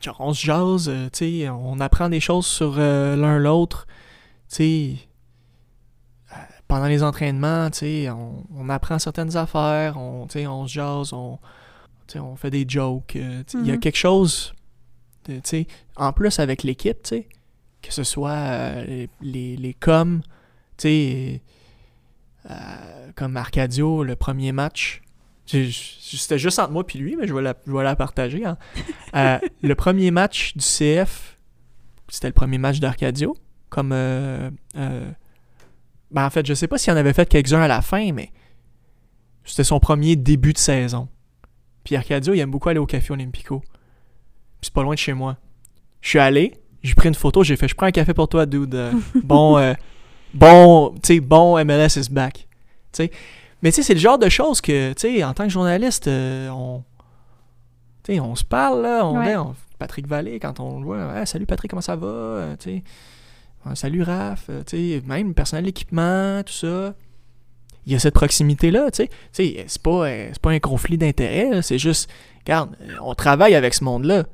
Genre, 0.00 0.16
on 0.20 0.34
se 0.34 0.44
jase, 0.44 0.88
euh, 0.88 1.08
tu 1.12 1.42
sais, 1.42 1.48
on 1.48 1.78
apprend 1.80 2.08
des 2.08 2.20
choses 2.20 2.46
sur 2.46 2.74
euh, 2.76 3.16
l'un 3.16 3.38
l'autre. 3.38 3.86
Tu 4.48 4.56
sais, 4.56 4.96
euh, 6.32 6.36
pendant 6.68 6.86
les 6.86 7.02
entraînements, 7.02 7.70
tu 7.70 7.78
sais, 7.78 8.10
on, 8.10 8.44
on 8.54 8.68
apprend 8.68 8.98
certaines 8.98 9.36
affaires, 9.36 9.96
on, 9.96 10.26
tu 10.26 10.40
sais, 10.40 10.46
on 10.46 10.66
se 10.66 10.72
jase, 10.72 11.12
on, 11.12 11.38
on 12.18 12.36
fait 12.36 12.50
des 12.50 12.64
jokes. 12.68 13.16
euh, 13.16 13.42
Il 13.54 13.66
y 13.66 13.70
a 13.70 13.74
Mhm. 13.74 13.80
quelque 13.80 13.96
chose, 13.96 14.54
de, 15.26 15.40
en 15.96 16.12
plus 16.12 16.38
avec 16.38 16.62
l'équipe, 16.62 17.02
que 17.82 17.92
ce 17.92 18.04
soit 18.04 18.30
euh, 18.30 18.84
les, 18.84 19.08
les, 19.20 19.56
les 19.56 19.74
coms, 19.74 20.20
euh, 20.84 21.38
comme 23.14 23.36
Arcadio, 23.36 24.02
le 24.04 24.16
premier 24.16 24.52
match. 24.52 25.00
C'était 25.46 26.38
juste 26.38 26.58
entre 26.58 26.70
moi 26.72 26.86
puis 26.86 26.98
lui, 26.98 27.16
mais 27.16 27.26
je 27.26 27.34
vais 27.34 27.42
la, 27.42 27.54
je 27.66 27.72
vais 27.72 27.82
la 27.82 27.96
partager. 27.96 28.44
hein. 28.44 28.56
Le 29.62 29.74
premier 29.74 30.10
match 30.10 30.54
du 30.56 30.62
CF, 30.64 31.36
c'était 32.08 32.28
le 32.28 32.32
premier 32.32 32.58
match 32.58 32.78
d'Arcadio. 32.80 33.36
Comme. 33.68 33.90
ben 36.10 36.26
en 36.26 36.30
fait, 36.30 36.46
je 36.46 36.54
sais 36.54 36.68
pas 36.68 36.78
s'il 36.78 36.92
en 36.92 36.96
avait 36.96 37.12
fait 37.12 37.28
quelques-uns 37.28 37.60
à 37.62 37.68
la 37.68 37.80
fin, 37.82 38.12
mais 38.12 38.30
c'était 39.44 39.64
son 39.64 39.80
premier 39.80 40.14
début 40.16 40.52
de 40.52 40.58
saison. 40.58 41.08
Puis 41.84 41.96
Arcadio, 41.96 42.34
il 42.34 42.40
aime 42.40 42.50
beaucoup 42.50 42.68
aller 42.68 42.78
au 42.78 42.86
Café 42.86 43.12
Olympico. 43.12 43.60
Puis 43.60 43.70
c'est 44.62 44.72
pas 44.74 44.82
loin 44.82 44.94
de 44.94 44.98
chez 44.98 45.12
moi. 45.12 45.36
Je 46.00 46.08
suis 46.10 46.18
allé, 46.18 46.54
j'ai 46.82 46.94
pris 46.94 47.08
une 47.08 47.14
photo, 47.14 47.42
j'ai 47.44 47.56
fait 47.56 47.68
Je 47.68 47.74
prends 47.74 47.86
un 47.86 47.90
café 47.92 48.14
pour 48.14 48.28
toi, 48.28 48.46
dude. 48.46 48.74
Euh, 48.74 48.92
bon, 49.24 49.58
euh, 49.58 49.74
bon, 50.34 50.90
tu 51.02 51.14
sais, 51.14 51.20
bon 51.20 51.56
MLS 51.64 51.96
is 51.96 52.08
back. 52.10 52.46
Mais 52.98 53.70
tu 53.70 53.76
sais, 53.76 53.82
c'est 53.82 53.94
le 53.94 54.00
genre 54.00 54.18
de 54.18 54.28
choses 54.28 54.60
que, 54.60 54.92
tu 54.92 55.00
sais, 55.00 55.24
en 55.24 55.32
tant 55.34 55.44
que 55.44 55.50
journaliste, 55.50 56.08
euh, 56.08 56.48
on. 56.50 56.82
Tu 58.02 58.14
sais, 58.14 58.20
on 58.20 58.34
se 58.34 58.44
parle, 58.44 58.82
là. 58.82 59.06
On, 59.06 59.18
Ouais. 59.18 59.30
est- 59.32 59.36
on- 59.36 59.54
Patrick 59.78 60.06
Vallée, 60.06 60.38
quand 60.40 60.60
on 60.60 60.78
le 60.80 60.84
voit, 60.84 61.26
salut 61.26 61.46
Patrick, 61.46 61.70
comment 61.70 61.80
ça 61.80 61.96
va? 61.96 62.06
Euh, 62.06 62.56
tu 62.58 62.70
sais. 63.64 63.74
Salut 63.74 64.02
Raph, 64.02 64.50
tu 64.66 64.76
sais, 64.98 65.02
même 65.06 65.28
le 65.28 65.34
personnel 65.34 65.64
d'équipement, 65.64 66.42
tout 66.44 66.52
ça. 66.52 66.94
Il 67.86 67.92
y 67.92 67.96
a 67.96 67.98
cette 67.98 68.14
proximité-là, 68.14 68.90
tu 68.90 69.08
sais. 69.32 69.66
C'est 69.66 69.82
pas, 69.82 70.06
euh, 70.06 70.28
c'est 70.32 70.40
pas 70.42 70.50
un 70.50 70.60
conflit 70.60 70.98
d'intérêts, 70.98 71.50
là, 71.50 71.62
c'est 71.62 71.78
juste, 71.78 72.08
regarde, 72.44 72.76
euh, 72.82 72.94
on 73.02 73.14
travaille 73.14 73.54
avec 73.54 73.74
ce 73.74 73.82
monde-là. 73.84 74.24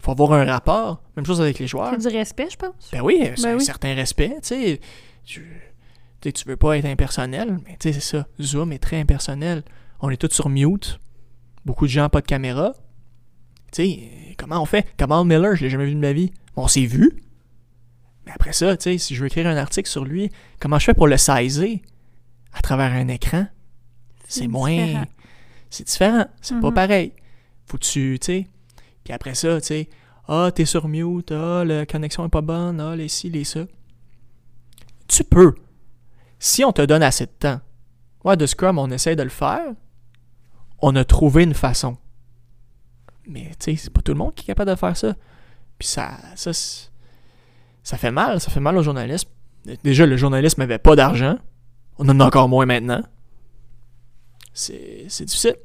Il 0.00 0.04
faut 0.04 0.12
avoir 0.12 0.32
un 0.34 0.44
rapport. 0.44 1.02
Même 1.16 1.26
chose 1.26 1.40
avec 1.40 1.58
les 1.58 1.66
joueurs. 1.66 1.92
C'est 1.98 2.08
du 2.08 2.16
respect, 2.16 2.48
je 2.50 2.56
pense. 2.56 2.90
Ben 2.92 3.00
oui, 3.00 3.20
c'est 3.36 3.42
Ben 3.42 3.54
un 3.54 3.58
oui. 3.58 3.64
certain 3.64 3.94
respect, 3.94 4.36
tu 4.42 4.48
sais. 4.48 4.80
Tu, 5.24 5.44
tu 6.20 6.44
veux 6.46 6.56
pas 6.56 6.76
être 6.78 6.84
impersonnel, 6.84 7.58
mais 7.66 7.76
tu 7.80 7.88
sais, 7.88 7.92
c'est 8.00 8.16
ça. 8.16 8.26
Zoom 8.40 8.72
est 8.72 8.78
très 8.78 8.98
impersonnel. 9.00 9.62
On 10.00 10.10
est 10.10 10.16
tous 10.16 10.32
sur 10.34 10.48
mute. 10.48 11.00
Beaucoup 11.64 11.86
de 11.86 11.90
gens 11.90 12.08
pas 12.08 12.20
de 12.20 12.26
caméra. 12.26 12.72
Tu 13.72 13.82
sais, 13.84 13.98
euh, 14.02 14.32
comment 14.36 14.60
on 14.62 14.64
fait? 14.66 14.86
Kamal 14.96 15.24
Miller, 15.26 15.56
je 15.56 15.64
l'ai 15.64 15.70
jamais 15.70 15.86
vu 15.86 15.94
de 15.94 16.00
ma 16.00 16.12
vie. 16.12 16.32
On 16.56 16.68
s'est 16.68 16.86
vu. 16.86 17.22
Mais 18.26 18.32
après 18.32 18.52
ça, 18.52 18.76
tu 18.76 18.84
sais, 18.84 18.98
si 18.98 19.14
je 19.14 19.20
veux 19.20 19.26
écrire 19.26 19.46
un 19.46 19.56
article 19.56 19.88
sur 19.88 20.04
lui, 20.04 20.30
comment 20.60 20.78
je 20.78 20.84
fais 20.86 20.94
pour 20.94 21.06
le 21.08 21.16
sizer 21.16 21.82
à 22.52 22.60
travers 22.60 22.92
un 22.92 23.08
écran? 23.08 23.46
C'est 24.26 24.46
moins. 24.46 24.70
différent. 24.70 25.04
C'est 25.70 25.86
différent. 25.86 26.26
C'est 26.40 26.60
pas 26.60 26.68
Mhm. 26.68 26.74
pareil. 26.74 27.12
Faut 27.66 27.76
que 27.78 27.84
tu, 27.84 28.18
tu 28.20 28.24
sais. 28.26 28.48
Puis 29.04 29.12
après 29.12 29.34
ça, 29.34 29.60
tu 29.60 29.66
sais. 29.66 29.88
Ah, 30.26 30.50
t'es 30.54 30.64
sur 30.66 30.88
mute. 30.88 31.32
Ah, 31.32 31.64
la 31.64 31.86
connexion 31.86 32.24
est 32.26 32.30
pas 32.30 32.40
bonne. 32.42 32.80
Ah, 32.80 32.94
les 32.96 33.08
ci, 33.08 33.30
les 33.30 33.44
ça. 33.44 33.60
Tu 35.06 35.24
peux. 35.24 35.54
Si 36.38 36.64
on 36.64 36.72
te 36.72 36.82
donne 36.82 37.02
assez 37.02 37.24
de 37.26 37.30
temps. 37.30 37.60
Ouais, 38.24 38.36
de 38.36 38.44
Scrum, 38.46 38.78
on 38.78 38.90
essaie 38.90 39.16
de 39.16 39.22
le 39.22 39.28
faire. 39.30 39.72
On 40.80 40.94
a 40.96 41.04
trouvé 41.04 41.44
une 41.44 41.54
façon. 41.54 41.96
Mais, 43.26 43.50
tu 43.58 43.72
sais, 43.72 43.76
c'est 43.76 43.90
pas 43.92 44.02
tout 44.02 44.12
le 44.12 44.18
monde 44.18 44.34
qui 44.34 44.42
est 44.44 44.46
capable 44.46 44.70
de 44.70 44.76
faire 44.76 44.96
ça. 44.96 45.14
Puis 45.78 45.88
ça, 45.88 46.18
ça, 46.34 46.52
ça 47.82 47.96
fait 47.96 48.10
mal. 48.10 48.40
Ça 48.40 48.50
fait 48.50 48.60
mal 48.60 48.76
au 48.76 48.82
journalisme. 48.82 49.28
Déjà, 49.84 50.06
le 50.06 50.16
journalisme 50.16 50.60
n'avait 50.60 50.78
pas 50.78 50.94
d'argent. 50.96 51.38
On 51.98 52.08
en 52.08 52.20
a 52.20 52.26
encore 52.26 52.48
moins 52.48 52.66
maintenant. 52.66 53.02
C'est 54.52 55.06
difficile. 55.24 55.56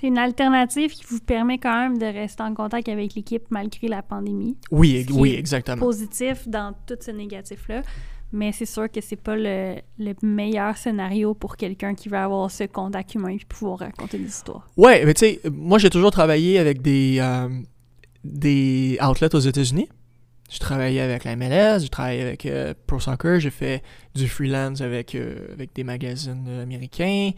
C'est 0.00 0.06
une 0.06 0.18
alternative 0.18 0.92
qui 0.92 1.04
vous 1.08 1.18
permet 1.18 1.58
quand 1.58 1.74
même 1.74 1.98
de 1.98 2.06
rester 2.06 2.42
en 2.44 2.54
contact 2.54 2.88
avec 2.88 3.14
l'équipe 3.14 3.42
malgré 3.50 3.88
la 3.88 4.00
pandémie. 4.02 4.56
Oui, 4.70 5.02
Ce 5.02 5.06
qui 5.08 5.12
oui, 5.12 5.30
est 5.34 5.38
exactement. 5.38 5.84
Positif 5.84 6.46
dans 6.46 6.72
tout 6.86 6.94
ce 7.00 7.10
négatif-là. 7.10 7.82
Mais 8.30 8.52
c'est 8.52 8.66
sûr 8.66 8.90
que 8.90 9.00
c'est 9.00 9.16
pas 9.16 9.34
le, 9.34 9.76
le 9.98 10.14
meilleur 10.22 10.76
scénario 10.76 11.34
pour 11.34 11.56
quelqu'un 11.56 11.94
qui 11.94 12.08
veut 12.10 12.18
avoir 12.18 12.50
ce 12.50 12.64
contact 12.64 13.14
humain 13.14 13.30
et 13.30 13.40
pouvoir 13.48 13.78
raconter 13.80 14.18
des 14.18 14.26
histoires. 14.28 14.68
Ouais, 14.76 15.04
mais 15.04 15.14
tu 15.14 15.20
sais, 15.20 15.40
moi 15.50 15.78
j'ai 15.78 15.90
toujours 15.90 16.10
travaillé 16.10 16.58
avec 16.58 16.82
des, 16.82 17.16
euh, 17.20 17.48
des 18.22 18.98
outlets 19.02 19.34
aux 19.34 19.40
États-Unis. 19.40 19.88
J'ai 20.48 20.58
travaillé 20.58 21.00
avec 21.00 21.24
la 21.24 21.36
MLS, 21.36 21.80
j'ai 21.80 21.88
travaillé 21.90 22.22
avec 22.22 22.46
euh, 22.46 22.72
Pro 22.86 22.98
Soccer, 22.98 23.38
j'ai 23.38 23.50
fait 23.50 23.82
du 24.14 24.26
freelance 24.28 24.80
avec, 24.80 25.14
euh, 25.14 25.52
avec 25.52 25.74
des 25.74 25.84
magazines 25.84 26.46
euh, 26.48 26.62
américains. 26.62 27.32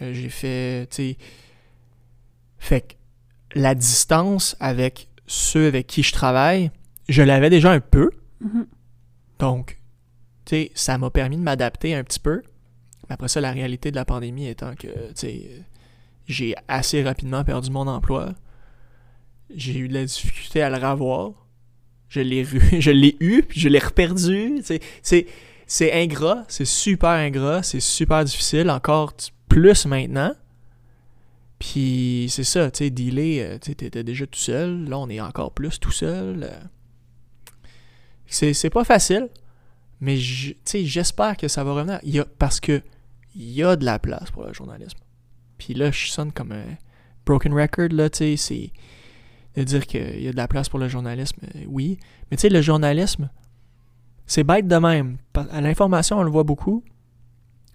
Euh, 0.00 0.14
j'ai 0.14 0.30
fait, 0.30 0.86
tu 0.90 0.96
sais. 0.96 1.16
Fait 2.58 2.80
que 2.80 2.94
la 3.54 3.74
distance 3.74 4.56
avec 4.60 5.08
ceux 5.26 5.66
avec 5.66 5.86
qui 5.86 6.02
je 6.02 6.12
travaille, 6.12 6.70
je 7.08 7.22
l'avais 7.22 7.50
déjà 7.50 7.70
un 7.70 7.80
peu. 7.80 8.10
Mhm. 8.40 8.66
Donc, 9.38 9.78
tu 10.46 10.56
sais, 10.56 10.70
ça 10.74 10.96
m'a 10.96 11.10
permis 11.10 11.36
de 11.36 11.42
m'adapter 11.42 11.94
un 11.94 12.02
petit 12.02 12.20
peu. 12.20 12.42
Mais 13.08 13.14
après 13.14 13.28
ça, 13.28 13.42
la 13.42 13.52
réalité 13.52 13.90
de 13.90 13.96
la 13.96 14.06
pandémie 14.06 14.46
étant 14.46 14.74
que, 14.74 14.88
tu 15.08 15.14
sais, 15.14 15.50
j'ai 16.26 16.54
assez 16.66 17.02
rapidement 17.02 17.44
perdu 17.44 17.70
mon 17.70 17.86
emploi. 17.86 18.34
J'ai 19.54 19.78
eu 19.78 19.88
de 19.88 19.94
la 19.94 20.04
difficulté 20.04 20.62
à 20.62 20.70
le 20.70 20.76
revoir. 20.76 21.32
Je 22.10 22.90
l'ai 22.90 23.16
eu, 23.20 23.42
puis 23.42 23.60
je 23.60 23.68
l'ai 23.68 23.78
reperdu. 23.78 24.62
C'est, 25.02 25.22
ingrat, 25.92 26.44
c'est 26.48 26.64
super 26.64 27.10
ingrat, 27.10 27.62
c'est 27.62 27.80
super 27.80 28.24
difficile, 28.24 28.70
encore 28.70 29.14
plus 29.48 29.84
maintenant. 29.86 30.32
Puis 31.58 32.28
c'est 32.30 32.44
ça, 32.44 32.70
tu 32.70 32.84
sais, 32.84 32.90
dealer, 32.90 33.40
euh, 33.40 33.58
tu 33.58 33.70
sais, 33.70 33.74
t'étais 33.74 34.04
déjà 34.04 34.26
tout 34.26 34.38
seul, 34.38 34.88
là 34.88 34.96
on 34.98 35.08
est 35.10 35.20
encore 35.20 35.52
plus 35.52 35.78
tout 35.80 35.90
seul. 35.90 36.44
euh. 36.44 36.60
C'est 38.26 38.70
pas 38.70 38.84
facile, 38.84 39.28
mais 40.00 40.16
j'espère 40.16 41.36
que 41.36 41.48
ça 41.48 41.64
va 41.64 41.72
revenir. 41.72 42.00
Parce 42.38 42.60
que 42.60 42.80
il 43.34 43.50
y 43.50 43.62
a 43.62 43.76
de 43.76 43.84
la 43.84 43.98
place 43.98 44.30
pour 44.30 44.44
le 44.44 44.52
journalisme. 44.52 44.98
Puis 45.58 45.74
là, 45.74 45.90
je 45.90 46.10
sonne 46.10 46.32
comme 46.32 46.52
un 46.52 46.76
broken 47.26 47.52
record, 47.52 47.88
là, 47.90 48.08
tu 48.08 48.18
sais, 48.18 48.36
c'est 48.36 48.70
de 49.58 49.64
dire 49.64 49.86
qu'il 49.86 50.22
y 50.22 50.28
a 50.28 50.32
de 50.32 50.36
la 50.36 50.48
place 50.48 50.68
pour 50.68 50.78
le 50.78 50.88
journalisme, 50.88 51.38
euh, 51.54 51.64
oui. 51.66 51.98
Mais 52.30 52.36
tu 52.36 52.42
sais, 52.42 52.48
le 52.48 52.62
journalisme, 52.62 53.30
c'est 54.26 54.44
bête 54.44 54.68
de 54.68 54.76
même. 54.76 55.18
À 55.50 55.60
l'information, 55.60 56.18
on 56.18 56.22
le 56.22 56.30
voit 56.30 56.44
beaucoup. 56.44 56.84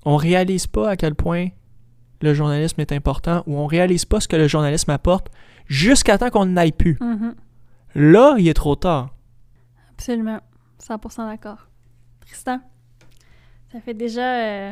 On 0.06 0.18
réalise 0.18 0.68
pas 0.68 0.92
à 0.92 0.98
quel 0.98 1.16
point 1.16 1.50
le 2.22 2.34
journalisme 2.34 2.80
est 2.80 2.92
important 2.92 3.44
ou 3.48 3.58
on 3.58 3.68
réalise 3.68 4.06
pas 4.06 4.20
ce 4.20 4.28
que 4.28 4.36
le 4.36 4.48
journalisme 4.48 4.92
apporte 4.92 5.30
jusqu'à 5.68 6.18
temps 6.18 6.30
qu'on 6.30 6.46
n'aille 6.46 6.72
plus. 6.72 6.98
Mhm. 7.02 7.36
Là, 7.96 8.36
il 8.38 8.48
est 8.48 8.54
trop 8.54 8.76
tard. 8.76 9.14
Absolument. 9.92 10.40
100% 10.82 11.28
d'accord. 11.30 11.68
Tristan, 12.22 12.60
ça 13.72 13.80
fait 13.82 13.94
déjà 13.94 14.36
euh, 14.36 14.72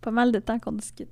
pas 0.00 0.10
mal 0.10 0.32
de 0.32 0.38
temps 0.38 0.58
qu'on 0.58 0.72
discute. 0.72 1.08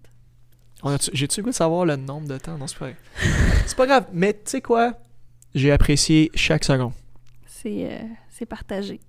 J'ai-tu 1.13 1.41
le 1.41 1.45
goût 1.45 1.51
de 1.51 1.55
savoir 1.55 1.87
le 1.87 1.97
nombre 1.97 2.29
de 2.29 2.37
temps? 2.37 2.59
Non, 2.59 2.67
c'est 2.67 2.79
pas 2.79 2.89
c'est 3.67 3.77
pas 3.77 3.87
grave, 3.87 4.07
mais 4.13 4.33
tu 4.35 4.41
sais 4.45 4.61
quoi? 4.61 4.99
J'ai 5.55 5.71
apprécié 5.73 6.31
chaque 6.35 6.65
seconde. 6.65 6.93
C'est 7.47 7.89
euh, 7.93 7.99
c'est 8.31 8.47
partagé. 8.47 9.01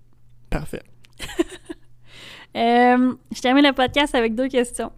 Parfait. 0.50 0.84
Euh, 2.56 3.14
je 3.36 3.42
termine 3.42 3.66
le 3.66 3.74
podcast 3.74 4.16
avec 4.16 4.34
deux 4.34 4.48
questions. 4.48 4.90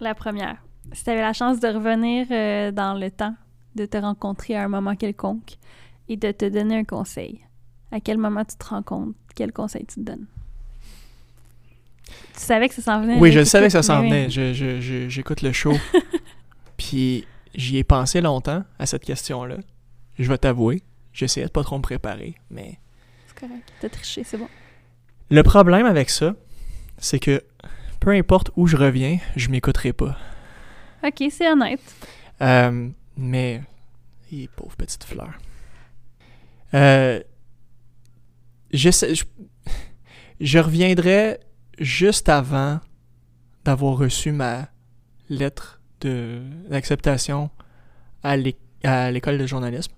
La 0.00 0.16
première, 0.16 0.56
si 0.92 1.04
tu 1.04 1.10
avais 1.10 1.20
la 1.20 1.32
chance 1.32 1.60
de 1.60 1.68
revenir 1.68 2.26
euh, 2.32 2.72
dans 2.72 2.94
le 2.94 3.08
temps, 3.08 3.36
de 3.76 3.86
te 3.86 3.96
rencontrer 3.96 4.56
à 4.56 4.64
un 4.64 4.68
moment 4.68 4.96
quelconque 4.96 5.58
et 6.08 6.16
de 6.16 6.32
te 6.32 6.44
donner 6.46 6.76
un 6.78 6.82
conseil, 6.82 7.40
à 7.92 8.00
quel 8.00 8.18
moment 8.18 8.44
tu 8.44 8.56
te 8.56 8.64
rends 8.64 8.82
compte? 8.82 9.14
Quel 9.36 9.52
conseil 9.52 9.86
tu 9.86 9.94
te 9.94 10.00
donnes? 10.00 10.26
Tu 12.34 12.40
savais 12.40 12.68
que 12.68 12.74
ça 12.74 12.82
s'en 12.82 13.00
venait? 13.02 13.18
Oui, 13.20 13.30
je 13.30 13.44
savais 13.44 13.66
que 13.66 13.72
ça 13.72 13.84
s'en 13.84 14.02
venait. 14.02 14.28
Je- 14.28 14.52
je- 14.52 14.80
je- 14.80 15.08
J'écoute 15.08 15.42
le 15.42 15.52
show. 15.52 15.74
Puis 16.76 17.26
j'y 17.54 17.76
ai 17.78 17.84
pensé 17.84 18.20
longtemps 18.20 18.64
à 18.80 18.86
cette 18.86 19.04
question-là. 19.04 19.58
Je 20.18 20.28
vais 20.28 20.38
t'avouer. 20.38 20.82
J'essayais 21.12 21.46
de 21.46 21.50
pas 21.52 21.62
trop 21.62 21.76
me 21.78 21.82
préparer. 21.82 22.34
Mais 22.50 22.78
C'est 23.26 23.38
correct. 23.46 23.72
T'as 23.80 23.88
triché, 23.88 24.24
c'est 24.24 24.36
bon. 24.38 24.48
le 25.30 25.42
problème 25.42 25.86
avec 25.86 26.10
ça, 26.10 26.34
c'est 26.98 27.18
que 27.18 27.42
peu 28.00 28.10
importe 28.10 28.50
où 28.56 28.66
je 28.66 28.76
reviens, 28.76 29.18
je 29.36 29.48
m'écouterai 29.48 29.92
pas. 29.92 30.16
Ok, 31.04 31.22
c'est 31.30 31.50
honnête. 31.50 31.80
Euh, 32.40 32.88
mais, 33.16 33.62
hi, 34.30 34.48
pauvre 34.54 34.76
petite 34.76 35.04
fleur. 35.04 35.38
Euh, 36.74 37.20
j'essaie- 38.72 39.14
je, 39.14 39.24
je 40.40 40.58
reviendrai 40.58 41.38
juste 41.78 42.28
avant 42.28 42.80
d'avoir 43.64 43.96
reçu 43.98 44.32
ma 44.32 44.68
lettre 45.28 45.80
d'acceptation 46.00 47.50
à 48.22 48.36
l'école 48.36 49.38
de 49.38 49.46
journalisme. 49.46 49.92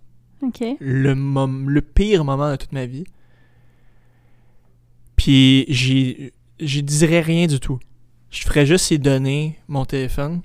Le, 0.80 1.14
mom- 1.14 1.68
le 1.70 1.80
pire 1.82 2.24
moment 2.24 2.50
de 2.50 2.56
toute 2.56 2.72
ma 2.72 2.86
vie. 2.86 3.04
Puis 5.16 5.66
j'y 5.68 6.82
dirais 6.82 7.20
rien 7.20 7.46
du 7.46 7.60
tout. 7.60 7.78
Je 8.30 8.42
ferais 8.44 8.64
juste 8.66 8.90
y 8.90 8.98
donner 8.98 9.58
mon 9.68 9.84
téléphone, 9.84 10.40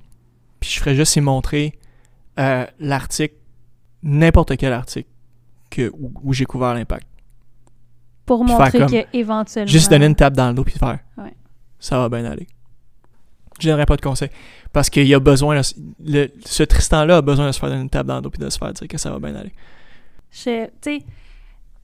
puis 0.60 0.70
je 0.70 0.80
ferais 0.80 0.96
juste 0.96 1.16
y 1.16 1.22
montrer 1.22 1.78
euh, 2.40 2.66
l'article, 2.80 3.36
n'importe 4.04 4.58
quel 4.58 4.74
article 4.74 5.08
que, 5.70 5.90
où, 5.94 6.12
où 6.24 6.34
j'ai 6.34 6.46
couvert 6.46 6.74
l'impact. 6.74 7.08
Pour 8.26 8.44
Puis 8.44 8.54
montrer 8.54 8.80
comme- 8.80 8.90
que 8.90 9.06
éventuellement. 9.14 9.72
Juste 9.72 9.90
donner 9.92 10.08
une 10.08 10.16
tape 10.16 10.34
dans 10.34 10.48
le 10.50 10.56
dos 10.56 10.64
puis 10.64 10.74
faire. 10.78 11.00
Ouais. 11.18 11.34
Ça 11.80 12.00
va 12.00 12.10
bien 12.10 12.26
aller. 12.26 12.48
Je 13.60 13.70
donnerais 13.70 13.86
pas 13.86 13.96
de 13.96 14.02
conseil. 14.02 14.30
Parce 14.74 14.90
qu'il 14.90 15.14
a 15.14 15.20
besoin, 15.20 15.56
de- 15.62 15.64
le- 16.04 16.32
ce 16.44 16.64
Tristan-là 16.64 17.18
a 17.18 17.22
besoin 17.22 17.48
de 17.48 17.52
se 17.52 17.60
faire 17.60 17.70
donner 17.70 17.84
une 17.84 17.90
tape 17.90 18.08
dans 18.08 18.16
le 18.16 18.22
dos 18.24 18.30
puis 18.32 18.40
de 18.44 18.50
se 18.50 18.58
faire 18.58 18.74
dire 18.74 18.88
que 18.88 18.98
ça 18.98 19.12
va 19.12 19.20
bien 19.20 19.36
aller. 19.36 19.54
Je, 20.44 20.66
tu 20.66 20.72
sais, 20.82 21.00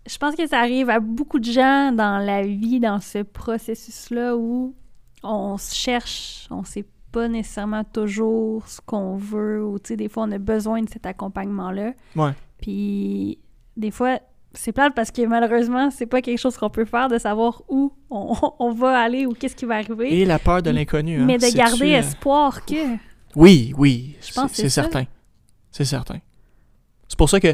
je 0.07 0.17
pense 0.17 0.35
que 0.35 0.45
ça 0.47 0.59
arrive 0.59 0.89
à 0.89 0.99
beaucoup 0.99 1.39
de 1.39 1.49
gens 1.51 1.91
dans 1.91 2.17
la 2.23 2.41
vie, 2.43 2.79
dans 2.79 2.99
ce 2.99 3.19
processus-là 3.19 4.35
où 4.35 4.75
on 5.23 5.57
se 5.57 5.73
cherche, 5.75 6.47
on 6.49 6.63
sait 6.63 6.85
pas 7.11 7.27
nécessairement 7.27 7.83
toujours 7.83 8.67
ce 8.67 8.81
qu'on 8.85 9.15
veut, 9.15 9.63
ou 9.63 9.79
tu 9.79 9.89
sais, 9.89 9.95
des 9.97 10.09
fois 10.09 10.23
on 10.23 10.31
a 10.31 10.37
besoin 10.37 10.81
de 10.81 10.89
cet 10.89 11.05
accompagnement-là. 11.05 11.93
Ouais. 12.15 12.31
Puis 12.61 13.37
des 13.77 13.91
fois, 13.91 14.19
c'est 14.53 14.71
plate 14.73 14.93
parce 14.95 15.11
que 15.11 15.25
malheureusement, 15.25 15.89
c'est 15.91 16.05
pas 16.05 16.21
quelque 16.21 16.37
chose 16.39 16.57
qu'on 16.57 16.69
peut 16.69 16.85
faire 16.85 17.07
de 17.07 17.17
savoir 17.17 17.61
où 17.69 17.93
on, 18.09 18.33
on 18.59 18.71
va 18.73 18.99
aller 18.99 19.25
ou 19.25 19.33
qu'est-ce 19.33 19.55
qui 19.55 19.65
va 19.65 19.75
arriver. 19.75 20.19
Et 20.19 20.25
la 20.25 20.39
peur 20.39 20.61
de 20.61 20.71
l'inconnu. 20.71 21.21
hein. 21.21 21.25
mais 21.25 21.37
de 21.37 21.55
garder 21.55 21.93
euh, 21.93 21.99
espoir 21.99 22.65
que. 22.65 22.97
Oui, 23.35 23.73
oui. 23.77 24.15
Je 24.21 24.33
pense 24.33 24.51
c'est 24.51 24.67
certain. 24.69 25.05
C'est 25.69 25.85
certain. 25.85 26.19
C'est 27.07 27.17
pour 27.17 27.29
ça 27.29 27.39
que, 27.39 27.53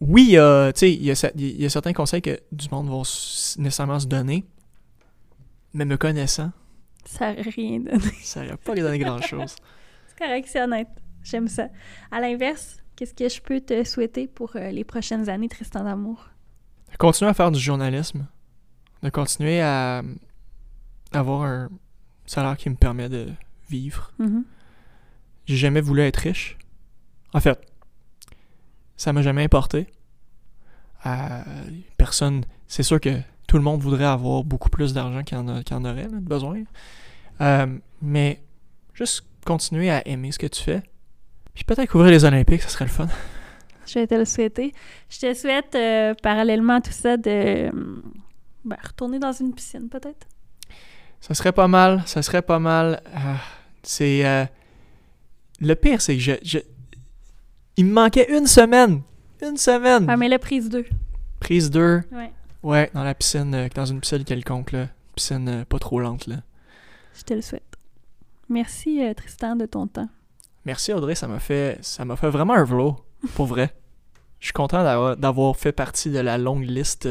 oui, 0.00 0.24
il 0.28 0.30
y 0.32 0.38
a, 0.38 0.72
tu 0.72 0.80
sais, 0.80 0.92
il 0.92 1.02
y, 1.04 1.10
a 1.10 1.66
y 1.66 1.70
certains 1.70 1.92
conseils 1.92 2.22
que 2.22 2.40
du 2.52 2.68
monde 2.70 2.88
va 2.88 2.96
nécessairement 3.58 4.00
se 4.00 4.06
donner, 4.06 4.44
mais 5.74 5.84
me 5.84 5.96
connaissant, 5.96 6.52
Ça 7.04 7.34
n'a 7.34 7.42
rien 7.42 7.80
donné. 7.80 8.00
ça 8.22 8.42
n'aurait 8.42 8.56
pas 8.56 8.74
donné 8.74 8.98
grand-chose. 8.98 9.56
C'est 10.08 10.18
correct, 10.26 10.48
c'est 10.50 10.60
honnête. 10.62 10.88
J'aime 11.22 11.48
ça. 11.48 11.68
À 12.10 12.20
l'inverse, 12.20 12.76
qu'est-ce 12.96 13.14
que 13.14 13.28
je 13.28 13.40
peux 13.40 13.60
te 13.60 13.84
souhaiter 13.84 14.26
pour 14.26 14.54
euh, 14.56 14.70
les 14.70 14.84
prochaines 14.84 15.30
années, 15.30 15.48
Tristan 15.48 15.84
d'amour? 15.84 16.28
De 16.92 16.96
continuer 16.98 17.30
à 17.30 17.34
faire 17.34 17.50
du 17.50 17.58
journalisme, 17.58 18.26
de 19.02 19.08
continuer 19.08 19.62
à 19.62 20.02
avoir 21.12 21.42
un 21.42 21.70
salaire 22.26 22.56
qui 22.58 22.68
me 22.68 22.74
permet 22.74 23.08
de 23.08 23.28
vivre. 23.70 24.12
Mhm. 24.18 24.44
J'ai 25.46 25.56
jamais 25.56 25.80
voulu 25.80 26.02
être 26.02 26.18
riche. 26.18 26.58
En 27.32 27.40
fait, 27.40 27.58
ça 29.00 29.14
m'a 29.14 29.22
jamais 29.22 29.42
importé. 29.42 29.86
Euh, 31.06 31.42
personne. 31.96 32.44
C'est 32.68 32.82
sûr 32.82 33.00
que 33.00 33.18
tout 33.46 33.56
le 33.56 33.62
monde 33.62 33.80
voudrait 33.80 34.04
avoir 34.04 34.44
beaucoup 34.44 34.68
plus 34.68 34.92
d'argent 34.92 35.22
qu'il 35.22 35.38
en, 35.38 35.48
en 35.48 35.84
aurait 35.86 36.02
là, 36.02 36.08
de 36.08 36.28
besoin. 36.28 36.62
Euh, 37.40 37.78
mais 38.02 38.42
juste 38.92 39.24
continuer 39.46 39.90
à 39.90 40.06
aimer 40.06 40.32
ce 40.32 40.38
que 40.38 40.46
tu 40.46 40.62
fais. 40.62 40.82
Puis 41.54 41.64
peut-être 41.64 41.88
couvrir 41.90 42.10
les 42.10 42.26
Olympiques, 42.26 42.60
ça 42.60 42.68
serait 42.68 42.84
le 42.84 42.90
fun. 42.90 43.08
Je 43.86 43.94
vais 44.00 44.06
te 44.06 44.14
le 44.14 44.26
souhaiter. 44.26 44.74
Je 45.08 45.18
te 45.18 45.32
souhaite, 45.32 45.74
euh, 45.74 46.12
parallèlement 46.22 46.74
à 46.74 46.80
tout 46.82 46.92
ça, 46.92 47.16
de 47.16 47.70
hum, 47.70 48.02
ben, 48.66 48.76
retourner 48.84 49.18
dans 49.18 49.32
une 49.32 49.54
piscine, 49.54 49.88
peut-être. 49.88 50.26
Ça 51.22 51.32
serait 51.32 51.52
pas 51.52 51.68
mal. 51.68 52.02
Ça 52.04 52.20
serait 52.20 52.42
pas 52.42 52.58
mal. 52.58 53.02
Euh, 53.06 53.34
c'est. 53.82 54.48
le 55.58 55.74
pire, 55.74 56.02
c'est 56.02 56.16
que 56.16 56.20
je, 56.22 56.32
je- 56.42 56.58
Il 57.80 57.86
me 57.86 57.94
manquait 57.94 58.30
une 58.36 58.46
semaine. 58.46 59.00
Une 59.40 59.56
semaine. 59.56 60.04
Ah, 60.06 60.18
mais 60.18 60.28
la 60.28 60.38
prise 60.38 60.68
2. 60.68 60.84
Prise 61.40 61.70
2. 61.70 62.02
Ouais. 62.12 62.30
Ouais, 62.62 62.90
dans 62.92 63.02
la 63.02 63.14
piscine, 63.14 63.54
euh, 63.54 63.68
dans 63.74 63.86
une 63.86 64.00
piscine 64.02 64.22
quelconque, 64.22 64.72
là. 64.72 64.88
Piscine 65.14 65.48
euh, 65.48 65.64
pas 65.64 65.78
trop 65.78 65.98
lente, 65.98 66.26
là. 66.26 66.36
Je 67.14 67.22
te 67.22 67.32
le 67.32 67.40
souhaite. 67.40 67.62
Merci, 68.50 69.02
euh, 69.02 69.14
Tristan, 69.14 69.56
de 69.56 69.64
ton 69.64 69.86
temps. 69.86 70.10
Merci 70.66 70.92
Audrey, 70.92 71.14
ça 71.14 71.26
m'a 71.26 71.38
fait 71.38 71.78
ça 71.80 72.04
m'a 72.04 72.16
fait 72.16 72.28
vraiment 72.28 72.52
un 72.52 72.64
vlog, 72.64 72.96
pour 73.34 73.46
vrai. 73.46 73.72
Je 74.40 74.46
suis 74.48 74.52
content 74.52 74.84
d'avoir, 75.16 75.56
fait 75.56 75.72
partie 75.72 76.10
de 76.10 76.18
la 76.18 76.36
longue 76.36 76.64
liste 76.64 77.08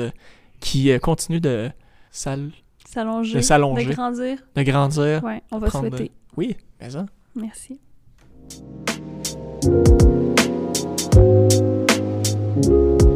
qui 0.59 0.91
continue 0.99 1.39
de, 1.41 1.71
s'al- 2.11 2.51
S'allonger. 2.85 3.37
de 3.37 3.41
s'allonger, 3.41 3.85
De 3.87 3.93
grandir. 3.93 4.37
de 4.55 4.61
grandir. 4.61 5.23
Ouais, 5.23 5.41
on 5.51 5.57
va 5.57 5.65
prendre- 5.65 5.89
souhaiter. 5.89 6.11
Oui, 6.37 6.55
mais 6.79 6.91
ça. 6.91 7.07
Merci. 7.35 7.79
Thank 11.11 11.53
you. 13.03 13.08